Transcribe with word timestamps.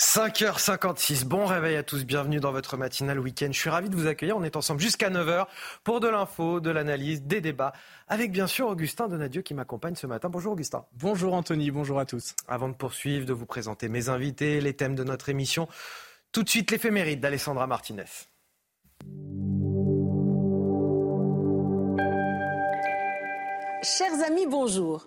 5h56, 0.00 1.26
bon 1.26 1.44
réveil 1.44 1.76
à 1.76 1.82
tous, 1.82 2.06
bienvenue 2.06 2.40
dans 2.40 2.52
votre 2.52 2.78
matinale 2.78 3.20
week-end. 3.20 3.48
Je 3.52 3.58
suis 3.58 3.68
ravi 3.68 3.90
de 3.90 3.94
vous 3.94 4.06
accueillir, 4.06 4.34
on 4.34 4.42
est 4.42 4.56
ensemble 4.56 4.80
jusqu'à 4.80 5.10
9h 5.10 5.44
pour 5.84 6.00
de 6.00 6.08
l'info, 6.08 6.58
de 6.58 6.70
l'analyse, 6.70 7.22
des 7.22 7.42
débats, 7.42 7.74
avec 8.08 8.32
bien 8.32 8.46
sûr 8.46 8.68
Augustin 8.68 9.08
Donadieu 9.08 9.42
qui 9.42 9.52
m'accompagne 9.52 9.96
ce 9.96 10.06
matin. 10.06 10.30
Bonjour 10.30 10.54
Augustin. 10.54 10.86
Bonjour 10.94 11.34
Anthony, 11.34 11.70
bonjour 11.70 12.00
à 12.00 12.06
tous. 12.06 12.34
Avant 12.48 12.70
de 12.70 12.74
poursuivre, 12.74 13.26
de 13.26 13.34
vous 13.34 13.44
présenter 13.44 13.90
mes 13.90 14.08
invités, 14.08 14.62
les 14.62 14.72
thèmes 14.72 14.94
de 14.94 15.04
notre 15.04 15.28
émission, 15.28 15.68
tout 16.32 16.44
de 16.44 16.48
suite 16.48 16.70
l'éphéméride 16.70 17.20
d'Alessandra 17.20 17.66
Martinez. 17.66 18.04
Chers 23.82 24.22
amis, 24.26 24.46
bonjour. 24.46 25.06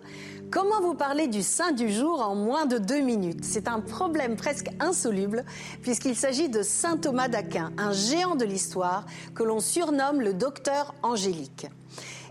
Comment 0.50 0.80
vous 0.80 0.94
parler 0.94 1.26
du 1.26 1.42
saint 1.42 1.72
du 1.72 1.92
jour 1.92 2.20
en 2.20 2.34
moins 2.34 2.66
de 2.66 2.78
deux 2.78 3.00
minutes? 3.00 3.44
C'est 3.44 3.68
un 3.68 3.80
problème 3.80 4.36
presque 4.36 4.68
insoluble 4.80 5.44
puisqu'il 5.82 6.14
s'agit 6.14 6.48
de 6.48 6.62
saint 6.62 6.96
Thomas 6.96 7.28
d'Aquin, 7.28 7.72
un 7.78 7.92
géant 7.92 8.36
de 8.36 8.44
l'histoire 8.44 9.04
que 9.34 9.42
l'on 9.42 9.60
surnomme 9.60 10.20
le 10.20 10.32
docteur 10.32 10.94
angélique. 11.02 11.66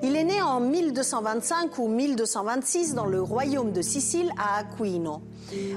Il 0.01 0.15
est 0.15 0.23
né 0.23 0.41
en 0.41 0.59
1225 0.59 1.77
ou 1.77 1.87
1226 1.87 2.95
dans 2.95 3.05
le 3.05 3.21
royaume 3.21 3.71
de 3.71 3.81
Sicile 3.81 4.31
à 4.37 4.57
Aquino. 4.57 5.21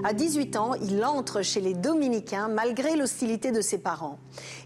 À 0.05 0.15
18 0.15 0.57
ans, 0.57 0.75
il 0.75 1.05
entre 1.05 1.43
chez 1.43 1.61
les 1.61 1.75
dominicains 1.75 2.49
malgré 2.49 2.97
l'hostilité 2.97 3.53
de 3.53 3.61
ses 3.61 3.79
parents. 3.79 4.19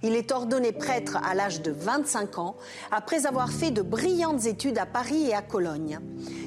Il 0.02 0.14
est 0.14 0.30
ordonné 0.30 0.72
prêtre 0.72 1.18
à 1.24 1.34
l'âge 1.34 1.62
de 1.62 1.72
25 1.72 2.38
ans 2.38 2.56
après 2.92 3.26
avoir 3.26 3.50
fait 3.50 3.72
de 3.72 3.82
brillantes 3.82 4.46
études 4.46 4.78
à 4.78 4.86
Paris 4.86 5.28
et 5.28 5.34
à 5.34 5.42
Cologne. 5.42 5.98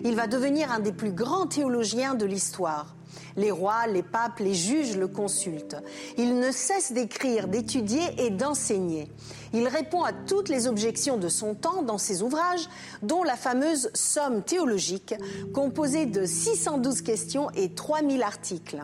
Il 0.05 0.15
va 0.15 0.27
devenir 0.27 0.71
un 0.71 0.79
des 0.79 0.93
plus 0.93 1.11
grands 1.11 1.47
théologiens 1.47 2.15
de 2.15 2.25
l'histoire. 2.25 2.95
Les 3.35 3.51
rois, 3.51 3.87
les 3.87 4.03
papes, 4.03 4.39
les 4.39 4.53
juges 4.53 4.97
le 4.97 5.07
consultent. 5.07 5.77
Il 6.17 6.39
ne 6.39 6.51
cesse 6.51 6.91
d'écrire, 6.91 7.47
d'étudier 7.47 8.01
et 8.17 8.29
d'enseigner. 8.29 9.07
Il 9.53 9.67
répond 9.67 10.03
à 10.03 10.13
toutes 10.13 10.49
les 10.49 10.67
objections 10.67 11.17
de 11.17 11.29
son 11.29 11.53
temps 11.53 11.83
dans 11.83 11.97
ses 11.97 12.21
ouvrages, 12.23 12.67
dont 13.01 13.23
la 13.23 13.35
fameuse 13.35 13.89
Somme 13.93 14.43
théologique, 14.43 15.15
composée 15.53 16.05
de 16.05 16.25
612 16.25 17.01
questions 17.01 17.49
et 17.51 17.69
3000 17.69 18.23
articles. 18.23 18.83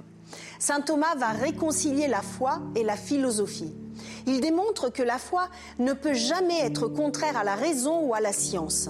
Saint 0.60 0.82
Thomas 0.82 1.16
va 1.16 1.30
réconcilier 1.30 2.08
la 2.08 2.22
foi 2.22 2.60
et 2.76 2.84
la 2.84 2.96
philosophie. 2.96 3.74
Il 4.28 4.42
démontre 4.42 4.92
que 4.92 5.04
la 5.04 5.18
foi 5.18 5.48
ne 5.78 5.94
peut 5.94 6.14
jamais 6.14 6.60
être 6.62 6.88
contraire 6.88 7.38
à 7.38 7.44
la 7.44 7.56
raison 7.56 8.02
ou 8.02 8.14
à 8.14 8.20
la 8.20 8.34
science. 8.34 8.90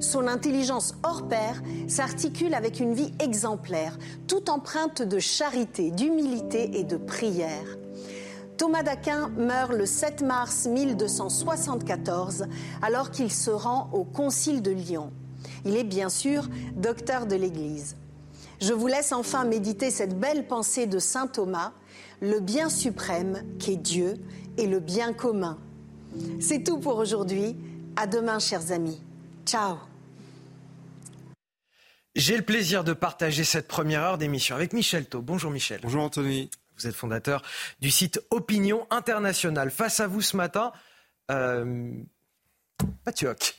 Son 0.00 0.26
intelligence 0.26 0.94
hors 1.02 1.28
pair 1.28 1.62
s'articule 1.88 2.54
avec 2.54 2.80
une 2.80 2.94
vie 2.94 3.12
exemplaire, 3.20 3.98
toute 4.26 4.48
empreinte 4.48 5.02
de 5.02 5.18
charité, 5.18 5.90
d'humilité 5.90 6.78
et 6.78 6.84
de 6.84 6.96
prière. 6.96 7.78
Thomas 8.56 8.82
d'Aquin 8.82 9.30
meurt 9.36 9.72
le 9.72 9.84
7 9.84 10.22
mars 10.22 10.66
1274 10.66 12.46
alors 12.82 13.10
qu'il 13.10 13.32
se 13.32 13.50
rend 13.50 13.90
au 13.92 14.04
Concile 14.04 14.62
de 14.62 14.70
Lyon. 14.70 15.10
Il 15.64 15.76
est 15.76 15.84
bien 15.84 16.08
sûr 16.08 16.48
docteur 16.76 17.26
de 17.26 17.34
l'Église. 17.34 17.96
Je 18.60 18.72
vous 18.72 18.86
laisse 18.86 19.12
enfin 19.12 19.44
méditer 19.44 19.90
cette 19.90 20.18
belle 20.18 20.46
pensée 20.46 20.86
de 20.86 20.98
Saint 20.98 21.26
Thomas, 21.26 21.72
le 22.24 22.40
bien 22.40 22.70
suprême 22.70 23.44
qu'est 23.58 23.76
Dieu 23.76 24.14
et 24.56 24.66
le 24.66 24.80
bien 24.80 25.12
commun. 25.12 25.58
C'est 26.40 26.64
tout 26.64 26.78
pour 26.78 26.96
aujourd'hui. 26.96 27.56
À 27.96 28.06
demain, 28.06 28.38
chers 28.38 28.72
amis. 28.72 29.00
Ciao. 29.44 29.76
J'ai 32.16 32.36
le 32.36 32.42
plaisir 32.42 32.82
de 32.82 32.92
partager 32.92 33.44
cette 33.44 33.68
première 33.68 34.02
heure 34.02 34.18
d'émission 34.18 34.56
avec 34.56 34.72
Michel 34.72 35.06
Thau. 35.06 35.20
Bonjour 35.20 35.50
Michel. 35.50 35.80
Bonjour 35.82 36.02
Anthony. 36.02 36.50
Vous 36.78 36.86
êtes 36.86 36.94
fondateur 36.94 37.42
du 37.80 37.90
site 37.90 38.20
Opinion 38.30 38.86
Internationale. 38.90 39.70
Face 39.70 40.00
à 40.00 40.06
vous 40.06 40.22
ce 40.22 40.36
matin, 40.36 40.72
euh, 41.30 41.92
Mathieu 43.06 43.28
Hoc. 43.28 43.56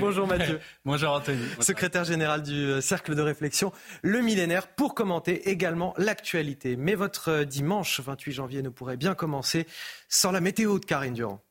Bonjour 0.00 0.26
Mathieu. 0.26 0.60
Bonjour 0.84 1.10
Anthony. 1.10 1.44
Secrétaire 1.60 2.04
général 2.04 2.42
du 2.42 2.54
euh, 2.54 2.80
Cercle 2.80 3.14
de 3.14 3.22
réflexion 3.22 3.72
Le 4.02 4.20
Millénaire 4.20 4.68
pour 4.68 4.94
commenter 4.94 5.50
également 5.50 5.94
l'actualité. 5.98 6.76
Mais 6.76 6.94
votre 6.94 7.30
euh, 7.30 7.44
dimanche 7.44 8.00
28 8.00 8.32
janvier 8.32 8.62
ne 8.62 8.70
pourrait 8.70 8.96
bien 8.96 9.14
commencer 9.14 9.66
sans 10.08 10.32
la 10.32 10.40
météo 10.40 10.78
de 10.78 10.84
Karine 10.84 11.14
Durand. 11.14 11.42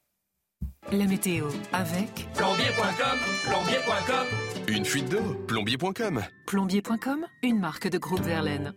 La 0.91 1.05
météo 1.05 1.47
avec 1.71 2.27
plombier.com, 2.33 3.19
plombier.com. 3.45 4.27
Une 4.67 4.85
fuite 4.85 5.09
d'eau, 5.09 5.35
plombier.com. 5.47 6.23
Plombier.com, 6.47 7.25
une 7.43 7.59
marque 7.59 7.87
de 7.87 7.97
groupe 7.97 8.21
Verlaine. 8.21 8.73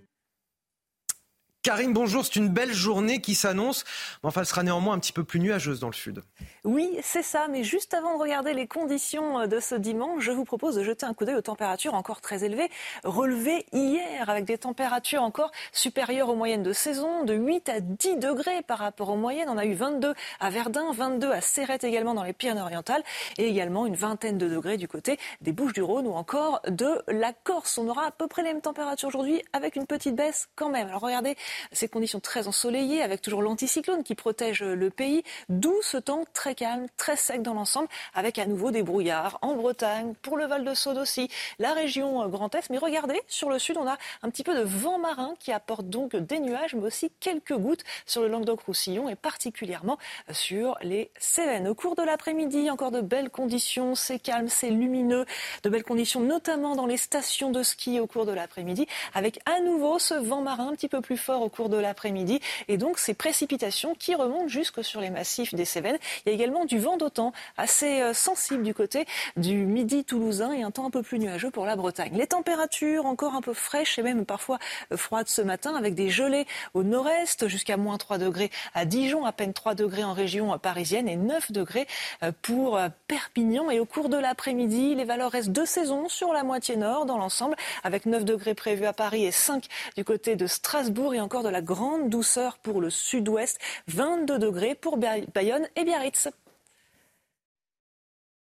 Karine, 1.62 1.92
bonjour. 1.92 2.24
C'est 2.24 2.34
une 2.34 2.48
belle 2.48 2.72
journée 2.72 3.20
qui 3.20 3.36
s'annonce. 3.36 3.84
Enfin, 4.24 4.40
elle 4.40 4.48
sera 4.48 4.64
néanmoins 4.64 4.94
un 4.94 4.98
petit 4.98 5.12
peu 5.12 5.22
plus 5.22 5.38
nuageuse 5.38 5.78
dans 5.78 5.86
le 5.86 5.92
sud. 5.92 6.20
Oui, 6.64 6.90
c'est 7.04 7.22
ça. 7.22 7.46
Mais 7.48 7.62
juste 7.62 7.94
avant 7.94 8.16
de 8.16 8.20
regarder 8.20 8.52
les 8.52 8.66
conditions 8.66 9.38
euh, 9.38 9.46
de 9.46 9.60
ce 9.60 9.76
dimanche, 9.76 10.24
je 10.24 10.32
vous 10.32 10.44
propose 10.44 10.74
de 10.74 10.82
jeter 10.82 11.06
un 11.06 11.14
coup 11.14 11.24
d'œil 11.24 11.36
aux 11.36 11.40
températures 11.42 11.94
encore 11.94 12.20
très 12.20 12.42
élevées, 12.42 12.68
relevées 13.04 13.64
hier, 13.72 14.28
avec 14.28 14.44
des 14.44 14.58
températures 14.58 15.22
encore 15.22 15.52
supérieures 15.70 16.30
aux 16.30 16.34
moyennes 16.34 16.64
de 16.64 16.72
saison, 16.72 17.22
de 17.22 17.34
8 17.34 17.68
à 17.68 17.78
10 17.78 18.16
degrés 18.16 18.62
par 18.62 18.78
rapport 18.78 19.10
aux 19.10 19.16
moyennes. 19.16 19.48
On 19.48 19.56
a 19.56 19.64
eu 19.64 19.74
22 19.74 20.14
à 20.40 20.50
Verdun, 20.50 20.90
22 20.92 21.30
à 21.30 21.40
Serrette 21.40 21.84
également 21.84 22.14
dans 22.14 22.24
les 22.24 22.32
Pyrénées-Orientales, 22.32 23.04
et 23.38 23.46
également 23.46 23.86
une 23.86 23.94
vingtaine 23.94 24.36
de 24.36 24.48
degrés 24.48 24.78
du 24.78 24.88
côté 24.88 25.16
des 25.42 25.52
Bouches-du-Rhône 25.52 26.08
ou 26.08 26.14
encore 26.14 26.60
de 26.66 27.02
la 27.06 27.32
Corse. 27.32 27.78
On 27.78 27.86
aura 27.86 28.06
à 28.06 28.10
peu 28.10 28.26
près 28.26 28.42
les 28.42 28.48
mêmes 28.48 28.62
températures 28.62 29.06
aujourd'hui, 29.06 29.44
avec 29.52 29.76
une 29.76 29.86
petite 29.86 30.16
baisse 30.16 30.48
quand 30.56 30.68
même. 30.68 30.88
Alors 30.88 31.02
regardez 31.02 31.36
ces 31.72 31.88
conditions 31.88 32.20
très 32.20 32.48
ensoleillées, 32.48 33.02
avec 33.02 33.22
toujours 33.22 33.42
l'anticyclone 33.42 34.02
qui 34.02 34.14
protège 34.14 34.62
le 34.62 34.90
pays, 34.90 35.22
d'où 35.48 35.74
ce 35.82 35.96
temps 35.96 36.24
très 36.32 36.54
calme, 36.54 36.86
très 36.96 37.16
sec 37.16 37.42
dans 37.42 37.54
l'ensemble, 37.54 37.88
avec 38.14 38.38
à 38.38 38.46
nouveau 38.46 38.70
des 38.70 38.82
brouillards 38.82 39.38
en 39.42 39.54
Bretagne, 39.54 40.14
pour 40.22 40.36
le 40.36 40.46
Val 40.46 40.64
de 40.64 40.74
Saône 40.74 40.98
aussi, 40.98 41.28
la 41.58 41.72
région 41.72 42.28
Grand 42.28 42.54
Est. 42.54 42.70
Mais 42.70 42.78
regardez, 42.78 43.20
sur 43.28 43.50
le 43.50 43.58
sud, 43.58 43.76
on 43.76 43.86
a 43.86 43.96
un 44.22 44.30
petit 44.30 44.44
peu 44.44 44.54
de 44.54 44.62
vent 44.62 44.98
marin 44.98 45.34
qui 45.38 45.52
apporte 45.52 45.88
donc 45.88 46.16
des 46.16 46.40
nuages, 46.40 46.74
mais 46.74 46.84
aussi 46.84 47.10
quelques 47.20 47.56
gouttes 47.56 47.84
sur 48.06 48.22
le 48.22 48.28
Languedoc-Roussillon 48.28 49.08
et 49.08 49.14
particulièrement 49.14 49.98
sur 50.30 50.76
les 50.82 51.10
Cévennes. 51.18 51.68
Au 51.68 51.74
cours 51.74 51.96
de 51.96 52.02
l'après-midi, 52.02 52.70
encore 52.70 52.90
de 52.90 53.00
belles 53.00 53.30
conditions, 53.30 53.94
c'est 53.94 54.18
calme, 54.18 54.48
c'est 54.48 54.70
lumineux, 54.70 55.26
de 55.62 55.68
belles 55.68 55.84
conditions 55.84 56.20
notamment 56.20 56.76
dans 56.76 56.86
les 56.86 56.96
stations 56.96 57.50
de 57.50 57.62
ski 57.62 58.00
au 58.00 58.06
cours 58.06 58.26
de 58.26 58.32
l'après-midi, 58.32 58.86
avec 59.14 59.40
à 59.46 59.60
nouveau 59.60 59.98
ce 59.98 60.14
vent 60.14 60.40
marin 60.40 60.68
un 60.68 60.72
petit 60.72 60.88
peu 60.88 61.00
plus 61.00 61.16
fort 61.16 61.41
au 61.42 61.48
cours 61.48 61.68
de 61.68 61.76
l'après-midi. 61.76 62.40
Et 62.68 62.76
donc, 62.76 62.98
ces 62.98 63.14
précipitations 63.14 63.94
qui 63.94 64.14
remontent 64.14 64.48
jusque 64.48 64.82
sur 64.84 65.00
les 65.00 65.10
massifs 65.10 65.54
des 65.54 65.64
Cévennes. 65.64 65.98
Il 66.24 66.30
y 66.30 66.32
a 66.32 66.34
également 66.34 66.64
du 66.64 66.78
vent 66.78 66.96
d'autant 66.96 67.32
assez 67.56 68.00
euh, 68.00 68.14
sensible 68.14 68.62
du 68.62 68.74
côté 68.74 69.06
du 69.36 69.64
midi 69.66 70.04
toulousain 70.04 70.52
et 70.52 70.62
un 70.62 70.70
temps 70.70 70.86
un 70.86 70.90
peu 70.90 71.02
plus 71.02 71.18
nuageux 71.18 71.50
pour 71.50 71.66
la 71.66 71.76
Bretagne. 71.76 72.12
Les 72.14 72.26
températures 72.26 73.06
encore 73.06 73.34
un 73.34 73.40
peu 73.40 73.54
fraîches 73.54 73.98
et 73.98 74.02
même 74.02 74.24
parfois 74.24 74.58
euh, 74.92 74.96
froides 74.96 75.28
ce 75.28 75.42
matin 75.42 75.74
avec 75.74 75.94
des 75.94 76.08
gelées 76.08 76.46
au 76.74 76.82
nord-est 76.82 77.48
jusqu'à 77.48 77.76
moins 77.76 77.98
3 77.98 78.18
degrés 78.18 78.50
à 78.74 78.84
Dijon, 78.84 79.24
à 79.24 79.32
peine 79.32 79.52
3 79.52 79.74
degrés 79.74 80.04
en 80.04 80.12
région 80.12 80.58
parisienne 80.58 81.08
et 81.08 81.16
9 81.16 81.52
degrés 81.52 81.86
euh, 82.22 82.32
pour 82.42 82.78
Perpignan. 83.08 83.70
Et 83.70 83.80
au 83.80 83.84
cours 83.84 84.08
de 84.08 84.16
l'après-midi, 84.16 84.94
les 84.94 85.04
valeurs 85.04 85.30
restent 85.30 85.52
de 85.52 85.64
saison 85.64 86.08
sur 86.08 86.32
la 86.32 86.44
moitié 86.44 86.76
nord 86.76 87.06
dans 87.06 87.18
l'ensemble 87.18 87.56
avec 87.82 88.06
9 88.06 88.24
degrés 88.24 88.54
prévus 88.54 88.86
à 88.86 88.92
Paris 88.92 89.24
et 89.24 89.32
5 89.32 89.66
du 89.96 90.04
côté 90.04 90.36
de 90.36 90.46
Strasbourg 90.46 91.14
et 91.14 91.20
encore 91.20 91.31
de 91.40 91.48
la 91.48 91.62
grande 91.62 92.10
douceur 92.10 92.58
pour 92.58 92.82
le 92.82 92.90
sud-ouest, 92.90 93.58
22 93.88 94.38
degrés 94.38 94.74
pour 94.74 94.98
Bayonne 94.98 95.66
et 95.76 95.84
Biarritz. 95.84 96.28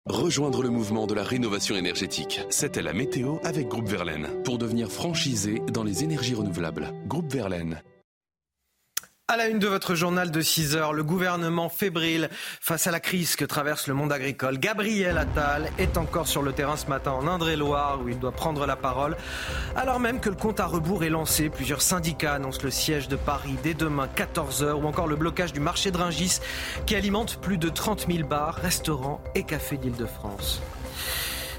Rejoindre 0.06 0.62
le 0.62 0.69
mouvement 0.69 1.06
de 1.06 1.15
la 1.15 1.23
rénovation 1.23 1.77
énergétique. 1.77 2.43
C'était 2.50 2.83
la 2.83 2.93
météo 2.93 3.37
avec 3.43 3.69
Groupe 3.69 3.89
Verlaine 3.89 4.28
pour 4.44 4.59
devenir 4.59 4.93
franchisé 4.93 5.62
dans 5.73 5.83
les 5.83 6.05
énergies 6.05 6.34
renouvelables. 6.34 6.93
Groupe 7.06 7.33
Verlaine. 7.33 7.81
À 9.26 9.38
la 9.38 9.49
une 9.49 9.59
de 9.59 9.67
votre 9.67 9.94
journal 9.94 10.31
de 10.31 10.41
6 10.43 10.76
heures, 10.76 10.93
le 10.93 11.03
gouvernement 11.03 11.71
fébrile 11.71 12.29
face 12.61 12.87
à 12.87 12.91
la 12.91 13.00
crise 13.00 13.37
que 13.37 13.47
traverse 13.47 13.87
le 13.87 13.94
monde 13.94 14.12
agricole. 14.12 14.59
Gabriel 14.59 15.17
Attal 15.17 15.71
est 15.79 15.97
encore 15.97 16.29
sur 16.29 16.43
le 16.43 16.53
terrain 16.53 16.76
ce 16.76 16.88
matin 16.88 17.12
en 17.12 17.26
Indre-et-Loire 17.26 18.03
où 18.05 18.11
il 18.11 18.19
doit 18.19 18.32
prendre 18.32 18.67
la 18.67 18.76
parole. 18.76 19.17
Alors 19.76 19.99
même 19.99 20.21
que 20.21 20.29
le 20.29 20.37
compte 20.37 20.61
à 20.61 20.67
rebours 20.67 21.05
est 21.05 21.09
lancé, 21.09 21.49
plusieurs 21.49 21.81
syndicats 21.81 22.35
annoncent 22.35 22.61
le 22.62 22.71
siège 22.71 23.09
de 23.09 23.17
Paris 23.17 23.56
dès 23.62 23.73
demain 23.73 24.11
14h 24.15 24.73
ou 24.75 24.85
encore 24.87 25.06
le 25.06 25.17
blocage 25.17 25.55
du 25.55 25.61
marché 25.61 25.91
de 25.91 25.97
Ringis 25.97 26.41
qui 26.85 26.94
alimente 26.94 27.41
plus 27.41 27.56
de 27.56 27.70
30 27.70 28.06
000 28.06 28.29
bars, 28.29 28.56
restaurants 28.56 29.25
et 29.35 29.44
cafés 29.44 29.79
d'Île-de-France. 29.79 30.61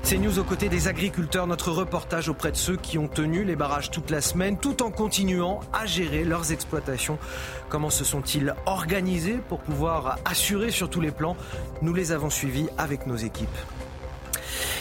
C'est 0.05 0.19
News 0.19 0.37
aux 0.37 0.43
côtés 0.43 0.69
des 0.69 0.87
agriculteurs, 0.87 1.47
notre 1.47 1.71
reportage 1.71 2.29
auprès 2.29 2.51
de 2.51 2.55
ceux 2.55 2.75
qui 2.77 2.99
ont 2.99 3.07
tenu 3.07 3.43
les 3.43 3.55
barrages 3.55 3.89
toute 3.89 4.11
la 4.11 4.21
semaine 4.21 4.55
tout 4.55 4.83
en 4.83 4.91
continuant 4.91 5.61
à 5.73 5.87
gérer 5.87 6.23
leurs 6.23 6.51
exploitations. 6.51 7.17
Comment 7.69 7.89
se 7.89 8.03
sont-ils 8.03 8.53
organisés 8.67 9.39
pour 9.49 9.61
pouvoir 9.61 10.19
assurer 10.23 10.69
sur 10.69 10.91
tous 10.91 11.01
les 11.01 11.09
plans? 11.09 11.35
Nous 11.81 11.95
les 11.95 12.11
avons 12.11 12.29
suivis 12.29 12.67
avec 12.77 13.07
nos 13.07 13.15
équipes. 13.15 13.49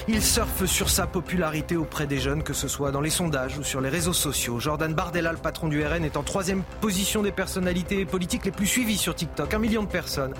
Il 0.08 0.22
surfe 0.22 0.66
sur 0.66 0.90
sa 0.90 1.06
popularité 1.06 1.76
auprès 1.76 2.06
des 2.06 2.18
jeunes, 2.18 2.42
que 2.42 2.52
ce 2.52 2.68
soit 2.68 2.90
dans 2.90 3.00
les 3.00 3.10
sondages 3.10 3.58
ou 3.58 3.62
sur 3.62 3.80
les 3.80 3.88
réseaux 3.88 4.12
sociaux. 4.12 4.60
Jordan 4.60 4.92
Bardella, 4.94 5.32
le 5.32 5.38
patron 5.38 5.68
du 5.68 5.84
RN, 5.84 6.04
est 6.04 6.16
en 6.16 6.22
troisième 6.22 6.62
position 6.80 7.22
des 7.22 7.32
personnalités 7.32 8.04
politiques 8.04 8.44
les 8.44 8.50
plus 8.50 8.66
suivies 8.66 8.98
sur 8.98 9.14
TikTok. 9.14 9.54
Un 9.54 9.58
million 9.58 9.82
de 9.82 9.88
personnes. 9.88 10.34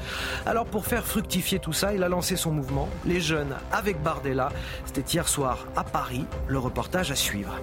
Alors 0.46 0.66
pour 0.66 0.86
faire 0.86 1.06
fructifier 1.06 1.58
tout 1.58 1.72
ça, 1.72 1.94
il 1.94 2.02
a 2.02 2.08
lancé 2.08 2.36
son 2.36 2.50
mouvement, 2.50 2.88
Les 3.04 3.20
Jeunes 3.20 3.54
avec 3.72 4.02
Bardella. 4.02 4.50
C'était 4.84 5.12
hier 5.12 5.28
soir 5.28 5.66
à 5.76 5.84
Paris. 5.84 6.25
Le 6.48 6.58
reportage 6.58 7.10
à 7.10 7.16
suivre. 7.16 7.54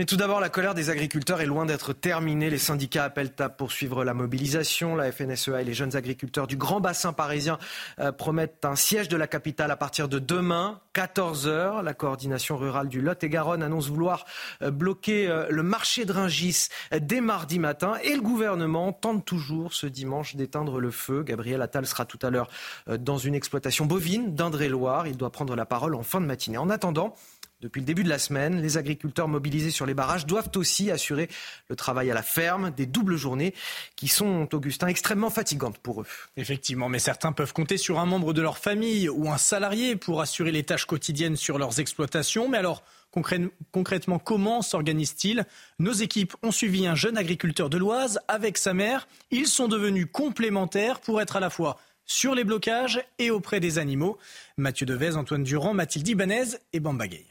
Mais 0.00 0.06
tout 0.06 0.16
d'abord, 0.16 0.40
la 0.40 0.48
colère 0.48 0.72
des 0.72 0.88
agriculteurs 0.88 1.42
est 1.42 1.46
loin 1.46 1.66
d'être 1.66 1.92
terminée. 1.92 2.48
Les 2.48 2.56
syndicats 2.56 3.04
appellent 3.04 3.34
à 3.38 3.50
poursuivre 3.50 4.02
la 4.02 4.14
mobilisation. 4.14 4.96
La 4.96 5.12
FNSEA 5.12 5.60
et 5.60 5.64
les 5.64 5.74
jeunes 5.74 5.94
agriculteurs 5.94 6.46
du 6.46 6.56
Grand 6.56 6.80
Bassin 6.80 7.12
parisien 7.12 7.58
euh, 7.98 8.10
promettent 8.10 8.64
un 8.64 8.76
siège 8.76 9.08
de 9.08 9.18
la 9.18 9.26
capitale 9.26 9.70
à 9.70 9.76
partir 9.76 10.08
de 10.08 10.18
demain, 10.18 10.80
14h. 10.94 11.82
La 11.82 11.92
coordination 11.92 12.56
rurale 12.56 12.88
du 12.88 13.02
Lot-et-Garonne 13.02 13.62
annonce 13.62 13.88
vouloir 13.88 14.24
euh, 14.62 14.70
bloquer 14.70 15.28
euh, 15.28 15.48
le 15.50 15.62
marché 15.62 16.06
de 16.06 16.14
Ringis 16.14 16.68
dès 16.98 17.20
mardi 17.20 17.58
matin. 17.58 17.96
Et 18.02 18.14
le 18.14 18.22
gouvernement 18.22 18.94
tente 18.94 19.26
toujours 19.26 19.74
ce 19.74 19.86
dimanche 19.86 20.34
d'éteindre 20.34 20.80
le 20.80 20.90
feu. 20.90 21.24
Gabriel 21.24 21.60
Attal 21.60 21.84
sera 21.84 22.06
tout 22.06 22.18
à 22.22 22.30
l'heure 22.30 22.48
dans 22.86 23.18
une 23.18 23.34
exploitation 23.34 23.84
bovine 23.84 24.34
d'Indre-et-Loire. 24.34 25.08
Il 25.08 25.18
doit 25.18 25.30
prendre 25.30 25.54
la 25.54 25.66
parole 25.66 25.94
en 25.94 26.02
fin 26.02 26.22
de 26.22 26.26
matinée. 26.26 26.56
En 26.56 26.70
attendant, 26.70 27.14
depuis 27.60 27.80
le 27.80 27.86
début 27.86 28.04
de 28.04 28.08
la 28.08 28.18
semaine, 28.18 28.62
les 28.62 28.78
agriculteurs 28.78 29.28
mobilisés 29.28 29.70
sur 29.70 29.84
les 29.84 29.92
barrages 29.94 30.24
doivent 30.24 30.50
aussi 30.56 30.90
assurer 30.90 31.28
le 31.68 31.76
travail 31.76 32.10
à 32.10 32.14
la 32.14 32.22
ferme, 32.22 32.70
des 32.70 32.86
doubles 32.86 33.16
journées 33.16 33.54
qui 33.96 34.08
sont, 34.08 34.48
Augustin, 34.54 34.86
extrêmement 34.86 35.28
fatigantes 35.28 35.78
pour 35.78 36.00
eux. 36.00 36.06
Effectivement, 36.36 36.88
mais 36.88 36.98
certains 36.98 37.32
peuvent 37.32 37.52
compter 37.52 37.76
sur 37.76 37.98
un 37.98 38.06
membre 38.06 38.32
de 38.32 38.40
leur 38.40 38.58
famille 38.58 39.08
ou 39.08 39.30
un 39.30 39.38
salarié 39.38 39.96
pour 39.96 40.20
assurer 40.20 40.52
les 40.52 40.62
tâches 40.62 40.86
quotidiennes 40.86 41.36
sur 41.36 41.58
leurs 41.58 41.80
exploitations. 41.80 42.48
Mais 42.48 42.58
alors, 42.58 42.82
concrètement, 43.10 44.18
comment 44.18 44.62
s'organisent-ils? 44.62 45.44
Nos 45.78 45.92
équipes 45.92 46.34
ont 46.42 46.52
suivi 46.52 46.86
un 46.86 46.94
jeune 46.94 47.18
agriculteur 47.18 47.68
de 47.68 47.76
l'Oise 47.76 48.20
avec 48.28 48.56
sa 48.56 48.72
mère. 48.72 49.06
Ils 49.30 49.48
sont 49.48 49.68
devenus 49.68 50.06
complémentaires 50.10 51.00
pour 51.00 51.20
être 51.20 51.36
à 51.36 51.40
la 51.40 51.50
fois 51.50 51.78
sur 52.06 52.34
les 52.34 52.44
blocages 52.44 53.04
et 53.18 53.30
auprès 53.30 53.60
des 53.60 53.78
animaux. 53.78 54.18
Mathieu 54.56 54.86
Devez, 54.86 55.16
Antoine 55.16 55.44
Durand, 55.44 55.74
Mathilde 55.74 56.08
Ibanez 56.08 56.56
et 56.72 56.80
Bambagay. 56.80 57.26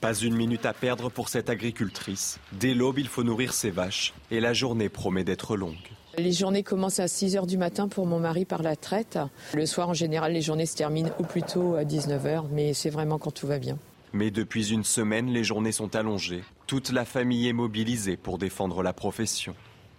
Pas 0.00 0.14
une 0.14 0.34
minute 0.34 0.66
à 0.66 0.72
perdre 0.72 1.10
pour 1.10 1.28
cette 1.28 1.48
agricultrice. 1.48 2.40
Dès 2.52 2.74
l'aube, 2.74 2.98
il 2.98 3.06
faut 3.06 3.22
nourrir 3.22 3.52
ses 3.52 3.70
vaches 3.70 4.14
et 4.32 4.40
la 4.40 4.52
journée 4.52 4.88
promet 4.88 5.22
d'être 5.22 5.56
longue. 5.56 5.76
Les 6.18 6.32
journées 6.32 6.64
commencent 6.64 6.98
à 6.98 7.06
6 7.06 7.36
h 7.36 7.46
du 7.46 7.56
matin 7.56 7.86
pour 7.86 8.06
mon 8.06 8.18
mari 8.18 8.44
par 8.44 8.62
la 8.62 8.74
traite. 8.74 9.18
Le 9.54 9.64
soir, 9.64 9.88
en 9.88 9.94
général, 9.94 10.32
les 10.32 10.42
journées 10.42 10.66
se 10.66 10.76
terminent 10.76 11.10
ou 11.20 11.22
plutôt 11.22 11.76
à 11.76 11.84
19 11.84 12.24
h, 12.24 12.44
mais 12.50 12.74
c'est 12.74 12.90
vraiment 12.90 13.18
quand 13.18 13.30
tout 13.30 13.46
va 13.46 13.60
bien. 13.60 13.78
Mais 14.12 14.32
depuis 14.32 14.72
une 14.72 14.84
semaine, 14.84 15.28
les 15.28 15.44
journées 15.44 15.70
sont 15.70 15.94
allongées. 15.94 16.42
Toute 16.66 16.90
la 16.90 17.04
famille 17.04 17.46
est 17.46 17.52
mobilisée 17.52 18.16
pour 18.16 18.38
défendre 18.38 18.82
la 18.82 18.92
profession. 18.92 19.54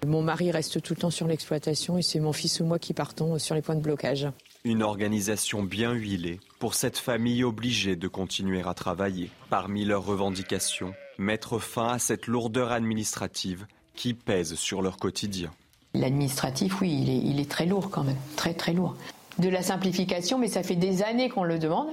Mon 0.06 0.22
mari 0.22 0.52
reste 0.52 0.82
tout 0.82 0.96
le 0.96 1.00
temps 1.00 1.12
sur 1.12 1.28
l'exploitation 1.28 1.98
et 1.98 2.02
c'est 2.02 2.20
mon 2.20 2.34
fils 2.34 2.60
ou 2.60 2.66
moi 2.66 2.80
qui 2.80 2.94
partons 2.94 3.38
sur 3.40 3.56
les 3.56 3.62
points 3.62 3.76
de 3.76 3.82
blocage. 3.82 4.28
Une 4.64 4.84
organisation 4.84 5.64
bien 5.64 5.92
huilée 5.92 6.40
pour 6.60 6.76
cette 6.76 7.00
famille 7.00 7.44
obligée 7.44 7.96
de 7.96 8.08
continuer 8.08 8.62
à 8.64 8.76
travailler. 8.76 9.32
Parmi 9.50 9.86
leurs 9.86 10.06
revendications, 10.06 10.94
mettre 11.18 11.58
fin 11.58 11.88
à 11.88 11.98
cette 11.98 12.28
lourdeur 12.28 12.72
administrative 12.72 13.66
qui 13.96 14.14
pèse 14.14 14.54
sur 14.54 14.84
leur 14.84 14.98
quotidien. 14.98 15.52
L'administratif, 15.96 16.80
oui, 16.80 17.24
il 17.26 17.40
est, 17.40 17.50
très 17.50 17.66
lourd 17.66 17.90
quand 17.90 18.04
même, 18.04 18.20
très 18.36 18.54
très 18.54 18.74
lourd 18.74 18.96
de 19.42 19.50
la 19.50 19.62
simplification, 19.62 20.38
mais 20.38 20.48
ça 20.48 20.64
fait 20.64 20.76
des 20.76 21.04
années 21.04 21.28
qu'on 21.28 21.44
le 21.44 21.60
demande. 21.60 21.90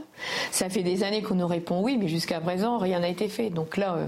Ça 0.52 0.68
fait 0.68 0.82
des 0.82 1.02
années 1.02 1.22
qu'on 1.22 1.34
nous 1.34 1.46
répond 1.46 1.82
oui, 1.82 1.96
mais 1.98 2.06
jusqu'à 2.06 2.40
présent, 2.40 2.78
rien 2.78 3.00
n'a 3.00 3.08
été 3.08 3.28
fait. 3.28 3.50
Donc 3.50 3.76
là, 3.76 3.94
euh, 3.94 4.06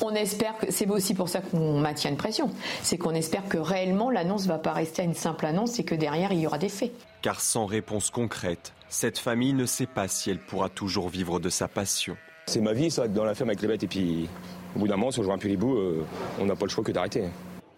on 0.00 0.14
espère 0.14 0.56
que 0.56 0.72
c'est 0.72 0.88
aussi 0.88 1.14
pour 1.14 1.28
ça 1.28 1.40
qu'on 1.40 1.78
maintient 1.78 2.10
une 2.10 2.16
pression. 2.16 2.50
C'est 2.82 2.96
qu'on 2.96 3.14
espère 3.14 3.46
que 3.48 3.58
réellement 3.58 4.10
l'annonce 4.10 4.44
ne 4.44 4.48
va 4.48 4.58
pas 4.58 4.72
rester 4.72 5.02
à 5.02 5.04
une 5.04 5.14
simple 5.14 5.44
annonce 5.44 5.78
et 5.78 5.84
que 5.84 5.94
derrière, 5.94 6.32
il 6.32 6.40
y 6.40 6.46
aura 6.46 6.58
des 6.58 6.68
faits. 6.68 6.92
Car 7.20 7.40
sans 7.40 7.66
réponse 7.66 8.10
concrète, 8.10 8.72
cette 8.88 9.18
famille 9.18 9.52
ne 9.52 9.66
sait 9.66 9.86
pas 9.86 10.08
si 10.08 10.30
elle 10.30 10.38
pourra 10.38 10.68
toujours 10.68 11.08
vivre 11.08 11.40
de 11.40 11.50
sa 11.50 11.68
passion. 11.68 12.16
C'est 12.46 12.60
ma 12.60 12.72
vie, 12.72 12.90
ça, 12.90 13.08
dans 13.08 13.24
la 13.24 13.34
ferme 13.34 13.50
avec 13.50 13.60
les 13.60 13.68
bêtes. 13.68 13.82
Et 13.82 13.88
puis, 13.88 14.28
au 14.74 14.78
bout 14.78 14.88
d'un 14.88 14.96
moment, 14.96 15.10
si 15.10 15.18
on 15.20 15.22
joue 15.22 15.32
un 15.32 15.38
peu 15.38 15.48
les 15.48 15.56
bouts, 15.56 15.76
euh, 15.76 16.06
on 16.40 16.46
n'a 16.46 16.56
pas 16.56 16.64
le 16.64 16.70
choix 16.70 16.84
que 16.84 16.92
d'arrêter. 16.92 17.24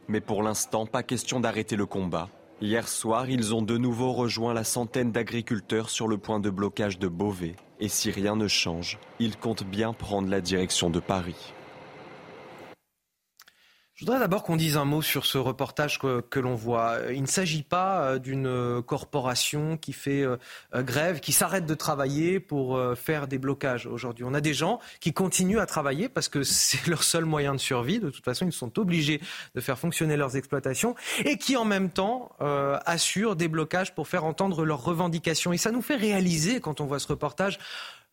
Mais 0.07 0.21
pour 0.21 0.43
l'instant, 0.43 0.87
pas 0.87 1.03
question 1.03 1.41
d'arrêter 1.41 1.77
le 1.77 1.87
combat. 1.87 2.29
Hier 2.63 2.87
soir, 2.89 3.31
ils 3.31 3.55
ont 3.55 3.63
de 3.63 3.79
nouveau 3.79 4.13
rejoint 4.13 4.53
la 4.53 4.65
centaine 4.65 5.13
d'agriculteurs 5.13 5.89
sur 5.89 6.07
le 6.07 6.19
point 6.19 6.41
de 6.41 6.51
blocage 6.51 6.99
de 6.99 7.09
Beauvais. 7.09 7.57
Et 7.81 7.89
si 7.89 8.11
rien 8.11 8.37
ne 8.37 8.49
change, 8.49 8.99
ils 9.19 9.39
comptent 9.39 9.65
bien 9.65 9.95
prendre 9.95 10.29
la 10.29 10.43
direction 10.43 10.91
de 10.91 11.01
Paris. 11.01 11.55
Je 14.01 14.07
voudrais 14.07 14.19
d'abord 14.19 14.45
qu'on 14.45 14.57
dise 14.57 14.79
un 14.79 14.87
mot 14.87 15.03
sur 15.03 15.27
ce 15.27 15.37
reportage 15.37 15.99
que, 15.99 16.41
l'on 16.41 16.55
voit. 16.55 16.97
Il 17.13 17.21
ne 17.21 17.27
s'agit 17.27 17.63
pas 17.63 18.03
euh, 18.03 18.19
d'une 18.19 18.47
euh, 18.47 18.81
corporation 18.81 19.77
qui 19.77 19.93
fait 19.93 20.23
euh, 20.23 20.39
grève, 20.73 21.21
qui 21.21 21.33
s'arrête 21.33 21.67
de 21.67 21.75
travailler 21.75 22.41
pour 22.41 22.81
faire 22.97 23.29
des 23.29 23.37
blocages 23.37 23.85
aujourd'hui. 23.87 24.25
On 24.25 24.33
a 24.33 24.41
des 24.41 24.55
gens 24.55 24.81
qui 25.01 25.13
continuent 25.13 25.59
à 25.59 25.67
travailler 25.67 26.09
parce 26.09 26.31
que 26.31 26.43
c'est 26.45 26.87
leur 26.87 27.03
seul 27.03 27.27
moyen 27.27 27.53
de 27.53 27.61
survie. 27.61 28.01
De 28.01 28.09
toute 28.09 28.25
façon, 28.25 28.47
ils 28.47 28.55
sont 28.55 28.79
obligés 28.79 29.21
de 29.55 29.61
faire 29.61 29.79
fonctionner 29.79 30.17
leurs 30.17 30.35
exploitations 30.35 30.95
et 31.27 31.37
qui 31.37 31.59
en 31.59 31.67
même 31.67 31.91
temps 31.91 32.31
assurent 32.87 33.37
des 33.37 33.49
blocages 33.49 33.95
pour 33.95 34.09
faire 34.09 34.25
entendre 34.25 34.65
leurs 34.65 34.83
revendications. 34.83 35.53
Et 35.53 35.59
ça 35.59 35.73
nous 35.73 35.83
fait 35.83 35.97
réaliser, 35.97 36.61
quand 36.61 36.81
on 36.81 36.87
voit 36.87 37.01
ce 37.01 37.09
reportage, 37.09 37.59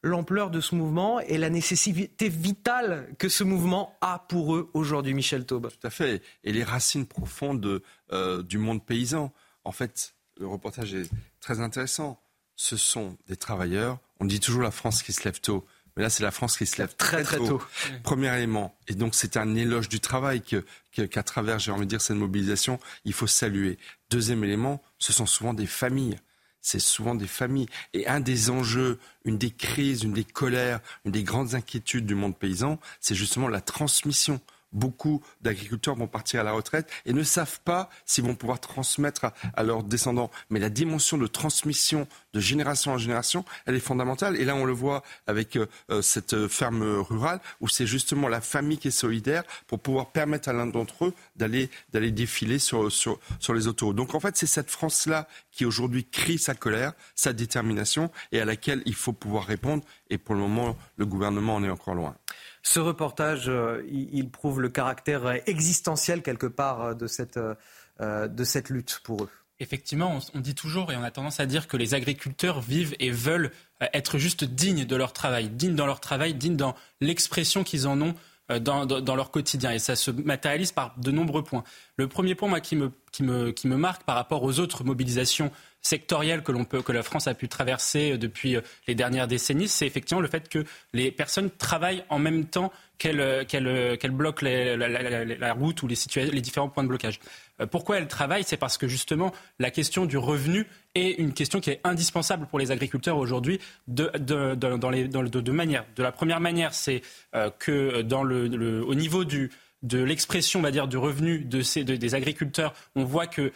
l'ampleur 0.03 0.51
de 0.51 0.61
ce 0.61 0.75
mouvement 0.75 1.19
et 1.19 1.38
la 1.38 1.49
nécessité 1.49 2.29
vitale 2.29 3.13
que 3.17 3.29
ce 3.29 3.44
mouvement 3.44 3.97
a 4.01 4.19
pour 4.29 4.55
eux 4.55 4.69
aujourd'hui, 4.73 5.13
Michel 5.13 5.45
Taube. 5.45 5.69
Tout 5.69 5.88
à 5.88 5.89
fait. 5.89 6.21
Et 6.44 6.51
les 6.51 6.63
racines 6.63 7.05
profondes 7.05 7.81
euh, 8.11 8.44
du 8.44 8.57
monde 8.57 8.85
paysan. 8.85 9.33
En 9.63 9.71
fait, 9.71 10.13
le 10.39 10.47
reportage 10.47 10.94
est 10.94 11.09
très 11.39 11.59
intéressant. 11.59 12.21
Ce 12.55 12.77
sont 12.77 13.17
des 13.27 13.35
travailleurs. 13.35 13.99
On 14.19 14.25
dit 14.25 14.39
toujours 14.39 14.61
la 14.61 14.71
France 14.71 15.03
qui 15.03 15.13
se 15.13 15.23
lève 15.23 15.39
tôt. 15.39 15.65
Mais 15.95 16.03
là, 16.03 16.11
c'est 16.11 16.23
la 16.23 16.31
France 16.31 16.57
qui 16.57 16.67
se 16.67 16.77
lève 16.77 16.95
très, 16.95 17.23
très, 17.23 17.38
tôt. 17.38 17.59
Premier 18.03 18.33
élément. 18.35 18.77
Et 18.88 18.94
donc, 18.94 19.15
c'est 19.15 19.35
un 19.35 19.55
éloge 19.55 19.89
du 19.89 19.99
travail 19.99 20.41
qu'à 20.41 20.61
que, 21.07 21.19
travers, 21.21 21.57
j'ai 21.57 21.71
envie 21.71 21.85
de 21.85 21.89
dire, 21.89 22.01
cette 22.01 22.17
mobilisation, 22.17 22.79
il 23.03 23.13
faut 23.13 23.25
saluer. 23.25 23.79
Deuxième 24.11 24.44
élément, 24.44 24.81
ce 24.99 25.11
sont 25.11 25.25
souvent 25.25 25.55
des 25.55 25.65
familles 25.65 26.19
c'est 26.68 26.80
souvent 26.80 27.16
des 27.16 27.28
familles. 27.28 27.68
Et 27.94 28.08
un 28.08 28.19
des 28.19 28.50
enjeux, 28.50 29.00
une 29.24 29.38
des 29.38 29.52
crises, 29.52 30.04
une 30.04 30.12
des 30.12 30.25
colères, 30.25 30.81
une 31.06 31.14
des 31.14 31.24
grandes 31.24 31.56
inquiétudes 31.56 32.06
du 32.06 32.14
monde 32.14 32.38
paysan, 32.38 32.78
c'est 33.00 33.16
justement 33.16 33.47
la 33.47 33.62
transmission 33.62 34.42
beaucoup 34.74 35.24
d'agriculteurs 35.42 35.95
vont 35.95 36.07
partir 36.07 36.42
à 36.42 36.44
la 36.44 36.52
retraite 36.52 36.90
et 37.06 37.14
ne 37.14 37.24
savent 37.24 37.59
pas 37.62 37.90
s'ils 38.06 38.24
vont 38.24 38.36
pouvoir 38.36 38.59
transmettre 38.59 39.31
à, 39.54 39.64
leurs 39.64 39.83
descendants. 39.83 40.31
Mais 40.50 40.59
la 40.59 40.69
dimension 40.69 41.18
de 41.18 41.28
transmission 41.28 42.07
de 42.33 42.40
génération 42.40 42.92
en 42.92 42.97
génération, 42.97 43.45
elle 43.66 43.76
est 43.76 43.80
fondamentale. 43.80 44.36
Et 44.38 44.45
là, 44.45 44.56
on 44.56 44.66
le 44.66 44.74
voit 44.74 45.04
avec 45.26 45.56
euh, 45.56 45.68
euh, 45.90 46.02
cette 46.02 46.47
ferme 46.47 46.83
rurale 46.83 47.40
où 47.62 47.68
c'est 47.68 47.88
justement 47.88 48.28
la 48.28 48.42
famille 48.42 48.78
qui 48.78 48.90
est 48.90 48.92
solidaire 48.92 49.44
pour 49.68 49.80
pouvoir 49.80 50.12
permettre 50.12 50.50
à 50.50 50.54
l'un 50.54 50.68
d'entre 50.68 51.06
eux 51.06 51.14
d'aller 51.36 51.69
d'aller 51.92 52.12
défiler 52.12 52.59
sur, 52.59 52.92
sur, 52.92 53.19
sur 53.40 53.54
les 53.54 53.68
autoroutes. 53.68 53.95
Donc 53.95 54.16
en 54.16 54.19
fait, 54.19 54.38
c'est 54.38 54.47
cette 54.47 54.69
France-là 54.69 55.28
qui 55.52 55.66
aujourd'hui 55.66 56.06
crie 56.06 56.38
sa 56.38 56.54
colère, 56.54 56.94
sa 57.16 57.33
détermination 57.33 58.12
et 58.31 58.40
à 58.40 58.45
laquelle 58.45 58.81
il 58.86 58.95
faut 58.95 59.14
pouvoir 59.14 59.45
répondre. 59.45 59.83
Et 60.09 60.18
pour 60.18 60.36
le 60.36 60.42
moment, 60.42 60.78
le 60.97 61.06
gouvernement 61.06 61.56
en 61.56 61.64
est 61.64 61.69
encore 61.69 61.95
loin. 61.95 62.16
Ce 62.64 62.80
reportage, 62.80 63.47
euh, 63.47 63.83
il, 63.90 64.30
prouve 64.30 64.61
le 64.61 64.69
caractère 64.69 65.42
existentiel 65.47 66.21
quelque 66.21 66.47
part 66.47 66.81
euh, 66.81 66.94
de 66.94 67.07
cette, 67.07 67.37
euh, 67.37 68.28
lutte 68.69 68.99
pour 69.04 69.23
eux. 69.23 69.30
Effectivement, 69.59 70.19
on, 70.33 70.40
dit 70.40 70.54
toujours 70.54 70.92
et 70.92 70.95
on 70.95 71.04
a 71.04 71.09
tendance 71.09 71.40
à 71.40 71.47
dire 71.47 71.68
que 71.68 71.78
les 71.78 71.95
agriculteurs 71.95 72.61
vivent 72.61 72.95
et 72.99 73.09
veulent 73.09 73.52
être 73.94 74.19
juste 74.19 74.44
dignes 74.44 74.85
de 74.85 74.95
leur 74.95 75.14
travail, 75.14 75.49
dignes 75.49 75.76
dans 75.76 75.87
leur 75.87 75.99
travail, 75.99 76.35
dignes 76.35 76.57
dans 76.57 76.76
l'expression 77.02 77.64
qu'ils 77.64 77.87
en 77.87 77.99
ont 77.99 78.14
dans, 78.59 78.85
dans, 78.85 79.16
leur 79.16 79.31
quotidien. 79.31 79.71
Et 79.71 79.80
ça 79.80 79.95
se 79.95 80.11
matérialise 80.11 80.71
par 80.71 80.94
de 80.99 81.09
nombreux 81.09 81.44
points. 81.44 81.64
Le 81.95 82.07
premier 82.07 82.35
point 82.35 82.59
qui, 82.59 82.76
me, 82.76 82.92
qui 83.11 83.23
me 83.23 83.78
marque 83.78 84.04
par 84.04 84.16
rapport 84.16 84.44
aux 84.44 84.59
autres 84.59 84.83
mobilisations 84.83 85.52
sectorielle 85.81 86.44
que, 86.44 86.52
l'on 86.52 86.66
peut, 86.66 86.81
que 86.81 86.92
la 86.92 87.04
France 87.04 87.28
a 87.28 87.34
pu 87.34 87.48
traverser 87.48 88.14
euh, 88.14 88.18
depuis 88.18 88.56
euh, 88.56 88.62
les 88.88 88.96
dernières 88.96 89.28
décennies, 89.28 89.68
c'est 89.68 89.88
effectivement 89.88 90.22
le 90.22 90.28
fait 90.28 90.50
que 90.50 90.66
les 90.94 91.12
personnes 91.12 91.50
travaillent 91.50 92.04
en 92.10 92.19
même 92.19 92.46
temps 92.46 92.72
qu'elles 92.98 93.19
euh, 93.19 93.46
qu'elles 93.46 94.12
bloquent 94.12 94.46
la, 94.46 95.54
route 95.54 95.84
ou 95.84 95.88
les, 95.88 95.96
les 96.31 96.42
différents 96.42 96.69
points 96.69 96.84
de 96.84 96.90
blocage. 96.90 97.19
Pourquoi 97.72 97.98
elles 97.98 98.07
travaillent? 98.07 98.44
C'est 98.44 98.57
parce 98.57 98.78
que 98.78 98.88
justement 98.88 99.31
la 99.60 99.72
question 99.72 100.06
du 100.06 100.18
revenu 100.18 100.68
est 100.94 101.19
une 101.19 101.34
question 101.34 101.60
qui 101.60 101.72
est 101.72 101.80
indispensable 101.84 102.48
pour 102.48 102.60
les 102.60 102.72
agriculteurs 102.72 103.18
aujourd'hui 103.18 103.60
de, 103.88 104.12
de, 104.18 104.56
de, 104.56 105.52
manières. 105.52 105.86
De 105.96 106.04
la 106.04 106.12
première 106.12 106.40
manière, 106.40 106.74
c'est 106.76 107.02
que 107.60 108.02
dans 108.02 108.24
le, 108.24 108.84
au 108.86 108.94
niveau 108.94 109.26
du, 109.26 109.50
de 109.84 110.00
l'expression, 110.04 110.60
on 110.60 110.64
va 110.64 110.72
dire, 110.72 110.88
du 110.88 110.98
revenu 110.98 111.40
de 111.40 111.62
des 111.96 112.16
agriculteurs, 112.16 112.74
on 112.96 113.04
voit 113.04 113.28
que 113.28 113.52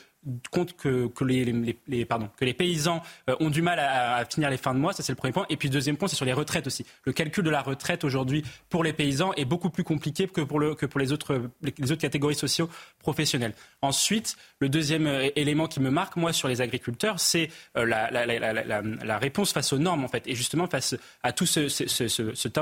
compte 0.51 0.75
que, 0.75 1.09
les, 1.23 2.05
pardon, 2.05 2.29
que 2.37 2.45
les 2.45 2.53
paysans 2.53 3.01
euh, 3.29 3.35
ont 3.39 3.49
du 3.49 3.61
mal 3.61 3.79
à, 3.79 4.23
finir 4.25 4.49
les 4.49 4.57
fins 4.57 4.73
de 4.73 4.79
mois, 4.79 4.93
ça 4.93 5.03
c'est 5.03 5.11
le 5.11 5.17
premier 5.17 5.33
point. 5.33 5.45
Et 5.49 5.57
puis 5.57 5.69
deuxième 5.69 5.97
point, 5.97 6.07
c'est 6.07 6.15
sur 6.15 6.25
les 6.25 6.33
retraites 6.33 6.67
aussi. 6.67 6.85
Le 7.05 7.11
calcul 7.11 7.43
de 7.43 7.49
la 7.49 7.61
retraite 7.61 8.03
aujourd'hui 8.03 8.43
pour 8.69 8.83
les 8.83 8.93
paysans 8.93 9.33
est 9.33 9.45
beaucoup 9.45 9.69
plus 9.69 9.83
compliqué 9.83 10.27
que 10.27 10.41
pour, 10.41 10.59
le, 10.59 10.75
que 10.75 10.85
pour 10.85 10.99
les, 10.99 11.11
autres, 11.11 11.49
les 11.61 11.91
autres 11.91 12.01
catégories 12.01 12.35
sociaux 12.35 12.69
professionnelles. 12.99 13.53
Ensuite, 13.81 14.37
le 14.59 14.69
deuxième 14.69 15.07
euh, 15.07 15.29
élément 15.35 15.67
qui 15.67 15.79
me 15.79 15.89
marque, 15.89 16.15
moi, 16.15 16.33
sur 16.33 16.47
les 16.47 16.61
agriculteurs, 16.61 17.19
c'est 17.19 17.49
euh, 17.77 17.85
la, 17.85 19.17
réponse 19.17 19.53
face 19.53 19.73
aux 19.73 19.79
normes, 19.79 20.03
en 20.03 20.07
fait. 20.07 20.23
Et 20.27 20.35
justement, 20.35 20.67
face 20.67 20.95
à 21.23 21.31
tout 21.31 21.45
ce, 21.45 21.67
ce 21.67 22.35
cet 22.35 22.57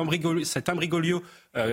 imbrigolio 0.70 1.24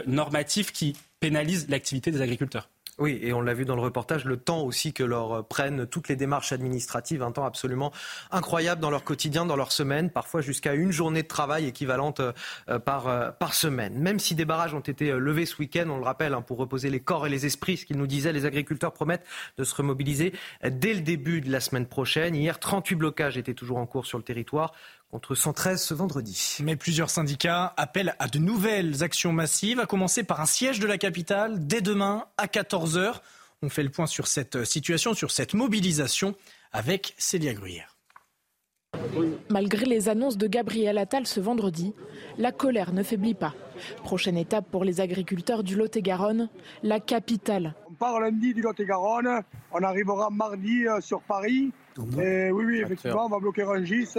normatif 0.07 0.73
qui 0.73 0.95
pénalise 1.21 1.69
l'activité 1.69 2.11
des 2.11 2.21
agriculteurs. 2.21 2.69
Oui, 2.99 3.19
et 3.21 3.35
on 3.35 3.43
l'a 3.43 3.53
vu 3.53 3.67
dans 3.67 3.77
le 3.77 3.83
reportage, 3.83 4.25
le 4.25 4.39
temps 4.39 4.63
aussi 4.63 4.95
que 4.95 5.05
leur 5.05 5.47
prennent 5.47 5.87
toutes 5.87 6.09
les 6.09 6.17
démarches 6.17 6.53
administratives, 6.53 7.23
un 7.23 7.31
temps 7.31 7.45
absolument 7.45 7.93
incroyable 8.31 8.81
dans 8.81 8.89
leur 8.89 9.05
quotidien, 9.05 9.45
dans 9.45 9.55
leur 9.55 9.71
semaine, 9.71 10.09
parfois 10.09 10.41
jusqu'à 10.41 10.73
une 10.73 10.93
journée 10.93 11.23
de 11.23 11.29
travail 11.29 11.67
équivalente 11.67 12.21
euh, 12.21 12.79
par, 12.79 13.09
euh, 13.09 13.31
par 13.33 13.53
semaine. 13.53 13.99
Même 13.99 14.19
si 14.19 14.35
des 14.35 14.47
barrages 14.47 14.73
ont 14.73 14.81
été 14.81 15.11
euh, 15.11 15.19
levés 15.19 15.45
ce 15.45 15.59
week-end, 15.59 15.91
on 15.91 15.99
le 15.99 16.05
rappelle, 16.05 16.33
hein, 16.33 16.41
pour 16.41 16.57
reposer 16.57 16.89
les 16.89 17.01
corps 17.01 17.27
et 17.27 17.31
les 17.31 17.45
esprits, 17.45 17.77
ce 17.77 17.85
qu'ils 17.85 17.99
nous 17.99 18.07
disaient, 18.07 18.33
les 18.33 18.47
agriculteurs 18.47 18.95
promettent 18.95 19.27
de 19.59 19.65
se 19.65 19.75
remobiliser 19.75 20.33
dès 20.65 20.95
le 20.95 21.03
début 21.03 21.43
de 21.43 21.53
la 21.53 21.61
semaine 21.61 21.87
prochaine. 21.87 22.35
Hier, 22.35 22.59
38 22.59 22.95
blocages 22.95 23.37
étaient 23.37 23.53
toujours 23.53 23.77
en 23.77 23.85
cours 23.85 24.07
sur 24.07 24.17
le 24.17 24.25
territoire 24.25 24.73
contre 25.11 25.35
113 25.35 25.83
ce 25.83 25.95
vendredi. 25.95 26.59
Mais 26.63 26.77
plusieurs 26.77 27.11
syndicats 27.11 27.73
appellent 27.77 28.15
à 28.19 28.29
de 28.29 28.39
nouvelles 28.39 29.03
actions 29.03 29.33
massives, 29.33 29.81
à 29.81 29.87
commencer 29.87 30.25
par 30.25 30.41
un 30.41 30.47
siège 30.47 30.81
de 30.81 30.87
la 30.87 30.99
capitale 30.99 31.67
dès 31.67 31.81
demain 31.81 32.25
à 32.37 32.47
14h. 32.47 33.21
On 33.63 33.69
fait 33.69 33.83
le 33.83 33.91
point 33.91 34.07
sur 34.07 34.27
cette 34.27 34.65
situation, 34.65 35.15
sur 35.15 35.31
cette 35.31 35.55
mobilisation 35.55 36.35
avec 36.73 37.15
Célia 37.19 37.55
Gruyère. 37.55 37.97
Malgré 39.51 39.85
les 39.85 40.09
annonces 40.09 40.37
de 40.37 40.47
Gabriel 40.47 40.99
Attal 40.99 41.27
ce 41.27 41.41
vendredi, 41.41 41.95
la 42.39 42.53
colère 42.53 42.93
ne 42.93 43.03
faiblit 43.03 43.35
pas. 43.35 43.55
Prochaine 44.03 44.37
étape 44.37 44.67
pour 44.71 44.85
les 44.85 45.01
agriculteurs 45.01 45.63
du 45.63 45.77
Lot-et-Garonne, 45.77 46.49
la 46.83 47.01
capitale. 47.01 47.75
On 47.91 47.95
part 47.95 48.21
lundi 48.21 48.55
du 48.55 48.63
Lot-et-Garonne, 48.63 49.43
on 49.73 49.83
arrivera 49.83 50.31
mardi 50.31 50.87
euh, 50.87 51.01
sur 51.01 51.21
Paris. 51.23 51.73
Et 52.19 52.51
oui, 52.51 52.65
oui, 52.65 52.81
effectivement, 52.83 53.27
on 53.27 53.29
va 53.29 53.39
bloquer 53.39 53.63
Rungis. 53.63 54.15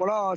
Euh, 0.00 0.04
voilà, 0.04 0.34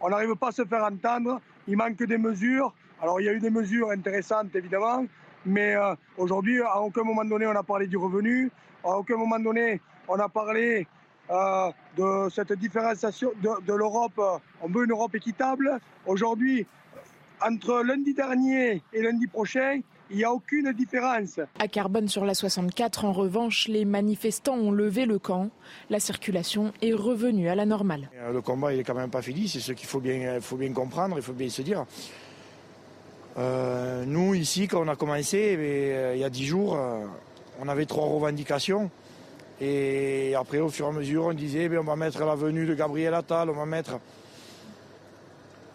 on 0.00 0.08
n'arrive 0.08 0.34
pas 0.36 0.48
à 0.48 0.52
se 0.52 0.64
faire 0.64 0.84
entendre. 0.84 1.40
Il 1.66 1.76
manque 1.76 2.02
des 2.02 2.18
mesures. 2.18 2.72
Alors 3.02 3.20
il 3.20 3.24
y 3.24 3.28
a 3.28 3.32
eu 3.32 3.40
des 3.40 3.50
mesures 3.50 3.90
intéressantes 3.90 4.54
évidemment, 4.54 5.04
mais 5.44 5.74
euh, 5.74 5.94
aujourd'hui, 6.16 6.60
à 6.62 6.80
aucun 6.80 7.02
moment 7.02 7.24
donné, 7.24 7.46
on 7.46 7.56
a 7.56 7.62
parlé 7.62 7.86
du 7.86 7.96
revenu. 7.96 8.50
À 8.82 8.96
aucun 8.98 9.16
moment 9.16 9.38
donné, 9.38 9.80
on 10.08 10.18
a 10.18 10.28
parlé 10.28 10.86
euh, 11.30 11.70
de 11.96 12.28
cette 12.30 12.52
différenciation 12.54 13.32
de, 13.42 13.64
de 13.66 13.74
l'Europe. 13.74 14.20
On 14.62 14.68
veut 14.68 14.84
une 14.84 14.92
Europe 14.92 15.14
équitable. 15.14 15.80
Aujourd'hui, 16.06 16.66
entre 17.40 17.82
lundi 17.82 18.14
dernier 18.14 18.82
et 18.92 19.02
lundi 19.02 19.26
prochain, 19.26 19.80
il 20.10 20.16
n'y 20.16 20.24
a 20.24 20.32
aucune 20.32 20.72
différence. 20.72 21.40
À 21.58 21.68
Carbone 21.68 22.08
sur 22.08 22.24
la 22.24 22.34
64, 22.34 23.04
en 23.04 23.12
revanche, 23.12 23.68
les 23.68 23.84
manifestants 23.84 24.54
ont 24.54 24.70
levé 24.70 25.06
le 25.06 25.18
camp. 25.18 25.50
La 25.90 26.00
circulation 26.00 26.72
est 26.82 26.92
revenue 26.92 27.48
à 27.48 27.54
la 27.54 27.66
normale. 27.66 28.10
Euh, 28.16 28.32
le 28.32 28.40
combat, 28.40 28.72
il 28.72 28.80
est 28.80 28.84
quand 28.84 28.94
même 28.94 29.10
pas 29.10 29.22
fini. 29.22 29.48
C'est 29.48 29.60
ce 29.60 29.72
qu'il 29.72 29.88
faut 29.88 30.00
bien, 30.00 30.40
faut 30.40 30.56
bien 30.56 30.72
comprendre, 30.72 31.16
il 31.16 31.22
faut 31.22 31.32
bien 31.32 31.48
se 31.48 31.62
dire. 31.62 31.84
Euh, 33.38 34.04
nous, 34.06 34.34
ici, 34.34 34.68
quand 34.68 34.84
on 34.84 34.88
a 34.88 34.96
commencé, 34.96 35.56
euh, 35.58 36.12
il 36.14 36.20
y 36.20 36.24
a 36.24 36.30
dix 36.30 36.46
jours, 36.46 36.78
on 37.60 37.68
avait 37.68 37.86
trois 37.86 38.06
revendications. 38.06 38.90
Et 39.60 40.34
après, 40.34 40.58
au 40.58 40.68
fur 40.68 40.86
et 40.86 40.88
à 40.88 40.92
mesure, 40.92 41.26
on 41.26 41.32
disait, 41.32 41.68
eh 41.70 41.78
on 41.78 41.84
va 41.84 41.96
mettre 41.96 42.24
la 42.24 42.34
venue 42.34 42.66
de 42.66 42.74
Gabriel 42.74 43.14
Attal, 43.14 43.50
on 43.50 43.54
va 43.54 43.66
mettre 43.66 43.98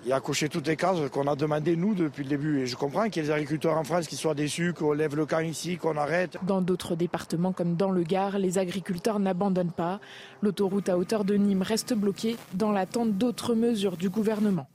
il 0.06 0.14
a 0.14 0.20
coché 0.20 0.50
toutes 0.50 0.68
les 0.68 0.76
cases 0.76 0.98
qu'on 1.12 1.28
a 1.28 1.36
demandé 1.36 1.76
nous 1.76 1.94
depuis 1.94 2.24
le 2.24 2.30
début. 2.30 2.62
Et 2.62 2.68
je 2.68 2.76
comprends 2.76 3.10
qu'il 3.10 3.22
y 3.22 3.26
ait 3.26 3.30
des 3.30 3.34
agriculteurs 3.34 3.78
en 3.78 3.84
France 3.84 4.08
qui 4.08 4.16
soient 4.16 4.34
déçus, 4.34 4.74
qu'on 4.74 4.94
lève 4.94 5.16
le 5.16 5.26
camp 5.26 5.40
ici, 5.40 5.78
qu'on 5.78 5.98
arrête. 5.98 6.38
Dans 6.44 6.62
d'autres 6.62 6.96
départements 6.96 7.52
comme 7.52 7.76
dans 7.76 7.92
le 7.92 8.04
Gard, 8.04 8.40
les 8.40 8.58
agriculteurs 8.58 9.20
n'abandonnent 9.20 9.72
pas. 9.72 10.00
L'autoroute 10.42 10.90
à 10.90 10.98
hauteur 10.98 11.26
de 11.26 11.36
Nîmes 11.36 11.64
reste 11.64 11.94
bloquée 11.94 12.38
dans 12.54 12.72
l'attente 12.72 13.18
d'autres 13.18 13.56
mesures 13.56 13.98
du 13.98 14.10
gouvernement. 14.10 14.68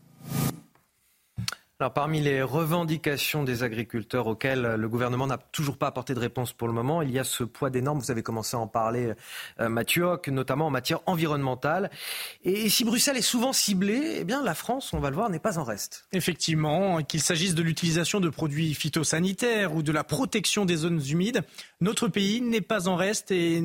Alors, 1.85 1.93
parmi 1.93 2.23
les 2.23 2.41
revendications 2.41 3.45
des 3.45 3.62
agriculteurs 3.62 4.26
auxquelles 4.26 4.62
le 4.62 4.88
gouvernement 4.88 5.26
n'a 5.26 5.37
toujours 5.37 5.76
pas 5.76 5.88
apporté 5.88 6.14
de 6.14 6.19
réponse 6.19 6.55
pour 6.55 6.67
le 6.67 6.73
moment, 6.73 7.03
il 7.03 7.11
y 7.11 7.19
a 7.19 7.25
ce 7.25 7.45
poids 7.45 7.69
des 7.69 7.83
normes. 7.83 7.99
Vous 7.99 8.11
avez 8.11 8.23
commencé 8.23 8.57
à 8.57 8.61
en 8.61 8.67
parler, 8.67 9.12
euh, 9.61 9.69
Mathieu, 9.69 10.09
notamment 10.29 10.69
en 10.69 10.71
matière 10.71 11.00
environnementale. 11.05 11.91
Et, 12.43 12.71
si 12.71 12.85
Bruxelles 12.85 13.19
est 13.19 13.21
souvent 13.21 13.53
ciblée, 13.53 14.17
eh 14.21 14.25
bien, 14.25 14.43
la 14.43 14.55
France, 14.55 14.95
on 14.95 14.99
va 14.99 15.11
le 15.11 15.17
voir, 15.17 15.29
n'est 15.29 15.38
pas 15.38 15.59
en 15.59 15.62
reste. 15.62 16.09
Effectivement, 16.12 17.03
qu'il 17.03 17.21
s'agisse 17.21 17.55
de 17.55 17.62
l'utilisation 17.62 18.19
de 18.19 18.31
produits 18.31 18.73
phytosanitaires 18.73 19.75
ou 19.75 19.83
de 19.83 19.93
la 19.93 20.05
protection 20.05 20.64
des 20.64 20.76
zones 20.76 21.03
humides, 21.07 21.43
notre 21.83 22.09
pays 22.09 22.41
n'est 22.41 22.62
pas 22.62 22.88
en 22.88 22.97
reste 22.97 23.31
et 23.31 23.62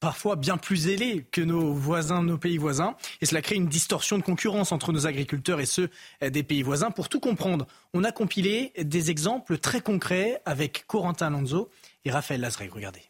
parfois 0.00 0.36
bien 0.36 0.56
plus 0.56 0.88
ailés 0.88 1.26
que 1.30 1.40
nos 1.40 1.72
voisins, 1.72 2.22
nos 2.22 2.38
pays 2.38 2.58
voisins. 2.58 2.96
Et 3.20 3.26
cela 3.26 3.42
crée 3.42 3.56
une 3.56 3.68
distorsion 3.68 4.18
de 4.18 4.22
concurrence 4.22 4.72
entre 4.72 4.92
nos 4.92 5.06
agriculteurs 5.06 5.60
et 5.60 5.66
ceux 5.66 5.88
des 6.22 6.42
pays 6.42 6.62
voisins. 6.62 6.90
Pour 6.90 7.08
tout 7.08 7.20
comprendre, 7.20 7.66
on 7.92 8.04
a 8.04 8.12
compilé 8.12 8.72
des 8.78 9.10
exemples 9.10 9.58
très 9.58 9.80
concrets 9.80 10.40
avec 10.44 10.84
Corentin 10.86 11.28
Alonso 11.28 11.70
et 12.04 12.10
Raphaël 12.10 12.40
Lazreg. 12.40 12.70
Regardez. 12.70 13.02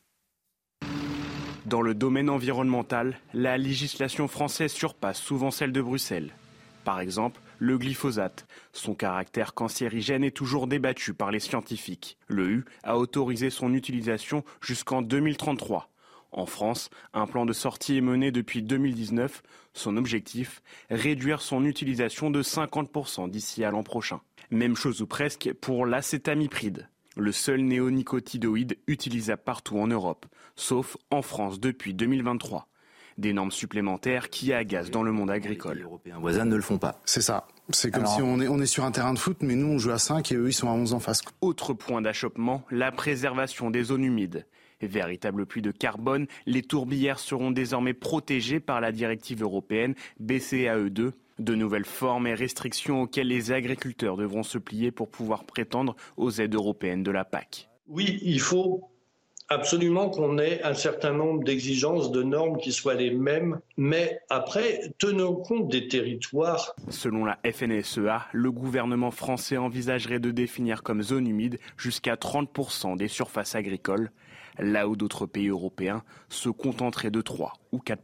Dans 1.66 1.80
le 1.80 1.94
domaine 1.94 2.28
environnemental, 2.28 3.18
la 3.32 3.56
législation 3.56 4.28
française 4.28 4.70
surpasse 4.70 5.18
souvent 5.18 5.50
celle 5.50 5.72
de 5.72 5.80
Bruxelles. 5.80 6.34
Par 6.84 7.00
exemple, 7.00 7.40
le 7.58 7.78
glyphosate. 7.78 8.46
Son 8.72 8.94
caractère 8.94 9.54
cancérigène 9.54 10.24
est 10.24 10.36
toujours 10.36 10.66
débattu 10.66 11.14
par 11.14 11.30
les 11.30 11.40
scientifiques. 11.40 12.18
Le 12.28 12.50
U 12.50 12.64
a 12.82 12.98
autorisé 12.98 13.48
son 13.48 13.72
utilisation 13.72 14.44
jusqu'en 14.60 15.00
2033. 15.00 15.88
En 16.34 16.46
France, 16.46 16.90
un 17.12 17.26
plan 17.28 17.46
de 17.46 17.52
sortie 17.52 17.96
est 17.96 18.00
mené 18.00 18.32
depuis 18.32 18.60
2019. 18.60 19.42
Son 19.72 19.96
objectif, 19.96 20.62
réduire 20.90 21.40
son 21.40 21.64
utilisation 21.64 22.28
de 22.28 22.42
50% 22.42 23.30
d'ici 23.30 23.62
à 23.62 23.70
l'an 23.70 23.84
prochain. 23.84 24.20
Même 24.50 24.74
chose 24.74 25.00
ou 25.00 25.06
presque 25.06 25.52
pour 25.60 25.86
l'acétamipride, 25.86 26.88
le 27.16 27.30
seul 27.30 27.60
néonicotinoïde 27.60 28.76
utilisable 28.88 29.42
partout 29.44 29.78
en 29.78 29.86
Europe, 29.86 30.26
sauf 30.56 30.96
en 31.12 31.22
France 31.22 31.60
depuis 31.60 31.94
2023. 31.94 32.66
Des 33.16 33.32
normes 33.32 33.52
supplémentaires 33.52 34.28
qui 34.28 34.52
agacent 34.52 34.90
dans 34.90 35.04
le 35.04 35.12
monde 35.12 35.30
agricole. 35.30 35.76
Les 35.76 35.82
Européens 35.84 36.18
voisins 36.18 36.44
ne 36.44 36.56
le 36.56 36.62
font 36.62 36.78
pas. 36.78 37.00
C'est 37.04 37.22
ça. 37.22 37.46
C'est 37.70 37.92
comme 37.92 38.06
si 38.06 38.20
on 38.20 38.40
est, 38.40 38.48
on 38.48 38.60
est 38.60 38.66
sur 38.66 38.84
un 38.84 38.90
terrain 38.90 39.14
de 39.14 39.20
foot, 39.20 39.36
mais 39.40 39.54
nous 39.54 39.68
on 39.68 39.78
joue 39.78 39.92
à 39.92 39.98
5 39.98 40.32
et 40.32 40.34
eux 40.34 40.48
ils 40.48 40.52
sont 40.52 40.68
à 40.68 40.72
11 40.72 40.94
en 40.94 41.00
face. 41.00 41.22
Autre 41.40 41.74
point 41.74 42.02
d'achoppement, 42.02 42.64
la 42.72 42.90
préservation 42.90 43.70
des 43.70 43.84
zones 43.84 44.02
humides. 44.02 44.44
Véritable 44.86 45.46
pluie 45.46 45.62
de 45.62 45.70
carbone, 45.70 46.26
les 46.46 46.62
tourbières 46.62 47.18
seront 47.18 47.50
désormais 47.50 47.94
protégées 47.94 48.60
par 48.60 48.80
la 48.80 48.92
directive 48.92 49.42
européenne 49.42 49.94
BCAE2. 50.22 51.12
De 51.40 51.54
nouvelles 51.56 51.84
formes 51.84 52.28
et 52.28 52.34
restrictions 52.34 53.02
auxquelles 53.02 53.26
les 53.26 53.50
agriculteurs 53.50 54.16
devront 54.16 54.44
se 54.44 54.58
plier 54.58 54.92
pour 54.92 55.08
pouvoir 55.08 55.44
prétendre 55.44 55.96
aux 56.16 56.30
aides 56.30 56.54
européennes 56.54 57.02
de 57.02 57.10
la 57.10 57.24
PAC. 57.24 57.68
Oui, 57.88 58.20
il 58.22 58.38
faut 58.38 58.88
absolument 59.48 60.10
qu'on 60.10 60.38
ait 60.38 60.62
un 60.62 60.74
certain 60.74 61.12
nombre 61.12 61.44
d'exigences, 61.44 62.10
de 62.10 62.22
normes 62.22 62.58
qui 62.58 62.72
soient 62.72 62.94
les 62.94 63.10
mêmes, 63.10 63.60
mais 63.76 64.20
après, 64.30 64.94
tenons 64.98 65.34
compte 65.34 65.68
des 65.68 65.88
territoires. 65.88 66.74
Selon 66.88 67.24
la 67.24 67.38
FNSEA, 67.44 68.26
le 68.32 68.50
gouvernement 68.50 69.10
français 69.10 69.56
envisagerait 69.56 70.18
de 70.18 70.30
définir 70.30 70.82
comme 70.82 71.02
zone 71.02 71.26
humide 71.26 71.58
jusqu'à 71.76 72.14
30% 72.14 72.96
des 72.96 73.08
surfaces 73.08 73.54
agricoles 73.54 74.10
là 74.58 74.88
où 74.88 74.96
d'autres 74.96 75.26
pays 75.26 75.48
européens 75.48 76.02
se 76.28 76.48
contenteraient 76.48 77.10
de 77.10 77.20
3 77.20 77.54
ou 77.72 77.78
4 77.78 78.02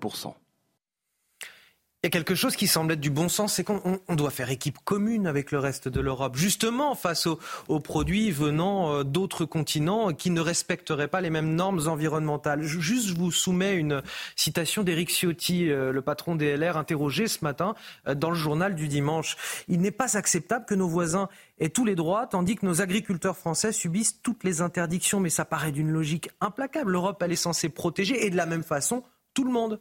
il 2.03 2.07
y 2.07 2.09
a 2.09 2.11
quelque 2.13 2.35
chose 2.35 2.57
qui 2.57 2.67
semble 2.67 2.95
être 2.95 3.01
du 3.01 3.11
bon 3.11 3.29
sens, 3.29 3.53
c'est 3.53 3.65
qu'on 3.65 4.01
doit 4.17 4.31
faire 4.31 4.49
équipe 4.49 4.79
commune 4.85 5.27
avec 5.27 5.53
le 5.53 5.59
reste 5.59 5.87
de 5.87 6.01
l'Europe, 6.01 6.35
justement 6.35 6.95
face 6.95 7.27
aux, 7.27 7.81
produits 7.81 8.31
venant 8.31 8.95
euh, 8.95 9.05
d'autres 9.05 9.45
continents 9.45 10.15
qui 10.15 10.31
ne 10.31 10.41
respecteraient 10.41 11.09
pas 11.09 11.21
les 11.21 11.29
mêmes 11.29 11.55
normes 11.55 11.89
environnementales. 11.89 12.63
Juste, 12.63 13.09
je 13.09 13.15
vous 13.15 13.31
soumets 13.31 13.75
une 13.75 14.03
citation 14.35 14.83
d'Éric 14.83 15.11
Ciotti, 15.11 15.71
euh, 15.71 15.93
le 15.93 16.01
patron 16.01 16.37
des 16.37 16.57
LR, 16.57 16.79
interrogé 16.79 17.29
ce 17.29 17.45
matin 17.45 17.75
euh, 18.09 18.15
dans 18.15 18.31
le 18.31 18.37
journal 18.37 18.75
du 18.75 18.89
dimanche. 18.89 19.37
Il 19.69 19.83
n'est 19.83 19.91
pas 19.91 20.17
acceptable 20.17 20.65
que 20.65 20.75
nos 20.75 20.89
voisins 20.89 21.29
aient 21.59 21.69
tous 21.69 21.85
les 21.85 21.97
droits, 21.97 22.27
tandis 22.27 22.57
que 22.57 22.65
nos 22.65 22.81
agriculteurs 22.81 23.37
français 23.37 23.73
subissent 23.73 24.23
toutes 24.23 24.43
les 24.43 24.63
interdictions. 24.63 25.21
Mais 25.21 25.29
ça 25.29 25.45
paraît 25.45 25.73
d'une 25.73 25.91
logique 25.91 26.31
implacable. 26.41 26.93
L'Europe, 26.93 27.23
elle 27.23 27.33
est 27.33 27.37
censée 27.37 27.69
protéger, 27.69 28.25
et 28.25 28.31
de 28.31 28.37
la 28.37 28.47
même 28.47 28.65
façon, 28.65 29.03
tout 29.35 29.45
le 29.45 29.53
monde. 29.53 29.81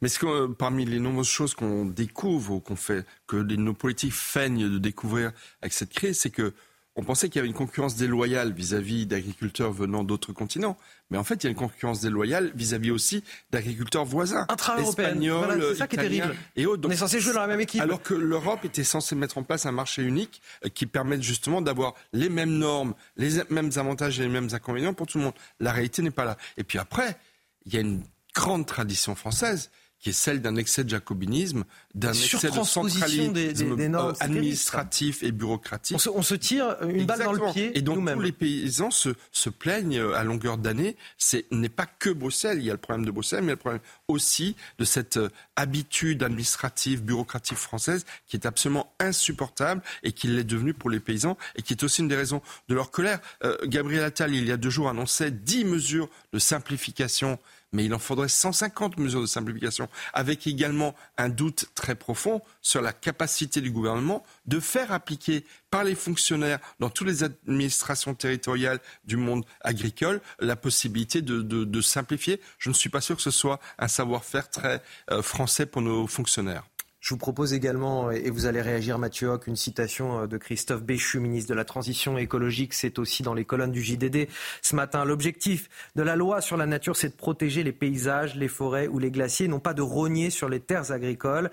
Mais 0.00 0.08
ce 0.08 0.18
que, 0.18 0.26
euh, 0.26 0.48
parmi 0.48 0.84
les 0.84 1.00
nombreuses 1.00 1.28
choses 1.28 1.54
qu'on 1.54 1.84
découvre 1.84 2.54
ou 2.54 2.60
qu'on 2.60 2.76
fait, 2.76 3.04
que 3.26 3.36
nos 3.36 3.74
politiques 3.74 4.12
feignent 4.12 4.68
de 4.68 4.78
découvrir 4.78 5.32
avec 5.62 5.72
cette 5.72 5.92
crise, 5.92 6.18
c'est 6.20 6.30
que 6.30 6.54
on 6.98 7.04
pensait 7.04 7.28
qu'il 7.28 7.36
y 7.36 7.38
avait 7.38 7.48
une 7.48 7.54
concurrence 7.54 7.94
déloyale 7.94 8.52
vis-à-vis 8.52 9.06
d'agriculteurs 9.06 9.70
venant 9.70 10.02
d'autres 10.02 10.32
continents. 10.32 10.76
Mais 11.10 11.16
en 11.16 11.22
fait, 11.22 11.36
il 11.36 11.44
y 11.44 11.46
a 11.46 11.50
une 11.50 11.56
concurrence 11.56 12.00
déloyale 12.00 12.50
vis-à-vis 12.56 12.90
aussi 12.90 13.22
d'agriculteurs 13.52 14.04
voisins. 14.04 14.48
Espagnols, 14.80 15.44
voilà, 15.44 15.74
ça 15.76 15.86
qui 15.86 15.94
est 15.94 16.00
terrible. 16.00 16.34
et 16.56 16.66
autres. 16.66 16.88
on 16.88 16.90
est 16.90 16.96
censé 16.96 17.20
jouer 17.20 17.34
dans 17.34 17.40
la 17.40 17.46
même 17.46 17.60
équipe. 17.60 17.80
Alors 17.80 18.02
que 18.02 18.14
l'Europe 18.14 18.64
était 18.64 18.82
censée 18.82 19.14
mettre 19.14 19.38
en 19.38 19.44
place 19.44 19.64
un 19.64 19.70
marché 19.70 20.02
unique 20.02 20.42
euh, 20.64 20.70
qui 20.70 20.86
permette 20.86 21.22
justement 21.22 21.62
d'avoir 21.62 21.94
les 22.12 22.28
mêmes 22.28 22.58
normes, 22.58 22.94
les 23.16 23.44
mêmes 23.48 23.70
avantages 23.76 24.18
et 24.18 24.24
les 24.24 24.28
mêmes 24.28 24.48
inconvénients 24.50 24.92
pour 24.92 25.06
tout 25.06 25.18
le 25.18 25.24
monde. 25.24 25.34
La 25.60 25.70
réalité 25.70 26.02
n'est 26.02 26.10
pas 26.10 26.24
là. 26.24 26.36
Et 26.56 26.64
puis 26.64 26.78
après, 26.80 27.16
il 27.64 27.74
y 27.74 27.76
a 27.76 27.80
une 27.80 28.02
grande 28.38 28.66
tradition 28.66 29.16
française 29.16 29.70
qui 30.00 30.10
est 30.10 30.12
celle 30.12 30.40
d'un 30.40 30.54
excès 30.56 30.84
de 30.84 30.90
jacobinisme, 30.90 31.64
d'un 31.94 32.12
excès 32.12 32.50
de 32.50 32.62
centralisme 32.62 33.34
euh, 33.36 34.12
administratif 34.20 35.24
et 35.24 35.32
bureaucratique. 35.32 35.96
On 36.14 36.22
se, 36.22 36.34
tire 36.34 36.76
une 36.82 37.04
balle 37.04 37.24
dans 37.24 37.32
le 37.32 37.52
pied. 37.52 37.76
Et 37.76 37.82
donc 37.82 38.08
tous 38.08 38.20
les 38.20 38.32
paysans 38.32 38.92
se, 38.92 39.10
se 39.32 39.50
plaignent 39.50 40.00
à 40.14 40.22
longueur 40.22 40.56
d'année. 40.56 40.96
Ce 41.16 41.38
n'est 41.50 41.68
pas 41.68 41.86
que 41.86 42.10
Bruxelles. 42.10 42.58
Il 42.60 42.64
y 42.64 42.70
a 42.70 42.74
le 42.74 42.78
problème 42.78 43.04
de 43.04 43.10
Bruxelles, 43.10 43.40
mais 43.40 43.46
il 43.46 43.48
y 43.48 43.52
a 43.52 43.54
le 43.54 43.58
problème 43.58 43.82
aussi 44.06 44.54
de 44.78 44.84
cette 44.84 45.16
euh, 45.16 45.30
habitude 45.56 46.22
administrative, 46.22 47.02
bureaucratique 47.02 47.58
française 47.58 48.06
qui 48.28 48.36
est 48.36 48.46
absolument 48.46 48.92
insupportable 49.00 49.82
et 50.04 50.12
qui 50.12 50.28
l'est 50.28 50.44
devenue 50.44 50.74
pour 50.74 50.90
les 50.90 51.00
paysans 51.00 51.36
et 51.56 51.62
qui 51.62 51.72
est 51.72 51.82
aussi 51.82 52.02
une 52.02 52.08
des 52.08 52.16
raisons 52.16 52.40
de 52.68 52.74
leur 52.74 52.92
colère. 52.92 53.18
Euh, 53.42 53.56
Gabriel 53.64 54.04
Attal, 54.04 54.32
il 54.32 54.46
y 54.46 54.52
a 54.52 54.56
deux 54.56 54.70
jours, 54.70 54.88
annonçait 54.88 55.32
dix 55.32 55.64
mesures 55.64 56.08
de 56.32 56.38
simplification 56.38 57.38
mais 57.72 57.84
il 57.84 57.94
en 57.94 57.98
faudrait 57.98 58.28
150 58.28 58.98
mesures 58.98 59.20
de 59.20 59.26
simplification, 59.26 59.88
avec 60.12 60.46
également 60.46 60.94
un 61.16 61.28
doute 61.28 61.66
très 61.74 61.94
profond 61.94 62.40
sur 62.62 62.82
la 62.82 62.92
capacité 62.92 63.60
du 63.60 63.70
gouvernement 63.70 64.24
de 64.46 64.60
faire 64.60 64.92
appliquer 64.92 65.44
par 65.70 65.84
les 65.84 65.94
fonctionnaires 65.94 66.58
dans 66.80 66.90
toutes 66.90 67.08
les 67.08 67.24
administrations 67.24 68.14
territoriales 68.14 68.80
du 69.04 69.16
monde 69.16 69.44
agricole 69.60 70.20
la 70.38 70.56
possibilité 70.56 71.22
de, 71.22 71.80
simplifier. 71.80 72.40
Je 72.58 72.70
ne 72.70 72.74
suis 72.74 72.90
pas 72.90 73.00
sûr 73.00 73.16
que 73.16 73.22
ce 73.22 73.30
soit 73.30 73.60
un 73.78 73.88
savoir-faire 73.88 74.50
très 74.50 74.82
euh, 75.10 75.22
français 75.22 75.66
pour 75.66 75.82
nos 75.82 76.06
fonctionnaires. 76.06 76.64
Je 77.00 77.10
vous 77.10 77.18
propose 77.18 77.52
également, 77.52 78.10
et 78.10 78.28
vous 78.28 78.46
allez 78.46 78.60
réagir 78.60 78.98
Mathieu 78.98 79.28
Hoc, 79.28 79.46
une 79.46 79.56
citation 79.56 80.22
euh, 80.22 80.26
de 80.26 80.36
Christophe 80.36 80.82
Béchu, 80.82 81.20
ministre 81.20 81.48
de 81.48 81.54
la 81.54 81.64
Transition 81.64 82.18
écologique. 82.18 82.74
C'est 82.74 82.98
aussi 82.98 83.22
dans 83.22 83.34
les 83.34 83.44
colonnes 83.44 83.70
du 83.70 83.82
JDD 83.82 84.28
ce 84.62 84.74
matin. 84.74 85.04
L'objectif 85.04 85.68
de 85.94 86.02
la 86.02 86.16
loi 86.16 86.40
sur 86.40 86.56
la 86.56 86.66
nature, 86.66 86.96
c'est 86.96 87.10
de 87.10 87.16
protéger 87.16 87.62
les 87.62 87.72
paysages, 87.72 88.34
les 88.34 88.48
forêts 88.48 88.88
ou 88.88 88.98
les 88.98 89.12
glaciers, 89.12 89.46
non 89.46 89.60
pas 89.60 89.74
de 89.74 89.82
rogner 89.82 90.30
sur 90.30 90.48
les 90.48 90.60
terres 90.60 90.90
agricoles. 90.90 91.50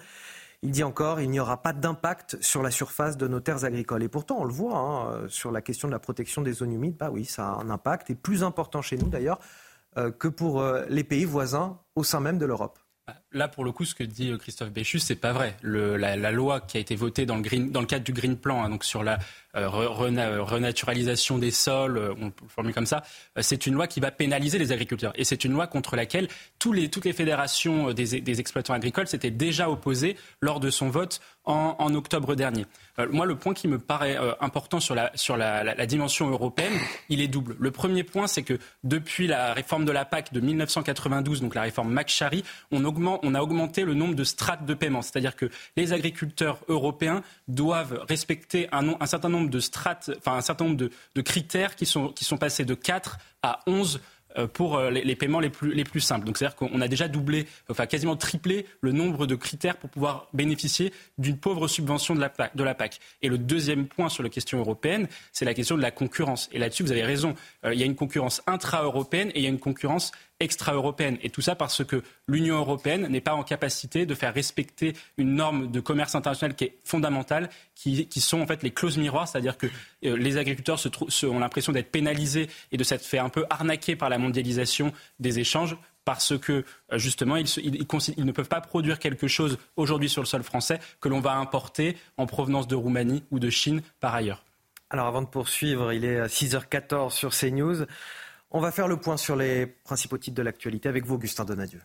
Il 0.63 0.71
dit 0.71 0.83
encore, 0.83 1.21
il 1.21 1.29
n'y 1.29 1.39
aura 1.39 1.61
pas 1.61 1.73
d'impact 1.73 2.37
sur 2.41 2.63
la 2.63 2.71
surface 2.71 3.15
de 3.17 3.27
nos 3.27 3.39
terres 3.39 3.65
agricoles. 3.65 4.01
Et 4.01 4.09
pourtant, 4.09 4.37
on 4.39 4.45
le 4.45 4.53
voit, 4.53 4.77
hein, 4.77 5.27
sur 5.27 5.51
la 5.51 5.61
question 5.61 5.87
de 5.87 5.93
la 5.93 5.99
protection 5.99 6.41
des 6.41 6.53
zones 6.53 6.73
humides, 6.73 6.97
bah 6.97 7.11
oui, 7.11 7.23
ça 7.23 7.49
a 7.49 7.61
un 7.61 7.69
impact, 7.69 8.09
et 8.09 8.15
plus 8.15 8.43
important 8.43 8.81
chez 8.81 8.97
nous 8.97 9.09
d'ailleurs 9.09 9.39
euh, 9.97 10.11
que 10.11 10.27
pour 10.27 10.61
euh, 10.61 10.83
les 10.89 11.03
pays 11.03 11.23
voisins 11.23 11.79
au 11.95 12.03
sein 12.03 12.19
même 12.19 12.39
de 12.39 12.45
l'Europe. 12.45 12.79
Là, 13.35 13.49
pour 13.49 13.65
le 13.65 13.73
coup, 13.73 13.83
ce 13.83 13.93
que 13.93 14.03
dit 14.05 14.31
euh, 14.31 14.37
Christophe 14.37 14.71
Béchu, 14.71 14.97
c'est 14.97 15.17
pas 15.17 15.33
vrai. 15.33 15.57
la, 15.61 16.31
loi 16.31 16.61
qui 16.61 16.77
a 16.77 16.79
été 16.79 16.95
votée 16.95 17.25
dans 17.25 17.35
le, 17.35 17.85
cadre 17.85 18.05
du 18.05 18.13
Green 18.13 18.37
Plan, 18.37 18.63
hein, 18.63 18.69
donc 18.69 18.85
sur 18.85 19.03
la 19.03 19.19
euh, 19.57 19.67
renaturalisation 19.67 21.37
des 21.37 21.51
sols, 21.51 21.97
euh, 21.97 22.13
on 22.21 22.27
le 22.27 22.31
formuler 22.47 22.73
comme 22.73 22.85
ça, 22.85 23.03
c'est 23.41 23.67
une 23.67 23.73
loi 23.73 23.87
qui 23.87 23.99
va 23.99 24.09
pénaliser 24.09 24.57
les 24.57 24.71
agriculteurs. 24.71 25.11
Et 25.15 25.25
c'est 25.25 25.43
une 25.43 25.51
loi 25.51 25.67
contre 25.67 25.97
laquelle 25.97 26.29
toutes 26.59 27.05
les 27.05 27.13
fédérations 27.13 27.91
des, 27.91 28.39
exploitants 28.39 28.73
agricoles 28.73 29.07
s'étaient 29.07 29.31
déjà 29.31 29.69
opposées 29.69 30.15
lors 30.41 30.61
de 30.61 30.69
son 30.69 30.89
vote 30.89 31.19
en, 31.45 31.93
octobre 31.93 32.35
dernier. 32.35 32.65
Euh, 32.99 33.07
moi, 33.11 33.25
le 33.25 33.35
point 33.35 33.53
qui 33.53 33.67
me 33.67 33.77
paraît 33.77 34.17
euh, 34.17 34.33
important 34.41 34.79
sur, 34.79 34.95
la, 34.95 35.85
dimension 35.85 36.29
européenne, 36.29 36.73
il 37.09 37.21
est 37.21 37.27
double. 37.27 37.55
Le 37.59 37.71
premier 37.71 38.03
point, 38.03 38.27
c'est 38.27 38.43
que 38.43 38.57
depuis 38.83 39.27
la 39.27 39.53
réforme 39.53 39.85
de 39.85 39.91
la 39.91 40.05
PAC 40.05 40.33
de 40.33 40.39
1992, 40.39 41.41
donc 41.41 41.55
la 41.55 41.61
réforme 41.61 41.93
McCharry, 41.93 42.43
on, 42.71 42.83
augmente, 42.83 43.23
on 43.25 43.34
a 43.36 43.41
augmenté 43.41 43.84
le 43.84 43.94
nombre 43.94 44.15
de 44.15 44.24
strates 44.24 44.65
de 44.65 44.74
paiement. 44.74 45.01
C'est-à-dire 45.01 45.36
que 45.36 45.50
les 45.75 45.94
agriculteurs 45.94 46.60
européens 46.67 47.22
doivent 47.48 48.03
respecter 48.08 48.67
un, 48.72 49.05
certain 49.05 49.29
nombre 49.29 49.50
de 49.50 51.22
critères 51.22 51.75
qui 51.75 51.86
sont, 51.86 52.13
passés 52.39 52.66
de 52.66 52.74
4 52.74 53.18
à 53.44 53.59
11 53.68 54.00
euh, 54.38 54.48
pour 54.48 54.75
euh, 54.75 54.90
les, 54.90 55.16
paiements 55.16 55.40
les 55.40 55.50
plus, 55.50 55.74
les 55.74 55.83
plus 55.83 56.01
simples. 56.01 56.25
Donc 56.25 56.38
c'est-à-dire 56.38 56.55
qu'on 56.57 56.81
a 56.81 56.88
déjà 56.88 57.07
doublé, 57.07 57.48
enfin 57.70 57.85
quasiment 57.85 58.16
triplé 58.16 58.66
le 58.81 58.92
nombre 58.92 59.27
de 59.27 59.35
critères 59.35 59.77
pour 59.77 59.90
pouvoir 59.90 60.27
bénéficier 60.33 60.92
d'une 61.18 61.38
pauvre 61.38 61.68
subvention 61.68 62.16
de 62.16 62.20
la, 62.20 62.29
PAC, 62.29 62.55
de 62.55 62.64
la 62.64 62.75
PAC. 62.75 63.00
Et 63.22 63.29
le 63.29 63.38
deuxième 63.38 63.88
point 63.88 64.09
sur 64.09 64.24
la 64.24 64.29
question 64.29 64.59
européenne, 64.59 65.07
c'est 65.31 65.46
la 65.46 65.53
question 65.53 65.77
de 65.77 65.81
la 65.81 65.92
concurrence. 65.92 66.50
Et 66.51 66.59
là-dessus, 66.59 66.83
vous 66.83 66.92
avez 66.92 67.03
raison, 67.03 67.35
euh, 67.66 67.74
il 67.74 67.79
y 67.79 67.83
a 67.83 67.85
une 67.85 67.96
concurrence 67.96 68.42
intra-européenne 68.46 69.29
et 69.35 69.40
il 69.40 69.44
y 69.44 69.48
a 69.48 69.50
une 69.50 69.59
concurrence 69.59 70.11
extra-européenne. 70.39 71.17
Et 71.21 71.29
tout 71.29 71.41
ça 71.41 71.55
parce 71.55 71.83
que 71.83 72.03
l'Union 72.27 72.57
européenne 72.57 73.07
n'est 73.07 73.21
pas 73.21 73.33
en 73.33 73.43
capacité 73.43 74.05
de 74.05 74.13
faire 74.15 74.33
respecter 74.33 74.93
une 75.17 75.35
norme 75.35 75.71
de 75.71 75.79
commerce 75.79 76.15
international 76.15 76.55
qui 76.55 76.65
est 76.65 76.77
fondamentale, 76.83 77.50
qui, 77.74 78.07
sont 78.19 78.41
en 78.41 78.48
fait 78.48 78.63
les 78.63 78.71
clauses 78.71 78.98
miroirs, 78.98 79.27
c'est-à-dire 79.27 79.57
que 79.57 79.67
euh, 80.05 80.17
les 80.17 80.37
agriculteurs 80.37 80.79
se, 80.79 81.25
ont 81.25 81.39
l'impression 81.39 81.71
d'être 81.71 81.91
pénalisés 81.91 82.50
et 82.71 82.77
de 82.77 82.83
s'être 82.83 83.05
fait 83.05 83.19
un 83.19 83.29
peu 83.29 83.45
arnaquer 83.50 83.95
par 83.95 84.09
la 84.09 84.17
mondialisation 84.17 84.91
des 85.19 85.39
échanges 85.39 85.77
parce 86.03 86.37
que 86.37 86.63
euh, 86.91 86.98
justement 86.98 87.35
ils, 87.35 87.48
ils, 87.57 88.25
ne 88.25 88.31
peuvent 88.31 88.48
pas 88.48 88.61
produire 88.61 89.00
quelque 89.00 89.27
chose 89.27 89.57
aujourd'hui 89.75 90.09
sur 90.09 90.21
le 90.21 90.27
sol 90.27 90.43
français 90.43 90.79
que 91.00 91.09
l'on 91.09 91.19
va 91.19 91.35
importer 91.35 91.98
en 92.17 92.25
provenance 92.25 92.67
de 92.67 92.75
Roumanie 92.75 93.24
ou 93.31 93.39
de 93.39 93.50
Chine 93.50 93.81
par 94.00 94.13
ailleurs. 94.15 94.43
Alors 94.89 95.07
avant 95.07 95.21
de 95.21 95.27
poursuivre, 95.27 95.93
il 95.93 96.05
est 96.05 96.25
6h14 96.25 97.11
sur 97.11 97.31
CNews. 97.31 97.85
On 98.57 98.61
va 98.61 98.72
faire 98.72 98.87
le 98.87 98.96
point 98.96 99.18
sur 99.18 99.35
les 99.35 99.65
principaux 99.65 100.18
titres 100.18 100.37
de 100.37 100.41
l'actualité 100.41 100.87
avec 100.87 101.05
vous, 101.05 101.15
Augustin 101.15 101.44
Donadieu. 101.44 101.81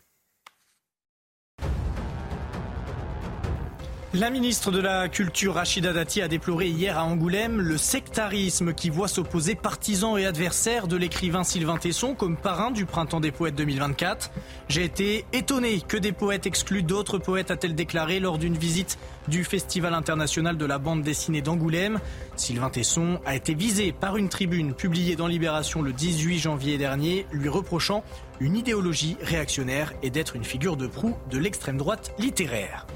La 4.12 4.28
ministre 4.28 4.72
de 4.72 4.80
la 4.80 5.08
Culture, 5.08 5.54
Rachida 5.54 5.92
Dati, 5.92 6.20
a 6.20 6.26
déploré 6.26 6.66
hier 6.66 6.98
à 6.98 7.04
Angoulême 7.04 7.60
le 7.60 7.78
sectarisme 7.78 8.74
qui 8.74 8.90
voit 8.90 9.06
s'opposer 9.06 9.54
partisans 9.54 10.18
et 10.18 10.26
adversaires 10.26 10.88
de 10.88 10.96
l'écrivain 10.96 11.44
Sylvain 11.44 11.76
Tesson 11.76 12.16
comme 12.16 12.36
parrain 12.36 12.72
du 12.72 12.86
Printemps 12.86 13.20
des 13.20 13.30
Poètes 13.30 13.54
2024. 13.54 14.32
J'ai 14.68 14.82
été 14.82 15.24
étonné 15.32 15.80
que 15.80 15.96
des 15.96 16.10
poètes 16.10 16.44
excluent 16.46 16.82
d'autres 16.82 17.18
poètes, 17.18 17.52
a-t-elle 17.52 17.76
déclaré 17.76 18.18
lors 18.18 18.38
d'une 18.38 18.58
visite 18.58 18.98
du 19.28 19.44
Festival 19.44 19.94
international 19.94 20.56
de 20.56 20.66
la 20.66 20.78
bande 20.78 21.02
dessinée 21.02 21.40
d'Angoulême. 21.40 22.00
Sylvain 22.34 22.70
Tesson 22.70 23.20
a 23.24 23.36
été 23.36 23.54
visé 23.54 23.92
par 23.92 24.16
une 24.16 24.28
tribune 24.28 24.74
publiée 24.74 25.14
dans 25.14 25.28
Libération 25.28 25.82
le 25.82 25.92
18 25.92 26.36
janvier 26.40 26.78
dernier, 26.78 27.26
lui 27.30 27.48
reprochant 27.48 28.02
une 28.40 28.56
idéologie 28.56 29.16
réactionnaire 29.22 29.92
et 30.02 30.10
d'être 30.10 30.34
une 30.34 30.44
figure 30.44 30.76
de 30.76 30.88
proue 30.88 31.16
de 31.30 31.38
l'extrême 31.38 31.76
droite 31.76 32.12
littéraire. 32.18 32.88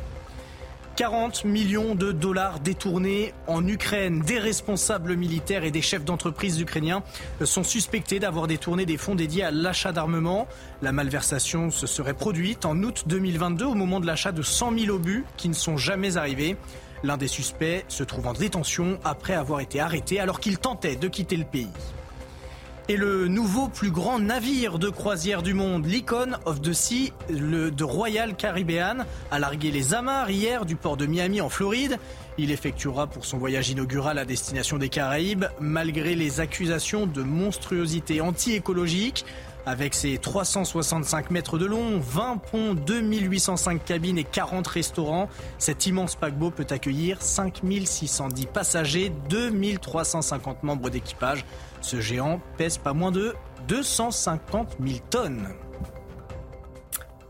40 0.97 1.45
millions 1.45 1.97
de 1.97 2.13
dollars 2.13 2.61
détournés 2.61 3.35
en 3.49 3.67
Ukraine. 3.67 4.21
Des 4.21 4.39
responsables 4.39 5.17
militaires 5.17 5.65
et 5.65 5.73
des 5.73 5.83
chefs 5.83 6.05
d'entreprise 6.05 6.61
ukrainiens 6.61 7.03
sont 7.43 7.65
suspectés 7.65 8.21
d'avoir 8.21 8.47
détourné 8.47 8.87
des 8.87 8.97
fonds 8.97 9.17
dédiés 9.17 9.43
à 9.43 9.51
l'achat 9.51 9.91
d'armement. 9.91 10.47
La 10.83 10.93
malversation 10.93 11.71
se 11.71 11.89
serait 11.89 12.15
produite 12.15 12.65
en 12.65 12.81
août 12.83 13.05
2022 13.07 13.65
au 13.65 13.75
moment 13.75 13.99
de 13.99 14.07
l'achat 14.07 14.31
de 14.31 14.43
100 14.43 14.79
000 14.79 14.95
obus 14.95 15.25
qui 15.37 15.49
ne 15.49 15.55
sont 15.55 15.77
jamais 15.77 16.17
arrivés. 16.17 16.57
L'un 17.03 17.17
des 17.17 17.29
suspects 17.29 17.85
se 17.89 18.05
trouve 18.05 18.29
en 18.29 18.33
détention 18.33 19.01
après 19.05 19.35
avoir 19.35 19.61
été 19.61 19.81
arrêté 19.81 20.21
alors 20.21 20.39
qu'il 20.39 20.59
tentait 20.59 20.97
de 20.97 21.09
quitter 21.09 21.37
le 21.37 21.45
pays. 21.45 21.71
Et 22.91 22.99
le 22.99 23.29
nouveau 23.29 23.69
plus 23.69 23.91
grand 23.91 24.19
navire 24.19 24.79
de 24.79 24.91
croisière 24.91 25.43
du 25.43 25.55
monde, 25.55 25.87
l'Icon 25.87 26.33
of 26.45 26.61
the 26.61 26.75
Sea 26.75 27.15
le, 27.31 27.71
de 27.71 27.83
Royal 27.83 28.37
Caribbean, 28.37 29.07
a 29.31 29.39
largué 29.39 29.71
les 29.71 29.95
amarres 29.95 30.29
hier 30.29 30.67
du 30.67 30.77
port 30.77 30.99
de 30.99 31.07
Miami 31.07 31.41
en 31.41 31.49
Floride. 31.49 31.99
Il 32.37 32.51
effectuera 32.51 33.07
pour 33.07 33.25
son 33.25 33.39
voyage 33.39 33.71
inaugural 33.71 34.19
à 34.19 34.27
destination 34.27 34.77
des 34.77 34.91
Caraïbes, 34.91 35.47
malgré 35.61 36.15
les 36.15 36.41
accusations 36.41 37.07
de 37.07 37.23
monstruosité 37.23 38.21
anti-écologique. 38.21 39.25
Avec 39.67 39.95
ses 39.95 40.19
365 40.19 41.31
mètres 41.31 41.57
de 41.57 41.65
long, 41.65 41.99
20 41.99 42.37
ponts, 42.37 42.75
2805 42.75 43.83
cabines 43.83 44.19
et 44.19 44.25
40 44.25 44.67
restaurants, 44.67 45.31
cet 45.57 45.87
immense 45.87 46.17
paquebot 46.17 46.51
peut 46.51 46.67
accueillir 46.69 47.23
5610 47.23 48.45
passagers, 48.45 49.11
2350 49.31 50.65
membres 50.65 50.91
d'équipage. 50.91 51.47
Ce 51.85 52.01
géant 52.01 52.41
pèse 52.57 52.79
pas 52.79 52.95
moins 52.95 53.13
de 53.13 53.35
250 53.69 54.79
000 54.83 55.01
tonnes. 55.11 55.51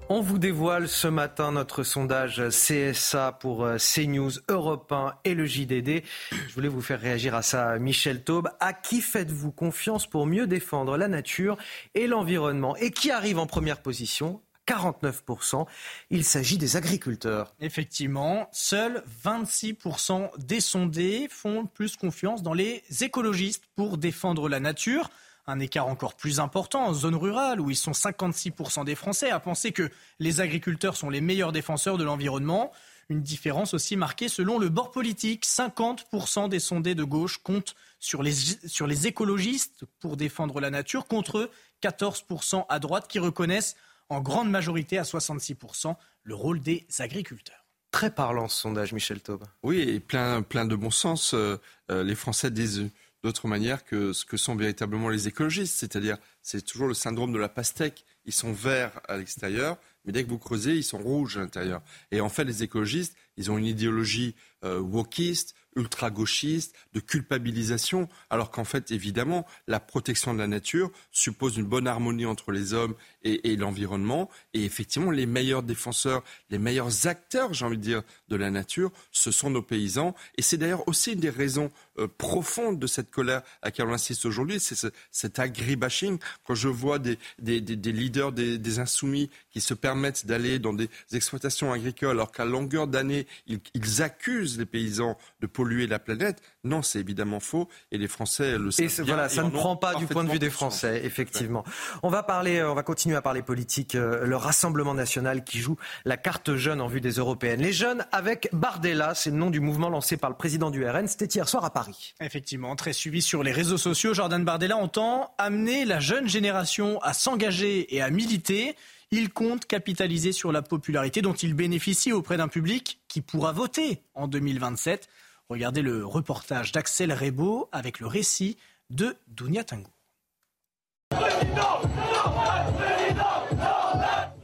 On 0.08 0.20
vous 0.20 0.38
dévoile 0.38 0.86
ce 0.86 1.08
matin 1.08 1.50
notre 1.50 1.82
sondage 1.82 2.40
CSA 2.50 3.32
pour 3.32 3.64
euh, 3.64 3.78
CNews, 3.78 4.30
Europe 4.48 4.92
1 4.92 5.14
et 5.24 5.34
le 5.34 5.44
JDD. 5.44 6.04
Je 6.30 6.54
voulais 6.54 6.68
vous 6.68 6.82
faire 6.82 7.00
réagir 7.00 7.34
à 7.34 7.42
ça, 7.42 7.76
Michel 7.80 8.22
Taube. 8.22 8.48
À 8.60 8.72
qui 8.72 9.00
faites-vous 9.00 9.50
confiance 9.50 10.06
pour 10.06 10.24
mieux 10.24 10.46
défendre 10.46 10.96
la 10.96 11.08
nature 11.08 11.56
et 11.96 12.06
l'environnement? 12.06 12.76
Et 12.76 12.92
qui 12.92 13.10
arrive 13.10 13.40
en 13.40 13.46
première 13.46 13.82
position? 13.82 14.40
49%. 14.66 15.66
Il 16.10 16.24
s'agit 16.24 16.58
des 16.58 16.76
agriculteurs. 16.76 17.54
Effectivement, 17.60 18.48
seuls 18.52 19.02
26% 19.24 20.30
des 20.38 20.60
sondés 20.60 21.28
font 21.30 21.66
plus 21.66 21.96
confiance 21.96 22.42
dans 22.42 22.54
les 22.54 22.82
écologistes 23.00 23.64
pour 23.76 23.98
défendre 23.98 24.48
la 24.48 24.60
nature. 24.60 25.10
Un 25.46 25.60
écart 25.60 25.88
encore 25.88 26.14
plus 26.14 26.40
important 26.40 26.86
en 26.86 26.94
zone 26.94 27.14
rurale 27.14 27.60
où 27.60 27.70
ils 27.70 27.76
sont 27.76 27.92
56% 27.92 28.84
des 28.84 28.94
Français 28.94 29.30
à 29.30 29.40
penser 29.40 29.72
que 29.72 29.90
les 30.18 30.40
agriculteurs 30.40 30.96
sont 30.96 31.10
les 31.10 31.20
meilleurs 31.20 31.52
défenseurs 31.52 31.98
de 31.98 32.04
l'environnement. 32.04 32.72
Une 33.10 33.20
différence 33.20 33.74
aussi 33.74 33.96
marquée 33.96 34.28
selon 34.28 34.58
le 34.58 34.70
bord 34.70 34.90
politique. 34.90 35.44
50% 35.44 36.48
des 36.48 36.60
sondés 36.60 36.94
de 36.94 37.04
gauche 37.04 37.36
comptent 37.42 37.74
sur 38.00 38.22
les, 38.22 38.32
sur 38.32 38.86
les 38.86 39.06
écologistes 39.06 39.84
pour 40.00 40.16
défendre 40.16 40.60
la 40.60 40.70
nature 40.70 41.06
contre 41.06 41.50
14% 41.82 42.64
à 42.70 42.78
droite 42.78 43.06
qui 43.06 43.18
reconnaissent 43.18 43.76
en 44.14 44.20
grande 44.20 44.50
majorité 44.50 44.98
à 44.98 45.02
66% 45.02 45.96
le 46.22 46.34
rôle 46.34 46.60
des 46.60 46.86
agriculteurs. 46.98 47.64
Très 47.90 48.10
parlant 48.10 48.48
ce 48.48 48.62
sondage, 48.62 48.92
Michel 48.92 49.20
Taube. 49.20 49.44
Oui, 49.62 49.80
et 49.80 50.00
plein, 50.00 50.42
plein 50.42 50.64
de 50.64 50.74
bon 50.74 50.90
sens. 50.90 51.34
Euh, 51.34 51.60
euh, 51.90 52.02
les 52.02 52.14
Français 52.14 52.50
disent 52.50 52.90
d'autre 53.22 53.46
manière 53.46 53.84
que 53.84 54.12
ce 54.12 54.24
que 54.24 54.36
sont 54.36 54.56
véritablement 54.56 55.08
les 55.08 55.28
écologistes. 55.28 55.76
C'est-à-dire, 55.76 56.18
c'est 56.42 56.64
toujours 56.64 56.88
le 56.88 56.94
syndrome 56.94 57.32
de 57.32 57.38
la 57.38 57.48
pastèque. 57.48 58.04
Ils 58.24 58.32
sont 58.32 58.52
verts 58.52 59.00
à 59.08 59.16
l'extérieur, 59.16 59.78
mais 60.04 60.12
dès 60.12 60.24
que 60.24 60.28
vous 60.28 60.38
creusez, 60.38 60.76
ils 60.76 60.84
sont 60.84 60.98
rouges 60.98 61.36
à 61.36 61.40
l'intérieur. 61.40 61.82
Et 62.10 62.20
en 62.20 62.28
fait, 62.28 62.44
les 62.44 62.62
écologistes, 62.62 63.16
ils 63.36 63.50
ont 63.50 63.58
une 63.58 63.66
idéologie 63.66 64.34
euh, 64.64 64.80
wokiste, 64.80 65.54
ultra-gauchiste, 65.76 66.74
de 66.92 67.00
culpabilisation, 67.00 68.08
alors 68.30 68.50
qu'en 68.50 68.64
fait, 68.64 68.90
évidemment, 68.90 69.46
la 69.66 69.80
protection 69.80 70.34
de 70.34 70.38
la 70.38 70.46
nature 70.46 70.90
suppose 71.10 71.56
une 71.56 71.64
bonne 71.64 71.86
harmonie 71.86 72.26
entre 72.26 72.52
les 72.52 72.72
hommes 72.72 72.94
et, 73.22 73.56
l'environnement. 73.56 74.30
Et 74.52 74.64
effectivement, 74.64 75.10
les 75.10 75.26
meilleurs 75.26 75.62
défenseurs, 75.62 76.22
les 76.50 76.58
meilleurs 76.58 77.06
acteurs, 77.06 77.54
j'ai 77.54 77.64
envie 77.64 77.78
de 77.78 77.82
dire, 77.82 78.02
de 78.28 78.36
la 78.36 78.50
nature, 78.50 78.92
ce 79.12 79.30
sont 79.30 79.50
nos 79.50 79.62
paysans. 79.62 80.14
Et 80.36 80.42
c'est 80.42 80.58
d'ailleurs 80.58 80.86
aussi 80.88 81.12
une 81.12 81.20
des 81.20 81.30
raisons 81.30 81.70
euh, 81.98 82.06
profondes 82.06 82.78
de 82.78 82.86
cette 82.86 83.10
colère 83.10 83.42
à 83.62 83.66
laquelle 83.66 83.86
on 83.86 83.92
insiste 83.92 84.26
aujourd'hui, 84.26 84.60
c'est 84.60 84.74
ce, 84.74 84.88
cet 85.10 85.38
agribashing. 85.38 86.18
Quand 86.46 86.54
je 86.54 86.68
vois 86.68 86.98
des, 86.98 87.18
leaders 87.38 88.32
des, 88.32 88.58
des, 88.58 88.78
insoumis 88.78 89.30
qui 89.50 89.60
se 89.60 89.74
permettent 89.74 90.26
d'aller 90.26 90.58
dans 90.58 90.72
des 90.72 90.88
exploitations 91.12 91.72
agricoles 91.72 92.10
alors 92.10 92.32
qu'à 92.32 92.44
longueur 92.44 92.86
d'année, 92.86 93.26
ils, 93.46 93.60
ils 93.74 94.02
accusent 94.02 94.58
les 94.58 94.66
paysans 94.66 95.16
de 95.40 95.46
polluer 95.46 95.63
la 95.64 95.98
planète, 95.98 96.40
non, 96.62 96.82
c'est 96.82 97.00
évidemment 97.00 97.40
faux. 97.40 97.68
Et 97.92 97.98
les 97.98 98.08
Français 98.08 98.58
le 98.58 98.70
savent. 98.70 98.86
Et 98.86 99.02
voilà, 99.02 99.28
ça 99.28 99.42
ne 99.42 99.50
prend 99.50 99.76
pas 99.76 99.94
du 99.94 100.06
point 100.06 100.24
de 100.24 100.30
vue 100.30 100.38
des 100.38 100.50
Français, 100.50 101.02
effectivement. 101.04 101.64
On 102.02 102.08
va 102.08 102.22
parler, 102.22 102.58
euh, 102.58 102.70
on 102.70 102.74
va 102.74 102.82
continuer 102.82 103.16
à 103.16 103.22
parler 103.22 103.42
politique. 103.42 103.94
Euh, 103.94 104.24
le 104.24 104.36
Rassemblement 104.36 104.94
national 104.94 105.44
qui 105.44 105.58
joue 105.58 105.76
la 106.04 106.16
carte 106.16 106.56
jeune 106.56 106.80
en 106.80 106.86
vue 106.86 107.00
des 107.00 107.12
européennes. 107.12 107.60
Les 107.60 107.72
jeunes 107.72 108.06
avec 108.12 108.48
Bardella, 108.52 109.14
c'est 109.14 109.30
le 109.30 109.36
nom 109.36 109.50
du 109.50 109.60
mouvement 109.60 109.88
lancé 109.88 110.16
par 110.16 110.30
le 110.30 110.36
président 110.36 110.70
du 110.70 110.86
RN. 110.86 111.06
C'était 111.06 111.26
hier 111.26 111.48
soir 111.48 111.64
à 111.64 111.72
Paris. 111.72 112.14
Effectivement, 112.20 112.76
très 112.76 112.92
suivi 112.92 113.22
sur 113.22 113.42
les 113.42 113.52
réseaux 113.52 113.78
sociaux. 113.78 114.14
Jordan 114.14 114.44
Bardella 114.44 114.76
entend 114.76 115.34
amener 115.38 115.84
la 115.84 116.00
jeune 116.00 116.28
génération 116.28 117.00
à 117.02 117.12
s'engager 117.12 117.94
et 117.94 118.02
à 118.02 118.10
militer. 118.10 118.76
Il 119.10 119.30
compte 119.30 119.66
capitaliser 119.66 120.32
sur 120.32 120.50
la 120.50 120.62
popularité 120.62 121.22
dont 121.22 121.34
il 121.34 121.54
bénéficie 121.54 122.12
auprès 122.12 122.36
d'un 122.36 122.48
public 122.48 123.00
qui 123.06 123.20
pourra 123.20 123.52
voter 123.52 124.02
en 124.14 124.26
2027. 124.26 125.08
Regardez 125.50 125.82
le 125.82 126.06
reportage 126.06 126.72
d'Axel 126.72 127.12
Rebaud 127.12 127.68
avec 127.70 128.00
le 128.00 128.06
récit 128.06 128.56
de 128.88 129.14
Dounia 129.28 129.62
Tango. 129.62 129.90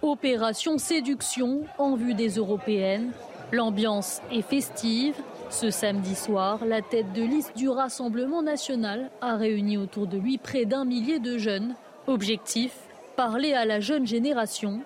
Opération 0.03 0.77
séduction 0.77 1.65
en 1.79 1.97
vue 1.97 2.13
des 2.13 2.37
européennes. 2.37 3.13
L'ambiance 3.51 4.21
est 4.31 4.43
festive. 4.43 5.15
Ce 5.49 5.71
samedi 5.71 6.15
soir, 6.15 6.65
la 6.67 6.83
tête 6.83 7.13
de 7.15 7.23
liste 7.23 7.57
du 7.57 7.71
Rassemblement 7.71 8.43
national 8.43 9.11
a 9.23 9.37
réuni 9.37 9.79
autour 9.79 10.07
de 10.07 10.19
lui 10.19 10.37
près 10.37 10.67
d'un 10.67 10.85
millier 10.85 11.19
de 11.19 11.39
jeunes. 11.39 11.77
Objectif 12.09 12.73
parler 13.17 13.55
à 13.55 13.65
la 13.65 13.81
jeune 13.81 14.07
génération. 14.07 14.83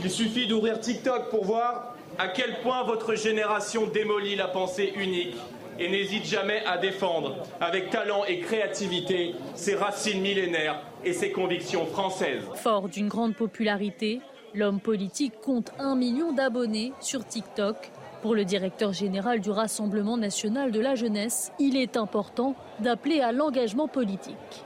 Il 0.00 0.10
suffit 0.10 0.48
d'ouvrir 0.48 0.80
TikTok 0.80 1.30
pour 1.30 1.44
voir 1.44 1.94
à 2.18 2.28
quel 2.28 2.60
point 2.60 2.82
votre 2.82 3.14
génération 3.14 3.86
démolit 3.86 4.34
la 4.34 4.48
pensée 4.48 4.92
unique 4.96 5.36
et 5.78 5.88
n'hésite 5.88 6.24
jamais 6.24 6.62
à 6.66 6.76
défendre 6.76 7.36
avec 7.60 7.90
talent 7.90 8.24
et 8.26 8.40
créativité 8.40 9.34
ses 9.54 9.76
racines 9.76 10.20
millénaires 10.20 10.82
et 11.04 11.12
ses 11.12 11.30
convictions 11.30 11.86
françaises. 11.86 12.42
Fort 12.56 12.88
d'une 12.88 13.08
grande 13.08 13.36
popularité, 13.36 14.20
l'homme 14.54 14.80
politique 14.80 15.40
compte 15.40 15.70
un 15.78 15.94
million 15.94 16.32
d'abonnés 16.32 16.92
sur 17.00 17.24
TikTok. 17.24 17.76
Pour 18.22 18.34
le 18.34 18.44
directeur 18.44 18.92
général 18.92 19.38
du 19.40 19.50
Rassemblement 19.50 20.16
national 20.16 20.72
de 20.72 20.80
la 20.80 20.96
jeunesse, 20.96 21.52
il 21.60 21.76
est 21.76 21.96
important 21.96 22.56
d'appeler 22.80 23.20
à 23.20 23.30
l'engagement 23.30 23.86
politique. 23.86 24.64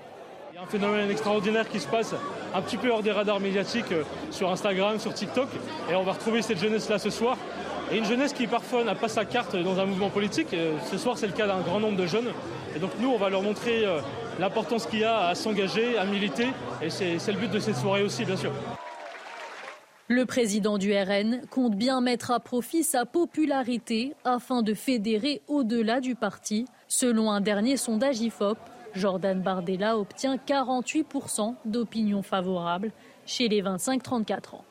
Un 0.62 0.66
phénomène 0.66 1.10
extraordinaire 1.10 1.68
qui 1.68 1.80
se 1.80 1.88
passe 1.88 2.14
un 2.54 2.62
petit 2.62 2.76
peu 2.76 2.88
hors 2.92 3.02
des 3.02 3.10
radars 3.10 3.40
médiatiques 3.40 3.90
euh, 3.90 4.04
sur 4.30 4.48
Instagram, 4.48 5.00
sur 5.00 5.12
TikTok. 5.12 5.48
Et 5.90 5.96
on 5.96 6.04
va 6.04 6.12
retrouver 6.12 6.40
cette 6.40 6.60
jeunesse-là 6.60 7.00
ce 7.00 7.10
soir. 7.10 7.36
Et 7.90 7.98
une 7.98 8.04
jeunesse 8.04 8.32
qui 8.32 8.46
parfois 8.46 8.84
n'a 8.84 8.94
pas 8.94 9.08
sa 9.08 9.24
carte 9.24 9.56
dans 9.56 9.80
un 9.80 9.86
mouvement 9.86 10.08
politique. 10.08 10.54
Euh, 10.54 10.76
ce 10.88 10.98
soir, 10.98 11.18
c'est 11.18 11.26
le 11.26 11.32
cas 11.32 11.48
d'un 11.48 11.62
grand 11.62 11.80
nombre 11.80 11.96
de 11.96 12.06
jeunes. 12.06 12.28
Et 12.76 12.78
donc 12.78 12.92
nous, 13.00 13.08
on 13.08 13.18
va 13.18 13.28
leur 13.28 13.42
montrer 13.42 13.84
euh, 13.84 13.98
l'importance 14.38 14.86
qu'il 14.86 15.00
y 15.00 15.04
a 15.04 15.26
à 15.26 15.34
s'engager, 15.34 15.98
à 15.98 16.04
militer. 16.04 16.46
Et 16.80 16.90
c'est 16.90 17.32
le 17.32 17.38
but 17.38 17.50
de 17.50 17.58
cette 17.58 17.76
soirée 17.76 18.04
aussi, 18.04 18.24
bien 18.24 18.36
sûr. 18.36 18.52
Le 20.06 20.26
président 20.26 20.78
du 20.78 20.92
RN 20.92 21.40
compte 21.50 21.74
bien 21.74 22.00
mettre 22.00 22.30
à 22.30 22.38
profit 22.38 22.84
sa 22.84 23.04
popularité 23.04 24.14
afin 24.24 24.62
de 24.62 24.74
fédérer 24.74 25.42
au-delà 25.48 26.00
du 26.00 26.14
parti. 26.14 26.66
Selon 26.86 27.30
un 27.30 27.40
dernier 27.40 27.76
sondage 27.76 28.20
IFOP, 28.20 28.58
Jordan 28.94 29.40
Bardella 29.40 29.98
obtient 29.98 30.36
48% 30.36 31.54
d'opinion 31.64 32.22
favorable 32.22 32.92
chez 33.26 33.48
les 33.48 33.62
25-34 33.62 34.56
ans. 34.56 34.64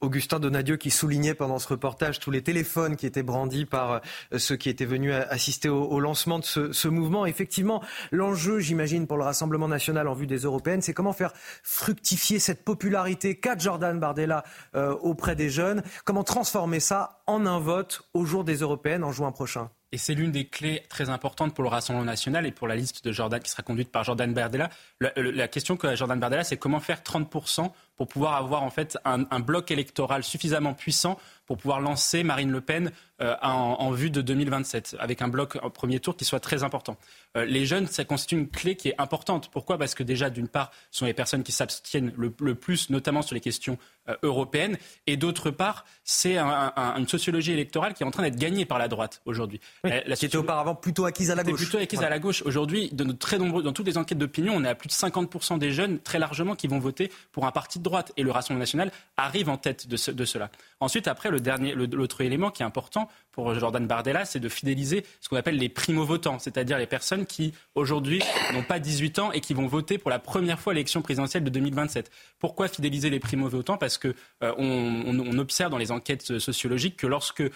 Augustin 0.00 0.38
Donadieu 0.38 0.76
qui 0.76 0.90
soulignait 0.90 1.34
pendant 1.34 1.58
ce 1.58 1.66
reportage 1.66 2.20
tous 2.20 2.30
les 2.30 2.42
téléphones 2.42 2.94
qui 2.94 3.04
étaient 3.04 3.24
brandis 3.24 3.66
par 3.66 4.00
euh, 4.32 4.38
ceux 4.38 4.54
qui 4.54 4.68
étaient 4.68 4.84
venus 4.84 5.12
assister 5.12 5.68
au, 5.68 5.98
lancement 5.98 6.38
de 6.38 6.44
ce, 6.44 6.88
mouvement. 6.88 7.26
Effectivement, 7.26 7.82
l'enjeu, 8.12 8.60
j'imagine, 8.60 9.08
pour 9.08 9.16
le 9.16 9.24
Rassemblement 9.24 9.66
national 9.66 10.06
en 10.06 10.14
vue 10.14 10.28
des 10.28 10.38
européennes, 10.38 10.82
c'est 10.82 10.94
comment 10.94 11.12
faire 11.12 11.32
fructifier 11.64 12.38
cette 12.38 12.64
popularité 12.64 13.40
qu'a 13.40 13.58
Jordan 13.58 13.98
Bardella 13.98 14.44
euh, 14.76 14.94
auprès 14.94 15.34
des 15.34 15.50
jeunes, 15.50 15.82
comment 16.04 16.22
transformer 16.22 16.78
ça 16.78 17.22
en 17.26 17.44
un 17.44 17.58
vote 17.58 18.08
au 18.14 18.24
jour 18.24 18.44
des 18.44 18.58
européennes 18.58 19.02
en 19.02 19.10
juin 19.10 19.32
prochain? 19.32 19.68
Et 19.90 19.98
c'est 19.98 20.14
l'une 20.14 20.32
des 20.32 20.46
clés 20.46 20.82
très 20.88 21.08
importantes 21.08 21.54
pour 21.54 21.64
le 21.64 21.70
Rassemblement 21.70 22.04
national 22.04 22.44
et 22.46 22.52
pour 22.52 22.68
la 22.68 22.76
liste 22.76 23.04
de 23.04 23.12
Jordan 23.12 23.40
qui 23.40 23.50
sera 23.50 23.62
conduite 23.62 23.90
par 23.90 24.04
Jordan 24.04 24.32
Bardella. 24.34 24.68
La, 25.00 25.12
la 25.16 25.48
question 25.48 25.76
que 25.76 25.96
Jordan 25.96 26.20
Bardella, 26.20 26.44
c'est 26.44 26.58
comment 26.58 26.80
faire 26.80 27.00
30% 27.00 27.70
pour 27.98 28.08
pouvoir 28.08 28.36
avoir 28.36 28.62
en 28.62 28.70
fait 28.70 28.96
un, 29.04 29.26
un 29.30 29.40
bloc 29.40 29.70
électoral 29.70 30.22
suffisamment 30.24 30.72
puissant 30.72 31.18
pour 31.48 31.56
pouvoir 31.56 31.80
lancer 31.80 32.22
Marine 32.22 32.52
Le 32.52 32.60
Pen 32.60 32.92
euh, 33.20 33.34
en, 33.42 33.90
vue 33.90 34.10
de 34.10 34.20
2027, 34.20 34.96
avec 35.00 35.22
un 35.22 35.28
bloc 35.28 35.58
en 35.62 35.70
premier 35.70 35.98
tour 35.98 36.14
qui 36.14 36.26
soit 36.26 36.38
très 36.38 36.62
important. 36.62 36.96
Euh, 37.36 37.46
les 37.46 37.66
jeunes, 37.66 37.88
ça 37.88 38.04
constitue 38.04 38.36
une 38.36 38.48
clé 38.48 38.76
qui 38.76 38.90
est 38.90 38.94
importante. 38.98 39.50
Pourquoi? 39.50 39.76
Parce 39.78 39.94
que 39.94 40.02
déjà, 40.04 40.28
d'une 40.30 40.46
part, 40.46 40.70
ce 40.90 41.00
sont 41.00 41.06
les 41.06 41.14
personnes 41.14 41.42
qui 41.42 41.50
s'abstiennent 41.50 42.12
le, 42.16 42.54
plus, 42.54 42.90
notamment 42.90 43.22
sur 43.22 43.34
les 43.34 43.40
questions 43.40 43.78
euh, 44.08 44.14
européennes, 44.22 44.76
et 45.06 45.16
d'autre 45.16 45.50
part, 45.50 45.86
c'est 46.04 46.38
une 46.38 47.08
sociologie 47.08 47.52
électorale 47.52 47.94
qui 47.94 48.02
est 48.02 48.06
en 48.06 48.10
train 48.10 48.22
d'être 48.22 48.38
gagnée 48.38 48.66
par 48.66 48.78
la 48.78 48.88
droite 48.88 49.22
aujourd'hui. 49.24 49.58
la 49.82 50.14
qui 50.14 50.26
était 50.26 50.36
auparavant 50.36 50.74
plutôt 50.74 51.06
acquise 51.06 51.30
à 51.30 51.34
la 51.34 51.42
gauche. 51.42 51.56
Plutôt 51.60 51.78
acquise 51.78 52.02
à 52.02 52.10
la 52.10 52.18
gauche. 52.18 52.42
Aujourd'hui, 52.42 52.90
de 52.92 53.10
très 53.12 53.38
nombreux, 53.38 53.62
dans 53.62 53.72
toutes 53.72 53.86
les 53.86 53.98
enquêtes 53.98 54.18
d'opinion, 54.18 54.52
on 54.54 54.64
est 54.64 54.68
à 54.68 54.74
plus 54.74 54.88
de 54.88 54.92
50% 54.92 55.58
des 55.58 55.72
jeunes, 55.72 55.98
très 55.98 56.18
largement, 56.18 56.54
qui 56.54 56.68
vont 56.68 56.78
voter 56.78 57.10
pour 57.32 57.46
un 57.46 57.52
parti 57.52 57.78
de 57.78 57.84
droite. 57.84 57.87
Et 58.16 58.22
le 58.22 58.30
Rassemblement 58.30 58.60
national 58.60 58.90
arrive 59.16 59.48
en 59.48 59.56
tête 59.56 59.88
de, 59.88 59.96
cela. 59.96 60.50
Ensuite, 60.80 61.08
après, 61.08 61.30
l'autre 61.30 62.20
élément 62.20 62.50
qui 62.50 62.62
est 62.62 62.66
important 62.66 63.08
pour 63.32 63.54
Jordan 63.54 63.86
Bardella, 63.86 64.24
c'est 64.24 64.40
de 64.40 64.48
fidéliser 64.48 65.04
ce 65.20 65.28
qu'on 65.28 65.36
appelle 65.36 65.56
les 65.56 65.68
primo-votants, 65.68 66.38
c'est-à-dire 66.38 66.78
les 66.78 66.86
personnes 66.86 67.26
qui, 67.26 67.54
aujourd'hui, 67.74 68.22
n'ont 68.52 68.62
pas 68.62 68.78
18 68.78 69.18
ans 69.18 69.32
et 69.32 69.40
qui 69.40 69.54
vont 69.54 69.66
voter 69.66 69.98
pour 69.98 70.10
la 70.10 70.18
première 70.18 70.58
fois 70.58 70.74
l'élection 70.74 71.02
présidentielle 71.02 71.44
de 71.44 71.50
2027. 71.50 72.10
Pourquoi 72.38 72.68
fidéliser 72.68 73.10
les 73.10 73.20
primo-votants? 73.20 73.76
Parce 73.76 73.98
que 73.98 74.14
euh, 74.42 74.52
on, 74.58 75.38
observe 75.38 75.70
dans 75.70 75.78
les 75.78 75.92
enquêtes 75.92 76.38
sociologiques 76.38 76.96
que 76.96 77.06
lorsque 77.06 77.42
euh, 77.42 77.50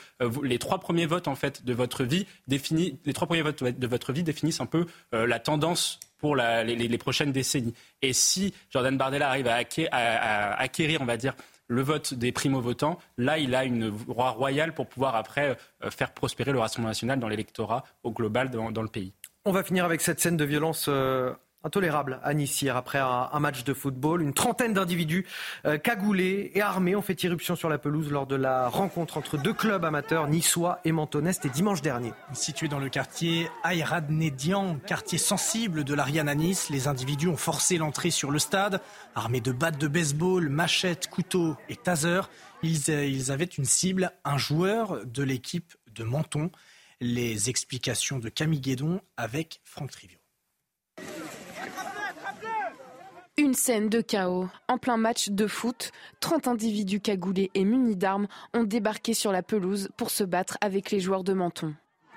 les 0.45 0.59
trois 0.59 0.79
premiers 0.79 1.07
votes, 1.07 1.29
de 1.65 1.73
votre 1.73 2.05
vie 2.05 2.27
définissent, 2.47 2.95
les 3.05 3.13
trois 3.13 3.27
premiers 3.27 3.43
votes 3.43 3.63
de 3.63 3.87
votre 3.87 4.13
vie 4.13 4.23
définissent 4.23 4.61
un 4.61 4.67
peu 4.67 4.87
euh, 5.15 5.27
la 5.27 5.39
tendance 5.39 5.99
pour 6.23 6.37
les, 6.37 6.99
prochaines 6.99 7.33
décennies. 7.33 7.75
Et 8.01 8.13
si 8.13 8.55
Jordan 8.71 8.97
Bardella 8.97 9.29
arrive 9.29 9.49
à, 9.49 10.55
acquérir, 10.57 11.03
on 11.03 11.05
va 11.05 11.17
dire, 11.17 11.35
le 11.67 11.83
vote 11.83 12.15
des 12.15 12.31
primo-votants, 12.31 12.99
là, 13.19 13.39
il 13.39 13.55
a 13.57 13.65
une 13.65 13.89
voie 13.89 14.31
royale 14.31 14.73
pour 14.73 14.87
pouvoir 14.87 15.17
après 15.17 15.57
euh, 15.85 15.91
faire 15.91 16.13
prospérer 16.13 16.53
le 16.53 16.61
Rassemblement 16.61 16.91
national 16.91 17.19
dans 17.19 17.29
l'électorat 17.29 17.85
au 18.05 18.13
global 18.13 18.51
dans, 18.51 18.83
le 18.83 18.89
pays. 18.89 19.13
On 19.45 19.53
va 19.53 19.65
finir 19.65 19.85
avec 19.85 20.01
cette 20.01 20.21
scène 20.21 20.37
de 20.37 20.45
violence. 20.45 20.89
Intolérable 21.65 22.19
à 22.25 22.35
Nice 22.35 22.61
hier 22.61 22.77
après 22.77 22.99
un, 22.99 23.39
match 23.39 23.63
de 23.63 23.73
football. 23.73 24.21
Une 24.21 24.35
trentaine 24.35 24.73
d'individus 24.73 25.27
euh, 25.65 25.79
cagoulés 25.79 26.51
et 26.55 26.61
armés 26.61 26.97
ont 26.97 27.03
fait 27.03 27.23
irruption 27.23 27.55
sur 27.55 27.69
la 27.69 27.79
pelouse 27.79 28.11
lors 28.11 28.27
de 28.27 28.35
la 28.35 28.69
rencontre 28.69 29.17
entre 29.17 29.39
deux 29.39 29.53
clubs 29.53 29.85
amateurs, 29.85 30.27
niçois 30.27 30.81
et 30.85 30.91
mentonais. 30.91 31.33
C'était 31.33 31.51
dimanche 31.51 31.81
dernier. 31.81 32.13
Situé 32.33 32.67
dans 32.67 32.81
le 32.81 32.89
quartier 32.89 33.49
Ayradnedian, 33.63 34.79
quartier 34.87 35.19
sensible 35.19 35.85
de 35.85 35.95
l'Ariane 35.95 36.29
à 36.29 36.35
Nice, 36.35 36.69
les 36.69 36.89
individus 36.89 37.29
ont 37.29 37.37
forcé 37.37 37.79
l'entrée 37.79 38.11
sur 38.11 38.33
le 38.33 38.41
stade. 38.41 38.81
Armés 39.15 39.41
de 39.41 39.53
battes 39.53 39.79
de 39.79 39.87
baseball, 39.87 40.49
machettes, 40.49 41.09
couteaux 41.09 41.57
et 41.69 41.77
tasers, 41.77 42.29
ils, 42.65 42.91
euh, 42.91 43.07
ils 43.07 43.31
avaient 43.31 43.45
une 43.45 43.65
cible, 43.67 44.11
un 44.25 44.37
joueur 44.37 45.07
de 45.07 45.23
l'équipe 45.23 45.75
de 45.95 46.03
Menton. 46.03 46.51
Les 47.01 47.51
explications 47.51 48.19
de 48.19 48.29
Camille 48.29 48.61
Guédon 48.61 49.01
avec 49.17 49.61
Franck 49.65 49.93
Trivio. 49.93 50.19
Une 53.39 53.55
scène 53.55 53.89
de 53.89 54.03
chaos. 54.03 54.49
En 54.69 54.77
plein 54.77 54.99
match 54.99 55.31
de 55.31 55.47
foot, 55.47 55.91
30 56.21 56.49
individus 56.49 57.01
cagoulés 57.01 57.51
et 57.55 57.65
munis 57.65 57.97
d'armes 57.97 58.27
ont 58.53 58.63
débarqué 58.63 59.15
sur 59.15 59.33
la 59.33 59.43
pelouse 59.43 59.89
pour 59.97 60.11
se 60.11 60.23
battre 60.23 60.59
avec 60.61 60.91
les 60.91 61.01
joueurs 61.01 61.25
de 61.25 61.33
Menton. 61.33 61.75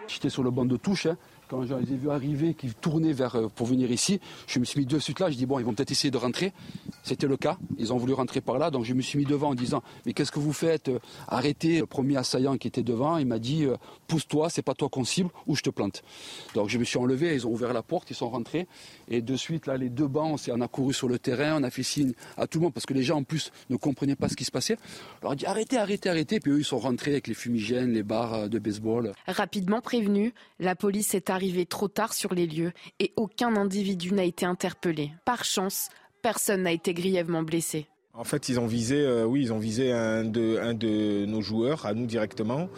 J'étais 0.07 0.29
sur 0.29 0.43
le 0.43 0.51
banc 0.51 0.65
de 0.65 0.75
touche. 0.75 1.05
Hein 1.05 1.17
quand 1.49 1.65
je 1.65 1.73
les 1.75 1.93
ai 1.93 1.97
vus 1.97 2.09
arriver, 2.09 2.53
qu'ils 2.53 2.73
tournaient 2.73 3.13
vers, 3.13 3.35
euh, 3.35 3.47
pour 3.47 3.67
venir 3.67 3.91
ici, 3.91 4.19
je 4.47 4.59
me 4.59 4.65
suis 4.65 4.79
mis 4.79 4.85
de 4.85 4.99
suite 4.99 5.19
là. 5.19 5.29
Je 5.29 5.37
dis 5.37 5.45
bon, 5.45 5.59
ils 5.59 5.65
vont 5.65 5.73
peut-être 5.73 5.91
essayer 5.91 6.11
de 6.11 6.17
rentrer. 6.17 6.53
C'était 7.03 7.27
le 7.27 7.37
cas. 7.37 7.57
Ils 7.77 7.93
ont 7.93 7.97
voulu 7.97 8.13
rentrer 8.13 8.41
par 8.41 8.57
là. 8.57 8.71
Donc 8.71 8.85
je 8.85 8.93
me 8.93 9.01
suis 9.01 9.17
mis 9.17 9.25
devant 9.25 9.49
en 9.49 9.55
disant 9.55 9.83
mais 10.05 10.13
qu'est-ce 10.13 10.31
que 10.31 10.39
vous 10.39 10.53
faites 10.53 10.89
Arrêtez. 11.27 11.79
Le 11.79 11.85
premier 11.85 12.17
assaillant 12.17 12.57
qui 12.57 12.67
était 12.67 12.83
devant, 12.83 13.17
il 13.17 13.27
m'a 13.27 13.39
dit 13.39 13.65
euh, 13.65 13.75
pousse-toi, 14.07 14.49
c'est 14.49 14.61
pas 14.61 14.73
toi 14.73 14.89
qu'on 14.89 15.03
cible 15.03 15.29
ou 15.47 15.55
je 15.55 15.61
te 15.61 15.69
plante. 15.69 16.03
Donc 16.53 16.69
je 16.69 16.77
me 16.77 16.83
suis 16.83 16.97
enlevé. 16.97 17.33
Ils 17.35 17.47
ont 17.47 17.51
ouvert 17.51 17.73
la 17.73 17.83
porte, 17.83 18.09
ils 18.11 18.15
sont 18.15 18.29
rentrés. 18.29 18.67
Et 19.07 19.21
de 19.21 19.35
suite, 19.35 19.67
là, 19.67 19.77
les 19.77 19.89
deux 19.89 20.07
bancs, 20.07 20.39
on 20.51 20.61
a 20.61 20.67
couru 20.67 20.93
sur 20.93 21.07
le 21.07 21.19
terrain. 21.19 21.59
On 21.59 21.63
a 21.63 21.69
fait 21.69 21.83
signe 21.83 22.13
à 22.37 22.47
tout 22.47 22.59
le 22.59 22.63
monde 22.63 22.73
parce 22.73 22.85
que 22.85 22.93
les 22.93 23.03
gens 23.03 23.17
en 23.17 23.23
plus 23.23 23.51
ne 23.69 23.75
comprenaient 23.75 24.15
pas 24.15 24.29
ce 24.29 24.35
qui 24.35 24.45
se 24.45 24.51
passait. 24.51 24.77
On 25.21 25.25
leur 25.25 25.31
a 25.33 25.35
dit 25.35 25.45
arrêtez, 25.45 25.77
arrêtez, 25.77 26.09
arrêtez. 26.09 26.39
Puis 26.39 26.51
eux, 26.51 26.59
ils 26.59 26.65
sont 26.65 26.79
rentrés 26.79 27.11
avec 27.11 27.27
les 27.27 27.33
fumigènes, 27.33 27.91
les 27.91 28.03
barres 28.03 28.33
euh, 28.33 28.47
de 28.47 28.59
baseball. 28.59 29.13
Rapidement 29.27 29.81
prévenu, 29.81 30.33
la 30.59 30.75
police 30.75 31.13
est 31.13 31.29
arrivée 31.35 31.65
trop 31.65 31.87
tard 31.87 32.13
sur 32.13 32.33
les 32.33 32.47
lieux 32.47 32.71
et 32.99 33.13
aucun 33.15 33.55
individu 33.55 34.13
n'a 34.13 34.23
été 34.23 34.45
interpellé. 34.45 35.11
Par 35.25 35.43
chance, 35.43 35.89
personne 36.21 36.63
n'a 36.63 36.71
été 36.71 36.93
grièvement 36.93 37.43
blessé. 37.43 37.87
En 38.13 38.23
fait, 38.23 38.49
ils 38.49 38.59
ont 38.59 38.65
visé, 38.65 39.01
euh, 39.01 39.25
oui, 39.25 39.41
ils 39.41 39.53
ont 39.53 39.59
visé 39.59 39.91
un 39.91 40.23
de, 40.23 41.25
nos 41.25 41.41
joueurs, 41.41 41.85
à 41.85 41.93
nous 41.93 42.05
directement. 42.05 42.69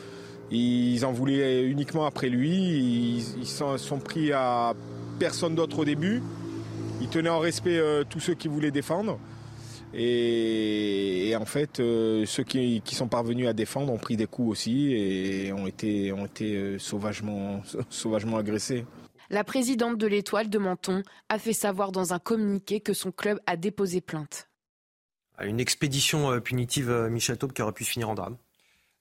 Ils 0.49 1.05
en 1.05 1.11
voulaient 1.11 1.63
uniquement 1.63 2.05
après 2.05 2.29
lui. 2.29 3.21
Ils, 3.37 3.45
sont, 3.45 3.77
sont, 3.77 3.99
pris 3.99 4.31
à 4.31 4.73
personne 5.19 5.55
d'autre 5.55 5.79
au 5.79 5.85
début. 5.85 6.23
Ils 7.01 7.07
tenaient 7.07 7.29
en 7.29 7.39
respect 7.39 7.77
euh, 7.77 8.03
tous 8.03 8.19
ceux 8.19 8.33
qui 8.33 8.47
voulaient 8.47 8.71
défendre. 8.71 9.19
Et, 9.93 11.35
en 11.39 11.45
fait, 11.45 11.79
euh, 11.79 12.25
ceux 12.25 12.43
qui, 12.43 12.81
sont 12.85 13.07
parvenus 13.07 13.47
à 13.47 13.53
défendre 13.53 13.93
ont 13.93 13.97
pris 13.97 14.17
des 14.17 14.27
coups 14.27 14.49
aussi 14.49 14.93
et 14.93 15.53
ont 15.53 15.67
été, 15.67 16.11
ont 16.11 16.25
été 16.25 16.77
sauvagement, 16.79 17.61
sauvagement 17.89 18.37
agressés. 18.37 18.85
La 19.29 19.43
présidente 19.43 19.97
de 19.97 20.07
l'Étoile 20.07 20.49
de 20.49 20.57
Menton 20.57 21.03
a 21.27 21.37
fait 21.37 21.53
savoir 21.53 21.91
dans 21.91 22.13
un 22.13 22.19
communiqué 22.19 22.79
que 22.79 22.93
son 22.93 23.11
club 23.11 23.39
a 23.45 23.57
déposé 23.57 23.99
plainte. 23.99 24.47
Une 25.41 25.59
expédition 25.59 26.31
euh, 26.31 26.39
punitive, 26.39 26.89
euh, 26.89 27.09
Michel 27.09 27.37
Taube, 27.37 27.51
qui 27.51 27.61
aurait 27.61 27.73
pu 27.73 27.83
se 27.83 27.91
finir 27.91 28.09
en 28.09 28.15
drame. 28.15 28.37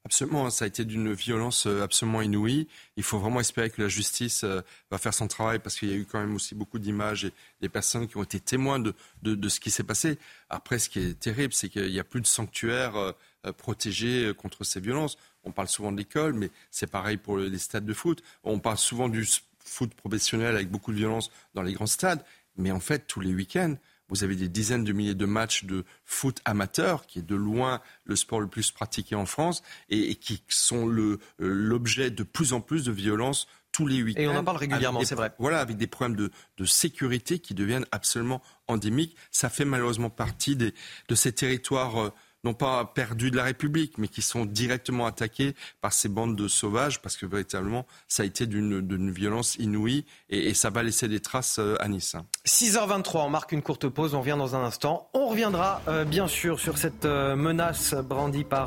Absolument, 0.06 0.50
ça 0.50 0.66
a 0.66 0.68
été 0.68 0.84
d'une 0.84 1.12
violence 1.12 1.66
euh, 1.66 1.82
absolument 1.82 2.22
inouïe. 2.22 2.68
Il 2.96 3.02
faut 3.02 3.18
vraiment 3.18 3.40
espérer 3.40 3.70
que 3.70 3.82
la 3.82 3.88
justice 3.88 4.44
va 4.88 4.98
faire 4.98 5.12
son 5.12 5.26
travail 5.26 5.58
parce 5.58 5.74
qu'il 5.76 5.90
y 5.90 5.92
a 5.92 5.96
eu 5.96 6.04
quand 6.04 6.20
même 6.20 6.36
aussi 6.36 6.54
beaucoup 6.54 6.78
d'images 6.78 7.24
et 7.24 7.32
des 7.60 7.68
personnes 7.68 8.06
qui 8.06 8.16
ont 8.16 8.22
été 8.22 8.38
témoins 8.38 8.78
de, 8.78 8.94
de, 9.22 9.48
ce 9.48 9.58
qui 9.58 9.72
s'est 9.72 9.82
passé. 9.82 10.16
Après, 10.48 10.78
ce 10.78 10.88
qui 10.88 11.00
est 11.00 11.18
terrible, 11.18 11.52
c'est 11.52 11.68
qu'il 11.68 11.90
n'y 11.90 11.98
a 11.98 12.04
plus 12.04 12.20
de 12.20 12.26
sanctuaires 12.28 13.14
protégés 13.58 14.32
contre 14.38 14.62
ces 14.62 14.78
violences. 14.78 15.18
On 15.42 15.50
parle 15.50 15.66
souvent 15.66 15.90
de 15.90 15.96
l'école, 15.96 16.34
mais 16.34 16.50
c'est 16.70 16.86
pareil 16.86 17.16
pour 17.16 17.38
les 17.38 17.58
stades 17.58 17.84
de 17.84 17.92
foot. 17.92 18.22
On 18.44 18.60
parle 18.60 18.78
souvent 18.78 19.08
du 19.08 19.26
foot 19.64 19.92
professionnel 19.94 20.54
avec 20.54 20.70
beaucoup 20.70 20.92
de 20.92 20.98
violence 20.98 21.32
dans 21.54 21.62
les 21.62 21.72
grands 21.72 21.86
stades. 21.86 22.24
Mais 22.56 22.70
en 22.70 22.80
fait, 22.80 23.08
tous 23.08 23.20
les 23.20 23.34
week-ends, 23.34 23.74
vous 24.08 24.24
avez 24.24 24.36
des 24.36 24.48
dizaines 24.48 24.84
de 24.84 24.92
milliers 24.92 25.14
de 25.14 25.26
matchs 25.26 25.64
de 25.64 25.84
foot 26.04 26.40
amateur, 26.44 27.06
qui 27.06 27.18
est 27.20 27.26
de 27.26 27.34
loin 27.34 27.80
le 28.04 28.16
sport 28.16 28.40
le 28.40 28.46
plus 28.46 28.70
pratiqué 28.70 29.14
en 29.14 29.26
France, 29.26 29.62
et, 29.88 30.14
qui 30.16 30.42
sont 30.48 30.88
euh, 30.88 31.18
l'objet 31.38 32.10
de 32.10 32.22
plus 32.22 32.52
en 32.52 32.60
plus 32.60 32.84
de 32.84 32.92
violences 32.92 33.46
tous 33.72 33.86
les 33.86 34.02
week-ends. 34.02 34.20
Et 34.20 34.28
on 34.28 34.36
en 34.36 34.44
parle 34.44 34.56
régulièrement, 34.56 35.04
c'est 35.04 35.14
vrai. 35.14 35.32
Voilà, 35.38 35.60
avec 35.60 35.76
des 35.76 35.86
problèmes 35.86 36.16
de, 36.16 36.30
de, 36.56 36.64
sécurité 36.64 37.38
qui 37.40 37.52
deviennent 37.52 37.84
absolument 37.92 38.40
endémiques. 38.68 39.16
Ça 39.30 39.50
fait 39.50 39.66
malheureusement 39.66 40.08
partie 40.08 40.56
des, 40.56 40.72
de 41.08 41.14
ces 41.14 41.32
territoires 41.32 42.00
euh, 42.00 42.12
non 42.44 42.54
pas 42.54 42.84
perdus 42.84 43.30
de 43.30 43.36
la 43.36 43.44
République, 43.44 43.98
mais 43.98 44.08
qui 44.08 44.22
sont 44.22 44.46
directement 44.46 45.06
attaqués 45.06 45.54
par 45.80 45.92
ces 45.92 46.08
bandes 46.08 46.36
de 46.36 46.48
sauvages, 46.48 47.02
parce 47.02 47.16
que 47.16 47.26
véritablement, 47.26 47.86
ça 48.08 48.22
a 48.22 48.26
été 48.26 48.46
d'une 48.46 49.10
violence 49.10 49.56
inouïe 49.56 50.04
et, 50.28 50.54
ça 50.54 50.70
va 50.70 50.82
laisser 50.82 51.08
des 51.08 51.20
traces 51.20 51.58
euh, 51.58 51.76
à 51.80 51.88
Nice. 51.88 52.16
6h23, 52.46 53.26
on 53.26 53.30
marque 53.30 53.52
une 53.52 53.62
courte 53.62 53.88
pause, 53.88 54.14
on 54.14 54.20
revient 54.20 54.36
dans 54.38 54.54
un 54.56 54.64
instant. 54.64 55.10
On 55.12 55.26
reviendra 55.26 55.82
euh, 55.88 56.04
bien 56.04 56.28
sûr 56.28 56.60
sur 56.60 56.78
cette 56.78 57.04
euh, 57.04 57.36
menace 57.36 57.94
brandie 57.94 58.44
par 58.44 58.66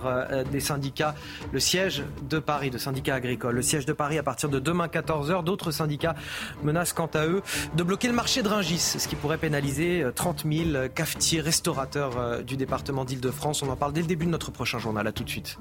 des 0.51 0.59
syndicats, 0.59 1.15
le 1.51 1.59
siège 1.59 2.03
de 2.29 2.39
Paris, 2.39 2.69
de 2.69 2.77
syndicats 2.77 3.15
agricoles. 3.15 3.55
Le 3.55 3.61
siège 3.61 3.85
de 3.85 3.93
Paris 3.93 4.17
à 4.17 4.23
partir 4.23 4.49
de 4.49 4.59
demain 4.59 4.87
14h, 4.87 5.43
d'autres 5.43 5.71
syndicats 5.71 6.15
menacent 6.63 6.93
quant 6.93 7.09
à 7.13 7.25
eux 7.25 7.41
de 7.75 7.83
bloquer 7.83 8.07
le 8.07 8.13
marché 8.13 8.43
de 8.43 8.47
Ringis, 8.47 8.79
ce 8.79 9.07
qui 9.07 9.15
pourrait 9.15 9.37
pénaliser 9.37 10.05
30 10.15 10.45
000 10.51 10.89
cafetiers, 10.93 11.41
restaurateurs 11.41 12.43
du 12.43 12.57
département 12.57 13.05
d'Île-de-France. 13.05 13.58
On 13.61 13.69
en 13.69 13.75
parle 13.75 13.93
dès 13.93 14.01
le 14.01 14.07
début 14.07 14.25
de 14.25 14.31
notre 14.31 14.51
prochain 14.51 14.79
journal. 14.79 15.05
À 15.07 15.11
tout 15.11 15.23
de 15.23 15.29
suite. 15.29 15.57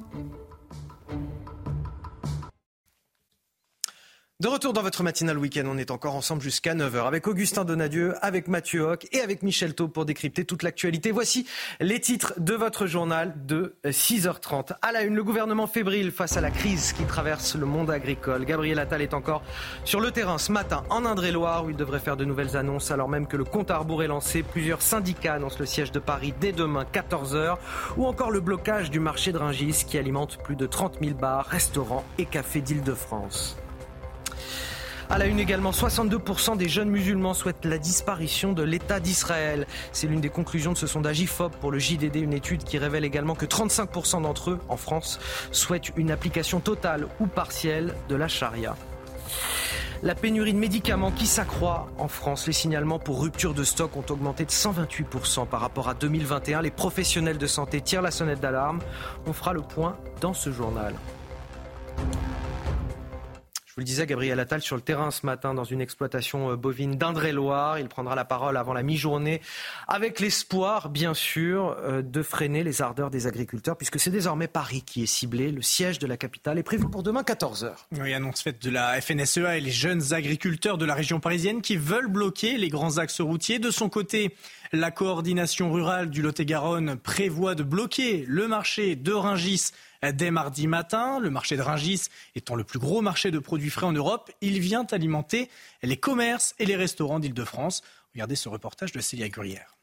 De 4.40 4.46
retour 4.46 4.72
dans 4.72 4.82
votre 4.82 5.02
matinale 5.02 5.36
week-end, 5.36 5.64
on 5.66 5.78
est 5.78 5.90
encore 5.90 6.14
ensemble 6.14 6.42
jusqu'à 6.42 6.72
9h 6.72 7.08
avec 7.08 7.26
Augustin 7.26 7.64
Donadieu, 7.64 8.14
avec 8.24 8.46
Mathieu 8.46 8.82
Hoc 8.82 9.08
et 9.10 9.20
avec 9.20 9.42
Michel 9.42 9.74
Taub 9.74 9.90
pour 9.90 10.04
décrypter 10.04 10.44
toute 10.44 10.62
l'actualité. 10.62 11.10
Voici 11.10 11.44
les 11.80 12.00
titres 12.00 12.34
de 12.38 12.54
votre 12.54 12.86
journal 12.86 13.34
de 13.46 13.74
6h30. 13.84 14.74
À 14.80 14.92
la 14.92 15.02
une, 15.02 15.16
le 15.16 15.24
gouvernement 15.24 15.66
fébrile 15.66 16.12
face 16.12 16.36
à 16.36 16.40
la 16.40 16.52
crise 16.52 16.92
qui 16.92 17.02
traverse 17.02 17.56
le 17.56 17.66
monde 17.66 17.90
agricole. 17.90 18.44
Gabriel 18.44 18.78
Attal 18.78 19.02
est 19.02 19.12
encore 19.12 19.42
sur 19.84 19.98
le 19.98 20.12
terrain 20.12 20.38
ce 20.38 20.52
matin 20.52 20.84
en 20.88 21.04
Indre-et-Loire 21.04 21.64
où 21.64 21.70
il 21.70 21.76
devrait 21.76 21.98
faire 21.98 22.16
de 22.16 22.24
nouvelles 22.24 22.56
annonces 22.56 22.92
alors 22.92 23.08
même 23.08 23.26
que 23.26 23.36
le 23.36 23.42
compte 23.42 23.72
à 23.72 23.78
rebours 23.78 24.04
est 24.04 24.06
lancé. 24.06 24.44
Plusieurs 24.44 24.82
syndicats 24.82 25.34
annoncent 25.34 25.58
le 25.58 25.66
siège 25.66 25.90
de 25.90 25.98
Paris 25.98 26.32
dès 26.40 26.52
demain 26.52 26.84
14h 26.84 27.56
ou 27.96 28.06
encore 28.06 28.30
le 28.30 28.38
blocage 28.38 28.92
du 28.92 29.00
marché 29.00 29.32
de 29.32 29.38
Ringis 29.38 29.84
qui 29.84 29.98
alimente 29.98 30.38
plus 30.44 30.54
de 30.54 30.66
30 30.66 30.98
000 31.02 31.16
bars, 31.16 31.46
restaurants 31.46 32.04
et 32.18 32.24
cafés 32.24 32.60
d'Île-de-France. 32.60 33.56
À 35.10 35.16
la 35.16 35.24
une 35.24 35.38
également, 35.40 35.70
62% 35.70 36.58
des 36.58 36.68
jeunes 36.68 36.90
musulmans 36.90 37.32
souhaitent 37.32 37.64
la 37.64 37.78
disparition 37.78 38.52
de 38.52 38.62
l'État 38.62 39.00
d'Israël. 39.00 39.66
C'est 39.90 40.06
l'une 40.06 40.20
des 40.20 40.28
conclusions 40.28 40.72
de 40.72 40.76
ce 40.76 40.86
sondage 40.86 41.20
IFOP 41.20 41.56
pour 41.60 41.72
le 41.72 41.78
JDD, 41.78 42.16
une 42.16 42.34
étude 42.34 42.62
qui 42.62 42.76
révèle 42.76 43.06
également 43.06 43.34
que 43.34 43.46
35% 43.46 44.20
d'entre 44.22 44.50
eux, 44.50 44.58
en 44.68 44.76
France, 44.76 45.18
souhaitent 45.50 45.92
une 45.96 46.10
application 46.10 46.60
totale 46.60 47.06
ou 47.20 47.26
partielle 47.26 47.94
de 48.10 48.16
la 48.16 48.28
charia. 48.28 48.76
La 50.02 50.14
pénurie 50.14 50.52
de 50.52 50.58
médicaments 50.58 51.10
qui 51.10 51.26
s'accroît 51.26 51.88
en 51.98 52.08
France. 52.08 52.46
Les 52.46 52.52
signalements 52.52 52.98
pour 52.98 53.22
rupture 53.22 53.54
de 53.54 53.64
stock 53.64 53.96
ont 53.96 54.04
augmenté 54.10 54.44
de 54.44 54.50
128% 54.50 55.46
par 55.46 55.60
rapport 55.60 55.88
à 55.88 55.94
2021. 55.94 56.60
Les 56.60 56.70
professionnels 56.70 57.38
de 57.38 57.46
santé 57.46 57.80
tirent 57.80 58.02
la 58.02 58.10
sonnette 58.10 58.40
d'alarme. 58.40 58.80
On 59.26 59.32
fera 59.32 59.54
le 59.54 59.62
point 59.62 59.96
dans 60.20 60.34
ce 60.34 60.52
journal 60.52 60.94
vous 63.78 63.82
le 63.82 63.86
disais, 63.86 64.06
Gabriel 64.06 64.40
Attal 64.40 64.60
sur 64.60 64.74
le 64.74 64.82
terrain 64.82 65.12
ce 65.12 65.24
matin 65.24 65.54
dans 65.54 65.62
une 65.62 65.80
exploitation 65.80 66.50
euh, 66.50 66.56
bovine 66.56 66.96
d'Indre-et-Loire. 66.96 67.78
Il 67.78 67.86
prendra 67.86 68.16
la 68.16 68.24
parole 68.24 68.56
avant 68.56 68.72
la 68.72 68.82
mi-journée 68.82 69.40
avec 69.86 70.18
l'espoir, 70.18 70.88
bien 70.88 71.14
sûr, 71.14 71.76
euh, 71.84 72.02
de 72.02 72.22
freiner 72.24 72.64
les 72.64 72.82
ardeurs 72.82 73.08
des 73.08 73.28
agriculteurs 73.28 73.76
puisque 73.76 74.00
c'est 74.00 74.10
désormais 74.10 74.48
Paris 74.48 74.82
qui 74.82 75.04
est 75.04 75.06
ciblé. 75.06 75.52
Le 75.52 75.62
siège 75.62 76.00
de 76.00 76.08
la 76.08 76.16
capitale 76.16 76.58
est 76.58 76.64
prévu 76.64 76.90
pour 76.90 77.04
demain 77.04 77.22
14h. 77.22 77.70
Oui, 78.00 78.12
annonce 78.12 78.42
faite 78.42 78.60
de 78.60 78.70
la 78.70 79.00
FNSEA 79.00 79.58
et 79.58 79.60
les 79.60 79.70
jeunes 79.70 80.12
agriculteurs 80.12 80.76
de 80.76 80.84
la 80.84 80.94
région 80.94 81.20
parisienne 81.20 81.62
qui 81.62 81.76
veulent 81.76 82.10
bloquer 82.10 82.58
les 82.58 82.70
grands 82.70 82.98
axes 82.98 83.20
routiers. 83.20 83.60
De 83.60 83.70
son 83.70 83.88
côté, 83.88 84.34
la 84.72 84.90
coordination 84.90 85.72
rurale 85.72 86.10
du 86.10 86.20
Lot-et-Garonne 86.20 86.96
prévoit 86.96 87.54
de 87.54 87.62
bloquer 87.62 88.24
le 88.26 88.48
marché 88.48 88.96
de 88.96 89.12
Ringis 89.12 89.70
dès 90.02 90.30
mardi 90.30 90.66
matin. 90.66 91.18
Le 91.18 91.30
marché 91.30 91.56
de 91.56 91.62
Ringis 91.62 92.08
étant 92.34 92.54
le 92.54 92.64
plus 92.64 92.78
gros 92.78 93.02
marché 93.02 93.30
de 93.30 93.38
produits 93.38 93.70
frais 93.70 93.86
en 93.86 93.92
Europe, 93.92 94.30
il 94.40 94.60
vient 94.60 94.86
alimenter 94.90 95.48
les 95.82 95.96
commerces 95.96 96.54
et 96.58 96.66
les 96.66 96.76
restaurants 96.76 97.20
d'Île-de-France. 97.20 97.82
Regardez 98.14 98.36
ce 98.36 98.48
reportage 98.48 98.92
de 98.92 99.00
Célia 99.00 99.28
Gruyère. 99.28 99.76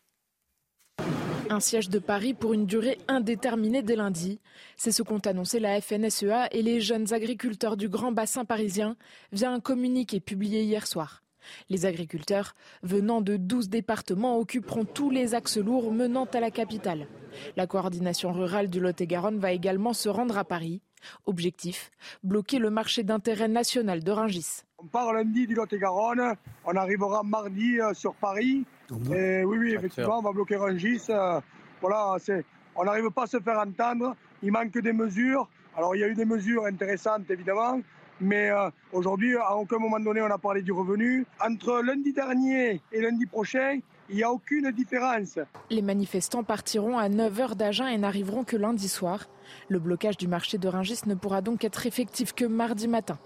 Un 1.49 1.60
siège 1.60 1.89
de 1.89 1.99
Paris 1.99 2.34
pour 2.34 2.54
une 2.54 2.65
durée 2.65 2.97
indéterminée 3.08 3.84
dès 3.84 3.95
lundi. 3.95 4.39
C'est 4.78 4.91
ce 4.91 5.04
qu'ont 5.04 5.19
annoncé 5.19 5.60
la 5.60 5.80
FNSEA 5.80 6.47
et 6.51 6.63
les 6.63 6.82
jeunes 6.82 7.13
agriculteurs 7.13 7.78
du 7.78 7.88
Grand 7.88 8.12
Bassin 8.12 8.45
parisien 8.45 8.97
via 9.32 9.51
un 9.51 9.60
communiqué 9.60 10.19
publié 10.19 10.63
hier 10.63 10.88
soir. 10.88 11.21
Les 11.69 11.86
agriculteurs 11.86 12.55
venant 12.84 13.21
de 13.21 13.38
12 13.38 13.69
départements 13.69 14.38
occuperont 14.38 14.86
tous 14.86 15.10
les 15.10 15.34
axes 15.34 15.58
lourds 15.58 15.91
menant 15.91 16.25
à 16.25 16.39
la 16.39 16.51
capitale. 16.51 17.08
La 17.55 17.67
coordination 17.67 18.31
rurale 18.31 18.69
du 18.69 18.79
Lot-et-Garonne 18.79 19.39
va 19.39 19.51
également 19.51 19.93
se 19.93 20.10
rendre 20.10 20.38
à 20.38 20.43
Paris. 20.43 20.81
Objectif, 21.25 21.91
bloquer 22.23 22.58
le 22.60 22.69
marché 22.69 23.03
d'intérêt 23.03 23.47
national 23.47 24.03
de 24.03 24.12
Rungis. 24.12 24.63
On 24.79 24.88
part 24.88 25.13
lundi 25.13 25.45
du 25.45 25.53
Lot-et-Garonne, 25.53 26.36
on 26.65 26.75
arrivera 26.75 27.23
mardi 27.23 27.79
euh, 27.79 27.93
sur 27.93 28.15
Paris. 28.15 28.65
Et 29.12 29.43
oui, 29.43 29.58
oui, 29.58 29.73
effectivement, 29.73 30.19
on 30.19 30.23
va 30.23 30.31
bloquer 30.31 30.55
Rungis. 30.55 31.03
Euh, 31.10 31.39
voilà, 31.81 32.17
on 32.75 32.84
n'arrive 32.84 33.10
pas 33.12 33.23
à 33.23 33.27
se 33.27 33.39
faire 33.39 33.60
entendre, 33.60 34.15
il 34.41 34.51
manque 34.51 34.77
des 34.77 34.93
mesures. 34.93 35.47
Alors 35.77 35.95
il 35.95 35.99
y 35.99 36.03
a 36.03 36.08
eu 36.08 36.15
des 36.15 36.25
mesures 36.25 36.65
intéressantes 36.65 37.29
évidemment, 37.29 37.81
mais 38.19 38.49
euh, 38.49 38.69
aujourd'hui, 38.91 39.36
à 39.38 39.56
aucun 39.56 39.78
moment 39.78 39.99
donné, 39.99 40.21
on 40.21 40.32
a 40.32 40.38
parlé 40.38 40.62
du 40.62 40.71
revenu. 40.71 41.25
Entre 41.39 41.82
lundi 41.82 42.13
dernier 42.13 42.82
et 42.91 43.01
lundi 43.01 43.25
prochain, 43.25 43.80
il 44.10 44.15
n'y 44.15 44.23
a 44.23 44.32
aucune 44.32 44.71
différence. 44.71 45.39
Les 45.69 45.82
manifestants 45.82 46.43
partiront 46.43 46.97
à 46.97 47.10
9h 47.10 47.56
d'Agen 47.56 47.88
et 47.88 47.97
n'arriveront 47.97 48.43
que 48.43 48.56
lundi 48.56 48.88
soir. 48.88 49.28
Le 49.67 49.80
blocage 49.80 50.17
du 50.17 50.28
marché 50.28 50.58
de 50.58 50.67
Rungis 50.67 51.01
ne 51.08 51.15
pourra 51.15 51.41
donc 51.41 51.63
être 51.63 51.86
effectif 51.86 52.34
que 52.34 52.45
mardi 52.45 52.88
matin. 52.88 53.17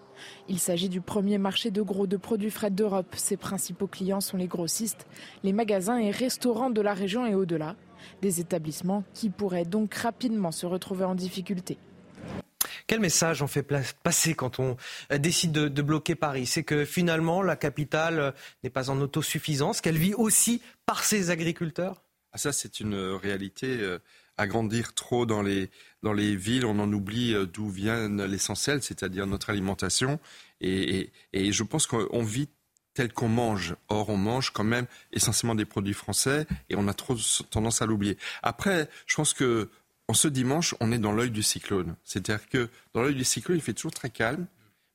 Il 0.48 0.60
s'agit 0.60 0.90
du 0.90 1.02
premier 1.02 1.38
marché 1.38 1.72
de 1.72 1.82
gros 1.82 2.08
de 2.08 2.18
produits 2.18 2.50
frais 2.50 2.72
d'Europe. 2.72 3.16
Ses 3.16 3.38
principaux 3.38 3.88
clients 3.88 4.22
sont 4.22 4.38
les 4.38 4.48
grossistes, 4.48 5.08
les 5.44 5.54
magasins 5.54 5.98
et 5.98 6.12
restaurants 6.12 6.70
de 6.70 6.82
la 6.82 6.94
région 6.94 7.26
et 7.26 7.36
au-delà. 7.36 7.76
Des 8.22 8.40
établissements 8.40 9.04
qui 9.14 9.30
pourraient 9.30 9.66
donc 9.66 9.94
rapidement 9.94 10.52
se 10.52 10.66
retrouver 10.66 11.06
en 11.06 11.16
difficulté. 11.16 11.78
Quel 12.88 13.00
message 13.00 13.42
on 13.42 13.48
fait 13.48 13.64
passer 14.04 14.34
quand 14.34 14.60
on 14.60 14.78
euh, 15.12 15.18
décide 15.18 15.52
de, 15.52 15.82
bloquer 15.82 16.16
Paris? 16.16 16.46
C'est 16.46 16.64
que 16.64 16.86
finalement, 16.86 17.42
la 17.42 17.56
capitale 17.56 18.20
euh, 18.20 18.32
n'est 18.64 18.70
pas 18.70 18.90
en 18.90 19.00
autosuffisance, 19.02 19.82
qu'elle 19.82 19.98
vit 19.98 20.14
aussi 20.14 20.62
par 20.86 21.04
ses 21.04 21.30
agriculteurs? 21.30 22.02
Ah, 22.32 22.38
Ça, 22.38 22.52
c'est 22.52 22.80
une 22.80 22.96
réalité. 22.96 23.78
Euh, 23.80 24.00
agrandir 24.38 24.94
trop 24.94 25.26
dans 25.26 25.42
les, 25.42 25.70
dans 26.02 26.14
les 26.14 26.34
villes, 26.34 26.66
on 26.66 26.80
en 26.80 26.94
oublie 26.94 27.36
d'où 27.52 27.68
vient 27.68 28.08
l'essentiel, 28.26 28.82
c'est-à-dire 28.82 29.28
notre 29.28 29.50
alimentation. 29.50 30.18
Et, 30.62 31.12
et 31.34 31.52
je 31.52 31.64
pense 31.64 31.88
qu'on 31.88 32.24
vit 32.24 32.48
tel 32.94 33.14
qu'on 33.14 33.30
mange. 33.30 33.76
Or, 33.88 34.10
on 34.10 34.18
mange 34.18 34.52
quand 34.52 34.64
même 34.64 34.86
essentiellement 35.14 35.56
des 35.56 35.66
produits 35.66 35.94
français 35.94 36.46
et 36.70 36.76
on 36.76 36.88
a 36.88 36.94
trop 36.94 37.16
tendance 37.50 37.82
à 37.82 37.86
l'oublier. 37.86 38.18
Après, 38.44 38.90
je 39.06 39.16
pense 39.16 39.34
que 39.34 39.70
en 40.10 40.14
ce 40.16 40.28
dimanche, 40.28 40.74
on 40.80 40.92
est 40.92 40.98
dans 40.98 41.12
l'œil 41.12 41.30
du 41.30 41.44
cyclone. 41.44 41.96
C'est-à-dire 42.04 42.50
que 42.50 42.68
dans 42.96 43.04
l'œil 43.04 43.14
du 43.14 43.24
cyclone, 43.24 43.58
il 43.58 43.62
fait 43.62 43.74
toujours 43.74 43.92
très 43.92 44.10
calme, 44.10 44.48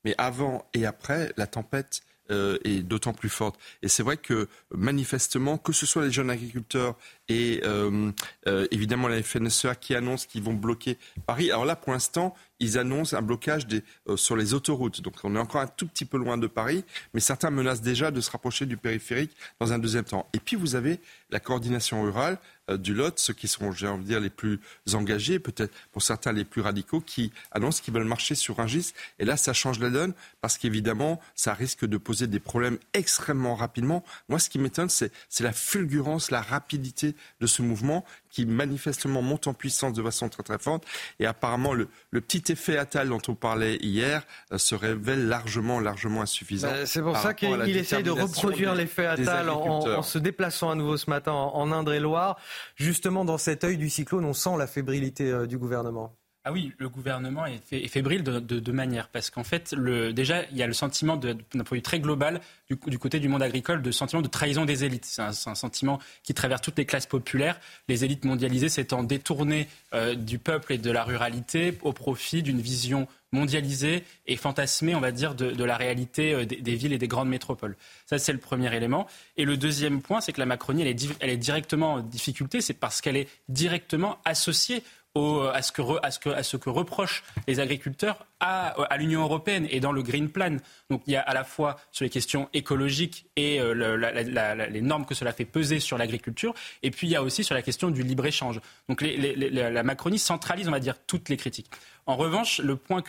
mais 0.04 0.12
avant 0.18 0.68
et 0.74 0.86
après, 0.86 1.32
la 1.36 1.46
tempête 1.46 2.02
euh, 2.32 2.58
est 2.64 2.82
d'autant 2.82 3.12
plus 3.12 3.28
forte. 3.28 3.56
Et 3.82 3.88
c'est 3.88 4.02
vrai 4.02 4.16
que 4.16 4.48
manifestement, 4.74 5.56
que 5.56 5.72
ce 5.72 5.86
soit 5.86 6.04
les 6.04 6.10
jeunes 6.10 6.30
agriculteurs 6.30 6.98
et 7.28 7.60
euh, 7.64 8.10
euh, 8.46 8.66
évidemment 8.70 9.08
la 9.08 9.22
FNSEA 9.22 9.74
qui 9.74 9.94
annonce 9.94 10.26
qu'ils 10.26 10.42
vont 10.42 10.54
bloquer 10.54 10.98
Paris. 11.26 11.50
Alors 11.50 11.64
là, 11.64 11.76
pour 11.76 11.92
l'instant, 11.92 12.34
ils 12.60 12.78
annoncent 12.78 13.16
un 13.16 13.22
blocage 13.22 13.66
des, 13.66 13.82
sur 14.16 14.36
les 14.36 14.54
autoroutes. 14.54 15.00
Donc 15.00 15.14
on 15.24 15.34
est 15.34 15.38
encore 15.38 15.60
un 15.60 15.66
tout 15.66 15.86
petit 15.86 16.04
peu 16.04 16.18
loin 16.18 16.38
de 16.38 16.46
Paris, 16.46 16.84
mais 17.12 17.20
certains 17.20 17.50
menacent 17.50 17.82
déjà 17.82 18.10
de 18.10 18.20
se 18.20 18.30
rapprocher 18.30 18.66
du 18.66 18.76
périphérique 18.76 19.32
dans 19.60 19.72
un 19.72 19.78
deuxième 19.78 20.04
temps. 20.04 20.28
Et 20.32 20.38
puis 20.38 20.56
vous 20.56 20.74
avez 20.76 21.00
la 21.30 21.40
coordination 21.40 22.02
rurale 22.02 22.38
euh, 22.70 22.78
du 22.78 22.94
Lot, 22.94 23.18
ceux 23.18 23.34
qui 23.34 23.48
sont, 23.48 23.72
j'ai 23.72 23.86
envie 23.86 24.04
de 24.04 24.08
dire, 24.08 24.20
les 24.20 24.30
plus 24.30 24.60
engagés, 24.92 25.38
peut-être 25.38 25.74
pour 25.92 26.02
certains 26.02 26.32
les 26.32 26.44
plus 26.44 26.62
radicaux, 26.62 27.00
qui 27.00 27.32
annoncent 27.50 27.82
qu'ils 27.82 27.92
veulent 27.92 28.04
marcher 28.04 28.34
sur 28.34 28.60
un 28.60 28.66
gis. 28.66 28.94
Et 29.18 29.24
là, 29.24 29.36
ça 29.36 29.52
change 29.52 29.78
la 29.80 29.90
donne 29.90 30.14
parce 30.40 30.56
qu'évidemment, 30.56 31.20
ça 31.34 31.52
risque 31.52 31.84
de 31.84 31.96
poser 31.96 32.26
des 32.26 32.40
problèmes 32.40 32.78
extrêmement 32.94 33.54
rapidement. 33.54 34.04
Moi, 34.28 34.38
ce 34.38 34.48
qui 34.48 34.58
m'étonne, 34.58 34.88
c'est 34.88 35.10
la 35.40 35.52
fulgurance, 35.52 36.30
la 36.30 36.40
rapidité 36.40 37.13
de 37.40 37.46
ce 37.46 37.62
mouvement 37.62 38.04
qui 38.30 38.46
manifestement 38.46 39.22
monte 39.22 39.46
en 39.46 39.54
puissance 39.54 39.92
de 39.92 40.02
façon 40.02 40.28
très 40.28 40.42
très 40.42 40.58
forte. 40.58 40.84
Et 41.20 41.26
apparemment, 41.26 41.72
le, 41.72 41.88
petit 42.12 42.52
effet 42.52 42.76
Attal 42.76 43.08
dont 43.08 43.20
on 43.28 43.34
parlait 43.34 43.76
hier 43.76 44.22
euh, 44.52 44.58
se 44.58 44.74
révèle 44.74 45.28
largement, 45.28 45.80
largement 45.80 46.22
insuffisant. 46.22 46.68
Bah, 46.68 46.86
c'est 46.86 47.02
pour 47.02 47.16
ça 47.16 47.34
qu'il 47.34 47.76
essaye 47.76 48.02
de 48.02 48.10
reproduire 48.10 48.74
l'effet 48.74 49.06
Attal 49.06 49.50
en, 49.50 50.02
se 50.02 50.18
déplaçant 50.18 50.70
à 50.70 50.74
nouveau 50.74 50.96
ce 50.96 51.08
matin 51.10 51.32
en 51.32 51.72
Indre-et-Loire. 51.72 52.38
Justement, 52.76 53.24
dans 53.24 53.38
cet 53.38 53.64
œil 53.64 53.76
du 53.76 53.88
cyclone, 53.88 54.24
on 54.24 54.34
sent 54.34 54.56
la 54.58 54.66
fébrilité 54.66 55.30
euh, 55.30 55.46
du 55.46 55.58
gouvernement. 55.58 56.16
Ah 56.46 56.52
oui, 56.52 56.72
le 56.76 56.90
gouvernement 56.90 57.46
est, 57.46 57.88
fébrile 57.88 58.22
de, 58.22 58.72
manière, 58.72 59.08
parce 59.08 59.30
qu'en 59.30 59.44
fait, 59.44 59.74
déjà, 59.74 60.44
il 60.50 60.58
y 60.58 60.62
a 60.62 60.66
le 60.66 60.74
sentiment 60.74 61.16
d'un 61.16 61.36
point 61.36 61.62
de 61.62 61.76
vue 61.76 61.80
très 61.80 62.00
global 62.00 62.42
du, 62.68 62.98
côté 62.98 63.18
du 63.18 63.30
monde 63.30 63.42
agricole, 63.42 63.80
de 63.80 63.90
sentiment 63.90 64.20
de 64.20 64.28
trahison 64.28 64.66
des 64.66 64.84
élites. 64.84 65.06
C'est 65.06 65.22
un, 65.22 65.32
sentiment 65.32 66.00
qui 66.22 66.34
traverse 66.34 66.60
toutes 66.60 66.76
les 66.76 66.84
classes 66.84 67.06
populaires, 67.06 67.58
les 67.88 68.04
élites 68.04 68.26
mondialisées 68.26 68.68
s'étant 68.68 69.02
détournées 69.02 69.68
euh, 69.94 70.14
du 70.14 70.38
peuple 70.38 70.74
et 70.74 70.78
de 70.78 70.90
la 70.90 71.02
ruralité 71.02 71.78
au 71.80 71.94
profit 71.94 72.42
d'une 72.42 72.60
vision 72.60 73.08
mondialisée 73.32 74.04
et 74.26 74.36
fantasmée, 74.36 74.94
on 74.94 75.00
va 75.00 75.12
dire, 75.12 75.34
de, 75.34 75.64
la 75.64 75.78
réalité 75.78 76.34
euh, 76.34 76.44
des, 76.44 76.74
villes 76.74 76.92
et 76.92 76.98
des 76.98 77.08
grandes 77.08 77.30
métropoles. 77.30 77.74
Ça, 78.04 78.18
c'est 78.18 78.34
le 78.34 78.38
premier 78.38 78.74
élément. 78.76 79.06
Et 79.38 79.46
le 79.46 79.56
deuxième 79.56 80.02
point, 80.02 80.20
c'est 80.20 80.34
que 80.34 80.40
la 80.40 80.46
Macronie, 80.46 80.82
elle 80.82 81.30
est 81.30 81.36
directement 81.38 81.94
en 81.94 82.00
difficulté, 82.00 82.60
c'est 82.60 82.74
parce 82.74 83.00
qu'elle 83.00 83.16
est 83.16 83.28
directement 83.48 84.18
associée 84.26 84.82
à, 85.16 85.62
ce 85.62 86.56
que 86.56 86.70
reprochent 86.70 87.22
les 87.46 87.60
agriculteurs 87.60 88.26
à, 88.40 88.70
à 88.70 88.96
l'Union 88.96 89.22
européenne 89.22 89.68
et 89.70 89.78
dans 89.78 89.92
le 89.92 90.02
Green 90.02 90.28
Plan. 90.28 90.56
Donc 90.90 91.02
il 91.06 91.12
y 91.12 91.16
a 91.16 91.20
à 91.20 91.32
la 91.34 91.44
fois 91.44 91.76
sur 91.92 92.04
les 92.04 92.10
questions 92.10 92.48
écologiques 92.52 93.26
et 93.36 93.60
euh, 93.60 94.66
les 94.70 94.80
normes 94.80 95.06
que 95.06 95.14
cela 95.14 95.32
fait 95.32 95.44
peser 95.44 95.78
sur 95.78 95.98
l'agriculture, 95.98 96.54
et 96.82 96.90
puis 96.90 97.06
il 97.06 97.10
y 97.10 97.16
a 97.16 97.22
aussi 97.22 97.44
sur 97.44 97.54
la 97.54 97.62
question 97.62 97.90
du 97.90 98.02
libre-échange. 98.02 98.60
Donc 98.88 99.02
la 99.02 99.82
Macronie 99.84 100.18
centralise, 100.18 100.66
on 100.68 100.72
va 100.72 100.80
dire, 100.80 100.96
toutes 101.06 101.28
les 101.28 101.36
critiques. 101.36 101.70
En 102.06 102.16
revanche, 102.16 102.58
le 102.58 102.76
point 102.76 103.02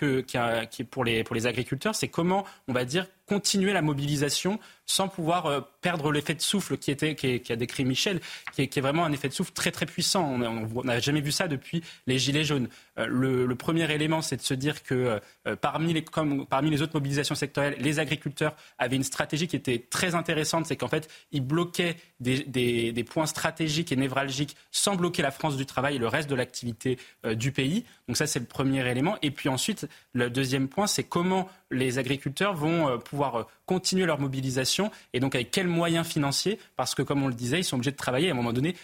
pour 0.89 1.03
les, 1.03 1.47
agriculteurs, 1.47 1.95
c'est 1.95 2.07
comment, 2.07 2.45
on 2.67 2.73
va 2.73 2.85
dire, 2.85 3.07
continuer 3.25 3.73
la 3.73 3.81
mobilisation 3.81 4.59
sans 4.85 5.07
pouvoir 5.07 5.47
euh, 5.47 5.61
perdre 5.81 6.11
l'effet 6.11 6.35
de 6.35 6.41
souffle 6.41 6.77
qui, 6.77 6.91
a 6.91 7.55
décrit 7.55 7.85
Michel, 7.85 8.21
qui 8.53 8.61
est, 8.61 8.81
vraiment 8.81 9.03
un 9.03 9.11
effet 9.11 9.29
de 9.29 9.33
souffle 9.33 9.51
très 9.51 9.71
très 9.71 9.87
puissant. 9.87 10.23
On 10.23 10.83
n'a 10.83 10.99
jamais 10.99 11.21
vu 11.21 11.31
ça 11.31 11.47
depuis 11.47 11.83
les 12.05 12.19
Gilets 12.19 12.43
jaunes. 12.43 12.67
Euh, 12.99 13.07
le, 13.07 13.55
premier 13.55 13.91
élément, 13.91 14.21
c'est 14.21 14.37
de 14.37 14.41
se 14.43 14.53
dire 14.53 14.83
que 14.83 15.19
euh, 15.47 15.55
parmi, 15.55 15.91
les, 15.93 16.81
autres 16.81 16.93
mobilisations 16.93 17.33
sectorielles, 17.33 17.75
les 17.79 17.99
agriculteurs 17.99 18.55
avaient 18.77 18.95
une 18.95 19.03
stratégie 19.03 19.47
qui 19.47 19.55
était 19.55 19.79
très 19.79 20.13
intéressante, 20.13 20.67
c'est 20.67 20.75
qu'en 20.75 20.87
fait, 20.87 21.09
ils 21.31 21.41
bloquaient 21.41 21.97
des, 22.19 23.05
points 23.09 23.25
stratégiques 23.25 23.91
et 23.91 23.95
névralgiques 23.95 24.55
sans 24.71 24.95
bloquer 24.95 25.23
la 25.23 25.31
France 25.31 25.57
du 25.57 25.65
travail 25.65 25.95
et 25.95 25.99
le 25.99 26.07
reste 26.07 26.29
de 26.29 26.35
l'activité 26.35 26.99
du 27.23 27.51
pays. 27.51 27.85
Donc 28.07 28.17
ça, 28.17 28.27
c'est 28.27 28.39
le 28.39 28.45
premier 28.45 28.84
élément. 28.91 29.17
Et 29.21 29.31
puis 29.31 29.49
ensuite, 29.49 29.87
le 30.13 30.29
deuxième 30.29 30.67
point, 30.67 30.87
c'est 30.87 31.03
comment 31.03 31.49
les 31.71 31.97
agriculteurs 31.97 32.53
vont 32.53 32.99
pouvoir 32.99 33.47
continuer 33.65 34.05
leur 34.05 34.19
mobilisation 34.19 34.91
et 35.13 35.19
donc 35.19 35.35
avec 35.35 35.51
quels 35.51 35.67
moyens 35.67 36.07
financiers 36.07 36.59
Parce 36.75 36.95
que, 36.95 37.01
comme 37.01 37.23
on 37.23 37.27
le 37.27 37.33
disait, 37.33 37.59
ils 37.59 37.63
sont 37.63 37.75
obligés 37.75 37.91
de 37.91 37.97
travailler 37.97 38.29
à 38.29 38.31
un 38.31 38.35
moment 38.35 38.53
donné 38.53 38.75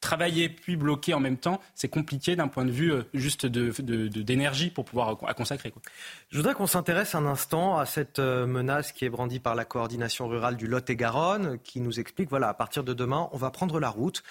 travailler 0.00 0.48
puis 0.48 0.76
bloquer 0.76 1.14
en 1.14 1.20
même 1.20 1.36
temps, 1.36 1.60
c'est 1.74 1.88
compliqué 1.88 2.34
d'un 2.34 2.48
point 2.48 2.64
de 2.64 2.70
vue 2.70 2.92
euh, 2.92 3.02
juste 3.14 3.46
d'énergie 3.46 4.70
pour 4.70 4.84
pouvoir 4.84 5.16
à 5.26 5.34
consacrer. 5.34 5.72
Je 6.30 6.36
voudrais 6.38 6.54
qu'on 6.54 6.66
s'intéresse 6.66 7.14
un 7.14 7.26
instant 7.26 7.78
à 7.78 7.86
cette 7.86 8.18
euh, 8.18 8.46
menace 8.46 8.92
qui 8.92 9.04
est 9.04 9.10
brandie 9.10 9.40
par 9.40 9.54
la 9.54 9.64
coordination 9.64 10.26
rurale 10.26 10.56
du 10.56 10.66
Lot-et-Garonne, 10.66 11.58
qui 11.62 11.80
nous 11.80 12.00
explique, 12.00 12.30
voilà, 12.30 12.48
à 12.48 12.54
partir 12.54 12.82
de 12.82 12.94
demain, 12.94 13.28
on 13.32 13.36
va 13.36 13.50
prendre 13.50 13.78
la 13.78 13.90
route, 13.90 14.22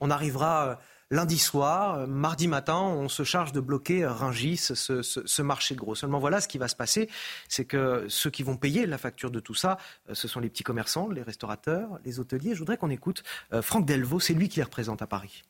on 0.00 0.10
arrivera 0.10 0.66
euh, 0.66 0.74
lundi 1.10 1.38
soir, 1.38 2.06
mardi 2.06 2.48
matin, 2.48 2.80
on 2.80 3.08
se 3.08 3.22
charge 3.22 3.52
de 3.52 3.60
bloquer 3.60 4.06
Ringis, 4.06 4.58
ce, 4.58 5.42
marché 5.42 5.74
gros. 5.74 5.94
Seulement 5.94 6.18
voilà, 6.18 6.40
ce 6.40 6.48
qui 6.48 6.58
va 6.58 6.68
se 6.68 6.76
passer, 6.76 7.08
c'est 7.48 7.64
que 7.64 8.06
ceux 8.08 8.30
qui 8.30 8.42
vont 8.42 8.56
payer 8.56 8.86
la 8.86 8.98
facture 8.98 9.30
de 9.30 9.40
tout 9.40 9.54
ça, 9.54 9.78
euh, 10.08 10.14
ce 10.14 10.28
sont 10.28 10.40
les 10.40 10.50
petits 10.50 10.64
commerçants, 10.64 11.08
les 11.08 11.22
restaurateurs, 11.22 11.98
les 12.04 12.20
hôteliers. 12.20 12.54
Je 12.54 12.58
voudrais 12.58 12.76
qu'on 12.76 12.90
écoute 12.90 13.22
euh, 13.52 13.62
Franck 13.62 13.86
Delvaux, 13.86 14.20
c'est 14.20 14.34
lui 14.34 14.48
qui 14.48 14.58
les 14.58 14.64
représente 14.64 15.00
à 15.00 15.06
Paris. 15.06 15.44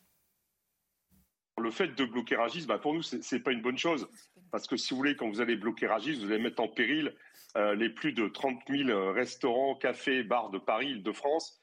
Le 1.60 1.72
fait 1.72 1.88
de 1.88 2.04
bloquer 2.04 2.36
Rangis, 2.36 2.66
bah, 2.66 2.78
pour 2.78 2.94
nous, 2.94 3.02
ce 3.02 3.16
n'est 3.16 3.40
pas 3.40 3.50
une 3.50 3.62
bonne 3.62 3.78
chose. 3.78 4.08
Parce 4.52 4.68
que 4.68 4.76
si 4.76 4.90
vous 4.90 4.96
voulez, 4.98 5.16
quand 5.16 5.28
vous 5.28 5.40
allez 5.40 5.56
bloquer 5.56 5.88
Rangis, 5.88 6.14
vous 6.14 6.30
allez 6.30 6.40
mettre 6.40 6.62
en 6.62 6.68
péril 6.68 7.14
euh, 7.56 7.74
les 7.74 7.90
plus 7.90 8.12
de 8.12 8.28
30 8.28 8.60
000 8.68 9.12
restaurants, 9.12 9.74
cafés, 9.74 10.22
bars 10.22 10.50
de 10.50 10.58
Paris, 10.58 11.00
de 11.00 11.12
France, 11.12 11.60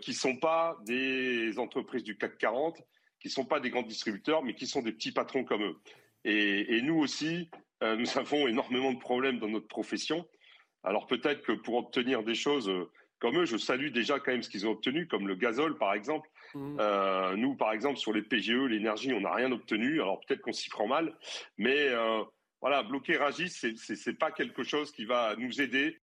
qui 0.00 0.10
ne 0.10 0.16
sont 0.16 0.34
pas 0.34 0.76
des 0.86 1.56
entreprises 1.60 2.02
du 2.02 2.16
CAC 2.16 2.36
40, 2.38 2.82
qui 3.20 3.28
ne 3.28 3.32
sont 3.32 3.44
pas 3.44 3.60
des 3.60 3.70
grands 3.70 3.82
distributeurs, 3.82 4.42
mais 4.42 4.54
qui 4.54 4.66
sont 4.66 4.82
des 4.82 4.92
petits 4.92 5.12
patrons 5.12 5.44
comme 5.44 5.62
eux. 5.62 5.76
Et, 6.24 6.80
nous 6.82 6.98
aussi, 6.98 7.50
euh, 7.82 7.96
nous 7.96 8.06
avons 8.18 8.48
énormément 8.48 8.92
de 8.92 8.98
problèmes 8.98 9.38
dans 9.38 9.48
notre 9.48 9.68
profession. 9.68 10.26
Alors 10.84 11.06
peut-être 11.06 11.42
que 11.42 11.52
pour 11.52 11.74
obtenir 11.74 12.22
des 12.22 12.34
choses 12.34 12.68
euh, 12.68 12.90
comme 13.18 13.38
eux, 13.38 13.44
je 13.44 13.56
salue 13.56 13.90
déjà 13.90 14.20
quand 14.20 14.30
même 14.30 14.42
ce 14.42 14.48
qu'ils 14.48 14.66
ont 14.66 14.72
obtenu, 14.72 15.08
comme 15.08 15.26
le 15.26 15.34
gazole 15.34 15.76
par 15.76 15.94
exemple. 15.94 16.28
Mmh. 16.54 16.76
Euh, 16.80 17.36
nous, 17.36 17.56
par 17.56 17.72
exemple, 17.72 17.98
sur 17.98 18.12
les 18.12 18.22
PGE, 18.22 18.68
l'énergie, 18.68 19.12
on 19.12 19.20
n'a 19.20 19.34
rien 19.34 19.50
obtenu. 19.50 20.00
Alors 20.00 20.20
peut-être 20.20 20.40
qu'on 20.40 20.52
s'y 20.52 20.70
prend 20.70 20.86
mal, 20.86 21.16
mais 21.56 21.88
voilà, 22.60 22.82
bloquer 22.82 23.16
Ragis, 23.16 23.50
c'est 23.50 24.06
n'est 24.06 24.12
pas 24.14 24.32
quelque 24.32 24.64
chose 24.64 24.90
qui 24.92 25.04
va 25.04 25.36
nous 25.36 25.60
aider 25.60 26.00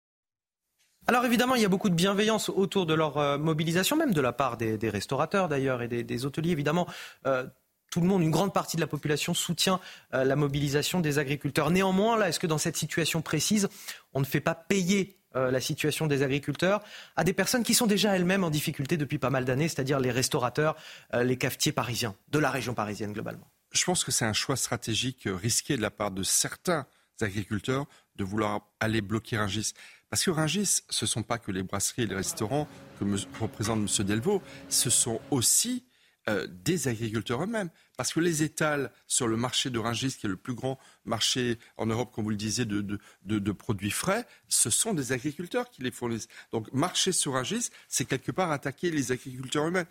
Alors 1.06 1.24
évidemment, 1.24 1.54
il 1.54 1.62
y 1.62 1.64
a 1.64 1.68
beaucoup 1.68 1.88
de 1.88 1.94
bienveillance 1.94 2.48
autour 2.48 2.86
de 2.86 2.94
leur 2.94 3.18
euh, 3.18 3.38
mobilisation, 3.38 3.96
même 3.96 4.12
de 4.12 4.20
la 4.20 4.32
part 4.32 4.56
des, 4.56 4.78
restaurateurs 4.88 5.48
d'ailleurs 5.48 5.82
et 5.82 5.88
des, 5.88 6.26
hôteliers. 6.26 6.50
Évidemment, 6.50 6.86
euh, 7.26 7.46
tout 7.90 8.00
le 8.00 8.06
monde, 8.06 8.22
une 8.22 8.30
grande 8.30 8.52
partie 8.52 8.76
de 8.76 8.80
la 8.80 8.86
population 8.86 9.34
soutient 9.34 9.80
euh, 10.14 10.24
la 10.24 10.36
mobilisation 10.36 11.00
des 11.00 11.18
agriculteurs. 11.18 11.70
Néanmoins, 11.70 12.16
là, 12.16 12.28
est-ce 12.28 12.38
que 12.38 12.46
dans 12.46 12.58
cette 12.58 12.76
situation 12.76 13.22
précise, 13.22 13.68
on 14.12 14.20
ne 14.20 14.24
fait 14.24 14.40
pas 14.40 14.54
payer 14.54 15.16
la 15.32 15.60
situation 15.60 16.08
des 16.08 16.24
agriculteurs 16.24 16.82
à 17.14 17.22
des 17.22 17.32
personnes 17.32 17.62
qui 17.62 17.72
sont 17.72 17.86
déjà 17.86 18.16
elles-mêmes 18.16 18.42
en 18.42 18.50
difficulté 18.50 18.96
depuis 18.96 19.18
pas 19.18 19.30
mal 19.30 19.44
d'années, 19.44 19.68
c'est-à-dire 19.68 20.00
les 20.00 20.10
restaurateurs, 20.10 20.74
les 21.14 21.36
cafetiers 21.36 21.70
parisiens, 21.70 22.16
de 22.32 22.40
la 22.40 22.50
région 22.50 22.74
parisienne 22.74 23.12
globalement? 23.12 23.48
Je 23.70 23.84
pense 23.84 24.02
que 24.02 24.10
c'est 24.10 24.24
un 24.24 24.32
choix 24.32 24.56
stratégique 24.56 25.28
risqué 25.32 25.76
de 25.76 25.82
la 25.82 25.92
part 25.92 26.10
de 26.10 26.24
certains 26.24 26.84
agriculteurs 27.22 27.86
de 28.16 28.24
vouloir 28.24 28.62
aller 28.80 29.02
bloquer 29.02 29.36
un 29.36 29.46
gis. 29.46 29.72
Parce 30.10 30.24
que 30.24 30.30
Rungis, 30.30 30.82
ce 30.88 31.04
ne 31.04 31.08
sont 31.08 31.22
pas 31.22 31.38
que 31.38 31.52
les 31.52 31.62
brasseries 31.62 32.02
et 32.02 32.06
les 32.06 32.16
restaurants 32.16 32.68
que 32.98 33.04
représente 33.40 33.78
M. 33.78 34.06
Delvaux, 34.06 34.42
ce 34.68 34.90
sont 34.90 35.20
aussi 35.30 35.84
euh, 36.28 36.46
des 36.50 36.86
agriculteurs 36.88 37.42
eux-mêmes. 37.42 37.70
Parce 37.96 38.12
que 38.12 38.20
les 38.20 38.42
étals 38.42 38.92
sur 39.06 39.26
le 39.26 39.36
marché 39.36 39.70
de 39.70 39.78
Rungis, 39.78 40.16
qui 40.18 40.26
est 40.26 40.28
le 40.28 40.36
plus 40.36 40.54
grand 40.54 40.78
marché 41.04 41.58
en 41.76 41.86
Europe, 41.86 42.12
comme 42.12 42.24
vous 42.24 42.30
le 42.30 42.36
disiez, 42.36 42.66
de, 42.66 43.52
produits 43.52 43.90
frais, 43.90 44.26
ce 44.48 44.68
sont 44.68 44.94
des 44.94 45.12
agriculteurs 45.12 45.70
qui 45.70 45.82
les 45.82 45.90
fournissent. 45.90 46.28
Donc 46.52 46.72
marcher 46.72 47.12
sur 47.12 47.32
Rungis, 47.32 47.70
c'est 47.88 48.04
quelque 48.04 48.32
part 48.32 48.50
attaquer 48.50 48.90
les 48.90 49.12
agriculteurs 49.12 49.66
eux-mêmes. 49.66 49.86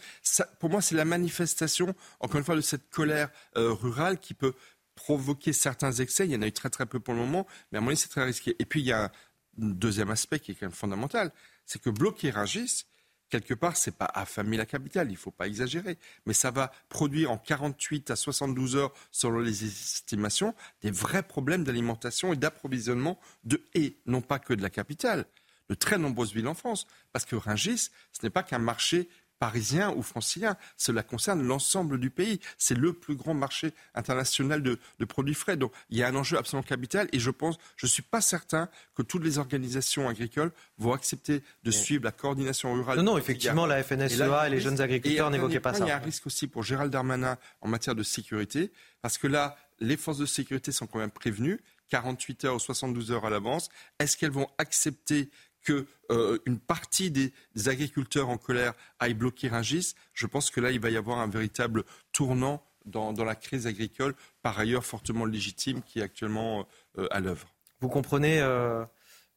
pour 0.59 0.69
moi, 0.69 0.81
c'est 0.81 0.95
la 0.95 1.05
manifestation, 1.05 1.95
encore 2.19 2.37
une 2.37 2.45
fois, 2.45 2.55
de 2.55 2.61
cette 2.61 2.89
colère 2.89 3.29
euh, 3.57 3.71
rurale 3.71 4.19
qui 4.19 4.33
peut 4.33 4.53
provoquer 4.95 5.53
certains 5.53 5.93
excès. 5.93 6.25
Il 6.25 6.31
y 6.31 6.35
en 6.35 6.41
a 6.41 6.47
eu 6.47 6.51
très 6.51 6.69
très 6.69 6.85
peu 6.85 6.99
pour 6.99 7.13
le 7.13 7.21
moment, 7.21 7.47
mais 7.71 7.77
à 7.77 7.81
mon 7.81 7.87
avis, 7.87 7.97
c'est 7.97 8.09
très 8.09 8.25
risqué. 8.25 8.55
Et 8.59 8.65
puis, 8.65 8.81
il 8.81 8.85
y 8.85 8.91
a 8.91 9.11
deuxième 9.59 10.09
aspect 10.09 10.39
qui 10.39 10.51
est 10.51 10.55
quand 10.55 10.65
même 10.65 10.71
fondamental, 10.71 11.31
c'est 11.65 11.81
que 11.81 11.89
bloquer 11.89 12.31
Rungis, 12.31 12.85
quelque 13.29 13.53
part, 13.53 13.77
c'est 13.77 13.95
pas 13.95 14.09
affamer 14.13 14.57
la 14.57 14.65
capitale, 14.65 15.07
il 15.09 15.13
ne 15.13 15.17
faut 15.17 15.31
pas 15.31 15.47
exagérer, 15.47 15.97
mais 16.25 16.33
ça 16.33 16.51
va 16.51 16.71
produire 16.89 17.31
en 17.31 17.37
48 17.37 18.11
à 18.11 18.15
72 18.15 18.75
heures, 18.75 18.93
selon 19.11 19.39
les 19.39 19.65
estimations, 19.65 20.53
des 20.81 20.91
vrais 20.91 21.23
problèmes 21.23 21.63
d'alimentation 21.63 22.33
et 22.33 22.35
d'approvisionnement 22.35 23.19
de 23.43 23.63
et 23.73 23.99
non 24.05 24.21
pas 24.21 24.39
que 24.39 24.53
de 24.53 24.61
la 24.61 24.69
capitale, 24.69 25.25
de 25.69 25.75
très 25.75 25.97
nombreuses 25.97 26.33
villes 26.33 26.47
en 26.47 26.55
France, 26.55 26.87
parce 27.11 27.25
que 27.25 27.35
Rungis, 27.35 27.89
ce 28.11 28.23
n'est 28.23 28.31
pas 28.31 28.43
qu'un 28.43 28.59
marché 28.59 29.09
parisien 29.39 29.93
ou 29.95 30.01
francilien. 30.01 30.55
Cela 30.77 31.01
concerne 31.01 31.41
l'ensemble 31.41 31.99
du 31.99 32.09
pays. 32.09 32.39
C'est 32.57 32.77
le 32.77 32.93
plus 32.93 33.15
grand 33.15 33.33
marché 33.33 33.73
international 33.95 34.61
de, 34.61 34.77
produits 35.05 35.33
frais. 35.33 35.57
Donc 35.57 35.73
il 35.89 35.97
y 35.97 36.03
a 36.03 36.07
un 36.07 36.15
enjeu 36.15 36.37
absolument 36.37 36.67
capital 36.67 37.07
et 37.13 37.19
je 37.19 37.31
pense, 37.31 37.57
je 37.75 37.85
ne 37.85 37.89
suis 37.89 38.03
pas 38.03 38.21
certain 38.21 38.69
que 38.95 39.01
toutes 39.01 39.23
les 39.23 39.37
organisations 39.37 40.07
agricoles 40.07 40.51
vont 40.77 40.93
accepter 40.93 41.41
de 41.63 41.71
suivre 41.71 42.03
la 42.03 42.11
coordination 42.11 42.73
rurale. 42.73 42.97
Non, 42.97 43.03
non, 43.03 43.17
effectivement, 43.17 43.65
la 43.65 43.81
FNSEA 43.81 44.47
et, 44.47 44.49
les 44.49 44.59
jeunes 44.59 44.81
agriculteurs 44.81 45.31
n'évoquaient 45.31 45.59
pas 45.59 45.73
ça. 45.73 45.85
Il 45.85 45.87
y 45.87 45.91
a 45.91 45.95
un 45.95 45.99
risque 45.99 46.27
aussi 46.27 46.47
pour 46.47 46.63
Gérald 46.63 46.91
Darmanin 46.91 47.37
en 47.61 47.67
matière 47.67 47.95
de 47.95 48.03
sécurité, 48.03 48.71
parce 49.01 49.17
que 49.17 49.27
là, 49.27 49.55
les 49.79 49.97
forces 49.97 50.17
de 50.17 50.25
sécurité 50.25 50.71
sont 50.71 50.87
quand 50.87 50.99
même 50.99 51.11
prévenues. 51.11 51.59
48 51.89 52.45
heures 52.45 52.55
ou 52.55 52.59
72 52.59 53.11
heures 53.11 53.25
à 53.25 53.29
l'avance. 53.29 53.69
Est-ce 53.99 54.15
qu'elles 54.15 54.31
vont 54.31 54.47
accepter 54.57 55.29
qu'une 55.69 55.85
euh, 56.11 56.37
partie 56.67 57.11
des, 57.11 57.31
agriculteurs 57.67 58.29
en 58.29 58.37
colère 58.37 58.73
aille 58.99 59.13
bloquer 59.13 59.49
Rungis, 59.49 59.93
je 60.13 60.25
pense 60.25 60.49
que 60.49 60.59
là, 60.59 60.71
il 60.71 60.79
va 60.79 60.89
y 60.89 60.97
avoir 60.97 61.19
un 61.19 61.27
véritable 61.27 61.83
tournant 62.11 62.63
dans, 62.85 63.13
la 63.23 63.35
crise 63.35 63.67
agricole, 63.67 64.15
par 64.41 64.57
ailleurs 64.57 64.83
fortement 64.83 65.25
légitime, 65.25 65.81
qui 65.83 65.99
est 65.99 66.01
actuellement 66.01 66.67
euh, 66.97 67.07
à 67.11 67.19
l'œuvre. 67.19 67.47
Vous 67.81 67.89
comprenez 67.89 68.41
euh, 68.41 68.83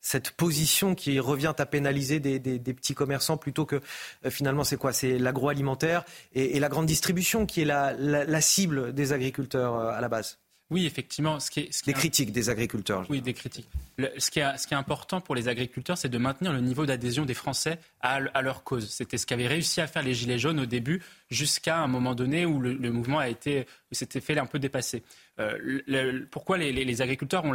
cette 0.01 0.31
position 0.31 0.95
qui 0.95 1.21
revient 1.21 1.53
à 1.59 1.67
pénaliser 1.67 2.19
des, 2.19 2.59
petits 2.59 2.95
commerçants 2.95 3.37
plutôt 3.37 3.67
que 3.67 3.81
finalement 4.31 4.65
c'est 4.65 4.79
quoi? 4.79 4.93
C'est 4.93 5.19
l'agroalimentaire 5.19 6.05
et, 6.33 6.59
la 6.59 6.69
grande 6.69 6.87
distribution 6.87 7.45
qui 7.45 7.61
est 7.61 7.65
la 7.65 8.41
cible 8.41 8.95
des 8.95 9.13
agriculteurs 9.13 9.77
à 9.77 10.01
la 10.01 10.09
base 10.09 10.39
oui, 10.73 10.87
effectivement. 10.87 11.39
Ce 11.39 11.51
qui 11.51 11.61
est, 11.61 11.73
ce 11.73 11.85
des 11.85 11.93
critiques 11.93 12.33
des 12.33 12.49
agriculteurs. 12.49 13.05
Oui, 13.11 13.21
des 13.21 13.35
critiques. 13.35 13.69
ce, 13.99 14.31
qui 14.31 14.41
est, 14.41 14.57
ce, 14.57 14.67
qui 14.67 14.73
est, 14.73 14.77
important 14.77 15.21
pour 15.21 15.35
les 15.35 15.49
agriculteurs, 15.49 15.99
c'est 15.99 16.09
de 16.09 16.17
maintenir 16.17 16.53
le 16.53 16.61
niveau 16.61 16.87
d'adhésion 16.87 17.27
des 17.27 17.35
Français 17.35 17.79
à, 18.01 18.21
leur 18.41 18.65
cause. 18.65 18.89
C'était 18.89 19.19
ce 19.19 19.27
qu'avaient 19.27 19.47
réussi 19.47 19.83
à 19.83 19.87
faire 19.87 20.03
les 20.03 20.15
Gilets 20.15 20.39
jaunes 20.39 20.61
au 20.61 20.67
début, 20.67 21.03
jusqu'à 21.31 21.79
un 21.79 21.89
moment 21.89 22.15
donné 22.15 22.47
où 22.47 22.59
le, 22.59 22.91
mouvement 22.91 23.19
a 23.19 23.29
été, 23.29 23.67
s'était 23.91 24.23
fait 24.23 24.39
un 24.39 24.47
peu 24.47 24.59
dépasser. 24.59 25.03
Euh, 25.39 26.25
pourquoi 26.31 26.57
les, 26.57 27.03
agriculteurs 27.03 27.45
ont, 27.45 27.55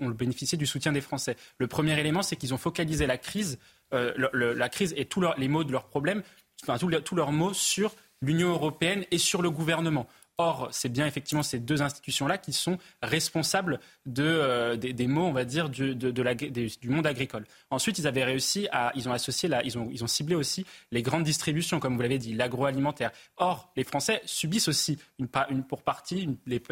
ont, 0.00 0.10
bénéficié 0.10 0.58
du 0.58 0.66
soutien 0.66 0.90
des 0.90 1.00
Français? 1.00 1.36
Le 1.58 1.68
premier 1.68 1.98
élément, 1.98 2.22
c'est 2.22 2.34
qu'ils 2.34 2.54
ont 2.54 2.58
focalisé 2.58 3.06
la 3.06 3.18
crise, 3.18 3.58
euh, 3.94 4.12
la 4.32 4.68
crise 4.68 4.94
et 4.96 5.04
tous 5.04 5.24
les 5.36 5.48
mots 5.48 5.62
de 5.62 5.70
leurs 5.70 5.86
problèmes, 5.86 6.22
enfin, 6.64 6.76
tous 6.78 7.14
leurs 7.14 7.32
mots 7.32 7.54
sur 7.54 7.94
l'Union 8.20 8.50
européenne 8.50 9.04
et 9.10 9.18
sur 9.18 9.42
le 9.42 9.50
gouvernement. 9.50 10.08
Or, 10.40 10.68
c'est 10.70 10.88
bien 10.88 11.04
effectivement 11.04 11.42
ces 11.42 11.58
deux 11.58 11.82
institutions-là 11.82 12.38
qui 12.38 12.52
sont 12.52 12.78
responsables 13.02 13.80
de, 14.06 14.22
euh, 14.22 14.76
des, 14.76 15.06
mots, 15.08 15.24
on 15.26 15.32
va 15.32 15.44
dire, 15.44 15.68
du, 15.68 15.96
de, 15.96 16.22
la, 16.22 16.36
du 16.36 16.88
monde 16.88 17.08
agricole. 17.08 17.44
Ensuite, 17.70 17.98
ils 17.98 18.06
avaient 18.06 18.22
réussi 18.22 18.68
à, 18.70 18.92
ils 18.94 19.08
ont 19.08 19.12
associé, 19.12 19.48
la, 19.48 19.64
ils, 19.64 19.76
ont, 19.76 19.88
ils 19.90 20.04
ont 20.04 20.06
ciblé 20.06 20.36
aussi 20.36 20.64
les 20.92 21.02
grandes 21.02 21.24
distributions, 21.24 21.80
comme 21.80 21.96
vous 21.96 22.02
l'avez 22.02 22.18
dit, 22.18 22.34
l'agroalimentaire. 22.34 23.10
Or, 23.36 23.72
les 23.76 23.82
Français 23.82 24.22
subissent 24.26 24.68
aussi 24.68 24.96
une, 25.18 25.26
une 25.50 25.64
pour 25.64 25.82
partie 25.82 26.28
les, 26.46 26.62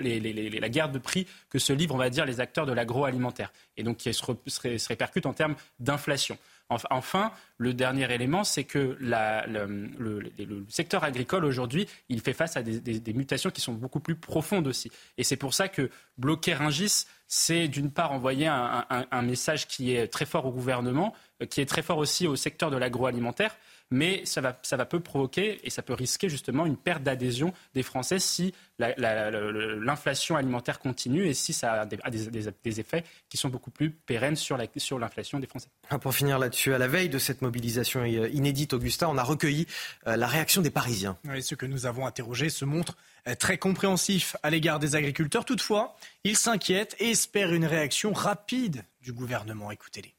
la 0.61 0.69
guerre 0.69 0.89
de 0.89 1.01
prix 1.01 1.27
que 1.51 1.59
se 1.59 1.73
livrent, 1.73 1.97
on 1.97 1.99
va 1.99 2.09
dire, 2.09 2.25
les 2.25 2.39
acteurs 2.39 2.67
de 2.67 2.73
l'agroalimentaire, 2.73 3.53
et 3.77 3.83
donc 3.83 3.97
qui 3.97 4.15
se, 4.15 4.23
se 4.47 4.89
répercute 4.89 5.27
en 5.27 5.33
termes 5.33 5.57
d'inflation. 5.81 6.39
Enfin, 6.69 7.31
le 7.59 7.75
dernier 7.75 8.13
élément, 8.13 8.43
c'est 8.43 8.65
que 8.65 8.97
le, 8.99 10.67
secteur 10.69 11.05
agricole 11.05 11.45
aujourd'hui, 11.45 11.87
il 12.09 12.21
fait 12.21 12.33
face 12.33 12.57
à 12.57 12.63
des, 12.63 13.13
mutations 13.13 13.51
qui 13.51 13.61
sont 13.61 13.73
beaucoup 13.73 14.01
plus 14.01 14.17
profondes 14.17 14.67
aussi. 14.67 14.91
Et 15.17 15.23
c'est 15.25 15.37
pour 15.37 15.55
ça 15.55 15.69
que 15.69 15.91
bloquer 16.19 16.55
Ringis, 16.55 17.07
c'est 17.29 17.69
d'une 17.69 17.91
part 17.91 18.13
envoyer 18.13 18.49
un, 18.49 19.23
message 19.23 19.69
qui 19.69 19.95
est 19.95 20.09
très 20.09 20.27
fort 20.27 20.47
au 20.47 20.51
gouvernement, 20.51 21.15
euh, 21.43 21.47
qui 21.47 21.61
est 21.61 21.67
très 21.67 21.83
fort 21.83 21.99
aussi 21.99 22.27
au 22.27 22.37
secteur 22.37 22.71
de 22.71 22.77
l'agroalimentaire, 22.77 23.57
mais 23.91 24.25
ça 24.25 24.41
va, 24.41 24.59
ça 24.63 24.77
va 24.77 24.85
peu 24.85 25.01
provoquer 25.01 25.61
et 25.65 25.71
ça 25.71 25.83
peut 25.83 25.95
risquer 25.95 26.29
justement 26.29 26.67
une 26.67 26.77
perte 26.77 27.03
d'adhésion 27.03 27.53
des 27.75 27.83
Français 27.83 28.19
si 28.19 28.53
l'inflation 28.79 30.37
alimentaire 30.37 30.79
continue 30.79 31.27
et 31.27 31.35
si 31.35 31.53
ça 31.53 31.83
a 31.83 31.87
des, 31.87 32.81
effets 32.81 33.05
qui 33.29 33.37
sont 33.37 33.49
beaucoup 33.49 33.71
plus 33.71 33.91
pérennes 33.91 34.37
sur 34.37 34.57
l'inflation 34.59 35.39
des 35.39 35.47
Français. 35.47 35.69
Ah, 35.89 35.99
pour 35.99 36.15
finir 36.15 36.39
là-dessus, 36.39 36.75
à 36.75 36.79
la 36.79 36.89
veille 36.89 37.09
de 37.09 37.19
cette 37.19 37.43
mobilisation 37.43 38.05
inédite, 38.05 38.75
Augustin, 38.75 39.09
on 39.09 39.17
a 39.17 39.23
recueilli 39.23 39.67
euh, 40.07 40.17
la 40.17 40.27
réaction 40.27 40.63
des 40.63 40.71
Parisiens. 40.71 41.17
Oui, 41.25 41.43
ceux 41.43 41.57
que 41.57 41.67
nous 41.67 41.87
avons 41.87 42.07
interrogés 42.07 42.51
se 42.51 42.65
montrent 42.65 42.97
euh, 43.29 43.35
très 43.35 43.59
compréhensifs 43.59 44.37
à 44.43 44.51
l'égard 44.51 44.79
des 44.79 44.95
agriculteurs. 44.95 45.45
Toutefois, 45.45 45.97
ils 46.25 46.37
s'inquiètent 46.37 46.97
et 46.99 47.11
espèrent 47.11 47.55
une 47.55 47.67
réaction 47.67 48.13
rapide 48.13 48.85
du 49.01 49.13
gouvernement. 49.13 49.71
Écoutez-les. 49.71 50.16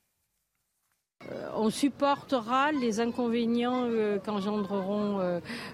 Euh, 1.31 1.47
on 1.55 1.69
supportera 1.69 2.71
les 2.71 2.99
inconvénients 2.99 3.85
euh, 3.85 4.17
qu'engendreront 4.23 5.19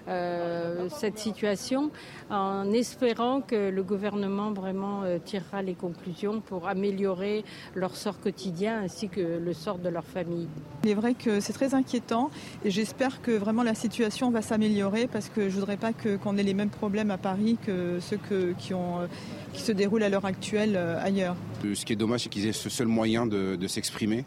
euh, 0.08 0.88
cette 0.88 1.18
situation 1.18 1.90
en 2.30 2.72
espérant 2.72 3.40
que 3.40 3.68
le 3.70 3.82
gouvernement 3.82 4.52
vraiment 4.52 5.02
tirera 5.24 5.62
les 5.62 5.74
conclusions 5.74 6.40
pour 6.40 6.66
améliorer 6.68 7.44
leur 7.74 7.96
sort 7.96 8.18
quotidien 8.18 8.82
ainsi 8.82 9.08
que 9.08 9.20
le 9.20 9.52
sort 9.52 9.78
de 9.78 9.88
leur 9.88 10.04
famille. 10.04 10.48
Il 10.84 10.90
est 10.90 10.94
vrai 10.94 11.14
que 11.14 11.40
c'est 11.40 11.52
très 11.52 11.74
inquiétant 11.74 12.30
et 12.64 12.70
j'espère 12.70 13.20
que 13.20 13.32
vraiment 13.32 13.62
la 13.62 13.74
situation 13.74 14.30
va 14.30 14.42
s'améliorer 14.42 15.06
parce 15.06 15.28
que 15.28 15.42
je 15.42 15.54
ne 15.54 15.60
voudrais 15.60 15.76
pas 15.76 15.92
qu'on 15.92 16.36
ait 16.38 16.42
les 16.42 16.54
mêmes 16.54 16.70
problèmes 16.70 17.10
à 17.10 17.18
Paris 17.18 17.58
que 17.64 18.00
ceux 18.00 18.18
qui, 18.58 18.74
ont, 18.74 19.08
qui 19.52 19.62
se 19.62 19.72
déroulent 19.72 20.02
à 20.02 20.08
l'heure 20.08 20.24
actuelle 20.24 20.76
ailleurs. 20.76 21.36
Ce 21.62 21.84
qui 21.84 21.92
est 21.92 21.96
dommage, 21.96 22.22
c'est 22.22 22.28
qu'ils 22.30 22.46
aient 22.46 22.52
ce 22.52 22.70
seul 22.70 22.88
moyen 22.88 23.26
de 23.26 23.66
s'exprimer. 23.66 24.24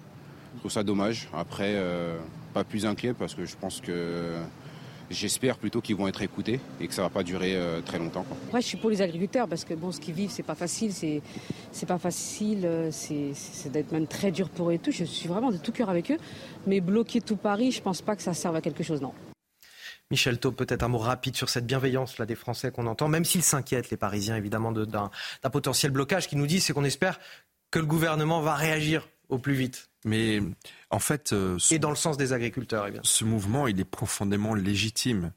Trouve 0.67 0.73
ça 0.73 0.83
dommage. 0.83 1.29
Après, 1.33 1.75
euh, 1.77 2.17
pas 2.53 2.65
plus 2.65 2.85
inquiet 2.85 3.13
parce 3.13 3.33
que 3.33 3.45
je 3.45 3.55
pense 3.55 3.79
que 3.79 4.33
j'espère 5.09 5.57
plutôt 5.57 5.79
qu'ils 5.79 5.95
vont 5.95 6.09
être 6.09 6.21
écoutés 6.21 6.59
et 6.81 6.89
que 6.89 6.93
ça 6.93 7.03
va 7.03 7.09
pas 7.09 7.23
durer 7.23 7.55
euh, 7.55 7.79
très 7.79 7.97
longtemps. 7.97 8.25
Après, 8.47 8.59
je 8.59 8.67
suis 8.67 8.77
pour 8.77 8.89
les 8.89 9.01
agriculteurs 9.01 9.47
parce 9.47 9.63
que 9.63 9.73
bon, 9.75 9.93
ce 9.93 10.01
qu'ils 10.01 10.13
vivent, 10.13 10.29
c'est 10.29 10.43
pas 10.43 10.55
facile, 10.55 10.91
c'est 10.91 11.21
c'est 11.71 11.85
pas 11.85 11.97
facile, 11.97 12.65
euh, 12.65 12.89
c'est 12.91 13.71
d'être 13.71 13.93
même 13.93 14.07
très 14.07 14.29
dur 14.29 14.49
pour 14.49 14.69
eux 14.69 14.73
et 14.73 14.77
tout. 14.77 14.91
Je 14.91 15.05
suis 15.05 15.29
vraiment 15.29 15.53
de 15.53 15.57
tout 15.57 15.71
cœur 15.71 15.89
avec 15.89 16.11
eux, 16.11 16.17
mais 16.65 16.81
bloquer 16.81 17.21
tout 17.21 17.37
Paris, 17.37 17.71
je 17.71 17.81
pense 17.81 18.01
pas 18.01 18.17
que 18.17 18.21
ça 18.21 18.33
serve 18.33 18.57
à 18.57 18.59
quelque 18.59 18.83
chose, 18.83 18.99
non. 18.99 19.13
Michel 20.11 20.37
Taub, 20.37 20.53
peut-être 20.53 20.83
un 20.83 20.89
mot 20.89 20.97
rapide 20.97 21.37
sur 21.37 21.47
cette 21.47 21.65
bienveillance 21.65 22.17
là 22.17 22.25
des 22.25 22.35
Français 22.35 22.71
qu'on 22.71 22.87
entend, 22.87 23.07
même 23.07 23.23
s'ils 23.23 23.41
s'inquiètent, 23.41 23.89
les 23.89 23.95
Parisiens 23.95 24.35
évidemment, 24.35 24.73
d'un 24.73 25.09
potentiel 25.49 25.93
blocage. 25.93 26.27
qui 26.27 26.35
nous 26.35 26.45
dit, 26.45 26.59
c'est 26.59 26.73
qu'on 26.73 26.83
espère 26.83 27.21
que 27.71 27.79
le 27.79 27.85
gouvernement 27.85 28.41
va 28.41 28.55
réagir 28.55 29.07
au 29.29 29.37
plus 29.37 29.53
vite. 29.53 29.89
Mais 30.05 30.41
en 30.89 30.99
fait. 30.99 31.33
Euh, 31.33 31.57
Et 31.71 31.79
dans 31.79 31.89
le 31.89 31.95
sens 31.95 32.17
des 32.17 32.33
agriculteurs, 32.33 32.87
eh 32.87 32.91
bien. 32.91 33.01
Ce 33.03 33.23
mouvement, 33.23 33.67
il 33.67 33.79
est 33.79 33.85
profondément 33.85 34.53
légitime. 34.53 35.33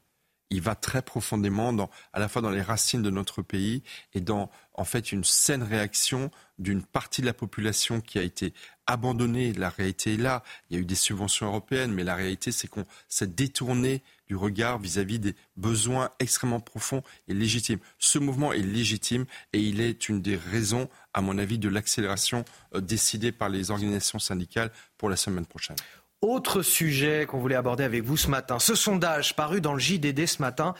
il 0.49 0.61
va 0.61 0.75
très 0.75 1.01
profondément 1.01 1.71
dans, 1.73 1.89
à 2.13 2.19
la 2.19 2.27
fois 2.27 2.41
dans 2.41 2.49
les 2.49 2.61
racines 2.61 3.01
de 3.01 3.09
notre 3.09 3.41
pays 3.41 3.83
et 4.13 4.19
dans 4.21 4.49
en 4.73 4.83
fait 4.83 5.11
une 5.11 5.23
saine 5.23 5.63
réaction 5.63 6.29
d'une 6.61 6.83
partie 6.83 7.21
de 7.21 7.25
la 7.25 7.33
population 7.33 8.01
qui 8.01 8.19
a 8.19 8.21
été 8.21 8.53
abandonnée. 8.85 9.53
La 9.53 9.69
réalité 9.69 10.13
est 10.13 10.17
là. 10.17 10.43
Il 10.69 10.75
y 10.75 10.79
a 10.79 10.81
eu 10.81 10.85
des 10.85 10.95
subventions 10.95 11.47
européennes, 11.47 11.91
mais 11.91 12.03
la 12.03 12.15
réalité 12.15 12.51
c'est 12.51 12.67
qu'on 12.67 12.85
s'est 13.09 13.27
détourné 13.27 14.03
du 14.27 14.35
regard 14.35 14.79
vis-à-vis 14.79 15.19
des 15.19 15.35
besoins 15.57 16.11
extrêmement 16.19 16.61
profonds 16.61 17.03
et 17.27 17.33
légitimes. 17.33 17.79
Ce 17.99 18.17
mouvement 18.17 18.53
est 18.53 18.59
légitime 18.59 19.25
et 19.51 19.59
il 19.59 19.81
est 19.81 20.07
une 20.07 20.21
des 20.21 20.37
raisons, 20.37 20.89
à 21.13 21.21
mon 21.21 21.37
avis, 21.37 21.59
de 21.59 21.67
l'accélération 21.67 22.45
euh, 22.73 22.79
décidée 22.79 23.33
par 23.33 23.49
les 23.49 23.71
organisations 23.71 24.19
syndicales 24.19 24.71
pour 24.97 25.09
la 25.09 25.17
semaine 25.17 25.45
prochaine. 25.45 25.75
Autre 26.21 26.61
sujet 26.61 27.25
qu'on 27.27 27.39
voulait 27.39 27.55
aborder 27.55 27.83
avec 27.83 28.03
vous 28.03 28.15
ce 28.15 28.27
matin, 28.27 28.59
ce 28.59 28.75
sondage 28.75 29.35
paru 29.35 29.59
dans 29.59 29.73
le 29.73 29.79
JDD 29.79 30.27
ce 30.27 30.39
matin, 30.39 30.75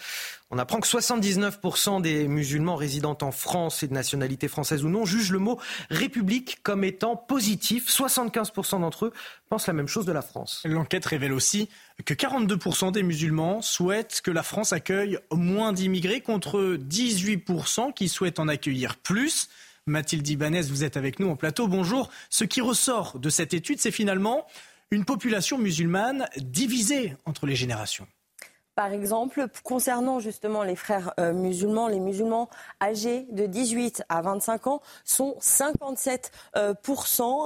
on 0.52 0.60
apprend 0.60 0.80
que 0.80 0.88
79% 0.88 2.00
des 2.00 2.28
musulmans 2.28 2.76
résidant 2.76 3.18
en 3.22 3.32
France 3.32 3.82
et 3.82 3.88
de 3.88 3.94
nationalité 3.94 4.48
française 4.48 4.84
ou 4.84 4.90
non 4.90 5.04
jugent 5.04 5.32
le 5.32 5.40
mot 5.40 5.60
République 5.90 6.60
comme 6.62 6.84
étant 6.84 7.16
positif. 7.16 7.90
75% 7.90 8.82
d'entre 8.82 9.06
eux 9.06 9.14
pensent 9.50 9.66
la 9.66 9.74
même 9.74 9.88
chose 9.88 10.06
de 10.06 10.12
la 10.12 10.22
France. 10.22 10.62
L'enquête 10.64 11.08
révèle 11.08 11.34
aussi 11.34 11.70
que 12.06 12.14
42% 12.14 12.92
des 12.92 13.02
musulmans 13.02 13.64
souhaitent 13.64 14.22
que 14.24 14.30
la 14.30 14.44
France 14.44 14.74
accueille 14.74 15.18
moins 15.32 15.74
d'immigrés 15.74 16.22
contre 16.22 16.78
18% 16.78 17.94
qui 17.96 18.10
souhaitent 18.10 18.38
en 18.38 18.48
accueillir 18.48 18.96
plus. 18.98 19.50
Mathilde 19.88 20.28
Ibanez, 20.28 20.62
vous 20.62 20.84
êtes 20.84 20.98
avec 20.98 21.20
nous 21.20 21.30
en 21.30 21.36
plateau. 21.36 21.68
Bonjour. 21.68 22.12
Ce 22.30 22.44
qui 22.44 22.62
ressort 22.62 23.18
de 23.18 23.32
cette 23.32 23.56
étude, 23.56 23.80
c'est 23.80 23.90
finalement 23.90 24.46
une 24.92 25.06
population 25.06 25.58
musulmane 25.58 26.28
divisée 26.38 27.16
entre 27.26 27.46
les 27.46 27.56
générations. 27.56 28.08
Par 28.76 28.94
exemple, 28.94 29.48
concernant 29.64 30.20
justement 30.20 30.64
les 30.64 30.78
frères 30.78 31.14
euh, 31.20 31.34
musulmans, 31.34 31.88
les 31.88 32.00
musulmans 32.00 32.50
âgés 32.82 33.28
de 33.32 33.46
18 33.46 34.04
à 34.08 34.22
25 34.22 34.68
ans 34.68 34.82
sont 35.04 35.36
57% 35.42 36.30
euh, 36.56 36.74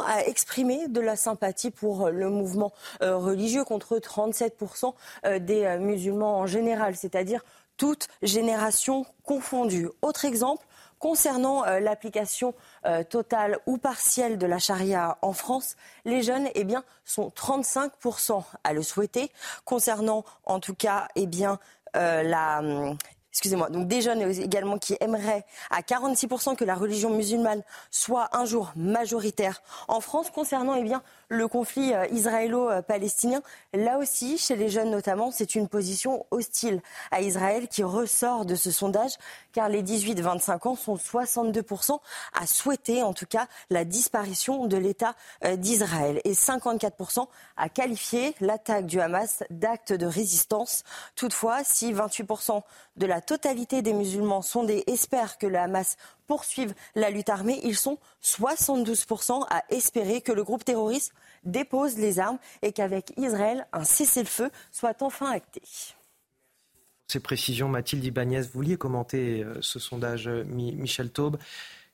à 0.08 0.24
exprimer 0.26 0.88
de 0.88 1.00
la 1.00 1.16
sympathie 1.16 1.72
pour 1.72 2.10
le 2.10 2.30
mouvement 2.30 2.74
euh, 3.02 3.18
religieux 3.18 3.64
contre 3.64 3.98
37% 3.98 4.94
des 5.40 5.78
musulmans 5.80 6.40
en 6.40 6.46
général, 6.46 6.96
c'est-à-dire 6.96 7.44
toute 7.78 8.08
génération 8.22 9.06
confondue. 9.24 9.90
Autre 10.02 10.26
exemple, 10.26 10.66
Concernant 11.00 11.66
euh, 11.66 11.80
l'application 11.80 12.54
euh, 12.86 13.04
totale 13.04 13.58
ou 13.66 13.78
partielle 13.78 14.38
de 14.38 14.46
la 14.46 14.60
charia 14.60 15.18
en 15.22 15.34
France, 15.34 15.76
les 16.06 16.22
jeunes 16.22 16.50
eh 16.56 16.64
bien, 16.64 16.84
sont 17.04 17.32
35% 17.36 18.44
à 18.64 18.74
le 18.74 18.82
souhaiter. 18.82 19.32
Concernant 19.66 20.24
en 20.46 20.60
tout 20.60 20.76
cas 20.76 21.08
eh 21.16 21.28
bien, 21.28 21.60
euh, 21.96 22.24
la 22.24 22.60
hum, 22.60 22.98
excusez-moi, 23.36 23.70
donc 23.70 23.90
des 23.90 24.00
jeunes 24.00 24.22
également 24.22 24.78
qui 24.78 24.96
aimeraient 25.02 25.44
à 25.70 25.82
46% 25.82 26.56
que 26.56 26.64
la 26.64 26.74
religion 26.74 27.10
musulmane 27.10 27.64
soit 27.92 28.30
un 28.32 28.46
jour 28.46 28.72
majoritaire 28.78 29.62
en 29.90 30.00
France. 30.00 30.30
Concernant 30.30 30.76
eh 30.76 30.84
bien, 30.84 31.04
le 31.28 31.50
conflit 31.50 31.94
euh, 31.94 32.08
israélo-palestinien, 32.12 33.42
là 33.74 33.98
aussi, 33.98 34.38
chez 34.38 34.56
les 34.56 34.70
jeunes 34.70 34.90
notamment, 34.90 35.32
c'est 35.32 35.56
une 35.56 35.68
position 35.68 36.26
hostile 36.32 36.82
à 37.12 37.20
Israël 37.22 37.68
qui 37.68 37.84
ressort 37.84 38.46
de 38.46 38.56
ce 38.56 38.72
sondage, 38.72 39.12
car 39.52 39.68
les 39.68 39.84
18-25 39.84 40.70
ans 40.70 40.76
sont 40.76 40.96
62% 40.96 42.00
à 42.40 42.48
souhaiter 42.48 43.04
en 43.04 43.12
tout 43.12 43.26
cas 43.26 43.48
la 43.70 43.84
disparition 43.84 44.66
de 44.66 44.78
l'État 44.78 45.14
euh, 45.44 45.58
d'Israël 45.58 46.22
et 46.24 46.34
54% 46.34 47.28
à 47.58 47.68
qualifier 47.68 48.34
l'attaque 48.40 48.86
du 48.86 49.02
Hamas 49.02 49.44
d'acte 49.50 49.92
de 49.92 50.06
résistance. 50.06 50.84
Toutefois, 51.18 51.66
si 51.66 51.92
28% 51.94 52.62
de 52.96 53.06
la 53.06 53.20
totalité 53.26 53.82
des 53.82 53.94
musulmans 53.94 54.42
sondés 54.42 54.84
espèrent 54.88 55.38
que 55.38 55.48
le 55.48 55.58
Hamas 55.58 55.98
poursuive 56.28 56.74
la 56.96 57.10
lutte 57.10 57.30
armée, 57.30 57.60
ils 57.64 57.76
sont 57.76 57.98
72% 58.24 59.46
à 59.50 59.64
espérer 59.70 60.22
que 60.22 60.32
le 60.32 60.44
groupe 60.44 60.64
terroriste 60.64 61.14
dépose 61.44 61.98
les 61.98 62.20
armes 62.20 62.40
et 62.62 62.72
qu'avec 62.72 63.14
Israël, 63.18 63.68
un 63.74 63.84
cessez-le-feu 63.84 64.50
soit 64.72 65.02
enfin 65.02 65.32
acté. 65.32 65.62
Ces 67.08 67.20
précisions, 67.20 67.70
Mathilde 67.70 68.04
Ibanez, 68.04 68.42
vous 68.42 68.54
vouliez 68.54 68.78
commenter 68.78 69.44
euh, 69.44 69.58
ce 69.62 69.78
sondage, 69.78 70.28
euh, 70.28 70.44
Michel 70.46 71.12
Taube. 71.12 71.38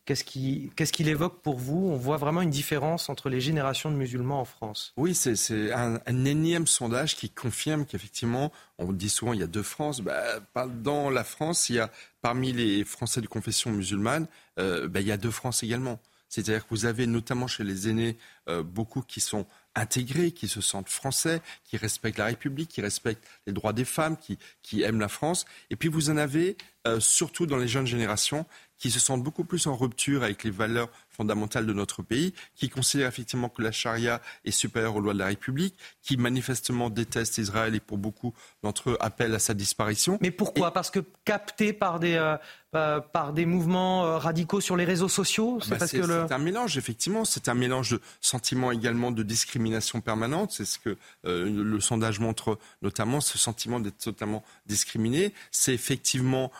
Qu'est-ce 0.05 0.23
qu'il 0.23 1.07
évoque 1.07 1.41
pour 1.41 1.57
vous? 1.57 1.89
On 1.91 1.95
voit 1.95 2.17
vraiment 2.17 2.41
une 2.41 2.49
différence 2.49 3.07
entre 3.09 3.29
les 3.29 3.39
générations 3.39 3.91
de 3.91 3.95
musulmans 3.95 4.41
en 4.41 4.45
France. 4.45 4.93
Oui, 4.97 5.13
c'est 5.13 5.71
un, 5.71 5.99
énième 6.07 6.65
sondage 6.65 7.15
qui 7.15 7.29
confirme 7.29 7.85
qu'effectivement, 7.85 8.51
on 8.79 8.91
dit 8.93 9.09
souvent 9.09 9.33
il 9.33 9.39
y 9.39 9.43
a 9.43 9.47
deux 9.47 9.63
France. 9.63 10.01
Bah, 10.01 10.39
dans 10.67 11.09
la 11.09 11.23
France, 11.23 11.69
il 11.69 11.75
y 11.75 11.79
a 11.79 11.91
parmi 12.21 12.51
les 12.51 12.83
Français 12.83 13.21
de 13.21 13.27
confession 13.27 13.71
musulmane, 13.71 14.27
euh, 14.59 14.87
bah, 14.87 15.01
il 15.01 15.07
y 15.07 15.11
a 15.11 15.17
deux 15.17 15.31
France 15.31 15.61
également. 15.63 15.99
C'est-à-dire 16.31 16.63
que 16.63 16.69
vous 16.69 16.85
avez 16.85 17.07
notamment 17.07 17.47
chez 17.47 17.65
les 17.65 17.89
aînés 17.89 18.17
euh, 18.47 18.63
beaucoup 18.63 19.01
qui 19.01 19.19
sont 19.19 19.45
intégrés, 19.75 20.31
qui 20.31 20.47
se 20.47 20.61
sentent 20.61 20.89
français, 20.89 21.41
qui 21.65 21.75
respectent 21.75 22.17
la 22.17 22.25
République, 22.25 22.69
qui 22.69 22.81
respectent 22.81 23.27
les 23.47 23.53
droits 23.53 23.73
des 23.73 23.85
femmes, 23.85 24.15
qui, 24.17 24.39
qui 24.61 24.81
aiment 24.81 25.01
la 25.01 25.09
France. 25.09 25.45
Et 25.69 25.75
puis 25.75 25.89
vous 25.89 26.09
en 26.09 26.15
avez 26.17 26.55
euh, 26.87 27.01
surtout 27.01 27.45
dans 27.45 27.57
les 27.57 27.67
jeunes 27.67 27.85
générations 27.85 28.45
qui 28.81 28.89
se 28.89 28.99
sentent 28.99 29.23
beaucoup 29.23 29.43
plus 29.43 29.67
en 29.67 29.77
rupture 29.77 30.23
avec 30.23 30.43
les 30.43 30.49
valeurs 30.49 30.89
fondamentales 31.11 31.65
de 31.65 31.73
notre 31.73 32.01
pays, 32.01 32.33
qui 32.55 32.69
considèrent 32.69 33.09
effectivement 33.09 33.49
que 33.49 33.61
la 33.61 33.71
charia 33.71 34.21
est 34.45 34.51
supérieure 34.51 34.95
aux 34.95 35.01
lois 35.01 35.13
de 35.13 35.19
la 35.19 35.27
République, 35.27 35.75
qui 36.01 36.17
manifestement 36.17 36.89
détestent 36.89 37.37
Israël 37.37 37.75
et 37.75 37.79
pour 37.79 37.97
beaucoup 37.97 38.33
d'entre 38.63 38.91
eux 38.91 38.97
appellent 38.99 39.35
à 39.35 39.39
sa 39.39 39.53
disparition. 39.53 40.17
Mais 40.21 40.31
pourquoi? 40.31 40.71
Parce 40.71 40.89
que 40.89 40.99
captés 41.25 41.73
par 41.73 41.99
des, 41.99 42.15
euh, 42.15 42.37
euh, 42.75 42.99
par 42.99 43.33
des 43.33 43.45
mouvements 43.45 44.05
euh, 44.05 44.17
radicaux 44.17 44.61
sur 44.61 44.75
les 44.75 44.85
réseaux 44.85 45.09
sociaux? 45.09 45.59
C'est 45.61 45.77
bah, 45.77 46.27
un 46.29 46.37
mélange, 46.37 46.77
effectivement. 46.77 47.25
C'est 47.25 47.49
un 47.49 47.53
mélange 47.53 47.91
de 47.91 48.01
sentiments 48.21 48.71
également 48.71 49.11
de 49.11 49.23
discrimination 49.23 50.01
permanente. 50.01 50.51
C'est 50.51 50.65
ce 50.65 50.79
que 50.79 50.97
le 51.23 51.79
sondage 51.79 52.19
montre 52.19 52.57
notamment, 52.81 53.21
ce 53.21 53.37
sentiment 53.37 53.79
d'être 53.79 53.97
totalement 53.97 54.43
discriminé. 54.65 55.33
C'est 55.51 55.73
effectivement 55.73 56.51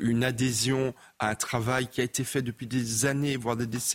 une 0.00 0.24
adhésion 0.24 0.94
à 1.18 1.30
un 1.30 1.34
travail 1.34 1.88
qui 1.88 2.00
a 2.00 2.04
été 2.04 2.24
fait 2.24 2.42
depuis 2.42 2.66
des 2.66 3.06
années, 3.06 3.36
voire 3.36 3.56
des 3.56 3.66
décennies, 3.66 3.85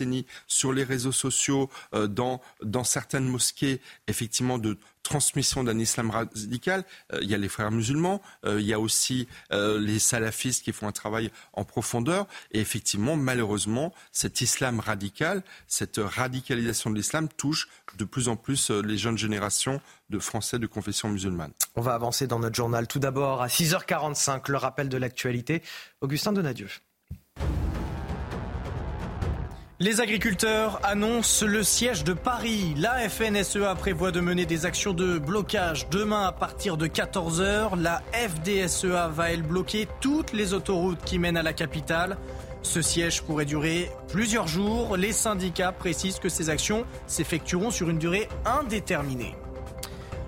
sur 0.46 0.72
les 0.72 0.84
réseaux 0.84 1.12
sociaux, 1.12 1.70
euh, 1.94 2.06
dans, 2.06 2.40
certaines 2.84 3.26
mosquées, 3.26 3.80
effectivement, 4.08 4.58
de 4.58 4.78
transmission 5.02 5.64
d'un 5.64 5.78
islam 5.78 6.10
radical. 6.10 6.84
Euh, 7.12 7.18
il 7.22 7.30
y 7.30 7.34
a 7.34 7.38
les 7.38 7.48
frères 7.48 7.70
musulmans, 7.70 8.22
euh, 8.44 8.60
il 8.60 8.66
y 8.66 8.72
a 8.72 8.80
aussi 8.80 9.26
les 9.50 9.98
salafistes 9.98 10.64
qui 10.64 10.72
font 10.72 10.88
un 10.88 10.92
travail 10.92 11.30
en 11.52 11.64
profondeur. 11.64 12.26
Et 12.52 12.60
effectivement, 12.60 13.16
malheureusement, 13.16 13.92
cet 14.12 14.40
islam 14.40 14.80
radical, 14.80 15.42
cette 15.66 16.00
radicalisation 16.02 16.90
de 16.90 16.96
l'islam 16.96 17.28
touche 17.28 17.68
de 17.98 18.04
plus 18.04 18.28
en 18.28 18.36
plus 18.36 18.70
les 18.70 18.96
jeunes 18.96 19.18
générations 19.18 19.80
de 20.10 20.18
Français 20.18 20.58
de 20.58 20.66
confession 20.66 21.08
musulmane. 21.08 21.52
On 21.74 21.80
va 21.80 21.94
avancer 21.94 22.26
dans 22.26 22.38
notre 22.38 22.54
journal. 22.54 22.86
Tout 22.86 22.98
d'abord, 22.98 23.42
à 23.42 23.48
6h45, 23.48 24.50
le 24.50 24.58
rappel 24.58 24.88
de 24.88 24.96
l'actualité. 24.96 25.62
Augustin 26.00 26.32
Donadieu. 26.32 26.68
Les 29.80 30.00
agriculteurs 30.00 30.80
annoncent 30.84 31.44
le 31.46 31.62
siège 31.62 32.04
de 32.04 32.12
Paris. 32.12 32.74
La 32.76 33.08
FNSEA 33.08 33.74
prévoit 33.74 34.12
de 34.12 34.20
mener 34.20 34.46
des 34.46 34.66
actions 34.66 34.92
de 34.92 35.18
blocage 35.18 35.88
demain 35.90 36.26
à 36.26 36.32
partir 36.32 36.76
de 36.76 36.86
14h. 36.86 37.80
La 37.80 38.02
FDSEA 38.12 39.08
va, 39.08 39.32
elle, 39.32 39.42
bloquer 39.42 39.88
toutes 40.00 40.32
les 40.34 40.52
autoroutes 40.52 41.02
qui 41.04 41.18
mènent 41.18 41.38
à 41.38 41.42
la 41.42 41.52
capitale. 41.52 42.16
Ce 42.62 42.80
siège 42.80 43.22
pourrait 43.22 43.46
durer 43.46 43.90
plusieurs 44.08 44.46
jours. 44.46 44.96
Les 44.96 45.12
syndicats 45.12 45.72
précisent 45.72 46.20
que 46.20 46.28
ces 46.28 46.48
actions 46.48 46.84
s'effectueront 47.06 47.70
sur 47.70 47.90
une 47.90 47.98
durée 47.98 48.28
indéterminée. 48.44 49.34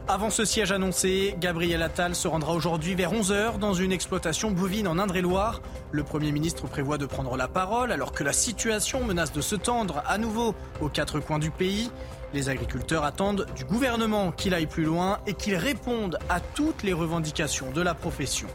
Avant 0.07 0.29
ce 0.29 0.45
siège 0.45 0.71
annoncé, 0.71 1.35
Gabriel 1.41 1.81
Attal 1.81 2.15
se 2.15 2.29
rendra 2.29 2.53
aujourd'hui 2.53 2.95
vers 2.95 3.15
11h 3.15 3.59
dans 3.59 3.73
une 3.73 3.91
exploitation 3.91 4.51
bovine 4.51 4.87
en 4.87 4.99
Indre-et-Loire. 4.99 5.63
Le 5.93 6.05
Premier 6.05 6.31
ministre 6.31 6.67
prévoit 6.67 6.99
de 6.99 7.07
prendre 7.07 7.39
la 7.39 7.49
parole 7.49 7.91
alors 7.91 8.13
que 8.13 8.23
la 8.23 8.35
situation 8.35 9.03
menace 9.03 9.33
de 9.33 9.41
se 9.41 9.57
tendre 9.57 10.03
à 10.07 10.19
nouveau 10.19 10.55
aux 10.83 10.91
quatre 10.91 11.21
coins 11.21 11.39
du 11.39 11.51
pays. 11.51 11.91
Les 12.35 12.51
agriculteurs 12.51 13.05
attendent 13.05 13.47
du 13.57 13.65
gouvernement 13.65 14.31
qu'il 14.31 14.53
aille 14.53 14.67
plus 14.67 14.85
loin 14.85 15.21
et 15.27 15.33
qu'il 15.33 15.57
réponde 15.57 16.19
à 16.29 16.39
toutes 16.39 16.83
les 16.83 16.93
revendications 16.93 17.71
de 17.71 17.81
la 17.81 17.95
profession. 17.95 18.49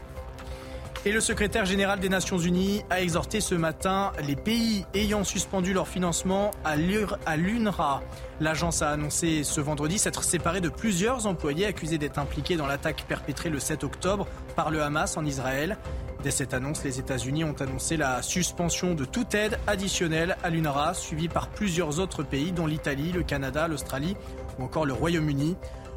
Et 1.06 1.12
le 1.12 1.20
secrétaire 1.20 1.64
général 1.64 1.98
des 1.98 2.10
Nations 2.10 2.36
Unies 2.36 2.82
a 2.90 3.00
exhorté 3.00 3.40
ce 3.40 3.54
matin 3.54 4.12
les 4.26 4.36
pays 4.36 4.84
ayant 4.92 5.24
suspendu 5.24 5.72
leur 5.72 5.88
financement 5.88 6.50
à 6.62 6.76
l'UNRWA. 6.76 8.02
L'agence 8.38 8.82
a 8.82 8.90
annoncé 8.90 9.42
ce 9.42 9.62
vendredi 9.62 9.98
s'être 9.98 10.22
séparée 10.22 10.60
de 10.60 10.68
plusieurs 10.68 11.26
employés 11.26 11.64
accusés 11.64 11.96
d'être 11.96 12.18
impliqués 12.18 12.56
dans 12.56 12.66
l'attaque 12.66 13.06
perpétrée 13.08 13.48
le 13.48 13.58
7 13.58 13.82
octobre 13.82 14.26
par 14.56 14.70
le 14.70 14.82
Hamas 14.82 15.16
en 15.16 15.24
Israël. 15.24 15.78
Dès 16.22 16.30
cette 16.30 16.52
annonce, 16.52 16.84
les 16.84 16.98
États-Unis 16.98 17.44
ont 17.44 17.56
annoncé 17.60 17.96
la 17.96 18.20
suspension 18.20 18.94
de 18.94 19.06
toute 19.06 19.34
aide 19.34 19.58
additionnelle 19.66 20.36
à 20.42 20.50
l'UNRWA, 20.50 20.92
suivie 20.92 21.28
par 21.28 21.48
plusieurs 21.48 21.98
autres 21.98 22.22
pays, 22.22 22.52
dont 22.52 22.66
l'Italie, 22.66 23.10
le 23.10 23.22
Canada, 23.22 23.68
l'Australie 23.68 24.16
ou 24.58 24.64
encore 24.64 24.84
le 24.84 24.92
Royaume-Uni. 24.92 25.56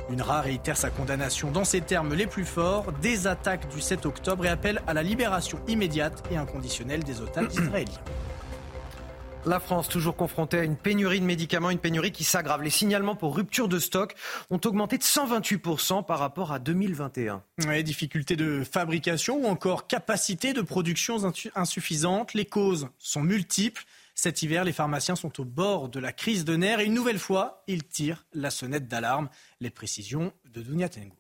UNRWA 0.09 0.41
réitère 0.41 0.77
sa 0.77 0.89
condamnation 0.89 1.51
dans 1.51 1.63
ses 1.63 1.81
termes 1.81 2.13
les 2.13 2.27
plus 2.27 2.45
forts 2.45 2.91
des 3.01 3.27
attaques 3.27 3.67
du 3.69 3.81
7 3.81 4.05
octobre 4.05 4.45
et 4.45 4.49
appelle 4.49 4.81
à 4.87 4.93
la 4.93 5.03
libération 5.03 5.59
immédiate 5.67 6.23
et 6.31 6.37
inconditionnelle 6.37 7.03
des 7.03 7.21
otages 7.21 7.53
israéliens. 7.53 8.01
La 9.45 9.59
France, 9.59 9.89
toujours 9.89 10.15
confrontée 10.15 10.59
à 10.59 10.63
une 10.63 10.77
pénurie 10.77 11.19
de 11.19 11.25
médicaments, 11.25 11.69
une 11.69 11.79
pénurie 11.79 12.13
qui 12.13 12.23
s'aggrave. 12.23 12.63
Les 12.63 12.69
signalements 12.69 13.15
pour 13.15 13.35
rupture 13.35 13.67
de 13.67 13.77
stock 13.77 14.15
ont 14.49 14.59
augmenté 14.63 14.97
de 14.97 15.03
128% 15.03 16.05
par 16.05 16.19
rapport 16.19 16.53
à 16.53 16.59
2021. 16.59 17.43
Ouais, 17.67 17.83
difficultés 17.83 18.37
de 18.37 18.63
fabrication 18.63 19.43
ou 19.43 19.47
encore 19.47 19.87
capacité 19.87 20.53
de 20.53 20.61
production 20.61 21.17
insuffisante. 21.55 22.33
Les 22.33 22.45
causes 22.45 22.87
sont 22.99 23.21
multiples. 23.21 23.83
Cet 24.15 24.43
hiver, 24.43 24.63
les 24.63 24.73
pharmaciens 24.73 25.15
sont 25.15 25.41
au 25.41 25.45
bord 25.45 25.89
de 25.89 25.99
la 25.99 26.11
crise 26.11 26.45
de 26.45 26.55
nerfs 26.55 26.79
et 26.79 26.85
une 26.85 26.93
nouvelle 26.93 27.19
fois, 27.19 27.63
ils 27.67 27.83
tirent 27.83 28.25
la 28.33 28.51
sonnette 28.51 28.87
d'alarme. 28.87 29.29
Les 29.59 29.71
précisions 29.71 30.31
de 30.53 30.61
Dunia 30.61 30.87
Tengo. 30.87 31.15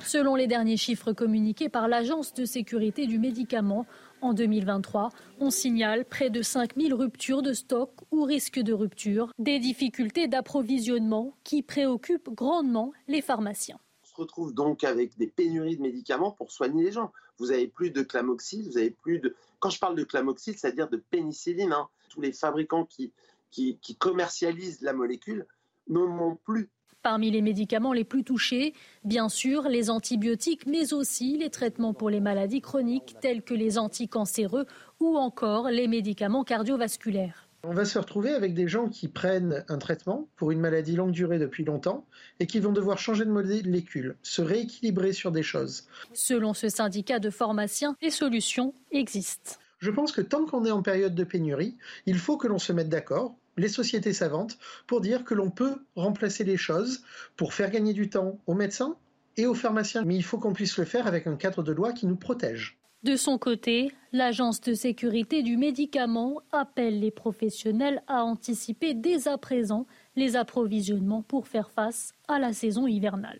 Selon 0.00 0.36
les 0.36 0.46
derniers 0.46 0.78
chiffres 0.78 1.12
communiqués 1.12 1.68
par 1.68 1.88
l'Agence 1.88 2.32
de 2.32 2.46
sécurité 2.46 3.06
du 3.06 3.18
médicament, 3.18 3.84
en 4.22 4.32
2023, 4.32 5.10
on 5.40 5.50
signale 5.50 6.06
près 6.06 6.30
de 6.30 6.40
5000 6.40 6.94
ruptures 6.94 7.42
de 7.42 7.52
stock 7.52 7.90
ou 8.10 8.24
risques 8.24 8.58
de 8.58 8.72
rupture, 8.72 9.30
des 9.38 9.58
difficultés 9.58 10.26
d'approvisionnement 10.26 11.34
qui 11.44 11.62
préoccupent 11.62 12.30
grandement 12.30 12.92
les 13.06 13.20
pharmaciens. 13.20 13.78
On 14.02 14.06
se 14.06 14.14
retrouve 14.16 14.54
donc 14.54 14.84
avec 14.84 15.18
des 15.18 15.26
pénuries 15.26 15.76
de 15.76 15.82
médicaments 15.82 16.32
pour 16.32 16.50
soigner 16.50 16.84
les 16.84 16.92
gens. 16.92 17.12
Vous 17.38 17.52
avez 17.52 17.68
plus 17.68 17.90
de 17.90 18.02
clamoxyl, 18.02 18.68
vous 18.68 18.78
avez 18.78 18.90
plus 18.90 19.20
de... 19.20 19.34
Quand 19.60 19.70
je 19.70 19.78
parle 19.78 19.96
de 19.96 20.04
clamoxyl, 20.04 20.56
c'est-à-dire 20.56 20.88
de 20.88 20.96
pénicilline, 20.96 21.72
hein. 21.72 21.88
tous 22.08 22.20
les 22.20 22.32
fabricants 22.32 22.84
qui, 22.84 23.12
qui, 23.50 23.78
qui 23.78 23.96
commercialisent 23.96 24.80
la 24.82 24.92
molécule 24.92 25.46
n'en 25.88 26.06
ont 26.20 26.36
plus 26.36 26.68
Parmi 27.02 27.30
les 27.30 27.42
médicaments 27.42 27.92
les 27.92 28.04
plus 28.04 28.24
touchés, 28.24 28.74
bien 29.04 29.28
sûr, 29.28 29.68
les 29.68 29.88
antibiotiques, 29.88 30.66
mais 30.66 30.92
aussi 30.92 31.38
les 31.38 31.48
traitements 31.48 31.94
pour 31.94 32.10
les 32.10 32.20
maladies 32.20 32.60
chroniques 32.60 33.14
tels 33.20 33.42
que 33.42 33.54
les 33.54 33.78
anticancéreux 33.78 34.66
ou 34.98 35.16
encore 35.16 35.68
les 35.68 35.86
médicaments 35.86 36.42
cardiovasculaires. 36.42 37.47
On 37.70 37.74
va 37.74 37.84
se 37.84 37.98
retrouver 37.98 38.30
avec 38.30 38.54
des 38.54 38.66
gens 38.66 38.88
qui 38.88 39.08
prennent 39.08 39.62
un 39.68 39.76
traitement 39.76 40.26
pour 40.36 40.52
une 40.52 40.58
maladie 40.58 40.96
longue 40.96 41.10
durée 41.10 41.38
depuis 41.38 41.66
longtemps 41.66 42.06
et 42.40 42.46
qui 42.46 42.60
vont 42.60 42.72
devoir 42.72 42.96
changer 42.96 43.26
de 43.26 43.30
molécule, 43.30 44.16
se 44.22 44.40
rééquilibrer 44.40 45.12
sur 45.12 45.32
des 45.32 45.42
choses. 45.42 45.86
Selon 46.14 46.54
ce 46.54 46.70
syndicat 46.70 47.18
de 47.18 47.28
pharmaciens, 47.28 47.94
les 48.00 48.08
solutions 48.08 48.72
existent. 48.90 49.56
Je 49.80 49.90
pense 49.90 50.12
que 50.12 50.22
tant 50.22 50.46
qu'on 50.46 50.64
est 50.64 50.70
en 50.70 50.80
période 50.80 51.14
de 51.14 51.24
pénurie, 51.24 51.76
il 52.06 52.18
faut 52.18 52.38
que 52.38 52.48
l'on 52.48 52.58
se 52.58 52.72
mette 52.72 52.88
d'accord 52.88 53.36
les 53.58 53.68
sociétés 53.68 54.14
savantes 54.14 54.56
pour 54.86 55.02
dire 55.02 55.22
que 55.24 55.34
l'on 55.34 55.50
peut 55.50 55.76
remplacer 55.94 56.44
les 56.44 56.56
choses 56.56 57.02
pour 57.36 57.52
faire 57.52 57.70
gagner 57.70 57.92
du 57.92 58.08
temps 58.08 58.38
aux 58.46 58.54
médecins 58.54 58.96
et 59.36 59.44
aux 59.44 59.52
pharmaciens. 59.52 60.04
Mais 60.06 60.16
il 60.16 60.24
faut 60.24 60.38
qu'on 60.38 60.54
puisse 60.54 60.78
le 60.78 60.86
faire 60.86 61.06
avec 61.06 61.26
un 61.26 61.36
cadre 61.36 61.62
de 61.62 61.72
loi 61.72 61.92
qui 61.92 62.06
nous 62.06 62.16
protège. 62.16 62.77
De 63.04 63.14
son 63.14 63.38
côté, 63.38 63.92
l'Agence 64.12 64.60
de 64.60 64.74
sécurité 64.74 65.44
du 65.44 65.56
médicament 65.56 66.42
appelle 66.50 66.98
les 66.98 67.12
professionnels 67.12 68.02
à 68.08 68.24
anticiper 68.24 68.92
dès 68.92 69.28
à 69.28 69.38
présent 69.38 69.86
les 70.16 70.34
approvisionnements 70.34 71.22
pour 71.22 71.46
faire 71.46 71.70
face 71.70 72.12
à 72.26 72.40
la 72.40 72.52
saison 72.52 72.88
hivernale. 72.88 73.38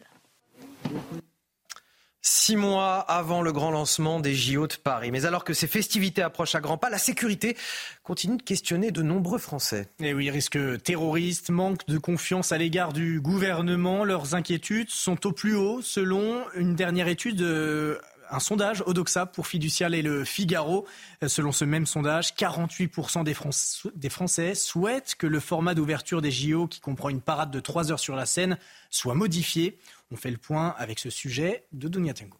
Six 2.21 2.57
mois 2.57 3.01
avant 3.01 3.43
le 3.43 3.53
grand 3.53 3.71
lancement 3.71 4.21
des 4.21 4.35
JO 4.35 4.67
de 4.69 4.75
Paris. 4.75 5.11
Mais 5.11 5.25
alors 5.25 5.45
que 5.45 5.55
ces 5.55 5.67
festivités 5.67 6.23
approchent 6.23 6.55
à 6.55 6.61
grands 6.61 6.79
pas, 6.79 6.91
la 6.91 6.99
sécurité 6.99 7.57
continue 8.03 8.37
de 8.37 8.43
questionner 8.43 8.91
de 8.91 9.03
nombreux 9.03 9.39
Français. 9.39 9.89
Et 9.99 10.15
oui, 10.15 10.31
risque 10.31 10.59
terroriste, 10.83 11.51
manque 11.51 11.87
de 11.87 11.99
confiance 11.99 12.53
à 12.53 12.59
l'égard 12.59 12.93
du 12.93 13.21
gouvernement. 13.21 14.05
Leurs 14.05 14.35
inquiétudes 14.35 14.91
sont 14.91 15.27
au 15.27 15.33
plus 15.33 15.57
haut 15.57 15.83
selon 15.83 16.45
une 16.55 16.75
dernière 16.75 17.09
étude 17.09 17.41
euh, 17.43 17.99
un 18.31 18.41
sondage 18.41 18.83
Odoxa 18.87 19.27
pour 19.27 19.47
Fiducial 19.47 19.95
et 19.95 20.03
le 20.03 20.25
Figaro. 20.25 20.87
Selon 21.27 21.53
ce 21.53 21.65
même 21.65 21.87
sondage, 21.87 22.35
48% 22.35 23.25
des, 23.25 23.37
des, 23.95 24.09
Français 24.09 24.55
souhaitent 24.55 25.15
que 25.17 25.27
le 25.27 25.41
format 25.41 25.75
d'ouverture 25.75 26.23
des 26.23 26.31
JO, 26.31 26.67
qui 26.67 26.81
comprend 26.81 27.09
une 27.09 27.21
parade 27.21 27.51
de 27.51 27.61
3 27.61 27.93
heures 27.93 28.01
sur 28.01 28.17
la 28.17 28.27
scène, 28.27 28.59
soit 28.91 29.15
modifié. 29.15 29.79
On 30.11 30.17
fait 30.17 30.31
le 30.31 30.39
point 30.39 30.75
avec 30.79 30.99
ce 30.99 31.11
sujet 31.11 31.65
de 31.73 31.89
Dunia 31.89 32.15
Tengo. 32.15 32.39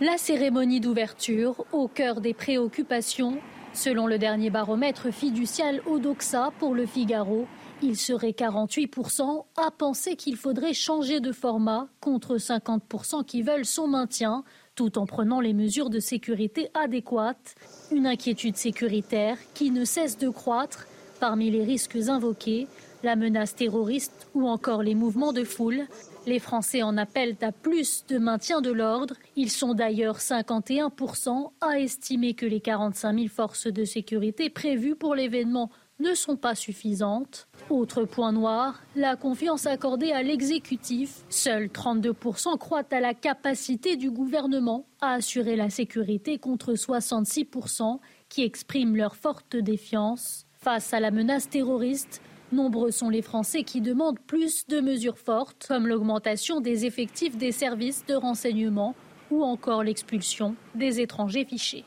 La 0.00 0.18
cérémonie 0.18 0.80
d'ouverture 0.80 1.64
au 1.72 1.88
cœur 1.88 2.20
des 2.20 2.34
préoccupations. 2.34 3.38
Selon 3.72 4.06
le 4.06 4.18
dernier 4.18 4.50
baromètre 4.50 5.12
fiducial 5.12 5.82
Odoxa 5.86 6.50
pour 6.58 6.74
le 6.74 6.86
Figaro, 6.86 7.46
il 7.82 7.96
serait 7.96 8.30
48% 8.30 9.44
à 9.56 9.70
penser 9.70 10.16
qu'il 10.16 10.36
faudrait 10.36 10.74
changer 10.74 11.20
de 11.20 11.32
format 11.32 11.88
contre 12.00 12.36
50% 12.36 13.24
qui 13.24 13.42
veulent 13.42 13.66
son 13.66 13.86
maintien 13.86 14.44
tout 14.74 14.98
en 14.98 15.06
prenant 15.06 15.40
les 15.40 15.54
mesures 15.54 15.90
de 15.90 16.00
sécurité 16.00 16.70
adéquates. 16.74 17.54
Une 17.90 18.06
inquiétude 18.06 18.56
sécuritaire 18.56 19.38
qui 19.54 19.70
ne 19.70 19.84
cesse 19.84 20.18
de 20.18 20.28
croître 20.28 20.86
parmi 21.18 21.50
les 21.50 21.64
risques 21.64 21.96
invoqués, 22.08 22.66
la 23.02 23.16
menace 23.16 23.54
terroriste 23.54 24.28
ou 24.34 24.48
encore 24.48 24.82
les 24.82 24.94
mouvements 24.94 25.32
de 25.32 25.44
foule. 25.44 25.86
Les 26.26 26.38
Français 26.38 26.82
en 26.82 26.96
appellent 26.96 27.36
à 27.40 27.52
plus 27.52 28.04
de 28.08 28.18
maintien 28.18 28.60
de 28.60 28.70
l'ordre. 28.70 29.14
Ils 29.36 29.50
sont 29.50 29.74
d'ailleurs 29.74 30.18
51% 30.18 31.50
à 31.60 31.78
estimer 31.78 32.34
que 32.34 32.46
les 32.46 32.60
45 32.60 33.14
000 33.14 33.28
forces 33.28 33.68
de 33.68 33.84
sécurité 33.84 34.50
prévues 34.50 34.96
pour 34.96 35.14
l'événement 35.14 35.70
ne 35.98 36.14
sont 36.14 36.36
pas 36.36 36.54
suffisantes. 36.54 37.48
Autre 37.70 38.04
point 38.04 38.32
noir, 38.32 38.82
la 38.94 39.16
confiance 39.16 39.66
accordée 39.66 40.12
à 40.12 40.22
l'exécutif. 40.22 41.24
Seuls 41.28 41.66
32% 41.66 42.58
croient 42.58 42.84
à 42.90 43.00
la 43.00 43.14
capacité 43.14 43.96
du 43.96 44.10
gouvernement 44.10 44.86
à 45.00 45.12
assurer 45.14 45.56
la 45.56 45.70
sécurité 45.70 46.38
contre 46.38 46.74
66% 46.74 47.98
qui 48.28 48.42
expriment 48.42 48.96
leur 48.96 49.16
forte 49.16 49.56
défiance. 49.56 50.46
Face 50.60 50.92
à 50.92 51.00
la 51.00 51.10
menace 51.10 51.48
terroriste, 51.48 52.20
nombreux 52.52 52.90
sont 52.90 53.08
les 53.08 53.22
Français 53.22 53.62
qui 53.62 53.80
demandent 53.80 54.20
plus 54.20 54.66
de 54.68 54.80
mesures 54.80 55.18
fortes, 55.18 55.66
comme 55.68 55.86
l'augmentation 55.86 56.60
des 56.60 56.84
effectifs 56.84 57.36
des 57.36 57.52
services 57.52 58.04
de 58.06 58.14
renseignement 58.14 58.94
ou 59.30 59.42
encore 59.42 59.82
l'expulsion 59.82 60.54
des 60.74 61.00
étrangers 61.00 61.44
fichés. 61.44 61.84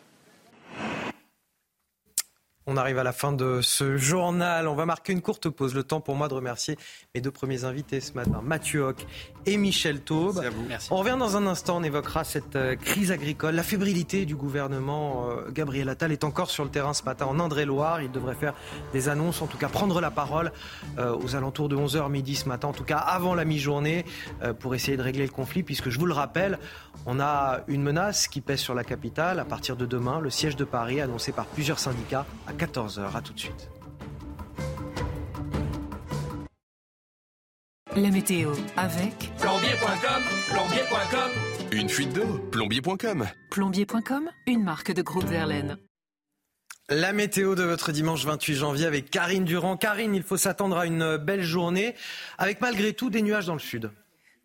On 2.71 2.77
arrive 2.77 2.99
à 2.99 3.03
la 3.03 3.13
fin 3.13 3.31
de 3.31 3.61
ce 3.63 3.97
journal. 3.97 4.67
On 4.67 4.75
va 4.75 4.85
marquer 4.85 5.11
une 5.11 5.23
courte 5.23 5.49
pause. 5.49 5.73
Le 5.73 5.81
temps 5.81 6.01
pour 6.01 6.13
moi 6.13 6.27
de 6.27 6.35
remercier 6.35 6.77
mes 7.15 7.21
deux 7.21 7.31
premiers 7.31 7.63
invités 7.63 7.99
ce 7.99 8.13
matin, 8.13 8.41
Mathieu 8.43 8.81
Hoc 8.81 9.07
et 9.47 9.57
Michel 9.57 10.01
Taube. 10.01 10.39
On 10.91 10.97
revient 10.97 11.15
dans 11.17 11.35
un 11.35 11.47
instant. 11.47 11.77
On 11.77 11.83
évoquera 11.83 12.23
cette 12.23 12.55
euh, 12.55 12.75
crise 12.75 13.11
agricole, 13.11 13.55
la 13.55 13.63
fébrilité 13.63 14.27
du 14.27 14.35
gouvernement. 14.35 15.29
Euh, 15.31 15.49
Gabriel 15.49 15.89
Attal 15.89 16.11
est 16.11 16.23
encore 16.23 16.51
sur 16.51 16.63
le 16.63 16.69
terrain 16.69 16.93
ce 16.93 17.01
matin 17.01 17.25
en 17.25 17.39
Indre-et-Loire. 17.39 18.03
Il 18.03 18.11
devrait 18.11 18.35
faire 18.35 18.53
des 18.93 19.09
annonces, 19.09 19.41
en 19.41 19.47
tout 19.47 19.57
cas 19.57 19.67
prendre 19.67 19.99
la 19.99 20.11
parole 20.11 20.51
euh, 20.99 21.17
aux 21.17 21.35
alentours 21.35 21.69
de 21.69 21.75
11h 21.75 22.07
midi 22.11 22.35
ce 22.35 22.47
matin, 22.47 22.67
en 22.67 22.73
tout 22.73 22.83
cas 22.83 22.97
avant 22.97 23.33
la 23.33 23.45
mi-journée, 23.45 24.05
pour 24.59 24.75
essayer 24.75 24.95
de 24.95 25.01
régler 25.01 25.25
le 25.25 25.31
conflit, 25.31 25.63
puisque 25.63 25.89
je 25.89 25.97
vous 25.97 26.05
le 26.05 26.13
rappelle, 26.13 26.59
on 27.07 27.19
a 27.19 27.61
une 27.67 27.81
menace 27.81 28.27
qui 28.27 28.41
pèse 28.41 28.59
sur 28.59 28.75
la 28.75 28.83
capitale 28.83 29.39
à 29.39 29.45
partir 29.45 29.75
de 29.75 29.87
demain, 29.87 30.19
le 30.19 30.29
siège 30.29 30.55
de 30.55 30.65
Paris 30.65 31.01
annoncé 31.01 31.31
par 31.31 31.45
plusieurs 31.45 31.79
syndicats 31.79 32.25
à 32.45 32.53
14h. 32.59 33.15
À 33.15 33.21
tout 33.21 33.33
de 33.33 33.39
suite. 33.39 33.69
La 37.95 38.11
météo 38.11 38.51
avec 38.77 39.31
plombier.com, 39.39 40.23
plombier.com. 40.49 41.31
Une 41.71 41.89
fuite 41.89 42.13
d'eau, 42.13 42.39
plombier.com. 42.51 43.27
Plombier.com, 43.49 44.29
une 44.45 44.63
marque 44.63 44.91
de 44.91 45.01
groupe 45.01 45.25
Verlaine. 45.25 45.77
La 46.89 47.13
météo 47.13 47.55
de 47.55 47.63
votre 47.63 47.91
dimanche 47.91 48.25
28 48.25 48.55
janvier 48.55 48.85
avec 48.85 49.09
Karine 49.09 49.45
Durand. 49.45 49.77
Karine, 49.77 50.15
il 50.15 50.23
faut 50.23 50.37
s'attendre 50.37 50.77
à 50.77 50.85
une 50.85 51.17
belle 51.17 51.43
journée 51.43 51.95
avec 52.37 52.61
malgré 52.61 52.93
tout 52.93 53.09
des 53.09 53.21
nuages 53.21 53.45
dans 53.45 53.53
le 53.53 53.59
sud. 53.59 53.91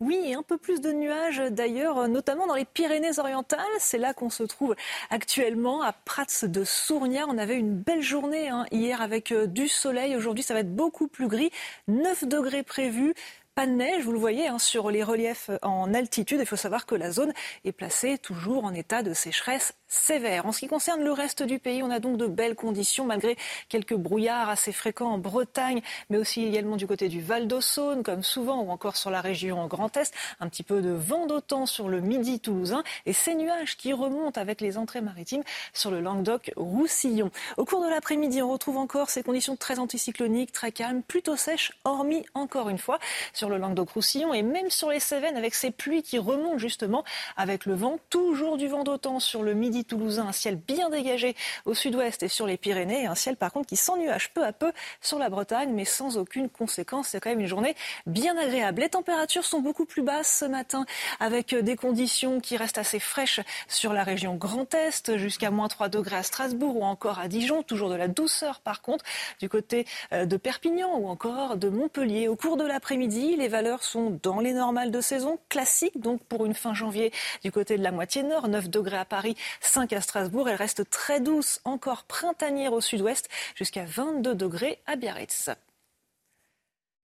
Oui, 0.01 0.33
un 0.33 0.43
peu 0.43 0.57
plus 0.57 0.81
de 0.81 0.91
nuages 0.91 1.41
d'ailleurs, 1.51 2.09
notamment 2.09 2.47
dans 2.47 2.55
les 2.55 2.65
Pyrénées-Orientales. 2.65 3.59
C'est 3.79 3.97
là 3.97 4.13
qu'on 4.13 4.29
se 4.29 4.43
trouve 4.43 4.75
actuellement, 5.09 5.81
à 5.83 5.93
Prats 5.93 6.25
de 6.43 6.65
Sournia. 6.65 7.25
On 7.29 7.37
avait 7.37 7.55
une 7.55 7.75
belle 7.77 8.01
journée 8.01 8.49
hein, 8.49 8.65
hier 8.71 9.01
avec 9.01 9.31
euh, 9.31 9.47
du 9.47 9.69
soleil. 9.69 10.17
Aujourd'hui, 10.17 10.43
ça 10.43 10.53
va 10.53 10.59
être 10.59 10.75
beaucoup 10.75 11.07
plus 11.07 11.29
gris. 11.29 11.49
9 11.87 12.25
degrés 12.25 12.63
prévus. 12.63 13.13
Pas 13.55 13.67
de 13.67 13.71
neige, 13.71 14.03
vous 14.03 14.11
le 14.11 14.19
voyez, 14.19 14.49
hein, 14.49 14.59
sur 14.59 14.91
les 14.91 15.01
reliefs 15.01 15.49
en 15.61 15.93
altitude. 15.93 16.39
Il 16.41 16.45
faut 16.45 16.57
savoir 16.57 16.85
que 16.85 16.93
la 16.93 17.11
zone 17.11 17.31
est 17.63 17.71
placée 17.71 18.17
toujours 18.17 18.65
en 18.65 18.73
état 18.73 19.01
de 19.01 19.13
sécheresse 19.13 19.73
sévère. 19.87 20.45
En 20.45 20.51
ce 20.51 20.59
qui 20.59 20.67
concerne 20.67 21.01
le 21.01 21.13
reste 21.13 21.41
du 21.41 21.57
pays, 21.57 21.81
on 21.81 21.89
a 21.89 21.99
donc 21.99 22.17
de 22.17 22.27
belles 22.27 22.55
conditions 22.55 23.05
malgré 23.05 23.37
quelques 23.69 23.95
brouillards 23.95 24.49
assez 24.49 24.73
fréquents 24.73 25.11
en 25.11 25.19
Bretagne, 25.19 25.81
mais 26.09 26.17
aussi 26.17 26.43
également 26.43 26.75
du 26.75 26.85
côté 26.85 27.07
du 27.07 27.21
Val 27.21 27.47
d'Aussaune, 27.47 28.03
comme 28.03 28.23
souvent, 28.23 28.61
ou 28.61 28.71
encore 28.71 28.97
sur 28.97 29.09
la 29.09 29.21
région 29.21 29.65
Grand 29.67 29.95
Est. 29.95 30.13
Un 30.41 30.49
petit 30.49 30.63
peu 30.63 30.81
de 30.81 30.89
vent 30.89 31.25
d'autant 31.25 31.65
sur 31.65 31.87
le 31.87 32.01
midi 32.01 32.41
toulousain 32.41 32.83
et 33.05 33.13
ces 33.13 33.35
nuages 33.35 33.77
qui 33.77 33.93
remontent 33.93 34.41
avec 34.41 34.59
les 34.59 34.77
entrées 34.77 34.99
maritimes 34.99 35.43
sur 35.71 35.91
le 35.91 36.01
Languedoc-Roussillon. 36.01 37.31
Au 37.55 37.63
cours 37.63 37.81
de 37.81 37.89
l'après-midi, 37.89 38.41
on 38.41 38.51
retrouve 38.51 38.77
encore 38.77 39.09
ces 39.09 39.23
conditions 39.23 39.55
très 39.55 39.79
anticycloniques, 39.79 40.51
très 40.51 40.73
calmes, 40.73 41.03
plutôt 41.03 41.37
sèches, 41.37 41.71
hormis 41.85 42.25
encore 42.33 42.67
une 42.67 42.79
fois 42.79 42.99
sur 43.31 43.44
le 43.49 43.57
Languedoc-Roussillon 43.57 44.33
et 44.33 44.43
même 44.43 44.69
sur 44.69 44.89
les 44.89 44.99
Cévennes 44.99 45.37
avec 45.37 45.55
ces 45.55 45.71
pluies 45.71 46.03
qui 46.03 46.17
remontent 46.17 46.57
justement 46.57 47.03
avec 47.37 47.65
le 47.65 47.75
vent, 47.75 47.99
toujours 48.09 48.57
du 48.57 48.67
vent 48.67 48.83
d'autant 48.83 49.19
sur 49.19 49.43
le 49.43 49.53
midi 49.53 49.85
toulousain, 49.85 50.27
un 50.27 50.31
ciel 50.31 50.55
bien 50.55 50.89
dégagé 50.89 51.35
au 51.65 51.73
sud-ouest 51.73 52.23
et 52.23 52.27
sur 52.27 52.47
les 52.47 52.57
Pyrénées, 52.57 53.07
un 53.07 53.15
ciel 53.15 53.35
par 53.35 53.51
contre 53.51 53.67
qui 53.67 53.75
s'ennuage 53.75 54.31
peu 54.33 54.43
à 54.43 54.53
peu 54.53 54.71
sur 55.01 55.19
la 55.19 55.29
Bretagne, 55.29 55.71
mais 55.73 55.85
sans 55.85 56.17
aucune 56.17 56.49
conséquence. 56.49 57.09
C'est 57.09 57.19
quand 57.19 57.29
même 57.29 57.39
une 57.39 57.47
journée 57.47 57.75
bien 58.05 58.37
agréable. 58.37 58.81
Les 58.81 58.89
températures 58.89 59.45
sont 59.45 59.59
beaucoup 59.59 59.85
plus 59.85 60.01
basses 60.01 60.39
ce 60.39 60.45
matin, 60.45 60.85
avec 61.19 61.53
des 61.53 61.75
conditions 61.75 62.39
qui 62.39 62.57
restent 62.57 62.77
assez 62.77 62.99
fraîches 62.99 63.41
sur 63.67 63.93
la 63.93 64.03
région 64.03 64.35
Grand 64.35 64.73
Est, 64.73 65.17
jusqu'à 65.17 65.51
moins 65.51 65.67
3 65.67 65.89
degrés 65.89 66.17
à 66.17 66.23
Strasbourg 66.23 66.77
ou 66.77 66.83
encore 66.83 67.19
à 67.19 67.27
Dijon. 67.27 67.63
Toujours 67.63 67.89
de 67.89 67.95
la 67.95 68.07
douceur 68.07 68.59
par 68.59 68.81
contre 68.81 69.05
du 69.39 69.49
côté 69.49 69.85
euh, 70.13 70.25
de 70.25 70.37
Perpignan 70.37 70.97
ou 70.97 71.07
encore 71.07 71.57
de 71.57 71.69
Montpellier. 71.69 72.27
Au 72.27 72.35
cours 72.35 72.57
de 72.57 72.65
l'après-midi, 72.65 73.34
les 73.35 73.47
valeurs 73.47 73.83
sont 73.83 74.19
dans 74.23 74.39
les 74.39 74.53
normales 74.53 74.91
de 74.91 75.01
saison, 75.01 75.39
classiques 75.49 75.99
donc 75.99 76.23
pour 76.23 76.45
une 76.45 76.53
fin 76.53 76.73
janvier 76.73 77.11
du 77.43 77.51
côté 77.51 77.77
de 77.77 77.83
la 77.83 77.91
moitié 77.91 78.23
nord, 78.23 78.47
9 78.47 78.69
degrés 78.69 78.97
à 78.97 79.05
Paris, 79.05 79.35
5 79.61 79.93
à 79.93 80.01
Strasbourg. 80.01 80.49
Elle 80.49 80.55
reste 80.55 80.89
très 80.89 81.19
douce, 81.19 81.61
encore 81.65 82.03
printanière 82.03 82.73
au 82.73 82.81
sud-ouest, 82.81 83.29
jusqu'à 83.55 83.85
22 83.85 84.35
degrés 84.35 84.79
à 84.85 84.95
Biarritz. 84.95 85.49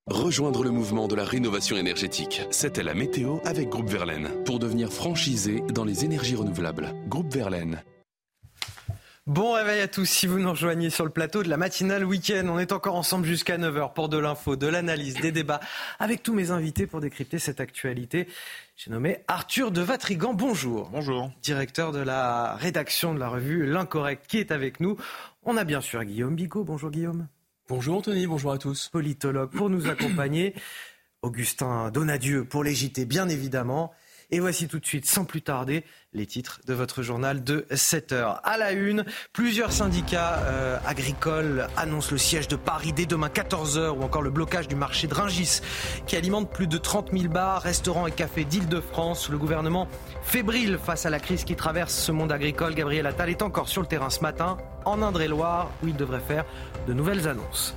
Rejoindre 0.08 0.64
le 0.64 0.72
mouvement 0.72 1.08
de 1.08 1.16
la 1.16 1.24
rénovation 1.24 1.78
énergétique. 1.78 2.42
C'était 2.50 2.84
la 2.84 2.96
météo 2.96 3.38
avec 3.46 3.70
Groupe 3.70 3.90
Verlaine. 3.90 4.30
Pour 4.46 4.60
devenir 4.60 4.92
franchisé 4.92 5.62
dans 5.74 5.86
les 5.86 6.04
énergies 6.04 6.36
renouvelables. 6.36 6.92
Groupe 7.08 7.32
Verlaine. 7.32 7.84
Bon 9.32 9.54
réveil 9.54 9.80
à 9.80 9.88
tous 9.88 10.04
si 10.04 10.28
vous 10.28 10.40
nous 10.40 10.50
rejoignez 10.50 10.90
sur 10.90 11.06
le 11.06 11.10
plateau 11.10 11.42
de 11.42 11.48
la 11.48 11.56
matinale 11.56 12.04
week-end. 12.04 12.46
On 12.50 12.60
est 12.60 12.74
encore 12.74 12.96
ensemble 12.96 13.26
jusqu'à 13.26 13.58
9h 13.58 13.94
pour 13.94 14.10
de 14.10 14.18
l'info, 14.18 14.58
de 14.58 14.68
l'analyse, 14.68 15.14
des 15.22 15.32
débats 15.32 15.62
avec 16.00 16.22
tous 16.22 16.34
mes 16.34 16.52
invités 16.52 16.86
pour 16.86 17.00
décrypter 17.00 17.40
cette 17.40 17.62
actualité. 17.62 18.28
J'ai 18.76 18.92
nommé 18.92 19.20
Arthur 19.30 19.72
de 19.72 19.80
Vatrigan. 19.80 20.34
Bonjour. 20.34 20.90
Bonjour. 20.90 21.32
Directeur 21.44 21.94
de 21.94 22.00
la 22.00 22.58
rédaction 22.58 23.14
de 23.14 23.20
la 23.20 23.30
revue 23.30 23.66
L'Incorrect 23.66 24.28
qui 24.28 24.38
est 24.38 24.52
avec 24.52 24.82
nous. 24.82 24.98
On 25.44 25.56
a 25.56 25.64
bien 25.64 25.80
sûr 25.80 26.04
Guillaume 26.04 26.36
Bigot. 26.36 26.66
Bonjour 26.66 26.92
Guillaume. 26.92 27.30
Bonjour 27.70 28.00
Anthony, 28.00 28.28
bonjour 28.28 28.52
à 28.52 28.58
tous. 28.58 28.90
Politologue 28.90 29.52
pour 29.52 29.70
nous 29.70 29.88
accompagner. 29.88 30.56
Augustin 31.22 31.90
Donadieu 31.90 32.44
pour 32.44 32.66
les 32.66 32.76
JT 32.76 33.06
bien 33.06 33.30
évidemment. 33.30 33.94
Et 34.34 34.40
voici 34.40 34.70
tout 34.70 34.80
de 34.80 34.86
suite, 34.86 35.06
sans 35.06 35.26
plus 35.26 35.42
tarder, 35.42 35.84
les 36.14 36.26
titres 36.26 36.62
de 36.66 36.74
votre 36.74 37.02
journal 37.04 37.44
de 37.44 37.66
7 37.70 38.14
heures. 38.14 38.40
À 38.46 38.58
la 38.58 38.72
une, 38.72 39.04
plusieurs 39.34 39.74
syndicats 39.74 40.40
euh, 40.46 40.78
agricoles 40.86 41.68
annoncent 41.76 42.12
le 42.12 42.18
siège 42.18 42.48
de 42.48 42.56
Paris 42.56 42.94
dès 42.94 43.06
demain 43.06 43.28
14 43.28 43.78
heures 43.78 43.98
ou 43.98 44.04
encore 44.04 44.22
le 44.22 44.30
blocage 44.30 44.70
du 44.70 44.76
marché 44.76 45.08
de 45.08 45.14
Ringis 45.14 45.60
qui 46.08 46.16
alimente 46.16 46.50
plus 46.50 46.68
de 46.68 46.78
30 46.78 47.12
000 47.12 47.28
bars, 47.28 47.62
restaurants 47.62 48.08
et 48.08 48.12
cafés 48.12 48.46
d'Île-de-France. 48.46 49.30
Le 49.30 49.38
gouvernement 49.38 49.90
fébrile 50.24 50.80
face 50.82 51.06
à 51.06 51.10
la 51.10 51.20
crise 51.20 51.44
qui 51.44 51.58
traverse 51.58 51.94
ce 51.94 52.14
monde 52.14 52.32
agricole. 52.32 52.74
Gabriel 52.74 53.08
Attal 53.08 53.30
est 53.30 53.42
encore 53.42 53.68
sur 53.68 53.82
le 53.82 53.88
terrain 53.88 54.10
ce 54.10 54.22
matin 54.22 54.58
en 54.86 55.02
Indre-et-Loire 55.02 55.72
où 55.84 55.90
il 55.90 55.96
devrait 55.96 56.22
faire 56.22 56.46
de 56.88 56.94
nouvelles 56.94 57.28
annonces. 57.28 57.76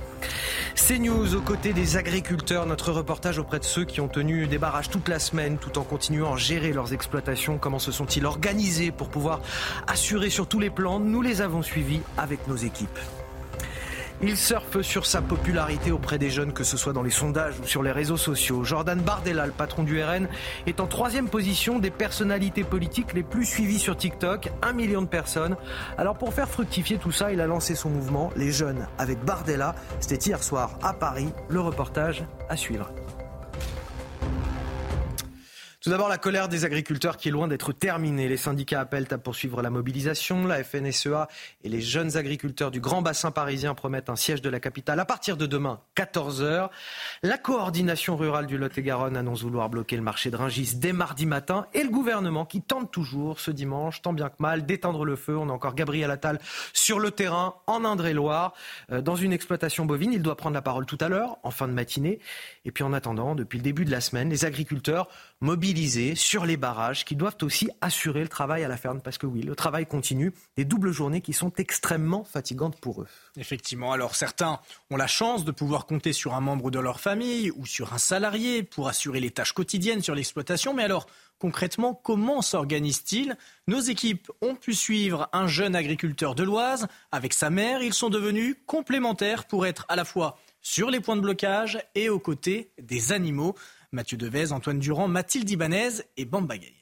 CNews 0.75 1.35
aux 1.35 1.41
côtés 1.41 1.73
des 1.73 1.97
agriculteurs, 1.97 2.65
notre 2.65 2.91
reportage 2.91 3.39
auprès 3.39 3.59
de 3.59 3.63
ceux 3.63 3.85
qui 3.85 4.01
ont 4.01 4.07
tenu 4.07 4.47
des 4.47 4.57
barrages 4.57 4.89
toute 4.89 5.07
la 5.07 5.19
semaine 5.19 5.57
tout 5.57 5.77
en 5.77 5.83
continuant 5.83 6.33
à 6.33 6.37
gérer 6.37 6.73
leurs 6.73 6.93
exploitations. 6.93 7.57
Comment 7.57 7.79
se 7.79 7.91
sont-ils 7.91 8.25
organisés 8.25 8.91
pour 8.91 9.09
pouvoir 9.09 9.41
assurer 9.87 10.29
sur 10.29 10.47
tous 10.47 10.59
les 10.59 10.69
plans? 10.69 10.99
Nous 10.99 11.21
les 11.21 11.41
avons 11.41 11.61
suivis 11.61 12.01
avec 12.17 12.47
nos 12.47 12.55
équipes. 12.55 12.99
Il 14.21 14.37
surfe 14.37 14.81
sur 14.81 15.05
sa 15.05 15.21
popularité 15.21 15.91
auprès 15.91 16.17
des 16.17 16.29
jeunes, 16.29 16.53
que 16.53 16.63
ce 16.63 16.77
soit 16.77 16.93
dans 16.93 17.03
les 17.03 17.09
sondages 17.09 17.59
ou 17.61 17.65
sur 17.65 17.83
les 17.83 17.91
réseaux 17.91 18.17
sociaux. 18.17 18.63
Jordan 18.63 18.99
Bardella, 18.99 19.45
le 19.45 19.51
patron 19.51 19.83
du 19.83 20.01
RN, 20.01 20.27
est 20.65 20.79
en 20.79 20.87
troisième 20.87 21.27
position 21.27 21.79
des 21.79 21.91
personnalités 21.91 22.63
politiques 22.63 23.13
les 23.13 23.23
plus 23.23 23.45
suivies 23.45 23.79
sur 23.79 23.97
TikTok, 23.97 24.51
un 24.61 24.73
million 24.73 25.01
de 25.01 25.07
personnes. 25.07 25.57
Alors 25.97 26.17
pour 26.17 26.33
faire 26.33 26.49
fructifier 26.49 26.97
tout 26.97 27.11
ça, 27.11 27.31
il 27.31 27.41
a 27.41 27.47
lancé 27.47 27.75
son 27.75 27.89
mouvement 27.89 28.31
Les 28.35 28.51
Jeunes 28.51 28.87
avec 28.97 29.19
Bardella. 29.23 29.75
C'était 29.99 30.29
hier 30.29 30.43
soir 30.43 30.79
à 30.81 30.93
Paris. 30.93 31.29
Le 31.49 31.59
reportage 31.59 32.23
à 32.49 32.55
suivre. 32.55 32.89
Tout 35.85 35.91
d'abord, 35.91 36.09
la 36.09 36.17
colère 36.17 36.49
des 36.49 36.65
agriculteurs 36.65 37.15
qui 37.15 37.27
est 37.27 37.31
loin 37.31 37.47
d'être 37.47 37.71
terminée. 37.71 38.27
Les 38.27 38.37
syndicats 38.37 38.79
appellent 38.79 39.05
à 39.11 39.19
poursuivre 39.19 39.61
la 39.61 39.69
mobilisation. 39.69 40.47
La 40.47 40.63
FNSEA 40.63 41.27
et 41.63 41.69
les 41.69 41.79
jeunes 41.79 42.17
agriculteurs 42.17 42.71
du 42.71 42.79
Grand 42.79 43.03
Bassin 43.03 43.29
parisien 43.29 43.75
promettent 43.75 44.09
un 44.09 44.15
siège 44.15 44.41
de 44.41 44.49
la 44.49 44.59
capitale 44.59 44.99
à 44.99 45.05
partir 45.05 45.37
de 45.37 45.45
demain, 45.45 45.81
14h. 45.95 46.71
La 47.21 47.37
coordination 47.37 48.17
rurale 48.17 48.47
du 48.47 48.57
Lot-et-Garonne 48.57 49.15
annonce 49.15 49.43
vouloir 49.43 49.69
bloquer 49.69 49.95
le 49.95 50.01
marché 50.01 50.31
de 50.31 50.37
Ringis 50.37 50.73
dès 50.73 50.91
mardi 50.91 51.27
matin. 51.27 51.67
Et 51.75 51.83
le 51.83 51.91
gouvernement 51.91 52.45
qui 52.45 52.63
tente 52.63 52.91
toujours 52.91 53.39
ce 53.39 53.51
dimanche, 53.51 54.01
tant 54.01 54.13
bien 54.13 54.29
que 54.29 54.37
mal, 54.39 54.65
d'éteindre 54.65 55.05
le 55.05 55.15
feu. 55.15 55.37
On 55.37 55.49
a 55.49 55.53
encore 55.53 55.75
Gabriel 55.75 56.09
Attal 56.09 56.39
sur 56.73 56.99
le 56.99 57.11
terrain 57.11 57.57
en 57.67 57.85
Indre-et-Loire, 57.85 58.55
euh, 58.91 59.01
dans 59.01 59.15
une 59.15 59.33
exploitation 59.33 59.85
bovine. 59.85 60.13
Il 60.13 60.23
doit 60.23 60.35
prendre 60.35 60.55
la 60.55 60.63
parole 60.63 60.87
tout 60.87 60.97
à 60.99 61.09
l'heure, 61.09 61.37
en 61.43 61.51
fin 61.51 61.67
de 61.67 61.73
matinée. 61.73 62.17
Et 62.65 62.71
puis 62.71 62.83
en 62.83 62.93
attendant, 62.93 63.35
depuis 63.35 63.59
le 63.59 63.63
début 63.63 63.85
de 63.85 63.91
la 63.91 64.01
semaine, 64.01 64.29
les 64.29 64.43
agriculteurs 64.43 65.07
mobilisés 65.39 66.15
sur 66.15 66.45
les 66.45 66.57
barrages 66.57 67.05
qui 67.05 67.15
doivent 67.15 67.37
aussi 67.43 67.69
assurer 67.79 68.21
le 68.21 68.27
travail 68.27 68.63
à 68.63 68.67
la 68.67 68.75
ferme. 68.75 69.01
Parce 69.01 69.19
que 69.19 69.27
oui, 69.27 69.43
le 69.43 69.55
travail 69.55 69.85
continue. 69.85 70.33
Des 70.57 70.65
doubles 70.65 70.91
journées 70.91 71.21
qui 71.21 71.33
sont 71.33 71.53
extrêmement 71.57 72.23
fatigantes 72.23 72.79
pour 72.79 73.03
eux. 73.03 73.07
Effectivement. 73.37 73.91
Alors 73.91 74.15
certains 74.15 74.59
ont 74.89 74.97
la 74.97 75.07
chance 75.07 75.45
de 75.45 75.51
pouvoir 75.51 75.85
compter 75.85 76.11
sur 76.11 76.33
un 76.33 76.41
membre 76.41 76.71
de 76.71 76.79
leur 76.79 76.99
famille 76.99 77.51
ou 77.51 77.65
sur 77.65 77.93
un 77.93 77.99
salarié 77.99 78.63
pour 78.63 78.87
assurer 78.87 79.19
les 79.19 79.31
tâches 79.31 79.53
quotidiennes 79.53 80.01
sur 80.01 80.15
l'exploitation. 80.15 80.73
Mais 80.73 80.83
alors, 80.83 81.05
concrètement, 81.37 81.93
comment 81.93 82.41
s'organise-t-il 82.41 83.37
Nos 83.67 83.79
équipes 83.79 84.31
ont 84.41 84.55
pu 84.55 84.73
suivre 84.73 85.29
un 85.33 85.47
jeune 85.47 85.75
agriculteur 85.75 86.33
de 86.33 86.43
l'Oise 86.43 86.87
avec 87.11 87.33
sa 87.33 87.51
mère. 87.51 87.83
Ils 87.83 87.93
sont 87.93 88.09
devenus 88.09 88.55
complémentaires 88.65 89.45
pour 89.45 89.67
être 89.67 89.85
à 89.89 89.95
la 89.95 90.05
fois 90.05 90.37
sur 90.65 90.89
les 90.89 90.99
points 90.99 91.15
de 91.15 91.21
blocage 91.21 91.77
et 91.93 92.09
aux 92.09 92.19
côtés 92.19 92.71
des 92.81 93.11
animaux. 93.11 93.53
Mathieu 93.91 94.17
Devez, 94.17 94.51
Antoine 94.51 94.79
Durand, 94.79 95.07
Mathilde 95.07 95.47
Ibanez 95.47 96.01
et 96.17 96.25
Bambagay. 96.25 96.73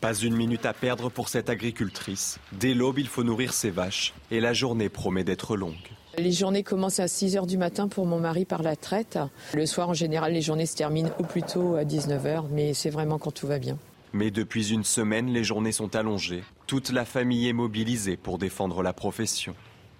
Pas 0.00 0.14
une 0.14 0.34
minute 0.34 0.64
à 0.64 0.72
perdre 0.72 1.10
pour 1.10 1.28
cette 1.28 1.50
agricultrice. 1.50 2.38
Dès 2.52 2.72
l'aube, 2.72 2.98
il 2.98 3.06
faut 3.06 3.22
nourrir 3.22 3.52
ses 3.52 3.68
vaches 3.68 4.14
et 4.30 4.40
la 4.40 4.54
journée 4.54 4.88
promet 4.88 5.24
d'être 5.24 5.56
longue. 5.56 5.74
Les 6.16 6.32
journées 6.32 6.62
commencent 6.62 7.00
à 7.00 7.06
6 7.06 7.36
h 7.36 7.46
du 7.46 7.58
matin 7.58 7.86
pour 7.86 8.06
mon 8.06 8.18
mari 8.18 8.46
par 8.46 8.62
la 8.62 8.76
traite. 8.76 9.18
Le 9.52 9.66
soir, 9.66 9.90
en 9.90 9.94
général, 9.94 10.32
les 10.32 10.40
journées 10.40 10.66
se 10.66 10.74
terminent 10.74 11.10
au 11.18 11.22
plus 11.22 11.42
tôt 11.42 11.76
à 11.76 11.84
19 11.84 12.24
h, 12.24 12.44
mais 12.50 12.72
c'est 12.72 12.90
vraiment 12.90 13.18
quand 13.18 13.30
tout 13.30 13.46
va 13.46 13.58
bien. 13.58 13.78
Mais 14.14 14.30
depuis 14.30 14.72
une 14.72 14.84
semaine, 14.84 15.28
les 15.28 15.44
journées 15.44 15.70
sont 15.70 15.94
allongées. 15.94 16.42
Toute 16.66 16.90
la 16.90 17.04
famille 17.04 17.46
est 17.46 17.52
mobilisée 17.52 18.16
pour 18.16 18.38
défendre 18.38 18.82
la 18.82 18.94
profession. 18.94 19.54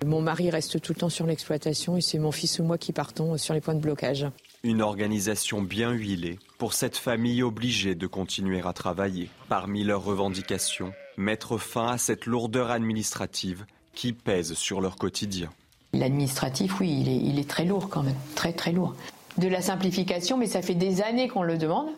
Mon 0.06 0.20
mari 0.20 0.48
reste 0.50 0.80
tout 0.80 0.92
le 0.92 1.00
temps 1.00 1.08
sur 1.08 1.26
l'exploitation 1.26 1.96
et 1.96 2.00
c'est 2.00 2.18
mon 2.18 2.30
fils 2.30 2.60
ou 2.60 2.64
moi 2.64 2.78
qui 2.78 2.92
partons 2.92 3.36
sur 3.36 3.52
les 3.52 3.60
points 3.60 3.74
de 3.74 3.80
blocage. 3.80 4.26
Une 4.62 4.80
organisation 4.80 5.60
bien 5.60 5.90
huilée 5.90 6.38
pour 6.56 6.72
cette 6.72 6.96
famille 6.96 7.42
obligée 7.42 7.94
de 7.94 8.06
continuer 8.06 8.60
à 8.64 8.72
travailler. 8.72 9.28
Parmi 9.48 9.84
leurs 9.84 10.04
revendications, 10.04 10.92
mettre 11.16 11.58
fin 11.58 11.88
à 11.88 11.98
cette 11.98 12.26
lourdeur 12.26 12.70
administrative 12.70 13.66
qui 13.92 14.12
pèse 14.12 14.54
sur 14.54 14.80
leur 14.80 14.96
quotidien. 14.96 15.50
L'administratif, 15.92 16.80
oui, 16.80 16.98
il 17.00 17.08
est, 17.08 17.16
il 17.16 17.38
est 17.38 17.48
très 17.48 17.64
lourd 17.64 17.88
quand 17.88 18.02
même, 18.02 18.14
très 18.34 18.52
très 18.52 18.72
lourd 18.72 18.94
de 19.38 19.48
la 19.48 19.62
simplification, 19.62 20.36
mais 20.36 20.46
ça 20.46 20.62
fait 20.62 20.74
des 20.74 21.00
années 21.00 21.28
qu'on 21.28 21.42
le 21.42 21.56
demande. 21.56 21.88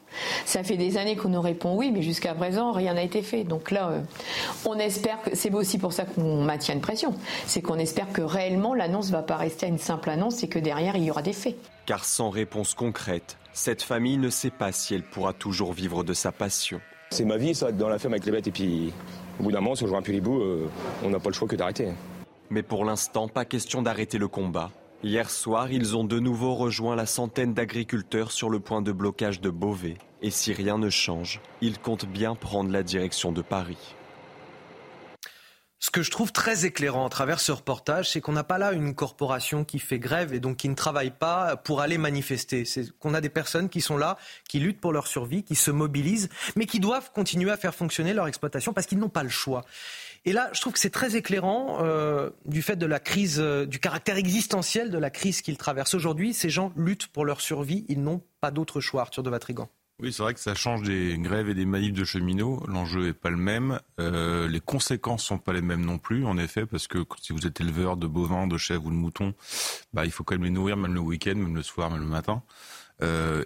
Ça 0.45 0.63
fait 0.63 0.77
des 0.77 0.97
années 0.97 1.17
qu'on 1.17 1.31
nous 1.31 1.41
répond 1.41 1.77
oui, 1.77 1.91
mais 1.93 2.03
jusqu'à 2.03 2.35
présent, 2.35 2.73
rien 2.73 2.95
n'a 2.95 3.03
été 3.03 3.23
fait. 3.23 3.45
Donc 3.45 3.71
là, 3.71 3.91
euh, 3.91 4.01
on 4.67 4.79
espère 4.79 5.21
que 5.23 5.35
c'est 5.35 5.53
aussi 5.53 5.79
pour 5.79 5.93
ça 5.93 6.05
qu'on 6.05 6.43
maintient 6.43 6.75
une 6.75 6.81
pression. 6.81 7.15
C'est 7.47 7.63
qu'on 7.63 7.79
espère 7.79 8.13
que 8.13 8.23
réellement 8.23 8.75
l'annonce 8.75 9.09
ne 9.09 9.13
va 9.13 9.23
pas 9.23 9.37
rester 9.37 9.67
à 9.67 9.69
une 9.69 9.79
simple 9.79 10.11
annonce 10.11 10.43
et 10.43 10.49
que 10.49 10.59
derrière, 10.59 10.97
il 10.97 11.05
y 11.05 11.11
aura 11.11 11.23
des 11.23 11.33
faits. 11.33 11.57
Car 11.87 12.05
sans 12.05 12.31
réponse 12.31 12.75
concrète, 12.75 13.39
cette 13.53 13.83
famille 13.83 14.19
ne 14.19 14.31
sait 14.31 14.51
pas 14.51 14.73
si 14.73 14.95
elle 14.95 15.03
pourra 15.03 15.33
toujours 15.33 15.73
vivre 15.73 16.05
de 16.05 16.13
sa 16.13 16.33
passion. 16.33 16.81
C'est 17.11 17.25
ma 17.25 17.37
vie, 17.37 17.55
ça, 17.55 17.71
être 17.71 17.77
dans 17.77 17.89
la 17.89 17.99
ferme 17.99 18.15
avec 18.15 18.27
les 18.27 18.33
bêtes. 18.33 18.47
Et 18.47 18.53
puis, 18.53 18.93
au 19.41 19.43
bout 19.43 19.51
d'un 19.51 19.61
moment, 19.61 19.75
si 19.75 19.83
on 19.83 19.89
joue 19.89 19.97
un 19.97 20.03
peu 20.03 20.13
les 20.13 20.21
bouts, 20.21 20.41
on 21.03 21.11
n'a 21.11 21.19
pas 21.19 21.31
le 21.31 21.35
choix 21.35 21.49
que 21.49 21.57
d'arrêter. 21.57 21.89
Mais 22.51 22.63
pour 22.63 22.85
l'instant, 22.85 23.27
pas 23.27 23.45
question 23.45 23.83
d'arrêter 23.83 24.19
le 24.19 24.29
combat 24.29 24.71
Hier 25.03 25.31
soir, 25.31 25.73
ils 25.73 25.97
ont 25.97 26.05
de 26.05 26.19
nouveau 26.19 26.55
rejoint 26.55 26.95
la 26.95 27.07
centaine 27.07 27.55
d'agriculteurs 27.55 28.31
sur 28.31 28.51
le 28.51 28.61
point 28.61 28.83
de 28.83 28.93
blocage 28.93 29.41
de 29.41 29.49
Beauvais. 29.49 29.97
Et 30.21 30.31
si 30.31 30.53
rien 30.53 30.77
ne 30.77 30.91
change, 30.91 31.41
ils 31.63 31.79
comptent 31.79 32.05
bien 32.05 32.35
prendre 32.35 32.71
la 32.71 32.83
direction 32.83 33.33
de 33.33 33.41
Paris. 33.41 33.95
Ce 35.83 35.91
que 35.91 36.03
je 36.03 36.11
trouve 36.11 36.31
très 36.31 36.67
éclairant 36.67 37.07
à 37.07 37.09
travers 37.09 37.41
ce 37.41 37.51
reportage, 37.51 38.11
c'est 38.11 38.21
qu'on 38.21 38.35
n'a 38.35 38.45
pas 38.45 38.59
là 38.59 38.73
une 38.73 38.95
corporation 38.95 39.65
qui 39.65 39.79
fait 39.79 39.99
grève 39.99 40.35
et 40.35 40.39
donc 40.39 40.59
qui 40.59 40.69
ne 40.69 40.75
travaille 40.75 41.11
pas 41.11 41.57
pour 41.57 41.81
aller 41.81 41.97
manifester. 41.97 42.67
C'est 42.67 42.91
qu'on 42.99 43.15
a 43.15 43.23
des 43.23 43.31
personnes 43.31 43.71
qui 43.71 43.81
sont 43.81 43.97
là, 43.97 44.19
qui 44.47 44.61
luttent 44.61 44.81
pour 44.81 44.93
leur 44.93 45.07
survie, 45.07 45.43
qui 45.43 45.55
se 45.55 45.71
mobilisent, 45.71 46.29
mais 46.55 46.67
qui 46.67 46.81
doivent 46.81 47.11
continuer 47.13 47.51
à 47.51 47.57
faire 47.57 47.75
fonctionner 47.75 48.13
leur 48.13 48.27
exploitation 48.27 48.75
parce 48.75 48.87
qu'ils 48.87 48.99
n'ont 48.99 49.09
pas 49.09 49.23
le 49.23 49.31
choix. 49.31 49.65
Et 50.27 50.33
là, 50.33 50.51
je 50.53 50.61
trouve 50.61 50.75
que 50.75 50.79
c'est 50.79 50.91
très 50.91 51.17
éclairant 51.17 51.79
euh, 51.81 52.31
du 52.45 52.61
fait 52.61 52.77
de 52.77 52.85
la 52.85 53.01
crise, 53.01 53.41
euh, 53.41 53.65
du 53.65 53.79
caractère 53.79 54.19
existentiel 54.19 54.91
de 54.91 54.99
la 54.99 55.09
crise 55.09 55.41
qu'ils 55.41 55.57
traversent 55.57 55.95
aujourd'hui. 55.95 56.35
Ces 56.35 56.51
gens 56.51 56.73
luttent 56.77 57.07
pour 57.07 57.25
leur 57.25 57.41
survie, 57.41 57.87
ils 57.89 58.03
n'ont 58.03 58.23
pas 58.41 58.51
d'autre 58.51 58.81
choix, 58.81 59.03
Arthur 59.03 59.23
de 59.23 59.31
Vatrigan. 59.31 59.71
Oui, 59.99 60.13
c'est 60.13 60.23
vrai 60.23 60.35
que 60.35 60.41
ça 60.41 60.55
change 60.55 60.83
des 60.83 61.17
grèves 61.19 61.49
et 61.49 61.55
des 61.55 61.67
manifs 61.67 61.93
de 61.93 62.05
cheminots. 62.05 62.63
L'enjeu 62.69 63.09
est 63.09 63.15
pas 63.15 63.31
le 63.31 63.37
même. 63.37 63.81
Euh, 63.99 64.49
les 64.49 64.61
conséquences 64.61 65.25
sont 65.25 65.39
pas 65.39 65.53
les 65.53 65.61
mêmes 65.63 65.85
non 65.85 65.99
plus, 65.99 66.25
en 66.27 66.37
effet, 66.39 66.65
parce 66.67 66.87
que 66.87 66.99
si 67.21 67.33
vous 67.33 67.47
êtes 67.47 67.61
éleveur 67.61 67.97
de 67.97 68.07
bovins, 68.07 68.47
de 68.47 68.57
chèvres 68.59 68.87
ou 68.87 68.91
de 68.91 68.97
moutons, 68.97 69.35
bah, 69.93 70.05
il 70.05 70.11
faut 70.11 70.25
quand 70.25 70.35
même 70.35 70.45
les 70.45 70.51
nourrir, 70.51 70.77
même 70.77 70.95
le 70.95 71.01
week-end, 71.01 71.35
même 71.35 71.55
le 71.55 71.63
soir, 71.63 71.91
même 71.91 72.01
le 72.01 72.07
matin. 72.07 72.43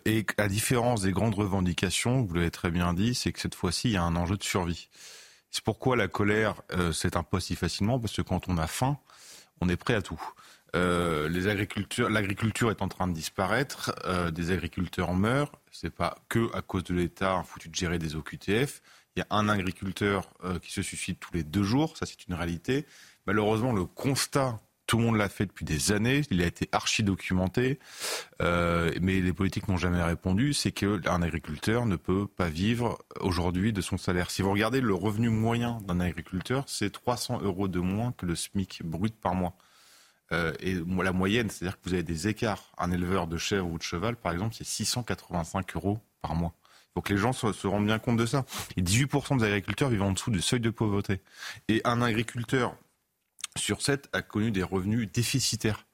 Et 0.04 0.26
à 0.36 0.48
différence 0.48 1.02
des 1.02 1.12
grandes 1.12 1.36
revendications, 1.36 2.22
vous 2.22 2.34
l'avez 2.34 2.50
très 2.50 2.72
bien 2.72 2.92
dit, 2.92 3.14
c'est 3.14 3.30
que 3.30 3.38
cette 3.38 3.54
fois-ci, 3.54 3.88
il 3.88 3.92
y 3.92 3.96
a 3.96 4.02
un 4.02 4.16
enjeu 4.16 4.36
de 4.36 4.42
survie. 4.42 4.88
C'est 5.54 5.62
pourquoi 5.62 5.94
la 5.94 6.08
colère 6.08 6.56
euh, 6.72 6.90
s'imposer 6.90 7.46
si 7.46 7.54
facilement, 7.54 8.00
parce 8.00 8.16
que 8.16 8.22
quand 8.22 8.48
on 8.48 8.58
a 8.58 8.66
faim, 8.66 8.98
on 9.60 9.68
est 9.68 9.76
prêt 9.76 9.94
à 9.94 10.02
tout. 10.02 10.20
Euh, 10.74 11.28
l'agriculture 11.28 12.72
est 12.72 12.82
en 12.82 12.88
train 12.88 13.06
de 13.06 13.12
disparaître, 13.12 13.94
euh, 14.04 14.32
des 14.32 14.50
agriculteurs 14.50 15.14
meurent. 15.14 15.52
C'est 15.70 15.94
pas 15.94 16.18
que 16.28 16.52
à 16.56 16.60
cause 16.60 16.82
de 16.82 16.94
l'État 16.94 17.40
foutu 17.44 17.68
de 17.68 17.74
gérer 17.76 18.00
des 18.00 18.16
OQTF. 18.16 18.82
Il 19.14 19.20
y 19.20 19.22
a 19.22 19.26
un 19.30 19.48
agriculteur 19.48 20.28
euh, 20.42 20.58
qui 20.58 20.72
se 20.72 20.82
suicide 20.82 21.18
tous 21.20 21.32
les 21.32 21.44
deux 21.44 21.62
jours, 21.62 21.96
ça 21.96 22.04
c'est 22.04 22.26
une 22.26 22.34
réalité. 22.34 22.84
Malheureusement, 23.28 23.72
le 23.72 23.84
constat, 23.84 24.58
tout 24.86 24.98
le 24.98 25.04
monde 25.04 25.16
l'a 25.16 25.28
fait 25.28 25.46
depuis 25.46 25.64
des 25.64 25.92
années, 25.92 26.22
il 26.30 26.42
a 26.42 26.46
été 26.46 26.68
archi 26.72 27.02
documenté, 27.02 27.78
mais 28.40 29.20
les 29.20 29.32
politiques 29.32 29.68
n'ont 29.68 29.76
jamais 29.76 30.02
répondu. 30.02 30.52
C'est 30.52 30.72
que 30.72 31.00
un 31.08 31.22
agriculteur 31.22 31.86
ne 31.86 31.96
peut 31.96 32.26
pas 32.26 32.48
vivre 32.48 32.98
aujourd'hui 33.20 33.72
de 33.72 33.80
son 33.80 33.96
salaire. 33.96 34.30
Si 34.30 34.42
vous 34.42 34.50
regardez 34.50 34.80
le 34.80 34.94
revenu 34.94 35.30
moyen 35.30 35.78
d'un 35.86 36.00
agriculteur, 36.00 36.64
c'est 36.66 36.90
300 36.90 37.40
euros 37.42 37.68
de 37.68 37.80
moins 37.80 38.12
que 38.12 38.26
le 38.26 38.34
SMIC 38.34 38.82
brut 38.84 39.14
par 39.14 39.34
mois. 39.34 39.56
Euh, 40.32 40.52
et 40.60 40.74
la 40.74 41.12
moyenne, 41.12 41.50
c'est-à-dire 41.50 41.78
que 41.80 41.88
vous 41.88 41.94
avez 41.94 42.02
des 42.02 42.28
écarts. 42.28 42.72
Un 42.78 42.90
éleveur 42.90 43.26
de 43.26 43.36
chèvre 43.36 43.68
ou 43.68 43.78
de 43.78 43.82
cheval, 43.82 44.16
par 44.16 44.32
exemple, 44.32 44.54
c'est 44.54 44.64
685 44.64 45.76
euros 45.76 45.98
par 46.22 46.34
mois. 46.34 46.54
Que 47.02 47.12
les 47.12 47.18
gens 47.18 47.32
se, 47.32 47.66
rendent 47.66 47.86
bien 47.86 47.98
compte 47.98 48.16
de 48.18 48.26
ça. 48.26 48.44
Et 48.76 48.82
18% 48.82 49.38
des 49.38 49.46
agriculteurs 49.46 49.88
vivent 49.88 50.02
en 50.02 50.12
dessous 50.12 50.30
du 50.30 50.40
seuil 50.40 50.60
de 50.60 50.70
pauvreté. 50.70 51.20
Et 51.68 51.80
un 51.84 52.00
agriculteur 52.00 52.76
sur 53.58 53.82
7 53.82 54.08
a 54.12 54.22
connu 54.22 54.50
des 54.50 54.62
revenus 54.62 55.10
déficitaires. 55.12 55.84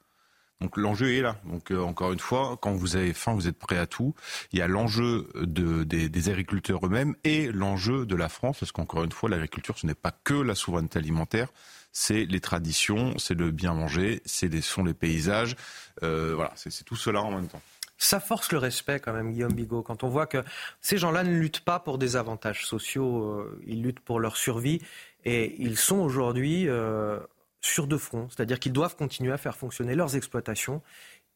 Donc 0.61 0.77
l'enjeu 0.77 1.15
est 1.15 1.23
là. 1.23 1.37
Donc 1.45 1.71
euh, 1.71 1.81
encore 1.81 2.13
une 2.13 2.19
fois, 2.19 2.59
quand 2.61 2.73
vous 2.73 2.97
avez 2.97 3.15
faim, 3.15 3.35
vous 3.35 3.49
êtes 3.49 3.59
prêt 3.59 3.79
à 3.79 3.87
tout. 3.87 4.15
Il 4.53 4.59
y 4.59 4.63
a 4.63 4.69
l'enjeu 4.69 5.29
de, 5.35 5.85
des, 5.85 6.29
agriculteurs 6.29 6.85
eux-mêmes 6.85 7.15
et 7.25 7.51
l'enjeu 7.51 8.05
de 8.05 8.15
la 8.15 8.29
France, 8.29 8.59
parce 8.61 8.73
qu'encore 8.73 9.05
une 9.05 9.13
fois, 9.13 9.31
l'agriculture, 9.31 9.79
ce 9.79 9.87
n'est 9.87 9.95
pas 9.95 10.13
que 10.25 10.35
la 10.35 10.55
souveraineté 10.55 10.99
alimentaire, 10.99 11.49
c'est 11.93 12.25
les 12.27 12.41
traditions, 12.41 13.17
c'est 13.19 13.35
le 13.35 13.51
bien 13.51 13.73
manger, 13.73 14.21
c'est 14.27 14.61
sont 14.61 14.85
les 14.85 14.95
paysages. 14.95 15.57
Euh, 16.03 16.35
voilà, 16.35 16.53
c'est 16.57 16.85
tout 16.85 16.97
cela 16.97 17.23
en 17.23 17.31
même 17.31 17.49
temps. 17.49 17.63
Ça 17.97 18.21
force 18.21 18.51
le 18.53 18.59
respect 18.59 18.99
quand 19.01 19.13
même, 19.13 19.33
Guillaume 19.33 19.53
Bigot, 19.53 19.83
quand 19.83 20.05
on 20.05 20.09
voit 20.09 20.27
que 20.27 20.43
ces 20.81 20.97
gens-là 20.97 21.23
ne 21.23 21.33
luttent 21.33 21.61
pas 21.61 21.81
pour 21.81 21.99
des 21.99 22.17
avantages 22.17 22.67
sociaux, 22.67 23.25
euh, 23.25 23.61
ils 23.67 23.83
luttent 23.83 24.01
pour 24.01 24.21
leur 24.21 24.37
survie 24.37 24.81
et 25.25 25.55
ils 25.63 25.77
sont 25.77 25.99
aujourd'hui 25.99 26.67
sur 27.61 27.87
deux 27.87 27.99
fronts, 27.99 28.29
c'est-à-dire 28.31 28.59
qu'ils 28.59 28.73
doivent 28.73 28.97
continuer 28.97 29.33
à 29.33 29.37
faire 29.37 29.57
fonctionner 29.57 29.95
leurs 29.95 30.17
exploitations 30.17 30.83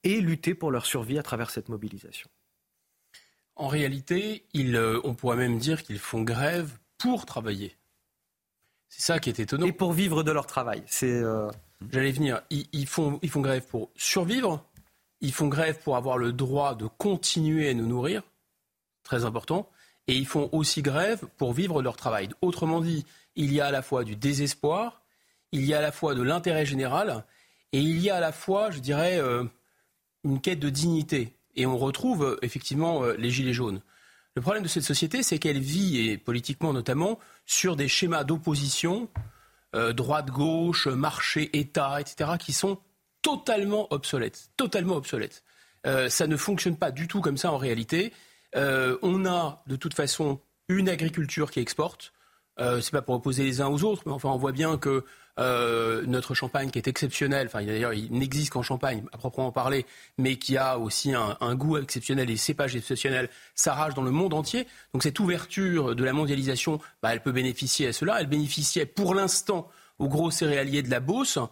et 0.02 0.20
lutter 0.20 0.54
pour 0.54 0.70
leur 0.70 0.86
survie 0.86 1.18
à 1.18 1.22
travers 1.22 1.50
cette 1.50 1.68
mobilisation. 1.68 2.28
En 3.56 3.68
réalité, 3.68 4.44
on 5.04 5.14
pourrait 5.14 5.36
même 5.36 5.58
dire 5.58 5.82
qu'ils 5.82 5.98
font 5.98 6.22
grève 6.22 6.78
pour 6.98 7.26
travailler. 7.26 7.76
C'est 8.88 9.02
ça 9.02 9.18
qui 9.18 9.28
est 9.28 9.40
étonnant. 9.40 9.66
Et 9.66 9.72
pour 9.72 9.92
vivre 9.92 10.22
de 10.22 10.32
leur 10.32 10.46
travail. 10.46 10.82
C'est. 10.86 11.10
Euh, 11.10 11.50
J'allais 11.92 12.12
venir. 12.12 12.42
Ils, 12.50 12.86
font, 12.86 13.18
ils 13.22 13.30
font 13.30 13.40
grève 13.40 13.66
pour 13.66 13.90
survivre. 13.96 14.64
Ils 15.20 15.32
font 15.32 15.48
grève 15.48 15.78
pour 15.82 15.96
avoir 15.96 16.18
le 16.18 16.32
droit 16.32 16.74
de 16.74 16.86
continuer 16.86 17.68
à 17.68 17.74
nous 17.74 17.86
nourrir. 17.86 18.22
Très 19.02 19.24
important. 19.24 19.68
Et 20.06 20.14
ils 20.14 20.26
font 20.26 20.48
aussi 20.52 20.82
grève 20.82 21.26
pour 21.38 21.52
vivre 21.52 21.82
leur 21.82 21.96
travail. 21.96 22.28
Autrement 22.40 22.80
dit, 22.80 23.04
il 23.36 23.52
y 23.52 23.60
a 23.60 23.66
à 23.66 23.70
la 23.70 23.82
fois 23.82 24.04
du 24.04 24.16
désespoir, 24.16 25.02
il 25.54 25.64
y 25.64 25.72
a 25.72 25.78
à 25.78 25.80
la 25.80 25.92
fois 25.92 26.14
de 26.14 26.22
l'intérêt 26.22 26.66
général, 26.66 27.24
et 27.72 27.80
il 27.80 27.98
y 28.00 28.10
a 28.10 28.16
à 28.16 28.20
la 28.20 28.32
fois, 28.32 28.70
je 28.70 28.80
dirais, 28.80 29.18
euh, 29.18 29.44
une 30.22 30.40
quête 30.40 30.60
de 30.60 30.68
dignité. 30.68 31.32
Et 31.56 31.64
on 31.64 31.78
retrouve 31.78 32.24
euh, 32.24 32.38
effectivement 32.42 33.04
les 33.16 33.30
gilets 33.30 33.54
jaunes. 33.54 33.80
Le 34.36 34.42
problème 34.42 34.64
de 34.64 34.68
cette 34.68 34.82
société, 34.82 35.22
c'est 35.22 35.38
qu'elle 35.38 35.60
vit, 35.60 36.08
et 36.08 36.18
politiquement 36.18 36.72
notamment, 36.72 37.18
sur 37.46 37.76
des 37.76 37.88
schémas 37.88 38.24
d'opposition, 38.24 39.08
euh, 39.74 39.92
droite-gauche, 39.92 40.88
marché, 40.88 41.56
État, 41.56 42.00
etc., 42.00 42.32
qui 42.38 42.52
sont 42.52 42.78
totalement 43.22 43.92
obsolètes. 43.92 44.50
Totalement 44.56 44.96
obsolètes. 44.96 45.42
Euh, 45.86 46.08
ça 46.08 46.26
ne 46.26 46.36
fonctionne 46.36 46.76
pas 46.76 46.90
du 46.90 47.08
tout 47.08 47.20
comme 47.20 47.36
ça 47.36 47.52
en 47.52 47.58
réalité. 47.58 48.12
Euh, 48.56 48.98
on 49.02 49.26
a 49.26 49.62
de 49.66 49.76
toute 49.76 49.94
façon 49.94 50.40
une 50.68 50.88
agriculture 50.88 51.50
qui 51.50 51.60
exporte. 51.60 52.12
Euh, 52.60 52.80
c'est 52.80 52.92
pas 52.92 53.02
pour 53.02 53.16
opposer 53.16 53.44
les 53.44 53.60
uns 53.60 53.68
aux 53.68 53.82
autres, 53.82 54.02
mais 54.06 54.12
enfin 54.12 54.28
on 54.28 54.36
voit 54.36 54.52
bien 54.52 54.78
que 54.78 55.04
euh, 55.40 56.04
notre 56.06 56.34
champagne 56.34 56.70
qui 56.70 56.78
est 56.78 56.86
exceptionnel, 56.86 57.48
enfin 57.48 57.64
d'ailleurs 57.64 57.92
il 57.92 58.12
n'existe 58.12 58.50
qu'en 58.50 58.62
Champagne 58.62 59.02
à 59.12 59.18
proprement 59.18 59.50
parler, 59.50 59.84
mais 60.16 60.36
qui 60.36 60.56
a 60.56 60.78
aussi 60.78 61.12
un, 61.12 61.54
goût 61.56 61.78
exceptionnel 61.78 62.30
et 62.30 62.36
cépages 62.36 62.76
exceptionnels, 62.76 63.28
s'arrache 63.54 63.94
dans 63.94 64.02
le 64.02 64.12
monde 64.12 64.32
entier. 64.32 64.66
Donc 64.92 65.02
cette 65.02 65.18
ouverture 65.18 65.96
de 65.96 66.04
la 66.04 66.12
mondialisation, 66.12 66.80
bah, 67.02 67.12
elle 67.12 67.20
peut 67.20 67.32
bénéficier 67.32 67.88
à 67.88 67.92
cela. 67.92 68.20
Elle 68.20 68.28
bénéficiait 68.28 68.86
pour 68.86 69.14
l'instant 69.14 69.68
aux 69.98 70.08
gros 70.08 70.30
céréaliers 70.30 70.82
de 70.82 70.90
la 70.90 71.00
Beauce. 71.00 71.38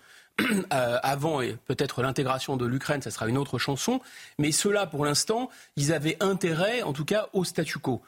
Euh, 0.72 0.98
avant 1.02 1.42
et 1.42 1.58
peut-être 1.66 2.00
l'intégration 2.00 2.56
de 2.56 2.64
l'Ukraine, 2.64 3.02
ça 3.02 3.10
sera 3.10 3.28
une 3.28 3.36
autre 3.36 3.58
chanson. 3.58 4.00
Mais 4.38 4.50
ceux-là, 4.50 4.86
pour 4.86 5.04
l'instant, 5.04 5.50
ils 5.76 5.92
avaient 5.92 6.16
intérêt, 6.20 6.80
en 6.80 6.94
tout 6.94 7.04
cas, 7.04 7.28
au 7.34 7.44
statu 7.44 7.78
quo. 7.78 8.00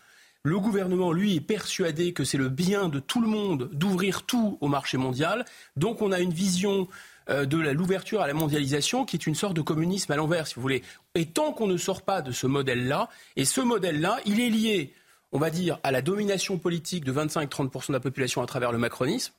Le 0.47 0.61
gouvernement, 0.61 1.11
lui, 1.11 1.37
est 1.37 1.41
persuadé 1.41 2.13
que 2.13 2.23
c'est 2.23 2.37
le 2.37 2.51
bien 2.51 2.91
de 2.91 3.01
tout 3.01 3.23
le 3.23 3.27
monde 3.27 3.71
d'ouvrir 3.73 4.25
tout 4.25 4.59
au 4.61 4.69
marché 4.69 4.99
mondial. 4.99 5.47
Donc 5.79 6.03
on 6.03 6.13
a 6.13 6.21
une 6.21 6.35
vision 6.35 6.87
euh, 7.31 7.47
de 7.47 7.57
l'ouverture 7.57 8.21
à 8.21 8.27
la 8.27 8.35
mondialisation 8.35 9.07
qui 9.07 9.17
est 9.17 9.27
une 9.27 9.35
sorte 9.35 9.55
de 9.55 9.63
communisme 9.63 10.13
à 10.13 10.17
l'envers, 10.17 10.47
si 10.47 10.57
vous 10.57 10.61
voulez. 10.61 10.83
Et 11.15 11.25
tant 11.25 11.55
qu'on 11.55 11.67
ne 11.67 11.79
sort 11.79 12.03
pas 12.03 12.21
de 12.21 12.31
ce 12.31 12.47
modèle-là, 12.47 13.09
et 13.37 13.47
ce 13.47 13.63
modèle-là, 13.63 14.19
il 14.27 14.39
est 14.39 14.51
lié, 14.51 14.93
on 15.33 15.39
va 15.39 15.49
dire, 15.49 15.79
à 15.83 15.91
la 15.91 16.03
domination 16.03 16.59
politique 16.59 17.05
de 17.05 17.13
25-30% 17.15 17.89
de 17.89 17.93
la 17.95 18.01
population 18.01 18.43
à 18.43 18.47
travers 18.47 18.71
le 18.71 18.77
macronisme, 18.77 19.33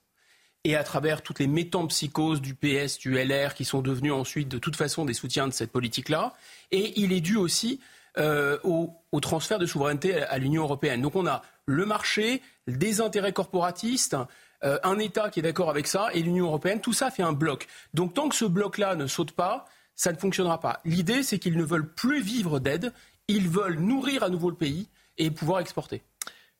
et 0.63 0.75
à 0.75 0.83
travers 0.83 1.21
toutes 1.21 1.37
les 1.37 1.45
métampsychoses 1.45 2.41
du 2.41 2.55
PS, 2.55 2.97
du 2.97 3.13
LR, 3.13 3.53
qui 3.53 3.63
sont 3.63 3.83
devenus 3.83 4.13
ensuite 4.13 4.47
de 4.47 4.57
toute 4.57 4.75
façon 4.75 5.05
des 5.05 5.13
soutiens 5.13 5.47
de 5.47 5.53
cette 5.53 5.71
politique-là. 5.71 6.33
Et 6.71 6.99
il 6.99 7.13
est 7.13 7.21
dû 7.21 7.35
aussi 7.35 7.79
euh, 8.17 8.57
au, 8.63 8.91
transfert 9.21 9.59
de 9.59 9.65
souveraineté 9.65 10.21
à, 10.21 10.37
l'Union 10.37 10.63
européenne. 10.63 11.01
Donc 11.01 11.15
on 11.15 11.25
a 11.25 11.41
le 11.65 11.85
marché, 11.85 12.41
des 12.67 12.99
intérêts 12.99 13.31
corporatistes, 13.31 14.17
euh, 14.63 14.77
un 14.83 14.99
État 14.99 15.29
qui 15.29 15.39
est 15.39 15.43
d'accord 15.43 15.69
avec 15.69 15.87
ça 15.87 16.09
et 16.13 16.21
l'Union 16.21 16.45
européenne. 16.47 16.81
Tout 16.81 16.93
ça 16.93 17.11
fait 17.11 17.23
un 17.23 17.31
bloc. 17.31 17.67
Donc 17.93 18.13
tant 18.13 18.27
que 18.27 18.35
ce 18.35 18.45
bloc-là 18.45 18.95
ne 18.95 19.07
saute 19.07 19.31
pas, 19.31 19.65
ça 19.95 20.11
ne 20.11 20.17
fonctionnera 20.17 20.59
pas. 20.59 20.81
L'idée, 20.83 21.23
c'est 21.23 21.39
qu'ils 21.39 21.57
ne 21.57 21.63
veulent 21.63 21.93
plus 21.93 22.21
vivre 22.21 22.59
d'aide, 22.59 22.91
ils 23.27 23.49
veulent 23.49 23.79
nourrir 23.79 24.23
à 24.23 24.29
nouveau 24.29 24.49
le 24.49 24.55
pays 24.55 24.89
et 25.17 25.31
pouvoir 25.31 25.59
exporter. 25.61 26.03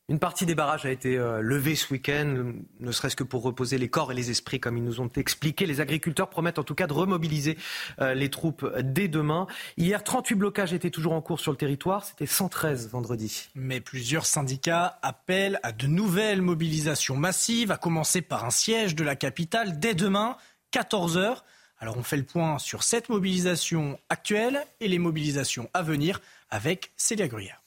Une 0.08 0.20
partie 0.20 0.46
des 0.46 0.54
barrages 0.54 0.86
a 0.86 0.92
été 0.92 1.18
euh, 1.18 1.42
levée 1.42 1.74
ce 1.74 1.92
week-end, 1.92 2.54
ne 2.80 2.92
serait-ce 2.92 3.16
que 3.16 3.24
pour 3.24 3.42
reposer 3.42 3.80
les 3.80 3.90
corps 3.90 4.12
et 4.12 4.16
les 4.16 4.30
esprits, 4.30 4.60
comme 4.60 4.78
ils 4.78 4.84
nous 4.84 5.02
ont 5.02 5.10
expliqué. 5.16 5.66
Les 5.66 5.82
agriculteurs 5.82 6.30
promettent 6.30 6.60
en 6.60 6.64
tout 6.64 6.76
cas 6.76 6.86
de 6.86 6.94
remobiliser 6.94 7.58
euh, 8.00 8.14
les 8.14 8.30
troupes 8.30 8.72
dès 8.84 9.08
demain. 9.08 9.48
Hier, 9.78 10.04
38 10.04 10.36
blocages 10.36 10.74
étaient 10.74 10.92
toujours 10.92 11.14
en 11.14 11.22
cours 11.22 11.40
sur 11.40 11.52
le 11.52 11.58
territoire. 11.58 12.06
C'était 12.06 12.28
113 12.28 12.90
vendredi. 12.90 13.50
Mais 13.56 13.82
plusieurs 13.82 14.28
syndicats 14.28 15.00
appellent 15.02 15.60
à 15.64 15.72
de 15.72 15.88
nouvelles 15.88 16.44
mobilisations 16.44 17.16
massives, 17.16 17.72
à 17.72 17.78
commencer 17.78 18.22
par 18.22 18.46
un 18.46 18.52
siège 18.52 18.94
de 18.94 19.04
la 19.04 19.16
capitale 19.16 19.80
dès 19.80 19.96
demain, 19.96 20.38
14 20.70 21.18
heures. 21.18 21.44
Alors 21.80 21.98
on 21.98 22.04
fait 22.04 22.18
le 22.18 22.26
point 22.26 22.60
sur 22.60 22.84
cette 22.84 23.10
mobilisation 23.10 24.00
actuelle 24.10 24.64
et 24.82 24.88
les 24.88 25.00
mobilisations 25.00 25.68
à 25.74 25.82
venir 25.82 26.22
avec 26.52 26.92
Célia 26.96 27.28
Gruyère. 27.28 27.65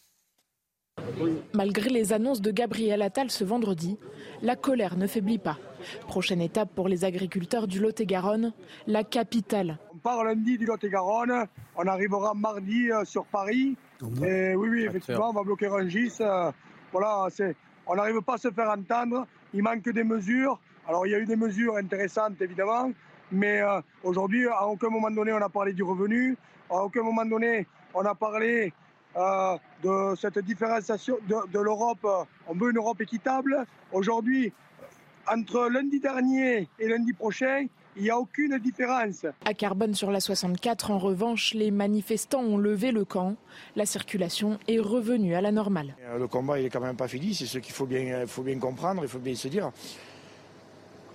Malgré 1.54 1.90
les 1.90 2.12
annonces 2.12 2.40
de 2.40 2.50
Gabriel 2.50 3.02
Attal 3.02 3.30
ce 3.30 3.44
vendredi, 3.44 3.98
la 4.42 4.56
colère 4.56 4.96
ne 4.96 5.06
faiblit 5.06 5.38
pas. 5.38 5.58
Prochaine 6.06 6.40
étape 6.40 6.70
pour 6.74 6.88
les 6.88 7.04
agriculteurs 7.04 7.66
du 7.66 7.80
Lot-et-Garonne, 7.80 8.52
la 8.86 9.04
capitale. 9.04 9.78
On 9.94 9.98
part 9.98 10.24
lundi 10.24 10.58
du 10.58 10.66
Lot-et-Garonne. 10.66 11.46
On 11.76 11.86
arrivera 11.86 12.34
mardi 12.34 12.90
euh, 12.90 13.04
sur 13.04 13.24
Paris. 13.26 13.76
Et 14.22 14.54
oui, 14.54 14.68
oui, 14.68 14.84
effectivement, 14.84 15.30
on 15.30 15.32
va 15.32 15.42
bloquer 15.42 15.68
Rungis. 15.68 16.14
Euh, 16.20 16.50
voilà, 16.92 17.26
c'est, 17.30 17.56
on 17.86 17.96
n'arrive 17.96 18.20
pas 18.22 18.34
à 18.34 18.38
se 18.38 18.50
faire 18.50 18.70
entendre. 18.70 19.26
Il 19.52 19.62
manque 19.62 19.88
des 19.88 20.04
mesures. 20.04 20.58
Alors, 20.88 21.06
il 21.06 21.10
y 21.10 21.14
a 21.14 21.18
eu 21.18 21.26
des 21.26 21.36
mesures 21.36 21.76
intéressantes, 21.76 22.40
évidemment. 22.40 22.90
Mais 23.30 23.60
euh, 23.60 23.80
aujourd'hui, 24.02 24.46
à 24.48 24.66
aucun 24.66 24.88
moment 24.88 25.10
donné, 25.10 25.32
on 25.32 25.42
a 25.42 25.48
parlé 25.48 25.72
du 25.72 25.82
revenu. 25.82 26.36
À 26.70 26.82
aucun 26.82 27.02
moment 27.02 27.24
donné, 27.24 27.66
on 27.94 28.04
a 28.04 28.14
parlé 28.14 28.72
de 29.82 30.14
cette 30.16 30.38
différenciation 30.40 31.18
de, 31.28 31.50
de 31.52 31.58
l'Europe. 31.58 32.06
On 32.46 32.54
veut 32.54 32.70
une 32.70 32.76
Europe 32.76 33.00
équitable. 33.00 33.64
Aujourd'hui, 33.92 34.52
entre 35.26 35.68
lundi 35.68 36.00
dernier 36.00 36.68
et 36.78 36.88
lundi 36.88 37.12
prochain, 37.12 37.66
il 37.96 38.04
n'y 38.04 38.10
a 38.10 38.18
aucune 38.18 38.58
différence. 38.58 39.26
À 39.44 39.54
Carbone 39.54 39.94
sur 39.94 40.10
la 40.10 40.20
64, 40.20 40.90
en 40.90 40.98
revanche, 40.98 41.52
les 41.54 41.70
manifestants 41.70 42.42
ont 42.42 42.56
levé 42.56 42.92
le 42.92 43.04
camp. 43.04 43.34
La 43.76 43.86
circulation 43.86 44.58
est 44.68 44.78
revenue 44.78 45.34
à 45.34 45.40
la 45.40 45.50
normale. 45.50 45.94
Euh, 46.04 46.18
le 46.18 46.28
combat, 46.28 46.58
il 46.58 46.64
n'est 46.64 46.70
quand 46.70 46.80
même 46.80 46.96
pas 46.96 47.08
fini. 47.08 47.34
C'est 47.34 47.46
ce 47.46 47.58
qu'il 47.58 47.74
faut 47.74 47.86
bien, 47.86 48.26
faut 48.26 48.42
bien 48.42 48.58
comprendre, 48.58 49.02
il 49.02 49.08
faut 49.08 49.18
bien 49.18 49.34
se 49.34 49.48
dire. 49.48 49.72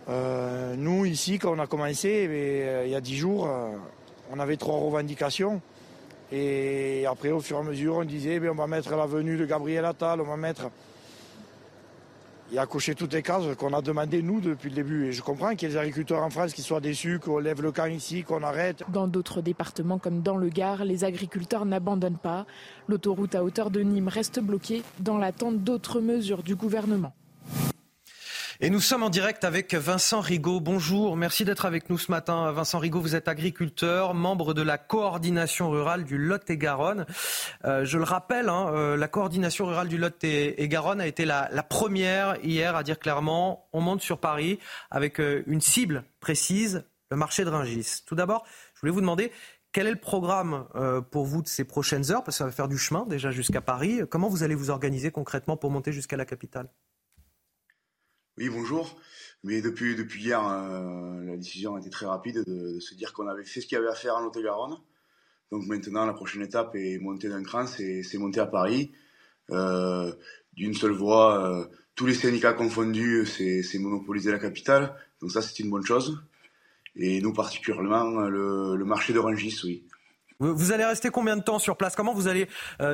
Euh, 0.09 0.75
nous, 0.75 1.05
ici, 1.05 1.39
quand 1.39 1.55
on 1.55 1.59
a 1.59 1.67
commencé, 1.67 2.27
euh, 2.29 2.83
il 2.85 2.91
y 2.91 2.95
a 2.95 3.01
dix 3.01 3.15
jours, 3.15 3.49
on 4.31 4.39
avait 4.39 4.57
trois 4.57 4.77
revendications. 4.77 5.61
Et 6.31 7.05
après, 7.05 7.31
au 7.31 7.39
fur 7.39 7.57
et 7.57 7.59
à 7.59 7.63
mesure, 7.63 7.95
on 7.95 8.05
disait, 8.05 8.39
eh 8.41 8.49
on 8.49 8.55
va 8.55 8.67
mettre 8.67 8.95
la 8.95 9.05
venue 9.05 9.37
de 9.37 9.45
Gabriel 9.45 9.85
Attal, 9.85 10.21
on 10.21 10.25
va 10.25 10.37
mettre 10.37 10.69
il 12.53 12.59
a 12.59 12.67
coché 12.67 12.93
toutes 12.93 13.13
les 13.13 13.23
cases 13.23 13.55
qu'on 13.57 13.73
a 13.73 13.81
demandé 13.81 14.21
nous 14.21 14.39
depuis 14.39 14.69
le 14.69 14.75
début. 14.75 15.07
Et 15.07 15.11
je 15.11 15.23
comprends 15.23 15.55
qu'il 15.55 15.63
y 15.63 15.71
ait 15.71 15.73
des 15.73 15.79
agriculteurs 15.79 16.21
en 16.21 16.29
France 16.29 16.53
qui 16.53 16.61
soient 16.61 16.81
déçus, 16.81 17.17
qu'on 17.17 17.39
lève 17.39 17.63
le 17.63 17.71
camp 17.71 17.87
ici, 17.87 18.23
qu'on 18.23 18.43
arrête. 18.43 18.83
Dans 18.89 19.07
d'autres 19.07 19.41
départements 19.41 19.97
comme 19.97 20.21
dans 20.21 20.37
le 20.37 20.49
Gard, 20.49 20.85
les 20.85 21.03
agriculteurs 21.03 21.65
n'abandonnent 21.65 22.19
pas. 22.21 22.45
L'autoroute 22.87 23.33
à 23.33 23.43
hauteur 23.43 23.71
de 23.71 23.79
Nîmes 23.79 24.07
reste 24.07 24.39
bloquée 24.39 24.83
dans 24.99 25.17
l'attente 25.17 25.63
d'autres 25.63 25.99
mesures 25.99 26.43
du 26.43 26.55
gouvernement. 26.55 27.13
Et 28.63 28.69
nous 28.69 28.79
sommes 28.79 29.03
en 29.03 29.09
direct 29.09 29.43
avec 29.43 29.73
Vincent 29.73 30.21
Rigaud. 30.21 30.61
Bonjour, 30.61 31.17
merci 31.17 31.43
d'être 31.43 31.65
avec 31.65 31.89
nous 31.89 31.97
ce 31.97 32.09
matin. 32.09 32.49
Vincent 32.53 32.79
Rigaud, 32.79 33.01
vous 33.01 33.13
êtes 33.13 33.27
agriculteur, 33.27 34.13
membre 34.13 34.53
de 34.53 34.61
la 34.61 34.77
coordination 34.77 35.69
rurale 35.69 36.05
du 36.05 36.17
Lot-et-Garonne. 36.17 37.05
Euh, 37.65 37.83
je 37.83 37.97
le 37.97 38.05
rappelle, 38.05 38.47
hein, 38.47 38.71
euh, 38.73 38.95
la 38.95 39.09
coordination 39.09 39.65
rurale 39.65 39.89
du 39.89 39.97
Lot-et-Garonne 39.97 41.01
a 41.01 41.07
été 41.07 41.25
la, 41.25 41.49
première 41.67 42.37
hier 42.41 42.77
à 42.77 42.83
dire 42.83 42.99
clairement 42.99 43.67
on 43.73 43.81
monte 43.81 44.01
sur 44.01 44.17
Paris 44.17 44.59
avec 44.89 45.19
euh, 45.19 45.43
une 45.45 45.59
cible 45.59 46.05
précise, 46.21 46.85
le 47.11 47.17
marché 47.17 47.43
de 47.43 47.49
Ringis. 47.49 48.03
Tout 48.05 48.15
d'abord, 48.15 48.45
je 48.75 48.79
voulais 48.79 48.93
vous 48.93 49.01
demander 49.01 49.33
quel 49.73 49.87
est 49.87 49.91
le 49.91 49.99
programme 49.99 50.67
pour 51.11 51.25
vous 51.25 51.41
de 51.41 51.49
ces 51.49 51.65
prochaines 51.65 52.11
heures? 52.11 52.23
Parce 52.23 52.37
que 52.37 52.43
ça 52.43 52.45
va 52.45 52.51
faire 52.51 52.69
du 52.69 52.77
chemin 52.77 53.05
déjà 53.07 53.29
jusqu'à 53.29 53.59
Paris. 53.59 54.01
Comment 54.09 54.29
vous 54.29 54.43
allez 54.43 54.55
vous 54.55 54.69
organiser 54.69 55.11
concrètement 55.11 55.57
pour 55.57 55.69
monter 55.69 55.91
jusqu'à 55.91 56.15
la 56.15 56.25
capitale? 56.25 56.69
Oui, 58.37 58.49
bonjour. 58.49 58.99
Mais 59.43 59.61
depuis, 59.61 59.95
depuis 59.95 60.23
hier, 60.23 60.45
euh, 60.45 61.23
la 61.25 61.37
décision 61.37 61.75
a 61.75 61.79
été 61.79 61.89
très 61.89 62.05
rapide 62.05 62.43
de, 62.47 62.79
se 62.79 62.95
dire 62.95 63.13
qu'on 63.13 63.27
avait 63.27 63.43
fait 63.43 63.61
ce 63.61 63.67
qu'il 63.67 63.75
y 63.75 63.79
avait 63.79 63.89
à 63.89 63.95
faire 63.95 64.15
en 64.15 64.21
Lot-et-Garonne. 64.21 64.77
Donc 65.51 65.67
maintenant, 65.67 66.05
la 66.05 66.13
prochaine 66.13 66.41
étape 66.41 66.75
est 66.75 66.97
monter 66.99 67.29
d'un 67.29 67.43
cran, 67.43 67.67
c'est 67.67 68.17
monter 68.17 68.39
à 68.39 68.47
Paris. 68.47 68.91
Euh, 69.51 70.11
D'une 70.53 70.73
seule 70.73 70.93
voix, 70.93 71.45
euh, 71.45 71.65
tous 71.95 72.05
les 72.05 72.13
syndicats 72.13 72.53
confondus, 72.53 73.25
c'est 73.25 73.79
monopoliser 73.79 74.31
la 74.31 74.39
capitale. 74.39 74.95
Donc 75.21 75.31
ça, 75.31 75.41
c'est 75.41 75.59
une 75.59 75.69
bonne 75.69 75.85
chose. 75.85 76.23
Et 76.95 77.21
nous, 77.21 77.33
particulièrement, 77.33 78.21
le, 78.21 78.75
le 78.75 78.85
marché 78.85 79.13
de 79.13 79.19
Rangis, 79.19 79.59
oui. 79.63 79.85
Vous 80.39 80.71
allez 80.71 80.85
rester 80.85 81.09
combien 81.09 81.37
de 81.37 81.43
temps 81.43 81.59
sur 81.59 81.77
place? 81.77 81.95
Comment 81.95 82.13
vous 82.13 82.27
allez 82.27 82.47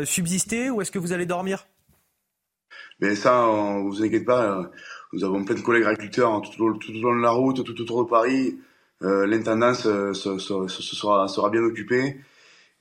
subsister 0.04 0.70
ou 0.70 0.82
est-ce 0.82 0.92
que 0.92 1.00
vous 1.00 1.14
allez 1.14 1.26
dormir? 1.26 1.66
Mais 3.00 3.16
ça, 3.16 3.48
on, 3.48 3.84
vous 3.84 4.04
inquiétez 4.04 4.26
pas 4.26 4.70
nous 5.14 5.24
avons 5.24 5.44
plein 5.44 5.56
de 5.56 5.62
collègues 5.62 5.86
agriculteurs 5.86 6.42
tout, 6.42 6.64
au, 6.64 6.74
tout 6.74 6.92
long 6.94 7.16
de 7.16 7.22
la 7.22 7.32
route, 7.32 7.64
tout 7.64 7.82
autour 7.82 8.04
de 8.04 8.10
Paris. 8.10 8.60
Euh, 9.02 9.26
L'intendance 9.26 9.86
euh, 9.86 10.14
sera, 10.14 11.28
sera 11.28 11.50
bien 11.50 11.62
occupée 11.62 12.18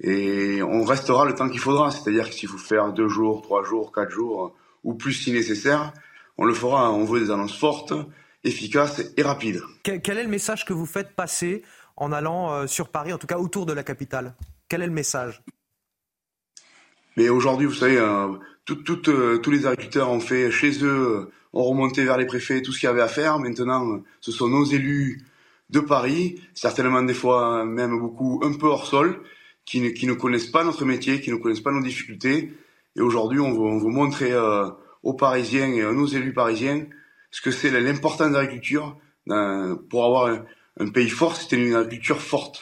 et 0.01 0.63
on 0.63 0.85
restera 0.85 1.25
le 1.25 1.35
temps 1.35 1.49
qu'il 1.49 1.61
faudra. 1.61 1.91
C'est-à-dire 1.91 2.29
que 2.29 2.35
s'il 2.35 2.49
faut 2.49 2.59
faire 2.59 2.93
deux 2.93 3.09
jours, 3.09 3.43
trois 3.43 3.65
jours, 3.65 3.93
quatre 3.93 4.11
jours 4.11 4.55
ou 4.85 4.95
plus 4.95 5.13
si 5.13 5.33
nécessaire, 5.33 5.93
on 6.37 6.45
le 6.45 6.55
fera. 6.55 6.93
On 6.93 7.05
veut 7.05 7.21
des 7.21 7.31
annonces 7.31 7.57
fortes, 7.57 7.95
efficaces 8.45 9.03
et 9.17 9.23
rapides. 9.23 9.63
Quel, 9.83 10.19
est 10.19 10.23
le 10.23 10.29
message 10.29 10.65
que 10.65 10.73
vous 10.73 10.87
faites 10.87 11.15
passer 11.15 11.63
en 11.97 12.13
allant 12.13 12.53
euh, 12.53 12.67
sur 12.67 12.91
Paris, 12.91 13.13
en 13.13 13.19
tout 13.19 13.27
cas 13.27 13.39
autour 13.39 13.65
de 13.65 13.73
la 13.73 13.83
capitale? 13.83 14.35
Quel 14.69 14.83
est 14.83 14.87
le 14.87 14.93
message? 14.93 15.43
Mais 17.17 17.29
aujourd'hui, 17.31 17.67
vous 17.67 17.75
savez, 17.75 17.99
euh, 18.71 19.39
tous 19.39 19.51
les 19.51 19.67
agriculteurs 19.67 20.11
ont 20.11 20.21
fait 20.21 20.51
chez 20.51 20.85
eux 20.85 21.31
on 21.53 21.65
remontait 21.65 22.05
vers 22.05 22.19
les 22.19 22.27
préfets 22.27 22.63
tout 22.63 22.73
ce 22.73 22.81
qu'il 22.81 22.89
y 22.89 22.91
avait 22.91 23.03
à 23.03 23.09
faire. 23.09 23.39
Maintenant, 23.39 24.03
ce 24.21 24.33
sont 24.33 24.49
nos 24.49 24.65
élus 24.65 25.25
de 25.71 25.81
Paris, 25.81 26.41
certainement 26.55 27.03
des 27.03 27.15
fois 27.15 27.65
même 27.65 27.99
beaucoup 27.99 28.41
un 28.45 28.53
peu 28.53 28.67
hors 28.67 28.87
sol, 28.87 29.23
qui 29.65 29.81
ne, 29.81 29.89
qui 29.91 30.07
ne 30.07 30.13
connaissent 30.13 30.51
pas 30.51 30.65
notre 30.65 30.85
métier, 30.85 31.21
qui 31.21 31.31
ne 31.31 31.37
connaissent 31.37 31.61
pas 31.61 31.73
nos 31.73 31.83
difficultés. 31.83 32.55
Et 32.97 33.01
aujourd'hui, 33.01 33.41
on 33.41 33.53
veut, 33.53 33.61
on 33.61 33.91
montrer 33.91 34.33
euh, 34.33 34.69
aux 35.03 35.15
Parisiens 35.15 35.69
et 35.69 35.83
à 35.83 35.93
nos 35.93 36.07
élus 36.07 36.33
parisiens 36.33 36.87
ce 37.31 37.41
que 37.41 37.51
c'est 37.51 37.71
l'importance 37.71 38.31
de 38.31 38.35
l'agriculture. 38.35 38.97
Euh, 39.31 39.77
pour 39.91 40.07
avoir 40.07 40.43
un, 40.79 40.89
pays 40.89 41.11
fort, 41.11 41.37
c'était 41.37 41.57
une 41.57 41.75
agriculture 41.75 42.21
forte. 42.21 42.61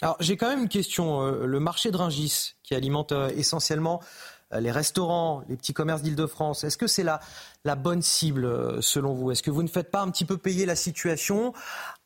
Alors 0.00 0.16
j'ai 0.20 0.36
quand 0.36 0.48
même 0.48 0.62
une 0.62 0.68
question. 0.68 1.22
Euh, 1.22 1.46
le 1.46 1.60
marché 1.60 1.90
de 1.90 1.96
Ringis, 1.96 2.54
qui 2.62 2.74
alimente 2.74 3.12
essentiellement 3.36 4.00
euh, 4.02 4.06
les 4.52 4.70
restaurants, 4.70 5.42
les 5.48 5.56
petits 5.56 5.74
commerces 5.74 6.02
d'Île-de-France. 6.02 6.64
Est-ce 6.64 6.78
que 6.78 6.86
c'est 6.86 7.02
la, 7.02 7.20
la 7.64 7.74
bonne 7.74 8.02
cible 8.02 8.44
euh, 8.44 8.80
selon 8.80 9.14
vous? 9.14 9.30
Est-ce 9.30 9.42
que 9.42 9.50
vous 9.50 9.62
ne 9.62 9.68
faites 9.68 9.90
pas 9.90 10.00
un 10.00 10.10
petit 10.10 10.24
peu 10.24 10.38
payer 10.38 10.66
la 10.66 10.76
situation 10.76 11.52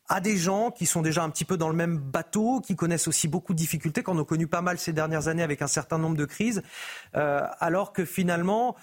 à 0.08 0.20
des 0.20 0.36
gens 0.36 0.70
qui 0.70 0.84
sont 0.84 1.00
déjà 1.00 1.22
un 1.22 1.30
petit 1.30 1.44
peu 1.44 1.56
dans 1.56 1.68
le 1.68 1.76
même 1.76 1.98
bateau, 1.98 2.60
qui 2.60 2.76
connaissent 2.76 3.08
aussi 3.08 3.28
beaucoup 3.28 3.54
de 3.54 3.58
difficultés, 3.58 4.02
qu'on 4.02 4.18
a 4.18 4.24
connu 4.24 4.46
pas 4.46 4.60
mal 4.60 4.78
ces 4.78 4.92
dernières 4.92 5.28
années 5.28 5.42
avec 5.42 5.62
un 5.62 5.68
certain 5.68 5.98
nombre 5.98 6.16
de 6.16 6.24
crises, 6.24 6.62
euh, 7.16 7.46
alors 7.60 7.92
que 7.92 8.04
finalement, 8.04 8.76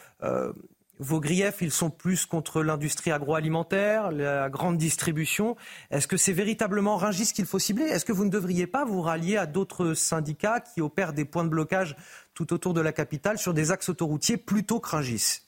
vos 0.99 1.21
griefs, 1.21 1.61
ils 1.61 1.71
sont 1.71 1.89
plus 1.89 2.25
contre 2.25 2.61
l'industrie 2.61 3.11
agroalimentaire, 3.11 4.11
la 4.11 4.49
grande 4.49 4.77
distribution. 4.77 5.55
Est-ce 5.91 6.07
que 6.07 6.17
c'est 6.17 6.33
véritablement 6.33 6.97
Ringis 6.97 7.31
qu'il 7.33 7.45
faut 7.45 7.59
cibler? 7.59 7.85
Est-ce 7.85 8.03
que 8.03 8.11
vous 8.11 8.25
ne 8.25 8.29
devriez 8.29 8.67
pas 8.67 8.83
vous 8.83 9.01
rallier 9.01 9.37
à 9.37 9.45
d'autres 9.45 9.93
syndicats 9.93 10.59
qui 10.59 10.81
opèrent 10.81 11.13
des 11.13 11.23
points 11.23 11.45
de 11.45 11.49
blocage 11.49 11.95
tout 12.39 12.53
autour 12.53 12.73
de 12.73 12.79
la 12.79 12.93
capitale 12.93 13.37
sur 13.37 13.53
des 13.53 13.71
axes 13.71 13.89
autoroutiers 13.89 14.37
plutôt 14.37 14.79
que 14.79 14.87
Ringis 14.87 15.41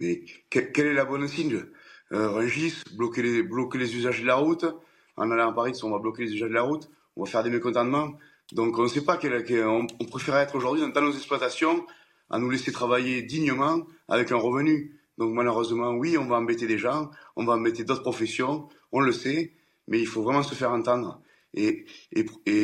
Mais 0.00 0.24
quelle 0.48 0.86
est 0.86 0.94
la 0.94 1.04
bonne 1.04 1.28
cible 1.28 1.72
euh, 2.10 2.30
Ringis, 2.30 2.82
bloquer 2.96 3.20
les, 3.20 3.42
bloquer 3.42 3.76
les 3.76 3.94
usages 3.94 4.22
de 4.22 4.26
la 4.26 4.36
route. 4.36 4.64
En 5.18 5.30
allant 5.30 5.50
à 5.50 5.52
Paris, 5.52 5.78
on 5.82 5.90
va 5.90 5.98
bloquer 5.98 6.24
les 6.24 6.32
usages 6.32 6.48
de 6.48 6.54
la 6.54 6.62
route, 6.62 6.88
on 7.16 7.24
va 7.24 7.30
faire 7.30 7.42
des 7.42 7.50
mécontentements. 7.50 8.14
Donc 8.52 8.78
on 8.78 8.84
ne 8.84 8.88
sait 8.88 9.04
pas 9.04 9.18
quel, 9.18 9.44
on, 9.66 9.86
on 10.00 10.04
préférait 10.06 10.40
être 10.44 10.54
aujourd'hui 10.54 10.90
dans 10.90 11.02
nos 11.02 11.12
exploitations 11.12 11.84
à 12.30 12.38
nous 12.38 12.48
laisser 12.48 12.72
travailler 12.72 13.20
dignement 13.20 13.86
avec 14.08 14.32
un 14.32 14.36
revenu. 14.36 14.98
Donc 15.18 15.34
malheureusement, 15.34 15.90
oui, 15.90 16.16
on 16.16 16.24
va 16.24 16.36
embêter 16.36 16.66
des 16.66 16.78
gens, 16.78 17.10
on 17.36 17.44
va 17.44 17.52
embêter 17.52 17.84
d'autres 17.84 18.00
professions, 18.00 18.70
on 18.90 19.00
le 19.00 19.12
sait, 19.12 19.52
mais 19.86 20.00
il 20.00 20.06
faut 20.06 20.22
vraiment 20.22 20.42
se 20.42 20.54
faire 20.54 20.72
entendre. 20.72 21.20
Et, 21.54 21.84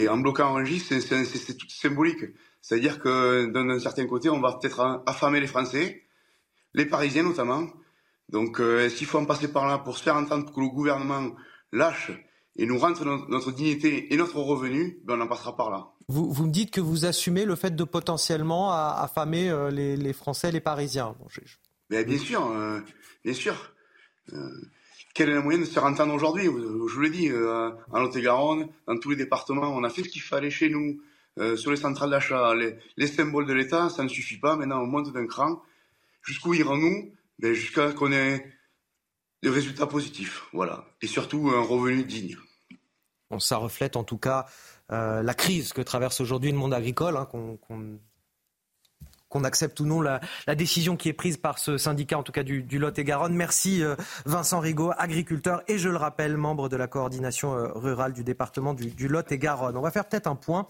en 0.09 0.19
bloquant 0.19 0.57
un 0.57 0.65
c'est 0.65 1.01
symbolique. 1.69 2.25
C'est-à-dire 2.65 2.99
que 2.99 3.45
d'un 3.45 3.79
certain 3.79 4.07
côté, 4.07 4.31
on 4.31 4.41
va 4.41 4.55
peut-être 4.55 5.03
affamer 5.05 5.39
les 5.39 5.47
Français, 5.47 6.07
les 6.73 6.87
Parisiens 6.87 7.23
notamment. 7.23 7.69
Donc 8.31 8.59
euh, 8.59 8.87
est-ce 8.87 8.97
qu'il 8.97 9.07
faut 9.07 9.19
en 9.19 9.27
passer 9.27 9.49
par 9.49 9.67
là 9.67 9.77
pour 9.77 9.99
se 9.99 10.03
faire 10.03 10.17
entendre 10.17 10.47
pour 10.47 10.55
que 10.55 10.61
le 10.63 10.69
gouvernement 10.69 11.35
lâche 11.73 12.11
et 12.57 12.65
nous 12.65 12.79
rentre 12.79 13.05
notre, 13.05 13.53
dignité 13.53 14.15
et 14.15 14.17
notre 14.17 14.39
revenu, 14.39 14.99
ben 15.05 15.19
on 15.19 15.21
en 15.21 15.27
passera 15.27 15.55
par 15.55 15.71
là. 15.71 15.89
Vous, 16.09 16.33
vous, 16.33 16.47
me 16.47 16.51
dites 16.51 16.71
que 16.71 16.81
vous 16.81 17.05
assumez 17.05 17.45
le 17.45 17.55
fait 17.55 17.77
de 17.77 17.85
potentiellement 17.85 18.73
affamer 18.73 19.51
euh, 19.51 19.71
les, 19.71 19.99
les 19.99 20.13
Français, 20.15 20.51
les 20.51 20.61
Parisiens. 20.61 21.15
Ben, 21.91 22.07
bien 22.07 22.19
sûr, 22.19 22.51
euh, 22.51 22.81
bien 23.23 23.35
sûr. 23.35 23.75
Euh, 24.33 24.49
quel 25.13 25.29
est 25.29 25.35
le 25.35 25.43
moyen 25.43 25.59
de 25.59 25.67
se 25.67 25.73
faire 25.73 25.85
entendre 25.85 26.15
aujourd'hui? 26.15 26.45
Je 26.45 26.51
vous 26.51 27.01
l'ai 27.03 27.11
dit, 27.11 27.31
en 27.31 28.01
Lot-et-Garonne, 28.01 28.69
dans 28.89 28.99
tous 28.99 29.11
les 29.11 29.17
départements, 29.17 29.69
on 29.69 29.85
a 29.85 29.91
fait 29.91 30.03
ce 30.03 30.09
qu'il 30.09 30.23
fallait 30.23 30.51
chez 30.51 30.71
nous. 30.71 30.99
Sur 31.57 31.71
les 31.71 31.77
centrales 31.77 32.11
d'achat, 32.11 32.55
les, 32.55 32.77
les, 32.97 33.07
symboles 33.07 33.47
de 33.47 33.53
l'État, 33.53 33.89
ça 33.89 34.05
ne 34.05 34.09
suffit 34.09 34.39
pas. 34.39 34.57
Maintenant, 34.57 34.81
on 34.83 34.87
monte 34.87 35.13
d'un 35.13 35.27
cran. 35.27 35.63
Jusqu'où 36.23 36.55
irons-nous? 36.55 37.13
Ben, 37.39 37.53
Jusqu'à 37.53 37.93
qu'on 37.93 38.13
ait 38.13 38.55
des 39.43 39.51
résultats 39.51 39.87
positifs, 39.87 40.45
voilà, 40.53 40.87
et 41.03 41.07
surtout 41.07 41.51
un 41.55 41.63
revenu 41.63 42.05
digne. 42.05 42.37
Ça 43.39 43.57
reflète 43.59 43.97
en 43.97 44.05
tout 44.05 44.17
cas 44.17 44.47
euh, 44.91 45.23
la 45.23 45.35
crise 45.35 45.73
que 45.73 45.83
traverse 45.83 46.21
aujourd'hui 46.21 46.51
le 46.51 46.57
monde 46.57 46.73
agricole, 46.73 47.17
hein, 47.17 47.27
qu'on 47.27 47.99
qu'on 49.35 49.43
accepte 49.43 49.81
ou 49.81 49.85
non 49.85 50.01
la, 50.01 50.21
décision 50.55 50.97
qui 50.97 51.09
est 51.09 51.13
prise 51.13 51.37
par 51.37 51.59
ce 51.59 51.77
syndicat, 51.77 52.17
en 52.17 52.23
tout 52.23 52.31
cas 52.31 52.45
du, 52.45 52.79
Lot-et-Garonne. 52.79 53.35
Merci 53.35 53.83
euh, 53.83 53.97
Vincent 54.27 54.61
Rigaud, 54.61 54.93
agriculteur 54.97 55.63
et 55.67 55.77
je 55.77 55.89
le 55.89 55.97
rappelle, 55.97 56.37
membre 56.37 56.69
de 56.69 56.77
la 56.77 56.87
coordination 56.87 57.55
euh, 57.55 57.67
rurale 57.75 58.13
du 58.13 58.23
département 58.23 58.75
du, 58.75 58.91
du 58.91 59.09
Lot-et-Garonne. 59.09 59.77
On 59.77 59.81
va 59.81 59.91
faire 59.91 60.05
peut-être 60.05 60.29
un 60.29 60.37
point 60.37 60.69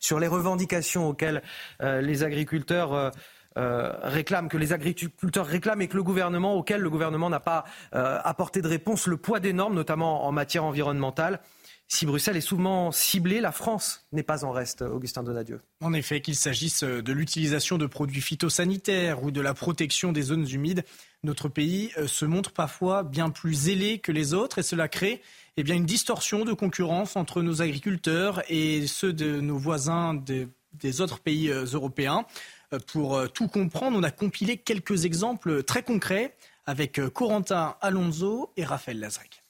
sur 0.00 0.18
les 0.18 0.28
revendications 0.28 1.10
auxquelles 1.10 1.42
euh, 1.82 2.00
les 2.00 2.24
agriculteurs 2.24 3.12
réclament, 3.56 4.48
que 4.48 4.58
les 4.58 4.72
agriculteurs 4.74 5.46
réclament 5.46 5.80
et 5.80 5.88
que 5.88 5.96
le 5.96 6.02
gouvernement, 6.02 6.54
auquel 6.54 6.80
le 6.82 6.90
gouvernement 6.90 7.30
n'a 7.30 7.40
pas 7.40 7.64
apporté 7.92 8.60
de 8.60 8.68
réponse, 8.68 9.06
le 9.06 9.16
poids 9.16 9.40
des 9.40 9.54
normes, 9.54 9.74
notamment 9.74 10.26
en 10.26 10.32
matière 10.32 10.64
environnementale. 10.64 11.40
Si 11.88 12.04
Bruxelles 12.04 12.36
est 12.36 12.40
souvent 12.40 12.90
ciblée, 12.90 13.40
la 13.40 13.52
France 13.52 14.06
n'est 14.10 14.24
pas 14.24 14.44
en 14.44 14.50
reste, 14.50 14.82
Augustin 14.82 15.22
Donadieu. 15.22 15.60
En 15.80 15.92
effet, 15.92 16.20
qu'il 16.20 16.34
s'agisse 16.34 16.82
de 16.82 17.12
l'utilisation 17.12 17.78
de 17.78 17.86
produits 17.86 18.20
phytosanitaires 18.20 19.22
ou 19.22 19.30
de 19.30 19.40
la 19.40 19.54
protection 19.54 20.10
des 20.10 20.22
zones 20.22 20.48
humides, 20.50 20.84
notre 21.22 21.48
pays 21.48 21.92
euh, 21.96 22.06
se 22.06 22.24
montre 22.24 22.52
parfois 22.52 23.02
bien 23.02 23.30
plus 23.30 23.54
zélé 23.54 23.98
que 23.98 24.12
les 24.12 24.34
autres 24.34 24.58
et 24.58 24.62
cela 24.62 24.88
crée 24.88 25.22
eh 25.56 25.62
une 25.62 25.86
distorsion 25.86 26.44
de 26.44 26.52
concurrence 26.52 27.16
entre 27.16 27.40
nos 27.40 27.62
agriculteurs 27.62 28.42
et 28.48 28.86
ceux 28.86 29.12
de 29.12 29.40
nos 29.40 29.56
voisins 29.56 30.14
des 30.14 31.00
autres 31.00 31.20
pays 31.20 31.50
euh, 31.50 31.64
européens. 31.64 32.26
Euh, 32.72 32.78
pour 32.78 33.30
tout 33.32 33.46
comprendre, 33.46 33.96
on 33.96 34.02
a 34.02 34.10
compilé 34.10 34.56
quelques 34.56 35.04
exemples 35.04 35.62
très 35.62 35.82
concrets 35.82 36.36
avec 36.66 37.00
Corentin 37.14 37.76
Alonso 37.80 38.52
et 38.56 38.64
Raphaël 38.64 38.98
Lazrec. 38.98 39.45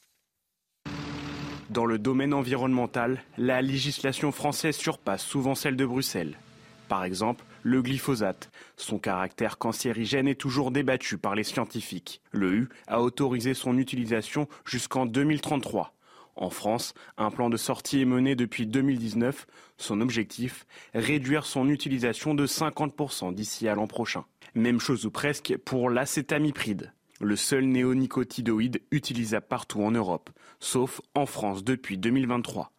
Dans 1.70 1.84
le 1.84 1.98
domaine 1.98 2.32
environnemental, 2.32 3.20
la 3.38 3.60
législation 3.60 4.30
française 4.30 4.76
surpasse 4.76 5.24
souvent 5.24 5.56
celle 5.56 5.76
de 5.76 5.84
Bruxelles. 5.84 6.38
Par 6.88 7.02
exemple, 7.02 7.44
le 7.64 7.82
glyphosate. 7.82 8.50
Son 8.76 9.00
caractère 9.00 9.58
cancérigène 9.58 10.28
est 10.28 10.40
toujours 10.40 10.70
débattu 10.70 11.18
par 11.18 11.34
les 11.34 11.42
scientifiques. 11.42 12.20
Le 12.30 12.54
U 12.54 12.68
a 12.86 13.02
autorisé 13.02 13.52
son 13.52 13.78
utilisation 13.78 14.46
jusqu'en 14.64 15.06
2033. 15.06 15.92
En 16.36 16.50
France, 16.50 16.94
un 17.16 17.32
plan 17.32 17.50
de 17.50 17.56
sortie 17.56 18.02
est 18.02 18.04
mené 18.04 18.36
depuis 18.36 18.66
2019. 18.66 19.46
Son 19.76 20.00
objectif, 20.00 20.66
réduire 20.94 21.46
son 21.46 21.68
utilisation 21.68 22.34
de 22.34 22.46
50% 22.46 23.34
d'ici 23.34 23.66
à 23.66 23.74
l'an 23.74 23.88
prochain. 23.88 24.24
Même 24.54 24.78
chose 24.78 25.04
ou 25.04 25.10
presque 25.10 25.56
pour 25.64 25.90
l'acétamipride 25.90 26.92
le 27.20 27.36
seul 27.36 27.64
néonicotinoïde 27.64 28.82
utilisable 28.90 29.46
partout 29.48 29.82
en 29.82 29.90
Europe, 29.90 30.30
sauf 30.60 31.00
en 31.14 31.26
France 31.26 31.64
depuis 31.64 31.98
2023. 31.98 32.72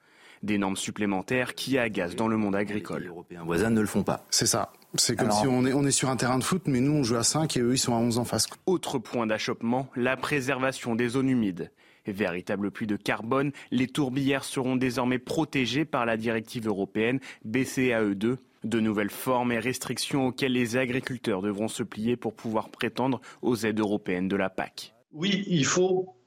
Des 0.43 0.59
normes 0.59 0.77
supplémentaires 0.77 1.55
qui 1.55 1.79
agacent 1.79 2.15
dans 2.15 2.27
le 2.27 2.37
monde 2.37 2.55
agricole. 2.55 3.01
Les 3.01 3.07
Européens 3.07 3.43
voisins 3.43 3.71
ne 3.71 3.81
le 3.81 3.87
font 3.87 4.03
pas. 4.03 4.23
C'est 4.29 4.45
ça. 4.45 4.71
C'est 4.93 5.15
comme 5.15 5.31
si 5.31 5.47
on 5.47 5.65
est, 5.65 5.73
on 5.73 5.83
est 5.83 5.91
sur 5.91 6.09
un 6.09 6.15
terrain 6.15 6.37
de 6.37 6.43
foot, 6.43 6.63
mais 6.67 6.79
nous 6.79 6.91
on 6.91 7.03
joue 7.03 7.15
à 7.15 7.23
5 7.23 7.57
et 7.57 7.61
eux 7.61 7.73
ils 7.73 7.79
sont 7.79 7.93
à 7.93 7.97
11 7.97 8.19
en 8.19 8.25
face. 8.25 8.47
Autre 8.65 8.99
point 8.99 9.25
d'achoppement, 9.25 9.89
la 9.95 10.15
préservation 10.15 10.95
des 10.95 11.09
zones 11.09 11.29
humides. 11.29 11.71
Véritable 12.05 12.71
pluie 12.71 12.87
de 12.87 12.95
carbone, 12.95 13.51
les 13.71 13.87
tourbières 13.87 14.43
seront 14.45 14.77
désormais 14.77 15.19
protégées 15.19 15.83
par 15.85 16.05
la 16.05 16.15
directive 16.15 16.67
européenne 16.67 17.19
BCAE2 17.45 18.37
de 18.67 18.79
nouvelles 18.79 19.09
formes 19.09 19.51
et 19.51 19.59
restrictions 19.59 20.27
auxquelles 20.27 20.53
les 20.53 20.77
agriculteurs 20.77 21.41
devront 21.41 21.67
se 21.67 21.83
plier 21.83 22.15
pour 22.15 22.33
pouvoir 22.33 22.69
prétendre 22.69 23.21
aux 23.41 23.55
aides 23.55 23.79
européennes 23.79 24.27
de 24.27 24.35
la 24.35 24.49
PAC. 24.49 24.93
Oui, 25.13 25.43
il 25.47 25.65
faut 25.65 26.17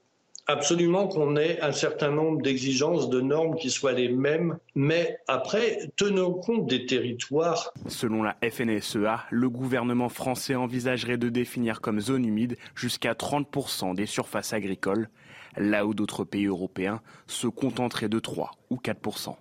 absolument 0.46 1.06
qu'on 1.06 1.36
ait 1.36 1.60
un 1.60 1.72
certain 1.72 2.10
nombre 2.10 2.42
d'exigences, 2.42 3.08
de 3.08 3.20
normes 3.20 3.56
qui 3.56 3.70
soient 3.70 3.92
les 3.92 4.08
mêmes, 4.08 4.58
mais 4.74 5.18
après, 5.28 5.90
tenons 5.96 6.34
compte 6.34 6.66
des 6.66 6.86
territoires. 6.86 7.72
Selon 7.86 8.22
la 8.22 8.36
FNSEA, 8.42 9.26
le 9.30 9.48
gouvernement 9.48 10.08
français 10.08 10.54
envisagerait 10.54 11.18
de 11.18 11.28
définir 11.28 11.80
comme 11.80 12.00
zone 12.00 12.24
humide 12.24 12.56
jusqu'à 12.74 13.12
30% 13.12 13.94
des 13.94 14.06
surfaces 14.06 14.52
agricoles, 14.52 15.08
là 15.56 15.86
où 15.86 15.94
d'autres 15.94 16.24
pays 16.24 16.46
européens 16.46 17.00
se 17.26 17.46
contenteraient 17.46 18.08
de 18.08 18.18
3 18.18 18.52
ou 18.70 18.76
4%. 18.76 19.36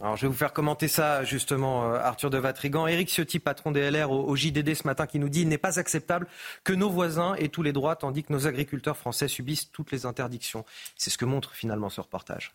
Je 0.00 0.22
vais 0.22 0.28
vous 0.28 0.34
faire 0.34 0.52
commenter 0.52 0.86
ça, 0.86 1.24
justement, 1.24 1.84
euh, 1.84 1.98
Arthur 1.98 2.30
de 2.30 2.38
Vatrigan. 2.38 2.86
Éric 2.86 3.08
Ciotti, 3.08 3.40
patron 3.40 3.72
des 3.72 3.90
LR 3.90 4.10
au, 4.10 4.36
JDD 4.36 4.74
ce 4.74 4.86
matin, 4.86 5.06
qui 5.06 5.18
nous 5.18 5.28
dit 5.28 5.42
il 5.42 5.48
n'est 5.48 5.58
pas 5.58 5.78
acceptable 5.78 6.28
que 6.62 6.72
nos 6.72 6.88
voisins 6.88 7.34
aient 7.34 7.48
tous 7.48 7.62
les 7.62 7.72
droits, 7.72 7.96
tandis 7.96 8.22
que 8.22 8.32
nos 8.32 8.46
agriculteurs 8.46 8.96
français 8.96 9.28
subissent 9.28 9.70
toutes 9.72 9.90
les 9.90 10.06
interdictions. 10.06 10.64
C'est 10.96 11.10
ce 11.10 11.18
que 11.18 11.24
montre 11.24 11.52
finalement 11.52 11.90
ce 11.90 12.00
reportage. 12.00 12.52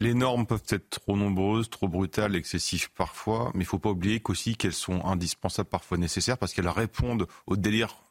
Les 0.00 0.14
normes 0.14 0.46
peuvent 0.46 0.64
être 0.68 0.90
trop 0.90 1.16
nombreuses, 1.16 1.70
trop 1.70 1.88
brutales, 1.88 2.34
excessives 2.34 2.90
parfois, 2.92 3.50
mais 3.54 3.60
il 3.60 3.66
ne 3.66 3.68
faut 3.68 3.78
pas 3.78 3.90
oublier 3.90 4.20
qu'aussi 4.20 4.56
qu'elles 4.56 4.72
sont 4.72 5.04
indispensables, 5.04 5.68
parfois 5.68 5.96
nécessaires, 5.96 6.38
parce 6.38 6.52
qu'elles 6.52 6.68
répondent 6.68 7.28
au 7.46 7.56
délire 7.56 8.02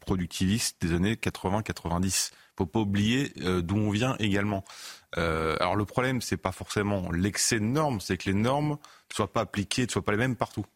productiviste 0.00 0.80
des 0.80 0.94
années 0.94 1.14
80-90 1.14 2.30
faut 2.56 2.66
pas 2.66 2.80
oublier 2.80 3.32
euh, 3.42 3.62
d'où 3.62 3.76
on 3.76 3.90
vient 3.90 4.16
également. 4.18 4.64
Euh, 5.16 5.56
alors 5.60 5.76
le 5.76 5.84
problème, 5.84 6.20
c'est 6.20 6.36
pas 6.36 6.52
forcément 6.52 7.10
l'excès 7.12 7.58
de 7.58 7.64
normes, 7.64 8.00
c'est 8.00 8.16
que 8.16 8.28
les 8.28 8.34
normes 8.34 8.70
ne 8.70 9.14
soient 9.14 9.32
pas 9.32 9.42
appliquées, 9.42 9.86
ne 9.86 9.90
soient 9.90 10.04
pas 10.04 10.12
les 10.12 10.18
mêmes 10.18 10.36
partout. 10.36 10.66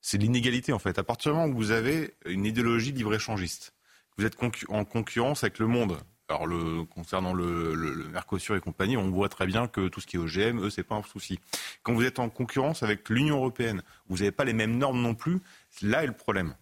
C'est 0.00 0.18
l'inégalité 0.18 0.72
en 0.72 0.78
fait. 0.78 0.98
À 0.98 1.04
partir 1.04 1.32
du 1.32 1.38
moment 1.38 1.52
où 1.52 1.56
vous 1.56 1.70
avez 1.70 2.14
une 2.26 2.44
idéologie 2.44 2.92
libre-échangiste, 2.92 3.74
vous 4.16 4.24
êtes 4.24 4.36
en 4.68 4.84
concurrence 4.84 5.44
avec 5.44 5.58
le 5.58 5.66
monde. 5.66 5.98
Alors 6.28 6.46
le, 6.46 6.84
concernant 6.84 7.32
le, 7.32 7.74
le, 7.74 8.08
Mercosur 8.08 8.56
et 8.56 8.60
compagnie, 8.60 8.96
on 8.96 9.10
voit 9.10 9.28
très 9.28 9.46
bien 9.46 9.68
que 9.68 9.88
tout 9.88 10.00
ce 10.00 10.06
qui 10.06 10.16
est 10.16 10.18
OGM, 10.18 10.60
eux, 10.60 10.70
c'est 10.70 10.82
pas 10.82 10.96
un 10.96 11.02
souci. 11.02 11.38
Quand 11.82 11.94
vous 11.94 12.04
êtes 12.04 12.18
en 12.18 12.28
concurrence 12.28 12.82
avec 12.82 13.08
l'Union 13.08 13.36
européenne, 13.36 13.82
vous 14.08 14.18
n'avez 14.18 14.32
pas 14.32 14.44
les 14.44 14.52
mêmes 14.52 14.76
normes 14.76 15.00
non 15.00 15.14
plus. 15.14 15.40
Là 15.82 16.02
est 16.02 16.08
le 16.08 16.12
problème. 16.12 16.54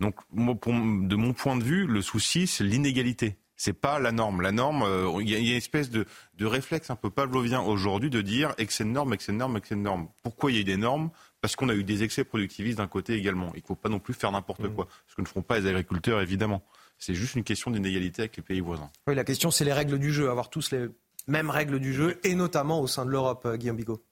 Donc, 0.00 0.16
de 0.32 1.14
mon 1.14 1.32
point 1.32 1.56
de 1.56 1.62
vue, 1.62 1.86
le 1.86 2.02
souci, 2.02 2.48
c'est 2.48 2.64
l'inégalité. 2.64 3.36
C'est 3.64 3.74
pas 3.74 4.00
la 4.00 4.10
norme. 4.10 4.40
La 4.42 4.50
norme, 4.50 4.82
euh, 4.82 5.18
il 5.20 5.30
y, 5.30 5.36
a 5.36 5.38
une 5.38 5.56
espèce 5.56 5.88
de, 5.88 6.04
réflexe 6.40 6.90
un 6.90 6.96
peu 6.96 7.10
pavlovien 7.10 7.60
aujourd'hui 7.60 8.10
de 8.10 8.20
dire 8.20 8.54
excès 8.58 8.82
de 8.82 8.88
normes, 8.88 9.12
excès 9.12 9.30
de 9.30 9.36
normes, 9.36 9.56
excès 9.56 9.76
de 9.76 9.80
normes. 9.80 10.08
Pourquoi 10.24 10.50
il 10.50 10.54
y 10.54 10.58
a 10.58 10.62
eu 10.62 10.64
des 10.64 10.76
normes? 10.76 11.10
Parce 11.40 11.54
qu'on 11.54 11.68
a 11.68 11.74
eu 11.74 11.84
des 11.84 12.02
excès 12.02 12.24
productivistes 12.24 12.78
d'un 12.78 12.88
côté 12.88 13.14
également. 13.14 13.52
Il 13.54 13.60
ne 13.60 13.64
faut 13.64 13.76
pas 13.76 13.88
non 13.88 14.00
plus 14.00 14.14
faire 14.14 14.32
n'importe 14.32 14.64
mmh. 14.64 14.74
quoi. 14.74 14.88
Ce 15.06 15.14
que 15.14 15.22
ne 15.22 15.28
feront 15.28 15.42
pas 15.42 15.60
les 15.60 15.68
agriculteurs, 15.68 16.20
évidemment. 16.20 16.64
C'est 16.98 17.14
juste 17.14 17.36
une 17.36 17.44
question 17.44 17.70
d'inégalité 17.70 18.22
avec 18.22 18.36
les 18.36 18.42
pays 18.42 18.58
voisins. 18.58 18.90
Oui, 19.06 19.14
la 19.14 19.22
question, 19.22 19.52
c'est 19.52 19.64
les 19.64 19.72
règles 19.72 20.00
du 20.00 20.12
jeu. 20.12 20.28
Avoir 20.28 20.50
tous 20.50 20.72
les 20.72 20.88
mêmes 21.28 21.48
règles 21.48 21.78
du 21.78 21.94
jeu, 21.94 22.18
et 22.24 22.34
notamment 22.34 22.80
au 22.80 22.88
sein 22.88 23.06
de 23.06 23.10
l'Europe, 23.10 23.46
euh, 23.46 23.56
Guillaume 23.56 23.76
Bigot. 23.76 24.02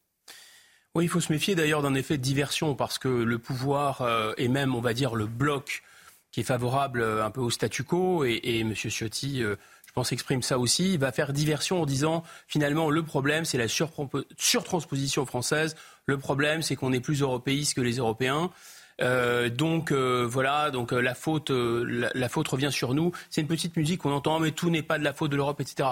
Oui, 0.94 1.06
il 1.06 1.08
faut 1.08 1.20
se 1.20 1.32
méfier 1.32 1.56
d'ailleurs 1.56 1.82
d'un 1.82 1.94
effet 1.94 2.18
de 2.18 2.22
diversion 2.22 2.76
parce 2.76 2.98
que 2.98 3.08
le 3.08 3.38
pouvoir 3.40 4.02
euh, 4.02 4.32
et 4.36 4.46
même, 4.46 4.76
on 4.76 4.80
va 4.80 4.94
dire, 4.94 5.16
le 5.16 5.26
bloc 5.26 5.82
qui 6.32 6.40
est 6.40 6.44
favorable 6.44 7.00
euh, 7.00 7.24
un 7.24 7.30
peu 7.30 7.40
au 7.40 7.50
statu 7.50 7.84
quo, 7.84 8.24
et, 8.24 8.40
et 8.42 8.60
M. 8.60 8.74
Ciotti, 8.74 9.42
euh, 9.42 9.56
je 9.86 9.92
pense, 9.92 10.12
exprime 10.12 10.42
ça 10.42 10.58
aussi. 10.58 10.96
Va 10.96 11.12
faire 11.12 11.32
diversion 11.32 11.82
en 11.82 11.86
disant, 11.86 12.22
finalement, 12.46 12.90
le 12.90 13.02
problème, 13.02 13.44
c'est 13.44 13.58
la 13.58 13.68
surtransposition 13.68 15.26
française. 15.26 15.76
Le 16.06 16.18
problème, 16.18 16.62
c'est 16.62 16.76
qu'on 16.76 16.92
est 16.92 17.00
plus 17.00 17.22
européiste 17.22 17.74
que 17.74 17.80
les 17.80 17.96
Européens. 17.96 18.50
Euh, 19.02 19.48
donc 19.48 19.92
euh, 19.92 20.26
voilà, 20.28 20.70
donc 20.70 20.92
la 20.92 21.14
faute, 21.14 21.50
la, 21.50 22.10
la, 22.14 22.28
faute 22.28 22.48
revient 22.48 22.70
sur 22.70 22.94
nous. 22.94 23.12
C'est 23.30 23.40
une 23.40 23.46
petite 23.46 23.76
musique 23.76 24.02
qu'on 24.02 24.12
entend, 24.12 24.38
mais 24.40 24.50
tout 24.50 24.70
n'est 24.70 24.82
pas 24.82 24.98
de 24.98 25.04
la 25.04 25.14
faute 25.14 25.30
de 25.30 25.36
l'Europe, 25.36 25.60
etc. 25.60 25.90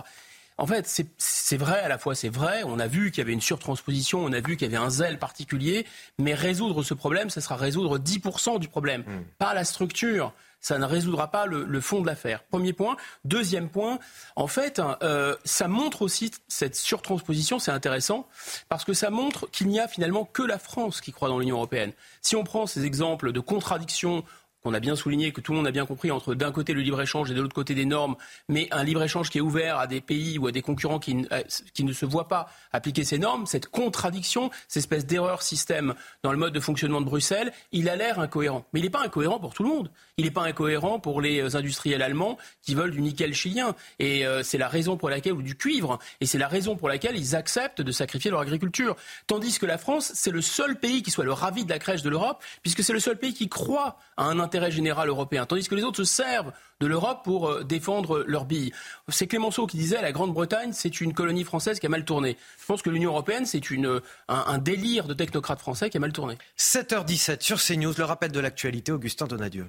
En 0.59 0.67
fait, 0.67 1.05
c'est 1.19 1.57
vrai 1.57 1.81
à 1.81 1.89
la 1.89 1.99
fois, 1.99 2.17
c'est 2.17 2.29
vrai. 2.29 2.63
On 2.67 2.81
a 2.81 2.89
vu 2.89 3.11
qu'il 3.11 3.19
y 3.19 3.21
avait 3.23 3.33
une 3.33 3.41
surtransposition, 3.41 4.25
on 4.25 4.33
a 4.33 4.41
vu 4.41 4.57
qu'il 4.57 4.71
y 4.71 4.75
avait 4.75 4.85
un 4.85 4.91
zèle 4.91 5.19
particulier, 5.19 5.87
mais 6.19 6.35
résoudre 6.35 6.83
ce 6.83 6.95
problème, 6.95 7.31
ça 7.31 7.41
sera 7.41 7.55
résoudre 7.55 7.99
10% 7.99 8.59
du 8.59 8.67
problème, 8.67 9.03
hmm. 9.03 9.23
pas 9.39 9.55
la 9.55 9.65
structure. 9.65 10.33
Ça 10.61 10.77
ne 10.79 10.85
résoudra 10.85 11.31
pas 11.31 11.47
le, 11.47 11.81
fond 11.81 12.01
de 12.01 12.07
l'affaire. 12.07 12.43
Premier 12.43 12.73
point. 12.73 12.97
Deuxième 13.25 13.69
point, 13.69 14.01
en 14.35 14.49
fait, 14.49 14.83
euh, 15.03 15.37
ça 15.45 15.69
montre 15.69 16.03
aussi 16.03 16.33
cette 16.49 16.75
surtransposition, 16.75 17.61
c'est 17.61 17.71
intéressant, 17.71 18.27
parce 18.69 18.85
que 18.85 18.93
ça 18.93 19.11
montre 19.11 19.49
qu'il 19.53 19.69
n'y 19.69 19.79
a 19.79 19.87
finalement 19.87 20.25
que 20.25 20.43
la 20.43 20.59
France 20.59 21.01
qui 21.01 21.13
croit 21.13 21.29
dans 21.29 21.39
l'Union 21.39 21.57
européenne. 21.57 21.93
Si 22.23 22.35
on 22.35 22.43
prend 22.43 22.67
ces 22.67 22.85
exemples 22.85 23.31
de 23.31 23.39
contradictions 23.39 24.25
qu'on 24.63 24.75
a 24.75 24.81
bien 24.81 24.97
souligné, 24.97 25.33
que 25.33 25.41
tout 25.41 25.53
le 25.53 25.59
monde 25.59 25.67
a 25.67 25.71
bien 25.71 25.87
compris, 25.87 26.11
entre 26.11 26.35
d'un 26.35 26.53
côté 26.53 26.73
le 26.73 26.81
libre-échange 26.81 27.31
et 27.31 27.35
de 27.35 27.41
l'autre 27.41 27.55
côté 27.55 27.75
des 27.75 27.85
normes, 27.85 28.17
mais 28.49 28.69
un 28.71 28.83
libre-échange 28.83 29.31
qui 29.31 29.39
est 29.39 29.43
ouvert 29.43 29.79
à 29.79 29.87
des 29.87 30.01
pays 30.01 30.39
ou 30.39 30.47
à 30.47 30.53
des 30.53 30.63
concurrents 30.63 30.99
qui, 30.99 31.27
euh, 31.33 31.43
qui, 31.75 31.85
ne 31.85 31.93
se 31.93 32.07
voient 32.07 32.29
pas 32.29 32.49
appliquer 32.73 33.05
ces 33.05 33.19
normes, 33.19 33.47
cette 33.47 33.69
contradiction, 33.69 34.51
cette 34.67 34.83
espèce 34.83 35.07
d'erreur 35.07 35.43
système 35.43 35.95
dans 36.23 36.33
le 36.33 36.39
mode 36.39 36.53
de 36.53 36.61
fonctionnement 36.61 37.01
de 37.01 37.07
Bruxelles, 37.07 37.53
il 37.73 37.89
a 37.89 37.97
l'air 37.97 38.19
incohérent. 38.19 38.65
Mais 38.73 38.81
il 38.81 38.83
n'est 38.83 38.91
pas 38.91 39.03
incohérent 39.03 39.39
pour 39.39 39.55
tout 39.55 39.63
le 39.63 39.69
monde. 39.69 39.91
Il 40.17 40.25
n'est 40.25 40.31
pas 40.31 40.43
incohérent 40.43 40.99
pour 40.99 41.21
les 41.21 41.41
euh, 41.41 41.57
industriels 41.57 42.03
allemands 42.03 42.39
qui 42.63 42.75
veulent 42.75 42.91
du 42.91 43.01
nickel 43.01 43.35
chilien. 43.35 43.75
Et 43.99 44.27
euh, 44.27 44.43
c'est 44.43 44.59
la 44.59 44.69
raison 44.69 44.97
pour 44.97 45.11
laquelle, 45.11 45.35
ou 45.35 45.43
du 45.43 45.57
cuivre, 45.57 45.99
et 46.21 46.27
c'est 46.27 46.39
la 46.39 46.49
raison 46.49 46.77
pour 46.77 46.89
laquelle 46.89 47.17
ils 47.17 47.37
acceptent 47.37 47.81
de 47.81 47.93
sacrifier 47.93 48.31
leur 48.31 48.41
agriculture. 48.41 48.97
Tandis 49.27 49.59
que 49.59 49.67
la 49.67 49.79
France, 49.79 50.13
c'est 50.15 50.31
le 50.31 50.43
seul 50.43 50.79
pays 50.79 51.03
qui 51.03 51.11
soit 51.11 51.25
le 51.25 51.33
ravi 51.33 51.65
de 51.65 51.71
la 51.71 51.79
crèche 51.79 52.03
de 52.03 52.11
l'Europe, 52.11 52.43
puisque 52.63 52.83
c'est 52.83 52.93
le 52.93 53.01
seul 53.01 53.17
pays 53.17 53.35
qui 53.35 53.49
croit 53.49 53.99
à 54.17 54.25
un 54.25 54.39
l'intérêt 54.49 54.71
général 54.71 55.11
européen, 55.11 55.45
tandis 55.45 55.69
que 55.69 55.75
les 55.75 55.85
autres 55.85 55.99
se 55.99 56.05
servent 56.05 56.53
de 56.81 56.87
l'Europe 56.87 57.23
pour 57.23 57.51
euh, 57.51 57.65
défendre 57.65 58.25
leurs 58.27 58.47
billes. 58.47 58.73
C'est 59.09 59.27
Clémenceau 59.27 59.67
qui 59.67 59.77
disait 59.77 60.01
la 60.01 60.11
Grande-Bretagne, 60.11 60.71
c'est 60.73 61.03
une 61.03 61.13
colonie 61.13 61.45
française 61.45 61.79
qui 61.79 61.85
a 61.85 61.91
mal 61.91 62.07
tourné. 62.07 62.39
Je 62.59 62.65
pense 62.65 62.81
que 62.81 62.89
l'Union 62.89 63.11
européenne, 63.11 63.45
c'est 63.45 63.61
un, 63.71 64.01
un, 64.29 64.59
délire 64.59 65.07
de 65.07 65.13
technocrates 65.13 65.61
français 65.61 65.91
qui 65.91 65.99
a 65.99 66.01
mal 66.01 66.15
tourné. 66.15 66.39
7h17 66.57 67.43
sur 67.43 67.61
CNews, 67.61 67.93
le 67.99 68.05
rappel 68.05 68.33
de 68.33 68.41
l'actualité, 68.41 68.91
Augustin 68.91 69.27
Donadieu. 69.27 69.67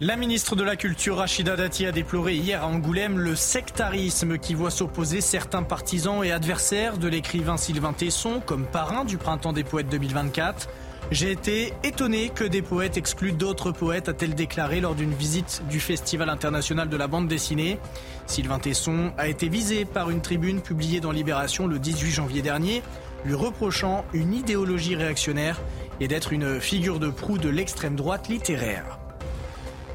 La 0.00 0.16
ministre 0.16 0.56
de 0.56 0.64
la 0.64 0.74
Culture, 0.74 1.18
Rachida 1.18 1.54
Dati, 1.54 1.86
a 1.86 1.92
déploré 1.92 2.34
hier 2.34 2.64
à 2.64 2.66
Angoulême 2.66 3.16
le 3.18 3.36
sectarisme 3.36 4.38
qui 4.38 4.54
voit 4.54 4.72
s'opposer 4.72 5.20
certains 5.20 5.62
partisans 5.62 6.24
et 6.24 6.32
adversaires 6.32 6.98
de 6.98 7.06
l'écrivain 7.06 7.56
Sylvain 7.56 7.92
Tesson 7.92 8.40
comme 8.44 8.66
parrain 8.66 9.04
du 9.04 9.18
Printemps 9.18 9.52
des 9.52 9.62
Poètes 9.62 9.88
2024. 9.88 10.68
J'ai 11.10 11.32
été 11.32 11.72
étonné 11.82 12.28
que 12.28 12.44
des 12.44 12.62
poètes 12.62 12.96
excluent 12.96 13.32
d'autres 13.32 13.72
poètes, 13.72 14.08
a-t-elle 14.08 14.34
déclaré 14.34 14.80
lors 14.80 14.94
d'une 14.94 15.12
visite 15.12 15.62
du 15.68 15.80
Festival 15.80 16.28
international 16.28 16.88
de 16.88 16.96
la 16.96 17.08
bande 17.08 17.26
dessinée. 17.26 17.78
Sylvain 18.26 18.60
Tesson 18.60 19.12
a 19.18 19.26
été 19.26 19.48
visé 19.48 19.84
par 19.84 20.10
une 20.10 20.20
tribune 20.20 20.60
publiée 20.60 21.00
dans 21.00 21.10
Libération 21.10 21.66
le 21.66 21.80
18 21.80 22.10
janvier 22.12 22.42
dernier, 22.42 22.82
lui 23.24 23.34
reprochant 23.34 24.04
une 24.12 24.32
idéologie 24.32 24.94
réactionnaire 24.94 25.60
et 25.98 26.06
d'être 26.06 26.32
une 26.32 26.60
figure 26.60 27.00
de 27.00 27.10
proue 27.10 27.38
de 27.38 27.48
l'extrême 27.48 27.96
droite 27.96 28.28
littéraire. 28.28 29.00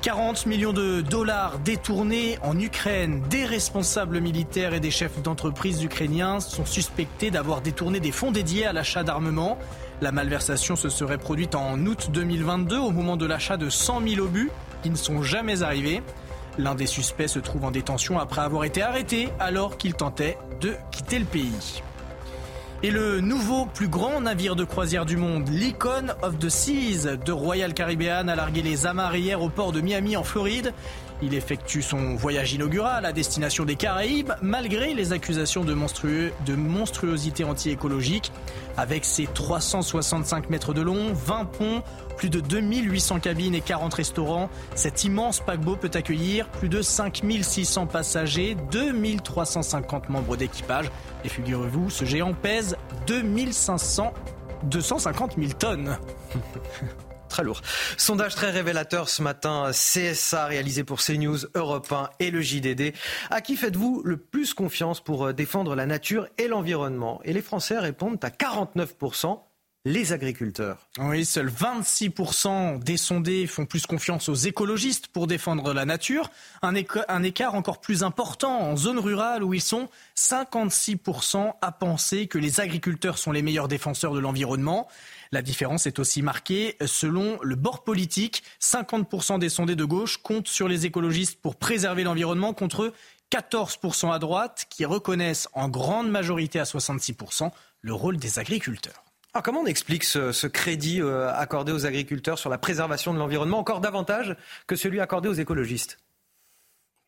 40 0.05 0.45
millions 0.45 0.71
de 0.71 1.01
dollars 1.01 1.57
détournés 1.57 2.37
en 2.43 2.59
Ukraine. 2.59 3.23
Des 3.27 3.43
responsables 3.43 4.19
militaires 4.19 4.75
et 4.75 4.79
des 4.79 4.91
chefs 4.91 5.19
d'entreprise 5.23 5.83
ukrainiens 5.83 6.39
sont 6.39 6.63
suspectés 6.63 7.31
d'avoir 7.31 7.61
détourné 7.61 7.99
des 7.99 8.11
fonds 8.11 8.29
dédiés 8.29 8.67
à 8.67 8.73
l'achat 8.73 9.01
d'armement. 9.01 9.57
La 10.01 10.11
malversation 10.11 10.75
se 10.75 10.89
serait 10.89 11.17
produite 11.17 11.55
en 11.55 11.79
août 11.85 12.09
2022 12.11 12.77
au 12.77 12.91
moment 12.91 13.15
de 13.15 13.25
l'achat 13.25 13.57
de 13.57 13.69
100 13.69 14.01
000 14.07 14.25
obus 14.25 14.51
qui 14.83 14.89
ne 14.89 14.95
sont 14.95 15.23
jamais 15.23 15.63
arrivés. 15.63 16.03
L'un 16.57 16.75
des 16.75 16.85
suspects 16.85 17.27
se 17.27 17.39
trouve 17.39 17.65
en 17.65 17.71
détention 17.71 18.19
après 18.19 18.41
avoir 18.41 18.65
été 18.65 18.81
arrêté 18.81 19.29
alors 19.39 19.77
qu'il 19.77 19.93
tentait 19.93 20.37
de 20.61 20.73
quitter 20.91 21.19
le 21.19 21.25
pays. 21.25 21.81
Et 22.83 22.91
le 22.91 23.19
nouveau 23.21 23.65
plus 23.65 23.87
grand 23.87 24.21
navire 24.21 24.55
de 24.55 24.63
croisière 24.63 25.05
du 25.05 25.17
monde, 25.17 25.49
l'Icon 25.49 26.07
of 26.21 26.37
the 26.39 26.49
Seas 26.49 27.17
de 27.17 27.31
Royal 27.31 27.73
Caribbean, 27.73 28.29
a 28.29 28.35
largué 28.35 28.61
les 28.61 28.85
amarres 28.85 29.15
hier 29.15 29.41
au 29.41 29.49
port 29.49 29.71
de 29.71 29.81
Miami 29.81 30.17
en 30.17 30.23
Floride. 30.23 30.73
Il 31.21 31.33
effectue 31.33 31.81
son 31.81 32.15
voyage 32.15 32.53
inaugural 32.53 33.05
à 33.05 33.13
destination 33.13 33.65
des 33.65 33.75
Caraïbes, 33.75 34.33
malgré 34.41 34.93
les 34.93 35.13
accusations 35.13 35.63
de, 35.63 35.73
monstrueux, 35.73 36.31
monstruosité 36.57 37.43
anti-écologique. 37.43 38.31
Avec 38.77 39.05
ses 39.05 39.25
365 39.25 40.49
mètres 40.49 40.73
de 40.73 40.81
long, 40.81 41.13
20 41.13 41.45
ponts, 41.45 41.83
plus 42.17 42.29
de 42.29 42.41
2800 42.41 43.19
cabines 43.19 43.55
et 43.55 43.61
40 43.61 43.93
restaurants, 43.93 44.49
cet 44.75 45.05
immense 45.05 45.39
paquebot 45.39 45.77
peut 45.77 45.91
accueillir 45.93 46.49
plus 46.49 46.69
de 46.69 46.81
5600 46.81 47.87
passagers, 47.87 48.57
2350 48.71 50.09
membres 50.09 50.35
d'équipage. 50.35 50.91
Et 51.23 51.29
figurez-vous, 51.29 51.89
ce 51.89 52.03
géant 52.03 52.33
pèse 52.33 52.75
2500, 53.07 54.13
250 54.63 55.35
000 55.37 55.53
tonnes. 55.53 55.97
Sondage 57.97 58.35
très 58.35 58.51
révélateur 58.51 59.09
ce 59.09 59.21
matin, 59.21 59.71
CSA 59.71 60.45
réalisé 60.45 60.83
pour 60.83 61.01
CNews, 61.01 61.39
Europe 61.55 61.91
1 61.91 62.09
et 62.19 62.31
le 62.31 62.41
JDD. 62.41 62.93
À 63.29 63.41
qui 63.41 63.55
faites-vous 63.55 64.01
le 64.05 64.17
plus 64.17 64.53
confiance 64.53 65.01
pour 65.01 65.25
euh, 65.25 65.33
défendre 65.33 65.75
la 65.75 65.85
nature 65.85 66.27
et 66.37 66.47
l'environnement? 66.47 67.21
Et 67.23 67.33
les 67.33 67.41
Français 67.41 67.77
répondent 67.77 68.23
à 68.23 68.29
49% 68.29 69.39
les 69.85 70.13
agriculteurs. 70.13 70.87
Oui, 70.97 71.25
seuls 71.25 71.49
26% 71.49 72.79
des 72.79 72.97
sondés 72.97 73.45
font 73.45 73.67
plus 73.67 73.85
confiance 73.85 74.29
aux 74.29 74.33
écologistes 74.33 75.07
pour 75.07 75.27
défendre 75.27 75.73
la 75.73 75.85
nature. 75.85 76.31
Un, 76.63 76.73
un, 77.07 77.23
écart 77.23 77.53
encore 77.53 77.79
plus 77.79 78.01
important 78.01 78.61
en 78.61 78.75
zone 78.75 78.97
rurale 78.97 79.43
où 79.43 79.53
ils 79.53 79.61
sont 79.61 79.87
56% 80.17 81.53
à 81.61 81.71
penser 81.71 82.25
que 82.25 82.39
les 82.39 82.59
agriculteurs 82.59 83.19
sont 83.19 83.31
les 83.31 83.43
meilleurs 83.43 83.67
défenseurs 83.67 84.13
de 84.13 84.19
l'environnement. 84.19 84.87
La 85.31 85.41
différence 85.41 85.87
est 85.87 85.99
aussi 85.99 86.21
marquée 86.21 86.75
selon 86.85 87.37
le 87.41 87.55
bord 87.55 87.83
politique. 87.83 88.43
50% 88.61 89.39
des 89.39 89.49
sondés 89.49 89.75
de 89.75 89.85
gauche 89.85 90.17
comptent 90.17 90.47
sur 90.47 90.67
les 90.67 90.85
écologistes 90.85 91.41
pour 91.41 91.55
préserver 91.55 92.03
l'environnement 92.03 92.53
contre 92.53 92.93
14% 93.31 94.13
à 94.13 94.19
droite 94.19 94.65
qui 94.69 94.85
reconnaissent 94.85 95.49
en 95.53 95.69
grande 95.69 96.09
majorité 96.09 96.59
à 96.59 96.63
66% 96.63 97.51
le 97.81 97.93
rôle 97.93 98.17
des 98.17 98.39
agriculteurs. 98.39 99.03
Alors 99.33 99.43
comment 99.43 99.61
on 99.61 99.65
explique 99.65 100.05
ce, 100.05 100.47
crédit 100.47 101.01
euh, 101.01 101.33
accordé 101.33 101.71
aux 101.71 101.85
agriculteurs 101.85 102.39
sur 102.39 102.49
la 102.49 102.57
préservation 102.57 103.13
de 103.13 103.19
l'environnement 103.19 103.59
encore 103.59 103.81
davantage 103.81 104.37
que 104.67 104.75
celui 104.75 105.01
accordé 105.01 105.27
aux 105.27 105.33
écologistes? 105.33 105.97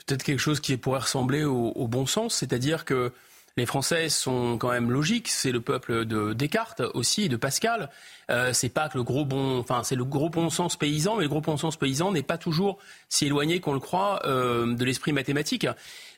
Peut-être 0.05 0.23
quelque 0.23 0.39
chose 0.39 0.59
qui 0.59 0.75
pourrait 0.77 0.99
ressembler 0.99 1.43
au 1.43 1.87
bon 1.87 2.05
sens, 2.05 2.35
c'est-à-dire 2.35 2.85
que 2.85 3.11
les 3.57 3.65
Français 3.65 4.07
sont 4.07 4.57
quand 4.57 4.69
même 4.69 4.91
logiques. 4.91 5.27
C'est 5.27 5.51
le 5.51 5.59
peuple 5.59 6.05
de 6.05 6.33
Descartes 6.33 6.81
aussi, 6.93 7.27
de 7.27 7.35
Pascal. 7.35 7.89
Euh, 8.29 8.53
c'est 8.53 8.69
pas 8.69 8.87
que 8.87 8.97
le 8.97 9.03
gros 9.03 9.25
bon, 9.25 9.57
enfin 9.59 9.81
c'est 9.83 9.95
le 9.95 10.05
gros 10.05 10.29
bon 10.29 10.49
sens 10.49 10.77
paysan, 10.77 11.17
mais 11.17 11.23
le 11.23 11.29
gros 11.29 11.41
bon 11.41 11.57
sens 11.57 11.75
paysan 11.75 12.11
n'est 12.11 12.23
pas 12.23 12.37
toujours 12.37 12.77
si 13.09 13.25
éloigné 13.25 13.59
qu'on 13.59 13.73
le 13.73 13.79
croit 13.79 14.21
euh, 14.25 14.75
de 14.75 14.85
l'esprit 14.85 15.11
mathématique. 15.11 15.67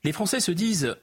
Les 0.03 0.11
Français 0.11 0.41
se 0.41 0.52
disent, 0.52 0.95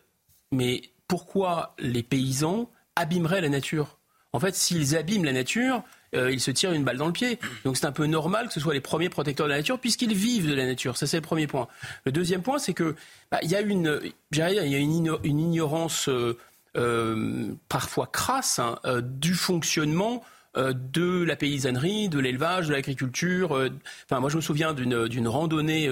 mais 0.53 0.83
pourquoi 1.09 1.75
les 1.79 2.03
paysans 2.03 2.71
abîmeraient 2.97 3.41
la 3.41 3.49
nature? 3.49 3.99
En 4.33 4.41
fait, 4.41 4.55
s'ils 4.55 4.97
abîment 4.97 5.25
la 5.25 5.33
nature, 5.33 5.83
euh, 6.17 6.33
ils 6.33 6.41
se 6.41 6.51
tirent 6.51 6.73
une 6.73 6.85
balle 6.85 6.97
dans 6.97 7.07
le 7.07 7.13
pied. 7.13 7.39
Donc 7.65 7.77
c'est 7.77 7.87
un 7.87 7.93
peu 7.93 8.07
normal 8.07 8.49
que 8.49 8.53
ce 8.53 8.61
soit 8.61 8.75
les 8.75 8.81
premiers 8.81 9.09
protecteurs 9.09 9.47
de 9.47 9.53
la 9.53 9.59
nature 9.59 9.79
puisqu'ils 9.79 10.15
vivent 10.15 10.49
de 10.49 10.55
la 10.55 10.67
nature. 10.67 10.97
Ça 10.97 11.07
c'est 11.07 11.19
le 11.19 11.23
premier 11.23 11.47
point. 11.47 11.69
Le 12.05 12.13
deuxième 12.13 12.43
point, 12.43 12.59
c'est 12.59 12.75
que 12.75 12.97
bah, 13.31 13.39
il 13.43 13.51
y 13.51 13.57
a 13.57 13.61
une, 13.61 14.01
il 14.33 14.39
y 14.39 14.43
a 14.43 14.79
une, 14.79 15.19
ignorance 15.25 16.09
euh, 16.09 16.37
euh, 16.77 17.53
parfois 17.69 18.07
crasse 18.07 18.59
hein, 18.59 18.79
du 19.03 19.35
fonctionnement 19.35 20.25
de 20.57 21.23
la 21.23 21.37
paysannerie, 21.37 22.09
de 22.09 22.19
l'élevage, 22.19 22.69
de 22.69 22.73
l'agriculture. 22.73 23.69
Enfin, 24.07 24.21
moi, 24.21 24.31
je 24.31 24.37
me 24.37 24.41
souviens 24.41 24.73
d'une 24.73 25.29
randonnée 25.29 25.87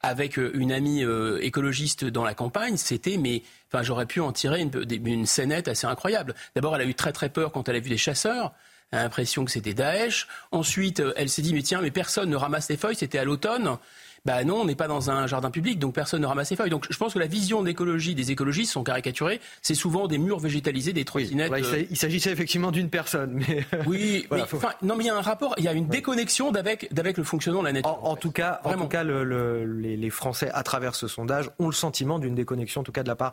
avec 0.00 0.38
une 0.38 0.72
amie 0.72 1.04
écologiste 1.42 2.06
dans 2.06 2.24
la 2.24 2.32
campagne. 2.32 2.78
C'était, 2.78 3.18
mais 3.18 3.42
enfin, 3.70 3.82
j'aurais 3.82 4.06
pu 4.06 4.20
en 4.20 4.32
tirer 4.32 4.62
une, 4.62 4.70
une 5.04 5.26
scénette 5.26 5.68
assez 5.68 5.86
incroyable. 5.86 6.34
D'abord, 6.54 6.74
elle 6.76 6.80
a 6.80 6.86
eu 6.86 6.94
très 6.94 7.12
très 7.12 7.28
peur 7.28 7.52
quand 7.52 7.68
elle 7.68 7.76
a 7.76 7.80
vu 7.80 7.90
des 7.90 7.98
chasseurs 7.98 8.54
a 8.92 9.02
l'impression 9.02 9.44
que 9.44 9.50
c'était 9.50 9.74
Daesh. 9.74 10.28
Ensuite, 10.52 11.00
euh, 11.00 11.12
elle 11.16 11.28
s'est 11.28 11.42
dit, 11.42 11.54
mais 11.54 11.62
tiens, 11.62 11.80
mais 11.82 11.90
personne 11.90 12.30
ne 12.30 12.36
ramasse 12.36 12.68
les 12.68 12.76
feuilles, 12.76 12.96
c'était 12.96 13.18
à 13.18 13.24
l'automne. 13.24 13.78
Ben 14.26 14.44
non, 14.44 14.62
on 14.62 14.64
n'est 14.64 14.74
pas 14.74 14.88
dans 14.88 15.08
un 15.08 15.28
jardin 15.28 15.52
public, 15.52 15.78
donc 15.78 15.94
personne 15.94 16.20
ne 16.20 16.26
ramasse 16.26 16.50
les 16.50 16.56
feuilles. 16.56 16.68
Donc 16.68 16.86
je 16.90 16.96
pense 16.96 17.14
que 17.14 17.18
la 17.20 17.28
vision 17.28 17.62
d'écologie 17.62 18.16
des 18.16 18.32
écologistes 18.32 18.72
sont 18.72 18.82
caricaturées. 18.82 19.40
C'est 19.62 19.76
souvent 19.76 20.08
des 20.08 20.18
murs 20.18 20.40
végétalisés, 20.40 20.92
des 20.92 21.04
trottinettes. 21.04 21.52
Euh, 21.52 21.84
il 21.88 21.96
s'agissait 21.96 22.32
effectivement 22.32 22.72
d'une 22.72 22.90
personne, 22.90 23.34
mais 23.34 23.64
oui. 23.86 24.26
mais, 24.32 24.42
non, 24.82 24.96
mais 24.96 25.04
il 25.04 25.06
y 25.06 25.10
a 25.10 25.16
un 25.16 25.20
rapport, 25.20 25.54
il 25.58 25.64
y 25.64 25.68
a 25.68 25.72
une 25.72 25.86
déconnexion 25.86 26.50
d'avec 26.50 26.88
le 26.90 27.22
fonctionnement 27.22 27.60
de 27.60 27.66
la 27.66 27.72
nature. 27.74 28.04
En, 28.04 28.16
tout 28.16 28.32
cas, 28.32 28.60
en 28.64 28.74
tout 28.74 28.88
cas, 28.88 29.04
les, 29.04 30.10
Français, 30.10 30.50
à 30.52 30.64
travers 30.64 30.96
ce 30.96 31.06
sondage, 31.06 31.50
ont 31.60 31.66
le 31.66 31.72
sentiment 31.72 32.18
d'une 32.18 32.34
déconnexion, 32.34 32.80
en 32.80 32.84
tout 32.84 32.92
cas 32.92 33.04
de 33.04 33.08
la 33.08 33.16
part 33.16 33.32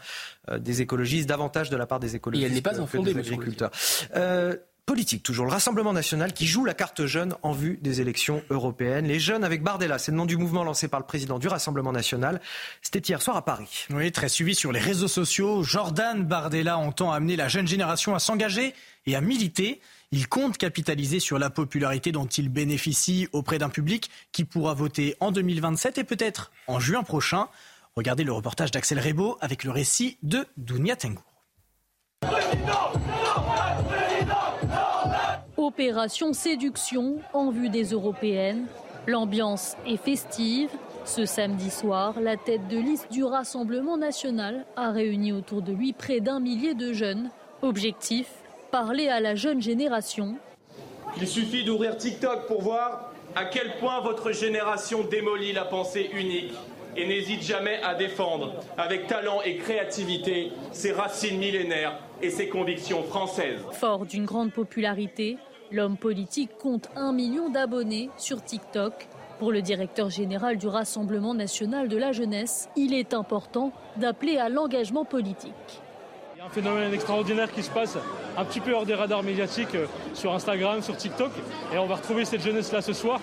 euh, 0.50 0.60
des 0.60 0.82
écologistes, 0.82 1.28
davantage 1.28 1.72
de 1.72 1.78
la 1.78 1.88
part 1.88 2.00
des 2.00 2.16
écologistes. 2.16 2.46
Et 2.46 2.48
elle 2.48 2.54
n'est 2.54 2.62
pas 2.62 2.80
infondée, 2.80 3.16
des 3.16 3.20
agriculteurs 3.20 3.72
politique, 4.86 5.24
toujours 5.24 5.46
le 5.46 5.52
Rassemblement 5.52 5.94
national 5.94 6.34
qui 6.34 6.46
joue 6.46 6.66
la 6.66 6.74
carte 6.74 7.06
jeune 7.06 7.36
en 7.42 7.54
vue 7.54 7.80
des 7.82 8.02
élections 8.02 8.44
européennes. 8.50 9.08
Les 9.08 9.20
jeunes 9.20 9.44
avec 9.44 9.64
Bardella, 9.64 9.98
c'est 9.98 10.12
le 10.12 10.18
nom 10.18 10.26
du 10.26 10.36
mouvement 10.36 10.64
lancé 10.64 10.88
par 10.88 11.00
le 11.00 11.06
président 11.06 11.40
du 11.40 11.48
Rassemblement 11.48 11.94
national. 11.94 12.42
C'était 12.82 13.00
hier 13.00 13.22
soir 13.22 13.38
à 13.38 13.46
Paris. 13.46 13.86
Oui, 13.92 14.12
très 14.12 14.28
suivi 14.28 14.56
sur 14.56 14.72
les 14.72 14.80
réseaux 14.80 15.08
sociaux. 15.08 15.64
Jordan 15.64 16.24
Bardella 16.26 16.78
entend 16.78 17.12
amener 17.12 17.36
la 17.36 17.48
jeune 17.48 17.68
génération 17.68 18.14
à 18.14 18.20
s'engager 18.20 18.74
et 19.06 19.16
à 19.16 19.22
militer. 19.22 19.80
Il 20.12 20.28
compte 20.28 20.58
capitaliser 20.58 21.20
sur 21.20 21.40
la 21.40 21.50
popularité 21.50 22.12
dont 22.12 22.28
il 22.28 22.50
bénéficie 22.50 23.28
auprès 23.32 23.58
d'un 23.58 23.70
public 23.70 24.10
qui 24.32 24.44
pourra 24.44 24.74
voter 24.74 25.16
en 25.22 25.32
2027 25.32 25.98
et 25.98 26.04
peut-être 26.04 26.52
en 26.68 26.80
juin 26.80 27.04
prochain. 27.04 27.48
Regardez 27.96 28.24
le 28.24 28.34
reportage 28.34 28.72
d'Axel 28.72 29.00
Rebaud 29.00 29.38
avec 29.40 29.64
le 29.64 29.72
récit 29.72 30.18
de 30.24 30.46
Dounia 30.58 30.96
Tengour. 30.96 31.24
Opération 35.64 36.34
séduction 36.34 37.20
en 37.32 37.50
vue 37.50 37.70
des 37.70 37.92
européennes. 37.94 38.66
L'ambiance 39.08 39.78
est 39.88 39.96
festive. 39.96 40.70
Ce 41.06 41.26
samedi 41.26 41.70
soir, 41.70 42.20
la 42.20 42.36
tête 42.36 42.68
de 42.68 42.78
liste 42.78 43.10
du 43.14 43.24
Rassemblement 43.24 43.96
national 43.96 44.66
a 44.76 44.92
réuni 44.92 45.32
autour 45.32 45.62
de 45.62 45.72
lui 45.72 45.94
près 45.94 46.20
d'un 46.20 46.42
millier 46.42 46.74
de 46.74 46.92
jeunes. 46.92 47.30
Objectif 47.62 48.28
parler 48.72 49.08
à 49.08 49.22
la 49.22 49.36
jeune 49.36 49.62
génération. 49.62 50.36
Il 51.16 51.30
suffit 51.30 51.64
d'ouvrir 51.64 51.96
TikTok 51.96 52.46
pour 52.48 52.62
voir 52.62 53.14
à 53.34 53.46
quel 53.46 53.78
point 53.80 54.02
votre 54.02 54.34
génération 54.34 55.06
démolit 55.10 55.54
la 55.54 55.64
pensée 55.64 56.10
unique 56.14 56.52
et 56.98 57.08
n'hésite 57.08 57.42
jamais 57.42 57.80
à 57.84 57.96
défendre 57.96 58.54
avec 58.78 59.08
talent 59.08 59.42
et 59.46 59.56
créativité 59.56 60.52
ses 60.74 60.92
racines 60.92 61.38
millénaires 61.38 62.00
et 62.22 62.30
ses 62.30 62.50
convictions 62.50 63.04
françaises. 63.04 63.62
Fort 63.72 64.06
d'une 64.06 64.26
grande 64.26 64.52
popularité, 64.52 65.38
L'homme 65.72 65.98
politique 65.98 66.58
compte 66.58 66.90
un 66.96 67.14
million 67.14 67.50
d'abonnés 67.50 68.10
sur 68.18 68.44
TikTok. 68.44 69.08
Pour 69.40 69.52
le 69.52 69.62
directeur 69.62 70.10
général 70.10 70.58
du 70.58 70.68
Rassemblement 70.68 71.34
national 71.34 71.88
de 71.88 71.98
la 71.98 72.12
jeunesse, 72.12 72.70
il 72.76 72.94
est 72.94 73.14
important 73.14 73.72
d'appeler 73.98 74.38
à 74.38 74.50
l'engagement 74.50 75.06
politique. 75.06 75.52
Il 76.36 76.40
y 76.40 76.42
a 76.42 76.46
un 76.46 76.50
phénomène 76.50 76.94
extraordinaire 76.94 77.52
qui 77.52 77.64
se 77.64 77.72
passe 77.72 77.98
un 78.38 78.46
petit 78.46 78.60
peu 78.60 78.74
hors 78.74 78.86
des 78.86 78.94
radars 78.94 79.24
médiatiques 79.24 79.76
euh, 79.76 79.86
sur 80.14 80.34
Instagram, 80.34 80.82
sur 80.82 80.96
TikTok. 80.96 81.32
Et 81.74 81.78
on 81.78 81.88
va 81.88 81.96
retrouver 81.96 82.26
cette 82.26 82.42
jeunesse-là 82.42 82.82
ce 82.82 82.94
soir. 82.94 83.20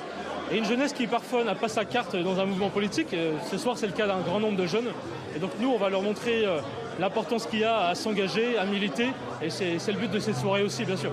Et 0.50 0.58
une 0.58 0.64
jeunesse 0.64 0.92
qui 0.92 1.06
parfois 1.06 1.44
n'a 1.44 1.54
pas 1.54 1.68
sa 1.68 1.84
carte 1.84 2.16
dans 2.16 2.40
un 2.40 2.46
mouvement 2.46 2.70
politique. 2.70 3.14
Euh, 3.14 3.34
ce 3.50 3.58
soir, 3.58 3.78
c'est 3.78 3.86
le 3.86 3.92
cas 3.92 4.06
d'un 4.06 4.20
grand 4.20 4.40
nombre 4.40 4.56
de 4.56 4.66
jeunes. 4.66 4.88
Et 5.36 5.38
donc 5.38 5.52
nous, 5.60 5.70
on 5.70 5.78
va 5.78 5.88
leur 5.90 6.02
montrer 6.02 6.44
euh, 6.44 6.58
l'importance 6.98 7.46
qu'il 7.46 7.60
y 7.60 7.64
a 7.64 7.88
à 7.88 7.94
s'engager, 7.94 8.58
à 8.58 8.64
militer. 8.64 9.08
Et 9.42 9.50
c'est 9.50 9.86
le 9.86 9.98
but 9.98 10.10
de 10.10 10.18
cette 10.18 10.36
soirée 10.36 10.64
aussi, 10.64 10.84
bien 10.84 10.96
sûr. 10.96 11.12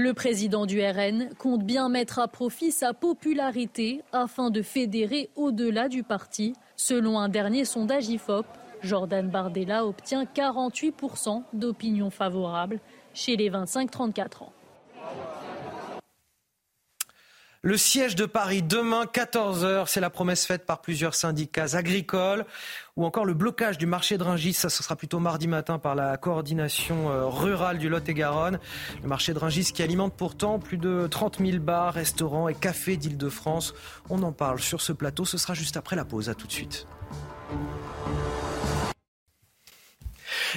Le 0.00 0.14
président 0.14 0.64
du 0.64 0.80
RN 0.80 1.28
compte 1.38 1.64
bien 1.64 1.88
mettre 1.88 2.20
à 2.20 2.28
profit 2.28 2.70
sa 2.70 2.94
popularité 2.94 4.04
afin 4.12 4.50
de 4.50 4.62
fédérer 4.62 5.28
au-delà 5.34 5.88
du 5.88 6.04
parti. 6.04 6.54
Selon 6.76 7.18
un 7.18 7.28
dernier 7.28 7.64
sondage 7.64 8.08
IFOP, 8.08 8.46
Jordan 8.80 9.28
Bardella 9.28 9.84
obtient 9.84 10.22
48% 10.22 11.42
d'opinion 11.52 12.10
favorable 12.10 12.78
chez 13.12 13.34
les 13.34 13.50
25-34 13.50 14.44
ans. 14.44 14.52
Le 17.68 17.76
siège 17.76 18.16
de 18.16 18.24
Paris 18.24 18.62
demain 18.62 19.04
14h, 19.04 19.88
c'est 19.88 20.00
la 20.00 20.08
promesse 20.08 20.46
faite 20.46 20.64
par 20.64 20.80
plusieurs 20.80 21.14
syndicats 21.14 21.76
agricoles 21.76 22.46
ou 22.96 23.04
encore 23.04 23.26
le 23.26 23.34
blocage 23.34 23.76
du 23.76 23.84
marché 23.84 24.16
de 24.16 24.22
Ringis, 24.22 24.54
ça 24.54 24.70
ce 24.70 24.82
sera 24.82 24.96
plutôt 24.96 25.18
mardi 25.18 25.48
matin 25.48 25.78
par 25.78 25.94
la 25.94 26.16
coordination 26.16 27.10
euh, 27.10 27.26
rurale 27.26 27.76
du 27.76 27.90
Lot-et-Garonne. 27.90 28.58
Le 29.02 29.06
marché 29.06 29.34
de 29.34 29.38
Ringis 29.38 29.70
qui 29.74 29.82
alimente 29.82 30.14
pourtant 30.16 30.58
plus 30.58 30.78
de 30.78 31.08
30 31.08 31.40
000 31.44 31.58
bars, 31.58 31.92
restaurants 31.92 32.48
et 32.48 32.54
cafés 32.54 32.96
d'Île-de-France. 32.96 33.74
On 34.08 34.22
en 34.22 34.32
parle 34.32 34.60
sur 34.60 34.80
ce 34.80 34.94
plateau, 34.94 35.26
ce 35.26 35.36
sera 35.36 35.52
juste 35.52 35.76
après 35.76 35.94
la 35.94 36.06
pause. 36.06 36.30
À 36.30 36.34
tout 36.34 36.46
de 36.46 36.52
suite. 36.52 36.86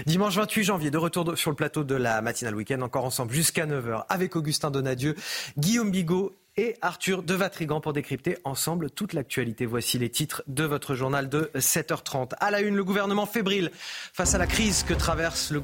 Dimanche 0.06 0.38
28 0.38 0.64
janvier, 0.64 0.92
de 0.92 0.98
retour 0.98 1.38
sur 1.38 1.52
le 1.52 1.58
plateau 1.58 1.84
de 1.84 1.96
la 1.96 2.22
matinale 2.22 2.56
week-end, 2.56 2.80
encore 2.82 3.04
ensemble 3.04 3.34
jusqu'à 3.34 3.66
9h 3.66 4.06
avec 4.08 4.38
Augustin 4.38 4.72
Donadieu, 4.72 5.16
Guillaume 5.58 5.92
Bigot 5.92 6.38
et 6.58 6.76
Arthur 6.82 7.24
de 7.24 7.34
Vatrigan 7.34 7.80
pour 7.80 7.94
décrypter 7.94 8.38
ensemble 8.44 8.90
toute 8.92 9.14
l'actualité. 9.14 9.66
Voici 9.66 9.98
les 9.98 10.10
titres 10.10 10.44
de 10.48 10.66
votre 10.66 10.96
journal 10.96 11.30
de 11.30 11.50
7h30. 11.56 12.32
À 12.42 12.52
la 12.52 12.60
une, 12.60 12.76
le 12.76 12.84
gouvernement 12.84 13.26
fébrile 13.26 13.72
face 14.14 14.36
à 14.36 14.38
la 14.38 14.48
crise 14.48 14.84
que 14.84 14.94
traverse 14.94 15.52
le, 15.52 15.62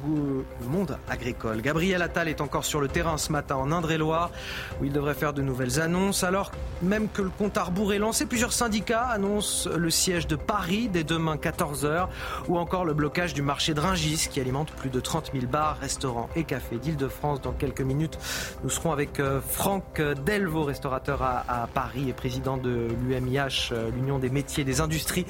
monde 0.66 0.98
agricole. 1.10 1.62
Gabriel 1.62 2.02
Attal 2.02 2.30
est 2.30 2.40
encore 2.40 2.64
sur 2.64 2.80
le 2.80 2.88
terrain 2.88 3.18
ce 3.18 3.34
matin 3.34 3.56
en 3.56 3.72
Indre-et-Loire 3.74 4.32
où 4.80 4.86
il 4.86 4.94
devrait 4.94 5.14
faire 5.14 5.34
de 5.34 5.42
nouvelles 5.42 5.82
annonces. 5.82 6.24
Alors 6.24 6.52
même 6.82 7.10
que 7.10 7.22
le 7.22 7.30
compte 7.30 7.58
à 7.58 7.64
rebours 7.64 7.94
est 7.94 8.00
lancé, 8.00 8.26
plusieurs 8.26 8.54
syndicats 8.54 9.08
annoncent 9.08 9.70
le 9.70 9.90
siège 9.90 10.26
de 10.26 10.38
Paris 10.38 10.88
dès 10.88 11.04
demain 11.04 11.36
14h 11.36 12.08
ou 12.48 12.58
encore 12.58 12.86
le 12.86 12.94
blocage 12.94 13.34
du 13.34 13.42
marché 13.42 13.74
de 13.74 13.82
Ringis 13.82 14.30
qui 14.32 14.40
alimente 14.40 14.72
plus 14.72 14.90
de 14.90 15.02
30 15.02 15.32
000 15.34 15.48
bars, 15.48 15.78
restaurants 15.80 16.30
et 16.38 16.46
cafés 16.46 16.78
d'Île-de-France. 16.78 17.42
Dans 17.42 17.52
quelques 17.52 17.82
minutes, 17.82 18.18
nous 18.64 18.70
serons 18.70 18.94
avec 18.94 19.20
euh, 19.20 19.42
Franck 19.42 20.02
Delvaux, 20.26 20.64
restaurateur 20.78 21.24
à, 21.24 21.68
Paris 21.74 22.08
et 22.08 22.14
président 22.14 22.56
de 22.56 22.90
l'UMIH, 23.02 23.70
euh, 23.72 23.90
l'Union 23.90 24.20
des 24.20 24.30
métiers 24.30 24.62
et 24.62 24.66
des 24.66 24.80
industries 24.80 25.26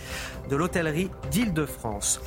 de 0.50 0.56
l'hôtellerie 0.58 1.10
d'Île-de-France. 1.32 2.20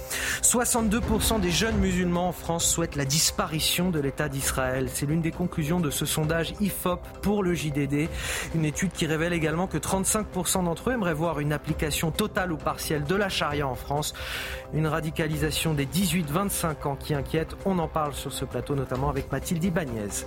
62% 0.42 1.38
des 1.38 1.50
jeunes 1.50 1.76
musulmans 1.76 2.28
en 2.28 2.32
France 2.32 2.64
souhaitent 2.64 2.96
la 2.96 3.04
disparition 3.04 3.90
de 3.90 4.00
l'État 4.00 4.30
d'Israël. 4.30 4.88
C'est 4.90 5.04
l'une 5.04 5.20
des 5.20 5.32
conclusions 5.32 5.80
de 5.80 5.90
ce 5.90 6.06
sondage 6.06 6.54
IFOP 6.60 7.00
pour 7.20 7.42
le 7.42 7.52
JDD. 7.52 8.08
Une 8.54 8.64
étude 8.64 8.92
qui 8.92 9.04
révèle 9.04 9.34
également 9.34 9.66
que 9.66 9.76
35% 9.76 10.64
d'entre 10.64 10.88
eux 10.88 10.94
aimeraient 10.94 11.12
voir 11.12 11.40
une 11.40 11.52
application 11.52 12.10
totale 12.10 12.52
ou 12.52 12.56
partielle 12.56 13.04
de 13.04 13.14
la 13.14 13.28
charia 13.28 13.68
en 13.68 13.74
France. 13.74 14.14
Une 14.72 14.86
radicalisation 14.86 15.74
des 15.74 15.84
18-25 15.84 16.88
ans 16.88 16.96
qui 16.96 17.12
inquiète. 17.12 17.54
On 17.66 17.78
en 17.80 17.88
parle 17.88 18.14
sur 18.14 18.32
ce 18.32 18.46
plateau 18.46 18.74
notamment 18.74 19.10
avec 19.10 19.30
Mathilde 19.30 19.62
Ibanez. 19.62 20.24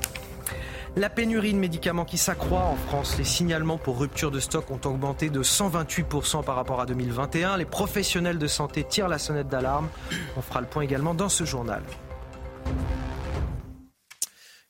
La 0.96 1.10
pénurie 1.10 1.54
de 1.54 1.58
médicaments 1.58 2.06
qui 2.06 2.20
s'accroît 2.20 2.66
en 2.66 2.76
France. 2.76 3.18
Les 3.18 3.24
signalements 3.24 3.80
pour 3.80 4.00
rupture 4.00 4.30
de 4.30 4.40
stock 4.40 4.70
ont 4.70 4.80
augmenté 4.88 5.32
de 5.32 5.42
128% 5.42 6.44
par 6.44 6.56
rapport 6.56 6.80
à 6.80 6.86
2021. 6.86 7.58
Les 7.58 7.66
professionnels 7.66 8.38
de 8.38 8.46
santé 8.46 8.84
tirent 8.84 9.08
la 9.08 9.18
sonnette 9.18 9.48
d'alarme. 9.48 9.90
On 10.38 10.42
fera 10.44 10.62
le 10.62 10.68
point 10.68 10.84
également 10.84 11.16
dans 11.16 11.30
ce 11.30 11.46
journal. 11.46 11.82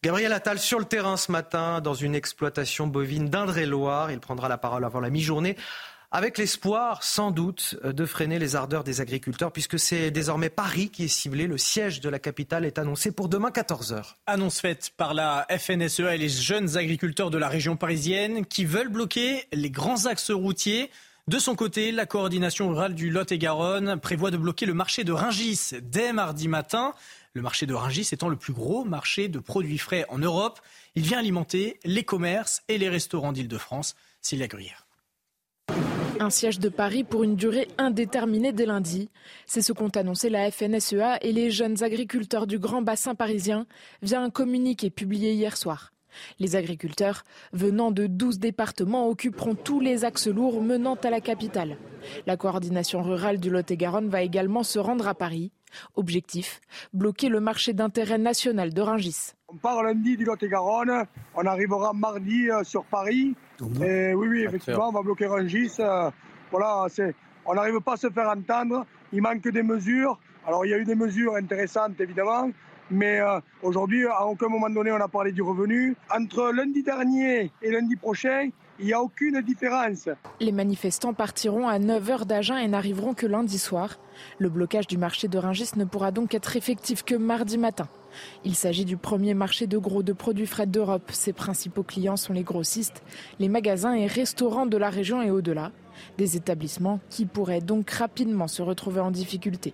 Gabriel 0.02 0.32
Attal 0.32 0.60
sur 0.60 0.80
le 0.80 0.86
terrain 0.86 1.18
ce 1.18 1.30
matin 1.30 1.82
dans 1.82 1.94
une 1.94 2.16
exploitation 2.16 2.88
bovine 2.88 3.30
d'Indre-et-Loire. 3.30 4.10
Il 4.10 4.22
prendra 4.22 4.48
la 4.48 4.58
parole 4.58 4.86
avant 4.86 5.02
la 5.02 5.10
mi-journée 5.10 5.58
avec 6.14 6.38
l'espoir 6.38 7.04
sans 7.04 7.32
doute 7.32 7.76
de 7.84 8.06
freiner 8.06 8.38
les 8.38 8.56
ardeurs 8.56 8.84
des 8.84 9.02
agriculteurs, 9.02 9.52
puisque 9.52 9.80
c'est 9.80 10.12
désormais 10.12 10.52
Paris 10.52 10.90
qui 10.90 11.06
est 11.06 11.08
ciblé. 11.08 11.48
Le 11.48 11.58
siège 11.58 12.02
de 12.02 12.10
la 12.10 12.20
capitale 12.20 12.66
est 12.66 12.78
annoncé 12.78 13.12
pour 13.12 13.30
demain 13.30 13.50
14h. 13.50 14.14
Annonce 14.28 14.62
faite 14.62 14.92
par 14.96 15.16
la 15.16 15.48
FNSEA 15.50 16.14
et 16.14 16.20
les 16.20 16.30
jeunes 16.30 16.78
agriculteurs 16.78 17.32
de 17.32 17.40
la 17.40 17.50
région 17.50 17.76
parisienne 17.76 18.46
qui 18.46 18.64
veulent 18.64 18.90
bloquer 18.90 19.48
les 19.52 19.72
grands 19.72 20.06
axes 20.06 20.30
routiers. 20.30 20.92
De 21.28 21.40
son 21.40 21.56
côté, 21.56 21.92
la 21.92 22.06
coordination 22.06 22.70
rurale 22.70 22.94
du 22.94 23.10
Lot-et-Garonne 23.10 24.00
prévoit 24.00 24.30
de 24.30 24.38
bloquer 24.38 24.68
le 24.68 24.76
marché 24.76 25.04
de 25.04 25.14
Ringis 25.14 25.72
dès 25.82 26.14
mardi 26.14 26.48
matin. 26.48 26.94
Le 27.34 27.42
marché 27.42 27.66
de 27.66 27.74
Ringis 27.74 28.10
étant 28.12 28.30
le 28.30 28.36
plus 28.36 28.54
gros 28.54 28.86
marché 28.86 29.30
de 29.30 29.40
produits 29.40 29.80
frais 29.80 30.06
en 30.10 30.20
Europe. 30.20 30.60
Il 30.94 31.02
vient 31.02 31.18
alimenter 31.18 31.80
les 31.86 32.04
commerces 32.04 32.62
et 32.68 32.78
les 32.78 32.90
restaurants 32.90 33.32
d'Île-de-France. 33.32 33.96
Célia 34.22 34.48
Gruyère. 34.48 34.83
Un 36.24 36.30
siège 36.30 36.60
de 36.60 36.70
Paris 36.70 37.04
pour 37.04 37.26
une 37.26 37.36
durée 37.36 37.68
indéterminée 37.78 38.54
dès 38.54 38.66
lundi. 38.66 39.10
C'est 39.46 39.62
ce 39.62 39.74
qu'ont 39.74 39.90
annoncé 39.90 40.30
la 40.30 40.50
FNSEA 40.50 41.18
et 41.22 41.34
les 41.34 41.52
jeunes 41.52 41.84
agriculteurs 41.84 42.48
du 42.48 42.60
Grand 42.60 42.82
Bassin 42.82 43.14
parisien 43.14 43.68
via 44.02 44.22
un 44.22 44.30
communiqué 44.30 44.90
publié 44.90 45.34
hier 45.34 45.58
soir. 45.58 45.92
Les 46.40 46.56
agriculteurs 46.56 47.24
venant 47.52 47.92
de 47.92 48.08
12 48.08 48.40
départements 48.40 49.10
occuperont 49.10 49.54
tous 49.54 49.82
les 49.82 50.06
axes 50.06 50.28
lourds 50.28 50.62
menant 50.62 50.96
à 50.96 51.10
la 51.10 51.20
capitale. 51.20 51.76
La 52.26 52.38
coordination 52.38 53.04
rurale 53.04 53.42
du 53.42 53.50
Lot-et-Garonne 53.50 54.08
va 54.08 54.22
également 54.22 54.64
se 54.64 54.80
rendre 54.80 55.10
à 55.10 55.16
Paris. 55.16 55.52
Objectif 55.96 56.62
bloquer 56.94 57.28
le 57.28 57.42
marché 57.42 57.74
d'intérêt 57.74 58.18
national 58.18 58.74
de 58.74 58.82
Rungis. 58.82 59.34
On 59.50 59.58
part 59.58 59.84
lundi 59.84 60.16
du 60.16 60.24
Lot-et-Garonne, 60.24 61.06
on 61.36 61.46
arrivera 61.46 61.92
mardi 61.92 62.50
euh, 62.50 62.64
sur 62.64 62.86
Paris 62.86 63.36
oui, 63.80 64.28
oui, 64.28 64.44
effectivement, 64.44 64.90
on 64.90 64.92
va 64.92 65.02
bloquer 65.02 65.28
Rungis. 65.28 65.74
Euh, 65.80 66.10
voilà, 66.52 66.88
on 67.46 67.54
n'arrive 67.56 67.80
pas 67.82 67.94
à 67.94 67.98
se 67.98 68.10
faire 68.10 68.30
entendre. 68.30 68.86
Il 69.12 69.22
manque 69.22 69.48
des 69.48 69.64
mesures. 69.64 70.20
Alors, 70.46 70.66
il 70.66 70.70
y 70.70 70.74
a 70.74 70.78
eu 70.78 70.86
des 70.86 70.96
mesures 70.96 71.36
intéressantes, 71.36 72.00
évidemment. 72.00 72.50
Mais 72.92 73.20
euh, 73.20 73.40
aujourd'hui, 73.62 74.06
à 74.06 74.26
aucun 74.26 74.50
moment 74.50 74.70
donné, 74.70 74.92
on 74.92 75.02
a 75.02 75.08
parlé 75.08 75.32
du 75.32 75.42
revenu. 75.42 75.96
Entre 76.12 76.52
lundi 76.52 76.84
dernier 76.84 77.52
et 77.62 77.72
lundi 77.72 77.96
prochain, 77.96 78.50
il 78.80 78.86
n'y 78.86 78.94
a 78.94 79.02
aucune 79.02 79.42
différence. 79.42 80.10
Les 80.40 80.52
manifestants 80.52 81.14
partiront 81.14 81.68
à 81.68 81.80
9h 81.80 82.26
d'Agen 82.26 82.58
et 82.58 82.68
n'arriveront 82.68 83.14
que 83.14 83.26
lundi 83.26 83.58
soir. 83.58 83.98
Le 84.40 84.50
blocage 84.50 84.88
du 84.88 84.98
marché 84.98 85.28
de 85.28 85.38
Rungis 85.38 85.72
ne 85.76 85.86
pourra 85.86 86.12
donc 86.12 86.34
être 86.34 86.56
effectif 86.56 87.04
que 87.04 87.16
mardi 87.16 87.58
matin. 87.58 87.88
Il 88.46 88.56
s'agit 88.56 88.86
du 88.86 88.98
premier 88.98 89.34
marché 89.34 89.68
de 89.68 89.78
gros 89.78 90.04
de 90.04 90.14
produits 90.14 90.46
frais 90.46 90.68
d'Europe. 90.68 91.12
Ses 91.12 91.34
principaux 91.34 91.84
clients 91.84 92.18
sont 92.18 92.34
les 92.34 92.44
grossistes, 92.44 93.04
les 93.40 93.50
magasins 93.50 93.94
et 93.94 94.08
restaurants 94.08 94.66
de 94.66 94.78
la 94.78 94.90
région 94.90 95.22
et 95.22 95.32
au-delà. 95.32 95.72
Des 96.18 96.36
établissements 96.36 97.00
qui 97.10 97.26
pourraient 97.26 97.62
donc 97.62 97.90
rapidement 97.90 98.48
se 98.48 98.62
retrouver 98.62 99.00
en 99.00 99.12
difficulté. 99.12 99.74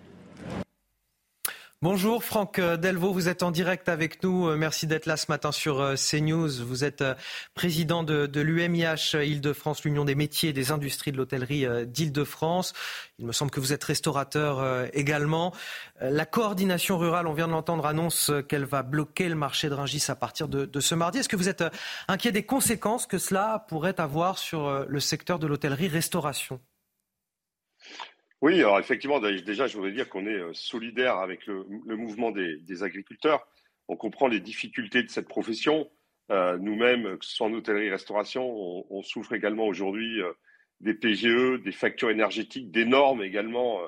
Bonjour 1.81 2.25
Franck 2.25 2.59
Delvaux, 2.59 3.13
vous 3.13 3.29
êtes 3.29 3.41
en 3.41 3.51
direct 3.51 3.87
avec 3.87 4.21
nous. 4.21 4.49
Euh, 4.49 4.57
merci 4.57 4.85
d'être 4.85 5.05
là 5.05 5.15
ce 5.15 5.27
matin 5.29 5.53
sur 5.53 5.79
euh, 5.79 5.95
CNews. 5.95 6.49
Vous 6.65 6.83
êtes 6.83 7.01
euh, 7.01 7.15
président 7.55 8.03
de, 8.03 8.29
l'UMIH 8.41 9.13
Île-de-France, 9.13 9.85
l'Union 9.85 10.03
des 10.03 10.13
métiers 10.13 10.49
et 10.49 10.53
des 10.53 10.73
industries 10.73 11.13
de 11.13 11.17
l'hôtellerie 11.17 11.65
d'Île-de-France. 11.87 12.73
Il 13.17 13.25
me 13.25 13.31
semble 13.31 13.49
que 13.49 13.61
vous 13.61 13.71
êtes 13.71 13.85
restaurateur 13.85 14.89
également. 14.91 15.53
La 16.01 16.25
coordination 16.25 16.97
rurale, 16.97 17.27
on 17.27 17.33
vient 17.33 17.47
de 17.47 17.53
l'entendre, 17.53 17.85
annonce 17.85 18.29
qu'elle 18.49 18.65
va 18.65 18.83
bloquer 18.83 19.29
le 19.29 19.35
marché 19.35 19.69
de 19.69 19.73
Ringis 19.73 20.03
à 20.09 20.15
partir 20.15 20.49
de, 20.49 20.65
de 20.65 20.79
ce 20.81 20.95
mardi. 20.95 21.19
Est-ce 21.19 21.29
que 21.29 21.37
vous 21.37 21.47
êtes 21.47 21.63
inquiet 22.09 22.33
des 22.33 22.43
conséquences 22.43 23.07
que 23.07 23.17
cela 23.17 23.65
pourrait 23.69 24.01
avoir 24.01 24.37
sur 24.37 24.85
le 24.85 24.99
secteur 24.99 25.39
de 25.39 25.47
l'hôtellerie-restauration? 25.47 26.59
Oui, 28.41 28.59
alors 28.59 28.79
effectivement, 28.79 29.19
déjà, 29.19 29.67
je 29.67 29.75
voudrais 29.75 29.91
dire 29.91 30.07
qu'on 30.07 30.25
est 30.25 30.39
euh, 30.39 30.53
solidaire 30.53 31.17
avec 31.17 31.45
le, 31.45 31.65
mouvement 31.85 32.31
des, 32.31 32.83
agriculteurs. 32.83 33.45
On 33.89 33.97
comprend 33.97 34.27
les 34.27 34.39
difficultés 34.39 35.03
de 35.03 35.09
cette 35.09 35.27
profession. 35.27 35.89
Euh, 36.31 36.57
nous-mêmes, 36.57 37.17
que 37.17 37.25
ce 37.25 37.35
soit 37.35 37.47
en 37.47 37.53
hôtellerie-restauration, 37.53 38.45
on, 38.89 39.01
souffre 39.01 39.33
également 39.33 39.65
aujourd'hui 39.67 40.21
euh, 40.21 40.31
des 40.79 40.93
PGE, 40.93 41.61
des 41.61 41.71
factures 41.73 42.11
énergétiques, 42.11 42.71
des 42.71 42.85
normes 42.85 43.23
également, 43.23 43.81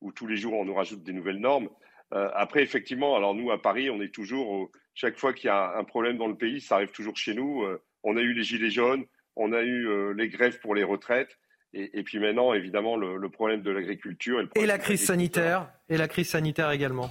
où 0.00 0.12
tous 0.12 0.28
les 0.28 0.36
jours 0.36 0.52
on 0.52 0.64
nous 0.64 0.74
rajoute 0.74 1.02
des 1.02 1.12
nouvelles 1.12 1.40
normes. 1.40 1.68
après, 2.12 2.62
effectivement, 2.62 3.16
alors 3.16 3.34
nous 3.34 3.50
à 3.50 3.60
Paris, 3.60 3.90
on 3.90 4.00
est 4.00 4.14
toujours 4.14 4.70
chaque 4.94 5.18
fois 5.18 5.32
qu'il 5.32 5.48
y 5.48 5.50
a 5.50 5.76
un 5.76 5.82
problème 5.82 6.16
dans 6.18 6.28
le 6.28 6.36
pays, 6.36 6.60
ça 6.60 6.76
arrive 6.76 6.92
toujours 6.92 7.16
chez 7.16 7.34
nous. 7.34 7.66
on 8.04 8.16
a 8.16 8.20
eu 8.20 8.34
les 8.34 8.44
gilets 8.44 8.70
jaunes, 8.70 9.04
on 9.34 9.52
a 9.52 9.62
eu 9.62 10.14
les 10.14 10.28
grèves 10.28 10.60
pour 10.60 10.76
les 10.76 10.84
retraites. 10.84 11.36
Et, 11.74 12.02
puis 12.02 12.18
maintenant, 12.18 12.54
évidemment, 12.54 12.96
le, 12.96 13.28
problème 13.28 13.62
de 13.62 13.70
l'agriculture. 13.70 14.42
Et, 14.54 14.66
la 14.66 14.78
crise 14.78 15.04
sanitaire. 15.04 15.70
Et 15.88 15.96
la 15.96 16.08
crise 16.08 16.30
sanitaire 16.30 16.70
également. 16.70 17.10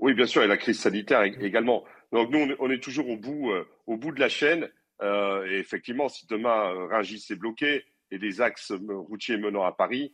Oui, 0.00 0.14
bien 0.14 0.26
sûr, 0.26 0.42
et 0.42 0.48
la 0.48 0.56
crise 0.56 0.80
sanitaire 0.80 1.22
également. 1.22 1.84
Donc 2.12 2.30
nous, 2.30 2.54
on 2.58 2.70
est 2.70 2.82
toujours 2.82 3.08
au 3.08 3.16
bout, 3.16 3.52
euh, 3.52 3.68
au 3.86 3.96
bout 3.96 4.12
de 4.12 4.20
la 4.20 4.28
chaîne. 4.28 4.68
Euh, 5.00 5.46
et 5.46 5.58
effectivement, 5.58 6.08
si 6.08 6.26
demain 6.26 6.74
euh, 6.74 6.86
Rungis 6.86 7.26
est 7.30 7.36
bloqué 7.36 7.84
et 8.10 8.18
des 8.18 8.40
axes 8.40 8.72
routiers 8.72 9.36
menant 9.36 9.64
à 9.64 9.72
Paris, 9.72 10.12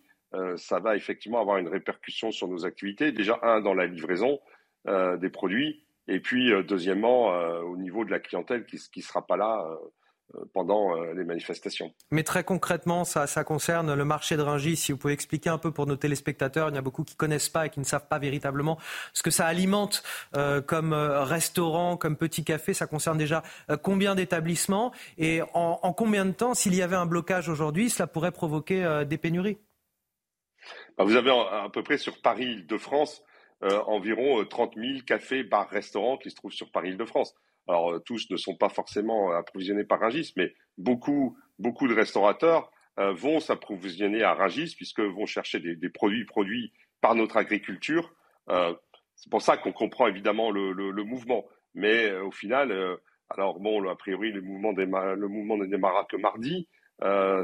ça 0.57 0.81
va 0.81 0.97
effectivement 0.97 1.41
avoir 1.41 1.57
une 1.57 1.69
répercussion 1.69 2.31
sur 2.31 2.47
nos 2.47 2.67
activités. 2.67 3.11
Déjà, 3.11 3.39
un, 3.43 3.63
dans 3.63 3.73
la 3.73 3.87
livraison 3.87 4.39
des 4.87 5.31
produits, 5.31 5.87
et 6.09 6.21
puis 6.21 6.53
deuxièmement, 6.65 7.29
au 7.61 7.79
niveau 7.79 8.05
de 8.05 8.11
la 8.11 8.21
clientèle 8.21 8.67
qui 8.67 8.77
ne 8.95 9.03
sera 9.03 9.27
pas 9.27 9.39
là 9.39 9.67
pendant 10.53 10.97
euh, 10.97 11.15
les 11.15 11.25
manifestations. 11.25 11.93
Mais 12.11 12.23
très 12.23 12.45
concrètement, 12.45 13.05
ça, 13.05 13.27
ça, 13.27 13.45
concerne 13.45 13.95
le 13.95 14.05
marché 14.05 14.37
de 14.37 14.43
Rungis. 14.43 14.77
Si 14.77 14.93
vous 14.93 14.99
pouvez 14.99 15.13
expliquer 15.13 15.51
un 15.51 15.59
peu 15.59 15.71
pour 15.71 15.87
nos 15.87 15.97
téléspectateurs, 15.97 16.69
il 16.69 16.75
y 16.75 16.79
a 16.79 16.83
beaucoup 16.83 17.05
qui 17.05 17.15
ne 17.15 17.19
connaissent 17.19 17.49
pas 17.49 17.67
et 17.67 17.71
qui 17.71 17.81
ne 17.81 17.85
savent 17.85 18.09
pas 18.09 18.19
véritablement 18.19 18.79
ce 19.13 19.23
que 19.23 19.31
ça 19.31 19.47
alimente 19.47 20.03
euh, 20.37 20.61
comme 20.61 20.93
restaurant, 20.93 21.97
comme 21.97 22.17
petit 22.17 22.45
café. 22.45 22.75
Ça 22.75 22.87
concerne 22.87 23.19
déjà 23.19 23.43
combien 23.83 24.15
d'établissements 24.15 24.93
et 25.19 25.43
en, 25.55 25.79
en, 25.83 25.93
combien 25.93 26.25
de 26.25 26.33
temps, 26.33 26.55
s'il 26.55 26.75
y 26.75 26.83
avait 26.83 26.97
un 26.97 27.07
blocage 27.07 27.49
aujourd'hui, 27.49 27.89
cela 27.89 28.07
pourrait 28.07 28.33
provoquer 28.33 29.05
des 29.07 29.19
pénuries? 29.19 29.59
Bah, 30.99 31.05
Vous 31.05 31.17
avez 31.17 31.31
à 31.31 31.69
peu 31.73 31.83
près 31.83 31.99
sur 31.99 32.21
Paris-Île-de-France 32.21 33.23
environ 33.63 34.45
30 34.45 34.75
000 34.77 35.01
cafés, 35.07 35.45
bars, 35.45 35.69
restaurants 35.71 36.19
qui 36.19 36.31
se 36.31 36.37
trouvent 36.37 36.53
sur 36.53 36.71
Paris-Île-de-France. 36.71 37.35
Alors 37.69 37.93
euh, 37.93 37.99
tous 38.01 38.31
ne 38.31 38.37
sont 38.37 38.57
pas 38.57 38.69
forcément 38.69 39.33
approvisionnés 39.33 39.85
par 39.85 40.01
Rungis, 40.01 40.33
mais 40.37 40.55
beaucoup, 40.79 41.39
beaucoup 41.59 41.89
de 41.89 41.95
restaurateurs 41.95 42.71
euh, 42.99 43.13
vont 43.13 43.41
s'approvisionner 43.41 44.23
à 44.23 44.35
Rungis 44.35 44.75
puisque 44.77 45.01
vont 45.01 45.27
chercher 45.27 45.61
des, 45.61 45.89
produits 45.89 46.25
produits 46.25 46.73
par 47.01 47.15
notre 47.15 47.37
agriculture. 47.37 48.15
Euh, 48.49 48.75
c'est 49.17 49.31
pour 49.31 49.43
ça 49.43 49.57
qu'on 49.57 49.73
comprend 49.73 50.07
évidemment 50.07 50.51
le, 50.51 51.05
mouvement. 51.05 51.47
Mais 51.75 52.11
au 52.19 52.31
final, 52.31 52.99
alors 53.31 53.61
bon, 53.61 53.87
a 53.89 53.97
priori 53.97 54.31
le 54.31 54.41
mouvement, 54.41 54.73
le 54.73 55.29
mouvement 55.29 55.57
ne 55.57 55.67
démarrera 55.67 56.05
que 56.05 56.17
mardi. 56.17 56.69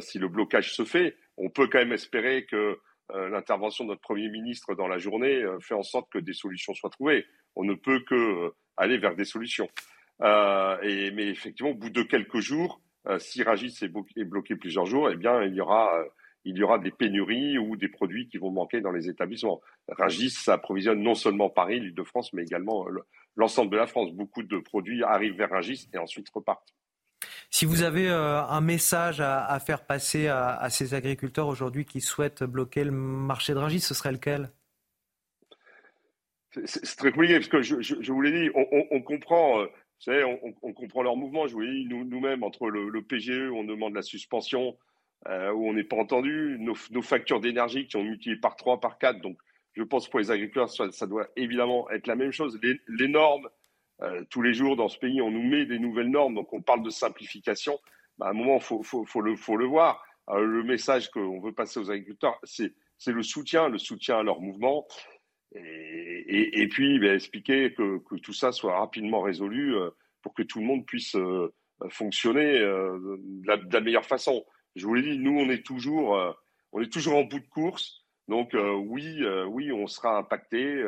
si 0.01 0.19
le 0.19 0.29
blocage 0.29 0.75
se 0.75 0.85
fait, 0.85 1.17
on 1.39 1.49
peut 1.49 1.67
quand 1.67 1.79
même 1.79 1.93
espérer 1.93 2.45
que 2.45 2.79
l'intervention 3.11 3.85
de 3.85 3.91
notre 3.91 4.03
Premier 4.03 4.29
ministre 4.29 4.75
dans 4.75 4.87
la 4.87 4.99
journée 4.99 5.43
fait 5.61 5.75
en 5.75 5.83
sorte 5.83 6.11
que 6.11 6.19
des 6.19 6.35
solutions 6.35 6.75
soient 6.75 6.91
trouvées. 6.91 7.25
On 7.57 7.65
ne 7.65 7.75
peut 7.75 8.01
que 8.01 8.53
aller 8.77 8.99
vers 8.99 9.15
des 9.15 9.25
solutions. 9.25 9.69
Euh, 10.23 10.79
et, 10.83 11.11
mais 11.11 11.29
effectivement, 11.29 11.73
au 11.73 11.75
bout 11.75 11.91
de 11.91 12.03
quelques 12.03 12.41
jours, 12.41 12.81
euh, 13.09 13.19
si 13.19 13.43
Rungis 13.43 13.77
est, 13.83 14.25
bloqué 14.25 14.57
plusieurs 14.57 14.87
jours, 14.87 15.11
eh 15.11 15.17
bien, 15.17 15.43
il 15.43 15.55
y 15.55 15.61
aura 15.61 15.99
euh, 15.99 16.05
il 16.45 16.57
y 16.57 16.63
aura 16.65 16.81
des 16.81 16.91
pénuries 16.91 17.57
ou 17.57 17.77
des 17.77 17.89
produits 17.89 18.27
qui 18.27 18.37
vont 18.37 18.51
manquer 18.51 18.81
dans 18.81 18.91
les 18.91 19.09
établissements. 19.09 19.61
Rungis 19.87 20.31
s'approvisionne 20.31 21.01
non 21.01 21.15
seulement 21.15 21.49
Paris, 21.49 21.79
l'Île-de-France, 21.79 22.33
mais 22.33 22.43
également 22.43 22.85
l'ensemble 23.37 23.71
de 23.71 23.77
la 23.77 23.87
France. 23.87 24.13
Beaucoup 24.13 24.43
de 24.43 24.59
produits 24.59 25.05
arrivent 25.05 25.37
vers 25.37 25.51
Rungis 25.51 25.89
et 25.95 25.99
ensuite 25.99 26.29
repartent. 26.31 26.75
Si 27.49 27.65
vous 27.65 27.85
avez 27.85 28.09
un 28.09 28.61
message 28.61 29.21
à, 29.21 29.57
faire 29.61 29.87
passer 29.87 30.27
à, 30.27 30.69
ces 30.69 30.95
agriculteurs 30.95 31.47
aujourd'hui 31.47 31.85
qui 31.85 32.01
souhaitent 32.01 32.43
bloquer 32.43 32.83
le 32.83 32.91
marché 32.91 33.55
de 33.55 33.59
Rungis, 33.59 33.79
ce 33.79 33.95
serait 33.95 34.11
lequel? 34.11 34.51
C'est 36.65 36.97
très 36.97 37.13
compliqué 37.13 37.35
parce 37.35 37.47
que 37.47 37.63
je, 37.63 38.11
vous 38.13 38.21
l'ai 38.21 38.33
dit, 38.33 38.51
on 38.91 39.01
comprend 39.01 39.65
on, 40.09 40.73
comprend 40.73 41.03
leur 41.03 41.17
mouvement. 41.17 41.47
Je 41.47 41.55
vous 41.55 41.65
dis, 41.65 41.87
nous-mêmes, 41.87 42.43
entre 42.43 42.69
le, 42.69 43.03
PGE, 43.03 43.51
on 43.53 43.65
demande 43.65 43.95
la 43.95 44.03
suspension, 44.03 44.77
euh, 45.29 45.53
où 45.53 45.69
on 45.69 45.75
n'est 45.75 45.85
pas 45.85 45.97
entendu, 45.97 46.57
nos, 46.59 47.03
factures 47.03 47.41
d'énergie 47.41 47.87
qui 47.87 47.97
ont 47.97 48.05
multiplié 48.05 48.37
par 48.37 48.57
3, 48.57 48.81
par 48.81 48.99
4. 48.99 49.21
Donc, 49.21 49.39
je 49.75 49.83
pense 49.83 50.07
que 50.07 50.11
pour 50.11 50.21
les 50.21 50.31
agriculteurs, 50.31 50.69
ça, 50.71 51.07
doit 51.07 51.29
évidemment 51.37 51.89
être 51.91 52.07
la 52.07 52.17
même 52.17 52.33
chose. 52.33 52.59
Les, 52.89 53.09
normes, 53.09 53.49
euh, 54.03 54.25
tous 54.31 54.43
les 54.43 54.55
jours 54.55 54.77
dans 54.77 54.89
ce 54.89 54.99
pays, 54.99 55.23
on 55.23 55.31
nous 55.31 55.43
met 55.43 55.67
des 55.67 55.79
nouvelles 55.79 56.11
normes, 56.11 56.35
donc 56.35 56.53
on 56.53 56.61
parle 56.61 56.83
de 56.83 56.91
simplification. 56.91 57.79
Bah, 58.19 58.27
à 58.27 58.31
un 58.31 58.35
moment, 58.35 58.57
il 58.57 58.63
faut, 58.63 58.83
faut, 58.83 59.21
le, 59.21 59.37
faut 59.37 59.57
le 59.57 59.67
voir. 59.67 60.05
le 60.29 60.63
message 60.63 61.11
qu'on 61.11 61.41
veut 61.41 61.53
passer 61.53 61.81
aux 61.81 61.91
agriculteurs, 61.91 62.39
c'est 62.45 62.75
le 63.07 63.23
soutien, 63.23 63.69
le 63.69 63.79
soutien 63.79 64.19
à 64.19 64.23
leur 64.23 64.41
mouvement. 64.41 64.87
Et, 65.55 66.69
puis 66.69 66.99
ben, 66.99 67.15
expliquer 67.15 67.75
que, 67.75 68.01
tout 68.23 68.33
ça 68.33 68.53
soit 68.53 68.79
rapidement 68.79 69.21
résolu 69.21 69.77
euh, 69.77 69.91
pour 70.23 70.35
que 70.35 70.43
tout 70.43 70.61
le 70.61 70.67
monde 70.67 70.87
puisse 70.87 71.15
euh, 71.17 71.53
fonctionner 71.91 72.59
euh, 72.61 73.19
de 73.19 73.73
la, 73.73 73.81
meilleure 73.81 74.07
façon. 74.07 74.45
Je 74.77 74.87
vous 74.87 74.95
l'ai 74.95 75.03
dit, 75.03 75.19
nous 75.19 75.39
on 75.39 75.51
est 75.51 75.65
toujours, 75.65 76.17
on 76.73 76.81
est 76.81 76.91
toujours 76.91 77.17
en 77.17 77.25
bout 77.25 77.41
de 77.41 77.49
course, 77.49 78.07
donc 78.29 78.55
oui, 78.55 79.23
oui, 79.49 79.71
on 79.71 79.87
sera 79.87 80.17
impacté. 80.17 80.83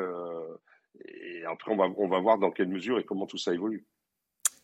et 1.05 1.45
après, 1.45 1.71
on 1.71 1.77
va, 1.77 1.93
on 1.99 2.09
va 2.09 2.19
voir 2.21 2.39
dans 2.39 2.51
quelle 2.51 2.69
mesure 2.69 2.99
et 2.99 3.05
comment 3.05 3.27
tout 3.27 3.37
ça 3.37 3.53
évolue. 3.53 3.87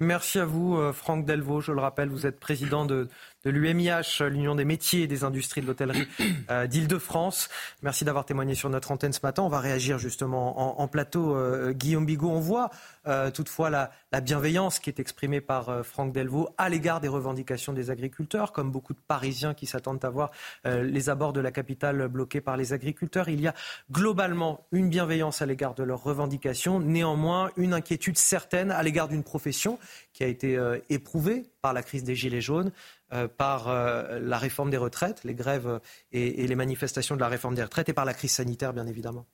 Merci 0.01 0.39
à 0.39 0.47
vous, 0.47 0.81
Franck 0.93 1.27
Delvaux. 1.27 1.61
Je 1.61 1.73
le 1.73 1.81
rappelle, 1.81 2.09
vous 2.09 2.27
êtes 2.27 2.41
président 2.41 2.87
de, 2.87 3.09
l'UMIH, 3.45 4.23
l'Union 4.29 4.55
des 4.55 4.65
métiers 4.65 5.03
et 5.03 5.07
des 5.07 5.25
industries 5.25 5.63
de 5.63 5.67
l'hôtellerie 5.67 6.07
euh, 6.51 6.67
d'Île-de-France. 6.67 7.49
Merci 7.83 8.05
d'avoir 8.05 8.27
témoigné 8.27 8.55
sur 8.55 8.69
notre 8.69 8.93
antenne 8.93 9.13
ce 9.13 9.21
matin. 9.23 9.43
On 9.43 9.49
va 9.49 9.61
réagir 9.61 9.99
justement 9.99 10.81
en, 10.81 10.89
plateau. 10.89 11.35
Euh, 11.35 11.73
Guillaume 11.73 12.05
Bigot, 12.05 12.29
on 12.29 12.41
voit 12.41 12.71
euh, 13.07 13.31
toutefois 13.31 13.71
la, 13.71 13.91
bienveillance 14.21 14.79
qui 14.81 14.91
est 14.91 15.01
exprimée 15.01 15.41
par 15.41 15.85
Franck 15.85 16.13
Delvaux 16.13 16.51
à 16.59 16.69
l'égard 16.69 17.01
des 17.01 17.09
revendications 17.09 17.73
des 17.73 17.91
agriculteurs, 17.91 18.53
comme 18.53 18.71
beaucoup 18.71 18.93
de 18.93 18.99
Parisiens 19.07 19.55
qui 19.55 19.67
s'attendent 19.67 20.05
à 20.05 20.11
voir 20.11 20.33
les 20.65 21.09
abords 21.09 21.33
de 21.33 21.41
la 21.41 21.53
capitale 21.53 22.09
bloqués 22.09 22.41
par 22.41 22.57
les 22.57 22.73
agriculteurs. 22.73 23.29
Il 23.29 23.41
y 23.41 23.47
a 23.47 23.55
globalement 23.93 24.67
une 24.73 24.91
bienveillance 24.91 25.43
à 25.43 25.47
l'égard 25.47 25.75
de 25.75 25.85
leurs 25.85 26.03
revendications, 26.03 26.81
néanmoins 26.81 27.51
une 27.57 27.73
inquiétude 27.73 28.19
certaine 28.19 28.73
à 28.73 28.83
l'égard 28.83 29.07
d'une 29.07 29.23
profession 29.23 29.79
qui 30.13 30.25
a 30.25 30.27
été 30.27 30.59
éprouvée 30.89 31.45
par 31.63 31.73
la 31.73 31.83
crise 31.83 32.05
des 32.05 32.15
Gilets 32.15 32.41
jaunes. 32.41 32.73
Euh, 33.13 33.27
par 33.27 33.67
euh, 33.67 34.21
la 34.21 34.39
réforme 34.39 34.71
des 34.71 34.77
retraites, 34.77 35.25
les 35.25 35.35
grèves 35.35 35.81
et, 36.13 36.47
les 36.47 36.55
manifestations 36.55 37.17
de 37.17 37.21
la 37.21 37.27
réforme 37.27 37.57
des 37.57 37.65
retraites 37.65 37.89
et 37.89 37.93
par 37.93 38.05
la 38.05 38.15
crise 38.15 38.31
sanitaire, 38.31 38.73
bien 38.73 38.87
évidemment. 38.87 39.27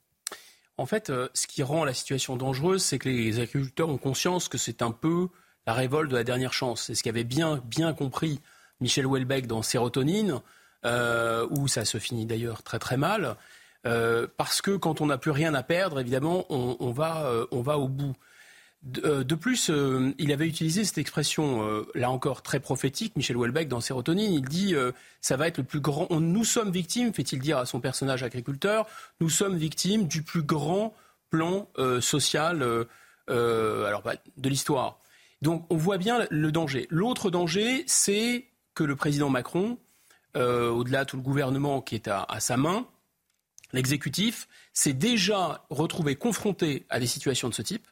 En 0.77 0.87
fait, 0.87 1.11
euh, 1.11 1.29
ce 1.35 1.45
qui 1.45 1.61
rend 1.61 1.85
la 1.85 1.93
situation 1.93 2.37
dangereuse, 2.37 2.83
c'est 2.83 2.97
que 2.97 3.07
les 3.07 3.39
agriculteurs 3.39 3.89
ont 3.89 3.99
conscience 3.99 4.49
que 4.49 4.57
c'est 4.57 4.81
un 4.81 4.89
peu 4.89 5.27
la 5.67 5.73
révolte 5.73 6.09
de 6.09 6.15
la 6.15 6.23
dernière 6.23 6.53
chance. 6.53 6.85
C'est 6.87 6.95
ce 6.95 7.03
qu'avait 7.03 7.23
bien, 7.23 7.61
bien 7.65 7.93
compris 7.93 8.41
Michel 8.79 9.05
Houellebecq 9.05 9.45
dans 9.45 9.61
Sérotonine, 9.61 10.41
où 10.83 11.67
ça 11.67 11.85
se 11.85 11.99
finit 11.99 12.25
d'ailleurs 12.25 12.63
très 12.63 12.79
très 12.79 12.97
mal. 12.97 13.35
parce 13.83 14.61
que 14.61 14.75
quand 14.75 15.01
on 15.01 15.07
n'a 15.07 15.17
plus 15.17 15.31
rien 15.31 15.53
à 15.53 15.61
perdre, 15.61 15.99
évidemment, 15.99 16.45
on, 16.49 16.91
va, 16.91 17.29
on 17.51 17.61
va 17.61 17.77
au 17.77 17.89
bout. 17.89 18.15
Euh, 19.03 19.23
de, 19.23 19.35
plus, 19.35 19.69
euh, 19.69 20.13
il 20.17 20.31
avait 20.31 20.47
utilisé 20.47 20.85
cette 20.85 20.97
expression, 20.97 21.67
euh, 21.67 21.87
là 21.95 22.09
encore 22.09 22.41
très 22.41 22.59
prophétique, 22.59 23.15
Michel 23.15 23.35
Houellebecq 23.35 23.67
dans 23.67 23.81
Sérotonine. 23.81 24.31
Il 24.31 24.45
dit 24.45 24.75
ça 25.21 25.37
va 25.37 25.47
être 25.47 25.57
le 25.57 25.63
plus 25.63 25.79
grand. 25.79 26.07
nous 26.11 26.43
sommes 26.43 26.71
victimes, 26.71 27.13
fait-il 27.13 27.39
dire 27.39 27.57
à 27.57 27.65
son 27.65 27.79
personnage 27.79 28.23
agriculteur, 28.23 28.87
nous 29.19 29.29
sommes 29.29 29.57
victimes 29.57 30.07
du 30.07 30.21
plus 30.23 30.43
grand 30.43 30.93
plan 31.29 31.67
social 31.99 32.59
bah, 33.27 34.13
de 34.37 34.49
l'histoire. 34.49 34.99
Donc 35.41 35.65
on 35.69 35.75
voit 35.75 35.97
bien 35.97 36.25
le 36.29 36.51
danger. 36.51 36.87
L'autre 36.89 37.29
danger, 37.29 37.83
c'est 37.87 38.45
que 38.73 38.83
le 38.83 38.95
président 38.95 39.29
Macron, 39.29 39.77
au-delà 40.35 41.03
de 41.03 41.09
tout 41.09 41.17
le 41.17 41.23
gouvernement 41.23 41.81
qui 41.81 41.95
est 41.95 42.07
à 42.07 42.39
sa 42.39 42.57
main, 42.57 42.87
l'exécutif, 43.73 44.47
s'est 44.73 44.93
déjà 44.93 45.65
retrouvé 45.69 46.15
confronté 46.15 46.85
à 46.89 46.99
des 46.99 47.07
situations 47.07 47.49
de 47.49 47.53
ce 47.53 47.61
type 47.61 47.87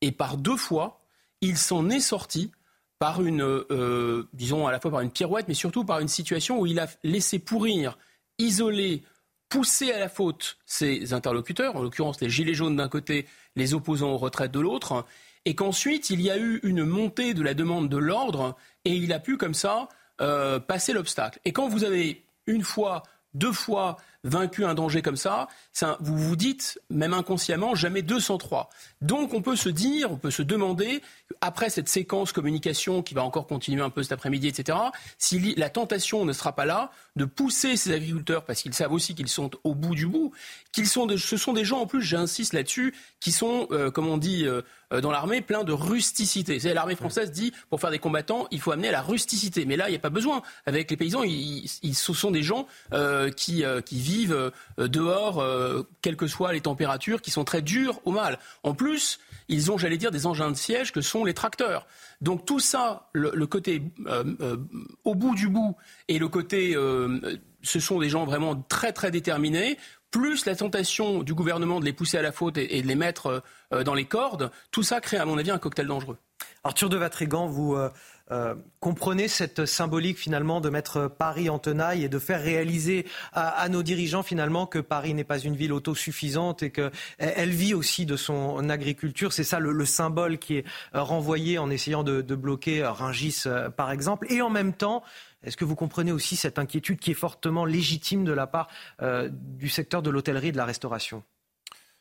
et 0.00 0.12
par 0.12 0.36
deux 0.36 0.56
fois, 0.56 1.00
il 1.40 1.56
s'en 1.56 1.88
est 1.90 2.00
sorti 2.00 2.50
par 2.98 3.22
une, 3.22 3.42
euh, 3.42 4.28
disons 4.32 4.66
à 4.66 4.72
la 4.72 4.80
fois 4.80 4.90
par 4.90 5.00
une 5.00 5.10
pirouette, 5.10 5.46
mais 5.48 5.54
surtout 5.54 5.84
par 5.84 6.00
une 6.00 6.08
situation 6.08 6.60
où 6.60 6.66
il 6.66 6.80
a 6.80 6.88
laissé 7.04 7.38
pourrir, 7.38 7.96
isoler, 8.38 9.02
pousser 9.48 9.92
à 9.92 9.98
la 9.98 10.08
faute 10.08 10.58
ses 10.66 11.12
interlocuteurs, 11.12 11.76
en 11.76 11.82
l'occurrence 11.82 12.20
les 12.20 12.28
gilets 12.28 12.54
jaunes 12.54 12.76
d'un 12.76 12.88
côté, 12.88 13.26
les 13.56 13.74
opposants 13.74 14.10
aux 14.10 14.18
retraites 14.18 14.52
de 14.52 14.60
l'autre, 14.60 15.04
et 15.44 15.54
qu'ensuite 15.54 16.10
il 16.10 16.20
y 16.20 16.30
a 16.30 16.38
eu 16.38 16.60
une 16.64 16.84
montée 16.84 17.34
de 17.34 17.42
la 17.42 17.54
demande 17.54 17.88
de 17.88 17.96
l'ordre, 17.96 18.56
et 18.84 18.94
il 18.94 19.12
a 19.12 19.20
pu 19.20 19.36
comme 19.36 19.54
ça 19.54 19.88
euh, 20.20 20.58
passer 20.58 20.92
l'obstacle. 20.92 21.38
Et 21.44 21.52
quand 21.52 21.68
vous 21.68 21.84
avez 21.84 22.24
une 22.46 22.62
fois, 22.62 23.04
deux 23.38 23.52
fois 23.52 23.96
vaincu 24.24 24.64
un 24.64 24.74
danger 24.74 25.00
comme 25.00 25.16
ça, 25.16 25.48
vous 26.00 26.18
vous 26.18 26.36
dites, 26.36 26.80
même 26.90 27.14
inconsciemment, 27.14 27.74
jamais 27.74 28.02
203. 28.02 28.68
Donc 29.00 29.32
on 29.32 29.42
peut 29.42 29.56
se 29.56 29.68
dire, 29.68 30.10
on 30.10 30.16
peut 30.16 30.30
se 30.30 30.42
demander, 30.42 31.02
après 31.40 31.70
cette 31.70 31.88
séquence 31.88 32.32
communication 32.32 33.02
qui 33.02 33.14
va 33.14 33.22
encore 33.22 33.46
continuer 33.46 33.82
un 33.82 33.90
peu 33.90 34.02
cet 34.02 34.12
après-midi, 34.12 34.48
etc., 34.48 34.78
si 35.18 35.54
la 35.54 35.70
tentation 35.70 36.24
ne 36.24 36.32
sera 36.32 36.52
pas 36.52 36.64
là 36.64 36.90
de 37.16 37.24
pousser 37.24 37.76
ces 37.76 37.92
agriculteurs, 37.92 38.44
parce 38.44 38.62
qu'ils 38.62 38.74
savent 38.74 38.92
aussi 38.92 39.14
qu'ils 39.14 39.28
sont 39.28 39.50
au 39.62 39.74
bout 39.74 39.94
du 39.94 40.06
bout, 40.06 40.32
qu'ils 40.72 40.88
sont 40.88 41.08
ce 41.16 41.36
sont 41.36 41.52
des 41.52 41.64
gens 41.64 41.80
en 41.80 41.86
plus, 41.86 42.02
j'insiste 42.02 42.52
là-dessus, 42.52 42.94
qui 43.20 43.30
sont, 43.30 43.68
euh, 43.70 43.90
comme 43.90 44.08
on 44.08 44.18
dit 44.18 44.46
euh, 44.46 44.62
dans 44.90 45.10
l'armée, 45.10 45.40
pleins 45.40 45.64
de 45.64 45.72
rusticité. 45.72 46.58
L'armée 46.72 46.96
française 46.96 47.30
dit, 47.30 47.52
pour 47.70 47.80
faire 47.80 47.90
des 47.90 47.98
combattants, 47.98 48.46
il 48.50 48.60
faut 48.60 48.72
amener 48.72 48.88
à 48.88 48.92
la 48.92 49.02
rusticité. 49.02 49.64
Mais 49.66 49.76
là, 49.76 49.88
il 49.88 49.92
n'y 49.92 49.96
a 49.96 50.00
pas 50.00 50.10
besoin. 50.10 50.42
Avec 50.66 50.90
les 50.90 50.96
paysans, 50.96 51.22
ils, 51.24 51.68
ce 51.68 52.12
sont 52.12 52.30
des 52.30 52.42
gens 52.42 52.66
qui, 53.36 53.64
qui 53.84 54.00
vivent 54.00 54.52
dehors, 54.78 55.44
quelles 56.02 56.16
que 56.16 56.26
soient 56.26 56.52
les 56.52 56.60
températures, 56.60 57.20
qui 57.20 57.30
sont 57.30 57.44
très 57.44 57.62
durs 57.62 58.00
au 58.04 58.12
mal. 58.12 58.38
En 58.62 58.74
plus, 58.74 59.18
ils 59.48 59.70
ont, 59.70 59.78
j'allais 59.78 59.98
dire, 59.98 60.10
des 60.10 60.26
engins 60.26 60.50
de 60.50 60.56
siège 60.56 60.92
que 60.92 61.00
sont 61.00 61.24
les 61.24 61.34
tracteurs. 61.34 61.86
Donc 62.20 62.46
tout 62.46 62.60
ça, 62.60 63.08
le, 63.12 63.46
côté 63.46 63.82
au 65.04 65.14
bout 65.14 65.34
du 65.34 65.48
bout 65.48 65.76
et 66.08 66.18
le 66.18 66.28
côté, 66.28 66.76
ce 67.62 67.80
sont 67.80 67.98
des 67.98 68.08
gens 68.08 68.24
vraiment 68.24 68.56
très 68.56 68.92
très 68.92 69.10
déterminés 69.10 69.78
plus 70.10 70.46
la 70.46 70.56
tentation 70.56 71.22
du 71.22 71.34
gouvernement 71.34 71.80
de 71.80 71.84
les 71.84 71.92
pousser 71.92 72.18
à 72.18 72.22
la 72.22 72.32
faute 72.32 72.56
et, 72.56 72.82
de 72.82 72.86
les 72.86 72.94
mettre 72.94 73.42
euh, 73.72 73.84
dans 73.84 73.94
les 73.94 74.06
cordes, 74.06 74.50
tout 74.70 74.82
ça 74.82 75.00
crée, 75.00 75.18
à 75.18 75.24
mon 75.24 75.38
avis, 75.38 75.50
un 75.50 75.58
cocktail 75.58 75.86
dangereux. 75.86 76.18
Arthur 76.64 76.88
de 76.88 76.96
Vatrigan, 76.96 77.46
vous 77.46 77.74
euh, 77.74 77.90
euh, 78.30 78.54
comprenez 78.80 79.28
cette 79.28 79.66
symbolique 79.66 80.18
finalement 80.18 80.60
de 80.60 80.70
mettre 80.70 81.08
Paris 81.08 81.50
en 81.50 81.58
tenaille 81.58 82.04
et 82.04 82.08
de 82.08 82.18
faire 82.18 82.42
réaliser 82.42 83.06
à, 83.32 83.68
nos 83.68 83.82
dirigeants 83.82 84.22
finalement 84.22 84.66
que 84.66 84.78
Paris 84.78 85.14
n'est 85.14 85.24
pas 85.24 85.38
une 85.38 85.56
ville 85.56 85.72
autosuffisante 85.72 86.62
et 86.62 86.70
qu'elle 86.70 87.50
vit 87.50 87.74
aussi 87.74 88.06
de 88.06 88.16
son 88.16 88.68
agriculture. 88.70 89.32
C'est 89.32 89.44
ça 89.44 89.58
le, 89.60 89.84
symbole 89.84 90.38
qui 90.38 90.58
est 90.58 90.64
renvoyé 90.92 91.58
en 91.58 91.70
essayant 91.70 92.02
de, 92.02 92.20
de 92.20 92.34
bloquer 92.34 92.84
Ringis 92.84 93.44
par 93.76 93.90
exemple. 93.90 94.26
Et 94.30 94.42
en 94.42 94.50
même 94.50 94.74
temps, 94.74 95.02
est-ce 95.42 95.56
que 95.56 95.64
vous 95.64 95.76
comprenez 95.76 96.12
aussi 96.12 96.36
cette 96.36 96.58
inquiétude 96.58 96.98
qui 96.98 97.12
est 97.12 97.14
fortement 97.14 97.64
légitime 97.64 98.24
de 98.24 98.32
la 98.32 98.46
part 98.46 98.68
euh, 99.02 99.28
du 99.32 99.68
secteur 99.68 100.02
de 100.02 100.10
l'hôtellerie 100.10 100.48
et 100.48 100.52
de 100.52 100.56
la 100.56 100.64
restauration? 100.64 101.22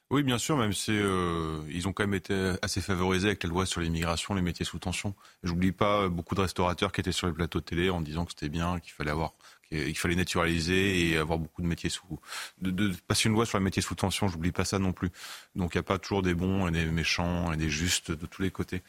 Oui, 0.10 0.24
bien 0.24 0.38
sûr, 0.38 0.56
même 0.56 0.72
si 0.72 0.92
euh, 0.92 1.60
ils 1.70 1.86
ont 1.88 1.92
quand 1.92 2.04
même 2.04 2.14
été 2.14 2.54
assez 2.62 2.80
favorisés 2.80 3.28
avec 3.28 3.44
la 3.44 3.50
loi 3.50 3.66
sur 3.66 3.82
l'immigration, 3.82 4.34
les 4.36 4.42
métiers 4.42 4.66
sous 4.66 4.80
tension. 4.80 5.16
J'oublie 5.44 5.74
pas 5.74 6.08
beaucoup 6.08 6.34
de 6.34 6.40
restaurateurs 6.40 6.94
qui 6.94 7.02
étaient 7.02 7.12
sur 7.12 7.28
les 7.28 7.34
plateaux 7.34 7.60
de 7.60 7.66
télé 7.66 7.90
en 7.90 8.00
disant 8.00 8.24
que 8.24 8.32
c'était 8.32 8.48
bien, 8.48 8.80
qu'il 8.80 8.94
fallait 8.94 9.12
avoir 9.12 9.34
qu'il 9.70 9.98
fallait 9.98 10.16
naturaliser 10.16 11.10
et 11.10 11.18
avoir 11.18 11.40
beaucoup 11.40 11.62
de 11.62 11.68
métiers 11.68 11.90
sous 11.90 12.20
de, 12.62 12.92
passer 13.08 13.30
une 13.30 13.36
loi 13.36 13.46
sur 13.46 13.58
les 13.58 13.64
métiers 13.64 13.82
sous 13.82 13.96
tension 13.96 14.28
j'oublie 14.28 14.52
pas 14.52 14.66
ça 14.66 14.80
non 14.80 14.94
plus 14.94 15.10
donc 15.56 15.76
il 15.76 15.78
n'y 15.78 15.82
a 15.82 15.84
pas 15.84 15.98
toujours 15.98 16.22
des 16.22 16.34
bons 16.34 16.68
et 16.68 16.72
des 16.72 16.86
méchants 16.86 17.52
et 17.54 17.58
des 17.58 17.70
justes 17.70 18.12
de 18.12 18.26
tous 18.26 18.42
les 18.42 18.52
côtés 18.52 18.82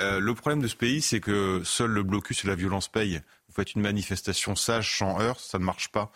euh, 0.00 0.20
le 0.20 0.34
problème 0.34 0.60
de 0.60 0.68
ce 0.68 0.76
pays 0.76 1.00
c'est 1.02 1.20
que 1.20 1.62
seul 1.64 1.90
le 1.90 2.02
blocus 2.02 2.44
et 2.44 2.48
la 2.48 2.54
violence 2.54 2.88
payent 2.88 3.20
vous 3.54 3.62
faites 3.62 3.74
une 3.74 3.82
manifestation 3.82 4.56
sage 4.56 4.98
sans 4.98 5.20
heurts, 5.20 5.38
ça 5.38 5.60
ne 5.60 5.64
marche 5.64 5.88
pas. 5.88 6.10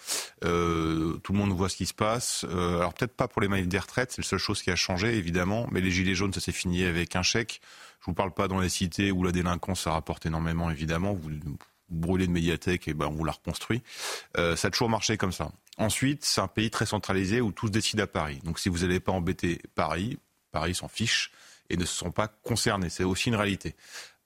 Euh, 0.45 1.19
tout 1.19 1.33
le 1.33 1.39
monde 1.39 1.53
voit 1.53 1.69
ce 1.69 1.77
qui 1.77 1.87
se 1.87 1.95
passe. 1.95 2.45
Euh, 2.49 2.79
alors 2.79 2.95
peut-être 2.95 3.15
pas 3.15 3.29
pour 3.29 3.41
les 3.41 3.47
manifs 3.47 3.69
des 3.69 3.79
retraites, 3.79 4.11
c'est 4.11 4.23
la 4.23 4.29
seule 4.29 4.41
chose 4.41 4.61
qui 4.61 4.73
a 4.73 4.77
changé 4.77 5.17
évidemment, 5.17 5.69
mais 5.71 5.81
les 5.81 5.93
gilets 5.93 6.17
jaunes, 6.17 6.33
ça 6.33 6.41
s'est 6.41 6.53
fini 6.53 6.85
avec 6.85 7.15
un 7.15 7.23
chèque. 7.23 7.61
Je 8.01 8.07
vous 8.07 8.15
parle 8.15 8.33
pas 8.33 8.49
dans 8.49 8.59
les 8.59 8.69
cités 8.69 9.13
où 9.13 9.23
la 9.23 9.31
délinquance 9.31 9.83
ça 9.83 9.93
rapporte 9.93 10.27
énormément 10.27 10.71
évidemment. 10.71 11.17
Brûlez 11.89 12.27
de 12.27 12.33
médiathèque 12.33 12.89
et 12.89 12.95
ben 12.95 13.07
on 13.07 13.13
vous 13.13 13.25
la 13.25 13.33
reconstruit. 13.33 13.83
Euh, 14.37 14.57
ça 14.57 14.69
a 14.69 14.71
toujours 14.71 14.91
marché 14.91 15.17
comme 15.17 15.33
ça. 15.33 15.51
Ensuite, 15.77 16.25
c'est 16.25 16.41
un 16.41 16.49
pays 16.49 16.71
très 16.71 16.87
centralisé 16.87 17.41
où 17.41 17.53
tout 17.53 17.67
se 17.69 17.73
décide 17.73 18.01
à 18.01 18.07
Paris. 18.07 18.41
Donc 18.45 18.59
si 18.59 18.69
vous 18.69 18.79
n'allez 18.79 19.01
pas 19.01 19.13
embêter 19.13 19.61
Paris, 19.75 20.19
Paris 20.51 20.75
s'en 20.75 20.89
fiche 20.89 21.31
et 21.71 21.77
ne 21.77 21.85
se 21.85 21.95
sont 21.95 22.11
pas 22.11 22.29
concernés. 22.29 22.89
C'est 22.89 23.05
aussi 23.05 23.29
une 23.29 23.37
réalité. 23.37 23.77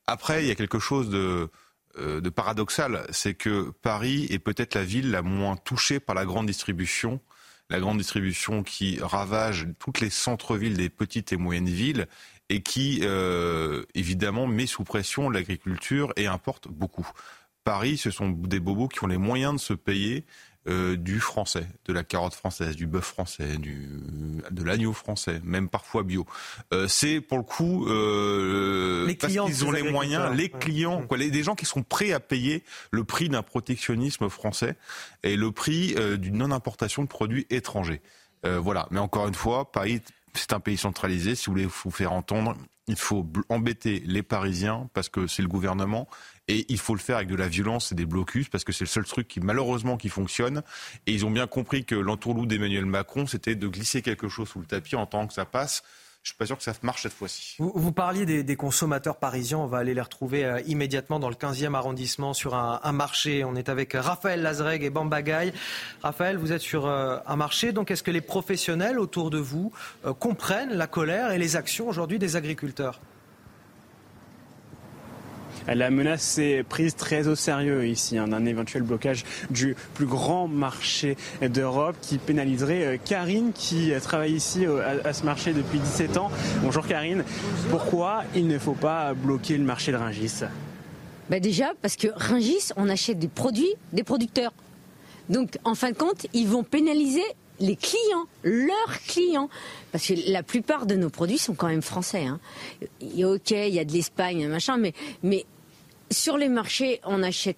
Après, 0.06 0.44
il 0.44 0.48
y 0.48 0.50
a 0.50 0.54
quelque 0.54 0.78
chose 0.78 1.10
de 1.10 1.50
euh, 1.98 2.20
de 2.20 2.30
paradoxal, 2.30 3.06
c'est 3.10 3.34
que 3.34 3.70
Paris 3.82 4.26
est 4.30 4.38
peut-être 4.38 4.74
la 4.74 4.84
ville 4.84 5.10
la 5.10 5.20
moins 5.20 5.56
touchée 5.56 6.00
par 6.00 6.14
la 6.14 6.24
grande 6.24 6.46
distribution, 6.46 7.20
la 7.68 7.80
grande 7.80 7.98
distribution 7.98 8.62
qui 8.62 8.98
ravage 9.02 9.68
toutes 9.78 10.00
les 10.00 10.08
centres-villes 10.08 10.76
des 10.76 10.88
petites 10.88 11.34
et 11.34 11.36
moyennes 11.36 11.68
villes 11.68 12.08
et 12.48 12.62
qui, 12.62 13.00
euh, 13.02 13.84
évidemment, 13.94 14.46
met 14.46 14.66
sous 14.66 14.84
pression 14.84 15.28
l'agriculture 15.28 16.12
et 16.16 16.26
importe 16.26 16.68
beaucoup. 16.68 17.08
Paris, 17.64 17.96
ce 17.96 18.10
sont 18.10 18.30
des 18.30 18.60
bobos 18.60 18.88
qui 18.88 19.04
ont 19.04 19.08
les 19.08 19.18
moyens 19.18 19.54
de 19.54 19.60
se 19.60 19.72
payer 19.72 20.24
euh, 20.68 20.96
du 20.96 21.18
français, 21.18 21.66
de 21.86 21.92
la 21.92 22.04
carotte 22.04 22.34
française, 22.34 22.76
du 22.76 22.86
bœuf 22.86 23.04
français, 23.04 23.56
du, 23.56 23.88
de 24.50 24.62
l'agneau 24.62 24.92
français, 24.92 25.40
même 25.42 25.68
parfois 25.68 26.04
bio. 26.04 26.24
Euh, 26.72 26.86
c'est 26.86 27.20
pour 27.20 27.38
le 27.38 27.42
coup 27.42 27.88
euh, 27.88 29.06
les 29.06 29.16
parce 29.16 29.32
qu'ils 29.32 29.64
ont 29.64 29.72
les 29.72 29.82
moyens, 29.82 30.36
les 30.36 30.48
clients, 30.48 31.02
quoi, 31.02 31.18
les, 31.18 31.30
des 31.30 31.42
gens 31.42 31.56
qui 31.56 31.66
sont 31.66 31.82
prêts 31.82 32.12
à 32.12 32.20
payer 32.20 32.62
le 32.92 33.02
prix 33.02 33.28
d'un 33.28 33.42
protectionnisme 33.42 34.28
français 34.28 34.76
et 35.24 35.36
le 35.36 35.50
prix 35.50 35.94
euh, 35.98 36.16
d'une 36.16 36.38
non-importation 36.38 37.02
de 37.02 37.08
produits 37.08 37.46
étrangers. 37.50 38.00
Euh, 38.46 38.58
voilà. 38.58 38.86
Mais 38.90 39.00
encore 39.00 39.28
une 39.28 39.34
fois, 39.34 39.70
Paris, 39.70 40.00
c'est 40.34 40.52
un 40.52 40.60
pays 40.60 40.76
centralisé. 40.76 41.34
Si 41.34 41.46
vous 41.46 41.52
voulez 41.52 41.66
vous 41.66 41.90
faire 41.90 42.12
entendre, 42.12 42.56
il 42.88 42.96
faut 42.96 43.26
embêter 43.48 44.02
les 44.06 44.22
Parisiens 44.22 44.88
parce 44.94 45.08
que 45.08 45.26
c'est 45.26 45.42
le 45.42 45.48
gouvernement 45.48 46.08
et 46.48 46.66
il 46.68 46.78
faut 46.78 46.94
le 46.94 47.00
faire 47.00 47.16
avec 47.16 47.28
de 47.28 47.36
la 47.36 47.48
violence 47.48 47.92
et 47.92 47.94
des 47.94 48.06
blocus 48.06 48.48
parce 48.48 48.64
que 48.64 48.72
c'est 48.72 48.84
le 48.84 48.88
seul 48.88 49.04
truc 49.04 49.28
qui 49.28 49.40
malheureusement 49.40 49.96
qui 49.96 50.08
fonctionne. 50.08 50.62
Et 51.06 51.12
ils 51.12 51.24
ont 51.24 51.30
bien 51.30 51.46
compris 51.46 51.84
que 51.84 51.94
l'entourloupe 51.94 52.46
d'Emmanuel 52.46 52.86
Macron, 52.86 53.26
c'était 53.26 53.54
de 53.54 53.68
glisser 53.68 54.02
quelque 54.02 54.28
chose 54.28 54.48
sous 54.48 54.58
le 54.58 54.66
tapis 54.66 54.96
en 54.96 55.06
tant 55.06 55.26
que 55.26 55.34
ça 55.34 55.44
passe. 55.44 55.82
Je 56.22 56.28
suis 56.28 56.36
pas 56.36 56.46
sûr 56.46 56.56
que 56.56 56.62
ça 56.62 56.72
marche 56.82 57.02
cette 57.02 57.12
fois-ci. 57.12 57.56
Vous, 57.58 57.90
parliez 57.90 58.44
des, 58.44 58.56
consommateurs 58.56 59.16
parisiens. 59.16 59.58
On 59.58 59.66
va 59.66 59.78
aller 59.78 59.92
les 59.92 60.00
retrouver 60.00 60.44
euh, 60.44 60.60
immédiatement 60.66 61.18
dans 61.18 61.28
le 61.28 61.34
15e 61.34 61.74
arrondissement 61.74 62.32
sur 62.32 62.54
un, 62.54 62.92
marché. 62.92 63.42
On 63.42 63.56
est 63.56 63.68
avec 63.68 63.94
Raphaël 63.94 64.40
Lazreg 64.40 64.84
et 64.84 64.90
Bambagaï. 64.90 65.52
Raphaël, 66.00 66.36
vous 66.36 66.52
êtes 66.52 66.60
sur 66.60 66.86
euh, 66.86 67.18
un 67.26 67.34
marché. 67.34 67.72
Donc, 67.72 67.90
est-ce 67.90 68.04
que 68.04 68.12
les 68.12 68.20
professionnels 68.20 69.00
autour 69.00 69.30
de 69.30 69.38
vous 69.38 69.72
euh, 70.06 70.14
comprennent 70.14 70.74
la 70.74 70.86
colère 70.86 71.32
et 71.32 71.38
les 71.38 71.56
actions 71.56 71.88
aujourd'hui 71.88 72.20
des 72.20 72.36
agriculteurs? 72.36 73.00
La 75.66 75.90
menace 75.90 76.38
est 76.38 76.62
prise 76.62 76.94
très 76.94 77.28
au 77.28 77.34
sérieux 77.34 77.86
ici, 77.86 78.18
hein, 78.18 78.28
d'un 78.28 78.44
éventuel 78.46 78.82
blocage 78.82 79.24
du 79.50 79.76
plus 79.94 80.06
grand 80.06 80.48
marché 80.48 81.16
d'Europe 81.40 81.96
qui 82.00 82.18
pénaliserait 82.18 82.84
euh, 82.84 82.96
Karine 83.02 83.52
qui 83.54 83.92
travaille 84.02 84.32
ici 84.32 84.66
euh, 84.66 84.98
à, 85.04 85.12
ce 85.12 85.24
marché 85.24 85.52
depuis 85.52 85.78
17 85.78 86.16
ans. 86.16 86.30
Bonjour 86.62 86.86
Karine, 86.86 87.24
pourquoi 87.70 88.24
il 88.34 88.46
ne 88.46 88.58
faut 88.58 88.74
pas 88.74 89.14
bloquer 89.14 89.56
le 89.56 89.64
marché 89.64 89.92
de 89.92 89.96
Ringis? 89.96 90.42
Bah 91.30 91.40
Déjà 91.40 91.72
parce 91.80 91.96
que 91.96 92.08
Ringis, 92.14 92.70
on 92.76 92.88
achète 92.88 93.18
des 93.18 93.28
produits 93.28 93.74
des 93.92 94.02
producteurs. 94.02 94.52
Donc 95.28 95.58
en 95.64 95.74
fin 95.74 95.90
de 95.90 95.96
compte, 95.96 96.26
ils 96.32 96.48
vont 96.48 96.64
pénaliser 96.64 97.22
les 97.60 97.76
clients, 97.76 98.26
leurs 98.42 98.98
clients. 99.06 99.48
Parce 99.92 100.06
que 100.06 100.14
la 100.30 100.42
plupart 100.42 100.86
de 100.86 100.94
nos 100.94 101.10
produits 101.10 101.38
sont 101.38 101.54
quand 101.54 101.68
même 101.68 101.82
français. 101.82 102.26
Hein. 102.26 102.40
Ok, 103.02 103.50
il 103.50 103.74
y 103.74 103.78
a 103.78 103.84
de 103.84 103.92
l'Espagne, 103.92 104.48
machin, 104.48 104.78
mais 105.22 105.46
sur 106.12 106.36
les 106.36 106.48
marchés, 106.48 107.00
on 107.04 107.22
achète 107.22 107.56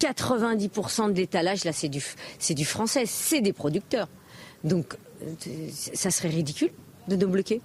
90% 0.00 1.12
de 1.12 1.16
l'étalage, 1.16 1.64
là, 1.64 1.72
c'est 1.72 1.88
du, 1.88 2.02
c'est 2.38 2.54
du 2.54 2.64
français, 2.64 3.04
c'est 3.06 3.40
des 3.40 3.52
producteurs. 3.52 4.08
Donc, 4.64 4.96
euh, 5.22 5.68
ça 5.70 6.10
serait 6.10 6.28
ridicule 6.28 6.70
de 7.08 7.16
nous 7.16 7.28
bloquer. 7.28 7.60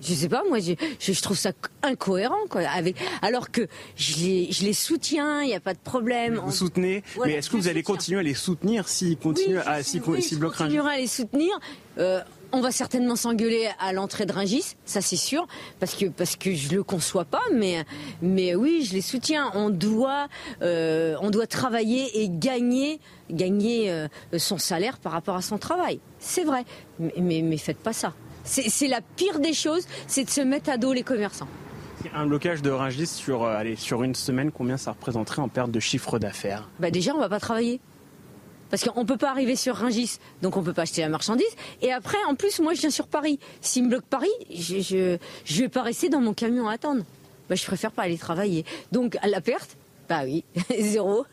Je 0.00 0.12
sais 0.12 0.28
pas, 0.28 0.42
moi, 0.48 0.58
je, 0.58 1.20
trouve 1.22 1.36
ça 1.36 1.52
incohérent, 1.82 2.46
quoi. 2.50 2.62
Avec, 2.62 2.96
alors 3.22 3.50
que 3.50 3.68
je 3.96 4.16
les, 4.18 4.52
je 4.52 4.64
les 4.64 4.72
soutiens, 4.72 5.42
il 5.42 5.46
n'y 5.46 5.54
a 5.54 5.60
pas 5.60 5.72
de 5.72 5.78
problème. 5.78 6.40
Vous 6.44 6.50
soutenez, 6.50 7.02
mais 7.24 7.34
est-ce 7.34 7.48
que 7.48 7.56
vous 7.56 7.68
allez 7.68 7.82
continuer 7.82 8.18
à 8.18 8.22
les 8.22 8.34
soutenir 8.34 8.88
s'ils 8.88 9.16
continuent 9.16 9.60
à 9.64 9.82
s'ils 9.82 10.02
continuera 10.02 10.90
à 10.90 10.96
les 10.98 11.06
soutenir. 11.06 11.58
Euh, 11.98 12.20
on 12.54 12.60
va 12.60 12.70
certainement 12.70 13.16
s'engueuler 13.16 13.68
à 13.80 13.92
l'entrée 13.92 14.26
de 14.26 14.32
Ringis, 14.32 14.76
ça 14.84 15.00
c'est 15.00 15.16
sûr, 15.16 15.46
parce 15.80 15.94
que 15.94 16.06
parce 16.06 16.36
que 16.36 16.54
je 16.54 16.74
le 16.74 16.84
conçois 16.84 17.24
pas, 17.24 17.42
mais 17.52 17.84
mais 18.22 18.54
oui, 18.54 18.86
je 18.88 18.94
les 18.94 19.00
soutiens. 19.00 19.50
On 19.54 19.70
doit 19.70 20.28
euh, 20.62 21.16
on 21.20 21.30
doit 21.30 21.48
travailler 21.48 22.22
et 22.22 22.28
gagner 22.30 23.00
gagner 23.28 23.90
euh, 23.90 24.06
son 24.38 24.58
salaire 24.58 24.98
par 24.98 25.12
rapport 25.12 25.34
à 25.34 25.42
son 25.42 25.58
travail. 25.58 25.98
C'est 26.20 26.44
vrai, 26.44 26.64
mais, 27.00 27.12
mais 27.18 27.42
mais 27.42 27.56
faites 27.56 27.78
pas 27.78 27.92
ça. 27.92 28.14
C'est 28.44 28.88
la 28.88 29.00
pire 29.00 29.40
des 29.40 29.54
choses, 29.54 29.86
c'est 30.06 30.24
de 30.24 30.30
se 30.30 30.42
mettre 30.42 30.70
à 30.70 30.76
dos 30.76 30.92
les 30.92 31.02
commerçants. 31.02 31.48
Un 32.14 32.26
blocage 32.26 32.60
de 32.60 32.70
Rungis 32.70 33.06
sur, 33.06 33.44
euh, 33.44 33.56
allez, 33.56 33.76
sur 33.76 34.02
une 34.02 34.14
semaine, 34.14 34.52
combien 34.52 34.76
ça 34.76 34.90
représenterait 34.90 35.40
en 35.40 35.48
perte 35.48 35.70
de 35.70 35.80
chiffre 35.80 36.18
d'affaires? 36.18 36.68
Bah 36.78 36.90
Déjà, 36.90 37.14
on 37.14 37.18
va 37.18 37.30
pas 37.30 37.40
travailler. 37.40 37.80
Parce 38.74 38.82
qu'on 38.82 39.02
ne 39.02 39.06
peut 39.06 39.16
pas 39.16 39.30
arriver 39.30 39.54
sur 39.54 39.76
Rungis, 39.76 40.18
donc 40.42 40.56
on 40.56 40.60
ne 40.60 40.64
peut 40.64 40.72
pas 40.72 40.82
acheter 40.82 41.00
la 41.00 41.08
marchandise. 41.08 41.46
Et 41.80 41.92
après, 41.92 42.18
en 42.28 42.34
plus, 42.34 42.58
moi, 42.58 42.74
je 42.74 42.80
viens 42.80 42.90
sur 42.90 43.06
Paris. 43.06 43.38
S'ils 43.60 43.84
me 43.84 43.88
bloquent 43.88 44.08
Paris, 44.10 44.32
je 44.50 45.12
ne 45.12 45.18
vais 45.48 45.68
pas 45.68 45.82
rester 45.82 46.08
dans 46.08 46.20
mon 46.20 46.34
camion 46.34 46.66
à 46.66 46.72
attendre. 46.72 47.04
Bah, 47.48 47.54
je 47.54 47.64
préfère 47.64 47.92
pas 47.92 48.02
aller 48.02 48.18
travailler. 48.18 48.64
Donc, 48.90 49.16
à 49.22 49.28
la 49.28 49.40
perte, 49.40 49.76
bah 50.08 50.22
oui, 50.24 50.42
zéro. 50.80 51.24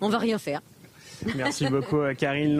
on 0.00 0.08
va 0.08 0.18
rien 0.18 0.38
faire. 0.38 0.60
Merci 1.36 1.68
beaucoup, 1.68 2.00
Karine. 2.16 2.58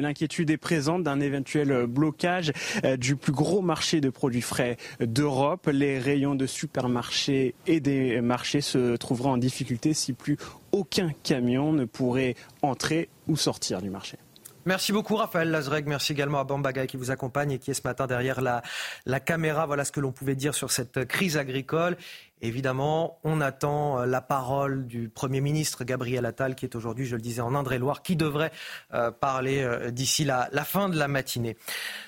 L'inquiétude 0.00 0.50
est 0.50 0.56
présente 0.56 1.02
d'un 1.02 1.20
éventuel 1.20 1.86
blocage 1.86 2.52
du 2.98 3.16
plus 3.16 3.32
gros 3.32 3.62
marché 3.62 4.00
de 4.00 4.10
produits 4.10 4.40
frais 4.40 4.76
d'Europe. 5.00 5.68
Les 5.72 5.98
rayons 5.98 6.34
de 6.34 6.46
supermarchés 6.46 7.54
et 7.66 7.80
des 7.80 8.20
marchés 8.20 8.60
se 8.60 8.96
trouveraient 8.96 9.30
en 9.30 9.38
difficulté 9.38 9.94
si 9.94 10.12
plus 10.12 10.36
aucun 10.72 11.10
camion 11.22 11.72
ne 11.72 11.84
pourrait 11.84 12.34
entrer 12.62 13.08
ou 13.28 13.36
sortir 13.36 13.80
du 13.80 13.90
marché. 13.90 14.18
Merci 14.66 14.92
beaucoup 14.92 15.16
Raphaël 15.16 15.50
Lazreg, 15.50 15.86
merci 15.86 16.12
également 16.12 16.38
à 16.38 16.44
Bambaga 16.44 16.86
qui 16.86 16.96
vous 16.96 17.10
accompagne 17.10 17.50
et 17.50 17.58
qui 17.58 17.70
est 17.70 17.74
ce 17.74 17.82
matin 17.84 18.06
derrière 18.06 18.40
la 18.40 19.20
caméra. 19.20 19.66
Voilà 19.66 19.84
ce 19.84 19.92
que 19.92 20.00
l'on 20.00 20.10
pouvait 20.10 20.36
dire 20.36 20.54
sur 20.54 20.70
cette 20.70 21.04
crise 21.04 21.36
agricole. 21.36 21.98
Évidemment, 22.44 23.20
on 23.24 23.40
attend 23.40 24.00
euh, 24.00 24.06
la 24.06 24.20
parole 24.20 24.86
du 24.86 25.08
Premier 25.08 25.40
ministre 25.40 25.82
Gabriel 25.82 26.26
Attal, 26.26 26.54
qui 26.54 26.66
est 26.66 26.76
aujourd'hui, 26.76 27.06
je 27.06 27.16
le 27.16 27.22
disais, 27.22 27.40
en 27.40 27.54
Indre-et-Loire, 27.54 28.02
qui 28.02 28.16
devrait 28.16 28.52
euh, 28.92 29.10
parler 29.10 29.62
euh, 29.62 29.90
d'ici 29.90 30.24
la, 30.24 30.50
la, 30.52 30.64
fin 30.64 30.90
de 30.90 30.98
la 30.98 31.08
matinée. 31.08 31.56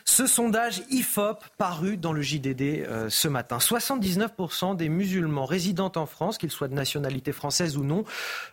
Ce 0.05 0.27
sondage 0.27 0.83
IFOP 0.91 1.43
paru 1.57 1.97
dans 1.97 2.13
le 2.13 2.21
JDD 2.21 2.87
ce 3.09 3.29
matin. 3.29 3.57
79% 3.57 4.77
des 4.77 4.91
musulmans 4.91 5.47
résidant 5.47 5.91
en 5.97 6.05
France, 6.05 6.37
qu'ils 6.37 6.51
soient 6.51 6.69
de 6.69 6.75
nationalité 6.75 7.33
française 7.33 7.79
ou 7.79 7.85
non, 7.85 8.05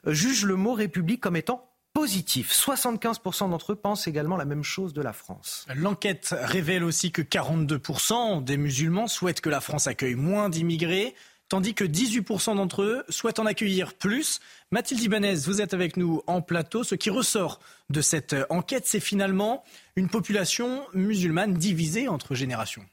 jugent 0.08 0.46
le 0.46 0.56
mot 0.56 0.74
République 0.74 1.20
comme 1.20 1.36
étant 1.36 1.70
positif. 1.94 2.52
75% 2.52 3.50
d'entre 3.50 3.74
eux 3.74 3.76
pensent 3.76 4.08
également 4.08 4.36
la 4.36 4.46
même 4.46 4.64
chose 4.64 4.94
de 4.94 5.02
la 5.02 5.14
France. 5.14 5.66
L'enquête 5.76 6.36
révèle 6.42 6.84
aussi 6.84 7.12
que 7.12 7.22
42% 7.22 8.44
des 8.44 8.58
musulmans 8.58 9.08
souhaitent 9.08 9.42
que 9.42 9.50
la 9.50 9.62
France 9.62 9.88
accueille 9.88 10.16
moins 10.16 10.50
d'immigrés, 10.50 11.14
tandis 11.50 11.74
que 11.74 11.84
18% 11.84 12.56
d'entre 12.56 12.84
eux 12.84 13.04
souhaitent 13.10 13.40
en 13.40 13.46
accueillir 13.46 13.94
plus. 13.94 14.40
Mathilde 14.72 15.02
Ibanez, 15.02 15.36
vous 15.46 15.62
êtes 15.62 15.74
avec 15.74 15.98
nous 15.98 16.22
en 16.28 16.42
plateau. 16.42 16.84
Ce 16.84 16.96
qui 16.96 17.10
ressort 17.10 17.60
de 17.90 18.02
cette 18.02 18.36
enquête, 18.50 18.86
c'est 18.86 19.00
finalement 19.00 19.64
une 19.96 20.10
population 20.10 20.86
musulmane 20.94 21.54
divisée 21.54 22.08
entre 22.08 22.36
générations. 22.36 22.86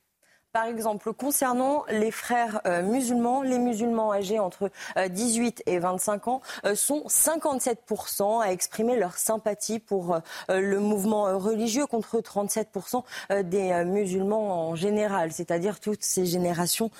Par 0.52 0.64
exemple, 0.64 1.12
concernant 1.12 1.84
les 1.90 2.10
frères 2.10 2.60
euh, 2.66 2.82
musulmans, 2.82 3.42
les 3.42 3.60
musulmans 3.60 4.12
âgés 4.12 4.40
entre 4.40 4.68
18 5.08 5.62
euh, 5.68 5.72
et 5.72 5.78
25 5.78 6.26
ans 6.26 6.40
euh, 6.64 6.74
sont 6.74 7.04
57% 7.06 8.42
à 8.42 8.50
exprimer 8.50 8.96
leur 8.96 9.16
sympathie 9.16 9.78
pour 9.78 10.18
le 10.48 10.80
mouvement 10.80 11.38
religieux 11.38 11.86
contre 11.86 12.18
37% 12.18 13.04
des 13.44 13.84
musulmans 13.84 14.70
en 14.70 14.74
général, 14.74 15.32
c'est-à-dire 15.32 15.78
toutes 15.78 16.02
ces 16.02 16.26
générations 16.26 16.90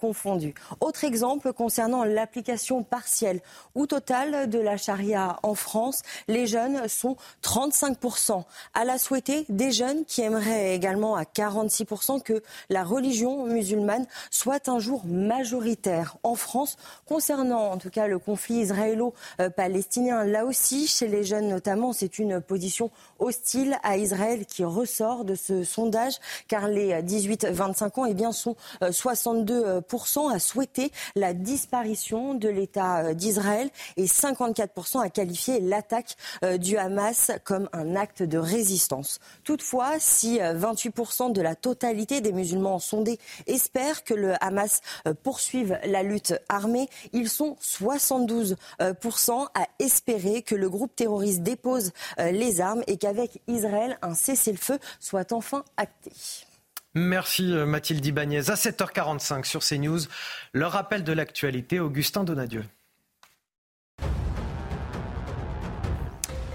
confondues. 0.00 0.54
Autre 0.80 1.04
exemple 1.04 1.52
concernant 1.52 2.04
l'application 2.04 2.82
partielle 2.82 3.40
ou 3.74 3.86
totale 3.86 4.48
de 4.48 4.58
la 4.58 4.76
charia 4.76 5.38
en 5.42 5.54
France, 5.54 6.02
les 6.28 6.46
jeunes 6.46 6.88
sont 6.88 7.16
35% 7.42 8.44
à 8.74 8.84
la 8.84 8.98
souhaiter 8.98 9.44
des 9.48 9.70
jeunes 9.70 10.04
qui 10.04 10.22
aimeraient 10.22 10.74
également 10.74 11.16
à 11.16 11.22
46% 11.22 12.22
que 12.22 12.42
la 12.68 12.84
religion 12.96 13.44
musulmane 13.44 14.06
soit 14.30 14.68
un 14.68 14.78
jour 14.78 15.02
majoritaire 15.06 16.16
en 16.22 16.34
France. 16.34 16.76
Concernant 17.06 17.70
en 17.72 17.76
tout 17.76 17.90
cas 17.90 18.06
le 18.06 18.18
conflit 18.18 18.56
israélo-palestinien, 18.56 20.24
là 20.24 20.44
aussi, 20.44 20.86
chez 20.86 21.06
les 21.06 21.24
jeunes 21.24 21.48
notamment, 21.48 21.92
c'est 21.92 22.18
une 22.18 22.40
position 22.40 22.90
hostile 23.18 23.78
à 23.82 23.98
Israël 23.98 24.46
qui 24.46 24.64
ressort 24.64 25.24
de 25.24 25.34
ce 25.34 25.62
sondage, 25.62 26.14
car 26.48 26.68
les 26.68 26.94
18-25 27.02 28.00
ans 28.00 28.06
eh 28.06 28.14
bien, 28.14 28.32
sont 28.32 28.56
62% 28.80 30.34
à 30.34 30.38
souhaiter 30.38 30.90
la 31.14 31.34
disparition 31.34 32.34
de 32.34 32.48
l'État 32.48 33.14
d'Israël 33.14 33.68
et 33.96 34.06
54% 34.06 35.00
à 35.00 35.10
qualifier 35.10 35.60
l'attaque 35.60 36.16
euh, 36.44 36.56
du 36.56 36.76
Hamas 36.76 37.30
comme 37.44 37.68
un 37.72 37.96
acte 37.96 38.22
de 38.22 38.38
résistance. 38.38 39.18
Toutefois, 39.44 39.94
si 39.98 40.38
28% 40.38 41.32
de 41.32 41.42
la 41.42 41.54
totalité 41.54 42.20
des 42.20 42.32
musulmans 42.32 42.78
sondés 42.86 43.18
espèrent 43.46 44.04
que 44.04 44.14
le 44.14 44.32
Hamas 44.42 44.80
euh, 45.06 45.14
poursuive 45.14 45.78
la 45.84 46.02
lutte 46.02 46.34
armée, 46.48 46.88
ils 47.12 47.28
sont 47.28 47.56
72% 47.62 48.56
à 49.54 49.66
espérer 49.78 50.42
que 50.42 50.54
le 50.54 50.70
groupe 50.70 50.94
terroriste 50.94 51.42
dépose 51.42 51.92
euh, 52.18 52.30
les 52.30 52.60
armes 52.60 52.82
et 52.86 52.96
qu'avec 52.96 53.40
Israël, 53.46 53.98
un 54.02 54.14
cessez-le-feu 54.14 54.78
soit 55.00 55.32
enfin 55.32 55.64
acté. 55.76 56.12
Merci 56.94 57.52
Mathilde 57.52 58.06
Ibanez. 58.06 58.50
À 58.50 58.54
7h45 58.54 59.44
sur 59.44 59.60
CNews, 59.62 60.00
le 60.52 60.66
rappel 60.66 61.04
de 61.04 61.12
l'actualité, 61.12 61.78
Augustin 61.78 62.24
Donadieu. 62.24 62.64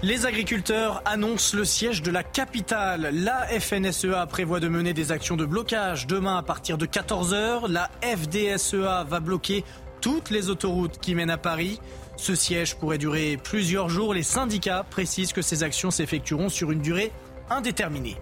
Les 0.04 0.26
agriculteurs 0.26 1.00
annoncent 1.04 1.56
le 1.56 1.64
siège 1.64 2.02
de 2.02 2.10
la 2.10 2.24
capitale. 2.24 3.10
La 3.12 3.46
FNSEA 3.46 4.26
prévoit 4.26 4.58
de 4.58 4.66
mener 4.66 4.94
des 4.94 5.12
actions 5.12 5.36
de 5.36 5.46
blocage 5.46 6.08
demain 6.08 6.36
à 6.38 6.42
partir 6.42 6.76
de 6.76 6.86
14h. 6.86 7.70
La 7.70 7.88
FDSEA 8.02 9.04
va 9.04 9.20
bloquer 9.20 9.64
toutes 10.00 10.30
les 10.30 10.50
autoroutes 10.50 10.98
qui 10.98 11.14
mènent 11.14 11.30
à 11.30 11.38
Paris. 11.38 11.78
Ce 12.16 12.34
siège 12.34 12.74
pourrait 12.74 12.98
durer 12.98 13.38
plusieurs 13.40 13.88
jours. 13.88 14.12
Les 14.12 14.24
syndicats 14.24 14.84
précisent 14.90 15.32
que 15.32 15.40
ces 15.40 15.62
actions 15.62 15.92
s'effectueront 15.92 16.48
sur 16.48 16.72
une 16.72 16.82
durée 16.82 17.12
indéterminée. 17.48 18.16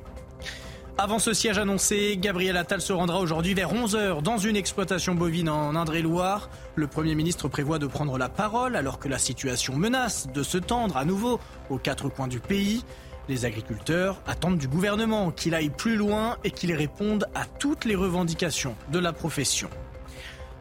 Avant 1.02 1.18
ce 1.18 1.32
siège 1.32 1.56
annoncé, 1.56 2.18
Gabriel 2.18 2.58
Attal 2.58 2.82
se 2.82 2.92
rendra 2.92 3.20
aujourd'hui 3.20 3.54
vers 3.54 3.72
11h 3.72 4.20
dans 4.20 4.36
une 4.36 4.54
exploitation 4.54 5.14
bovine 5.14 5.48
en 5.48 5.74
Indre-et-Loire. 5.74 6.50
Le 6.74 6.88
Premier 6.88 7.14
ministre 7.14 7.48
prévoit 7.48 7.78
de 7.78 7.86
prendre 7.86 8.18
la 8.18 8.28
parole 8.28 8.76
alors 8.76 8.98
que 8.98 9.08
la 9.08 9.16
situation 9.16 9.76
menace 9.76 10.28
de 10.34 10.42
se 10.42 10.58
tendre 10.58 10.98
à 10.98 11.06
nouveau 11.06 11.40
aux 11.70 11.78
quatre 11.78 12.10
coins 12.10 12.28
du 12.28 12.38
pays. 12.38 12.84
Les 13.30 13.46
agriculteurs 13.46 14.20
attendent 14.26 14.58
du 14.58 14.68
gouvernement 14.68 15.30
qu'il 15.30 15.54
aille 15.54 15.70
plus 15.70 15.96
loin 15.96 16.36
et 16.44 16.50
qu'il 16.50 16.74
réponde 16.74 17.24
à 17.34 17.46
toutes 17.46 17.86
les 17.86 17.94
revendications 17.94 18.76
de 18.92 18.98
la 18.98 19.14
profession. 19.14 19.70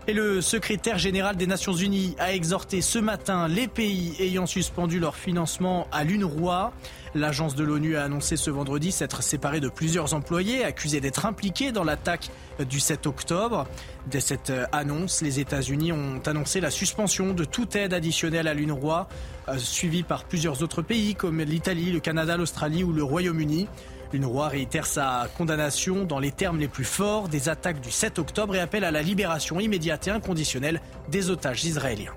Et 0.10 0.14
le 0.14 0.41
secrétaire 0.41 0.98
général 0.98 1.36
des 1.36 1.45
Nations 1.45 1.73
Unies 1.73 2.15
a 2.18 2.34
exhorté 2.34 2.81
ce 2.81 2.98
matin 2.98 3.48
les 3.48 3.68
pays 3.68 4.15
ayant 4.19 4.48
suspendu 4.48 4.99
leur 4.99 5.15
financement 5.15 5.88
à 5.91 6.03
l'UNRWA. 6.03 6.73
L'agence 7.14 7.53
de 7.53 7.64
l'ONU 7.64 7.95
a 7.95 8.06
annoncé 8.06 8.36
ce 8.36 8.49
vendredi 8.49 8.91
s'être 8.91 9.22
séparée 9.22 9.60
de 9.60 9.69
plusieurs 9.69 10.15
employés 10.15 10.64
accusés 10.64 10.99
d'être 10.99 11.27
impliqués 11.27 11.72
dans 11.72 11.84
l'attaque 11.84 12.31
du 12.68 12.80
7 12.80 13.06
octobre. 13.06 13.68
Dès 14.07 14.19
cette 14.19 14.52
annonce, 14.72 15.22
les 15.22 15.40
États-Unis 15.40 15.91
ont 15.91 16.19
annoncé 16.26 16.60
la 16.60 16.72
suspension 16.72 17.36
de 17.36 17.45
toute 17.45 17.76
aide 17.76 17.94
additionnelle 17.94 18.48
à 18.48 18.56
l'UNRWA, 18.56 19.10
euh, 19.48 19.60
suivie 19.60 20.02
par 20.02 20.23
plusieurs 20.23 20.64
autres 20.64 20.81
pays 20.81 21.14
comme 21.14 21.40
l'Italie, 21.44 21.91
le 21.91 21.99
Canada, 21.99 22.36
l'Australie 22.36 22.84
ou 22.84 22.94
le 22.94 23.03
Royaume-Uni. 23.03 23.68
L'UNRWA 24.11 24.48
réitère 24.48 24.88
sa 24.88 25.30
condamnation 25.38 26.03
dans 26.03 26.18
les 26.19 26.31
termes 26.31 26.57
les 26.57 26.68
plus 26.68 26.84
forts 26.84 27.30
des 27.30 27.48
attaques 27.48 27.80
du 27.80 27.91
7 27.91 28.18
octobre 28.18 28.56
et 28.56 28.60
appelle 28.60 28.84
à 28.84 28.91
la 28.91 29.03
libération 29.03 29.60
immédiate 29.60 30.07
et 30.07 30.11
inconditionnelle 30.11 30.81
des 31.10 31.30
otages 31.30 31.64
israéliens. 31.64 32.15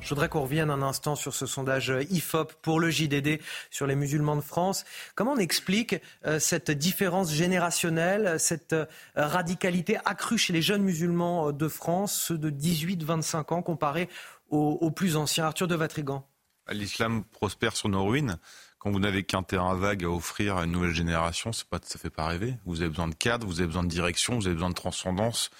Je 0.00 0.08
voudrais 0.10 0.28
qu'on 0.28 0.42
revienne 0.42 0.70
un 0.70 0.82
instant 0.82 1.14
sur 1.14 1.34
ce 1.34 1.46
sondage 1.46 1.92
IFOP 2.10 2.52
pour 2.62 2.80
le 2.80 2.90
JDD 2.90 3.40
sur 3.70 3.86
les 3.86 3.94
musulmans 3.94 4.36
de 4.36 4.40
France. 4.40 4.84
Comment 5.14 5.32
on 5.32 5.38
explique 5.38 5.96
euh, 6.26 6.38
cette 6.38 6.70
différence 6.70 7.32
générationnelle, 7.32 8.40
cette 8.40 8.72
euh, 8.72 8.86
radicalité 9.14 9.98
accrue 10.04 10.36
chez 10.38 10.52
les 10.52 10.62
jeunes 10.62 10.82
musulmans 10.82 11.48
euh, 11.48 11.52
de 11.52 11.68
France, 11.68 12.12
ceux 12.28 12.38
de 12.38 12.50
18-25 12.50 13.54
ans, 13.54 13.62
comparés 13.62 14.08
aux, 14.48 14.78
aux, 14.80 14.90
plus 14.90 15.16
anciens 15.16 15.44
Arthur 15.44 15.68
de 15.68 15.74
Vatrigan. 15.74 16.26
L'islam 16.70 17.24
prospère 17.24 17.76
sur 17.76 17.88
nos 17.88 18.04
ruines 18.04 18.38
quand 18.80 18.90
vous 18.90 18.98
n'avez 18.98 19.24
qu'un 19.24 19.42
terrain 19.42 19.74
vague 19.74 20.04
à 20.04 20.08
offrir 20.08 20.56
à 20.56 20.64
une 20.64 20.72
nouvelle 20.72 20.94
génération, 20.94 21.52
c'est 21.52 21.68
pas, 21.68 21.78
ça 21.84 21.98
fait 21.98 22.08
pas 22.08 22.26
rêver. 22.26 22.54
Vous 22.64 22.80
avez 22.80 22.88
besoin 22.88 23.08
de 23.08 23.14
cadre, 23.14 23.46
vous 23.46 23.60
avez 23.60 23.66
besoin 23.66 23.84
de 23.84 23.90
direction, 23.90 24.36
vous 24.36 24.46
avez 24.46 24.54
besoin 24.54 24.70
de 24.70 24.74
transcendance, 24.74 25.50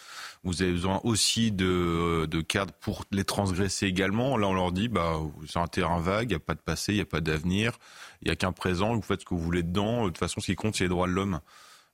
vous 0.43 0.63
avez 0.63 0.73
besoin 0.73 1.03
aussi 1.05 1.53
de, 1.53 2.27
de 2.31 2.41
cadres 2.41 2.73
pour 2.81 3.05
les 3.11 3.25
transgresser 3.25 3.87
également. 3.87 4.39
Là, 4.39 4.49
on 4.49 4.55
leur 4.55 4.73
dit, 4.73 4.89
bah, 4.89 5.21
c'est 5.47 5.59
un 5.59 5.67
terrain 5.67 6.01
vague, 6.01 6.31
il 6.31 6.33
n'y 6.33 6.37
a 6.37 6.41
pas 6.41 6.55
de 6.55 6.61
passé, 6.61 6.93
il 6.93 6.97
n'y 6.97 7.03
a 7.03 7.07
pas 7.07 7.21
d'avenir, 7.21 7.79
il 8.23 8.29
n'y 8.29 8.33
a 8.33 8.37
qu'un 8.37 8.53
présent, 8.53 8.95
vous 8.95 9.03
faites 9.03 9.21
ce 9.21 9.27
que 9.27 9.35
vous 9.35 9.43
voulez 9.43 9.63
dedans. 9.63 10.05
De 10.05 10.09
toute 10.09 10.19
façon, 10.19 10.41
ce 10.41 10.47
qui 10.47 10.57
compte, 10.57 10.75
c'est 10.75 10.85
les 10.85 10.89
droits 10.89 11.07
de 11.07 11.13
l'homme. 11.13 11.41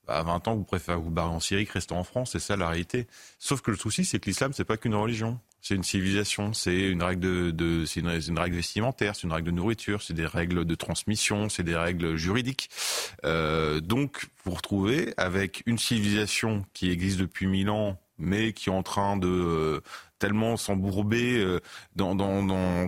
Bah, 0.07 0.19
à 0.19 0.23
20 0.23 0.47
ans, 0.47 0.55
vous 0.55 0.63
préférez 0.65 0.97
vous 0.97 1.11
barrer 1.11 1.35
en 1.35 1.41
Syrie 1.41 1.67
que 1.67 1.73
rester 1.73 1.95
en 1.95 2.05
France, 2.05 2.31
c'est 2.33 2.39
ça 2.39 2.55
la 2.55 2.69
réalité. 2.69 3.09
Sauf 3.41 3.63
que 3.63 3.73
le 3.73 3.77
souci, 3.77 4.05
c'est 4.05 4.21
que 4.21 4.27
l'islam, 4.27 4.53
c'est 4.53 4.65
pas 4.65 4.77
qu'une 4.77 4.95
religion 4.95 5.41
c'est 5.67 5.75
une 5.75 5.83
civilisation, 5.83 6.53
c'est 6.53 6.79
une 6.79 7.03
règle 7.03 7.53
de, 7.53 7.85
c'est 7.87 7.99
une, 7.99 8.39
règle 8.39 8.55
vestimentaire, 8.55 9.17
c'est 9.17 9.25
une 9.25 9.33
règle 9.33 9.47
de 9.47 9.57
nourriture, 9.57 10.01
c'est 10.01 10.15
des 10.15 10.25
règles 10.25 10.65
de 10.65 10.75
transmission, 10.77 11.49
c'est 11.49 11.65
des 11.65 11.75
règles 11.75 12.15
juridiques. 12.15 12.71
Euh, 13.25 13.81
donc, 13.81 14.27
vous 14.45 14.53
retrouvez 14.53 15.13
avec 15.17 15.65
une 15.67 15.77
civilisation 15.77 16.65
qui 16.73 16.93
existe 16.93 17.19
depuis 17.19 17.49
mille 17.49 17.69
ans, 17.69 17.99
mais 18.17 18.53
qui 18.53 18.69
est 18.69 18.73
en 18.73 18.85
train 18.85 19.17
de 19.17 19.27
euh, 19.27 19.81
tellement 20.21 20.57
s'embourber 20.57 21.39
euh, 21.39 21.59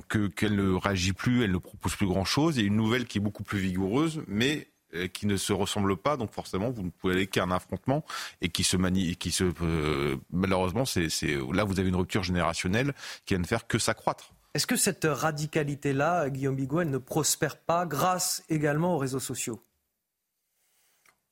que 0.08 0.28
qu'elle 0.28 0.54
ne 0.54 0.74
réagit 0.74 1.12
plus, 1.12 1.42
elle 1.42 1.52
ne 1.52 1.58
propose 1.58 1.96
plus 1.96 2.06
grand 2.06 2.24
chose, 2.24 2.60
et 2.60 2.62
une 2.62 2.76
nouvelle 2.76 3.06
qui 3.06 3.18
est 3.18 3.20
beaucoup 3.20 3.42
plus 3.42 3.58
vigoureuse, 3.58 4.22
mais 4.28 4.68
qui 5.12 5.26
ne 5.26 5.36
se 5.36 5.52
ressemblent 5.52 5.96
pas, 5.96 6.16
donc 6.16 6.32
forcément 6.32 6.70
vous 6.70 6.82
ne 6.82 6.90
pouvez 6.90 7.14
aller 7.14 7.26
qu'à 7.26 7.44
un 7.44 7.50
affrontement 7.50 8.04
et 8.40 8.48
qui 8.48 8.64
se 8.64 8.76
manie, 8.76 9.16
qui 9.16 9.30
se 9.30 9.44
euh, 9.62 10.16
malheureusement 10.30 10.84
c'est 10.84 11.08
là 11.52 11.64
vous 11.64 11.78
avez 11.78 11.88
une 11.88 11.96
rupture 11.96 12.22
générationnelle 12.22 12.94
qui 13.26 13.34
va 13.34 13.40
ne 13.40 13.46
faire 13.46 13.66
que 13.66 13.78
s'accroître. 13.78 14.32
Est-ce 14.54 14.66
que 14.66 14.76
cette 14.76 15.06
radicalité-là, 15.08 16.30
Guillaume 16.30 16.56
Bigot, 16.56 16.80
elle 16.80 16.90
ne 16.90 16.98
prospère 16.98 17.58
pas 17.58 17.86
grâce 17.86 18.42
également 18.48 18.94
aux 18.94 18.98
réseaux 18.98 19.20
sociaux? 19.20 19.62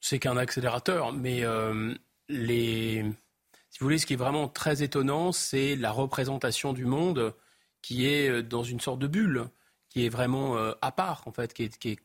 C'est 0.01 0.19
qu'un 0.19 0.37
accélérateur, 0.37 1.13
mais 1.13 1.43
euh, 1.43 1.95
les... 2.29 3.05
si 3.71 3.79
vous 3.81 3.87
voulez, 3.87 3.99
ce 3.99 4.07
qui 4.07 4.13
est 4.13 4.17
vraiment 4.17 4.49
très 4.49 4.83
étonnant, 4.83 5.33
c'est 5.33 5.77
la 5.77 5.91
représentation 5.91 6.73
du 6.75 6.85
monde 6.85 7.35
qui 7.83 8.07
est 8.07 8.29
euh, 8.29 8.43
dans 8.43 8.63
une 8.63 8.81
sorte 8.81 8.99
de 8.99 9.07
bulle, 9.07 9.49
qui 9.97 10.05
est 10.05 10.11
vraiment 10.11 10.59
euh, 10.59 10.73
à 10.83 10.93
part, 10.93 11.23
en 11.25 11.33
fait, 11.33 11.55
qui, 11.55 11.99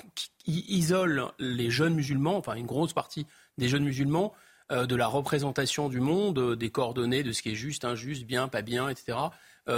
isole 0.45 1.25
les 1.39 1.69
jeunes 1.69 1.93
musulmans, 1.93 2.37
enfin 2.37 2.53
une 2.53 2.65
grosse 2.65 2.93
partie 2.93 3.27
des 3.57 3.67
jeunes 3.67 3.83
musulmans, 3.83 4.33
de 4.69 4.95
la 4.95 5.07
représentation 5.07 5.89
du 5.89 5.99
monde, 5.99 6.55
des 6.55 6.69
coordonnées 6.69 7.23
de 7.23 7.33
ce 7.33 7.41
qui 7.41 7.51
est 7.51 7.55
juste, 7.55 7.83
injuste, 7.83 8.25
bien, 8.25 8.47
pas 8.47 8.61
bien, 8.61 8.87
etc., 8.87 9.17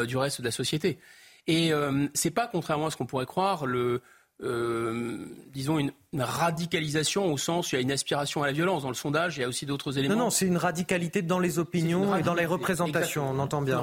du 0.05 0.17
reste 0.17 0.41
de 0.41 0.45
la 0.45 0.51
société. 0.51 0.99
Et 1.47 1.73
euh, 1.73 2.07
c'est 2.13 2.31
pas, 2.31 2.47
contrairement 2.47 2.87
à 2.87 2.91
ce 2.91 2.97
qu'on 2.97 3.05
pourrait 3.05 3.25
croire, 3.25 3.65
le, 3.65 4.01
euh, 4.43 5.17
disons, 5.53 5.79
une, 5.79 5.91
radicalisation 6.15 7.31
au 7.31 7.37
sens 7.37 7.71
où 7.71 7.75
il 7.75 7.79
y 7.79 7.81
a 7.81 7.81
une 7.81 7.91
aspiration 7.91 8.43
à 8.43 8.45
la 8.45 8.51
violence. 8.51 8.83
Dans 8.83 8.89
le 8.89 8.93
sondage, 8.93 9.37
il 9.37 9.41
y 9.41 9.43
a 9.43 9.47
aussi 9.47 9.65
d'autres 9.65 9.97
éléments. 9.97 10.15
Non, 10.15 10.25
non, 10.25 10.29
c'est 10.29 10.45
une 10.45 10.57
radicalité 10.57 11.23
dans 11.23 11.39
les 11.39 11.57
opinions 11.57 12.15
et 12.15 12.21
dans 12.21 12.35
les 12.35 12.45
représentations, 12.45 13.29
on 13.29 13.39
entend 13.39 13.61
bien. 13.61 13.81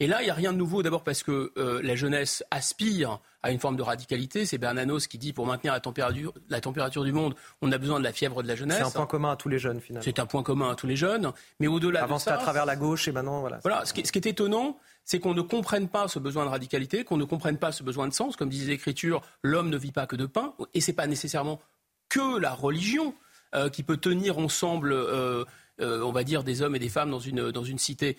Et 0.00 0.06
là, 0.06 0.22
il 0.22 0.24
n'y 0.24 0.30
a 0.30 0.34
rien 0.34 0.52
de 0.52 0.58
nouveau, 0.58 0.82
d'abord 0.82 1.04
parce 1.04 1.22
que 1.22 1.52
euh, 1.56 1.80
la 1.82 1.94
jeunesse 1.94 2.42
aspire 2.50 3.20
à 3.44 3.50
une 3.50 3.60
forme 3.60 3.76
de 3.76 3.82
radicalité. 3.82 4.46
C'est 4.46 4.56
Bernanos 4.56 5.06
qui 5.06 5.18
dit 5.18 5.34
pour 5.34 5.46
maintenir 5.46 5.74
la 5.74 5.80
température, 5.80 6.32
la 6.48 6.62
température 6.62 7.04
du 7.04 7.12
monde, 7.12 7.34
on 7.60 7.70
a 7.72 7.78
besoin 7.78 7.98
de 7.98 8.04
la 8.04 8.12
fièvre 8.12 8.42
de 8.42 8.48
la 8.48 8.56
jeunesse. 8.56 8.78
C'est 8.78 8.84
un 8.84 8.90
point 8.90 9.06
commun 9.06 9.32
à 9.32 9.36
tous 9.36 9.50
les 9.50 9.58
jeunes, 9.58 9.80
finalement. 9.80 10.02
C'est 10.02 10.18
un 10.18 10.26
point 10.26 10.42
commun 10.42 10.70
à 10.70 10.74
tous 10.74 10.86
les 10.86 10.96
jeunes. 10.96 11.30
Mais 11.60 11.66
au-delà 11.66 12.06
de 12.06 12.18
ça. 12.18 12.34
à 12.34 12.38
travers 12.38 12.64
la 12.64 12.74
gauche 12.74 13.06
et 13.06 13.12
maintenant, 13.12 13.40
voilà. 13.40 13.60
Voilà, 13.62 13.84
ce 13.84 13.92
qui, 13.92 14.04
ce 14.06 14.12
qui 14.12 14.18
est 14.18 14.26
étonnant, 14.26 14.78
c'est 15.04 15.20
qu'on 15.20 15.34
ne 15.34 15.42
comprenne 15.42 15.88
pas 15.88 16.08
ce 16.08 16.18
besoin 16.18 16.44
de 16.44 16.50
radicalité, 16.50 17.04
qu'on 17.04 17.16
ne 17.16 17.24
comprenne 17.24 17.58
pas 17.58 17.72
ce 17.72 17.82
besoin 17.82 18.08
de 18.08 18.14
sens. 18.14 18.36
Comme 18.36 18.48
disait 18.48 18.72
l'Écriture, 18.72 19.22
l'homme 19.42 19.68
ne 19.68 19.76
vit 19.76 19.92
pas 19.92 20.06
que 20.06 20.16
de 20.16 20.26
pain, 20.26 20.54
et 20.72 20.80
ce 20.80 20.90
n'est 20.90 20.94
pas 20.94 21.06
nécessairement 21.06 21.60
que 22.08 22.38
la 22.38 22.52
religion 22.52 23.14
euh, 23.54 23.68
qui 23.68 23.82
peut 23.82 23.96
tenir 23.96 24.38
ensemble, 24.38 24.92
euh, 24.92 25.44
euh, 25.80 26.02
on 26.02 26.12
va 26.12 26.24
dire, 26.24 26.42
des 26.42 26.62
hommes 26.62 26.74
et 26.74 26.78
des 26.78 26.88
femmes 26.88 27.10
dans 27.10 27.20
une, 27.20 27.50
dans 27.50 27.64
une 27.64 27.78
cité. 27.78 28.16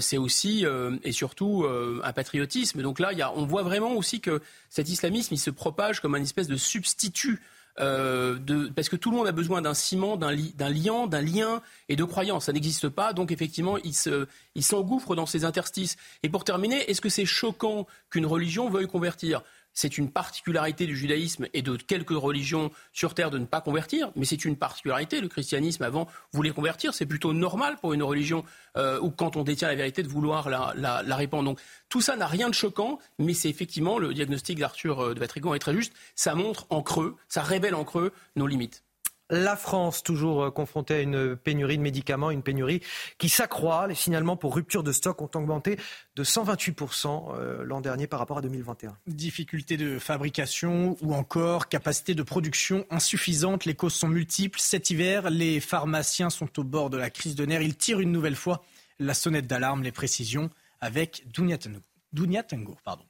c'est 0.00 0.18
aussi 0.18 0.66
et 1.04 1.12
surtout 1.12 1.64
un 2.04 2.12
patriotisme. 2.12 2.82
Donc 2.82 2.98
là, 2.98 3.32
on 3.34 3.46
voit 3.46 3.62
vraiment 3.62 3.94
aussi 3.94 4.20
que 4.20 4.42
cet 4.68 4.90
islamisme, 4.90 5.32
il 5.32 5.38
se 5.38 5.50
propage 5.50 6.00
comme 6.00 6.14
un 6.14 6.20
espèce 6.20 6.48
de 6.48 6.56
substitut 6.56 7.40
euh, 7.80 8.38
parce 8.74 8.88
que 8.88 8.96
tout 8.96 9.10
le 9.10 9.16
monde 9.16 9.26
a 9.26 9.32
besoin 9.32 9.62
d'un 9.62 9.74
ciment, 9.74 10.16
d'un 10.16 10.32
lien, 10.32 11.06
d'un 11.06 11.22
lien 11.22 11.62
et 11.88 11.96
de 11.96 12.04
croyance. 12.04 12.46
Ça 12.46 12.52
n'existe 12.52 12.88
pas, 12.88 13.12
donc 13.12 13.32
effectivement, 13.32 13.76
il 13.78 14.62
s'engouffre 14.62 15.14
dans 15.14 15.26
ces 15.26 15.44
interstices. 15.44 15.96
Et 16.22 16.28
pour 16.28 16.44
terminer, 16.44 16.90
est-ce 16.90 17.00
que 17.00 17.08
c'est 17.08 17.24
choquant 17.24 17.86
qu'une 18.10 18.26
religion 18.26 18.68
veuille 18.68 18.88
convertir? 18.88 19.42
C'est 19.80 19.96
une 19.96 20.10
particularité 20.10 20.86
du 20.86 20.94
judaïsme 20.94 21.46
et 21.54 21.62
de 21.62 21.76
quelques 21.76 22.10
religions 22.10 22.70
sur 22.92 23.14
Terre 23.14 23.30
de 23.30 23.38
ne 23.38 23.46
pas 23.46 23.62
convertir, 23.62 24.12
mais 24.14 24.26
c'est 24.26 24.44
une 24.44 24.56
particularité. 24.56 25.22
Le 25.22 25.28
christianisme, 25.28 25.82
avant, 25.82 26.06
voulait 26.32 26.50
convertir. 26.50 26.92
C'est 26.92 27.06
plutôt 27.06 27.32
normal 27.32 27.78
pour 27.80 27.94
une 27.94 28.02
religion 28.02 28.44
euh, 28.76 29.00
ou 29.00 29.10
quand 29.10 29.36
on 29.36 29.42
détient 29.42 29.68
la 29.68 29.74
vérité, 29.74 30.02
de 30.02 30.08
vouloir 30.08 30.50
la, 30.50 31.16
répandre. 31.16 31.44
Donc 31.44 31.60
tout 31.88 32.02
ça 32.02 32.14
n'a 32.16 32.26
rien 32.26 32.50
de 32.50 32.54
choquant, 32.54 32.98
mais 33.18 33.32
c'est 33.32 33.48
effectivement, 33.48 33.98
le 33.98 34.12
diagnostic 34.12 34.58
d'Arthur 34.58 35.00
euh, 35.00 35.14
de 35.14 35.20
Vatrigan 35.20 35.54
est 35.54 35.60
très 35.60 35.74
juste. 35.74 35.94
Ça 36.14 36.34
montre 36.34 36.66
en 36.68 36.82
creux, 36.82 37.16
ça 37.28 37.42
révèle 37.42 37.74
en 37.74 37.84
creux 37.84 38.12
nos 38.36 38.46
limites. 38.46 38.84
La 39.30 39.54
France, 39.54 40.02
toujours 40.02 40.42
euh, 40.42 40.50
confrontée 40.50 40.94
à 40.94 41.00
une 41.00 41.36
pénurie 41.36 41.78
de 41.78 41.82
médicaments, 41.82 42.32
une 42.32 42.42
pénurie 42.42 42.82
qui 43.16 43.28
s'accroît. 43.28 43.86
Les 43.86 43.94
signalements 43.94 44.36
pour 44.36 44.56
rupture 44.56 44.82
de 44.82 44.90
stock 44.90 45.22
ont 45.22 45.30
augmenté 45.34 45.78
de 46.16 46.24
128% 46.24 47.36
euh, 47.36 47.62
l'an 47.64 47.80
dernier 47.80 48.08
par 48.08 48.18
rapport 48.18 48.38
à 48.38 48.42
2021. 48.42 48.96
Difficulté 49.06 49.76
de 49.76 50.00
fabrication 50.00 50.96
ou 51.00 51.14
encore 51.14 51.68
capacité 51.68 52.14
de 52.14 52.24
production 52.24 52.84
insuffisante. 52.90 53.66
Les 53.66 53.74
causes 53.74 53.94
sont 53.94 54.08
multiples. 54.08 54.58
Cet 54.58 54.90
hiver, 54.90 55.30
les 55.30 55.60
pharmaciens 55.60 56.30
sont 56.30 56.58
au 56.58 56.64
bord 56.64 56.90
de 56.90 56.96
la 56.96 57.08
crise 57.08 57.36
de 57.36 57.46
nerfs. 57.46 57.62
Ils 57.62 57.76
tirent 57.76 58.00
une 58.00 58.12
nouvelle 58.12 58.36
fois 58.36 58.64
la 58.98 59.14
sonnette 59.14 59.46
d'alarme. 59.46 59.84
Les 59.84 59.92
précisions 59.92 60.50
avec 60.80 61.24
Dunia 61.32 62.42
Tengo. 62.42 62.76
Pardon. 62.84 63.04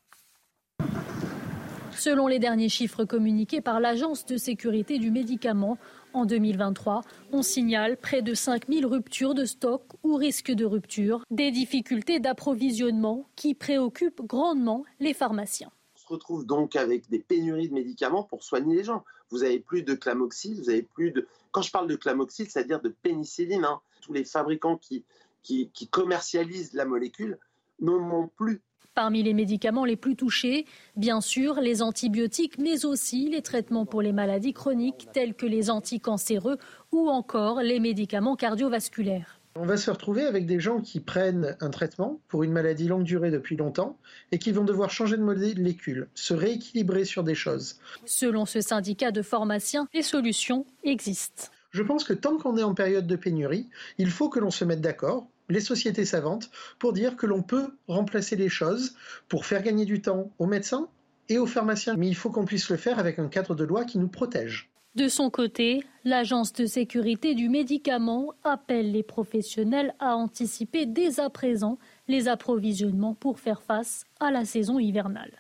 Selon 1.93 2.29
les 2.29 2.39
derniers 2.39 2.69
chiffres 2.69 3.05
communiqués 3.05 3.61
par 3.61 3.81
l'Agence 3.81 4.25
de 4.25 4.37
sécurité 4.37 4.99
du 4.99 5.11
médicament, 5.11 5.77
en 6.13 6.25
2023, 6.25 7.03
on 7.33 7.43
signale 7.43 7.97
près 7.97 8.23
de 8.23 8.35
5000 8.35 8.87
ruptures 8.87 9.35
de 9.35 9.45
stock 9.45 9.83
ou 10.03 10.17
risques 10.17 10.51
de 10.51 10.65
rupture, 10.65 11.25
des 11.31 11.51
difficultés 11.51 12.21
d'approvisionnement 12.21 13.29
qui 13.37 13.55
préoccupent 13.55 14.23
grandement 14.23 14.85
les 14.99 15.15
pharmaciens. 15.15 15.71
On 15.97 15.99
se 15.99 16.07
retrouve 16.09 16.47
donc 16.47 16.77
avec 16.77 17.09
des 17.09 17.21
pénuries 17.21 17.69
de 17.69 17.75
médicaments 17.75 18.25
pour 18.25 18.43
soigner 18.43 18.77
les 18.77 18.85
gens. 18.85 19.05
Vous 19.31 19.45
avez 19.45 19.61
plus 19.61 19.83
de 19.83 19.95
clamoxyl, 19.95 20.59
vous 20.61 20.71
avez 20.71 20.83
plus 20.83 21.13
de... 21.13 21.27
Quand 21.53 21.63
je 21.63 21.71
parle 21.71 21.89
de 21.89 21.97
clamoxyl, 21.97 22.49
c'est-à-dire 22.49 22.81
de 22.81 22.89
pénicilline, 22.89 23.65
hein. 23.65 23.81
tous 24.01 24.13
les 24.13 24.25
fabricants 24.25 24.77
qui, 24.77 25.05
qui, 25.43 25.71
qui 25.73 25.89
commercialisent 25.89 26.73
la 26.75 26.85
molécule 26.85 27.39
n'en 27.81 27.99
ont 28.11 28.29
plus 28.29 28.61
Parmi 28.95 29.23
les 29.23 29.35
médicaments 29.35 29.85
les 29.85 29.97
plus 29.97 30.17
touchés, 30.17 30.67
bien 30.97 31.21
sûr, 31.21 31.61
les 31.61 31.81
antibiotiques, 31.81 32.59
mais 32.59 32.85
aussi 32.85 33.29
les 33.29 33.41
traitements 33.41 33.87
pour 33.87 34.03
les 34.03 34.13
maladies 34.13 34.53
chroniques 34.53 35.07
tels 35.13 35.35
que 35.35 35.47
les 35.47 35.71
anticancéreux 35.71 36.59
ou 36.91 37.09
encore 37.09 37.63
les 37.63 37.79
médicaments 37.79 38.35
cardiovasculaires. 38.35 39.41
On 39.55 39.65
va 39.65 39.77
se 39.77 39.91
retrouver 39.91 40.25
avec 40.25 40.47
des 40.47 40.59
gens 40.59 40.81
qui 40.81 41.01
prennent 41.01 41.57
un 41.61 41.71
traitement 41.71 42.21
pour 42.29 42.43
une 42.43 42.53
maladie 42.53 42.89
longue 42.89 43.05
durée 43.05 43.31
depuis 43.31 43.57
longtemps 43.57 43.97
et 44.33 44.39
qui 44.39 44.53
vont 44.53 44.65
devoir 44.65 44.91
changer 44.91 45.17
de 45.17 45.23
molécule, 45.23 46.09
se 46.15 46.35
rééquilibrer 46.35 47.05
sur 47.05 47.23
des 47.23 47.35
choses. 47.35 47.79
Selon 48.07 48.45
ce 48.45 48.61
syndicat 48.61 49.13
de 49.13 49.23
pharmaciens, 49.23 49.89
les 49.95 50.03
solutions 50.03 50.67
existent. 50.83 51.45
Je 51.71 51.83
pense 51.83 52.03
que 52.03 52.13
tant 52.13 52.37
qu'on 52.39 52.57
est 52.57 52.63
en 52.65 52.75
période 52.75 53.07
de 53.07 53.17
pénurie, 53.17 53.69
il 53.99 54.11
faut 54.11 54.29
que 54.29 54.41
l'on 54.41 54.51
se 54.51 54.65
mette 54.65 54.81
d'accord 54.81 55.29
les 55.51 55.61
sociétés 55.61 56.05
savantes 56.05 56.51
pour 56.79 56.93
dire 56.93 57.17
que 57.17 57.27
l'on 57.27 57.43
peut 57.43 57.75
remplacer 57.89 58.37
les 58.37 58.49
choses 58.49 58.95
pour 59.29 59.47
faire 59.47 59.63
gagner 59.63 59.85
du 59.85 60.01
temps 60.01 60.31
aux 60.39 60.47
médecins 60.47 60.89
et 61.29 61.39
aux 61.39 61.47
pharmaciens. 61.47 61.97
Mais 61.97 62.09
il 62.09 62.17
faut 62.17 62.31
qu'on 62.31 62.45
puisse 62.45 62.71
le 62.71 62.77
faire 62.77 62.99
avec 62.99 63.19
un 63.19 63.29
cadre 63.29 63.55
de 63.55 63.65
loi 63.65 63.85
qui 63.85 63.99
nous 63.99 64.09
protège. 64.09 64.71
De 64.97 65.07
son 65.07 65.31
côté, 65.31 65.85
l'Agence 66.05 66.53
de 66.53 66.67
sécurité 66.67 67.35
du 67.35 67.49
médicament 67.49 68.35
appelle 68.43 68.91
les 68.91 69.05
professionnels 69.05 69.95
à 70.01 70.17
anticiper 70.17 70.85
dès 70.85 71.21
à 71.21 71.31
présent 71.31 71.79
les 72.09 72.27
approvisionnements 72.27 73.15
pour 73.15 73.39
faire 73.39 73.63
face 73.63 74.05
à 74.19 74.33
la 74.33 74.45
saison 74.45 74.81
hivernale. 74.81 75.31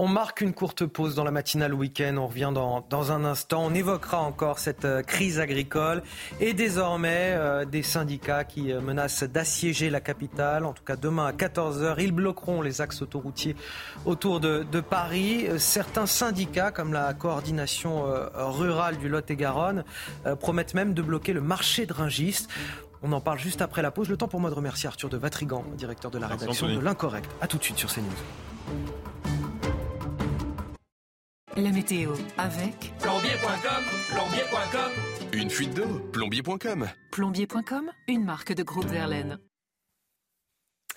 On 0.00 0.06
marque 0.06 0.42
une 0.42 0.54
courte 0.54 0.86
pause 0.86 1.16
dans 1.16 1.24
la 1.24 1.32
matinale 1.32 1.74
week-end. 1.74 2.14
On 2.18 2.28
revient 2.28 2.52
dans, 2.54 3.12
un 3.12 3.24
instant. 3.24 3.64
On 3.64 3.74
évoquera 3.74 4.20
encore 4.20 4.60
cette 4.60 4.84
euh, 4.84 5.02
crise 5.02 5.40
agricole 5.40 6.04
et 6.38 6.52
désormais 6.52 7.32
euh, 7.32 7.64
des 7.64 7.82
syndicats 7.82 8.44
qui 8.44 8.70
euh, 8.70 8.80
menacent 8.80 9.24
d'assiéger 9.24 9.90
la 9.90 10.00
capitale. 10.00 10.66
En 10.66 10.72
tout 10.72 10.84
cas, 10.84 10.94
demain 10.94 11.26
à 11.26 11.32
14h, 11.32 11.96
ils 11.98 12.12
bloqueront 12.12 12.62
les 12.62 12.80
axes 12.80 13.02
autoroutiers 13.02 13.56
autour 14.06 14.38
de, 14.38 14.62
Paris. 14.88 15.48
Certains 15.58 16.06
syndicats, 16.06 16.70
comme 16.70 16.92
la 16.92 17.12
coordination 17.12 18.04
rurale 18.36 18.98
du 18.98 19.08
Lot-et-Garonne, 19.08 19.82
promettent 20.38 20.74
même 20.74 20.94
de 20.94 21.02
bloquer 21.02 21.32
le 21.32 21.40
marché 21.40 21.86
de 21.86 21.92
Ringis. 21.92 22.46
On 23.02 23.10
en 23.10 23.20
parle 23.20 23.40
juste 23.40 23.62
après 23.62 23.82
la 23.82 23.90
pause. 23.90 24.08
Le 24.08 24.16
temps 24.16 24.28
pour 24.28 24.38
moi 24.38 24.50
de 24.50 24.54
remercier 24.54 24.86
Arthur 24.86 25.08
de 25.08 25.16
Vatrigan, 25.16 25.64
directeur 25.76 26.12
de 26.12 26.18
la 26.18 26.28
rédaction 26.28 26.68
de 26.68 26.78
l'Incorrect. 26.78 27.28
A 27.40 27.48
tout 27.48 27.58
de 27.58 27.64
suite 27.64 27.78
sur 27.78 27.92
CNews. 27.92 28.06
La 31.58 31.72
météo 31.72 32.12
avec 32.36 32.92
plombier.com, 33.00 33.84
plombier.com. 34.10 34.92
Une 35.32 35.50
fuite 35.50 35.74
d'eau, 35.74 35.98
plombier.com. 36.12 36.88
Plombier.com, 37.10 37.90
une 38.06 38.24
marque 38.24 38.52
de 38.52 38.62
groupe 38.62 38.86
Verlaine. 38.86 39.40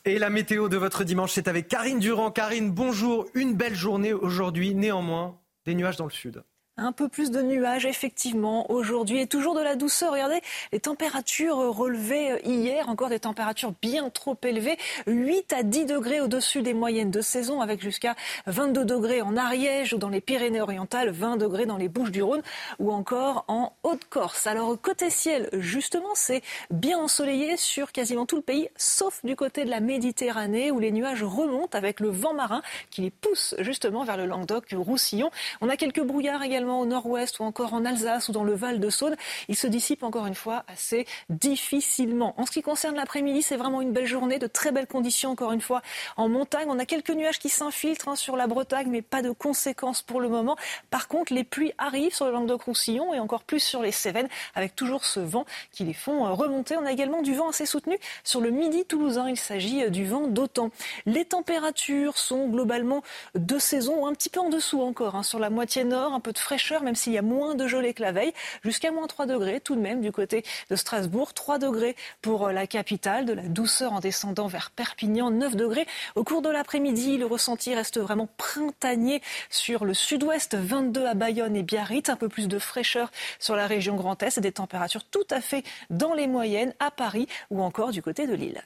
Et 0.05 0.19
la 0.19 0.29
météo 0.29 0.69
de 0.69 0.77
votre 0.77 1.03
dimanche, 1.03 1.31
c'est 1.31 1.47
avec 1.47 1.67
Karine 1.67 1.97
Durand. 1.97 2.29
Karine, 2.29 2.69
bonjour. 2.69 3.25
Une 3.33 3.55
belle 3.55 3.73
journée 3.73 4.13
aujourd'hui, 4.13 4.75
néanmoins, 4.75 5.41
des 5.65 5.73
nuages 5.73 5.97
dans 5.97 6.05
le 6.05 6.11
sud. 6.11 6.43
Un 6.83 6.93
peu 6.93 7.09
plus 7.09 7.29
de 7.29 7.43
nuages, 7.43 7.85
effectivement, 7.85 8.71
aujourd'hui, 8.71 9.21
et 9.21 9.27
toujours 9.27 9.53
de 9.53 9.61
la 9.61 9.75
douceur. 9.75 10.13
Regardez 10.13 10.41
les 10.71 10.79
températures 10.79 11.57
relevées 11.57 12.41
hier, 12.43 12.89
encore 12.89 13.09
des 13.09 13.19
températures 13.19 13.73
bien 13.83 14.09
trop 14.09 14.35
élevées, 14.41 14.77
8 15.05 15.53
à 15.53 15.61
10 15.61 15.85
degrés 15.85 16.21
au-dessus 16.21 16.63
des 16.63 16.73
moyennes 16.73 17.11
de 17.11 17.21
saison, 17.21 17.61
avec 17.61 17.83
jusqu'à 17.83 18.15
22 18.47 18.83
degrés 18.83 19.21
en 19.21 19.37
Ariège 19.37 19.93
ou 19.93 19.99
dans 19.99 20.09
les 20.09 20.21
Pyrénées-Orientales, 20.21 21.11
20 21.11 21.37
degrés 21.37 21.67
dans 21.67 21.77
les 21.77 21.87
Bouches-du-Rhône 21.87 22.41
ou 22.79 22.91
encore 22.91 23.45
en 23.47 23.73
Haute-Corse. 23.83 24.47
Alors, 24.47 24.75
côté 24.81 25.11
ciel, 25.11 25.49
justement, 25.53 26.15
c'est 26.15 26.41
bien 26.71 26.97
ensoleillé 26.97 27.57
sur 27.57 27.91
quasiment 27.91 28.25
tout 28.25 28.37
le 28.37 28.41
pays, 28.41 28.69
sauf 28.75 29.23
du 29.23 29.35
côté 29.35 29.65
de 29.65 29.69
la 29.69 29.81
Méditerranée, 29.81 30.71
où 30.71 30.79
les 30.79 30.91
nuages 30.91 31.21
remontent 31.21 31.77
avec 31.77 31.99
le 31.99 32.09
vent 32.09 32.33
marin 32.33 32.63
qui 32.89 33.01
les 33.01 33.11
pousse 33.11 33.53
justement 33.59 34.03
vers 34.03 34.17
le 34.17 34.25
Languedoc, 34.25 34.71
le 34.71 34.79
Roussillon. 34.79 35.29
On 35.61 35.69
a 35.69 35.77
quelques 35.77 36.01
brouillards 36.01 36.41
également 36.41 36.70
au 36.79 36.85
nord-ouest 36.85 37.39
ou 37.39 37.43
encore 37.43 37.73
en 37.73 37.85
Alsace 37.85 38.29
ou 38.29 38.31
dans 38.31 38.43
le 38.43 38.53
Val 38.53 38.79
de 38.79 38.89
Saône, 38.89 39.15
il 39.47 39.55
se 39.55 39.67
dissipe 39.67 40.03
encore 40.03 40.25
une 40.25 40.35
fois 40.35 40.63
assez 40.67 41.05
difficilement. 41.29 42.33
En 42.37 42.45
ce 42.45 42.51
qui 42.51 42.61
concerne 42.61 42.95
l'après-midi, 42.95 43.41
c'est 43.41 43.57
vraiment 43.57 43.81
une 43.81 43.91
belle 43.91 44.05
journée, 44.05 44.39
de 44.39 44.47
très 44.47 44.71
belles 44.71 44.87
conditions 44.87 45.31
encore 45.31 45.51
une 45.51 45.61
fois 45.61 45.81
en 46.17 46.29
montagne. 46.29 46.67
On 46.69 46.79
a 46.79 46.85
quelques 46.85 47.11
nuages 47.11 47.39
qui 47.39 47.49
s'infiltrent 47.49 48.09
hein, 48.09 48.15
sur 48.15 48.35
la 48.35 48.47
Bretagne, 48.47 48.87
mais 48.89 49.01
pas 49.01 49.21
de 49.21 49.31
conséquences 49.31 50.01
pour 50.01 50.21
le 50.21 50.29
moment. 50.29 50.55
Par 50.89 51.07
contre, 51.07 51.33
les 51.33 51.43
pluies 51.43 51.73
arrivent 51.77 52.13
sur 52.13 52.25
le 52.25 52.31
Languedoc-Roussillon 52.31 53.13
et 53.13 53.19
encore 53.19 53.43
plus 53.43 53.59
sur 53.59 53.81
les 53.81 53.91
Cévennes, 53.91 54.29
avec 54.55 54.75
toujours 54.75 55.05
ce 55.05 55.19
vent 55.19 55.45
qui 55.71 55.83
les 55.83 55.93
font 55.93 56.25
euh, 56.25 56.31
remonter. 56.31 56.77
On 56.77 56.85
a 56.85 56.91
également 56.91 57.21
du 57.21 57.33
vent 57.33 57.49
assez 57.49 57.65
soutenu 57.65 57.97
sur 58.23 58.41
le 58.41 58.49
midi 58.51 58.85
toulousain. 58.85 59.29
Il 59.29 59.37
s'agit 59.37 59.83
euh, 59.83 59.89
du 59.89 60.05
vent 60.05 60.27
d'autant. 60.27 60.71
Les 61.05 61.25
températures 61.25 62.17
sont 62.17 62.47
globalement 62.47 63.03
de 63.35 63.59
saison, 63.59 64.05
un 64.07 64.13
petit 64.13 64.29
peu 64.29 64.39
en 64.39 64.49
dessous 64.49 64.81
encore, 64.81 65.15
hein, 65.15 65.23
sur 65.23 65.39
la 65.39 65.49
moitié 65.49 65.83
nord, 65.83 66.13
un 66.13 66.19
peu 66.19 66.31
de 66.31 66.39
fraîcheur, 66.39 66.60
même 66.81 66.95
s'il 66.95 67.13
y 67.13 67.17
a 67.17 67.21
moins 67.21 67.55
de 67.55 67.67
gelée 67.67 67.93
que 67.93 68.01
la 68.01 68.11
veille, 68.11 68.33
jusqu'à 68.63 68.91
moins 68.91 69.07
3 69.07 69.25
degrés 69.25 69.59
tout 69.59 69.75
de 69.75 69.81
même 69.81 70.01
du 70.01 70.11
côté 70.11 70.43
de 70.69 70.75
Strasbourg, 70.75 71.33
3 71.33 71.57
degrés 71.57 71.95
pour 72.21 72.47
euh, 72.47 72.51
la 72.51 72.67
capitale, 72.67 73.25
de 73.25 73.33
la 73.33 73.43
douceur 73.43 73.93
en 73.93 73.99
descendant 73.99 74.47
vers 74.47 74.71
Perpignan, 74.71 75.31
9 75.31 75.55
degrés. 75.55 75.87
Au 76.15 76.23
cours 76.23 76.41
de 76.41 76.49
l'après-midi, 76.49 77.17
le 77.17 77.25
ressenti 77.25 77.73
reste 77.73 77.99
vraiment 77.99 78.29
printanier 78.37 79.21
sur 79.49 79.85
le 79.85 79.93
sud-ouest, 79.93 80.55
22 80.55 81.05
à 81.05 81.13
Bayonne 81.13 81.55
et 81.55 81.63
Biarritz, 81.63 82.09
un 82.09 82.15
peu 82.15 82.29
plus 82.29 82.47
de 82.47 82.59
fraîcheur 82.59 83.11
sur 83.39 83.55
la 83.55 83.67
région 83.67 83.95
Grand 83.95 84.21
Est 84.23 84.37
et 84.37 84.41
des 84.41 84.51
températures 84.51 85.03
tout 85.03 85.27
à 85.29 85.41
fait 85.41 85.63
dans 85.89 86.13
les 86.13 86.27
moyennes 86.27 86.73
à 86.79 86.91
Paris 86.91 87.27
ou 87.49 87.61
encore 87.61 87.91
du 87.91 88.01
côté 88.01 88.27
de 88.27 88.33
Lille. 88.33 88.61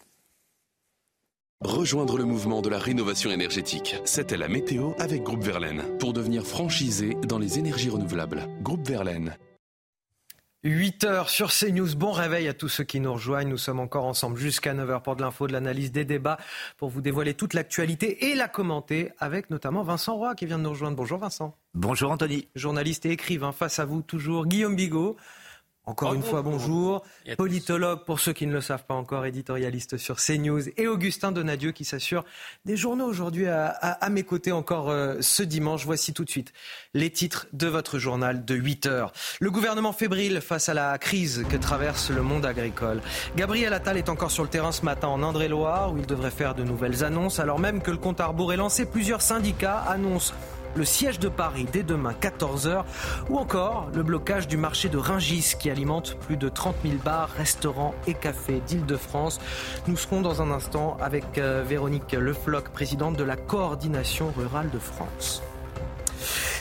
Rejoindre 1.65 2.19
le 2.19 2.25
mouvement 2.25 2.61
de 2.61 2.69
la 2.69 2.77
rénovation 2.77 3.31
énergétique. 3.31 3.95
C'était 4.05 4.37
la 4.37 4.47
météo 4.47 4.91
avec 4.99 5.23
Groupe 5.23 5.43
Verlaine. 5.43 5.81
Pour 5.97 6.13
devenir 6.13 6.45
franchisé 6.45 7.17
dans 7.27 7.39
les 7.39 7.57
énergies 7.57 7.89
renouvelables. 7.89 8.47
Groupe 8.61 8.87
Verlaine. 8.87 9.35
8 10.63 11.03
heures 11.05 11.29
sur 11.29 11.51
CNews. 11.51 11.95
Bon 11.95 12.11
réveil 12.11 12.47
à 12.47 12.53
tous 12.53 12.69
ceux 12.69 12.83
qui 12.83 12.99
nous 12.99 13.11
rejoignent. 13.11 13.49
Nous 13.49 13.57
sommes 13.57 13.79
encore 13.79 14.05
ensemble 14.05 14.37
jusqu'à 14.37 14.75
9h 14.75 15.01
pour 15.01 15.15
de 15.15 15.23
l'info, 15.23 15.47
de 15.47 15.53
l'analyse, 15.53 15.91
des 15.91 16.05
débats, 16.05 16.37
pour 16.77 16.89
vous 16.89 17.01
dévoiler 17.01 17.33
toute 17.33 17.55
l'actualité 17.55 18.27
et 18.29 18.35
la 18.35 18.47
commenter 18.47 19.09
avec 19.17 19.49
notamment 19.49 19.81
Vincent 19.81 20.15
Roy 20.15 20.35
qui 20.35 20.45
vient 20.45 20.59
de 20.59 20.63
nous 20.63 20.69
rejoindre. 20.69 20.97
Bonjour 20.97 21.17
Vincent. 21.17 21.57
Bonjour 21.73 22.11
Anthony. 22.11 22.47
Journaliste 22.53 23.07
et 23.07 23.11
écrivain 23.11 23.51
face 23.51 23.79
à 23.79 23.85
vous 23.85 24.03
toujours. 24.03 24.45
Guillaume 24.45 24.75
Bigot. 24.75 25.17
Encore 25.87 26.13
une 26.13 26.23
fois, 26.23 26.41
bonjour. 26.41 27.03
Politologue, 27.37 28.05
pour 28.05 28.19
ceux 28.19 28.33
qui 28.33 28.47
ne 28.47 28.53
le 28.53 28.61
savent 28.61 28.85
pas 28.85 28.95
encore, 28.95 29.25
éditorialiste 29.25 29.97
sur 29.97 30.17
CNews. 30.17 30.69
Et 30.77 30.87
Augustin 30.87 31.31
Donadieu 31.31 31.71
qui 31.71 31.85
s'assure 31.85 32.25
des 32.65 32.75
journaux 32.75 33.05
aujourd'hui 33.05 33.47
à, 33.47 34.09
mes 34.09 34.23
côtés 34.23 34.51
encore 34.51 34.89
euh, 34.89 35.17
ce 35.21 35.43
dimanche. 35.43 35.85
Voici 35.85 36.13
tout 36.13 36.23
de 36.23 36.29
suite 36.29 36.53
les 36.93 37.11
titres 37.11 37.47
de 37.53 37.67
votre 37.67 37.99
journal 37.99 38.45
de 38.45 38.55
8 38.55 38.85
heures. 38.87 39.11
Le 39.39 39.51
gouvernement 39.51 39.93
fébrile 39.93 40.41
face 40.41 40.69
à 40.69 40.73
la 40.73 40.97
crise 40.97 41.45
que 41.49 41.57
traverse 41.57 42.09
le 42.09 42.23
monde 42.23 42.45
agricole. 42.45 43.01
Gabriel 43.35 43.73
Attal 43.73 43.97
est 43.97 44.09
encore 44.09 44.31
sur 44.31 44.43
le 44.43 44.49
terrain 44.49 44.71
ce 44.71 44.83
matin 44.83 45.07
en 45.07 45.21
Indre-et-Loire 45.21 45.93
où 45.93 45.97
il 45.97 46.05
devrait 46.07 46.31
faire 46.31 46.55
de 46.55 46.63
nouvelles 46.63 47.03
annonces 47.03 47.39
alors 47.39 47.59
même 47.59 47.81
que 47.81 47.91
le 47.91 47.97
compte 47.97 48.19
à 48.19 48.27
rebours 48.27 48.53
est 48.53 48.57
lancé. 48.57 48.85
Plusieurs 48.85 49.21
syndicats 49.21 49.77
annoncent 49.77 50.33
le 50.75 50.85
siège 50.85 51.19
de 51.19 51.29
Paris 51.29 51.65
dès 51.71 51.83
demain 51.83 52.13
14h, 52.13 52.83
ou 53.29 53.37
encore 53.37 53.89
le 53.93 54.03
blocage 54.03 54.47
du 54.47 54.57
marché 54.57 54.89
de 54.89 54.97
Ringis 54.97 55.55
qui 55.59 55.69
alimente 55.69 56.17
plus 56.19 56.37
de 56.37 56.49
30 56.49 56.75
000 56.83 56.95
bars, 57.03 57.29
restaurants 57.37 57.95
et 58.07 58.13
cafés 58.13 58.61
d'Île-de-France. 58.67 59.39
Nous 59.87 59.97
serons 59.97 60.21
dans 60.21 60.41
un 60.41 60.51
instant 60.51 60.97
avec 61.01 61.37
euh, 61.37 61.63
Véronique 61.65 62.11
Lefloc, 62.13 62.69
présidente 62.69 63.17
de 63.17 63.23
la 63.23 63.35
coordination 63.35 64.31
rurale 64.35 64.69
de 64.69 64.79
France. 64.79 65.41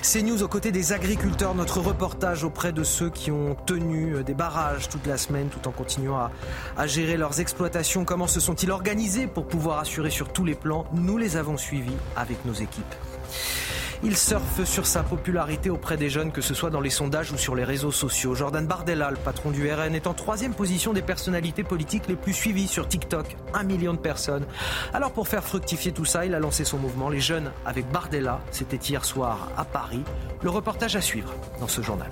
C'est 0.02 0.20
News 0.20 0.42
aux 0.42 0.48
côtés 0.48 0.70
des 0.70 0.92
agriculteurs, 0.92 1.54
notre 1.54 1.80
reportage 1.80 2.44
auprès 2.44 2.72
de 2.72 2.84
ceux 2.84 3.08
qui 3.08 3.30
ont 3.30 3.54
tenu 3.54 4.16
euh, 4.16 4.22
des 4.22 4.34
barrages 4.34 4.90
toute 4.90 5.06
la 5.06 5.16
semaine 5.16 5.48
tout 5.48 5.66
en 5.66 5.72
continuant 5.72 6.18
à, 6.18 6.30
à 6.76 6.86
gérer 6.86 7.16
leurs 7.16 7.40
exploitations. 7.40 8.04
Comment 8.04 8.26
se 8.26 8.38
sont-ils 8.38 8.70
organisés 8.70 9.26
pour 9.26 9.46
pouvoir 9.46 9.78
assurer 9.78 10.10
sur 10.10 10.30
tous 10.30 10.44
les 10.44 10.54
plans? 10.54 10.84
Nous 10.92 11.16
les 11.16 11.38
avons 11.38 11.56
suivis 11.56 11.96
avec 12.16 12.44
nos 12.44 12.52
équipes. 12.52 12.94
Il 14.06 14.18
surfe 14.18 14.64
sur 14.64 14.86
sa 14.86 15.02
popularité 15.02 15.70
auprès 15.70 15.96
des 15.96 16.10
jeunes, 16.10 16.30
que 16.30 16.42
ce 16.42 16.52
soit 16.52 16.68
dans 16.68 16.82
les 16.82 16.90
sondages 16.90 17.32
ou 17.32 17.38
sur 17.38 17.54
les 17.54 17.64
réseaux 17.64 17.90
sociaux. 17.90 18.34
Jordan 18.34 18.66
Bardella, 18.66 19.10
le 19.10 19.16
patron 19.16 19.50
du 19.50 19.72
RN, 19.72 19.94
est 19.94 20.06
en 20.06 20.12
troisième 20.12 20.52
position 20.52 20.92
des 20.92 21.00
personnalités 21.00 21.64
politiques 21.64 22.06
les 22.06 22.14
plus 22.14 22.34
suivies 22.34 22.68
sur 22.68 22.86
TikTok. 22.86 23.34
Un 23.54 23.62
million 23.62 23.94
de 23.94 23.98
personnes. 23.98 24.44
Alors 24.92 25.12
pour 25.12 25.26
faire 25.26 25.42
fructifier 25.42 25.92
tout 25.92 26.04
ça, 26.04 26.26
il 26.26 26.34
a 26.34 26.38
lancé 26.38 26.64
son 26.64 26.76
mouvement 26.76 27.08
Les 27.08 27.20
Jeunes 27.20 27.50
avec 27.64 27.90
Bardella. 27.90 28.40
C'était 28.50 28.76
hier 28.76 29.06
soir 29.06 29.48
à 29.56 29.64
Paris. 29.64 30.02
Le 30.42 30.50
reportage 30.50 30.96
à 30.96 31.00
suivre 31.00 31.32
dans 31.58 31.68
ce 31.68 31.80
journal. 31.80 32.10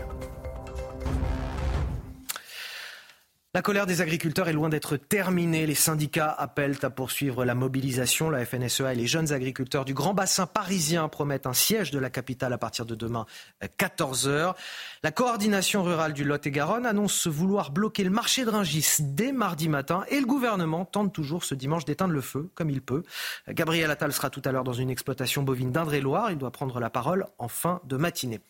La 3.54 3.60
colère 3.60 3.84
des 3.84 4.00
agriculteurs 4.00 4.48
est 4.48 4.54
loin 4.54 4.70
d'être 4.70 4.96
terminée. 4.96 5.66
Les 5.66 5.74
syndicats 5.74 6.30
appellent 6.30 6.78
à 6.80 6.88
poursuivre 6.88 7.44
la 7.44 7.54
mobilisation. 7.54 8.30
La 8.30 8.46
FNSEA 8.46 8.94
et 8.94 8.96
les 8.96 9.06
jeunes 9.06 9.30
agriculteurs 9.30 9.84
du 9.84 9.92
Grand 9.92 10.14
Bassin 10.14 10.46
parisien 10.46 11.06
promettent 11.10 11.46
un 11.46 11.52
siège 11.52 11.90
de 11.90 11.98
la 11.98 12.08
capitale 12.08 12.54
à 12.54 12.56
partir 12.56 12.86
de 12.86 12.94
demain 12.94 13.26
14h. 13.78 14.26
Euh, 14.28 14.52
la 15.02 15.10
coordination 15.10 15.82
rurale 15.82 16.14
du 16.14 16.24
Lot-et-Garonne 16.24 16.86
annonce 16.86 17.26
vouloir 17.26 17.72
bloquer 17.72 18.04
le 18.04 18.10
marché 18.10 18.46
de 18.46 18.50
Ringis 18.50 18.96
dès 19.00 19.32
mardi 19.32 19.68
matin 19.68 20.04
et 20.08 20.18
le 20.18 20.24
gouvernement 20.24 20.86
tente 20.86 21.12
toujours 21.12 21.44
ce 21.44 21.54
dimanche 21.54 21.84
d'éteindre 21.84 22.14
le 22.14 22.22
feu 22.22 22.50
comme 22.54 22.70
il 22.70 22.80
peut. 22.80 23.02
Gabriel 23.50 23.90
Attal 23.90 24.14
sera 24.14 24.30
tout 24.30 24.40
à 24.46 24.52
l'heure 24.52 24.64
dans 24.64 24.72
une 24.72 24.88
exploitation 24.88 25.42
bovine 25.42 25.72
d'Indre-et-Loire. 25.72 26.30
Il 26.30 26.38
doit 26.38 26.52
prendre 26.52 26.80
la 26.80 26.88
parole 26.88 27.26
en 27.36 27.48
fin 27.48 27.82
de 27.84 27.98
matinée. 27.98 28.40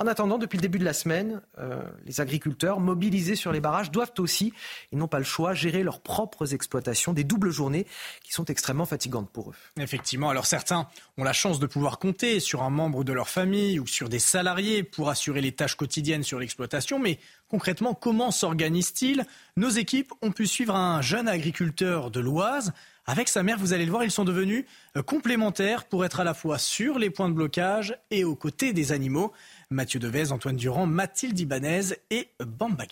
En 0.00 0.06
attendant, 0.06 0.38
depuis 0.38 0.58
le 0.58 0.62
début 0.62 0.78
de 0.78 0.84
la 0.84 0.92
semaine, 0.92 1.40
euh, 1.58 1.82
les 2.06 2.20
agriculteurs 2.20 2.78
mobilisés 2.78 3.34
sur 3.34 3.50
les 3.50 3.58
barrages 3.58 3.90
doivent 3.90 4.12
aussi, 4.18 4.52
ils 4.92 4.98
n'ont 4.98 5.08
pas 5.08 5.18
le 5.18 5.24
choix, 5.24 5.54
gérer 5.54 5.82
leurs 5.82 6.00
propres 6.00 6.54
exploitations, 6.54 7.12
des 7.12 7.24
doubles 7.24 7.50
journées 7.50 7.84
qui 8.22 8.32
sont 8.32 8.44
extrêmement 8.44 8.86
fatigantes 8.86 9.28
pour 9.28 9.50
eux. 9.50 9.54
Effectivement, 9.80 10.30
alors 10.30 10.46
certains 10.46 10.86
ont 11.16 11.24
la 11.24 11.32
chance 11.32 11.58
de 11.58 11.66
pouvoir 11.66 11.98
compter 11.98 12.38
sur 12.38 12.62
un 12.62 12.70
membre 12.70 13.02
de 13.02 13.12
leur 13.12 13.28
famille 13.28 13.80
ou 13.80 13.88
sur 13.88 14.08
des 14.08 14.20
salariés 14.20 14.84
pour 14.84 15.10
assurer 15.10 15.40
les 15.40 15.50
tâches 15.50 15.74
quotidiennes 15.74 16.22
sur 16.22 16.38
l'exploitation, 16.38 17.00
mais 17.00 17.18
concrètement, 17.48 17.92
comment 17.92 18.30
s'organisent-ils 18.30 19.26
Nos 19.56 19.70
équipes 19.70 20.12
ont 20.22 20.30
pu 20.30 20.46
suivre 20.46 20.76
un 20.76 21.02
jeune 21.02 21.26
agriculteur 21.26 22.12
de 22.12 22.20
l'Oise 22.20 22.72
avec 23.08 23.28
sa 23.28 23.42
mère, 23.42 23.56
vous 23.58 23.72
allez 23.72 23.86
le 23.86 23.90
voir, 23.90 24.04
ils 24.04 24.10
sont 24.10 24.26
devenus 24.26 24.66
euh, 24.94 25.02
complémentaires 25.02 25.86
pour 25.86 26.04
être 26.04 26.20
à 26.20 26.24
la 26.24 26.34
fois 26.34 26.58
sur 26.58 26.98
les 26.98 27.08
points 27.08 27.30
de 27.30 27.34
blocage 27.34 27.96
et 28.10 28.22
aux 28.22 28.36
côtés 28.36 28.74
des 28.74 28.92
animaux. 28.92 29.32
Mathieu 29.70 29.98
Devez, 29.98 30.30
Antoine 30.30 30.56
Durand, 30.56 30.84
Mathilde 30.84 31.40
Ibanez 31.40 31.94
et 32.10 32.28
Bamba 32.38 32.84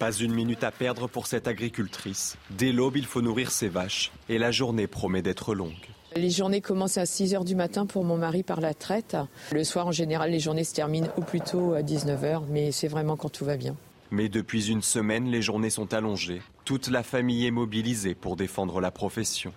Pas 0.00 0.12
une 0.12 0.34
minute 0.34 0.64
à 0.64 0.72
perdre 0.72 1.06
pour 1.06 1.28
cette 1.28 1.46
agricultrice. 1.46 2.36
Dès 2.50 2.72
l'aube, 2.72 2.96
il 2.96 3.06
faut 3.06 3.22
nourrir 3.22 3.52
ses 3.52 3.68
vaches 3.68 4.10
et 4.28 4.38
la 4.38 4.50
journée 4.50 4.88
promet 4.88 5.22
d'être 5.22 5.54
longue. 5.54 5.74
Les 6.16 6.30
journées 6.30 6.60
commencent 6.60 6.98
à 6.98 7.06
6 7.06 7.34
h 7.34 7.44
du 7.44 7.54
matin 7.54 7.86
pour 7.86 8.02
mon 8.02 8.16
mari 8.16 8.42
par 8.42 8.60
la 8.60 8.74
traite. 8.74 9.16
Le 9.52 9.62
soir, 9.62 9.86
en 9.86 9.92
général, 9.92 10.32
les 10.32 10.40
journées 10.40 10.64
se 10.64 10.74
terminent 10.74 11.08
au 11.16 11.20
plus 11.20 11.40
tôt 11.40 11.74
à 11.74 11.82
19 11.82 12.20
h, 12.20 12.42
mais 12.50 12.72
c'est 12.72 12.88
vraiment 12.88 13.16
quand 13.16 13.28
tout 13.28 13.44
va 13.44 13.56
bien. 13.56 13.76
Mais 14.10 14.28
depuis 14.28 14.70
une 14.70 14.82
semaine, 14.82 15.30
les 15.30 15.42
journées 15.42 15.70
sont 15.70 15.92
allongées. 15.94 16.42
Toute 16.64 16.88
la 16.88 17.02
famille 17.02 17.46
est 17.46 17.50
mobilisée 17.50 18.14
pour 18.14 18.36
défendre 18.36 18.80
la 18.80 18.90
profession. 18.90 19.52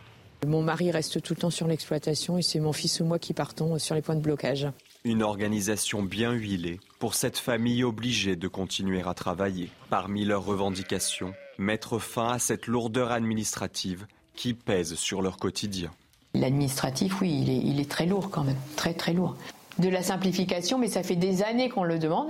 Mon 0.47 0.61
mari 0.61 0.89
reste 0.89 1.21
tout 1.21 1.33
le 1.33 1.41
temps 1.41 1.49
sur 1.49 1.67
l'exploitation 1.67 2.37
et 2.37 2.41
c'est 2.41 2.59
mon 2.59 2.71
fils 2.71 3.01
ou 3.01 3.05
moi 3.05 3.19
qui 3.19 3.33
partons 3.33 3.77
sur 3.77 3.93
les 3.93 4.01
points 4.01 4.15
de 4.15 4.21
blocage. 4.21 4.67
Une 5.03 5.21
organisation 5.21 6.01
bien 6.01 6.31
huilée 6.31 6.79
pour 6.97 7.13
cette 7.13 7.37
famille 7.37 7.83
obligée 7.83 8.35
de 8.35 8.47
continuer 8.47 9.01
à 9.05 9.13
travailler. 9.13 9.69
Parmi 9.89 10.23
leurs 10.23 10.45
revendications, 10.45 11.33
mettre 11.57 11.99
fin 11.99 12.29
à 12.29 12.39
cette 12.39 12.67
lourdeur 12.67 13.11
administrative 13.11 14.07
qui 14.33 14.53
pèse 14.53 14.95
sur 14.95 15.21
leur 15.21 15.37
quotidien. 15.37 15.91
L'administratif, 16.33 17.19
oui, 17.21 17.39
il 17.41 17.49
est, 17.49 17.57
il 17.57 17.79
est 17.81 17.89
très 17.89 18.05
lourd 18.05 18.29
quand 18.29 18.43
même, 18.43 18.59
très 18.75 18.93
très 18.93 19.13
lourd 19.13 19.35
de 19.79 19.89
la 19.89 20.03
simplification, 20.03 20.77
mais 20.77 20.87
ça 20.87 21.03
fait 21.03 21.15
des 21.15 21.41
années 21.43 21.69
qu'on 21.69 21.83
le 21.83 21.99
demande. 21.99 22.27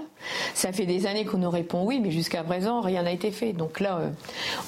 Ça 0.53 0.71
fait 0.71 0.85
des 0.85 1.05
années 1.07 1.25
qu'on 1.25 1.39
nous 1.39 1.49
répond 1.49 1.83
oui, 1.85 1.99
mais 1.99 2.11
jusqu'à 2.11 2.43
présent, 2.43 2.81
rien 2.81 3.03
n'a 3.03 3.11
été 3.11 3.31
fait. 3.31 3.53
Donc 3.53 3.79
là, 3.79 3.99
euh, 3.99 4.09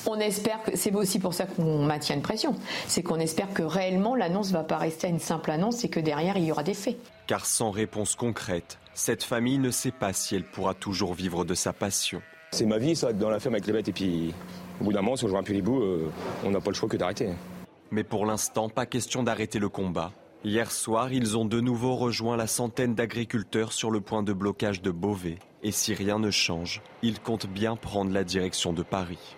on 0.07 0.19
espère 0.19 0.61
que 0.63 0.75
c'est 0.75 0.93
aussi 0.93 1.19
pour 1.19 1.33
ça 1.33 1.45
qu'on 1.45 1.85
maintient 1.85 2.15
une 2.15 2.21
pression. 2.21 2.55
C'est 2.87 3.03
qu'on 3.03 3.19
espère 3.19 3.53
que 3.53 3.63
réellement 3.63 4.15
l'annonce 4.15 4.49
ne 4.49 4.53
va 4.53 4.63
pas 4.63 4.77
rester 4.77 5.07
à 5.07 5.09
une 5.09 5.19
simple 5.19 5.51
annonce 5.51 5.83
et 5.83 5.89
que 5.89 5.99
derrière, 5.99 6.37
il 6.37 6.45
y 6.45 6.51
aura 6.51 6.63
des 6.63 6.73
faits. 6.73 6.97
Car 7.27 7.45
sans 7.45 7.71
réponse 7.71 8.15
concrète, 8.15 8.79
cette 8.93 9.23
famille 9.23 9.59
ne 9.59 9.71
sait 9.71 9.91
pas 9.91 10.13
si 10.13 10.35
elle 10.35 10.43
pourra 10.43 10.73
toujours 10.73 11.13
vivre 11.13 11.45
de 11.45 11.53
sa 11.53 11.73
passion. 11.73 12.21
C'est 12.51 12.65
ma 12.65 12.77
vie, 12.77 12.95
ça, 12.95 13.13
dans 13.13 13.29
la 13.29 13.39
ferme 13.39 13.55
avec 13.55 13.67
les 13.67 13.73
bêtes. 13.73 13.87
Et 13.87 13.93
puis, 13.93 14.33
au 14.81 14.85
bout 14.85 14.93
d'un 14.93 15.01
moment, 15.01 15.15
si 15.15 15.23
on 15.23 15.29
joue 15.29 15.37
un 15.37 15.43
peu 15.43 15.53
les 15.53 15.61
bouts, 15.61 15.81
euh, 15.81 16.11
on 16.43 16.51
n'a 16.51 16.59
pas 16.59 16.71
le 16.71 16.75
choix 16.75 16.89
que 16.89 16.97
d'arrêter. 16.97 17.29
Mais 17.91 18.03
pour 18.03 18.25
l'instant, 18.25 18.67
pas 18.67 18.85
question 18.85 19.23
d'arrêter 19.23 19.59
le 19.59 19.69
combat. 19.69 20.11
Hier 20.43 20.71
soir, 20.71 21.13
ils 21.13 21.37
ont 21.37 21.45
de 21.45 21.61
nouveau 21.61 21.95
rejoint 21.95 22.35
la 22.35 22.47
centaine 22.47 22.95
d'agriculteurs 22.95 23.71
sur 23.71 23.91
le 23.91 24.01
point 24.01 24.23
de 24.23 24.33
blocage 24.33 24.81
de 24.81 24.89
Beauvais. 24.89 25.37
Et 25.61 25.71
si 25.71 25.93
rien 25.93 26.17
ne 26.17 26.31
change, 26.31 26.81
ils 27.03 27.19
comptent 27.19 27.45
bien 27.45 27.75
prendre 27.75 28.11
la 28.11 28.23
direction 28.23 28.73
de 28.73 28.81
Paris. 28.81 29.37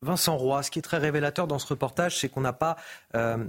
Vincent 0.00 0.38
Roy, 0.38 0.62
ce 0.62 0.70
qui 0.70 0.78
est 0.78 0.82
très 0.82 0.96
révélateur 0.96 1.46
dans 1.46 1.58
ce 1.58 1.66
reportage, 1.66 2.18
c'est 2.18 2.30
qu'on 2.30 2.40
n'a 2.40 2.54
pas 2.54 2.76
euh, 3.14 3.44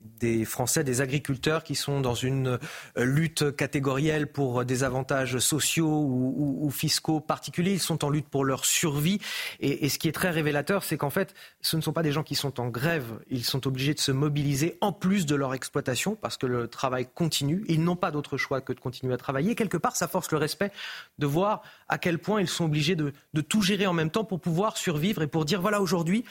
des 0.00 0.44
Français, 0.44 0.84
des 0.84 1.00
agriculteurs 1.00 1.64
qui 1.64 1.74
sont 1.74 2.00
dans 2.00 2.14
une 2.14 2.58
euh, 2.96 3.04
lutte 3.04 3.54
catégorielle 3.56 4.30
pour 4.30 4.64
des 4.64 4.84
avantages 4.84 5.38
sociaux 5.38 5.88
ou, 5.88 6.70
fiscaux 6.70 7.20
particuliers. 7.20 7.72
Ils 7.72 7.80
sont 7.80 8.04
en 8.04 8.10
lutte 8.10 8.28
pour 8.28 8.44
leur 8.44 8.64
survie. 8.64 9.18
Et, 9.60 9.88
ce 9.88 9.98
qui 9.98 10.08
est 10.08 10.12
très 10.12 10.30
révélateur, 10.30 10.84
c'est 10.84 10.96
qu'en 10.96 11.10
fait, 11.10 11.34
ce 11.60 11.76
ne 11.76 11.80
sont 11.80 11.92
pas 11.92 12.02
des 12.02 12.12
gens 12.12 12.22
qui 12.22 12.34
sont 12.34 12.60
en 12.60 12.68
grève. 12.68 13.18
Ils 13.28 13.44
sont 13.44 13.66
obligés 13.66 13.94
de 13.94 14.00
se 14.00 14.12
mobiliser 14.12 14.76
en 14.80 14.92
plus 14.92 15.26
de 15.26 15.34
leur 15.34 15.54
exploitation 15.54 16.14
parce 16.14 16.36
que 16.36 16.46
le 16.46 16.68
travail 16.68 17.08
continue. 17.12 17.64
Ils 17.68 17.82
n'ont 17.82 17.96
pas 17.96 18.10
d'autre 18.10 18.36
choix 18.36 18.60
que 18.60 18.72
de 18.72 18.80
continuer 18.80 19.14
à 19.14 19.18
travailler. 19.18 19.54
Quelque 19.54 19.76
part, 19.76 19.96
ça 19.96 20.08
force 20.08 20.30
le 20.30 20.38
respect 20.38 20.70
de 21.18 21.26
voir 21.26 21.62
à 21.88 21.98
quel 21.98 22.18
point 22.18 22.40
ils 22.40 22.48
sont 22.48 22.66
obligés 22.66 22.96
de 22.96 23.12
tout 23.40 23.62
gérer 23.62 23.86
en 23.86 23.94
même 23.94 24.10
temps 24.10 24.24
pour 24.24 24.40
pouvoir 24.40 24.76
survivre 24.76 25.22
et 25.22 25.26
pour 25.26 25.44
dire 25.44 25.60
voilà, 25.60 25.80
aujourd'hui, 25.80 26.24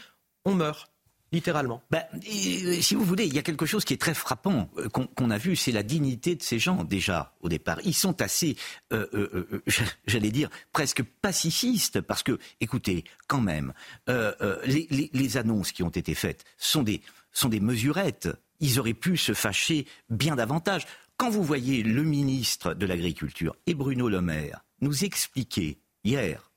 on 0.46 0.54
meurt 0.54 0.90
littéralement. 1.32 1.82
Ben, 1.92 2.04
si 2.22 2.96
vous 2.96 3.04
voulez, 3.04 3.26
il 3.26 3.34
y 3.34 3.40
a 3.40 3.44
quelque 3.44 3.66
chose 3.66 3.86
qui 3.86 3.94
est 3.94 4.02
très 4.02 4.14
frappant 4.14 4.70
euh, 4.78 4.90
qu'on 4.90 5.30
a 5.30 5.38
vu, 5.38 5.56
c'est 5.56 5.72
la 5.72 5.84
dignité 5.84 6.36
de 6.36 6.44
ces 6.44 6.60
gens 6.60 6.84
déjà 6.84 7.34
au 7.42 7.50
départ. 7.50 7.80
Ils 7.84 7.94
sont 7.94 8.22
assez, 8.22 8.56
euh, 8.94 9.08
euh, 9.14 9.62
j'allais 10.08 10.32
dire, 10.32 10.50
presque 10.72 11.04
pacifistes 11.04 12.02
parce 12.02 12.24
que, 12.24 12.38
écoutez, 12.62 13.04
quand 13.28 13.42
même, 13.42 13.74
les, 14.08 15.10
les, 15.14 15.38
annonces 15.38 15.72
qui 15.72 15.84
ont 15.84 15.90
été 15.90 16.16
faites 16.16 16.46
sont 16.58 16.84
des, 16.84 17.02
sont 17.32 17.50
des 17.50 17.60
mesurettes. 17.60 18.30
Ils 18.60 18.80
auraient 18.80 18.94
pu 18.94 19.18
se 19.18 19.34
fâcher 19.34 19.86
bien 20.10 20.36
davantage. 20.36 20.88
Quand 21.18 21.30
vous 21.30 21.44
voyez 21.44 21.84
le 21.84 22.04
ministre 22.04 22.74
de 22.74 22.86
l'Agriculture 22.86 23.56
et 23.66 23.74
Bruno 23.74 24.08
Le 24.10 24.22
Maire 24.22 24.64
nous 24.82 25.04
expliquer 25.04 25.80
hier, 26.04 26.52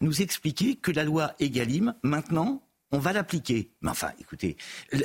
nous 0.00 0.22
expliquer 0.22 0.76
que 0.76 0.90
la 0.90 1.04
loi 1.04 1.34
Egalim, 1.38 1.94
maintenant, 2.02 2.65
on 2.92 2.98
va 2.98 3.12
l'appliquer. 3.12 3.70
Mais 3.80 3.90
enfin, 3.90 4.12
écoutez, 4.20 4.56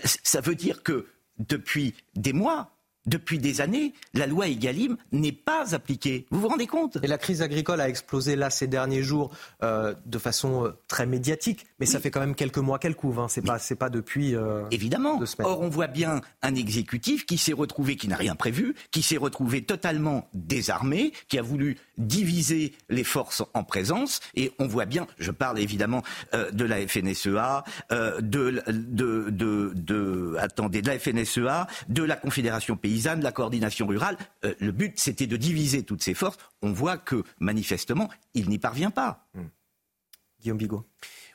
ça 0.06 0.42
veut 0.42 0.56
dire 0.56 0.84
que 0.84 1.08
depuis 1.40 1.96
des 2.16 2.34
mois, 2.34 2.76
depuis 3.08 3.40
des 3.40 3.62
années, 3.62 3.94
la 4.14 4.28
loi 4.28 4.48
Egalim 4.48 4.96
n'est 5.12 5.32
pas 5.32 5.74
appliquée. 5.74 6.28
Vous 6.30 6.40
vous 6.40 6.48
rendez 6.48 6.68
compte? 6.68 6.98
Et 7.02 7.08
la 7.08 7.18
crise 7.18 7.42
agricole 7.42 7.82
a 7.82 7.90
explosé 7.90 8.36
là 8.36 8.50
ces 8.50 8.68
derniers 8.68 9.02
jours 9.02 9.32
euh, 9.64 9.96
de 10.06 10.18
façon 10.20 10.66
euh, 10.66 10.78
très 10.88 11.08
médiatique, 11.08 11.66
mais 11.80 11.86
ça 11.88 12.00
fait 12.00 12.12
quand 12.12 12.20
même 12.20 12.36
quelques 12.36 12.60
mois 12.60 12.78
qu'elle 12.78 12.96
couvre. 12.96 13.24
Hein. 13.24 13.28
C'est 13.28 13.76
pas, 13.76 13.90
depuis. 13.90 14.36
Euh, 14.36 14.64
Évidemment. 14.70 15.20
Or, 15.40 15.62
on 15.62 15.70
voit 15.70 15.88
bien 15.88 16.22
un 16.44 16.56
exécutif 16.56 17.26
qui 17.26 17.38
s'est 17.38 17.54
retrouvé, 17.54 17.96
qui 17.96 18.08
n'a 18.08 18.18
rien 18.18 18.36
prévu, 18.36 18.76
qui 18.92 19.02
s'est 19.02 19.18
retrouvé 19.18 19.64
totalement 19.64 20.30
désarmé, 20.34 21.12
qui 21.28 21.40
a 21.40 21.42
voulu 21.42 21.78
diviser 22.08 22.74
les 22.90 23.04
forces 23.04 23.44
en 23.54 23.64
présence, 23.64 24.20
et 24.36 24.52
on 24.60 24.68
voit 24.68 24.86
bien. 24.86 25.08
Je 25.20 25.32
parle 25.32 25.60
évidemment 25.60 26.04
de 26.34 26.66
la 26.66 26.88
FNSEA, 26.88 27.64
de, 27.92 28.62
de, 28.68 29.30
de, 29.30 29.72
de, 29.76 30.36
attendez, 30.40 30.82
de 30.82 30.88
la 30.88 31.00
FNSEA, 31.00 31.68
de 31.90 32.04
la 32.04 32.16
Confédération 32.16 32.76
paysanne 32.76 33.20
de 33.20 33.24
la 33.24 33.32
coordination 33.32 33.88
rurale. 33.88 34.18
Euh, 34.46 34.54
le 34.60 34.72
but, 34.72 35.00
c'était 35.00 35.28
de 35.28 35.38
diviser 35.38 35.84
toutes 35.84 36.04
ces 36.04 36.14
forces. 36.14 36.38
On 36.62 36.72
voit 36.72 36.98
que, 36.98 37.24
manifestement, 37.40 38.10
il 38.34 38.50
n'y 38.50 38.60
parvient 38.60 38.92
pas. 38.92 39.28
Hmm. 39.34 39.48
Guillaume 40.42 40.58
Bigot. 40.58 40.86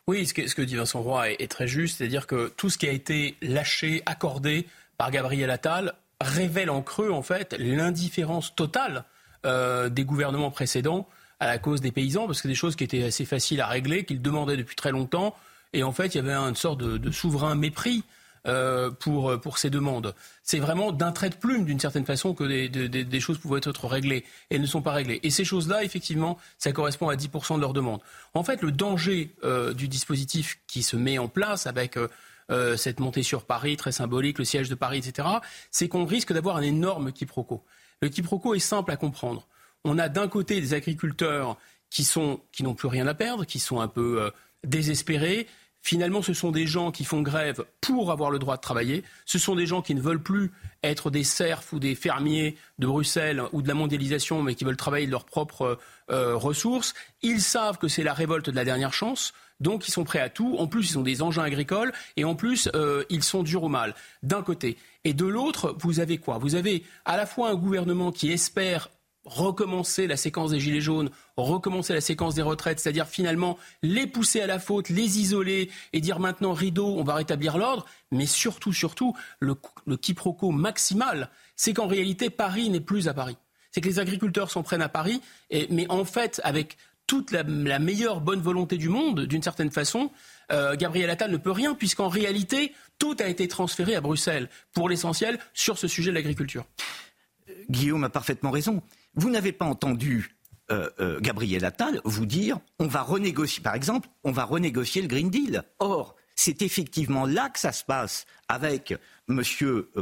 Oui, 0.06 0.26
ce 0.26 0.34
que, 0.34 0.62
dit 0.62 0.76
Vincent 0.76 1.02
Roy 1.02 1.32
est, 1.32 1.50
très 1.50 1.66
juste, 1.66 1.98
c'est-à-dire 1.98 2.26
que 2.26 2.48
tout 2.56 2.70
ce 2.70 2.78
qui 2.78 2.88
a 2.88 2.92
été 2.92 3.36
lâché, 3.42 4.02
accordé 4.06 4.66
par 4.98 5.10
Gabriel 5.10 5.50
Attal 5.50 5.94
révèle 6.20 6.70
en 6.70 6.82
creux, 6.82 7.10
en 7.10 7.22
fait, 7.22 7.54
l'indifférence 7.58 8.54
totale 8.54 9.04
euh, 9.46 9.88
des 9.88 10.04
gouvernements 10.04 10.50
précédents 10.50 11.08
à 11.40 11.46
la 11.46 11.58
cause 11.58 11.80
des 11.80 11.92
paysans, 11.92 12.26
parce 12.26 12.42
que 12.42 12.48
des 12.48 12.54
choses 12.54 12.76
qui 12.76 12.84
étaient 12.84 13.04
assez 13.04 13.24
faciles 13.24 13.60
à 13.60 13.66
régler, 13.66 14.04
qu'ils 14.04 14.22
demandaient 14.22 14.56
depuis 14.56 14.76
très 14.76 14.90
longtemps, 14.90 15.34
et 15.72 15.82
en 15.82 15.92
fait, 15.92 16.14
il 16.14 16.18
y 16.18 16.20
avait 16.20 16.34
une 16.34 16.54
sorte 16.54 16.78
de 16.78 17.10
souverain 17.10 17.54
mépris 17.54 18.04
euh, 18.46 18.92
pour, 18.92 19.40
pour 19.40 19.58
ces 19.58 19.70
demandes. 19.70 20.14
C'est 20.44 20.60
vraiment 20.60 20.92
d'un 20.92 21.10
trait 21.10 21.30
de 21.30 21.34
plume, 21.34 21.64
d'une 21.64 21.80
certaine 21.80 22.06
façon, 22.06 22.32
que 22.32 22.44
des, 22.44 22.68
des, 22.88 23.20
choses 23.20 23.38
pouvaient 23.38 23.58
être 23.58 23.86
réglées. 23.88 24.24
Et 24.50 24.54
elles 24.54 24.60
ne 24.60 24.66
sont 24.66 24.82
pas 24.82 24.92
réglées. 24.92 25.18
Et 25.24 25.30
ces 25.30 25.44
choses-là, 25.44 25.82
effectivement, 25.82 26.38
ça 26.56 26.70
correspond 26.70 27.08
à 27.08 27.16
10% 27.16 27.56
de 27.56 27.60
leurs 27.60 27.72
demandes. 27.72 28.00
En 28.34 28.44
fait, 28.44 28.62
le 28.62 28.70
danger 28.70 29.34
euh, 29.42 29.74
du 29.74 29.88
dispositif 29.88 30.60
qui 30.68 30.84
se 30.84 30.96
met 30.96 31.18
en 31.18 31.26
place 31.26 31.66
avec 31.66 31.98
cette 32.76 33.00
montée 33.00 33.24
sur 33.24 33.44
Paris, 33.44 33.76
très 33.76 33.90
symbolique, 33.90 34.38
le 34.38 34.44
siège 34.44 34.68
de 34.68 34.76
Paris, 34.76 34.98
etc., 34.98 35.26
c'est 35.72 35.88
qu'on 35.88 36.04
risque 36.04 36.32
d'avoir 36.32 36.56
un 36.56 36.62
énorme 36.62 37.10
quiproquo. 37.10 37.64
Le 38.02 38.08
quiproquo 38.08 38.54
est 38.54 38.60
simple 38.60 38.90
à 38.92 38.96
comprendre. 38.96 39.46
On 39.84 39.98
a 39.98 40.08
d'un 40.08 40.28
côté 40.28 40.60
des 40.60 40.74
agriculteurs 40.74 41.56
qui 41.90 42.04
n'ont 42.62 42.74
plus 42.74 42.88
rien 42.88 43.06
à 43.06 43.14
perdre, 43.14 43.44
qui 43.44 43.58
sont 43.58 43.80
un 43.80 43.88
peu 43.88 44.30
désespérés, 44.64 45.46
Finalement, 45.86 46.20
ce 46.20 46.34
sont 46.34 46.50
des 46.50 46.66
gens 46.66 46.90
qui 46.90 47.04
font 47.04 47.22
grève 47.22 47.64
pour 47.80 48.10
avoir 48.10 48.32
le 48.32 48.40
droit 48.40 48.56
de 48.56 48.60
travailler. 48.60 49.04
Ce 49.24 49.38
sont 49.38 49.54
des 49.54 49.68
gens 49.68 49.82
qui 49.82 49.94
ne 49.94 50.00
veulent 50.00 50.20
plus 50.20 50.50
être 50.82 51.12
des 51.12 51.22
serfs 51.22 51.72
ou 51.72 51.78
des 51.78 51.94
fermiers 51.94 52.56
de 52.80 52.88
Bruxelles 52.88 53.40
ou 53.52 53.62
de 53.62 53.68
la 53.68 53.74
mondialisation, 53.74 54.42
mais 54.42 54.56
qui 54.56 54.64
veulent 54.64 54.76
travailler 54.76 55.06
de 55.06 55.12
leurs 55.12 55.26
propres 55.26 55.78
euh, 56.10 56.34
ressources. 56.34 56.92
Ils 57.22 57.40
savent 57.40 57.78
que 57.78 57.86
c'est 57.86 58.02
la 58.02 58.14
révolte 58.14 58.50
de 58.50 58.56
la 58.56 58.64
dernière 58.64 58.92
chance. 58.92 59.32
Donc 59.60 59.88
ils 59.88 59.90
sont 59.90 60.04
prêts 60.04 60.20
à 60.20 60.28
tout. 60.28 60.56
En 60.58 60.66
plus, 60.66 60.90
ils 60.90 60.98
ont 60.98 61.02
des 61.02 61.22
engins 61.22 61.42
agricoles 61.42 61.92
et 62.16 62.24
en 62.24 62.34
plus, 62.34 62.68
euh, 62.74 63.04
ils 63.10 63.22
sont 63.22 63.42
durs 63.42 63.64
au 63.64 63.68
mal. 63.68 63.94
D'un 64.22 64.42
côté. 64.42 64.76
Et 65.04 65.14
de 65.14 65.24
l'autre, 65.24 65.74
vous 65.78 66.00
avez 66.00 66.18
quoi? 66.18 66.38
Vous 66.38 66.54
avez 66.54 66.84
à 67.04 67.16
la 67.16 67.26
fois 67.26 67.50
un 67.50 67.54
gouvernement 67.54 68.12
qui 68.12 68.30
espère 68.32 68.90
recommencer 69.26 70.06
la 70.06 70.16
séquence 70.16 70.52
des 70.52 70.60
Gilets 70.60 70.80
jaunes, 70.80 71.10
recommencer 71.36 71.92
la 71.92 72.00
séquence 72.00 72.34
des 72.34 72.42
retraites, 72.42 72.78
c'est-à-dire 72.78 73.08
finalement 73.08 73.58
les 73.82 74.06
pousser 74.06 74.40
à 74.40 74.46
la 74.46 74.58
faute, 74.58 74.88
les 74.88 75.18
isoler 75.18 75.68
et 75.92 76.00
dire 76.00 76.20
maintenant 76.20 76.52
rideau, 76.52 76.86
on 76.96 77.02
va 77.02 77.14
rétablir 77.14 77.58
l'ordre, 77.58 77.84
mais 78.12 78.26
surtout, 78.26 78.72
surtout, 78.72 79.14
le, 79.40 79.56
quiproquo 79.96 80.52
maximal, 80.52 81.28
c'est 81.56 81.74
qu'en 81.74 81.88
réalité, 81.88 82.30
Paris 82.30 82.70
n'est 82.70 82.80
plus 82.80 83.08
à 83.08 83.14
Paris. 83.14 83.36
C'est 83.72 83.80
que 83.80 83.88
les 83.88 83.98
agriculteurs 83.98 84.50
s'en 84.50 84.62
prennent 84.62 84.80
à 84.80 84.88
Paris, 84.88 85.20
mais 85.70 85.86
en 85.90 86.04
fait, 86.04 86.40
avec 86.44 86.78
toute 87.06 87.30
la, 87.30 87.44
meilleure 87.44 88.20
bonne 88.20 88.40
volonté 88.40 88.76
du 88.76 88.88
monde, 88.88 89.22
d'une 89.26 89.42
certaine 89.42 89.70
façon, 89.70 90.10
euh, 90.52 90.76
Gabriel 90.76 91.10
Attal 91.10 91.30
ne 91.30 91.36
peut 91.36 91.50
rien, 91.50 91.74
puisqu'en 91.74 92.08
réalité, 92.08 92.72
tout 92.98 93.16
a 93.20 93.26
été 93.26 93.48
transféré 93.48 93.94
à 93.94 94.00
Bruxelles, 94.00 94.48
pour 94.72 94.88
l'essentiel, 94.88 95.38
sur 95.54 95.78
ce 95.78 95.88
sujet 95.88 96.10
de 96.10 96.16
l'agriculture. 96.16 96.64
Guillaume 97.70 98.04
a 98.04 98.08
parfaitement 98.08 98.50
raison. 98.50 98.82
Vous 99.14 99.30
n'avez 99.30 99.52
pas 99.52 99.64
entendu 99.64 100.36
euh, 100.70 100.90
euh, 100.98 101.20
Gabriel 101.20 101.64
Attal 101.64 102.00
vous 102.04 102.26
dire 102.26 102.58
on 102.80 102.88
va 102.88 103.02
renégocier, 103.02 103.62
par 103.62 103.74
exemple, 103.74 104.08
on 104.24 104.32
va 104.32 104.44
renégocier 104.44 105.00
le 105.00 105.08
Green 105.08 105.30
Deal. 105.30 105.62
Or, 105.78 106.16
c'est 106.34 106.60
effectivement 106.62 107.24
là 107.24 107.48
que 107.48 107.58
ça 107.58 107.72
se 107.72 107.84
passe 107.84 108.26
avec 108.48 108.94
M. 109.28 109.42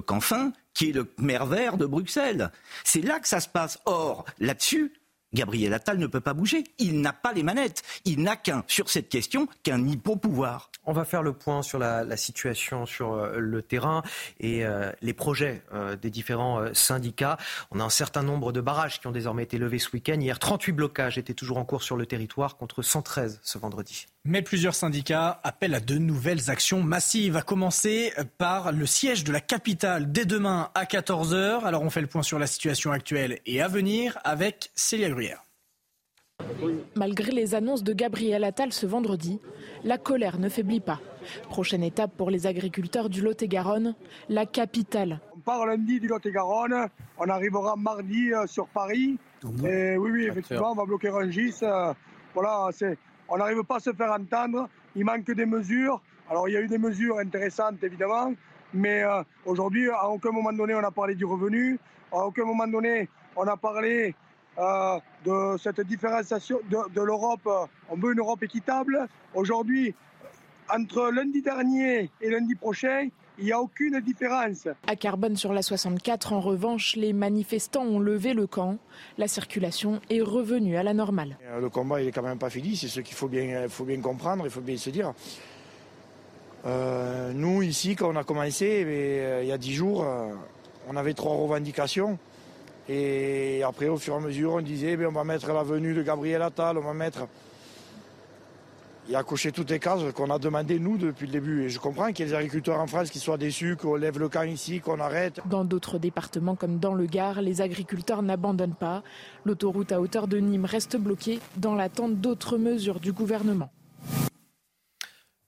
Canfin, 0.06 0.52
qui 0.72 0.90
est 0.90 0.92
le 0.92 1.12
maire 1.18 1.46
vert 1.46 1.76
de 1.76 1.86
Bruxelles. 1.86 2.50
C'est 2.82 3.02
là 3.02 3.20
que 3.20 3.28
ça 3.28 3.40
se 3.40 3.48
passe. 3.48 3.78
Or, 3.84 4.24
là-dessus, 4.40 4.92
Gabriel 5.34 5.74
Attal 5.74 5.98
ne 5.98 6.06
peut 6.06 6.20
pas 6.20 6.32
bouger. 6.32 6.64
Il 6.78 7.00
n'a 7.00 7.12
pas 7.12 7.32
les 7.32 7.42
manettes. 7.42 7.82
Il 8.04 8.22
n'a 8.22 8.36
qu'un, 8.36 8.64
sur 8.68 8.88
cette 8.88 9.08
question, 9.08 9.48
qu'un 9.62 9.86
hypo-pouvoir. 9.86 10.70
On 10.86 10.92
va 10.92 11.04
faire 11.04 11.22
le 11.22 11.32
point 11.32 11.62
sur 11.62 11.78
la, 11.78 12.16
situation 12.16 12.86
sur 12.86 13.14
euh, 13.14 13.38
le 13.38 13.62
terrain 13.62 14.02
et 14.38 14.64
euh, 14.64 14.92
les 15.02 15.12
projets 15.12 15.62
euh, 15.72 15.96
des 15.96 16.10
différents 16.10 16.72
syndicats. 16.74 17.36
On 17.70 17.80
a 17.80 17.84
un 17.84 17.90
certain 17.90 18.22
nombre 18.22 18.52
de 18.52 18.60
barrages 18.60 19.00
qui 19.00 19.06
ont 19.06 19.12
désormais 19.12 19.42
été 19.42 19.58
levés 19.58 19.78
ce 19.78 19.90
week-end. 19.92 20.20
Hier, 20.20 20.38
38 20.38 20.72
blocages 20.72 21.18
étaient 21.18 21.34
toujours 21.34 21.58
en 21.58 21.64
cours 21.64 21.82
sur 21.82 21.96
le 21.96 22.06
territoire 22.06 22.56
contre 22.56 22.82
113 22.82 23.40
ce 23.42 23.58
vendredi. 23.58 24.06
Mais 24.26 24.40
plusieurs 24.40 24.74
syndicats 24.74 25.38
appellent 25.44 25.74
à 25.74 25.80
de 25.80 25.98
nouvelles 25.98 26.48
actions 26.48 26.82
massives, 26.82 27.36
à 27.36 27.42
commencer 27.42 28.10
par 28.38 28.72
le 28.72 28.86
siège 28.86 29.22
de 29.22 29.32
la 29.32 29.40
capitale 29.40 30.10
dès 30.12 30.24
demain 30.24 30.70
à 30.74 30.84
14h. 30.84 31.62
Alors 31.64 31.82
on 31.82 31.90
fait 31.90 32.00
le 32.00 32.06
point 32.06 32.22
sur 32.22 32.38
la 32.38 32.46
situation 32.46 32.90
actuelle 32.90 33.40
et 33.44 33.60
à 33.60 33.68
venir 33.68 34.18
avec 34.24 34.70
Célia 34.74 35.10
Gruyère. 35.10 35.44
Malgré 36.96 37.32
les 37.32 37.54
annonces 37.54 37.84
de 37.84 37.92
Gabriel 37.92 38.44
Attal 38.44 38.72
ce 38.72 38.86
vendredi, 38.86 39.40
la 39.84 39.98
colère 39.98 40.38
ne 40.38 40.48
faiblit 40.48 40.80
pas. 40.80 41.00
Prochaine 41.50 41.82
étape 41.82 42.12
pour 42.16 42.30
les 42.30 42.46
agriculteurs 42.46 43.10
du 43.10 43.20
Lot-et-Garonne, 43.20 43.94
la 44.30 44.46
capitale. 44.46 45.20
On 45.36 45.40
part 45.40 45.66
lundi 45.66 46.00
du 46.00 46.08
Lot-et-Garonne, 46.08 46.88
on 47.18 47.28
arrivera 47.28 47.76
mardi 47.76 48.32
euh, 48.32 48.46
sur 48.46 48.68
Paris. 48.68 49.18
Et 49.66 49.98
oui, 49.98 50.10
oui, 50.10 50.26
effectivement, 50.30 50.72
on 50.72 50.74
va 50.74 50.86
bloquer 50.86 51.10
Rungis. 51.10 51.56
Euh, 51.62 51.92
voilà, 52.32 52.70
on 53.28 53.38
n'arrive 53.38 53.62
pas 53.64 53.76
à 53.76 53.80
se 53.80 53.92
faire 53.92 54.12
entendre. 54.12 54.68
Il 54.96 55.04
manque 55.04 55.30
des 55.30 55.46
mesures. 55.46 56.00
Alors, 56.30 56.48
il 56.48 56.52
y 56.52 56.56
a 56.56 56.60
eu 56.60 56.68
des 56.68 56.78
mesures 56.78 57.18
intéressantes, 57.18 57.82
évidemment. 57.82 58.32
Mais 58.72 59.02
euh, 59.02 59.22
aujourd'hui, 59.44 59.88
à 59.90 60.08
aucun 60.08 60.30
moment 60.30 60.52
donné, 60.52 60.74
on 60.74 60.84
a 60.84 60.90
parlé 60.90 61.14
du 61.14 61.24
revenu. 61.24 61.78
À 62.12 62.26
aucun 62.26 62.44
moment 62.44 62.66
donné, 62.66 63.08
on 63.36 63.46
a 63.46 63.56
parlé 63.56 64.14
euh, 64.58 64.98
de 65.24 65.56
cette 65.58 65.80
différenciation 65.82 66.60
de, 66.70 67.00
l'Europe. 67.00 67.48
On 67.88 67.96
veut 67.96 68.12
une 68.12 68.20
Europe 68.20 68.42
équitable. 68.42 69.08
Aujourd'hui, 69.34 69.94
entre 70.72 71.10
lundi 71.10 71.42
dernier 71.42 72.10
et 72.20 72.30
lundi 72.30 72.54
prochain, 72.54 73.08
il 73.38 73.44
n'y 73.44 73.52
a 73.52 73.60
aucune 73.60 74.00
différence. 74.00 74.68
À 74.86 74.96
Carbone 74.96 75.36
sur 75.36 75.52
la 75.52 75.62
64, 75.62 76.32
en 76.32 76.40
revanche, 76.40 76.96
les 76.96 77.12
manifestants 77.12 77.84
ont 77.84 77.98
levé 77.98 78.34
le 78.34 78.46
camp. 78.46 78.78
La 79.18 79.28
circulation 79.28 80.00
est 80.10 80.20
revenue 80.20 80.76
à 80.76 80.82
la 80.82 80.94
normale. 80.94 81.36
Euh, 81.46 81.60
le 81.60 81.68
combat, 81.68 82.00
il 82.00 82.08
est 82.08 82.12
quand 82.12 82.22
même 82.22 82.38
pas 82.38 82.50
fini. 82.50 82.76
C'est 82.76 82.88
ce 82.88 83.00
qu'il 83.00 83.16
faut 83.16 83.28
bien, 83.28 83.68
faut 83.68 83.84
bien 83.84 84.00
comprendre, 84.00 84.44
il 84.44 84.50
faut 84.50 84.60
bien 84.60 84.76
se 84.76 84.90
dire. 84.90 85.12
nous, 86.64 87.62
ici, 87.62 87.96
quand 87.96 88.12
on 88.12 88.16
a 88.16 88.24
commencé, 88.24 88.66
eh 88.66 89.42
il 89.42 89.48
y 89.48 89.52
a 89.52 89.58
dix 89.58 89.74
jours, 89.74 90.06
on 90.88 90.96
avait 90.96 91.14
trois 91.14 91.34
revendications. 91.34 92.18
Et 92.88 93.62
après, 93.62 93.88
au 93.88 93.96
fur 93.96 94.14
et 94.14 94.16
à 94.16 94.20
mesure, 94.20 94.52
on 94.54 94.60
disait, 94.60 94.96
eh 94.98 95.06
on 95.06 95.12
va 95.12 95.24
mettre 95.24 95.52
la 95.52 95.62
venue 95.62 95.94
de 95.94 96.02
Gabriel 96.02 96.42
Attal, 96.42 96.78
on 96.78 96.82
va 96.82 96.94
mettre... 96.94 97.26
Il 99.06 99.16
a 99.16 99.22
coché 99.22 99.52
toutes 99.52 99.70
les 99.70 99.78
cases 99.78 100.00
qu'on 100.14 100.30
a 100.30 100.38
demandé, 100.38 100.78
nous, 100.78 100.96
depuis 100.96 101.26
le 101.26 101.32
début. 101.32 101.64
Et 101.64 101.68
je 101.68 101.78
comprends 101.78 102.10
qu'il 102.10 102.24
y 102.24 102.28
ait 102.28 102.32
des 102.32 102.36
agriculteurs 102.36 102.80
en 102.80 102.86
France 102.86 103.10
qui 103.10 103.18
soient 103.18 103.36
déçus, 103.36 103.76
qu'on 103.76 103.96
lève 103.96 104.18
le 104.18 104.30
camp 104.30 104.44
ici, 104.44 104.80
qu'on 104.80 104.98
arrête. 104.98 105.40
Dans 105.44 105.64
d'autres 105.64 105.98
départements, 105.98 106.54
comme 106.54 106.78
dans 106.78 106.94
le 106.94 107.04
Gard, 107.04 107.42
les 107.42 107.60
agriculteurs 107.60 108.22
n'abandonnent 108.22 108.74
pas. 108.74 109.02
L'autoroute 109.44 109.92
à 109.92 110.00
hauteur 110.00 110.26
de 110.26 110.38
Nîmes 110.38 110.64
reste 110.64 110.96
bloquée 110.96 111.40
dans 111.58 111.74
l'attente 111.74 112.16
d'autres 112.16 112.56
mesures 112.56 112.98
du 112.98 113.12
gouvernement. 113.12 113.70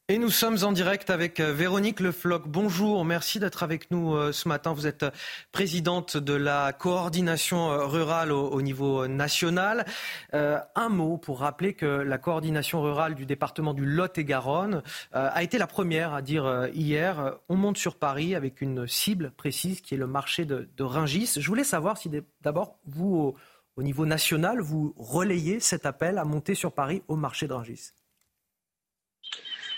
Et 0.08 0.18
nous 0.18 0.30
sommes 0.30 0.58
en 0.62 0.70
direct 0.70 1.10
avec 1.10 1.40
euh, 1.40 1.52
Véronique 1.52 1.98
Lefloc. 1.98 2.46
Bonjour, 2.46 3.04
merci 3.04 3.40
d'être 3.40 3.64
avec 3.64 3.90
nous 3.90 4.14
euh, 4.14 4.30
ce 4.30 4.46
matin. 4.46 4.72
Vous 4.72 4.86
êtes 4.86 5.02
euh, 5.02 5.10
présidente 5.50 6.16
de 6.16 6.32
la 6.32 6.72
coordination 6.72 7.76
rurale 7.88 8.30
au, 8.30 8.62
niveau 8.62 9.08
national. 9.08 9.84
un 10.32 10.88
mot 10.90 11.18
pour 11.18 11.40
rappeler 11.40 11.74
que 11.74 11.86
la 11.86 12.18
coordination 12.18 12.82
rurale 12.82 13.16
du 13.16 13.26
département 13.26 13.74
du 13.74 13.84
Lot-et-Garonne 13.84 14.82
a 15.12 15.42
été 15.42 15.58
la 15.58 15.66
première 15.66 16.14
à 16.14 16.22
dire 16.22 16.68
hier 16.72 17.38
on 17.48 17.56
monte 17.56 17.76
sur 17.76 17.96
Paris 17.96 18.36
avec 18.36 18.60
une 18.60 18.86
cible 18.86 19.32
précise 19.36 19.80
qui 19.80 19.94
est 19.94 19.98
le 19.98 20.06
marché 20.06 20.44
de, 20.44 20.68
de 20.76 20.84
Ringis. 20.84 21.34
Je 21.36 21.46
voulais 21.48 21.64
savoir 21.64 21.98
si 21.98 22.10
d'abord 22.42 22.78
vous, 22.86 23.16
au, 23.16 23.36
au 23.76 23.82
niveau 23.82 24.06
national, 24.06 24.60
vous 24.60 24.94
relayez 24.96 25.58
cet 25.58 25.84
appel 25.84 26.18
à 26.18 26.24
monter 26.24 26.54
sur 26.54 26.72
Paris 26.72 27.02
au 27.08 27.16
marché 27.16 27.48
de 27.48 27.54
Ringis. 27.54 27.92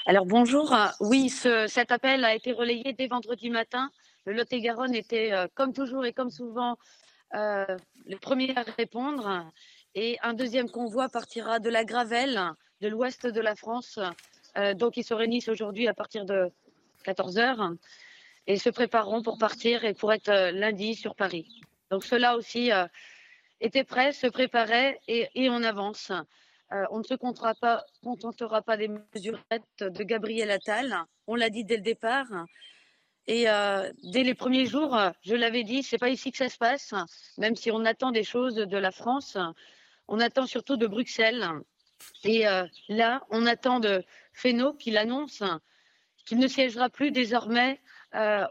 Alors 0.09 0.25
bonjour. 0.25 0.75
Oui, 1.01 1.29
cet 1.29 1.93
appel 1.93 2.25
a 2.25 2.35
été 2.35 2.53
relayé 2.53 2.95
dès 2.95 3.09
vendredi 3.09 3.51
matin. 3.51 3.91
Le 4.25 4.33
Lot-et-Garonne 4.33 4.95
était, 4.95 5.35
euh, 5.35 5.49
comme 5.55 5.75
toujours 5.75 6.07
et 6.07 6.15
comme 6.15 6.31
souvent, 6.31 6.79
euh, 7.35 7.77
le 8.07 8.17
premier 8.17 8.57
à 8.57 8.63
répondre. 8.63 9.45
Et 9.95 10.17
un 10.23 10.33
deuxième 10.33 10.71
convoi 10.71 11.11
partira 11.11 11.59
de 11.59 11.69
la 11.69 11.85
Gravelle, 11.85 12.41
de 12.81 12.89
l'ouest 12.89 13.27
de 13.27 13.41
la 13.43 13.55
France. 13.55 14.01
Euh, 14.57 14.73
donc 14.73 14.97
ils 14.97 15.05
se 15.05 15.13
réunissent 15.13 15.51
aujourd'hui 15.51 15.89
à 15.89 15.93
partir 15.93 16.25
de 16.25 16.51
14 17.05 17.37
heures 17.37 17.73
et 18.47 18.57
se 18.57 18.71
prépareront 18.71 19.21
pour 19.23 19.37
partir 19.37 19.85
et 19.85 19.93
pour 19.93 20.11
être 20.15 20.33
lundi 20.55 20.95
sur 20.95 21.17
Paris. 21.17 21.61
Donc 21.91 22.03
cela 22.03 22.35
aussi 22.39 22.71
était 23.61 23.85
prêt, 23.85 24.13
se 24.13 24.27
préparait 24.27 24.99
et, 25.07 25.29
et 25.35 25.51
on 25.51 25.63
avance. 25.63 26.13
Euh, 26.73 26.85
on 26.91 26.99
ne 26.99 27.03
se 27.03 27.15
contentera 27.15 27.55
pas, 28.63 28.77
des 28.77 28.89
mesurettes 28.89 29.63
de 29.81 30.03
Gabriel 30.05 30.51
Attal. 30.51 30.95
On 31.27 31.35
l'a 31.35 31.51
dit 31.51 31.65
dès 31.65 31.77
le 31.77 31.83
départ. 31.83 32.27
Et 33.27 33.49
euh, 33.49 33.91
dès 34.03 34.23
les 34.23 34.35
premiers 34.35 34.67
jours, 34.67 34.99
je 35.23 35.35
l'avais 35.35 35.65
dit, 35.65 35.83
c'est 35.83 35.99
pas 35.99 36.09
ici 36.09 36.31
que 36.31 36.39
ça 36.39 36.49
se 36.49 36.59
passe. 36.59 36.95
Même 37.39 37.57
si 37.57 37.71
on 37.71 37.85
attend 37.85 38.11
des 38.11 38.25
choses 38.25 38.57
de 38.57 38.79
la 38.79 38.91
France, 38.91 39.37
on 40.09 40.21
attend 40.21 40.47
surtout 40.47 40.77
de 40.77 40.87
Bruxelles. 40.87 41.47
Et 42.25 42.47
euh, 42.47 42.65
là, 42.89 43.25
on 43.31 43.47
attend 43.47 43.81
de 43.81 44.05
Fesneau 44.33 44.75
qu'il 44.75 44.97
annonce 44.99 45.43
qu'il 46.27 46.39
ne 46.39 46.47
siégera 46.49 46.91
plus 46.91 47.11
désormais 47.11 47.81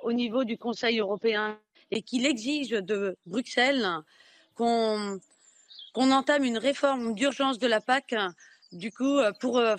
au 0.03 0.14
niveau 0.14 0.44
du 0.44 0.57
Conseil 0.57 0.99
européen 0.99 1.60
et 1.91 2.02
qu'il 2.02 2.26
exige 2.26 2.69
de 2.69 3.18
Bruxelles 3.26 3.88
qu'on 4.56 5.19
qu'on 5.98 6.11
entame 6.11 6.44
une 6.44 6.60
réforme 6.60 7.15
d'urgence 7.15 7.57
de 7.57 7.65
la 7.65 7.82
PAC, 7.82 8.14
du 8.72 8.91
coup, 8.91 9.18
euh, 9.18 9.32
pour, 9.40 9.57
euh, 9.57 9.76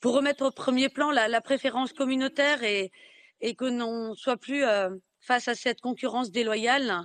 pour 0.00 0.14
remettre 0.14 0.46
au 0.46 0.50
premier 0.50 0.88
plan 0.88 1.10
la, 1.10 1.40
préférence 1.42 1.92
communautaire 1.92 2.62
et, 2.62 2.90
et 3.42 3.54
que 3.54 3.68
soit 4.14 4.38
plus 4.38 4.64
euh, 4.64 4.88
face 5.20 5.46
à 5.48 5.54
cette 5.54 5.82
concurrence 5.82 6.30
déloyale 6.30 7.02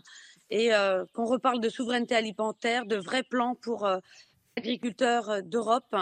et 0.49 0.69
qu'on 1.13 1.25
reparle 1.25 1.59
de 1.61 1.69
souveraineté 1.69 2.13
alimentaire, 2.13 2.85
de 2.85 2.97
vrais 2.97 3.23
plans 3.23 3.55
pour 3.55 3.87
les 3.87 3.99
agriculteurs 4.57 5.43
d'Europe 5.43 5.95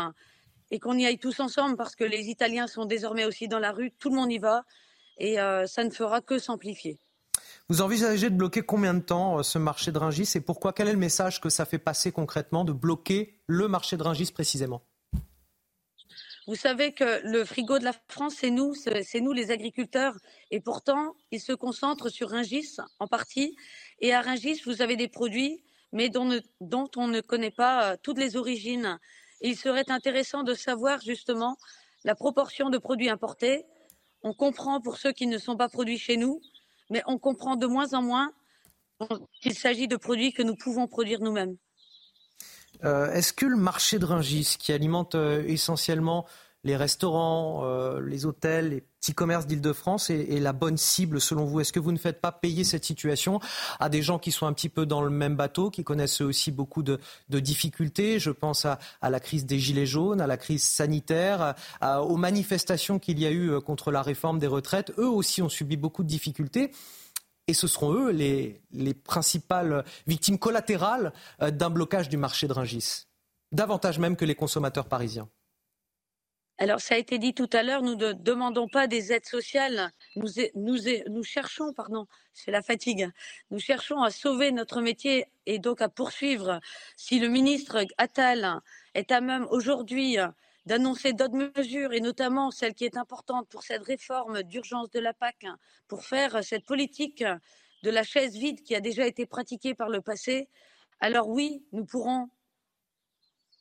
et 0.72 0.80
qu'on 0.80 0.98
y 0.98 1.06
aille 1.06 1.20
tous 1.20 1.40
ensemble 1.40 1.78
parce 1.78 1.96
que 1.96 2.04
les 2.04 2.30
Italiens 2.30 2.66
sont 2.66 2.86
désormais 2.86 3.26
aussi 3.26 3.48
dans 3.48 3.60
la 3.60 3.72
rue, 3.72 3.92
tout 3.92 4.10
le 4.10 4.16
monde 4.16 4.32
y 4.32 4.40
va 4.40 4.64
et 5.20 5.36
ça 5.36 5.84
ne 5.84 5.92
fera 5.92 6.22
que 6.22 6.40
s'amplifier. 6.40 7.00
Vous 7.70 7.82
envisagez 7.82 8.30
de 8.30 8.36
bloquer 8.36 8.62
combien 8.62 8.94
de 8.94 9.02
temps 9.02 9.40
euh, 9.40 9.44
ce 9.44 9.58
marché 9.58 9.92
de 9.92 9.98
Ringis 9.98 10.32
et 10.36 10.42
pourquoi? 10.42 10.74
Quel 10.74 10.88
est 10.88 10.94
le 10.94 10.98
message 10.98 11.40
que 11.42 11.50
ça 11.50 11.66
fait 11.66 11.78
passer 11.78 12.12
concrètement 12.12 12.66
de 12.66 12.74
bloquer 12.74 13.40
le 13.48 13.68
marché 13.68 13.98
de 13.98 14.04
Ringis 14.04 14.32
précisément? 14.32 14.82
Vous 16.48 16.56
savez 16.56 16.94
que 16.94 17.22
le 17.24 17.46
frigo 17.46 17.78
de 17.78 17.84
la 17.84 17.94
France, 18.08 18.38
c'est 18.40 18.50
nous, 18.50 18.74
c'est 18.74 19.22
nous 19.22 19.34
les 19.34 19.52
agriculteurs. 19.52 20.18
Et 20.50 20.60
pourtant, 20.60 21.14
il 21.30 21.40
se 21.40 21.54
concentre 21.54 22.10
sur 22.10 22.32
Ringis 22.32 22.78
en 22.98 23.06
partie. 23.06 23.56
Et 24.00 24.16
à 24.16 24.22
Ringis, 24.22 24.62
vous 24.66 24.82
avez 24.82 24.96
des 24.96 25.08
produits, 25.08 25.64
mais 25.92 26.10
dont, 26.10 26.40
dont 26.60 26.90
on 26.96 27.08
ne 27.08 27.22
connaît 27.22 27.52
pas 27.52 27.92
euh, 27.92 27.98
toutes 28.02 28.18
les 28.18 28.36
origines. 28.36 28.98
il 29.42 29.56
serait 29.56 29.92
intéressant 29.92 30.42
de 30.42 30.56
savoir 30.56 31.00
justement 31.02 31.56
la 32.04 32.16
proportion 32.16 32.72
de 32.72 32.80
produits 32.80 33.10
importés. 33.10 33.66
On 34.24 34.34
comprend 34.34 34.82
pour 34.82 34.98
ceux 34.98 35.12
qui 35.12 35.28
ne 35.28 35.38
sont 35.38 35.56
pas 35.56 35.70
produits 35.70 36.00
chez 36.00 36.18
nous, 36.18 36.42
mais 36.90 37.02
on 37.06 37.18
comprend 37.18 37.56
de 37.56 37.68
moins 37.68 37.94
en 37.94 38.02
moins 38.02 38.32
qu'il 39.42 39.54
s'agit 39.54 39.88
de 39.88 39.96
produits 39.96 40.34
que 40.34 40.44
nous 40.44 40.56
pouvons 40.56 40.88
produire 40.88 41.22
nous-mêmes. 41.22 41.56
Euh, 42.84 43.12
est-ce 43.12 43.34
que 43.34 43.46
le 43.46 43.58
marché 43.58 44.00
de 44.00 44.06
Ringis, 44.06 44.56
qui 44.58 44.72
alimente 44.72 45.16
euh, 45.16 45.44
essentiellement 45.48 46.26
les 46.64 46.76
restaurants, 46.76 47.62
euh, 47.64 48.02
les 48.02 48.26
hôtels, 48.26 48.70
les 48.70 48.82
petits 48.82 49.14
commerces 49.14 49.48
d'Île-de-France 49.48 50.10
est, 50.10 50.40
la 50.40 50.52
bonne 50.52 50.78
cible 50.78 51.22
selon 51.22 51.46
vous 51.46 51.62
Est-ce 51.62 51.72
que 51.72 51.80
vous 51.80 51.94
ne 51.94 51.98
faites 51.98 52.20
pas 52.20 52.32
payer 52.32 52.64
cette 52.64 52.84
situation 52.84 53.40
à 53.80 53.88
des 53.88 54.02
gens 54.02 54.20
qui 54.20 54.32
sont 54.32 54.46
un 54.46 54.54
petit 54.54 54.68
peu 54.68 54.86
dans 54.86 55.02
le 55.02 55.10
même 55.10 55.36
bateau, 55.36 55.70
qui 55.70 55.84
connaissent 55.84 56.22
aussi 56.22 56.52
beaucoup 56.52 56.84
de, 56.84 57.00
difficultés? 57.30 58.20
Je 58.20 58.32
pense 58.32 58.66
à, 58.66 58.78
la 59.02 59.20
crise 59.20 59.46
des 59.46 59.58
Gilets 59.58 59.86
jaunes, 59.86 60.20
à 60.20 60.28
la 60.28 60.38
crise 60.38 60.64
sanitaire, 60.64 61.56
aux 61.82 62.18
manifestations 62.18 63.00
qu'il 63.00 63.20
y 63.20 63.26
a 63.26 63.32
eu 63.32 63.52
euh, 63.52 63.62
contre 63.62 63.92
la 63.92 64.02
réforme 64.02 64.40
des 64.40 64.48
retraites. 64.48 64.92
Eux 64.98 65.10
aussi 65.10 65.42
ont 65.42 65.50
subi 65.50 65.78
beaucoup 65.78 66.04
de 66.04 66.10
difficultés. 66.10 66.72
Et 67.48 67.54
ce 67.54 67.66
seront 67.66 67.94
eux 67.94 68.12
les, 68.12 68.62
les 68.72 68.94
principales 68.94 69.84
victimes 70.06 70.38
collatérales 70.38 71.14
euh, 71.42 71.50
d'un 71.50 71.70
blocage 71.72 72.08
du 72.10 72.18
marché 72.18 72.48
de 72.48 72.54
Ringis, 72.54 73.06
davantage 73.52 73.98
même 73.98 74.16
que 74.16 74.26
les 74.26 74.36
consommateurs 74.36 74.86
parisiens. 74.86 75.28
Alors, 76.62 76.82
ça 76.82 76.96
a 76.96 76.98
été 76.98 77.20
dit 77.20 77.34
tout 77.34 77.50
à 77.54 77.64
l'heure, 77.64 77.82
nous 77.82 77.96
ne 77.96 78.12
demandons 78.12 78.68
pas 78.68 78.88
des 78.88 79.14
aides 79.14 79.26
sociales. 79.26 79.92
Nous, 80.18 81.24
cherchons, 81.24 81.72
pardon, 81.72 82.06
c'est 82.34 82.52
la 82.52 82.62
fatigue. 82.62 83.10
Nous 83.50 83.60
cherchons 83.60 84.02
à 84.04 84.12
sauver 84.12 84.52
notre 84.52 84.82
métier 84.82 85.28
et 85.46 85.58
donc 85.58 85.82
à 85.82 85.88
poursuivre. 85.88 86.60
Si 86.98 87.18
le 87.22 87.30
ministre 87.30 87.86
Attal 87.98 88.60
est 88.94 89.10
à 89.14 89.22
même 89.22 89.48
aujourd'hui 89.52 90.18
d'annoncer 90.66 91.14
d'autres 91.14 91.50
mesures, 91.56 91.94
et 91.94 92.02
notamment 92.02 92.52
celle 92.52 92.74
qui 92.74 92.84
est 92.84 92.98
importante 92.98 93.48
pour 93.48 93.64
cette 93.64 93.84
réforme 93.84 94.44
d'urgence 94.44 94.90
de 94.90 95.00
la 95.00 95.14
PAC, 95.14 95.46
pour 95.88 96.04
faire 96.04 96.44
cette 96.44 96.66
politique 96.66 97.24
de 97.84 97.90
la 97.90 98.04
chaise 98.04 98.34
vide 98.36 98.64
qui 98.64 98.76
a 98.76 98.82
déjà 98.82 99.08
été 99.08 99.26
pratiquée 99.26 99.76
par 99.76 99.88
le 99.88 100.02
passé, 100.02 100.50
alors 101.00 101.30
oui, 101.30 101.64
nous 101.72 101.86
pourrons 101.86 102.30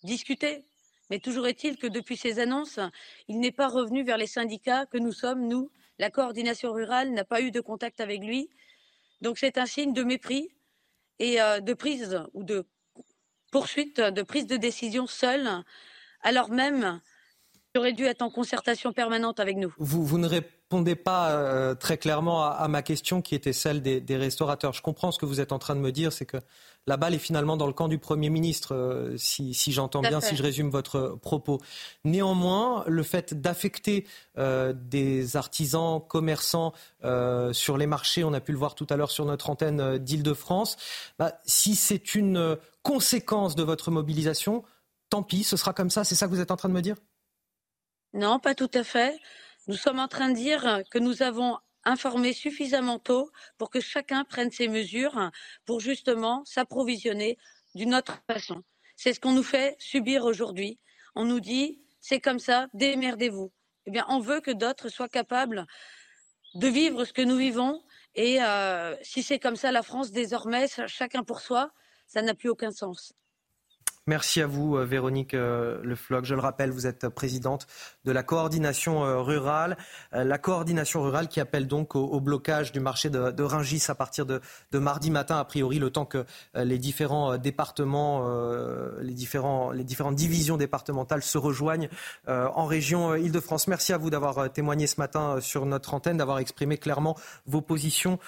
discuter, 0.03 0.65
mais 1.11 1.19
toujours 1.19 1.47
est-il 1.47 1.77
que 1.77 1.87
depuis 1.87 2.17
ces 2.17 2.39
annonces, 2.39 2.79
il 3.29 3.41
n'est 3.41 3.53
pas 3.53 3.69
revenu 3.69 4.05
vers 4.05 4.19
les 4.19 4.27
syndicats 4.27 4.87
que 4.87 4.99
nous 4.99 5.13
sommes, 5.13 5.47
nous. 5.47 5.71
La 5.99 6.11
coordination 6.11 6.73
rurale 6.73 7.13
n'a 7.13 7.25
pas 7.25 7.41
eu 7.41 7.51
de 7.51 7.61
contact 7.61 8.01
avec 8.01 8.23
lui. 8.23 8.51
Donc 9.21 9.39
c'est 9.39 9.59
un 9.59 9.67
signe 9.67 9.93
de 9.93 10.03
mépris 10.05 10.49
et 11.19 11.41
euh, 11.41 11.61
de 11.61 11.75
prise 11.75 12.23
ou 12.35 12.45
de 12.45 12.67
poursuite 13.51 14.01
de 14.01 14.23
prise 14.23 14.47
de 14.47 14.57
décision 14.57 15.07
seule, 15.07 15.65
alors 16.23 16.51
même 16.51 17.01
qu'il 17.73 17.81
aurait 17.81 17.93
dû 17.93 18.05
être 18.05 18.23
en 18.23 18.31
concertation 18.31 18.93
permanente 18.93 19.41
avec 19.41 19.57
nous. 19.57 19.75
Vous, 19.79 20.05
vous 20.05 20.19
ne 20.19 20.29
répondez 20.29 20.97
pas 20.97 21.31
euh, 21.31 21.75
très 21.75 21.97
clairement 21.97 22.45
à, 22.45 22.69
ma 22.69 22.83
question 22.83 23.23
qui 23.23 23.35
était 23.35 23.53
celle 23.53 23.83
des, 23.83 24.01
des, 24.01 24.17
restaurateurs. 24.17 24.75
Je 24.75 24.83
comprends 24.83 25.11
ce 25.13 25.19
que 25.19 25.27
vous 25.27 25.41
êtes 25.41 25.53
en 25.53 25.59
train 25.59 25.75
de 25.75 25.81
me 25.81 25.93
dire, 25.93 26.13
c'est 26.13 26.27
que 26.27 26.37
la 26.89 26.97
balle 26.97 27.15
est 27.15 27.19
finalement 27.19 27.59
dans 27.59 27.67
le 27.67 27.75
camp 27.75 27.87
du 27.87 27.99
Premier 27.99 28.31
ministre, 28.31 28.75
euh, 28.75 29.15
si, 29.19 29.53
j'entends 29.73 30.01
bien, 30.01 30.23
si 30.23 30.37
je 30.37 30.43
résume 30.43 30.71
votre 30.71 31.19
propos. 31.21 31.61
Néanmoins, 32.05 32.83
le 32.87 33.03
fait 33.03 33.35
d'affecter 33.35 34.07
euh, 34.39 34.73
des 34.75 35.37
artisans, 35.37 36.01
commerçants 36.01 36.73
euh, 37.05 37.53
sur 37.53 37.77
les 37.77 37.87
marchés, 37.87 38.25
on 38.25 38.33
a 38.33 38.41
pu 38.41 38.53
le 38.53 38.59
voir 38.59 38.75
tout 38.75 38.87
à 38.89 38.97
l'heure 38.97 39.11
sur 39.11 39.27
notre 39.27 39.51
antenne 39.51 39.99
d'Île-de-France, 39.99 40.79
bah, 41.19 41.39
si 41.45 41.77
c'est 41.77 42.15
une 42.15 42.57
conséquence 42.83 43.55
de 43.55 43.63
votre 43.63 43.91
mobilisation, 43.91 44.65
tant 45.11 45.23
pis, 45.23 45.45
ce 45.45 45.59
sera 45.59 45.75
comme 45.75 45.91
ça, 45.91 46.05
c'est 46.05 46.15
ça 46.15 46.25
que 46.25 46.31
vous 46.31 46.41
êtes 46.41 46.51
en 46.51 46.57
train 46.57 46.71
de 46.71 46.75
me 46.75 46.83
dire? 46.83 46.97
Non, 48.15 48.39
pas 48.39 48.55
tout 48.55 48.71
à 48.73 48.83
fait. 48.83 49.15
Nous 49.67 49.77
sommes 49.77 49.99
en 49.99 50.09
train 50.09 50.31
de 50.31 50.37
dire 50.37 50.81
que 50.91 50.99
nous 50.99 51.23
avons 51.23 51.59
informer 51.89 52.33
suffisamment 52.33 52.99
tôt 52.99 53.31
pour 53.57 53.71
que 53.71 53.81
chacun 53.81 54.25
prenne 54.25 54.51
ses 54.51 54.69
mesures 54.69 55.31
pour 55.65 55.81
justement 55.81 56.45
s'approvisionner 56.45 57.39
d'une 57.75 57.95
autre 57.95 58.23
façon. 58.31 58.63
C'est 58.97 59.13
ce 59.13 59.21
qu'on 59.21 59.33
nous 59.33 59.43
fait 59.43 59.77
subir 59.79 60.25
aujourd'hui. 60.25 60.79
On 61.15 61.25
nous 61.25 61.41
dit 61.41 61.81
c'est 62.01 62.21
comme 62.21 62.39
ça, 62.39 62.69
démerdez-vous. 62.75 63.53
eh 63.87 63.91
bien, 63.91 64.05
on 64.09 64.21
veut 64.21 64.41
que 64.41 64.51
d'autres 64.51 64.89
soient 64.89 65.09
capables 65.09 65.67
de 66.55 66.69
vivre 66.69 67.05
ce 67.05 67.13
que 67.13 67.23
nous 67.23 67.37
vivons. 67.37 67.83
Et 68.15 68.43
euh, 68.43 68.97
si 69.03 69.23
c'est 69.23 69.39
comme 69.39 69.57
ça, 69.57 69.73
la 69.73 69.83
France, 69.83 70.11
désormais, 70.11 70.67
chacun 70.87 71.23
pour 71.25 71.41
soi, 71.41 71.71
ça 72.07 72.23
n'a 72.23 72.35
plus 72.35 72.49
aucun 72.49 72.71
sens. 72.71 73.13
Merci 74.09 74.41
à 74.41 74.47
vous, 74.47 74.79
euh, 74.79 74.87
Véronique 74.87 75.35
euh, 75.35 75.81
Le 75.83 75.95
Floch. 75.95 76.25
Je 76.25 76.35
le 76.35 76.41
rappelle, 76.41 76.71
vous 76.71 76.87
êtes 76.87 77.11
présidente 77.11 77.67
de 78.07 78.11
la 78.11 78.23
coordination 78.23 79.05
euh, 79.05 79.21
rurale. 79.21 79.77
La 80.13 80.39
coordination 80.39 81.03
rurale 81.03 81.29
qui 81.29 81.41
appelle 81.41 81.67
donc 81.67 81.95
au, 81.95 82.19
blocage 82.19 82.73
du 82.73 82.81
marché 82.81 83.11
de, 83.11 83.31
de 83.31 83.43
Ringis 83.43 83.85
à 83.89 83.95
partir 83.95 84.25
de, 84.25 84.41
mardi 84.73 85.11
matin, 85.11 85.39
a 85.39 85.45
priori, 85.45 85.79
le 85.79 85.91
temps 85.91 86.07
que 86.07 86.25
les 86.55 86.79
différents 86.79 87.37
départements, 87.37 88.27
les, 89.01 89.13
différents, 89.13 89.71
les 89.73 89.85
différentes 89.85 90.15
divisions 90.15 90.57
départementales 90.57 91.23
se 91.23 91.37
rejoignent 91.37 91.89
en 92.27 92.65
région 92.65 93.15
Île-de-France. 93.15 93.69
Merci 93.69 93.93
à 93.93 93.99
vous 93.99 94.11
d'avoir 94.11 94.51
témoigné 94.51 94.87
ce 94.87 94.99
matin 94.99 95.41
sur 95.41 95.67
notre 95.67 95.95
antenne, 95.95 96.17
d'avoir 96.17 96.39
exprimé 96.39 96.79
clairement 96.79 97.17
vos 97.47 97.61
positions 97.61 98.19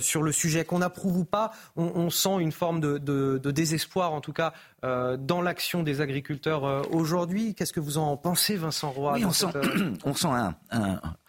sur 0.00 0.22
le 0.22 0.32
sujet. 0.32 0.64
Qu'on 0.64 0.82
approuve 0.82 1.18
ou 1.18 1.24
pas, 1.24 1.52
on, 1.76 2.10
sent 2.10 2.40
une 2.40 2.52
forme 2.52 2.80
de 2.80 3.50
désespoir, 3.50 4.12
en 4.12 4.20
tout 4.20 4.32
cas, 4.32 4.52
dans 4.82 5.42
l'action 5.42 5.82
des 5.82 6.00
agriculteurs 6.00 6.64
euh, 6.64 6.82
aujourd'hui. 6.90 7.54
Qu'est-ce 7.54 7.72
que 7.72 7.80
vous 7.80 7.98
en 7.98 8.16
pensez, 8.16 8.56
Vincent 8.56 8.90
Roy 8.90 9.18
on, 9.24 9.32
sent, 9.32 9.46
euh, 9.54 9.94
on 10.04 10.14
sent 10.14 10.28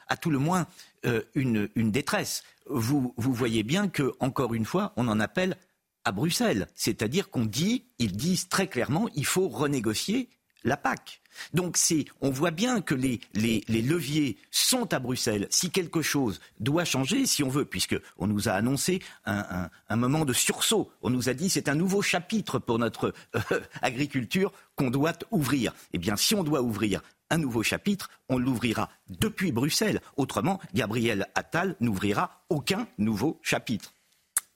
à 0.10 0.18
tout 0.18 0.32
le 0.32 0.40
moins 0.40 0.68
euh, 1.06 1.22
une, 1.36 1.70
détresse. 1.76 2.44
Vous, 2.66 3.14
vous 3.16 3.34
voyez 3.34 3.64
bien 3.64 3.88
que, 3.88 4.14
encore 4.20 4.54
une 4.54 4.66
fois, 4.66 4.94
on 4.98 5.08
en 5.08 5.20
appelle 5.20 5.56
à 6.04 6.12
Bruxelles. 6.12 6.68
C'est-à-dire 6.76 7.30
qu'on 7.30 7.46
dit, 7.46 7.86
ils 8.00 8.16
disent 8.16 8.50
très 8.50 8.68
clairement, 8.68 9.08
il 9.16 9.26
faut 9.26 9.48
renégocier 9.48 10.30
la 10.64 10.78
PAC. 10.78 11.22
Donc 11.54 11.78
c'est, 11.78 12.06
on 12.22 12.30
voit 12.30 12.52
bien 12.52 12.82
que 12.82 12.96
les, 12.96 13.22
leviers 13.68 14.38
sont 14.52 14.94
à 14.94 15.00
Bruxelles. 15.00 15.48
Si 15.50 15.72
quelque 15.72 16.02
chose 16.02 16.40
doit 16.60 16.86
changer, 16.86 17.26
si 17.26 17.44
on 17.44 17.50
veut, 17.50 17.66
puisque 17.66 17.96
on 18.18 18.28
nous 18.28 18.50
a 18.50 18.54
annoncé 18.54 19.02
un, 19.26 19.70
moment 19.96 20.26
de 20.26 20.34
sursaut, 20.34 20.92
on 21.02 21.10
nous 21.10 21.30
a 21.30 21.34
dit 21.34 21.50
c'est 21.50 21.70
un 21.70 21.76
nouveau 21.76 22.02
chapitre 22.02 22.60
pour 22.60 22.80
notre 22.80 23.14
euh, 23.36 23.60
agriculture 23.82 24.52
qu'on 24.76 24.90
doit 24.90 25.14
ouvrir. 25.32 25.74
Eh 25.94 25.98
bien, 25.98 26.16
si 26.16 26.36
on 26.36 26.44
doit 26.44 26.62
ouvrir 26.62 27.02
un 27.30 27.38
nouveau 27.38 27.64
chapitre, 27.64 28.10
on 28.28 28.38
l'ouvrira 28.38 28.90
depuis 29.10 29.52
Bruxelles. 29.52 30.02
Autrement, 30.18 30.60
Gabriel 30.74 31.28
Attal 31.36 31.76
n'ouvrira 31.80 32.44
aucun 32.50 32.88
nouveau 32.98 33.40
chapitre. 33.44 33.94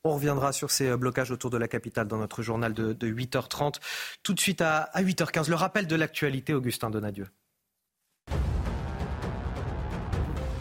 On 0.05 0.15
reviendra 0.15 0.51
sur 0.51 0.69
ces 0.69 0.89
euh, 0.89 0.97
blocages 0.97 1.31
autour 1.31 1.49
de 1.49 1.57
la 1.57 1.69
capitale 1.69 2.07
dans 2.07 2.17
notre 2.17 2.41
journal 2.41 2.73
de, 2.73 2.93
8h30. 2.93 3.75
Tout 4.21 4.33
de 4.33 4.39
suite 4.39 4.59
à, 4.59 4.91
8h15, 4.97 5.49
le 5.49 5.55
rappel 5.55 5.87
de 5.87 5.95
l'actualité, 5.95 6.53
Augustin 6.53 6.89
Donadieu. 6.89 7.27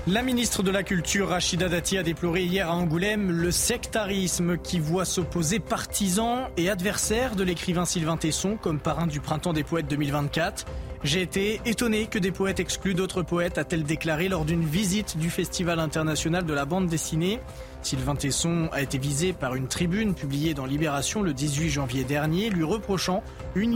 La 0.09 0.23
ministre 0.23 0.65
de 0.65 0.73
la 0.73 0.83
Culture, 0.83 1.29
Rachida 1.29 1.69
Dati, 1.69 1.97
a 1.97 2.03
déploré 2.03 2.43
hier 2.43 2.69
à 2.69 2.75
Angoulême 2.75 3.31
le 3.31 3.53
sectarisme 3.53 4.59
qui 4.59 4.81
voit 4.81 5.05
s'opposer 5.05 5.61
partisans 5.61 6.49
et 6.57 6.69
adversaires 6.69 7.37
de 7.37 7.45
l'écrivain 7.45 7.85
Sylvain 7.85 8.17
Tesson 8.17 8.59
comme 8.61 8.81
parrain 8.81 9.07
du 9.07 9.21
Printemps 9.21 9.53
des 9.53 9.63
Poètes 9.63 9.87
2024. 9.87 10.67
J'ai 11.05 11.23
été 11.23 11.61
étonné 11.67 12.07
que 12.07 12.19
des 12.19 12.33
poètes 12.33 12.59
excluent 12.59 12.95
d'autres 12.95 13.23
poètes, 13.23 13.59
a-t-elle 13.59 13.85
déclaré 13.85 14.29
lors 14.29 14.45
d'une 14.45 14.65
visite 14.65 15.19
du 15.19 15.31
Festival 15.31 15.79
international 15.79 16.45
de 16.45 16.53
la 16.53 16.65
bande 16.65 16.89
dessinée. 16.89 17.39
Sylvain 17.83 18.17
Tesson 18.17 18.71
a 18.73 18.83
été 18.83 18.99
visé 18.99 19.33
par 19.33 19.55
une 19.55 19.69
tribune 19.69 20.15
publiée 20.15 20.53
dans 20.53 20.67
Libération 20.67 21.23
le 21.23 21.33
18 21.33 21.71
janvier 21.71 22.03
dernier, 22.03 22.51
lui 22.51 22.65
reprochant 22.65 23.23
une, 23.55 23.75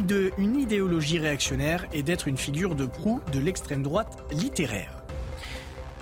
idéologie 0.59 1.21
réactionnaire 1.21 1.87
et 1.93 2.03
d'être 2.03 2.27
une 2.27 2.37
figure 2.37 2.75
de 2.75 2.87
proue 2.87 3.21
de 3.33 3.39
l'extrême 3.39 3.85
droite 3.85 4.25
littéraire. 4.33 4.96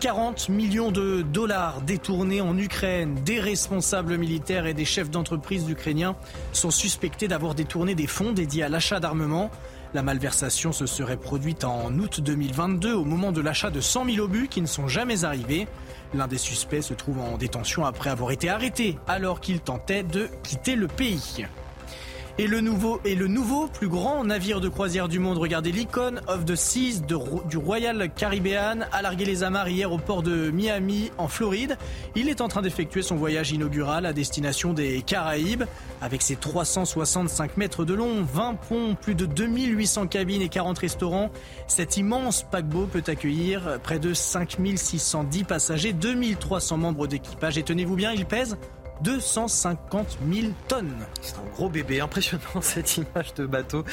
40 0.05 0.51
millions 0.51 0.93
de 0.93 1.23
dollars 1.23 1.81
détournés 1.81 2.43
en 2.43 2.59
Ukraine. 2.59 3.15
Des 3.25 3.41
responsables 3.41 4.19
militaires 4.19 4.67
et 4.67 4.75
des 4.75 4.85
chefs 4.85 5.09
d'entreprise 5.09 5.67
ukrainiens 5.67 6.15
sont 6.53 6.71
suspectés 6.71 7.27
d'avoir 7.27 7.55
détourné 7.55 7.95
des 7.95 8.07
fonds 8.07 8.33
dédiés 8.33 8.65
à 8.65 8.69
l'achat 8.69 9.01
d'armement. 9.01 9.51
La 9.95 10.03
malversation 10.03 10.73
se 10.73 10.85
serait 10.85 11.17
produite 11.17 11.65
en 11.65 11.91
août 11.95 12.21
2022 12.21 12.93
au 12.93 13.07
moment 13.07 13.33
de 13.33 13.41
l'achat 13.41 13.71
de 13.71 13.81
100 13.81 14.05
000 14.17 14.19
obus 14.19 14.49
qui 14.49 14.61
ne 14.61 14.67
sont 14.67 14.89
jamais 14.89 15.25
arrivés. 15.25 15.67
L'un 16.13 16.27
des 16.27 16.37
suspects 16.37 16.83
se 16.83 16.93
trouve 16.93 17.21
en 17.21 17.39
détention 17.39 17.87
après 17.87 18.11
avoir 18.11 18.31
été 18.31 18.51
arrêté 18.51 18.99
alors 19.09 19.41
qu'il 19.41 19.61
tentait 19.61 20.03
de 20.03 20.29
quitter 20.43 20.77
le 20.77 20.87
pays. 20.87 21.47
Et 22.37 22.49
le 22.49 22.61
nouveau, 22.61 23.01
et 23.05 23.15
le 23.15 23.29
nouveau 23.29 23.69
plus 23.69 23.87
grand 23.87 24.25
navire 24.25 24.61
de 24.61 24.69
croisière 24.69 25.07
du 25.07 25.21
monde, 25.21 25.39
regardez 25.39 25.71
l'icône 25.71 26.21
of 26.27 26.45
the 26.45 26.57
Seas 26.57 27.01
du 27.01 27.57
Royal 27.57 28.11
Caribbean, 28.13 28.89
a 28.91 29.03
largué 29.03 29.25
les 29.25 29.45
amarres 29.45 29.69
hier 29.69 29.93
au 29.93 29.99
port 29.99 30.25
de 30.25 30.51
Miami, 30.51 31.13
en 31.17 31.29
Floride. 31.29 31.79
Il 32.17 32.29
est 32.29 32.41
en 32.41 32.49
train 32.49 32.61
d'effectuer 32.61 33.03
son 33.03 33.15
voyage 33.15 33.53
inaugural 33.53 34.05
à 34.05 34.13
destination 34.13 34.73
des 34.73 35.03
Caraïbes. 35.03 35.63
Avec 36.01 36.23
ses 36.23 36.35
365 36.35 37.57
mètres 37.57 37.85
de 37.85 37.95
long, 37.95 38.25
20 38.25 38.55
ponts, 38.69 38.97
plus 39.01 39.15
de 39.15 39.27
2800 39.27 40.09
cabines 40.09 40.43
et 40.43 40.49
40 40.49 40.77
restaurants, 40.77 41.31
cet 41.69 41.99
immense 41.99 42.45
paquebot 42.51 42.87
peut 42.87 43.05
accueillir 43.07 43.79
près 43.85 44.01
de 44.01 44.13
5610 44.13 45.45
passagers, 45.45 45.93
2300 45.93 46.79
membres 46.79 47.07
d'équipage. 47.07 47.59
Et 47.59 47.63
tenez-vous 47.63 47.95
bien, 47.95 48.11
il 48.11 48.27
pèse 48.27 48.57
250 49.03 50.19
000 50.33 50.49
tonnes. 50.69 51.07
C'est 51.21 51.37
un 51.37 51.51
gros 51.53 51.69
bébé, 51.69 52.01
impressionnant 52.01 52.43
cette 52.61 52.97
image 52.97 53.35
de 53.35 53.47
bateau. 53.47 53.85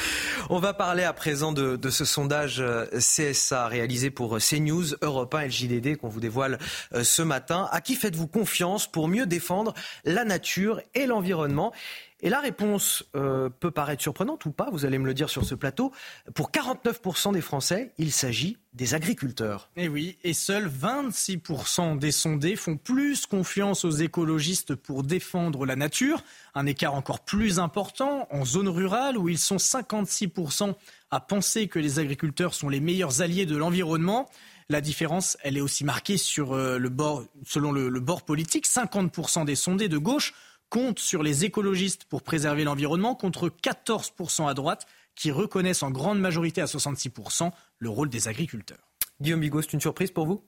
On 0.49 0.59
va 0.59 0.73
parler 0.73 1.03
à 1.03 1.13
présent 1.13 1.51
de, 1.51 1.77
ce 1.89 2.05
sondage 2.05 2.59
euh, 2.59 2.85
CSA 2.97 3.67
réalisé 3.67 4.09
pour 4.11 4.35
euh, 4.35 4.39
CNews, 4.39 4.95
Europe 5.01 5.33
1 5.35 5.41
et 5.41 5.45
le 5.45 5.95
qu'on 5.95 6.09
vous 6.09 6.19
dévoile 6.19 6.59
euh, 6.93 7.03
ce 7.03 7.21
matin. 7.21 7.67
À 7.71 7.81
qui 7.81 7.95
faites-vous 7.95 8.27
confiance 8.27 8.87
pour 8.87 9.07
mieux 9.07 9.25
défendre 9.25 9.73
la 10.05 10.23
nature 10.23 10.81
et 10.93 11.05
l'environnement? 11.05 11.73
Et 12.22 12.30
la 12.30 12.39
réponse 12.39 13.03
euh, 13.15 13.49
peut 13.49 13.72
paraître 13.72 14.02
surprenante 14.02 14.45
ou 14.45 14.52
pas, 14.52 14.69
vous 14.72 14.85
allez 14.85 14.99
me 14.99 15.06
le 15.06 15.14
dire 15.14 15.30
sur 15.30 15.43
ce 15.43 15.56
plateau. 15.56 15.91
Pour 16.35 16.52
49% 16.52 17.34
des 17.34 17.41
Français, 17.41 17.93
il 17.98 18.11
s'agit 18.11 18.57
des 18.73 18.93
agriculteurs. 18.93 19.69
Et 19.76 19.85
eh 19.85 19.88
oui, 19.89 20.18
et 20.23 20.34
seuls 20.34 20.69
26% 20.69 21.98
des 21.98 22.11
sondés 22.11 22.56
font 22.56 22.77
plus 22.77 23.26
confiance 23.26 23.84
aux 23.84 23.91
écologistes 23.91 24.76
pour 24.76 25.03
défendre 25.03 25.65
la 25.65 25.76
nature. 25.76 26.23
Un 26.56 26.65
écart 26.65 26.93
encore 26.93 27.22
plus 27.22 27.60
important 27.60 28.27
en 28.31 28.45
zone 28.45 28.69
rurale 28.69 29.18
où 29.18 29.27
ils 29.27 29.39
sont 29.39 29.57
56% 29.57 30.76
à 31.10 31.19
penser 31.19 31.68
que 31.68 31.80
les 31.80 31.99
agriculteurs 31.99 32.53
sont 32.53 32.69
les 32.69 32.80
meilleurs 32.80 33.22
alliés 33.22 33.45
de 33.45 33.57
l'environnement. 33.57 34.30
La 34.69 34.80
différence, 34.80 35.38
elle 35.41 35.57
est 35.57 35.61
aussi 35.61 35.84
marquée 35.84 36.15
sur 36.15 36.53
euh, 36.53 36.77
le 36.77 36.88
bord, 36.88 37.26
selon 37.45 37.73
le, 37.73 37.89
le 37.89 37.99
bord 37.99 38.23
politique. 38.23 38.65
50% 38.65 39.43
des 39.43 39.56
sondés 39.56 39.89
de 39.89 39.98
gauche 39.98 40.34
compte 40.72 40.99
sur 40.99 41.22
les 41.22 41.45
écologistes 41.45 42.06
pour 42.06 42.23
préserver 42.23 42.64
l'environnement 42.64 43.14
contre 43.14 43.49
14% 43.49 44.49
à 44.49 44.56
droite 44.56 44.88
qui 45.14 45.30
reconnaissent 45.30 45.84
en 45.84 45.91
grande 45.91 46.19
majorité 46.19 46.61
à 46.61 46.65
66% 46.65 47.52
le 47.77 47.89
rôle 47.89 48.10
des 48.10 48.27
agriculteurs. 48.27 48.89
Guillaume 49.19 49.41
Bigot, 49.41 49.61
c'est 49.61 49.73
une 49.73 49.81
surprise 49.81 50.10
pour 50.10 50.26
vous? 50.26 50.43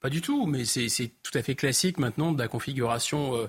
Pas 0.00 0.10
du 0.10 0.20
tout, 0.20 0.44
mais 0.44 0.64
c'est 0.66 1.12
tout 1.22 1.38
à 1.38 1.42
fait 1.42 1.54
classique 1.54 1.98
maintenant 1.98 2.32
de 2.32 2.38
la 2.38 2.48
configuration, 2.48 3.36
euh, 3.36 3.46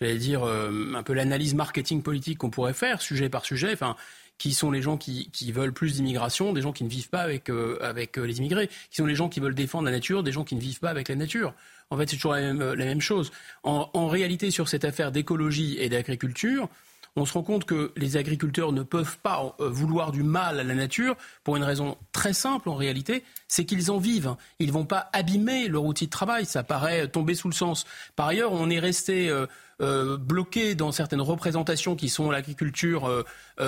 j'allais 0.00 0.16
dire, 0.16 0.44
euh, 0.44 0.94
un 0.94 1.02
peu 1.02 1.12
l'analyse 1.12 1.54
marketing 1.54 2.02
politique 2.02 2.38
qu'on 2.38 2.48
pourrait 2.48 2.72
faire, 2.72 3.02
sujet 3.02 3.28
par 3.28 3.44
sujet. 3.44 3.72
Enfin, 3.74 3.96
qui 4.38 4.54
sont 4.54 4.70
les 4.70 4.80
gens 4.80 4.96
qui, 4.96 5.52
veulent 5.52 5.74
plus 5.74 5.96
d'immigration, 5.96 6.54
des 6.54 6.62
gens 6.62 6.72
qui 6.72 6.84
ne 6.84 6.88
vivent 6.88 7.10
pas 7.10 7.20
avec, 7.20 7.50
euh, 7.50 7.76
avec 7.82 8.16
les 8.16 8.38
immigrés, 8.38 8.68
qui 8.68 8.96
sont 8.96 9.04
les 9.04 9.14
gens 9.14 9.28
qui 9.28 9.38
veulent 9.38 9.54
défendre 9.54 9.84
la 9.84 9.90
nature, 9.90 10.22
des 10.22 10.32
gens 10.32 10.44
qui 10.44 10.54
ne 10.54 10.60
vivent 10.60 10.80
pas 10.80 10.88
avec 10.88 11.10
la 11.10 11.16
nature. 11.16 11.52
En 11.90 11.96
fait, 11.96 12.08
c'est 12.08 12.16
toujours 12.16 12.34
la 12.34 12.52
même, 12.52 13.00
chose. 13.00 13.32
En, 13.64 14.06
réalité, 14.08 14.50
sur 14.50 14.68
cette 14.68 14.84
affaire 14.84 15.10
d'écologie 15.10 15.76
et 15.78 15.88
d'agriculture, 15.88 16.68
on 17.16 17.26
se 17.26 17.32
rend 17.32 17.42
compte 17.42 17.64
que 17.64 17.92
les 17.96 18.16
agriculteurs 18.16 18.70
ne 18.70 18.84
peuvent 18.84 19.18
pas 19.18 19.56
euh, 19.58 19.68
vouloir 19.68 20.12
du 20.12 20.22
mal 20.22 20.60
à 20.60 20.62
la 20.62 20.74
nature 20.74 21.16
pour 21.42 21.56
une 21.56 21.64
raison 21.64 21.96
très 22.12 22.32
simple 22.32 22.68
en 22.68 22.76
réalité, 22.76 23.24
c'est 23.48 23.64
qu'ils 23.64 23.90
en 23.90 23.98
vivent. 23.98 24.36
Ils 24.60 24.68
ne 24.68 24.72
vont 24.72 24.84
pas 24.84 25.10
abîmer 25.12 25.66
leur 25.66 25.84
outil 25.84 26.06
de 26.06 26.10
travail, 26.10 26.46
ça 26.46 26.62
paraît 26.62 27.08
tomber 27.08 27.34
sous 27.34 27.48
le 27.48 27.54
sens. 27.54 27.84
Par 28.14 28.28
ailleurs, 28.28 28.52
on 28.52 28.70
est 28.70 28.78
resté 28.78 29.28
euh, 29.28 29.46
euh, 29.80 30.16
bloqué 30.16 30.76
dans 30.76 30.92
certaines 30.92 31.20
représentations 31.20 31.96
qui 31.96 32.08
sont 32.08 32.30
l'agriculture 32.30 33.24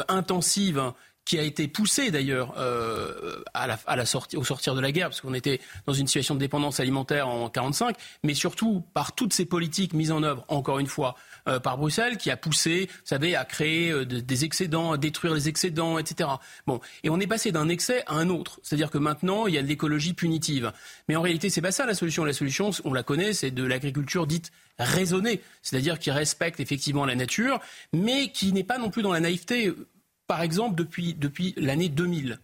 intensive 0.08 0.92
qui 1.24 1.38
a 1.38 1.42
été 1.42 1.68
poussé 1.68 2.10
d'ailleurs 2.10 2.54
euh, 2.58 3.42
à 3.54 3.66
la, 3.66 3.78
à 3.86 3.96
la 3.96 4.06
sortie, 4.06 4.36
au 4.36 4.44
sortir 4.44 4.74
de 4.74 4.80
la 4.80 4.92
guerre, 4.92 5.08
parce 5.08 5.20
qu'on 5.20 5.34
était 5.34 5.60
dans 5.86 5.92
une 5.92 6.06
situation 6.06 6.34
de 6.34 6.40
dépendance 6.40 6.80
alimentaire 6.80 7.28
en 7.28 7.48
45, 7.48 7.96
mais 8.24 8.34
surtout 8.34 8.84
par 8.92 9.14
toutes 9.14 9.32
ces 9.32 9.44
politiques 9.44 9.92
mises 9.92 10.10
en 10.10 10.22
œuvre, 10.22 10.44
encore 10.48 10.78
une 10.78 10.86
fois, 10.86 11.14
euh, 11.48 11.60
par 11.60 11.78
Bruxelles, 11.78 12.16
qui 12.16 12.30
a 12.30 12.36
poussé, 12.36 12.88
vous 12.90 13.06
savez, 13.06 13.36
à 13.36 13.44
créer 13.44 13.90
euh, 13.90 14.04
des 14.04 14.44
excédents, 14.44 14.92
à 14.92 14.98
détruire 14.98 15.34
les 15.34 15.48
excédents, 15.48 15.98
etc. 15.98 16.28
Bon, 16.66 16.80
et 17.04 17.10
on 17.10 17.20
est 17.20 17.26
passé 17.26 17.52
d'un 17.52 17.68
excès 17.68 18.02
à 18.06 18.14
un 18.14 18.28
autre, 18.28 18.58
c'est-à-dire 18.62 18.90
que 18.90 18.98
maintenant 18.98 19.46
il 19.46 19.54
y 19.54 19.58
a 19.58 19.62
de 19.62 19.68
l'écologie 19.68 20.14
punitive. 20.14 20.72
Mais 21.08 21.16
en 21.16 21.22
réalité, 21.22 21.50
c'est 21.50 21.60
pas 21.60 21.72
ça 21.72 21.86
la 21.86 21.94
solution. 21.94 22.24
La 22.24 22.32
solution, 22.32 22.70
on 22.84 22.92
la 22.92 23.02
connaît, 23.02 23.32
c'est 23.32 23.50
de 23.50 23.64
l'agriculture 23.64 24.26
dite 24.26 24.50
raisonnée, 24.78 25.40
c'est-à-dire 25.62 25.98
qui 25.98 26.10
respecte 26.10 26.60
effectivement 26.60 27.04
la 27.04 27.14
nature, 27.14 27.60
mais 27.92 28.30
qui 28.32 28.52
n'est 28.52 28.64
pas 28.64 28.78
non 28.78 28.90
plus 28.90 29.02
dans 29.02 29.12
la 29.12 29.20
naïveté 29.20 29.72
par 30.32 30.40
exemple, 30.40 30.76
depuis, 30.76 31.12
depuis 31.12 31.52
l'année 31.58 31.90
2000. 31.90 32.38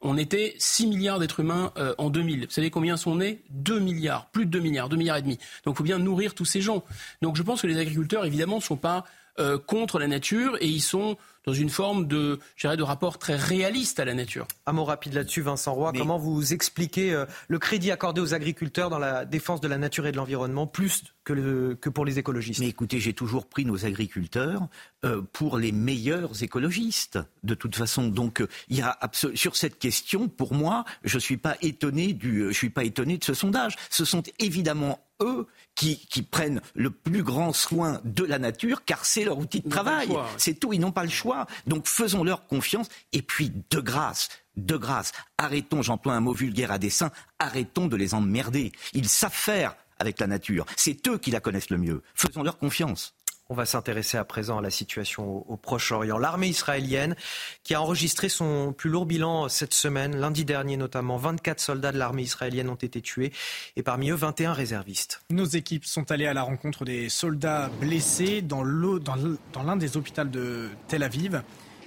On 0.00 0.16
était 0.16 0.54
6 0.56 0.86
milliards 0.86 1.18
d'êtres 1.18 1.40
humains 1.40 1.74
euh, 1.76 1.94
en 1.98 2.08
2000. 2.08 2.46
Vous 2.46 2.50
savez 2.50 2.70
combien 2.70 2.96
sont 2.96 3.16
nés? 3.16 3.42
2 3.50 3.80
milliards, 3.80 4.30
plus 4.30 4.46
de 4.46 4.50
2 4.50 4.60
milliards, 4.60 4.88
2 4.88 4.96
milliards 4.96 5.18
et 5.18 5.22
demi. 5.22 5.38
Donc 5.66 5.74
il 5.74 5.76
faut 5.76 5.84
bien 5.84 5.98
nourrir 5.98 6.34
tous 6.34 6.46
ces 6.46 6.62
gens. 6.62 6.84
Donc 7.20 7.36
je 7.36 7.42
pense 7.42 7.60
que 7.60 7.66
les 7.66 7.76
agriculteurs, 7.76 8.24
évidemment, 8.24 8.56
ne 8.56 8.62
sont 8.62 8.78
pas 8.78 9.04
euh, 9.38 9.58
contre 9.58 9.98
la 9.98 10.06
nature 10.06 10.56
et 10.62 10.68
ils 10.68 10.80
sont 10.80 11.18
dans 11.46 11.52
une 11.52 11.70
forme 11.70 12.06
de, 12.06 12.38
de 12.62 12.82
rapport 12.82 13.18
très 13.18 13.36
réaliste 13.36 14.00
à 14.00 14.04
la 14.04 14.14
nature. 14.14 14.46
Un 14.66 14.72
mot 14.72 14.84
rapide 14.84 15.14
là-dessus, 15.14 15.42
Vincent 15.42 15.74
Roy. 15.74 15.92
Comment 15.96 16.18
vous 16.18 16.52
expliquez 16.52 17.12
euh, 17.12 17.26
le 17.48 17.58
crédit 17.58 17.90
accordé 17.90 18.20
aux 18.20 18.34
agriculteurs 18.34 18.90
dans 18.90 18.98
la 18.98 19.24
défense 19.24 19.60
de 19.60 19.68
la 19.68 19.78
nature 19.78 20.06
et 20.06 20.12
de 20.12 20.16
l'environnement, 20.16 20.66
plus 20.66 21.04
que, 21.24 21.74
que, 21.74 21.88
pour 21.88 22.04
les 22.04 22.18
écologistes? 22.18 22.60
Mais 22.60 22.68
écoutez, 22.68 23.00
j'ai 23.00 23.12
toujours 23.12 23.46
pris 23.46 23.64
nos 23.64 23.84
agriculteurs 23.84 24.68
euh, 25.04 25.22
pour 25.32 25.58
les 25.58 25.72
meilleurs 25.72 26.42
écologistes, 26.42 27.18
de 27.42 27.54
toute 27.54 27.76
façon. 27.76 28.08
Donc, 28.08 28.42
il 28.68 28.78
y 28.78 28.82
a 28.82 28.98
sur 29.34 29.56
cette 29.56 29.78
question, 29.78 30.28
pour 30.28 30.54
moi, 30.54 30.84
je 31.04 31.18
suis 31.18 31.36
pas 31.36 31.56
étonné 31.60 32.12
du, 32.12 32.46
je 32.48 32.56
suis 32.56 32.70
pas 32.70 32.84
étonné 32.84 33.18
de 33.18 33.24
ce 33.24 33.34
sondage. 33.34 33.76
Ce 33.90 34.04
sont 34.04 34.22
évidemment 34.38 34.98
eux 35.20 35.46
qui, 35.74 36.06
qui, 36.06 36.22
prennent 36.22 36.60
le 36.74 36.90
plus 36.90 37.22
grand 37.22 37.52
soin 37.52 38.00
de 38.04 38.24
la 38.24 38.38
nature, 38.38 38.84
car 38.84 39.04
c'est 39.04 39.24
leur 39.24 39.38
outil 39.38 39.60
de 39.60 39.68
travail. 39.68 40.08
C'est 40.36 40.54
tout, 40.54 40.72
ils 40.72 40.80
n'ont 40.80 40.92
pas 40.92 41.04
le 41.04 41.10
choix. 41.10 41.33
Donc 41.66 41.86
faisons-leur 41.86 42.46
confiance. 42.46 42.88
Et 43.12 43.22
puis, 43.22 43.52
de 43.70 43.80
grâce, 43.80 44.28
de 44.56 44.76
grâce, 44.76 45.12
arrêtons, 45.38 45.82
j'emploie 45.82 46.14
un 46.14 46.20
mot 46.20 46.32
vulgaire 46.32 46.72
à 46.72 46.78
dessein, 46.78 47.10
arrêtons 47.38 47.86
de 47.86 47.96
les 47.96 48.14
emmerder. 48.14 48.72
Ils 48.92 49.08
savent 49.08 49.32
faire 49.32 49.76
avec 49.98 50.18
la 50.20 50.26
nature. 50.26 50.66
C'est 50.76 51.06
eux 51.08 51.18
qui 51.18 51.30
la 51.30 51.40
connaissent 51.40 51.70
le 51.70 51.78
mieux. 51.78 52.02
Faisons-leur 52.14 52.58
confiance. 52.58 53.14
On 53.50 53.54
va 53.54 53.66
s'intéresser 53.66 54.16
à 54.16 54.24
présent 54.24 54.58
à 54.58 54.62
la 54.62 54.70
situation 54.70 55.44
au, 55.50 55.56
Proche-Orient. 55.58 56.16
L'armée 56.16 56.48
israélienne 56.48 57.14
qui 57.62 57.74
a 57.74 57.82
enregistré 57.82 58.30
son 58.30 58.72
plus 58.72 58.88
lourd 58.88 59.04
bilan 59.04 59.50
cette 59.50 59.74
semaine, 59.74 60.16
lundi 60.16 60.46
dernier 60.46 60.78
notamment, 60.78 61.18
24 61.18 61.60
soldats 61.60 61.92
de 61.92 61.98
l'armée 61.98 62.22
israélienne 62.22 62.70
ont 62.70 62.74
été 62.74 63.02
tués 63.02 63.32
et 63.76 63.82
parmi 63.82 64.10
eux 64.10 64.14
21 64.14 64.54
réservistes. 64.54 65.22
Nos 65.28 65.44
équipes 65.44 65.84
sont 65.84 66.10
allées 66.10 66.26
à 66.26 66.32
la 66.32 66.42
rencontre 66.42 66.86
des 66.86 67.10
soldats 67.10 67.70
blessés 67.80 68.40
dans 68.40 68.64
l'un 68.64 69.76
des 69.76 69.96
hôpitaux 69.98 70.24
de 70.24 70.70
Tel 70.88 71.02
Aviv. 71.02 71.42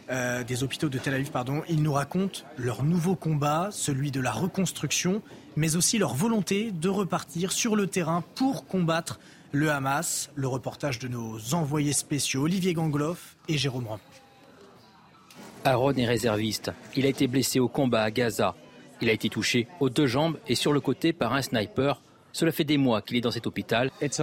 Euh, 0.10 0.44
des 0.44 0.64
hôpitaux 0.64 0.88
de 0.88 0.98
Tel 0.98 1.16
Aviv, 1.16 1.32
pardon. 1.32 1.64
Ils 1.68 1.84
nous 1.84 1.92
racontent 1.92 2.42
leur 2.56 2.84
nouveau 2.84 3.16
combat, 3.16 3.70
celui 3.72 4.10
de 4.10 4.22
la 4.22 4.32
reconstruction, 4.32 5.22
mais 5.58 5.76
aussi 5.76 5.98
leur 5.98 6.14
volonté 6.14 6.72
de 6.72 6.88
repartir 6.88 7.52
sur 7.52 7.76
le 7.76 7.88
terrain 7.88 8.24
pour 8.36 8.68
combattre 8.68 9.20
le 9.52 9.72
Hamas. 9.72 10.30
Le 10.36 10.48
reportage 10.48 10.99
de 10.99 11.07
nos 11.07 11.53
envoyés 11.53 11.94
spéciaux 11.94 12.44
Olivier 12.44 12.74
Gangloff 12.74 13.38
et 13.48 13.57
Jérôme 13.57 13.88
Rampon. 13.88 14.03
Aaron 15.64 15.94
est 15.94 16.06
réserviste. 16.06 16.72
Il 16.95 17.06
a 17.06 17.10
été 17.10 17.28
blessé 17.28 17.60
au 17.60 17.68
combat 17.68 18.03
à 18.03 18.11
Gaza. 18.11 18.56
Il 19.02 19.10
a 19.10 19.14
été 19.14 19.30
touché 19.30 19.68
aux 19.80 19.90
deux 19.90 20.07
jambes 20.07 20.38
et 20.48 20.56
sur 20.56 20.74
le 20.74 20.80
côté 20.80 21.14
par 21.14 21.34
un 21.34 21.41
sniper. 21.41 22.02
Cela 22.34 22.52
fait 22.52 22.64
des 22.64 22.78
mois 22.78 23.02
qu'il 23.02 23.18
est 23.18 23.22
dans 23.22 23.32
cet 23.32 23.48
hôpital. 23.48 23.90
C'est 23.99 24.19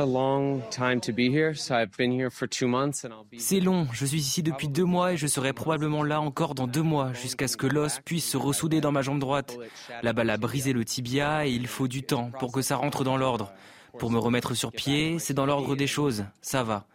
long, 3.60 3.88
je 3.92 4.06
suis 4.06 4.18
ici 4.18 4.42
depuis 4.42 4.68
deux 4.68 4.84
mois 4.84 5.14
et 5.14 5.16
je 5.16 5.26
serai 5.26 5.52
probablement 5.52 6.05
là 6.05 6.20
encore 6.20 6.55
dans 6.55 6.68
deux 6.68 6.82
mois 6.82 7.12
jusqu'à 7.12 7.48
ce 7.48 7.56
que 7.56 7.66
l'os 7.66 8.01
puisse 8.05 8.30
se 8.30 8.36
ressouder 8.36 8.80
dans 8.80 8.92
ma 8.92 9.02
jambe 9.02 9.18
droite. 9.18 9.59
La 10.02 10.12
balle 10.12 10.30
a 10.30 10.36
brisé 10.36 10.72
le 10.72 10.84
tibia 10.84 11.46
et 11.46 11.51
il 11.51 11.66
faut 11.66 11.88
du 11.88 12.05
temps 12.05 12.30
pour 12.38 12.52
que 12.52 12.62
ça 12.62 12.76
rentre 12.76 13.02
dans 13.02 13.16
l'ordre. 13.16 13.52
Pour 13.98 14.10
me 14.10 14.18
remettre 14.18 14.54
sur 14.54 14.72
pied, 14.72 15.18
c'est 15.18 15.34
dans 15.34 15.46
l'ordre 15.46 15.76
des 15.76 15.86
choses, 15.86 16.24
ça 16.40 16.62
va. 16.62 16.86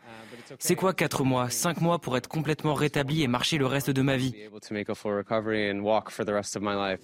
C'est 0.57 0.75
quoi 0.75 0.93
4 0.93 1.23
mois 1.23 1.49
5 1.49 1.81
mois 1.81 1.99
pour 1.99 2.17
être 2.17 2.27
complètement 2.27 2.73
rétabli 2.73 3.21
et 3.21 3.27
marcher 3.27 3.57
le 3.57 3.67
reste 3.67 3.91
de 3.91 4.01
ma 4.01 4.17
vie? 4.17 4.33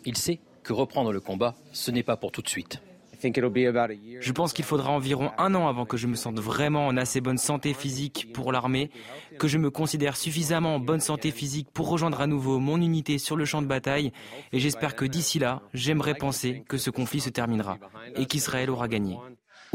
Il 0.06 0.18
sait 0.18 0.40
que 0.64 0.74
reprendre 0.74 1.12
le 1.12 1.20
combat, 1.20 1.56
ce 1.72 1.92
n'est 1.92 2.04
pas 2.04 2.18
pour 2.18 2.32
tout 2.32 2.42
de 2.42 2.50
suite. 2.50 2.82
Je 3.22 4.32
pense 4.32 4.54
qu'il 4.54 4.66
faudra 4.66 4.92
environ 4.92 5.32
un 5.38 5.56
an 5.56 5.68
avant 5.68 5.86
que 5.86 5.98
je 5.98 6.06
me 6.08 6.16
sente 6.16 6.40
vraiment 6.40 6.88
en 6.88 6.98
assez 6.98 7.22
bonne 7.22 7.38
santé 7.38 7.74
physique 7.74 8.34
pour 8.34 8.52
l'armée, 8.52 8.92
que 9.40 9.48
je 9.48 9.58
me 9.58 9.70
considère 9.70 10.18
suffisamment 10.18 10.76
en 10.76 10.80
bonne 10.80 11.00
santé 11.00 11.32
physique 11.32 11.70
pour 11.74 11.90
rejoindre 11.90 12.22
à 12.22 12.28
nouveau 12.28 12.60
mon 12.60 12.82
unité 12.82 13.18
sur 13.18 13.36
le 13.36 13.46
champ 13.46 13.62
de 13.62 13.68
bataille, 13.68 14.12
et 14.52 14.60
j'espère 14.60 14.96
que 14.96 15.06
d'ici 15.06 15.40
là, 15.40 15.62
j'aimerais 15.74 16.16
penser 16.16 16.64
que 16.68 16.78
ce 16.78 16.90
conflit 16.90 17.22
se 17.22 17.30
terminera 17.30 17.78
et 18.16 18.26
qu'Israël 18.26 18.70
aura 18.70 18.88
gagné. 18.88 19.18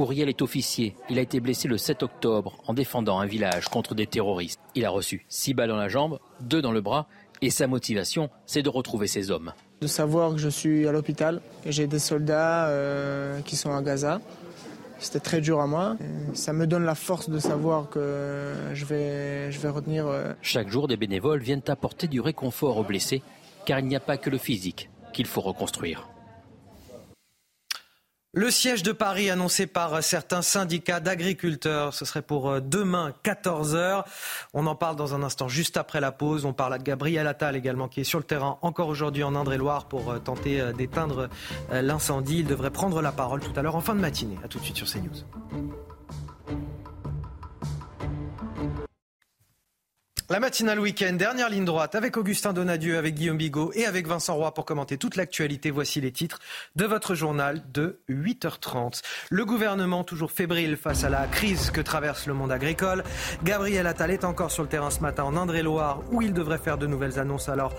Uriel 0.00 0.28
est 0.28 0.42
officier. 0.42 0.94
Il 1.08 1.18
a 1.18 1.22
été 1.22 1.40
blessé 1.40 1.68
le 1.68 1.78
7 1.78 2.02
octobre 2.02 2.56
en 2.66 2.74
défendant 2.74 3.18
un 3.18 3.26
village 3.26 3.68
contre 3.68 3.94
des 3.94 4.06
terroristes. 4.06 4.60
Il 4.74 4.84
a 4.84 4.90
reçu 4.90 5.24
six 5.28 5.54
balles 5.54 5.68
dans 5.68 5.76
la 5.76 5.88
jambe, 5.88 6.18
deux 6.40 6.62
dans 6.62 6.72
le 6.72 6.80
bras, 6.80 7.06
et 7.42 7.50
sa 7.50 7.66
motivation, 7.66 8.30
c'est 8.46 8.62
de 8.62 8.68
retrouver 8.68 9.06
ses 9.06 9.30
hommes. 9.30 9.52
De 9.80 9.86
savoir 9.86 10.32
que 10.32 10.38
je 10.38 10.48
suis 10.48 10.86
à 10.86 10.92
l'hôpital, 10.92 11.40
et 11.64 11.72
j'ai 11.72 11.86
des 11.86 11.98
soldats 11.98 12.66
euh, 12.68 13.40
qui 13.42 13.56
sont 13.56 13.74
à 13.74 13.82
Gaza. 13.82 14.20
C'était 14.98 15.20
très 15.20 15.40
dur 15.40 15.60
à 15.60 15.66
moi. 15.66 15.96
Ça 16.34 16.52
me 16.52 16.66
donne 16.66 16.84
la 16.84 16.94
force 16.94 17.30
de 17.30 17.38
savoir 17.38 17.88
que 17.88 18.52
je 18.74 18.84
vais, 18.84 19.50
je 19.50 19.58
vais 19.58 19.70
retenir. 19.70 20.06
Euh, 20.06 20.34
Chaque 20.42 20.68
jour, 20.68 20.88
des 20.88 20.98
bénévoles 20.98 21.40
viennent 21.40 21.62
apporter 21.68 22.06
du 22.06 22.20
réconfort 22.20 22.76
aux 22.76 22.84
blessés, 22.84 23.22
car 23.64 23.78
il 23.78 23.86
n'y 23.86 23.96
a 23.96 24.00
pas 24.00 24.18
que 24.18 24.28
le 24.28 24.36
physique 24.36 24.90
qu'il 25.14 25.26
faut 25.26 25.40
reconstruire. 25.40 26.08
Le 28.32 28.48
siège 28.52 28.84
de 28.84 28.92
Paris 28.92 29.28
annoncé 29.28 29.66
par 29.66 30.04
certains 30.04 30.40
syndicats 30.40 31.00
d'agriculteurs, 31.00 31.94
ce 31.94 32.04
serait 32.04 32.22
pour 32.22 32.48
euh, 32.48 32.60
demain 32.60 33.12
14h. 33.24 34.04
On 34.54 34.68
en 34.68 34.76
parle 34.76 34.94
dans 34.94 35.16
un 35.16 35.24
instant 35.24 35.48
juste 35.48 35.76
après 35.76 36.00
la 36.00 36.12
pause. 36.12 36.44
On 36.44 36.52
parle 36.52 36.74
à 36.74 36.78
Gabriel 36.78 37.26
Attal 37.26 37.56
également 37.56 37.88
qui 37.88 38.02
est 38.02 38.04
sur 38.04 38.20
le 38.20 38.24
terrain 38.24 38.56
encore 38.62 38.86
aujourd'hui 38.86 39.24
en 39.24 39.34
Indre-et-Loire 39.34 39.86
pour 39.86 40.12
euh, 40.12 40.20
tenter 40.20 40.60
euh, 40.60 40.72
d'éteindre 40.72 41.28
l'incendie. 41.72 42.38
Il 42.38 42.46
devrait 42.46 42.70
prendre 42.70 43.02
la 43.02 43.10
parole 43.10 43.40
tout 43.40 43.52
à 43.56 43.62
l'heure 43.62 43.74
en 43.74 43.80
fin 43.80 43.96
de 43.96 44.00
matinée. 44.00 44.38
A 44.44 44.48
tout 44.48 44.60
de 44.60 44.64
suite 44.64 44.76
sur 44.76 44.86
CNews. 44.86 45.89
La 50.30 50.38
matinale 50.38 50.78
week-end, 50.78 51.14
dernière 51.14 51.48
ligne 51.48 51.64
droite 51.64 51.96
avec 51.96 52.16
Augustin 52.16 52.52
Donadieu, 52.52 52.96
avec 52.96 53.16
Guillaume 53.16 53.36
Bigot 53.36 53.72
et 53.74 53.84
avec 53.84 54.06
Vincent 54.06 54.36
Roy 54.36 54.54
pour 54.54 54.64
commenter 54.64 54.96
toute 54.96 55.16
l'actualité. 55.16 55.72
Voici 55.72 56.00
les 56.00 56.12
titres 56.12 56.38
de 56.76 56.84
votre 56.84 57.16
journal 57.16 57.60
de 57.74 57.98
8h30. 58.08 59.02
Le 59.28 59.44
gouvernement 59.44 60.04
toujours 60.04 60.30
fébrile 60.30 60.76
face 60.76 61.02
à 61.02 61.08
la 61.08 61.26
crise 61.26 61.72
que 61.72 61.80
traverse 61.80 62.28
le 62.28 62.34
monde 62.34 62.52
agricole. 62.52 63.02
Gabriel 63.42 63.88
Attal 63.88 64.12
est 64.12 64.22
encore 64.22 64.52
sur 64.52 64.62
le 64.62 64.68
terrain 64.68 64.90
ce 64.90 65.00
matin 65.00 65.24
en 65.24 65.36
Indre-et-Loire 65.36 66.00
où 66.12 66.22
il 66.22 66.32
devrait 66.32 66.58
faire 66.58 66.78
de 66.78 66.86
nouvelles 66.86 67.18
annonces 67.18 67.48
alors 67.48 67.74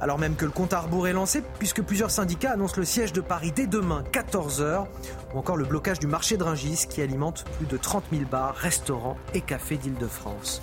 alors 0.00 0.20
même 0.20 0.36
que 0.36 0.44
le 0.44 0.52
compte 0.52 0.72
à 0.74 0.78
rebours 0.82 1.08
est 1.08 1.12
lancé, 1.12 1.42
puisque 1.58 1.82
plusieurs 1.82 2.12
syndicats 2.12 2.52
annoncent 2.52 2.76
le 2.76 2.84
siège 2.84 3.12
de 3.12 3.20
Paris 3.20 3.50
dès 3.50 3.66
demain, 3.66 4.04
14h, 4.12 4.86
ou 5.34 5.38
encore 5.38 5.56
le 5.56 5.64
blocage 5.64 5.98
du 5.98 6.06
marché 6.06 6.36
de 6.36 6.44
Ringis 6.44 6.86
qui 6.88 7.02
alimente 7.02 7.44
plus 7.56 7.66
de 7.66 7.76
30 7.76 8.04
000 8.12 8.22
bars, 8.30 8.54
restaurants 8.54 9.16
et 9.34 9.40
cafés 9.40 9.76
d'Île-de-France. 9.76 10.62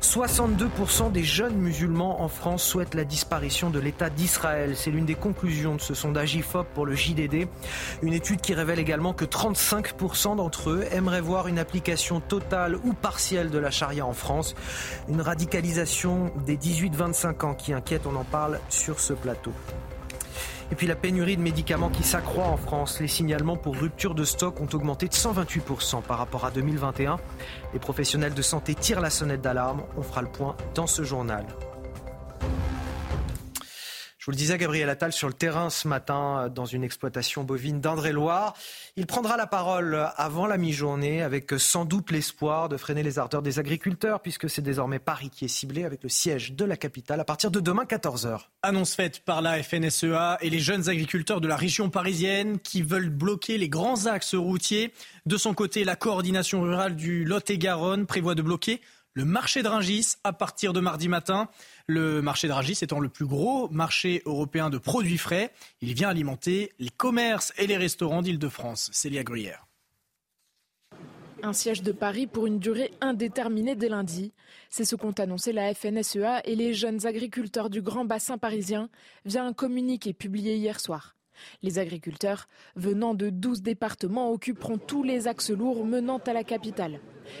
62% 0.00 1.12
des 1.12 1.24
jeunes 1.24 1.56
musulmans 1.56 2.22
en 2.22 2.28
France 2.28 2.62
souhaitent 2.62 2.94
la 2.94 3.04
disparition 3.04 3.70
de 3.70 3.78
l'État 3.78 4.10
d'Israël. 4.10 4.76
C'est 4.76 4.90
l'une 4.90 5.06
des 5.06 5.14
conclusions 5.14 5.74
de 5.74 5.80
ce 5.80 5.94
sondage 5.94 6.34
IFOP 6.34 6.66
pour 6.74 6.86
le 6.86 6.94
JDD. 6.94 7.48
Une 8.02 8.12
étude 8.12 8.40
qui 8.40 8.54
révèle 8.54 8.78
également 8.78 9.12
que 9.12 9.24
35% 9.24 10.36
d'entre 10.36 10.70
eux 10.70 10.84
aimeraient 10.92 11.20
voir 11.20 11.48
une 11.48 11.58
application 11.58 12.20
totale 12.20 12.76
ou 12.84 12.92
partielle 12.92 13.50
de 13.50 13.58
la 13.58 13.70
charia 13.70 14.06
en 14.06 14.12
France. 14.12 14.54
Une 15.08 15.20
radicalisation 15.20 16.32
des 16.44 16.56
18-25 16.56 17.44
ans 17.44 17.54
qui 17.54 17.72
inquiète, 17.72 18.06
on 18.06 18.16
en 18.16 18.24
parle 18.24 18.60
sur 18.68 19.00
ce 19.00 19.12
plateau. 19.12 19.52
Et 20.72 20.74
puis 20.74 20.86
la 20.86 20.96
pénurie 20.96 21.36
de 21.36 21.42
médicaments 21.42 21.90
qui 21.90 22.02
s'accroît 22.02 22.46
en 22.46 22.56
France. 22.56 23.00
Les 23.00 23.08
signalements 23.08 23.56
pour 23.56 23.76
rupture 23.76 24.14
de 24.14 24.24
stock 24.24 24.60
ont 24.60 24.68
augmenté 24.72 25.06
de 25.08 25.14
128% 25.14 26.02
par 26.02 26.18
rapport 26.18 26.44
à 26.44 26.50
2021. 26.50 27.18
Les 27.72 27.78
professionnels 27.78 28.34
de 28.34 28.42
santé 28.42 28.74
tirent 28.74 29.00
la 29.00 29.10
sonnette 29.10 29.40
d'alarme. 29.40 29.82
On 29.96 30.02
fera 30.02 30.22
le 30.22 30.28
point 30.28 30.56
dans 30.74 30.86
ce 30.86 31.02
journal. 31.02 31.46
Je 34.26 34.32
vous 34.32 34.34
le 34.34 34.38
disais, 34.38 34.58
Gabriel 34.58 34.90
Attal 34.90 35.12
sur 35.12 35.28
le 35.28 35.34
terrain 35.34 35.70
ce 35.70 35.86
matin 35.86 36.50
dans 36.52 36.64
une 36.64 36.82
exploitation 36.82 37.44
bovine 37.44 37.80
d'Indre-et-Loire. 37.80 38.54
Il 38.96 39.06
prendra 39.06 39.36
la 39.36 39.46
parole 39.46 40.04
avant 40.16 40.48
la 40.48 40.56
mi-journée 40.56 41.22
avec 41.22 41.52
sans 41.58 41.84
doute 41.84 42.10
l'espoir 42.10 42.68
de 42.68 42.76
freiner 42.76 43.04
les 43.04 43.20
ardeurs 43.20 43.40
des 43.40 43.60
agriculteurs 43.60 44.20
puisque 44.20 44.50
c'est 44.50 44.62
désormais 44.62 44.98
Paris 44.98 45.30
qui 45.30 45.44
est 45.44 45.48
ciblé 45.48 45.84
avec 45.84 46.02
le 46.02 46.08
siège 46.08 46.54
de 46.54 46.64
la 46.64 46.76
capitale 46.76 47.20
à 47.20 47.24
partir 47.24 47.52
de 47.52 47.60
demain 47.60 47.84
14h. 47.84 48.46
Annonce 48.62 48.96
faite 48.96 49.20
par 49.24 49.42
la 49.42 49.62
FNSEA 49.62 50.38
et 50.40 50.50
les 50.50 50.58
jeunes 50.58 50.88
agriculteurs 50.88 51.40
de 51.40 51.46
la 51.46 51.54
région 51.54 51.88
parisienne 51.88 52.58
qui 52.58 52.82
veulent 52.82 53.10
bloquer 53.10 53.58
les 53.58 53.68
grands 53.68 54.06
axes 54.06 54.34
routiers. 54.34 54.92
De 55.26 55.36
son 55.36 55.54
côté, 55.54 55.84
la 55.84 55.94
coordination 55.94 56.62
rurale 56.62 56.96
du 56.96 57.24
Lot-et-Garonne 57.24 58.06
prévoit 58.06 58.34
de 58.34 58.42
bloquer 58.42 58.80
le 59.16 59.24
marché 59.24 59.62
de 59.62 59.68
Ringis 59.68 60.16
à 60.24 60.34
partir 60.34 60.74
de 60.74 60.80
mardi 60.80 61.08
matin. 61.08 61.48
Le 61.88 62.20
marché 62.20 62.48
de 62.48 62.52
Rungis 62.52 62.80
étant 62.82 62.98
le 62.98 63.08
plus 63.08 63.26
gros 63.26 63.68
marché 63.68 64.20
européen 64.26 64.70
de 64.70 64.78
produits 64.78 65.18
frais, 65.18 65.52
il 65.80 65.94
vient 65.94 66.08
alimenter 66.08 66.72
les 66.80 66.88
commerces 66.88 67.52
et 67.58 67.68
les 67.68 67.76
restaurants 67.76 68.22
d'Île-de-France. 68.22 68.90
Célia 68.92 69.22
Gruyère. 69.22 69.68
Un 71.44 71.52
siège 71.52 71.82
de 71.82 71.92
Paris 71.92 72.26
pour 72.26 72.48
une 72.48 72.58
durée 72.58 72.90
indéterminée 73.00 73.76
dès 73.76 73.88
lundi. 73.88 74.32
C'est 74.68 74.84
ce 74.84 74.96
qu'ont 74.96 75.12
annoncé 75.12 75.52
la 75.52 75.72
FNSEA 75.74 76.44
et 76.44 76.56
les 76.56 76.74
jeunes 76.74 77.06
agriculteurs 77.06 77.70
du 77.70 77.82
Grand 77.82 78.04
Bassin 78.04 78.36
parisien 78.36 78.88
via 79.24 79.44
un 79.44 79.52
communiqué 79.52 80.12
publié 80.12 80.56
hier 80.56 80.80
soir. 80.80 81.14
Les 81.62 81.78
agriculteurs 81.78 82.48
venant 82.74 83.14
de 83.14 83.30
12 83.30 83.62
départements 83.62 84.32
occuperont 84.32 84.78
tous 84.78 85.04
les 85.04 85.28
axes 85.28 85.50
lourds 85.50 85.84
menant 85.84 86.18
à 86.18 86.32
la 86.32 86.42
capitale. 86.42 86.98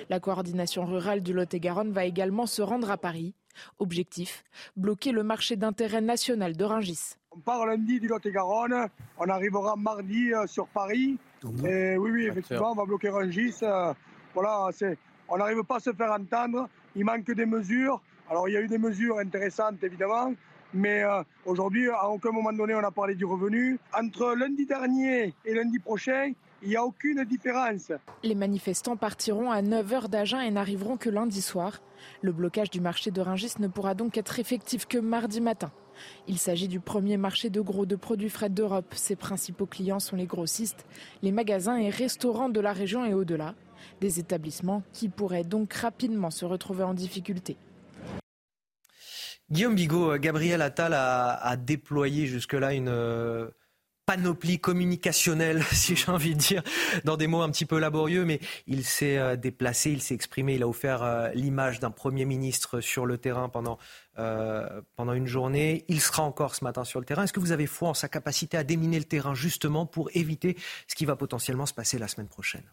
La 0.08 0.20
coordination 0.20 0.84
rurale 0.84 1.24
du 1.24 1.32
Lot-et-Garonne 1.32 1.90
va 1.90 2.04
également 2.04 2.46
se 2.46 2.62
rendre 2.62 2.92
à 2.92 2.96
Paris. 2.96 3.34
Objectif 3.78 4.44
bloquer 4.76 5.12
le 5.12 5.22
marché 5.22 5.56
d'intérêt 5.56 6.00
national 6.00 6.56
de 6.56 6.64
Rungis. 6.64 7.16
On 7.32 7.38
part 7.38 7.66
lundi 7.66 8.00
du 8.00 8.08
Lot-et-Garonne, 8.08 8.88
on 9.18 9.28
arrivera 9.28 9.76
mardi 9.76 10.32
euh, 10.32 10.46
sur 10.46 10.66
Paris. 10.68 11.18
Et 11.64 11.96
oui, 11.96 12.10
oui, 12.10 12.26
effectivement, 12.26 12.72
on 12.72 12.74
va 12.74 12.84
bloquer 12.84 13.10
Rungis. 13.10 13.56
euh, 13.62 13.92
voilà, 14.34 14.68
c'est, 14.72 14.98
on 15.28 15.36
n'arrive 15.36 15.62
pas 15.64 15.76
à 15.76 15.80
se 15.80 15.92
faire 15.92 16.12
entendre. 16.12 16.68
Il 16.94 17.04
manque 17.04 17.30
des 17.30 17.46
mesures. 17.46 18.00
Alors, 18.30 18.48
il 18.48 18.52
y 18.52 18.56
a 18.56 18.60
eu 18.60 18.68
des 18.68 18.78
mesures 18.78 19.18
intéressantes, 19.18 19.82
évidemment. 19.82 20.32
Mais 20.74 21.04
euh, 21.04 21.22
aujourd'hui, 21.44 21.88
à 21.88 22.08
aucun 22.08 22.32
moment 22.32 22.52
donné, 22.52 22.74
on 22.74 22.84
a 22.84 22.90
parlé 22.90 23.14
du 23.14 23.24
revenu. 23.24 23.78
Entre 23.94 24.34
lundi 24.34 24.66
dernier 24.66 25.34
et 25.44 25.54
lundi 25.54 25.78
prochain, 25.78 26.32
il 26.66 26.70
n'y 26.70 26.76
a 26.76 26.84
aucune 26.84 27.24
différence. 27.24 27.92
Les 28.24 28.34
manifestants 28.34 28.96
partiront 28.96 29.52
à 29.52 29.62
9h 29.62 30.08
d'Agen 30.08 30.40
et 30.40 30.50
n'arriveront 30.50 30.96
que 30.96 31.08
lundi 31.08 31.40
soir. 31.40 31.80
Le 32.22 32.32
blocage 32.32 32.70
du 32.70 32.80
marché 32.80 33.12
de 33.12 33.20
Rungis 33.20 33.54
ne 33.60 33.68
pourra 33.68 33.94
donc 33.94 34.18
être 34.18 34.40
effectif 34.40 34.86
que 34.86 34.98
mardi 34.98 35.40
matin. 35.40 35.70
Il 36.26 36.38
s'agit 36.38 36.66
du 36.66 36.80
premier 36.80 37.18
marché 37.18 37.50
de 37.50 37.60
gros 37.60 37.86
de 37.86 37.94
produits 37.94 38.28
frais 38.28 38.50
d'Europe. 38.50 38.94
Ses 38.96 39.14
principaux 39.14 39.66
clients 39.66 40.00
sont 40.00 40.16
les 40.16 40.26
grossistes, 40.26 40.86
les 41.22 41.30
magasins 41.30 41.76
et 41.76 41.88
restaurants 41.88 42.48
de 42.48 42.58
la 42.60 42.72
région 42.72 43.04
et 43.04 43.14
au-delà. 43.14 43.54
Des 44.00 44.18
établissements 44.18 44.82
qui 44.92 45.08
pourraient 45.08 45.44
donc 45.44 45.72
rapidement 45.72 46.32
se 46.32 46.44
retrouver 46.44 46.82
en 46.82 46.94
difficulté. 46.94 47.56
Guillaume 49.52 49.76
Bigot, 49.76 50.10
euh, 50.10 50.18
Gabriel 50.18 50.60
Attal 50.60 50.94
a, 50.94 51.34
a 51.34 51.56
déployé 51.56 52.26
jusque-là 52.26 52.74
une 52.74 52.88
euh, 52.88 53.48
panoplie 54.06 54.60
communicationnelle, 54.60 55.62
si 55.72 55.96
j'ai 55.96 56.10
envie 56.10 56.34
de 56.34 56.40
dire, 56.40 56.62
dans 57.04 57.16
des 57.16 57.26
mots 57.26 57.42
un 57.42 57.50
petit 57.50 57.66
peu 57.66 57.78
laborieux, 57.78 58.24
mais 58.24 58.40
il 58.66 58.84
s'est 58.84 59.18
euh, 59.18 59.36
déplacé, 59.36 59.90
il 59.90 60.00
s'est 60.00 60.14
exprimé, 60.14 60.54
il 60.54 60.62
a 60.62 60.68
offert 60.68 61.02
euh, 61.02 61.28
l'image 61.34 61.80
d'un 61.80 61.90
Premier 61.90 62.24
ministre 62.24 62.80
sur 62.80 63.04
le 63.04 63.18
terrain 63.18 63.48
pendant, 63.48 63.78
euh, 64.18 64.80
pendant 64.94 65.12
une 65.12 65.26
journée. 65.26 65.84
Il 65.88 66.00
sera 66.00 66.22
encore 66.22 66.54
ce 66.54 66.64
matin 66.64 66.84
sur 66.84 67.00
le 67.00 67.04
terrain. 67.04 67.24
Est-ce 67.24 67.32
que 67.32 67.40
vous 67.40 67.52
avez 67.52 67.66
foi 67.66 67.88
en 67.88 67.94
sa 67.94 68.08
capacité 68.08 68.56
à 68.56 68.64
déminer 68.64 68.98
le 68.98 69.04
terrain 69.04 69.34
justement 69.34 69.84
pour 69.84 70.08
éviter 70.14 70.56
ce 70.86 70.94
qui 70.94 71.04
va 71.04 71.16
potentiellement 71.16 71.66
se 71.66 71.74
passer 71.74 71.98
la 71.98 72.08
semaine 72.08 72.28
prochaine? 72.28 72.64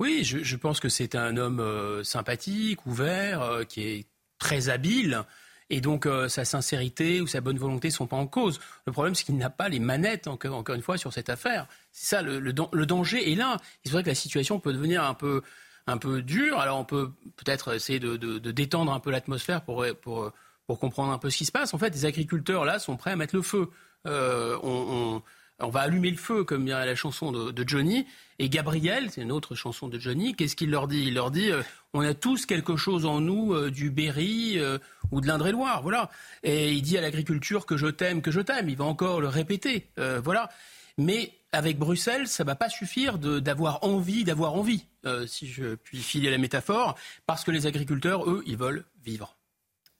Oui, 0.00 0.24
je, 0.24 0.56
pense 0.56 0.80
que 0.80 0.88
c'est 0.88 1.14
un 1.14 1.36
homme 1.36 2.02
sympathique, 2.04 2.86
ouvert, 2.86 3.60
qui 3.68 3.82
est 3.82 4.06
très 4.38 4.70
habile. 4.70 5.26
Et 5.70 5.80
donc 5.80 6.04
euh, 6.06 6.28
sa 6.28 6.44
sincérité 6.44 7.20
ou 7.20 7.26
sa 7.26 7.40
bonne 7.40 7.56
volonté 7.58 7.88
ne 7.88 7.92
sont 7.92 8.06
pas 8.08 8.16
en 8.16 8.26
cause. 8.26 8.58
Le 8.86 8.92
problème, 8.92 9.14
c'est 9.14 9.24
qu'il 9.24 9.36
n'a 9.36 9.50
pas 9.50 9.68
les 9.68 9.78
manettes, 9.78 10.26
encore, 10.26 10.64
une 10.74 10.82
fois, 10.82 10.98
sur 10.98 11.12
cette 11.12 11.30
affaire. 11.30 11.66
C'est 11.92 12.16
ça, 12.16 12.22
le, 12.22 12.40
le, 12.40 12.52
dan- 12.52 12.68
le 12.72 12.86
danger 12.86 13.30
est 13.32 13.36
là. 13.36 13.56
C'est 13.84 13.92
vrai 13.92 14.02
que 14.02 14.08
la 14.08 14.14
situation 14.14 14.58
peut 14.58 14.72
devenir 14.72 15.04
un 15.04 15.14
peu, 15.14 15.42
un 15.86 15.96
peu 15.96 16.22
dure. 16.22 16.58
Alors 16.58 16.78
on 16.78 16.84
peut 16.84 17.10
peut-être 17.36 17.74
essayer 17.74 18.00
de, 18.00 18.16
détendre 18.50 18.92
un 18.92 19.00
peu 19.00 19.10
l'atmosphère 19.10 19.62
pour, 19.62 19.84
pour, 20.02 20.32
comprendre 20.78 21.12
un 21.12 21.18
peu 21.18 21.30
ce 21.30 21.36
qui 21.36 21.44
se 21.44 21.52
passe. 21.52 21.72
En 21.74 21.78
fait, 21.78 21.90
les 21.90 22.04
agriculteurs, 22.04 22.64
là, 22.64 22.78
sont 22.78 22.96
prêts 22.96 23.12
à 23.12 23.16
mettre 23.16 23.34
le 23.36 23.42
feu. 23.42 23.70
Euh, 24.06 24.56
on- 24.62 25.22
on 25.60 25.68
va 25.68 25.80
allumer 25.80 26.10
le 26.10 26.16
feu, 26.16 26.44
comme 26.44 26.64
dirait 26.64 26.86
la 26.86 26.94
chanson 26.94 27.32
de, 27.32 27.64
Johnny. 27.66 28.06
Et 28.38 28.48
Gabriel, 28.48 29.10
c'est 29.10 29.22
une 29.22 29.32
autre 29.32 29.54
chanson 29.54 29.88
de 29.88 29.98
Johnny, 29.98 30.34
qu'est-ce 30.34 30.56
qu'il 30.56 30.70
leur 30.70 30.88
dit? 30.88 31.04
Il 31.06 31.14
leur 31.14 31.30
dit 31.30 31.50
euh, 31.50 31.62
on 31.92 32.00
a 32.00 32.14
tous 32.14 32.46
quelque 32.46 32.76
chose 32.76 33.04
en 33.04 33.20
nous, 33.20 33.52
euh, 33.52 33.70
du 33.70 33.90
Berry 33.90 34.58
euh, 34.58 34.78
ou 35.10 35.20
de 35.20 35.26
l'Indre-et-Loire, 35.26 35.82
voilà. 35.82 36.10
Et 36.42 36.72
il 36.72 36.82
dit 36.82 36.96
à 36.96 37.00
l'agriculture 37.00 37.66
que 37.66 37.76
je 37.76 37.86
t'aime, 37.86 38.22
que 38.22 38.30
je 38.30 38.40
t'aime. 38.40 38.68
Il 38.68 38.76
va 38.76 38.84
encore 38.84 39.20
le 39.20 39.28
répéter, 39.28 39.88
voilà. 40.22 40.50
Mais 40.98 41.32
avec 41.52 41.78
Bruxelles, 41.78 42.28
ça 42.28 42.44
va 42.44 42.54
pas 42.54 42.68
suffire 42.68 43.18
d'avoir 43.18 43.84
envie, 43.84 44.24
d'avoir 44.24 44.54
envie, 44.54 44.84
si 45.26 45.48
je 45.48 45.74
puis 45.74 45.98
filer 45.98 46.30
la 46.30 46.38
métaphore, 46.38 46.96
parce 47.26 47.44
que 47.44 47.50
les 47.50 47.66
agriculteurs, 47.66 48.28
eux, 48.28 48.42
ils 48.46 48.56
veulent 48.56 48.84
vivre. 49.04 49.36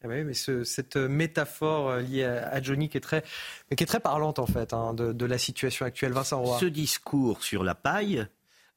Eh 0.03 0.09
oui, 0.09 0.25
mais 0.25 0.35
ce- 0.35 0.65
cette 0.65 0.97
métaphore 0.97 1.91
euh, 1.91 2.01
liée 2.01 2.25
à, 2.25 2.49
à 2.49 2.63
Johnny 2.63 2.89
qui 2.89 2.97
est 2.97 3.01
très, 3.03 3.23
mais 3.71 3.77
qui 3.77 3.85
est 3.85 3.87
très 3.87 4.01
parlante 4.01 4.39
en 4.39 4.47
fait 4.47 4.73
hein, 4.73 4.95
de, 4.95 5.13
de 5.13 5.27
la 5.27 5.37
situation 5.39 5.85
actuelle. 5.85 6.13
Vincent 6.13 6.41
Roy. 6.41 6.59
Ce 6.59 6.65
discours 6.67 7.43
sur 7.43 7.65
la 7.65 7.75
paille 7.75 8.27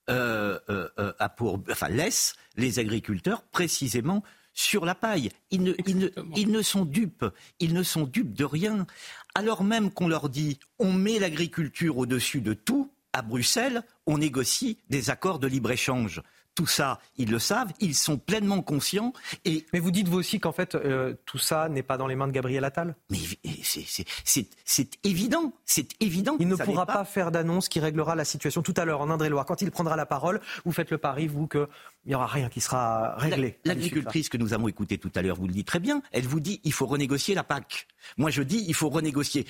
euh, 0.10 0.60
euh, 0.70 0.90
euh, 1.00 1.14
a 1.20 1.30
pour, 1.30 1.62
enfin, 1.72 1.88
laisse 1.88 2.36
les 2.58 2.80
agriculteurs 2.80 3.42
précisément 3.44 4.22
sur 4.54 4.86
la 4.86 4.96
paille. 4.96 5.30
Ils 5.50 5.64
ne, 5.64 5.74
ils, 5.88 5.98
ne, 5.98 6.10
ils 6.36 6.52
ne 6.52 6.62
sont 6.62 6.84
dupes. 6.86 7.26
Ils 7.60 7.74
ne 7.74 7.84
sont 7.84 8.04
dupes 8.04 8.34
de 8.34 8.44
rien. 8.44 8.86
Alors 9.34 9.64
même 9.64 9.92
qu'on 9.92 10.10
leur 10.10 10.28
dit 10.30 10.60
on 10.78 10.92
met 10.92 11.20
l'agriculture 11.20 11.98
au-dessus 11.98 12.42
de 12.42 12.54
tout, 12.54 12.92
à 13.14 13.22
Bruxelles, 13.22 13.82
on 14.06 14.18
négocie 14.18 14.78
des 14.90 15.10
accords 15.10 15.40
de 15.40 15.48
libre-échange. 15.48 16.22
Tout 16.56 16.68
ça, 16.68 17.00
ils 17.18 17.32
le 17.32 17.40
savent, 17.40 17.72
ils 17.80 17.96
sont 17.96 18.18
pleinement 18.18 18.62
conscients. 18.62 19.12
Et 19.44 19.66
Mais 19.74 19.80
vous 19.80 19.90
dites 19.90 20.08
vous 20.08 20.20
aussi 20.20 20.40
qu'en 20.40 20.52
fait 20.52 20.76
euh, 20.76 21.16
tout 21.26 21.40
ça 21.40 21.68
n'est 21.68 21.82
pas 21.84 21.98
dans 21.98 22.06
les 22.06 22.16
mains 22.16 22.28
de 22.28 22.32
Gabriel 22.32 22.64
Attal? 22.64 22.96
Mais 23.10 23.18
c'est- 23.64 24.98
évident, 25.04 25.54
c'est 25.66 25.88
évident. 26.02 26.36
Il 26.40 26.48
ne 26.48 26.56
pourra 26.56 26.86
pas 26.86 27.06
faire 27.06 27.32
d'annonce 27.32 27.70
qui 27.70 27.80
réglera 27.80 28.16
la 28.16 28.26
situation 28.26 28.62
tout 28.62 28.74
à 28.78 28.86
l'heure 28.86 29.02
en 29.02 29.10
Indre-et-Loire. 29.10 29.46
Quand 29.46 29.62
il 29.62 29.72
prendra 29.72 29.96
la 29.96 30.06
parole, 30.06 30.42
vous 30.66 30.72
faites 30.72 30.92
le 30.92 30.98
pari, 30.98 31.28
vous, 31.28 31.48
qu'il 31.48 31.66
n'y 32.06 32.16
aura 32.16 32.28
rien 32.28 32.50
qui 32.50 32.62
sera 32.62 33.16
réglé. 33.16 33.60
La- 33.66 33.74
L'agricultrice 33.74 34.30
que 34.30 34.38
nous 34.38 34.54
avons 34.54 34.68
écoutée 34.68 34.98
tout 34.98 35.12
à 35.16 35.22
l'heure 35.22 35.36
vous 35.38 35.48
le 35.48 35.54
dit 35.54 35.66
très 35.66 35.80
bien. 35.80 36.02
Elle 36.12 36.28
vous 36.28 36.40
dit 36.40 36.62
il 36.64 36.74
faut 36.74 36.86
renégocier 36.86 37.34
la 37.36 37.44
PAC. 37.44 37.88
Moi 38.18 38.30
je 38.30 38.44
dis 38.44 38.64
il 38.68 38.76
faut 38.76 38.90
renégocier 38.90 39.48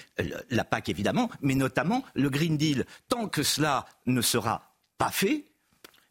la 0.49 0.63
PAC 0.63 0.89
évidemment, 0.89 1.29
mais 1.41 1.55
notamment 1.55 2.03
le 2.13 2.29
Green 2.29 2.55
Deal. 2.57 2.85
Tant 3.09 3.27
que 3.27 3.43
cela 3.43 3.85
ne 4.05 4.21
sera 4.21 4.73
pas 4.97 5.09
fait, 5.09 5.45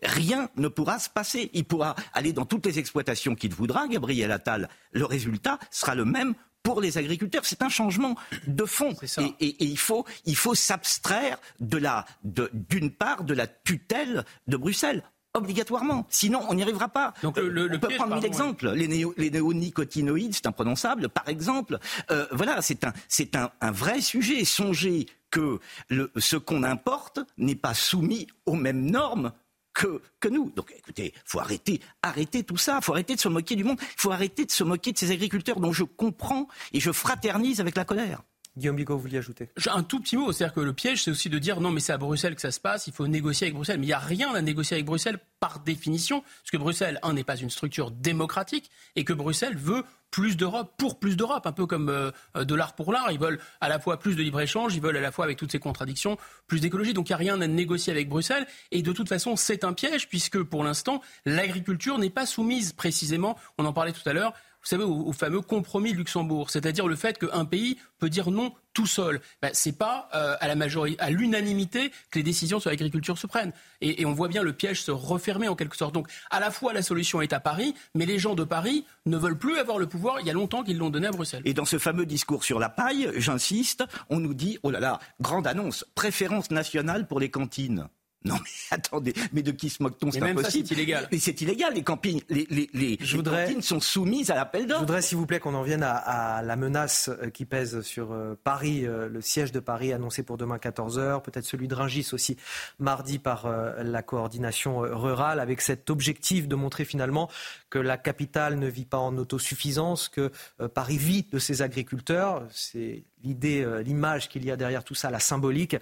rien 0.02 0.48
ne 0.56 0.68
pourra 0.68 0.98
se 0.98 1.08
passer. 1.08 1.50
Il 1.54 1.64
pourra 1.64 1.94
aller 2.12 2.32
dans 2.32 2.44
toutes 2.44 2.66
les 2.66 2.78
exploitations 2.78 3.34
qu'il 3.34 3.54
voudra, 3.54 3.88
Gabriel 3.88 4.32
Attal. 4.32 4.68
Le 4.92 5.04
résultat 5.04 5.58
sera 5.70 5.94
le 5.94 6.04
même 6.04 6.34
pour 6.62 6.80
les 6.80 6.96
agriculteurs. 6.98 7.44
C'est 7.44 7.62
un 7.62 7.68
changement 7.68 8.16
de 8.46 8.64
fond. 8.64 8.94
Et, 9.18 9.46
et- 9.46 9.62
et 9.64 9.66
il 9.66 9.78
faut, 9.78 10.04
il 10.26 10.36
faut 10.36 10.54
s'abstraire 10.54 11.38
de 11.60 11.76
la, 11.78 12.04
d'une 12.24 12.90
part 12.90 13.24
de 13.24 13.34
la 13.34 13.46
tutelle 13.46 14.24
de 14.46 14.56
Bruxelles. 14.56 15.02
Obligatoirement. 15.34 16.06
Sinon, 16.10 16.40
on 16.50 16.54
n'y 16.54 16.62
arrivera 16.62 16.88
pas. 16.88 17.14
Donc, 17.22 17.38
le- 17.38 17.48
le- 17.48 17.62
on 17.64 17.68
le 17.68 17.80
peut 17.80 17.88
piège, 17.88 17.98
prendre 17.98 18.14
mille 18.16 18.26
exemples. 18.26 18.70
Les, 18.72 18.86
néo- 18.86 19.14
les 19.16 19.30
néonicotinoïdes, 19.30 20.34
c'est 20.34 20.46
imprononçable, 20.46 21.08
par 21.08 21.26
exemple. 21.28 21.78
Euh, 22.10 22.26
voilà, 22.32 22.60
c'est 22.60 22.84
un, 22.84 22.92
c'est 23.08 23.34
un, 23.34 23.50
un 23.62 23.70
vrai 23.70 24.02
sujet. 24.02 24.44
Songez 24.44 25.06
que 25.30 25.58
le, 25.88 26.12
ce 26.18 26.36
qu'on 26.36 26.62
importe 26.62 27.20
n'est 27.38 27.54
pas 27.54 27.72
soumis 27.72 28.26
aux 28.44 28.54
mêmes 28.56 28.90
normes 28.90 29.32
que, 29.72 30.00
nous. 30.28 30.50
Donc 30.50 30.72
écoutez, 30.76 31.14
faut 31.24 31.40
arrêter, 31.40 31.80
arrêter 32.02 32.42
tout 32.42 32.56
ça, 32.56 32.80
faut 32.80 32.92
arrêter 32.92 33.14
de 33.14 33.20
se 33.20 33.28
moquer 33.28 33.56
du 33.56 33.64
monde, 33.64 33.78
faut 33.96 34.10
arrêter 34.10 34.44
de 34.44 34.50
se 34.50 34.64
moquer 34.64 34.92
de 34.92 34.98
ces 34.98 35.10
agriculteurs 35.10 35.60
dont 35.60 35.72
je 35.72 35.84
comprends 35.84 36.48
et 36.72 36.80
je 36.80 36.92
fraternise 36.92 37.60
avec 37.60 37.76
la 37.76 37.84
colère. 37.84 38.22
Guillaume 38.56 38.76
Bigot, 38.76 38.96
vous 38.96 39.02
vouliez 39.02 39.18
ajouter? 39.18 39.48
Un 39.72 39.82
tout 39.82 39.98
petit 40.00 40.16
mot, 40.16 40.30
c'est-à-dire 40.30 40.54
que 40.54 40.60
le 40.60 40.74
piège, 40.74 41.04
c'est 41.04 41.10
aussi 41.10 41.30
de 41.30 41.38
dire 41.38 41.60
non, 41.60 41.70
mais 41.70 41.80
c'est 41.80 41.92
à 41.92 41.98
Bruxelles 41.98 42.34
que 42.34 42.40
ça 42.40 42.50
se 42.50 42.60
passe, 42.60 42.86
il 42.86 42.92
faut 42.92 43.06
négocier 43.06 43.46
avec 43.46 43.54
Bruxelles. 43.54 43.78
Mais 43.78 43.86
il 43.86 43.88
n'y 43.88 43.94
a 43.94 43.98
rien 43.98 44.34
à 44.34 44.42
négocier 44.42 44.74
avec 44.74 44.84
Bruxelles 44.84 45.18
par 45.40 45.60
définition, 45.60 46.20
parce 46.20 46.50
que 46.50 46.58
Bruxelles, 46.58 46.98
un, 47.02 47.14
n'est 47.14 47.24
pas 47.24 47.36
une 47.36 47.50
structure 47.50 47.90
démocratique, 47.90 48.70
et 48.94 49.04
que 49.04 49.14
Bruxelles 49.14 49.56
veut 49.56 49.84
plus 50.10 50.36
d'Europe 50.36 50.74
pour 50.76 50.98
plus 50.98 51.16
d'Europe, 51.16 51.46
un 51.46 51.52
peu 51.52 51.64
comme 51.64 51.88
euh, 51.88 52.10
euh, 52.36 52.44
de 52.44 52.54
l'art 52.54 52.74
pour 52.74 52.92
l'art. 52.92 53.10
Ils 53.10 53.18
veulent 53.18 53.40
à 53.62 53.70
la 53.70 53.80
fois 53.80 53.98
plus 53.98 54.14
de 54.14 54.22
libre-échange, 54.22 54.74
ils 54.74 54.82
veulent 54.82 54.98
à 54.98 55.00
la 55.00 55.10
fois, 55.10 55.24
avec 55.24 55.38
toutes 55.38 55.50
ces 55.50 55.58
contradictions, 55.58 56.18
plus 56.46 56.60
d'écologie. 56.60 56.92
Donc 56.92 57.08
il 57.08 57.12
n'y 57.12 57.14
a 57.14 57.16
rien 57.16 57.40
à 57.40 57.46
négocier 57.46 57.90
avec 57.90 58.10
Bruxelles. 58.10 58.46
Et 58.70 58.82
de 58.82 58.92
toute 58.92 59.08
façon, 59.08 59.36
c'est 59.36 59.64
un 59.64 59.72
piège, 59.72 60.10
puisque 60.10 60.42
pour 60.42 60.62
l'instant, 60.62 61.00
l'agriculture 61.24 61.98
n'est 61.98 62.10
pas 62.10 62.26
soumise 62.26 62.74
précisément, 62.74 63.38
on 63.56 63.64
en 63.64 63.72
parlait 63.72 63.92
tout 63.92 64.06
à 64.06 64.12
l'heure, 64.12 64.34
vous 64.62 64.68
savez, 64.68 64.84
au, 64.84 65.12
fameux 65.12 65.40
compromis 65.40 65.93
de 65.93 65.98
Luxembourg, 65.98 66.51
c'est-à-dire 66.51 66.86
le 66.86 66.94
fait 66.94 67.18
qu'un 67.18 67.44
pays 67.44 67.78
peut 67.98 68.09
dire 68.09 68.30
non 68.30 68.52
tout 68.74 68.86
seul. 68.86 69.20
Ben, 69.43 69.51
c'est 69.52 69.76
pas 69.76 70.09
euh, 70.14 70.36
à 70.40 70.47
la 70.47 70.55
majorité, 70.55 70.98
à 71.01 71.10
l'unanimité 71.10 71.90
que 72.10 72.18
les 72.18 72.22
décisions 72.22 72.60
sur 72.60 72.70
l'agriculture 72.70 73.18
se 73.18 73.26
prennent. 73.26 73.52
Et, 73.80 74.02
et 74.02 74.06
on 74.06 74.12
voit 74.12 74.28
bien 74.28 74.43
le 74.43 74.52
piège 74.52 74.82
se 74.82 74.93
refermer 74.93 75.48
en 75.48 75.56
quelque 75.56 75.76
sorte. 75.76 75.94
Donc, 75.94 76.09
à 76.30 76.39
la 76.39 76.51
fois 76.51 76.72
la 76.72 76.82
solution 76.82 77.20
est 77.20 77.32
à 77.32 77.40
Paris, 77.40 77.74
mais 77.94 78.06
les 78.06 78.18
gens 78.18 78.34
de 78.34 78.44
Paris 78.44 78.86
ne 79.05 79.16
veulent 79.16 79.39
plus 79.39 79.59
avoir 79.59 79.78
le 79.78 79.89
pouvoir. 79.89 80.20
Il 80.20 80.26
y 80.26 80.30
a 80.30 80.34
longtemps 80.34 80.62
qu'ils 80.62 80.78
l'ont 80.78 80.90
donné 80.90 81.09
à 81.09 81.10
Bruxelles. 81.10 81.43
Et 81.44 81.55
dans 81.55 81.64
ce 81.64 81.78
fameux 81.78 82.06
discours 82.06 82.44
sur 82.44 82.60
la 82.60 82.68
paille, 82.68 83.10
j'insiste, 83.16 83.84
on 84.10 84.20
nous 84.20 84.34
dit, 84.34 84.59
oh 84.62 84.70
là 84.70 84.78
là, 84.78 85.01
grande 85.20 85.47
annonce, 85.47 85.84
préférence 85.97 86.51
nationale 86.51 87.06
pour 87.06 87.18
les 87.18 87.30
cantines. 87.30 87.89
Non 88.24 88.34
mais 88.34 88.50
attendez, 88.70 89.14
mais 89.32 89.42
de 89.42 89.50
qui 89.50 89.70
se 89.70 89.82
moque-t-on 89.82 90.10
C'est 90.10 90.20
pas 90.20 90.34
possible. 90.34 90.66
c'est 90.66 90.74
illégal. 90.74 91.08
Mais 91.10 91.18
c'est 91.18 91.40
illégal. 91.40 91.74
Les 91.74 91.82
campings, 91.82 92.22
les, 92.28 92.46
les, 92.50 92.70
les, 92.72 92.98
je 93.00 93.16
voudrais, 93.16 93.46
cantines 93.46 93.62
sont 93.62 93.80
soumises 93.80 94.30
à 94.30 94.34
l'appel 94.34 94.66
d'offres. 94.66 94.80
Je 94.80 94.86
voudrais, 94.86 95.02
s'il 95.02 95.18
vous 95.18 95.26
plaît, 95.26 95.40
qu'on 95.40 95.54
en 95.54 95.62
vienne 95.62 95.82
à, 95.82 95.92
à, 95.96 96.42
la 96.42 96.56
menace 96.56 97.08
euh, 97.08 97.30
qui 97.30 97.44
pèse 97.44 97.80
sur 97.82 98.12
euh, 98.12 98.38
Paris, 98.44 98.86
euh, 98.86 99.08
le 99.08 99.20
siège 99.20 99.52
de 99.52 99.60
Paris 99.60 99.92
annoncé 99.92 100.22
pour 100.22 100.36
demain 100.36 100.56
14h, 100.56 101.22
peut-être 101.22 101.44
celui 101.44 101.68
de 101.68 101.74
Rungis 101.74 102.08
aussi 102.12 102.36
mardi 102.78 103.18
par 103.18 103.46
euh, 103.46 103.82
la 103.82 104.02
coordination 104.02 104.78
rurale, 104.78 105.40
avec 105.40 105.60
cet 105.60 105.90
objectif 105.90 106.48
de 106.48 106.54
montrer 106.54 106.84
finalement 106.84 107.28
que 107.70 107.78
la 107.78 107.96
capitale 107.96 108.58
ne 108.58 108.68
vit 108.68 108.84
pas 108.84 108.98
en 108.98 109.16
autosuffisance, 109.16 110.08
que 110.08 110.30
Paris 110.74 110.98
vit 110.98 111.24
de 111.30 111.38
ses 111.38 111.62
agriculteurs. 111.62 112.46
C'est 112.50 113.04
l'idée, 113.24 113.66
l'image 113.84 114.28
qu'il 114.28 114.44
y 114.44 114.50
a 114.50 114.56
derrière 114.56 114.84
tout 114.84 114.94
ça, 114.94 115.10
la 115.10 115.20
symbolique. 115.20 115.76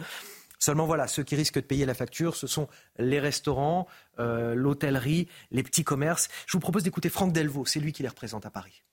Seulement 0.60 0.84
voilà, 0.84 1.06
ceux 1.06 1.22
qui 1.22 1.34
risquent 1.36 1.56
de 1.56 1.66
payer 1.66 1.86
la 1.86 1.94
facture, 1.94 2.36
ce 2.36 2.46
sont 2.46 2.68
les 2.98 3.18
restaurants, 3.18 3.88
euh, 4.18 4.54
l'hôtellerie, 4.54 5.26
les 5.50 5.62
petits 5.62 5.84
commerces. 5.84 6.28
Je 6.46 6.52
vous 6.52 6.60
propose 6.60 6.82
d'écouter 6.82 7.08
Franck 7.08 7.32
Delvaux, 7.32 7.64
c'est 7.64 7.80
lui 7.80 7.92
qui 7.92 8.02
les 8.02 8.10
représente 8.10 8.44
à 8.44 8.50
Paris. 8.50 8.84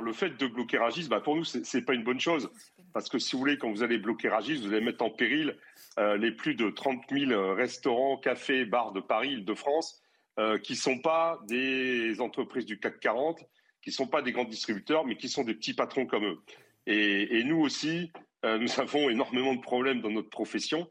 Le 0.00 0.14
fait 0.14 0.30
de 0.30 0.46
bloquer 0.46 0.78
Ragis, 0.78 1.08
bah 1.08 1.20
pour 1.20 1.36
nous, 1.36 1.44
ce 1.44 1.58
n'est 1.58 1.84
pas 1.84 1.92
une 1.92 2.02
bonne 2.02 2.18
chose. 2.18 2.50
Parce 2.94 3.10
que 3.10 3.18
si 3.18 3.32
vous 3.32 3.38
voulez, 3.40 3.58
quand 3.58 3.70
vous 3.70 3.82
allez 3.82 3.98
bloquer 3.98 4.30
Ragis, 4.30 4.62
vous 4.62 4.72
allez 4.72 4.84
mettre 4.84 5.04
en 5.04 5.10
péril 5.10 5.58
euh, 5.98 6.16
les 6.16 6.32
plus 6.32 6.54
de 6.54 6.70
30 6.70 7.02
000 7.10 7.54
restaurants, 7.54 8.16
cafés, 8.16 8.64
bars 8.64 8.92
de 8.92 9.00
Paris, 9.00 9.32
Île-de-France, 9.32 10.02
euh, 10.38 10.58
qui 10.58 10.72
ne 10.72 10.78
sont 10.78 10.98
pas 10.98 11.38
des 11.46 12.18
entreprises 12.20 12.64
du 12.64 12.80
CAC 12.80 12.98
40, 12.98 13.44
qui 13.82 13.90
ne 13.90 13.94
sont 13.94 14.06
pas 14.06 14.22
des 14.22 14.32
grands 14.32 14.44
distributeurs, 14.44 15.04
mais 15.04 15.16
qui 15.16 15.28
sont 15.28 15.44
des 15.44 15.54
petits 15.54 15.74
patrons 15.74 16.06
comme 16.06 16.24
eux. 16.24 16.38
Et 16.86 17.44
nous 17.44 17.60
aussi, 17.60 18.10
euh, 18.44 18.58
nous 18.58 18.80
avons 18.80 19.08
énormément 19.10 19.54
de 19.54 19.60
problèmes 19.60 20.00
dans 20.00 20.10
notre 20.10 20.30
profession. 20.30 20.88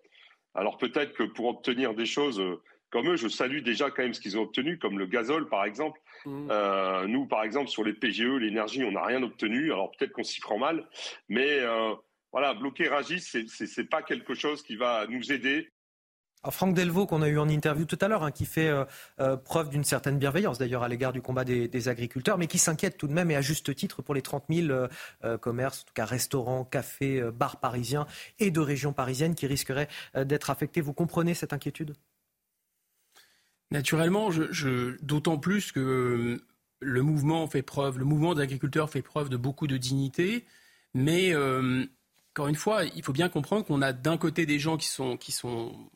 Alors 0.53 0.77
peut-être 0.77 1.13
que 1.13 1.23
pour 1.23 1.45
obtenir 1.47 1.93
des 1.93 2.05
choses 2.05 2.39
euh, 2.39 2.61
comme 2.91 3.09
eux, 3.09 3.15
je 3.15 3.29
salue 3.29 3.61
déjà 3.61 3.89
quand 3.89 4.03
même 4.03 4.13
ce 4.13 4.19
qu'ils 4.19 4.37
ont 4.37 4.41
obtenu, 4.41 4.77
comme 4.77 4.99
le 4.99 5.05
gazole 5.05 5.47
par 5.47 5.63
exemple. 5.63 5.99
Mmh. 6.25 6.47
Euh, 6.51 7.07
nous, 7.07 7.25
par 7.25 7.43
exemple, 7.43 7.69
sur 7.69 7.83
les 7.83 7.93
PGE, 7.93 8.37
l'énergie, 8.39 8.83
on 8.83 8.91
n'a 8.91 9.03
rien 9.03 9.23
obtenu. 9.23 9.71
Alors 9.71 9.91
peut-être 9.91 10.11
qu'on 10.11 10.23
s'y 10.23 10.41
prend 10.41 10.57
mal, 10.57 10.87
mais 11.29 11.59
euh, 11.59 11.95
voilà, 12.31 12.53
bloquer 12.53 12.89
Ragis, 12.89 13.21
c'est 13.21 13.89
pas 13.89 14.01
quelque 14.01 14.33
chose 14.33 14.61
qui 14.61 14.75
va 14.75 15.07
nous 15.07 15.31
aider. 15.31 15.71
Franck 16.49 16.73
Delvaux, 16.73 17.05
qu'on 17.05 17.21
a 17.21 17.27
eu 17.27 17.37
en 17.37 17.47
interview 17.47 17.85
tout 17.85 17.97
à 18.01 18.07
l'heure, 18.07 18.23
hein, 18.23 18.31
qui 18.31 18.45
fait 18.45 18.67
euh, 18.67 18.85
euh, 19.19 19.37
preuve 19.37 19.69
d'une 19.69 19.83
certaine 19.83 20.17
bienveillance 20.17 20.57
d'ailleurs 20.57 20.81
à 20.81 20.87
l'égard 20.87 21.13
du 21.13 21.21
combat 21.21 21.43
des, 21.43 21.87
agriculteurs, 21.87 22.37
mais 22.39 22.47
qui 22.47 22.57
s'inquiète 22.57 22.97
tout 22.97 23.07
de 23.07 23.13
même 23.13 23.29
et 23.29 23.35
à 23.35 23.41
juste 23.41 23.75
titre 23.75 24.01
pour 24.01 24.15
les 24.15 24.23
30 24.23 24.45
000 24.49 24.67
euh, 25.23 25.37
commerces, 25.37 25.81
en 25.81 25.85
tout 25.85 25.93
cas 25.93 26.05
restaurants, 26.05 26.63
cafés, 26.63 27.21
bars 27.31 27.59
parisiens 27.59 28.07
et 28.39 28.49
de 28.49 28.59
régions 28.59 28.93
parisiennes 28.93 29.35
qui 29.35 29.45
risqueraient 29.45 29.87
d'être 30.15 30.49
affectés. 30.49 30.81
Vous 30.81 30.93
comprenez 30.93 31.33
cette 31.33 31.53
inquiétude? 31.53 31.93
Naturellement, 33.69 34.29
d'autant 35.01 35.37
plus 35.37 35.71
que 35.71 36.39
le 36.79 37.01
mouvement 37.01 37.47
fait 37.47 37.61
preuve, 37.61 37.99
le 37.99 38.05
mouvement 38.05 38.35
des 38.35 38.41
agriculteurs 38.41 38.89
fait 38.89 39.01
preuve 39.01 39.29
de 39.29 39.37
beaucoup 39.37 39.67
de 39.67 39.77
dignité, 39.77 40.45
mais 40.93 41.33
encore 42.33 42.47
une 42.47 42.55
fois, 42.55 42.83
il 42.83 43.03
faut 43.03 43.13
bien 43.13 43.29
comprendre 43.29 43.65
qu'on 43.65 43.81
a 43.81 43.93
d'un 43.93 44.17
côté 44.17 44.45
des 44.45 44.59
gens 44.59 44.77
qui 44.77 45.31
sont 45.31 45.89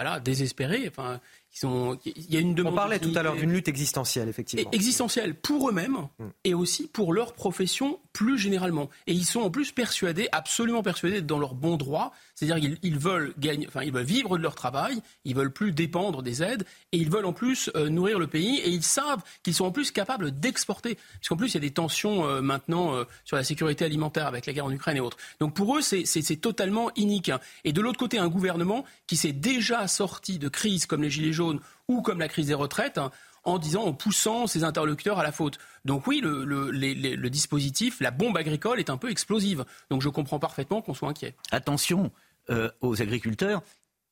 voilà, 0.00 0.18
désespérés. 0.18 0.88
Enfin, 0.88 1.20
il 1.62 2.32
y 2.32 2.36
a 2.36 2.40
une 2.40 2.54
demande. 2.54 2.74
On 2.74 2.76
parlait 2.76 2.98
tout 2.98 3.12
à 3.14 3.22
l'heure 3.22 3.36
d'une 3.36 3.52
lutte 3.52 3.68
existentielle, 3.68 4.28
effectivement. 4.28 4.70
Existentielle 4.70 5.34
pour 5.34 5.68
eux-mêmes 5.68 6.08
mm. 6.18 6.24
et 6.44 6.54
aussi 6.54 6.86
pour 6.86 7.12
leur 7.12 7.32
profession 7.34 7.98
plus 8.12 8.38
généralement. 8.38 8.88
Et 9.06 9.12
ils 9.12 9.26
sont 9.26 9.40
en 9.40 9.50
plus 9.50 9.72
persuadés, 9.72 10.28
absolument 10.32 10.82
persuadés, 10.82 11.22
dans 11.22 11.38
leur 11.38 11.54
bon 11.54 11.76
droit. 11.76 12.12
C'est-à-dire 12.34 12.60
qu'ils 12.60 12.78
ils 12.82 12.98
veulent 12.98 13.34
gagner, 13.38 13.66
enfin, 13.66 13.82
ils 13.82 13.92
veulent 13.92 14.04
vivre 14.04 14.38
de 14.38 14.42
leur 14.42 14.54
travail, 14.54 15.02
ils 15.24 15.34
veulent 15.34 15.52
plus 15.52 15.72
dépendre 15.72 16.22
des 16.22 16.42
aides 16.42 16.64
et 16.92 16.98
ils 16.98 17.10
veulent 17.10 17.26
en 17.26 17.32
plus 17.32 17.70
euh, 17.76 17.88
nourrir 17.88 18.18
le 18.18 18.26
pays 18.26 18.58
et 18.58 18.70
ils 18.70 18.82
savent 18.82 19.22
qu'ils 19.42 19.54
sont 19.54 19.64
en 19.64 19.72
plus 19.72 19.90
capables 19.90 20.38
d'exporter. 20.38 20.98
Puisqu'en 21.18 21.36
plus, 21.36 21.48
il 21.48 21.54
y 21.54 21.58
a 21.58 21.60
des 21.60 21.72
tensions 21.72 22.26
euh, 22.26 22.40
maintenant 22.40 22.94
euh, 22.94 23.04
sur 23.24 23.36
la 23.36 23.44
sécurité 23.44 23.84
alimentaire 23.84 24.26
avec 24.26 24.46
la 24.46 24.52
guerre 24.52 24.66
en 24.66 24.72
Ukraine 24.72 24.96
et 24.96 25.00
autres. 25.00 25.18
Donc 25.40 25.54
pour 25.54 25.76
eux, 25.76 25.82
c'est 25.82 26.36
totalement 26.40 26.90
inique. 26.96 27.30
Et 27.64 27.72
de 27.72 27.80
l'autre 27.80 27.98
côté, 27.98 28.18
un 28.18 28.28
gouvernement 28.28 28.84
qui 29.06 29.16
s'est 29.16 29.32
déjà 29.32 29.86
sorti 29.88 30.38
de 30.38 30.48
crises 30.48 30.86
comme 30.86 31.02
les 31.02 31.10
Gilets 31.10 31.32
jaunes 31.32 31.39
ou 31.88 32.02
comme 32.02 32.18
la 32.18 32.28
crise 32.28 32.46
des 32.46 32.54
retraites 32.54 32.98
hein, 32.98 33.10
en 33.44 33.58
disant, 33.58 33.84
en 33.84 33.92
poussant 33.92 34.46
ses 34.46 34.64
interlocuteurs 34.64 35.18
à 35.18 35.22
la 35.22 35.32
faute. 35.32 35.58
Donc 35.84 36.06
oui, 36.06 36.20
le, 36.22 37.28
dispositif, 37.28 38.00
la 38.00 38.10
bombe 38.10 38.36
agricole 38.36 38.78
est 38.78 38.90
un 38.90 38.96
peu 38.96 39.10
explosive. 39.10 39.64
Donc 39.90 40.02
je 40.02 40.08
comprends 40.08 40.38
parfaitement 40.38 40.82
qu'on 40.82 40.94
soit 40.94 41.08
inquiet. 41.08 41.34
Attention 41.50 42.10
euh, 42.50 42.70
aux 42.80 43.00
agriculteurs, 43.02 43.62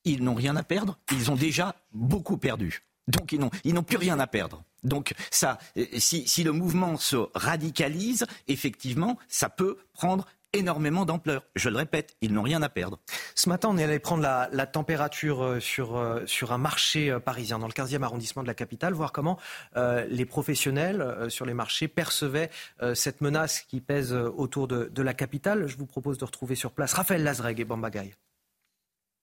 ils 0.04 0.22
n'ont 0.22 0.34
rien 0.34 0.56
à 0.56 0.62
perdre, 0.62 0.98
ils 1.12 1.30
ont 1.30 1.36
déjà 1.36 1.74
beaucoup 1.92 2.38
perdu. 2.38 2.82
Donc 3.06 3.32
ils 3.32 3.74
n'ont 3.74 3.82
plus 3.82 3.96
rien 3.96 4.18
à 4.18 4.26
perdre. 4.26 4.62
Donc 4.84 5.14
ça, 5.30 5.58
euh, 5.76 5.84
si, 5.98 6.26
si 6.28 6.44
le 6.44 6.52
mouvement 6.52 6.96
se 6.96 7.16
radicalise, 7.34 8.26
effectivement, 8.46 9.18
ça 9.28 9.48
peut 9.48 9.78
prendre 9.92 10.26
énormément 10.52 11.04
d'ampleur. 11.04 11.44
Je 11.54 11.68
le 11.68 11.76
répète, 11.76 12.16
ils 12.20 12.32
n'ont 12.32 12.42
rien 12.42 12.62
à 12.62 12.68
perdre. 12.68 12.98
Ce 13.34 13.48
matin, 13.48 13.68
on 13.70 13.78
est 13.78 13.84
allé 13.84 13.98
prendre 13.98 14.22
la, 14.22 14.48
la 14.52 14.66
température 14.66 15.42
euh, 15.42 15.60
sur, 15.60 15.96
euh, 15.96 16.24
sur 16.26 16.52
un 16.52 16.58
marché 16.58 17.10
euh, 17.10 17.20
parisien, 17.20 17.58
dans 17.58 17.66
le 17.66 17.72
15e 17.72 18.02
arrondissement 18.02 18.42
de 18.42 18.48
la 18.48 18.54
capitale, 18.54 18.94
voir 18.94 19.12
comment 19.12 19.38
euh, 19.76 20.06
les 20.08 20.24
professionnels 20.24 21.00
euh, 21.00 21.28
sur 21.28 21.44
les 21.44 21.54
marchés 21.54 21.88
percevaient 21.88 22.50
euh, 22.82 22.94
cette 22.94 23.20
menace 23.20 23.60
qui 23.60 23.80
pèse 23.80 24.12
autour 24.12 24.68
de, 24.68 24.90
de, 24.92 25.02
la 25.02 25.14
capitale. 25.14 25.66
Je 25.66 25.76
vous 25.76 25.86
propose 25.86 26.18
de 26.18 26.24
retrouver 26.24 26.54
sur 26.54 26.72
place 26.72 26.94
Raphaël 26.94 27.22
Lazreg 27.22 27.60
et 27.60 27.64
Bambagaï. 27.64 28.14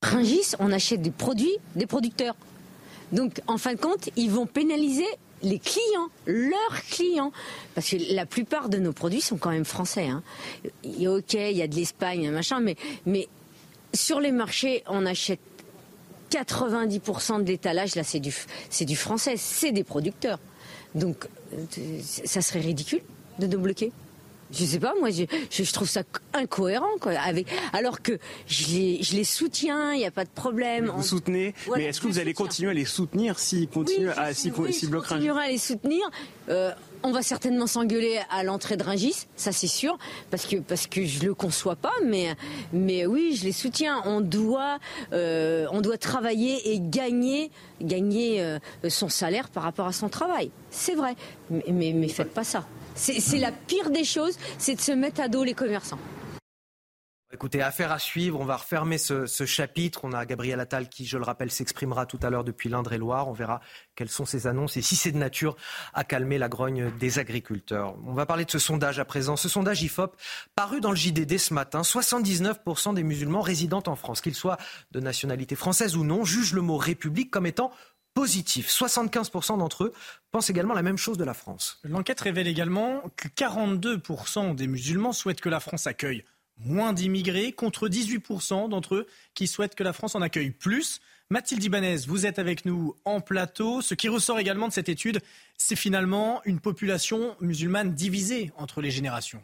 Ringis, 0.04 0.52
on 0.60 0.72
achète 0.72 1.02
des 1.02 1.12
produits 1.12 1.58
des 1.76 1.88
producteurs. 1.88 2.36
Donc, 3.12 3.42
en 3.48 3.58
fin 3.58 3.74
de 3.74 3.80
compte, 3.80 4.10
ils 4.16 4.30
vont 4.30 4.46
pénaliser 4.46 5.06
les 5.44 5.60
clients, 5.60 6.10
leurs 6.26 6.82
clients. 6.90 7.32
Parce 7.74 7.90
que 7.90 7.98
la 8.14 8.26
plupart 8.26 8.70
de 8.70 8.78
nos 8.78 8.94
produits 8.94 9.22
sont 9.22 9.38
quand 9.38 9.52
même 9.52 9.66
français. 9.66 10.08
Hein. 10.08 10.24
Ok, 10.86 11.34
il 11.34 11.58
y 11.58 11.62
a 11.62 11.68
de 11.68 11.76
l'Espagne, 11.76 12.30
machin, 12.32 12.60
mais, 12.60 12.76
mais 13.06 13.28
sur 13.94 14.20
les 14.20 14.32
marchés, 14.32 14.84
on 14.88 15.06
achète 15.06 15.40
90% 16.32 17.44
de 17.44 17.48
l'étalage, 17.48 17.96
là, 17.96 18.04
c'est 18.04 18.20
du, 18.20 18.34
c'est 18.70 18.86
du 18.86 18.96
français, 18.96 19.36
c'est 19.38 19.72
des 19.72 19.84
producteurs. 19.84 20.40
Donc, 20.96 21.28
euh, 21.54 22.00
ça 22.02 22.42
serait 22.42 22.62
ridicule 22.62 23.02
de 23.40 23.48
nous 23.48 23.60
bloquer. 23.60 23.92
Je 24.52 24.64
sais 24.64 24.80
pas, 24.80 24.94
moi, 25.00 25.10
je, 25.10 25.24
je, 25.50 25.74
trouve 25.74 25.90
ça 25.90 26.04
incohérent, 26.34 26.98
quoi. 27.02 27.14
Avec, 27.14 27.48
alors 27.74 28.02
que 28.02 28.20
je 28.48 28.68
les, 28.68 29.04
je 29.04 29.16
les 29.16 29.24
soutiens, 29.24 29.94
il 29.94 30.00
n'y 30.00 30.06
a 30.06 30.12
pas 30.12 30.24
de 30.24 30.30
problème. 30.30 30.92
Vous 30.96 31.04
soutenez, 31.04 31.56
voilà, 31.66 31.84
mais 31.84 31.90
est-ce 31.90 32.00
que 32.00 32.08
vous 32.08 32.20
allez 32.20 32.32
soutiens. 32.32 32.46
continuer 32.46 32.72
à 32.72 32.74
les 32.74 32.86
soutenir 32.86 33.40
s'ils 33.40 33.68
continuent 33.68 34.10
oui, 34.10 34.14
à 34.18 34.34
s'ils 34.34 34.54
oui, 34.54 34.72
si 34.72 34.90
continuerai 34.90 35.46
à 35.46 35.48
les 35.48 35.58
soutenir. 35.58 36.10
Euh, 36.50 36.72
on 37.02 37.12
va 37.12 37.22
certainement 37.22 37.68
s'engueuler 37.68 38.20
à 38.32 38.44
l'entrée 38.44 38.78
de 38.78 38.84
Rungis, 38.84 39.28
ça 39.36 39.52
c'est 39.52 39.68
sûr, 39.68 39.98
parce 40.32 40.46
que 40.46 40.58
parce 40.58 40.88
que 40.88 41.06
je 41.06 41.24
le 41.24 41.34
conçois 41.34 41.76
pas, 41.76 41.94
mais 42.04 42.36
mais 42.74 43.06
oui, 43.06 43.36
je 43.40 43.46
les 43.46 43.52
soutiens. 43.52 44.02
On 44.06 44.22
doit 44.22 44.80
euh, 45.14 45.68
on 45.72 45.82
doit 45.82 45.98
travailler 45.98 46.74
et 46.74 46.80
gagner 46.80 47.52
gagner 47.82 48.42
euh, 48.42 48.60
son 48.90 49.10
salaire 49.10 49.50
par 49.50 49.64
rapport 49.64 49.86
à 49.86 49.94
son 49.94 50.10
travail. 50.10 50.50
C'est 50.72 50.96
vrai, 50.96 51.16
mais 51.50 51.64
mais, 51.68 51.94
mais 51.94 52.08
faites 52.08 52.34
pas 52.34 52.44
ça. 52.44 52.66
C'est 52.96 53.38
la 53.38 53.52
pire 53.52 53.90
des 53.90 54.06
choses, 54.06 54.38
c'est 54.58 54.76
de 54.76 54.82
se 54.82 54.92
mettre 54.92 55.22
à 55.22 55.28
dos 55.28 55.44
les 55.44 55.54
commerçants. 55.54 56.00
Écoutez, 57.36 57.62
affaire 57.62 57.92
à 57.92 58.00
suivre. 58.00 58.40
On 58.40 58.46
va 58.46 58.56
refermer 58.56 58.98
ce, 58.98 59.26
chapitre. 59.46 60.06
On 60.06 60.14
a 60.14 60.26
Gabriel 60.26 60.58
Attal 60.62 60.88
qui, 60.88 61.06
je 61.06 61.18
le 61.18 61.26
rappelle, 61.26 61.52
s'exprimera 61.52 62.06
tout 62.06 62.20
à 62.24 62.30
l'heure 62.30 62.46
depuis 62.46 62.70
l'Indre-et-Loire. 62.70 63.28
On 63.28 63.34
verra 63.34 63.60
quelles 63.96 64.10
sont 64.10 64.24
ses 64.26 64.48
annonces 64.48 64.78
et 64.78 64.82
si 64.82 64.96
c'est 64.96 65.12
de 65.12 65.18
nature 65.18 65.58
à 65.94 66.06
calmer 66.06 66.38
la 66.38 66.48
grogne 66.48 66.92
des 66.98 67.20
agriculteurs. 67.20 67.96
On 68.06 68.14
va 68.14 68.26
parler 68.26 68.46
de 68.46 68.52
ce 68.52 68.60
sondage 68.60 69.00
à 69.00 69.06
présent. 69.06 69.36
Ce 69.36 69.50
sondage 69.50 69.82
IFOP, 69.82 70.16
paru 70.56 70.80
dans 70.80 70.92
le 70.92 70.96
JDD 70.96 71.38
ce 71.38 71.54
matin, 71.54 71.82
79% 71.82 72.94
des 72.94 73.04
musulmans 73.04 73.42
résidant 73.42 73.84
en 73.88 73.98
France, 73.98 74.22
qu'ils 74.22 74.34
soient 74.34 74.58
de 74.92 75.02
nationalité 75.02 75.56
française 75.56 75.98
ou 75.98 76.06
non, 76.06 76.24
jugent 76.24 76.54
le 76.54 76.62
mot 76.62 76.78
République 76.78 77.32
comme 77.32 77.48
étant 77.48 77.72
positif. 78.16 78.70
75% 78.70 79.60
d'entre 79.60 79.84
eux 79.84 79.94
pensent 80.32 80.50
également 80.50 80.74
la 80.74 80.82
même 80.82 80.98
chose 80.98 81.20
de 81.20 81.24
la 81.24 81.36
France. 81.36 81.80
L'enquête 81.84 82.22
révèle 82.22 82.48
également 82.48 83.04
que 83.16 83.28
42% 83.28 84.56
des 84.56 84.66
musulmans 84.66 85.14
souhaitent 85.14 85.42
que 85.42 85.50
la 85.50 85.60
France 85.60 85.86
accueille 85.86 86.24
moins 86.58 86.94
d'immigrés, 86.94 87.52
contre 87.52 87.88
18% 87.88 88.70
d'entre 88.70 88.96
eux 88.96 89.08
qui 89.34 89.46
souhaitent 89.46 89.76
que 89.76 89.84
la 89.84 89.94
France 89.94 90.16
en 90.16 90.22
accueille 90.22 90.52
plus. 90.52 91.02
Mathilde 91.30 91.64
Ibanez, 91.64 91.98
vous 92.08 92.26
êtes 92.26 92.40
avec 92.40 92.66
nous 92.66 92.96
en 93.04 93.20
plateau. 93.20 93.82
Ce 93.82 93.94
qui 93.94 94.08
ressort 94.08 94.40
également 94.40 94.70
de 94.70 94.74
cette 94.74 94.90
étude, 94.90 95.20
c'est 95.58 95.76
finalement 95.76 96.42
une 96.46 96.60
population 96.60 97.36
musulmane 97.42 97.94
divisée 97.94 98.52
entre 98.58 98.82
les 98.82 98.92
générations. 98.92 99.44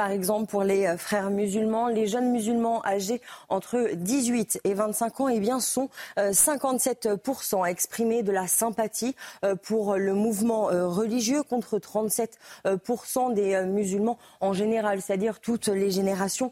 Par 0.00 0.12
exemple, 0.12 0.46
pour 0.46 0.62
les 0.62 0.86
euh, 0.86 0.96
frères 0.96 1.28
musulmans, 1.28 1.88
les 1.88 2.06
jeunes 2.06 2.30
musulmans 2.30 2.82
âgés 2.86 3.20
entre 3.50 3.90
18 3.92 4.62
et 4.64 4.72
25 4.72 5.20
ans 5.20 5.28
eh 5.28 5.40
bien, 5.40 5.60
sont 5.60 5.90
57% 6.16 7.62
à 7.62 7.70
exprimer 7.70 8.22
de 8.22 8.32
la 8.32 8.46
sympathie 8.46 9.14
euh, 9.44 9.56
pour 9.56 9.96
le 9.96 10.14
mouvement 10.14 10.70
euh, 10.70 10.88
religieux 10.88 11.42
contre 11.42 11.78
37% 11.78 13.34
des 13.34 13.62
musulmans 13.66 14.16
en 14.40 14.54
général, 14.54 15.02
c'est-à-dire 15.02 15.38
toutes 15.38 15.68
les 15.68 15.90
générations 15.90 16.50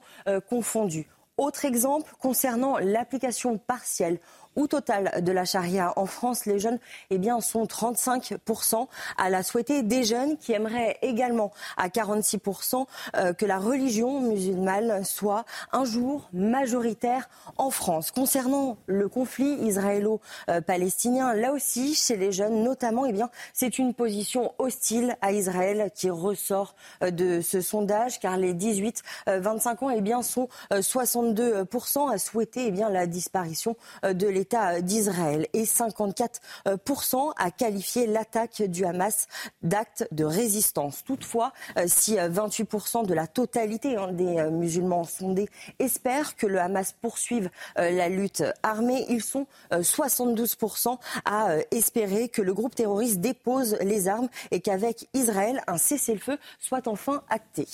confondues. 0.51 1.09
Autre 1.39 1.65
exemple 1.65 2.13
concernant 2.21 2.77
l'application 2.79 3.57
partielle 3.57 4.19
ou 4.57 4.67
totale 4.67 5.23
de 5.23 5.33
la 5.33 5.45
charia 5.45 5.93
en 5.97 6.07
France. 6.07 6.47
Les 6.47 6.59
jeunes 6.59 6.79
eh 7.11 7.19
bien, 7.19 7.41
sont 7.41 7.65
35% 7.65 8.89
à 9.17 9.31
la 9.31 9.43
souhaiter. 9.43 9.83
Des 9.83 10.05
jeunes 10.05 10.37
qui 10.37 10.53
aimeraient 10.53 10.99
également 11.03 11.53
à 11.77 11.89
46% 11.89 12.87
euh, 13.17 13.33
que 13.33 13.47
la 13.47 13.59
religion 13.59 14.21
musulmane 14.21 15.05
soit 15.05 15.45
un 15.73 15.85
jour 15.85 16.29
majoritaire 16.33 17.29
en 17.57 17.71
France. 17.71 18.11
Concernant 18.11 18.77
le 18.87 19.09
conflit 19.09 19.55
israélo-palestinien, 19.65 21.35
là 21.35 21.53
aussi, 21.53 21.95
chez 21.95 22.17
les 22.17 22.33
jeunes 22.33 22.63
notamment, 22.63 23.07
eh 23.07 23.13
bien, 23.13 23.31
c'est 23.53 23.79
une 23.79 23.95
position 23.95 24.53
hostile 24.59 25.17
à 25.23 25.33
Israël 25.33 25.91
qui 25.95 26.11
ressort 26.11 26.75
euh, 27.03 27.11
de 27.11 27.41
ce 27.41 27.61
sondage, 27.61 28.21
car 28.21 28.37
les 28.37 28.55
18-25 28.55 29.03
euh, 29.29 29.85
ans 29.85 29.91
eh 29.91 30.01
bien, 30.01 30.23
sont 30.23 30.49
62% 30.71 32.13
à 32.13 32.19
souhaiter 32.19 32.67
eh 32.67 32.71
bien, 32.71 32.89
la 32.91 33.07
disparition 33.07 33.77
de 34.03 34.27
l'État 34.27 34.38
d'Israël 34.83 35.47
et 35.53 35.65
54% 35.65 37.33
à 37.37 37.51
qualifier 37.51 38.07
l'attaque 38.07 38.63
du 38.63 38.85
Hamas 38.85 39.27
d'acte 39.63 40.07
de 40.13 40.25
résistance. 40.25 41.05
Toutefois, 41.05 41.53
si 41.87 42.17
28% 42.17 43.07
de 43.07 43.15
la 43.15 43.27
totalité 43.27 43.97
hein, 43.97 44.13
des 44.13 44.43
musulmans 44.51 45.05
sondés 45.05 45.49
espèrent 45.79 46.37
que 46.37 46.47
le 46.47 46.61
Hamas 46.61 46.93
poursuive 46.93 47.51
la 47.77 48.09
lutte 48.09 48.45
armée, 48.63 49.07
ils 49.09 49.23
sont 49.23 49.47
72% 49.73 50.99
à 51.25 51.57
espérer 51.71 52.29
que 52.29 52.43
le 52.43 52.55
groupe 52.55 52.75
terroriste 52.75 53.21
dépose 53.21 53.77
les 53.81 54.09
armes 54.09 54.29
et 54.51 54.61
qu'avec 54.61 55.09
Israël, 55.15 55.63
un 55.67 55.79
cessez-le-feu 55.79 56.39
soit 56.59 56.89
enfin 56.89 57.23
acté. 57.29 57.67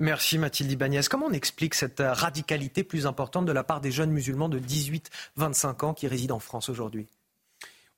Merci 0.00 0.38
Mathilde 0.38 0.72
Ibanez. 0.72 1.02
Comment 1.08 1.26
on 1.26 1.32
explique 1.32 1.74
cette 1.74 2.02
radicalité 2.04 2.82
plus 2.82 3.06
importante 3.06 3.46
de 3.46 3.52
la 3.52 3.64
part 3.64 3.80
des 3.80 3.92
jeunes 3.92 4.10
musulmans 4.10 4.48
de 4.48 4.58
18-25 4.58 5.84
ans 5.84 5.94
qui 5.94 6.08
résident 6.08 6.36
en 6.36 6.40
France 6.40 6.68
aujourd'hui? 6.68 7.06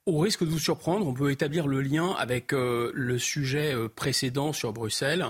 Au 0.04 0.18
risque 0.18 0.44
de 0.44 0.50
vous 0.50 0.58
surprendre, 0.58 1.06
on 1.06 1.14
peut 1.14 1.30
établir 1.30 1.66
le 1.66 1.80
lien 1.80 2.12
avec 2.12 2.52
euh, 2.52 2.92
le 2.94 3.18
sujet 3.18 3.74
euh, 3.74 3.88
précédent 3.88 4.52
sur 4.52 4.72
Bruxelles. 4.72 5.26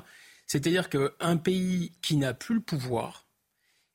C'est-à-dire 0.46 0.90
qu'un 0.90 1.36
pays 1.36 1.92
qui 2.02 2.16
n'a 2.16 2.34
plus 2.34 2.56
le 2.56 2.60
pouvoir, 2.60 3.25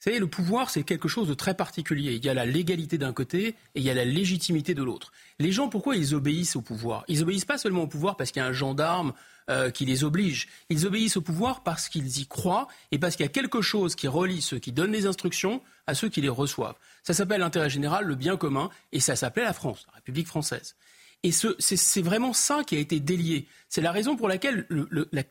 vous 0.02 0.06
savez, 0.06 0.20
le 0.20 0.26
pouvoir, 0.26 0.72
c'est 0.72 0.82
quelque 0.82 1.08
chose 1.08 1.28
de 1.28 1.36
très 1.36 1.54
particulier. 1.54 2.14
Il 2.16 2.26
y 2.26 2.30
a 2.30 2.34
la 2.34 2.48
légalité 2.48 2.98
d'un 2.98 3.14
côté 3.14 3.50
et 3.50 3.56
il 3.76 3.84
y 3.84 3.90
a 3.92 3.94
la 3.94 4.04
légitimité 4.04 4.74
de 4.74 4.82
l'autre. 4.82 5.12
Les 5.38 5.52
gens, 5.52 5.70
pourquoi 5.70 5.96
ils 5.96 6.16
obéissent 6.16 6.56
au 6.56 6.62
pouvoir? 6.62 7.04
Ils 7.08 7.22
obéissent 7.22 7.46
pas 7.46 7.60
seulement 7.60 7.84
au 7.84 7.88
pouvoir 7.88 8.18
parce 8.18 8.32
qu'il 8.32 8.42
y 8.42 8.44
a 8.44 8.48
un 8.48 8.52
gendarme 8.52 9.14
euh, 9.52 9.70
qui 9.70 9.86
les 9.86 10.04
oblige. 10.04 10.48
Ils 10.70 10.88
obéissent 10.88 11.18
au 11.18 11.22
pouvoir 11.22 11.62
parce 11.62 11.88
qu'ils 11.88 12.18
y 12.18 12.26
croient 12.26 12.68
et 12.92 12.98
parce 12.98 13.16
qu'il 13.16 13.28
y 13.28 13.30
a 13.30 13.32
quelque 13.32 13.62
chose 13.62 13.94
qui 13.94 14.08
relie 14.08 14.42
ceux 14.42 14.58
qui 14.58 14.72
donnent 14.72 14.92
les 14.92 15.06
instructions 15.06 15.62
à 15.86 15.94
ceux 15.94 16.10
qui 16.10 16.22
les 16.22 16.30
reçoivent. 16.30 16.78
Ça 17.04 17.14
s'appelle 17.14 17.42
l'intérêt 17.42 17.70
général, 17.70 18.06
le 18.06 18.16
bien 18.16 18.38
commun, 18.38 18.72
et 18.92 19.00
ça 19.00 19.16
s'appelait 19.16 19.44
la 19.44 19.54
France, 19.54 19.86
la 19.90 19.98
République 19.98 20.26
française. 20.26 20.76
Et 21.22 21.32
c'est 21.32 22.02
vraiment 22.02 22.34
ça 22.34 22.64
qui 22.66 22.76
a 22.76 22.80
été 22.80 23.00
délié. 23.00 23.48
C'est 23.70 23.82
la 23.82 23.92
raison 23.92 24.16
pour 24.16 24.28
laquelle 24.28 24.66
la 25.12 25.24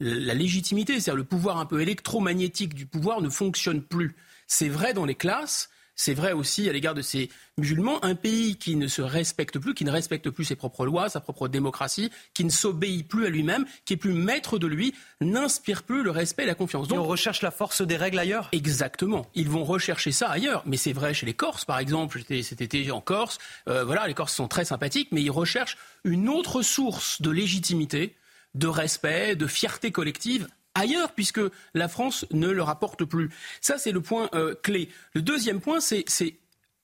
la 0.00 0.34
légitimité, 0.34 0.94
c'est-à-dire 0.94 1.16
le 1.16 1.24
pouvoir 1.24 1.58
un 1.58 1.66
peu 1.66 1.80
électromagnétique 1.80 2.74
du 2.74 2.86
pouvoir 2.86 3.20
ne 3.20 3.28
fonctionne 3.28 3.82
plus. 3.82 4.16
C'est 4.46 4.68
vrai 4.68 4.94
dans 4.94 5.04
les 5.04 5.14
classes, 5.14 5.68
c'est 6.00 6.14
vrai 6.14 6.32
aussi 6.32 6.66
à 6.66 6.72
l'égard 6.72 6.94
de 6.94 7.02
ces 7.02 7.28
musulmans. 7.58 8.02
Un 8.02 8.14
pays 8.14 8.56
qui 8.56 8.76
ne 8.76 8.86
se 8.86 9.02
respecte 9.02 9.58
plus, 9.58 9.74
qui 9.74 9.84
ne 9.84 9.90
respecte 9.90 10.30
plus 10.30 10.46
ses 10.46 10.56
propres 10.56 10.86
lois, 10.86 11.10
sa 11.10 11.20
propre 11.20 11.46
démocratie, 11.46 12.10
qui 12.32 12.42
ne 12.46 12.50
s'obéit 12.50 13.06
plus 13.06 13.26
à 13.26 13.28
lui-même, 13.28 13.66
qui 13.84 13.92
est 13.92 13.98
plus 13.98 14.14
maître 14.14 14.58
de 14.58 14.66
lui, 14.66 14.94
n'inspire 15.20 15.82
plus 15.82 16.02
le 16.02 16.10
respect 16.10 16.44
et 16.44 16.46
la 16.46 16.54
confiance. 16.54 16.88
Donc, 16.88 17.00
on 17.00 17.04
recherche 17.04 17.42
la 17.42 17.50
force 17.50 17.82
des 17.82 17.98
règles 17.98 18.18
ailleurs 18.18 18.48
Exactement. 18.52 19.26
Ils 19.34 19.50
vont 19.50 19.62
rechercher 19.62 20.10
ça 20.10 20.30
ailleurs. 20.30 20.62
Mais 20.64 20.78
c'est 20.78 20.94
vrai 20.94 21.12
chez 21.12 21.26
les 21.26 21.34
Corses, 21.34 21.66
par 21.66 21.78
exemple. 21.78 22.16
J'étais 22.16 22.42
cet 22.42 22.62
été 22.62 22.90
en 22.90 23.02
Corse. 23.02 23.38
Euh, 23.68 23.84
voilà, 23.84 24.08
les 24.08 24.14
Corses 24.14 24.34
sont 24.34 24.48
très 24.48 24.64
sympathiques, 24.64 25.08
mais 25.12 25.20
ils 25.22 25.30
recherchent 25.30 25.76
une 26.04 26.30
autre 26.30 26.62
source 26.62 27.20
de 27.20 27.30
légitimité 27.30 28.16
de 28.54 28.66
respect, 28.66 29.36
de 29.36 29.46
fierté 29.46 29.92
collective 29.92 30.48
ailleurs, 30.74 31.12
puisque 31.12 31.40
la 31.74 31.88
France 31.88 32.26
ne 32.30 32.48
le 32.48 32.62
rapporte 32.62 33.04
plus. 33.04 33.30
Ça, 33.60 33.78
c'est 33.78 33.92
le 33.92 34.00
point 34.00 34.28
euh, 34.34 34.54
clé. 34.62 34.88
Le 35.14 35.22
deuxième 35.22 35.60
point, 35.60 35.80
c'est 35.80 36.04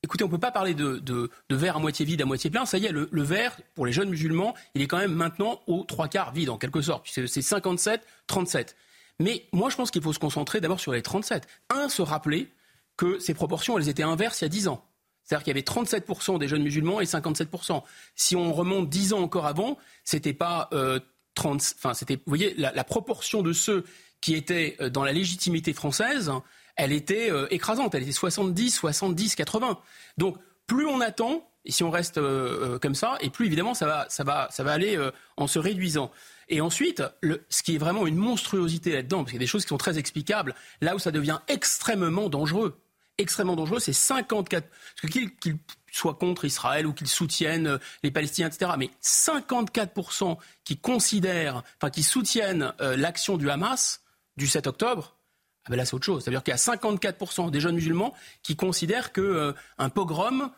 Écoutez, 0.02 0.22
on 0.22 0.28
ne 0.28 0.32
peut 0.32 0.38
pas 0.38 0.52
parler 0.52 0.74
de, 0.74 1.30
verre 1.50 1.76
à 1.76 1.80
moitié 1.80 2.06
vide, 2.06 2.22
à 2.22 2.26
moitié 2.26 2.48
plein. 2.48 2.64
Ça 2.64 2.78
y 2.78 2.86
est, 2.86 2.92
le, 2.92 3.08
verre, 3.22 3.56
pour 3.74 3.86
les 3.86 3.92
jeunes 3.92 4.10
musulmans, 4.10 4.54
il 4.74 4.82
est 4.82 4.86
quand 4.86 4.98
même 4.98 5.12
maintenant 5.12 5.60
aux 5.66 5.82
trois 5.82 6.06
quarts 6.06 6.32
vide, 6.32 6.50
en 6.50 6.58
quelque 6.58 6.80
sorte. 6.80 7.08
C'est 7.08 7.42
57, 7.42 8.06
37. 8.28 8.76
Mais 9.18 9.46
moi, 9.52 9.68
je 9.68 9.76
pense 9.76 9.90
qu'il 9.90 10.02
faut 10.02 10.12
se 10.12 10.20
concentrer 10.20 10.60
d'abord 10.60 10.78
sur 10.78 10.92
les 10.92 11.02
37. 11.02 11.48
Un, 11.70 11.88
se 11.88 12.02
rappeler 12.02 12.52
que 12.96 13.18
ces 13.18 13.34
proportions, 13.34 13.78
elles 13.78 13.88
étaient 13.88 14.04
inverses 14.04 14.42
il 14.42 14.44
y 14.44 14.46
a 14.46 14.50
10 14.50 14.68
ans. 14.68 14.84
C'est-à-dire 15.24 15.42
qu'il 15.42 15.50
y 15.50 15.58
avait 15.58 15.62
37% 15.62 16.38
des 16.38 16.46
jeunes 16.46 16.62
musulmans 16.62 17.00
et 17.00 17.04
57%. 17.04 17.82
Si 18.14 18.36
on 18.36 18.52
remonte 18.52 18.88
10 18.88 19.12
ans 19.12 19.22
encore 19.22 19.46
avant, 19.46 19.76
c'était 20.04 20.34
pas 20.34 20.68
euh, 20.72 21.00
enfin, 21.44 21.94
c'était, 21.94 22.16
vous 22.16 22.22
voyez, 22.26 22.54
la, 22.56 22.84
proportion 22.84 23.42
de 23.42 23.52
ceux 23.52 23.84
qui 24.20 24.34
étaient 24.34 24.76
euh, 24.80 24.90
dans 24.90 25.04
la 25.04 25.12
légitimité 25.12 25.72
française, 25.72 26.32
elle 26.76 26.92
était 26.92 27.30
euh, 27.30 27.46
écrasante. 27.50 27.94
Elle 27.94 28.02
était 28.02 28.12
70, 28.12 28.70
70, 28.70 29.34
80. 29.34 29.78
Donc, 30.18 30.36
plus 30.66 30.86
on 30.86 31.00
attend, 31.00 31.48
et 31.64 31.72
si 31.72 31.84
on 31.84 31.90
reste 31.90 32.18
euh, 32.18 32.78
comme 32.78 32.94
ça, 32.94 33.18
et 33.20 33.30
plus 33.30 33.46
évidemment 33.46 33.74
ça 33.74 33.86
va, 33.86 34.06
ça 34.08 34.24
va, 34.24 34.48
ça 34.50 34.64
va 34.64 34.72
aller 34.72 34.98
en 35.36 35.46
se 35.46 35.58
réduisant. 35.58 36.10
Et 36.48 36.60
ensuite, 36.60 37.02
ce 37.48 37.62
qui 37.62 37.74
est 37.74 37.78
vraiment 37.78 38.06
une 38.06 38.16
monstruosité 38.16 38.92
là-dedans, 38.92 39.18
parce 39.18 39.30
qu'il 39.30 39.36
y 39.36 39.42
a 39.42 39.46
des 39.46 39.48
choses 39.48 39.64
qui 39.64 39.68
sont 39.68 39.78
très 39.78 39.98
explicables, 39.98 40.54
là 40.80 40.94
où 40.94 40.98
ça 40.98 41.10
devient 41.10 41.38
extrêmement 41.48 42.28
dangereux, 42.28 42.80
extrêmement 43.18 43.56
dangereux, 43.56 43.80
c'est 43.80 43.92
54. 43.92 44.68
Parce 44.68 45.12
que 45.12 45.18
qu'il 45.18 45.58
soit 45.96 46.14
contre 46.14 46.44
Israël 46.44 46.86
ou 46.86 46.92
qu'ils 46.92 47.08
soutiennent 47.08 47.66
euh, 47.66 47.78
les 48.02 48.10
Palestiniens, 48.10 48.48
etc. 48.48 48.72
Mais 48.78 48.90
54% 49.02 50.36
qui 50.64 50.78
considèrent, 50.78 51.62
enfin 51.76 51.90
qui 51.90 52.02
soutiennent 52.02 52.72
euh, 52.80 52.96
l'action 52.96 53.36
du 53.36 53.50
Hamas 53.50 54.02
du 54.36 54.46
7 54.46 54.66
octobre, 54.66 55.16
ah 55.64 55.70
ben 55.70 55.76
là 55.76 55.84
c'est 55.84 55.94
autre 55.94 56.04
chose. 56.04 56.22
C'est-à-dire 56.22 56.42
qu'il 56.42 56.52
y 56.52 56.54
a 56.54 56.58
54% 56.58 57.50
des 57.50 57.60
jeunes 57.60 57.74
musulmans 57.74 58.14
qui 58.42 58.56
considèrent 58.56 59.12
qu'un 59.12 59.22
euh, 59.22 59.88
pogrom 59.94 60.50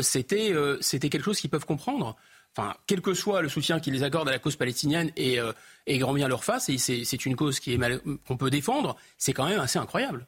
c'était 0.00 0.52
c'était 0.80 1.08
quelque 1.08 1.22
chose 1.22 1.38
qu'ils 1.38 1.50
peuvent 1.50 1.64
comprendre. 1.64 2.16
Enfin, 2.56 2.74
quel 2.88 3.00
que 3.00 3.14
soit 3.14 3.40
le 3.40 3.48
soutien 3.48 3.78
qu'ils 3.78 4.02
accordent 4.02 4.28
à 4.28 4.32
la 4.32 4.40
cause 4.40 4.56
palestinienne 4.56 5.12
et, 5.16 5.38
et 5.86 5.98
grand 5.98 6.12
bien 6.12 6.26
leur 6.26 6.42
face, 6.42 6.68
et 6.68 6.76
c'est 6.78 7.26
une 7.26 7.36
cause 7.36 7.60
qu'on 8.26 8.36
peut 8.36 8.50
défendre, 8.50 8.96
c'est 9.16 9.32
quand 9.32 9.46
même 9.46 9.60
assez 9.60 9.78
incroyable. 9.78 10.26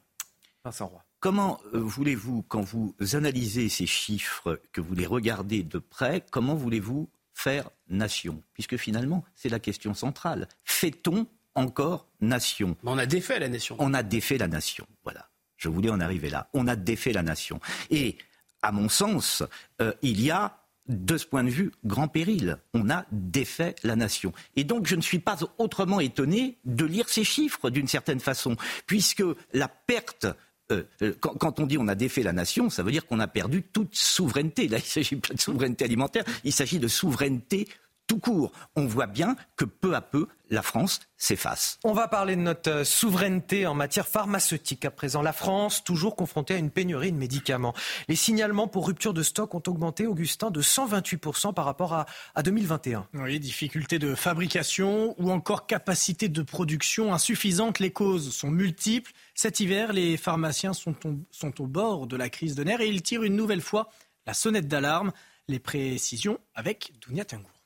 Vincent 0.63 0.87
Roy. 0.87 1.06
Comment 1.19 1.59
euh, 1.73 1.79
voulez-vous, 1.79 2.43
quand 2.43 2.61
vous 2.61 2.95
analysez 3.13 3.69
ces 3.69 3.87
chiffres, 3.87 4.61
que 4.71 4.81
vous 4.81 4.93
les 4.93 5.07
regardez 5.07 5.63
de 5.63 5.79
près, 5.79 6.23
comment 6.31 6.53
voulez-vous 6.53 7.09
faire 7.33 7.69
nation? 7.89 8.43
Puisque 8.53 8.77
finalement, 8.77 9.23
c'est 9.35 9.49
la 9.49 9.59
question 9.59 9.93
centrale. 9.93 10.47
Fait-on 10.63 11.27
encore 11.55 12.07
nation? 12.21 12.77
On 12.83 12.97
a 12.97 13.07
défait 13.07 13.39
la 13.39 13.49
nation. 13.49 13.75
On 13.79 13.93
a 13.93 14.03
défait 14.03 14.37
la 14.37 14.47
nation. 14.47 14.85
Voilà. 15.03 15.29
Je 15.57 15.69
voulais 15.69 15.89
en 15.89 15.99
arriver 15.99 16.29
là. 16.29 16.49
On 16.53 16.67
a 16.67 16.75
défait 16.75 17.13
la 17.13 17.23
nation. 17.23 17.59
Et, 17.89 18.17
à 18.61 18.71
mon 18.71 18.89
sens, 18.89 19.43
euh, 19.81 19.93
il 20.03 20.21
y 20.21 20.29
a 20.29 20.59
de 20.87 21.17
ce 21.17 21.25
point 21.25 21.43
de 21.43 21.49
vue, 21.49 21.71
grand 21.83 22.07
péril. 22.07 22.57
On 22.73 22.89
a 22.89 23.05
défait 23.11 23.75
la 23.83 23.95
nation. 23.95 24.33
Et 24.55 24.63
donc, 24.63 24.87
je 24.87 24.95
ne 24.95 25.01
suis 25.01 25.19
pas 25.19 25.37
autrement 25.57 25.99
étonné 25.99 26.57
de 26.65 26.85
lire 26.85 27.09
ces 27.09 27.23
chiffres 27.23 27.69
d'une 27.69 27.87
certaine 27.87 28.19
façon, 28.19 28.55
puisque 28.85 29.23
la 29.53 29.67
perte 29.67 30.27
euh, 30.71 30.83
euh, 31.01 31.13
quand, 31.19 31.59
on 31.59 31.65
dit 31.65 31.77
on 31.77 31.87
a 31.87 31.95
défait 31.95 32.23
la 32.23 32.33
nation, 32.33 32.69
ça 32.69 32.83
veut 32.83 32.91
dire 32.91 33.05
qu'on 33.05 33.19
a 33.19 33.27
perdu 33.27 33.63
toute 33.63 33.95
souveraineté. 33.95 34.67
Là, 34.67 34.77
il 34.77 34.81
ne 34.81 34.85
s'agit 34.85 35.15
pas 35.15 35.33
de 35.33 35.39
souveraineté 35.39 35.85
alimentaire, 35.85 36.23
il 36.43 36.51
s'agit 36.51 36.79
de 36.79 36.87
souveraineté 36.87 37.67
tout 38.07 38.19
court. 38.19 38.51
On 38.75 38.85
voit 38.85 39.05
bien 39.05 39.35
que 39.55 39.65
peu 39.65 39.93
à 39.93 40.01
peu, 40.01 40.27
la 40.49 40.61
France 40.61 41.01
s'efface. 41.17 41.77
On 41.83 41.93
va 41.93 42.07
parler 42.07 42.35
de 42.35 42.41
notre 42.41 42.71
euh, 42.71 42.83
souveraineté 42.85 43.67
en 43.67 43.73
matière 43.73 44.07
pharmaceutique 44.07 44.85
à 44.85 44.91
présent. 44.91 45.21
La 45.21 45.33
France, 45.33 45.83
toujours 45.83 46.15
confrontée 46.15 46.53
à 46.53 46.57
une 46.57 46.71
pénurie 46.71 47.11
de 47.11 47.17
médicaments. 47.17 47.73
Les 48.07 48.15
signalements 48.15 48.67
pour 48.67 48.87
rupture 48.87 49.13
de 49.13 49.23
stock 49.23 49.53
ont 49.55 49.63
augmenté, 49.67 50.07
Augustin, 50.07 50.49
de 50.49 50.61
128% 50.61 51.53
par 51.53 51.65
rapport 51.65 51.93
à, 51.93 52.05
à 52.33 52.43
2021. 52.43 53.07
Oui, 53.13 53.39
difficultés 53.39 53.99
de 53.99 54.15
fabrication 54.15 55.15
ou 55.17 55.31
encore 55.31 55.67
capacité 55.67 56.29
de 56.29 56.41
production 56.41 57.13
insuffisante. 57.13 57.79
Les 57.79 57.91
causes 57.91 58.33
sont 58.33 58.49
multiples. 58.49 59.11
Cet 59.35 59.59
hiver, 59.59 59.91
les 59.91 60.15
pharmaciens 60.15 60.73
sont 60.73 60.95
au, 61.05 61.15
sont 61.31 61.61
au 61.61 61.67
bord 61.67 62.07
de 62.07 62.15
la 62.15 62.29
crise 62.29 62.55
de 62.55 62.63
nerfs 62.63 62.81
et 62.81 62.87
ils 62.87 63.01
tirent 63.01 63.23
une 63.23 63.35
nouvelle 63.35 63.61
fois 63.61 63.89
la 64.25 64.33
sonnette 64.33 64.67
d'alarme. 64.67 65.11
Les 65.49 65.59
précisions 65.59 66.39
avec 66.55 66.91
Dounia 67.01 67.23
Tengour. 67.23 67.56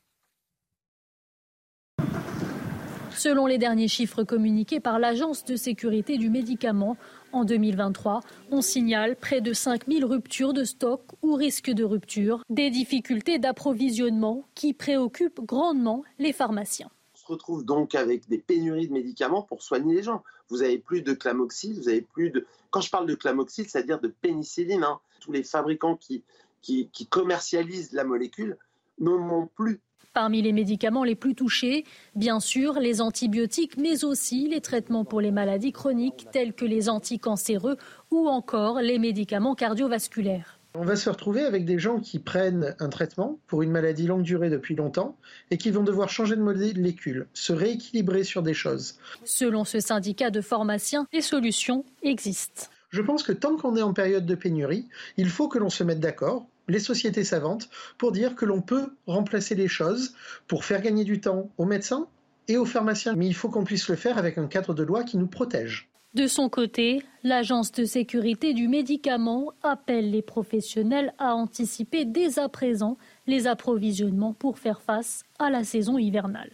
Selon 3.16 3.46
les 3.46 3.58
derniers 3.58 3.88
chiffres 3.88 4.24
communiqués 4.24 4.80
par 4.80 4.98
l'Agence 4.98 5.44
de 5.44 5.56
sécurité 5.56 6.18
du 6.18 6.30
médicament, 6.30 6.98
en 7.34 7.46
2023, 7.46 8.22
on 8.52 8.62
signale 8.62 9.16
près 9.16 9.42
de 9.42 9.54
5000 9.54 10.06
ruptures 10.06 10.54
de 10.54 10.64
stock 10.64 11.02
ou 11.22 11.36
risques 11.36 11.72
de 11.72 11.84
rupture, 11.84 12.44
des 12.50 12.70
difficultés 12.70 13.38
d'approvisionnement 13.38 14.46
qui 14.56 14.74
préoccupent 14.74 15.42
grandement 15.42 16.04
les 16.20 16.34
pharmaciens. 16.34 16.90
On 17.16 17.18
se 17.20 17.26
retrouve 17.28 17.66
donc 17.66 17.96
avec 17.96 18.28
des 18.28 18.40
pénuries 18.40 18.88
de 18.88 18.94
médicaments 18.94 19.44
pour 19.44 19.62
soigner 19.62 19.96
les 19.96 20.04
gens. 20.04 20.24
Vous 20.50 20.64
avez 20.64 20.78
plus 20.78 21.02
de 21.02 21.14
clamoxyl, 21.14 21.80
vous 21.80 21.90
avez 21.90 22.02
plus 22.02 22.32
de... 22.32 22.46
Quand 22.72 22.82
je 22.82 22.90
parle 22.90 23.08
de 23.08 23.16
clamoxyl, 23.16 23.70
c'est-à-dire 23.70 24.00
de 24.00 24.08
pénicilline, 24.08 24.84
hein. 24.84 25.00
tous 25.20 25.32
les 25.32 25.44
fabricants 25.44 25.96
qui, 25.96 26.24
qui, 26.62 26.90
qui 26.92 27.06
commercialisent 27.06 27.94
la 27.94 28.04
molécule 28.04 28.58
n'en 29.00 29.48
plus. 29.48 29.80
Parmi 30.14 30.42
les 30.42 30.52
médicaments 30.52 31.06
les 31.06 31.16
plus 31.16 31.36
touchés, 31.36 31.86
bien 32.16 32.42
sûr, 32.42 32.80
les 32.80 33.00
antibiotiques, 33.00 33.78
mais 33.78 34.04
aussi 34.04 34.50
les 34.50 34.60
traitements 34.60 35.06
pour 35.06 35.22
les 35.22 35.32
maladies 35.32 35.72
chroniques 35.72 36.28
tels 36.34 36.54
que 36.54 36.66
les 36.66 36.90
anticancéreux 36.90 37.78
ou 38.12 38.28
encore 38.28 38.82
les 38.82 39.00
médicaments 39.00 39.56
cardiovasculaires. 39.56 40.60
On 40.76 40.84
va 40.84 40.98
se 40.98 41.10
retrouver 41.10 41.44
avec 41.44 41.64
des 41.64 41.80
gens 41.80 42.00
qui 42.00 42.20
prennent 42.20 42.76
un 42.80 42.90
traitement 42.90 43.40
pour 43.48 43.62
une 43.62 43.72
maladie 43.72 44.06
longue 44.06 44.24
durée 44.24 44.50
depuis 44.50 44.76
longtemps 44.76 45.18
et 45.50 45.58
qui 45.58 45.72
vont 45.72 45.84
devoir 45.84 46.10
changer 46.10 46.36
de 46.36 46.42
molécule, 46.42 47.28
se 47.34 47.54
rééquilibrer 47.54 48.26
sur 48.26 48.42
des 48.42 48.54
choses. 48.54 48.96
Selon 49.24 49.64
ce 49.64 49.80
syndicat 49.80 50.30
de 50.30 50.42
pharmaciens, 50.42 51.08
les 51.14 51.22
solutions 51.22 51.86
existent. 52.04 52.64
Je 52.90 53.02
pense 53.02 53.24
que 53.24 53.32
tant 53.32 53.56
qu'on 53.56 53.78
est 53.78 53.82
en 53.82 53.94
période 53.94 54.26
de 54.26 54.36
pénurie, 54.36 54.90
il 55.16 55.30
faut 55.30 55.48
que 55.48 55.58
l'on 55.58 55.70
se 55.70 55.86
mette 55.86 56.02
d'accord, 56.02 56.48
les 56.68 56.80
sociétés 56.80 57.24
savantes, 57.24 57.70
pour 57.98 58.12
dire 58.12 58.36
que 58.36 58.46
l'on 58.46 58.62
peut 58.62 58.96
remplacer 59.08 59.56
les 59.56 59.68
choses 59.68 60.16
pour 60.48 60.66
faire 60.66 60.82
gagner 60.82 61.04
du 61.04 61.20
temps 61.20 61.50
aux 61.58 61.66
médecins 61.66 62.08
et 62.48 62.58
aux 62.58 62.66
pharmaciens. 62.66 63.16
Mais 63.16 63.28
il 63.28 63.36
faut 63.36 63.50
qu'on 63.50 63.64
puisse 63.64 63.88
le 63.88 63.96
faire 63.96 64.18
avec 64.18 64.38
un 64.38 64.48
cadre 64.48 64.74
de 64.74 64.84
loi 64.84 65.04
qui 65.04 65.18
nous 65.18 65.28
protège. 65.28 65.90
De 66.14 66.28
son 66.28 66.50
côté, 66.50 67.04
l'Agence 67.24 67.72
de 67.72 67.86
sécurité 67.86 68.54
du 68.54 68.68
médicament 68.68 69.54
appelle 69.64 70.12
les 70.12 70.22
professionnels 70.22 71.14
à 71.18 71.36
anticiper 71.36 72.04
dès 72.04 72.38
à 72.38 72.50
présent 72.50 72.98
les 73.28 73.48
approvisionnements 73.48 74.34
pour 74.34 74.60
faire 74.60 74.82
face 74.82 75.24
à 75.40 75.50
la 75.50 75.64
saison 75.64 75.98
hivernale. 75.98 76.52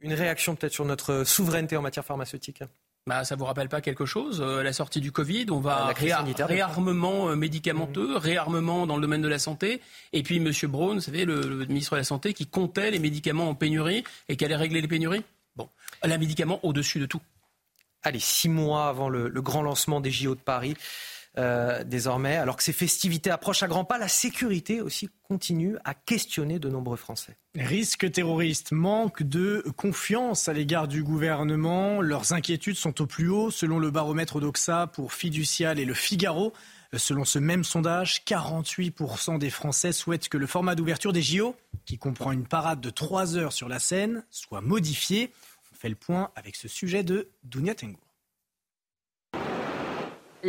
Une 0.00 0.12
réaction 0.12 0.54
peut-être 0.54 0.72
sur 0.72 0.84
notre 0.84 1.24
souveraineté 1.24 1.76
en 1.76 1.82
matière 1.82 2.04
pharmaceutique 2.04 2.62
bah, 3.08 3.24
ça 3.24 3.36
vous 3.36 3.46
rappelle 3.46 3.70
pas 3.70 3.80
quelque 3.80 4.04
chose 4.04 4.42
euh, 4.44 4.62
La 4.62 4.74
sortie 4.74 5.00
du 5.00 5.12
Covid, 5.12 5.46
on 5.50 5.60
va 5.60 5.94
la 5.94 6.46
réarmement 6.46 7.30
euh, 7.30 7.36
médicamenteux, 7.36 8.14
mmh. 8.14 8.16
réarmement 8.18 8.86
dans 8.86 8.96
le 8.96 9.02
domaine 9.02 9.22
de 9.22 9.28
la 9.28 9.38
santé, 9.38 9.80
et 10.12 10.22
puis 10.22 10.36
M. 10.36 10.52
Braun, 10.64 10.96
vous 10.96 11.00
savez, 11.00 11.24
le, 11.24 11.64
ministre 11.66 11.92
de 11.92 12.00
la 12.00 12.04
Santé, 12.04 12.34
qui 12.34 12.46
comptait 12.46 12.90
les 12.90 12.98
médicaments 12.98 13.48
en 13.48 13.54
pénurie 13.54 14.04
et 14.28 14.36
qui 14.36 14.44
allait 14.44 14.56
régler 14.56 14.82
les 14.82 14.88
pénuries? 14.88 15.24
Bon, 15.56 15.70
les 16.04 16.18
médicament 16.18 16.60
au-dessus 16.62 16.98
de 17.00 17.06
tout. 17.06 17.22
Allez, 18.02 18.20
six 18.20 18.50
mois 18.50 18.88
avant 18.88 19.08
le, 19.08 19.30
grand 19.40 19.62
lancement 19.62 20.00
des 20.00 20.10
JO 20.10 20.34
de 20.34 20.40
Paris. 20.40 20.76
Euh, 21.38 21.84
désormais, 21.84 22.36
alors 22.36 22.56
que 22.56 22.64
ces 22.64 22.72
festivités 22.72 23.30
approchent 23.30 23.62
à 23.62 23.68
grands 23.68 23.84
pas, 23.84 23.96
la 23.96 24.08
sécurité 24.08 24.80
aussi 24.80 25.08
continue 25.22 25.76
à 25.84 25.94
questionner 25.94 26.58
de 26.58 26.68
nombreux 26.68 26.96
Français. 26.96 27.36
Risque 27.54 28.10
terroriste, 28.10 28.72
manque 28.72 29.22
de 29.22 29.64
confiance 29.76 30.48
à 30.48 30.52
l'égard 30.52 30.88
du 30.88 31.04
gouvernement. 31.04 32.00
Leurs 32.00 32.32
inquiétudes 32.32 32.76
sont 32.76 33.00
au 33.00 33.06
plus 33.06 33.28
haut, 33.28 33.52
selon 33.52 33.78
le 33.78 33.92
baromètre 33.92 34.40
d'Oxa 34.40 34.88
pour 34.88 35.12
Fiducial 35.12 35.78
et 35.78 35.84
le 35.84 35.94
Figaro. 35.94 36.52
Selon 36.96 37.24
ce 37.24 37.38
même 37.38 37.62
sondage, 37.62 38.24
48% 38.26 39.38
des 39.38 39.50
Français 39.50 39.92
souhaitent 39.92 40.28
que 40.28 40.38
le 40.38 40.46
format 40.46 40.74
d'ouverture 40.74 41.12
des 41.12 41.22
JO, 41.22 41.54
qui 41.84 41.98
comprend 41.98 42.32
une 42.32 42.46
parade 42.46 42.80
de 42.80 42.90
3 42.90 43.36
heures 43.36 43.52
sur 43.52 43.68
la 43.68 43.78
scène, 43.78 44.24
soit 44.30 44.62
modifié. 44.62 45.30
On 45.72 45.76
fait 45.76 45.90
le 45.90 45.94
point 45.94 46.30
avec 46.34 46.56
ce 46.56 46.66
sujet 46.66 47.04
de 47.04 47.28
Dounia. 47.44 47.74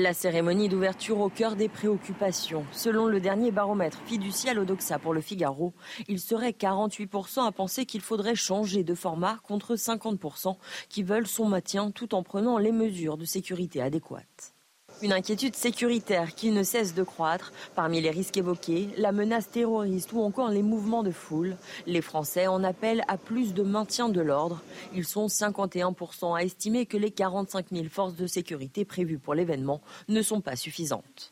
La 0.01 0.13
cérémonie 0.13 0.69
d'ouverture 0.69 1.19
au 1.19 1.27
cœur 1.27 1.57
des 1.57 1.67
préoccupations. 1.67 2.65
Selon 2.71 3.07
le 3.07 3.19
dernier 3.19 3.51
baromètre 3.51 3.99
fiducial 4.05 4.57
Odoxa 4.57 4.97
pour 4.97 5.13
le 5.13 5.19
Figaro, 5.19 5.73
il 6.07 6.21
serait 6.21 6.51
48% 6.51 7.45
à 7.45 7.51
penser 7.51 7.85
qu'il 7.85 7.99
faudrait 7.99 8.33
changer 8.33 8.85
de 8.85 8.95
format 8.95 9.39
contre 9.43 9.75
50% 9.75 10.55
qui 10.87 11.03
veulent 11.03 11.27
son 11.27 11.49
maintien 11.49 11.91
tout 11.91 12.15
en 12.15 12.23
prenant 12.23 12.57
les 12.57 12.71
mesures 12.71 13.17
de 13.17 13.25
sécurité 13.25 13.81
adéquates. 13.81 14.53
Une 15.01 15.13
inquiétude 15.13 15.55
sécuritaire 15.55 16.35
qui 16.35 16.51
ne 16.51 16.61
cesse 16.61 16.93
de 16.93 17.03
croître. 17.03 17.53
Parmi 17.73 18.01
les 18.01 18.09
risques 18.09 18.35
évoqués, 18.35 18.89
la 18.97 19.13
menace 19.13 19.49
terroriste 19.49 20.11
ou 20.11 20.21
encore 20.21 20.49
les 20.49 20.61
mouvements 20.61 21.03
de 21.03 21.11
foule. 21.11 21.55
Les 21.87 22.01
Français 22.01 22.47
en 22.47 22.65
appellent 22.65 23.05
à 23.07 23.17
plus 23.17 23.53
de 23.53 23.63
maintien 23.63 24.09
de 24.09 24.19
l'ordre. 24.19 24.61
Ils 24.93 25.05
sont 25.05 25.27
51% 25.27 26.35
à 26.35 26.43
estimer 26.43 26.85
que 26.85 26.97
les 26.97 27.11
45 27.11 27.67
000 27.71 27.85
forces 27.89 28.15
de 28.15 28.27
sécurité 28.27 28.83
prévues 28.83 29.19
pour 29.19 29.35
l'événement 29.35 29.79
ne 30.09 30.21
sont 30.21 30.41
pas 30.41 30.57
suffisantes. 30.57 31.31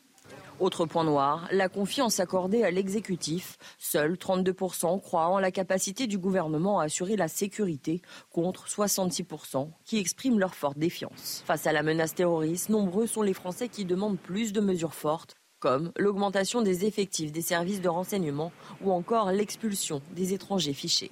Autre 0.59 0.87
point 0.87 1.03
noir, 1.03 1.47
la 1.51 1.69
confiance 1.69 2.19
accordée 2.19 2.63
à 2.63 2.71
l'exécutif. 2.71 3.57
Seuls 3.77 4.15
32% 4.15 4.99
croient 4.99 5.27
en 5.27 5.37
la 5.37 5.51
capacité 5.51 6.07
du 6.07 6.17
gouvernement 6.17 6.79
à 6.79 6.85
assurer 6.85 7.15
la 7.15 7.27
sécurité, 7.27 8.01
contre 8.31 8.67
66% 8.67 9.69
qui 9.85 9.99
expriment 9.99 10.39
leur 10.39 10.55
forte 10.55 10.79
défiance. 10.79 11.43
Face 11.45 11.67
à 11.67 11.73
la 11.73 11.83
menace 11.83 12.15
terroriste, 12.15 12.69
nombreux 12.69 13.05
sont 13.05 13.21
les 13.21 13.35
Français 13.35 13.69
qui 13.69 13.85
demandent 13.85 14.17
plus 14.17 14.51
de 14.51 14.59
mesures 14.59 14.95
fortes, 14.95 15.35
comme 15.59 15.91
l'augmentation 15.95 16.63
des 16.63 16.85
effectifs 16.85 17.31
des 17.31 17.41
services 17.41 17.81
de 17.81 17.89
renseignement 17.89 18.51
ou 18.81 18.91
encore 18.91 19.31
l'expulsion 19.31 20.01
des 20.15 20.33
étrangers 20.33 20.73
fichés 20.73 21.11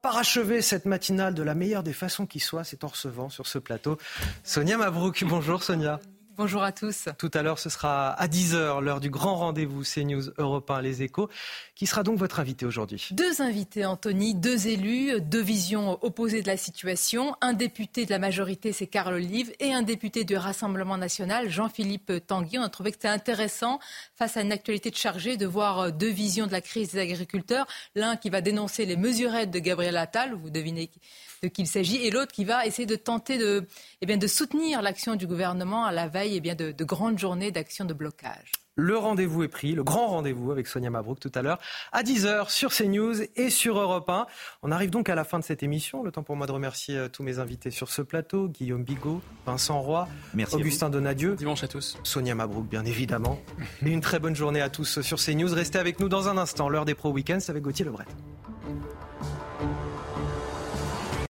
parachever 0.00 0.62
cette 0.62 0.86
matinale 0.86 1.34
de 1.34 1.42
la 1.42 1.54
meilleure 1.54 1.82
des 1.82 1.92
façons 1.92 2.24
qui 2.24 2.40
soit, 2.40 2.64
c'est 2.64 2.82
en 2.82 2.86
recevant 2.86 3.28
sur 3.28 3.46
ce 3.46 3.58
plateau 3.58 3.98
Sonia 4.42 4.78
Mabrouk. 4.78 5.22
Bonjour 5.28 5.62
Sonia. 5.62 6.00
Bonjour 6.38 6.62
à 6.62 6.70
tous. 6.70 7.08
Tout 7.18 7.32
à 7.34 7.42
l'heure, 7.42 7.58
ce 7.58 7.68
sera 7.68 8.10
à 8.10 8.28
10h, 8.28 8.80
l'heure 8.80 9.00
du 9.00 9.10
grand 9.10 9.34
rendez-vous 9.34 9.82
CNews 9.82 10.30
Europe 10.38 10.70
1 10.70 10.82
Les 10.82 11.02
Échos. 11.02 11.28
Qui 11.74 11.84
sera 11.84 12.04
donc 12.04 12.16
votre 12.16 12.38
invité 12.38 12.64
aujourd'hui? 12.64 13.08
Deux 13.10 13.42
invités, 13.42 13.84
Anthony, 13.84 14.36
deux 14.36 14.68
élus, 14.68 15.20
deux 15.20 15.42
visions 15.42 15.98
opposées 16.00 16.40
de 16.42 16.46
la 16.46 16.56
situation. 16.56 17.34
Un 17.40 17.54
député 17.54 18.06
de 18.06 18.12
la 18.12 18.20
majorité, 18.20 18.72
c'est 18.72 18.86
Carl 18.86 19.14
Olive, 19.14 19.52
et 19.58 19.74
un 19.74 19.82
député 19.82 20.22
du 20.22 20.36
Rassemblement 20.36 20.96
national, 20.96 21.50
Jean-Philippe 21.50 22.24
Tanguy. 22.24 22.56
On 22.60 22.62
a 22.62 22.68
trouvé 22.68 22.92
que 22.92 22.98
c'était 22.98 23.08
intéressant, 23.08 23.80
face 24.14 24.36
à 24.36 24.42
une 24.42 24.52
actualité 24.52 24.90
de 24.90 24.96
chargée, 24.96 25.36
de 25.36 25.46
voir 25.46 25.92
deux 25.92 26.10
visions 26.10 26.46
de 26.46 26.52
la 26.52 26.60
crise 26.60 26.92
des 26.92 27.00
agriculteurs. 27.00 27.66
L'un 27.96 28.16
qui 28.16 28.30
va 28.30 28.42
dénoncer 28.42 28.86
les 28.86 28.96
mesurettes 28.96 29.50
de 29.50 29.58
Gabriel 29.58 29.96
Attal, 29.96 30.34
vous 30.34 30.50
devinez 30.50 30.88
de 31.42 31.48
qui 31.48 31.62
il 31.62 31.66
s'agit, 31.66 32.04
et 32.06 32.10
l'autre 32.10 32.32
qui 32.32 32.44
va 32.44 32.66
essayer 32.66 32.86
de 32.86 32.96
tenter 32.96 33.38
de, 33.38 33.66
eh 34.00 34.06
bien, 34.06 34.16
de 34.16 34.26
soutenir 34.26 34.82
l'action 34.82 35.16
du 35.16 35.26
gouvernement 35.26 35.84
à 35.84 35.92
la 35.92 36.08
veille 36.08 36.36
eh 36.36 36.40
bien, 36.40 36.54
de, 36.54 36.72
de 36.72 36.84
grandes 36.84 37.18
journées 37.18 37.50
d'action 37.50 37.84
de 37.84 37.94
blocage. 37.94 38.52
Le 38.80 38.96
rendez-vous 38.96 39.42
est 39.42 39.48
pris, 39.48 39.72
le 39.72 39.82
grand 39.82 40.06
rendez-vous 40.06 40.52
avec 40.52 40.68
Sonia 40.68 40.88
Mabrouk 40.88 41.18
tout 41.18 41.32
à 41.34 41.42
l'heure, 41.42 41.58
à 41.90 42.04
10h 42.04 42.48
sur 42.48 42.72
CNews 42.72 43.22
et 43.34 43.50
sur 43.50 43.76
Europe 43.76 44.08
1. 44.08 44.26
On 44.62 44.70
arrive 44.70 44.90
donc 44.90 45.08
à 45.08 45.16
la 45.16 45.24
fin 45.24 45.40
de 45.40 45.44
cette 45.44 45.64
émission. 45.64 46.04
Le 46.04 46.12
temps 46.12 46.22
pour 46.22 46.36
moi 46.36 46.46
de 46.46 46.52
remercier 46.52 46.96
euh, 46.96 47.08
tous 47.08 47.24
mes 47.24 47.40
invités 47.40 47.72
sur 47.72 47.88
ce 47.88 48.02
plateau 48.02 48.46
Guillaume 48.46 48.84
Bigot, 48.84 49.20
Vincent 49.46 49.80
Roy, 49.80 50.06
Augustin 50.52 50.90
Donadieu. 50.90 51.34
Dimanche 51.34 51.64
à 51.64 51.68
tous. 51.68 51.98
Sonia 52.04 52.36
Mabrouk, 52.36 52.68
bien 52.68 52.84
évidemment. 52.84 53.40
et 53.84 53.90
une 53.90 54.00
très 54.00 54.20
bonne 54.20 54.36
journée 54.36 54.60
à 54.60 54.70
tous 54.70 55.00
sur 55.00 55.18
CNews. 55.18 55.52
Restez 55.52 55.80
avec 55.80 55.98
nous 55.98 56.08
dans 56.08 56.28
un 56.28 56.38
instant. 56.38 56.68
L'heure 56.68 56.84
des 56.84 56.94
Pro 56.94 57.10
Weekends 57.10 57.40
avec 57.48 57.64
Gauthier 57.64 57.84
Lebret. 57.84 58.06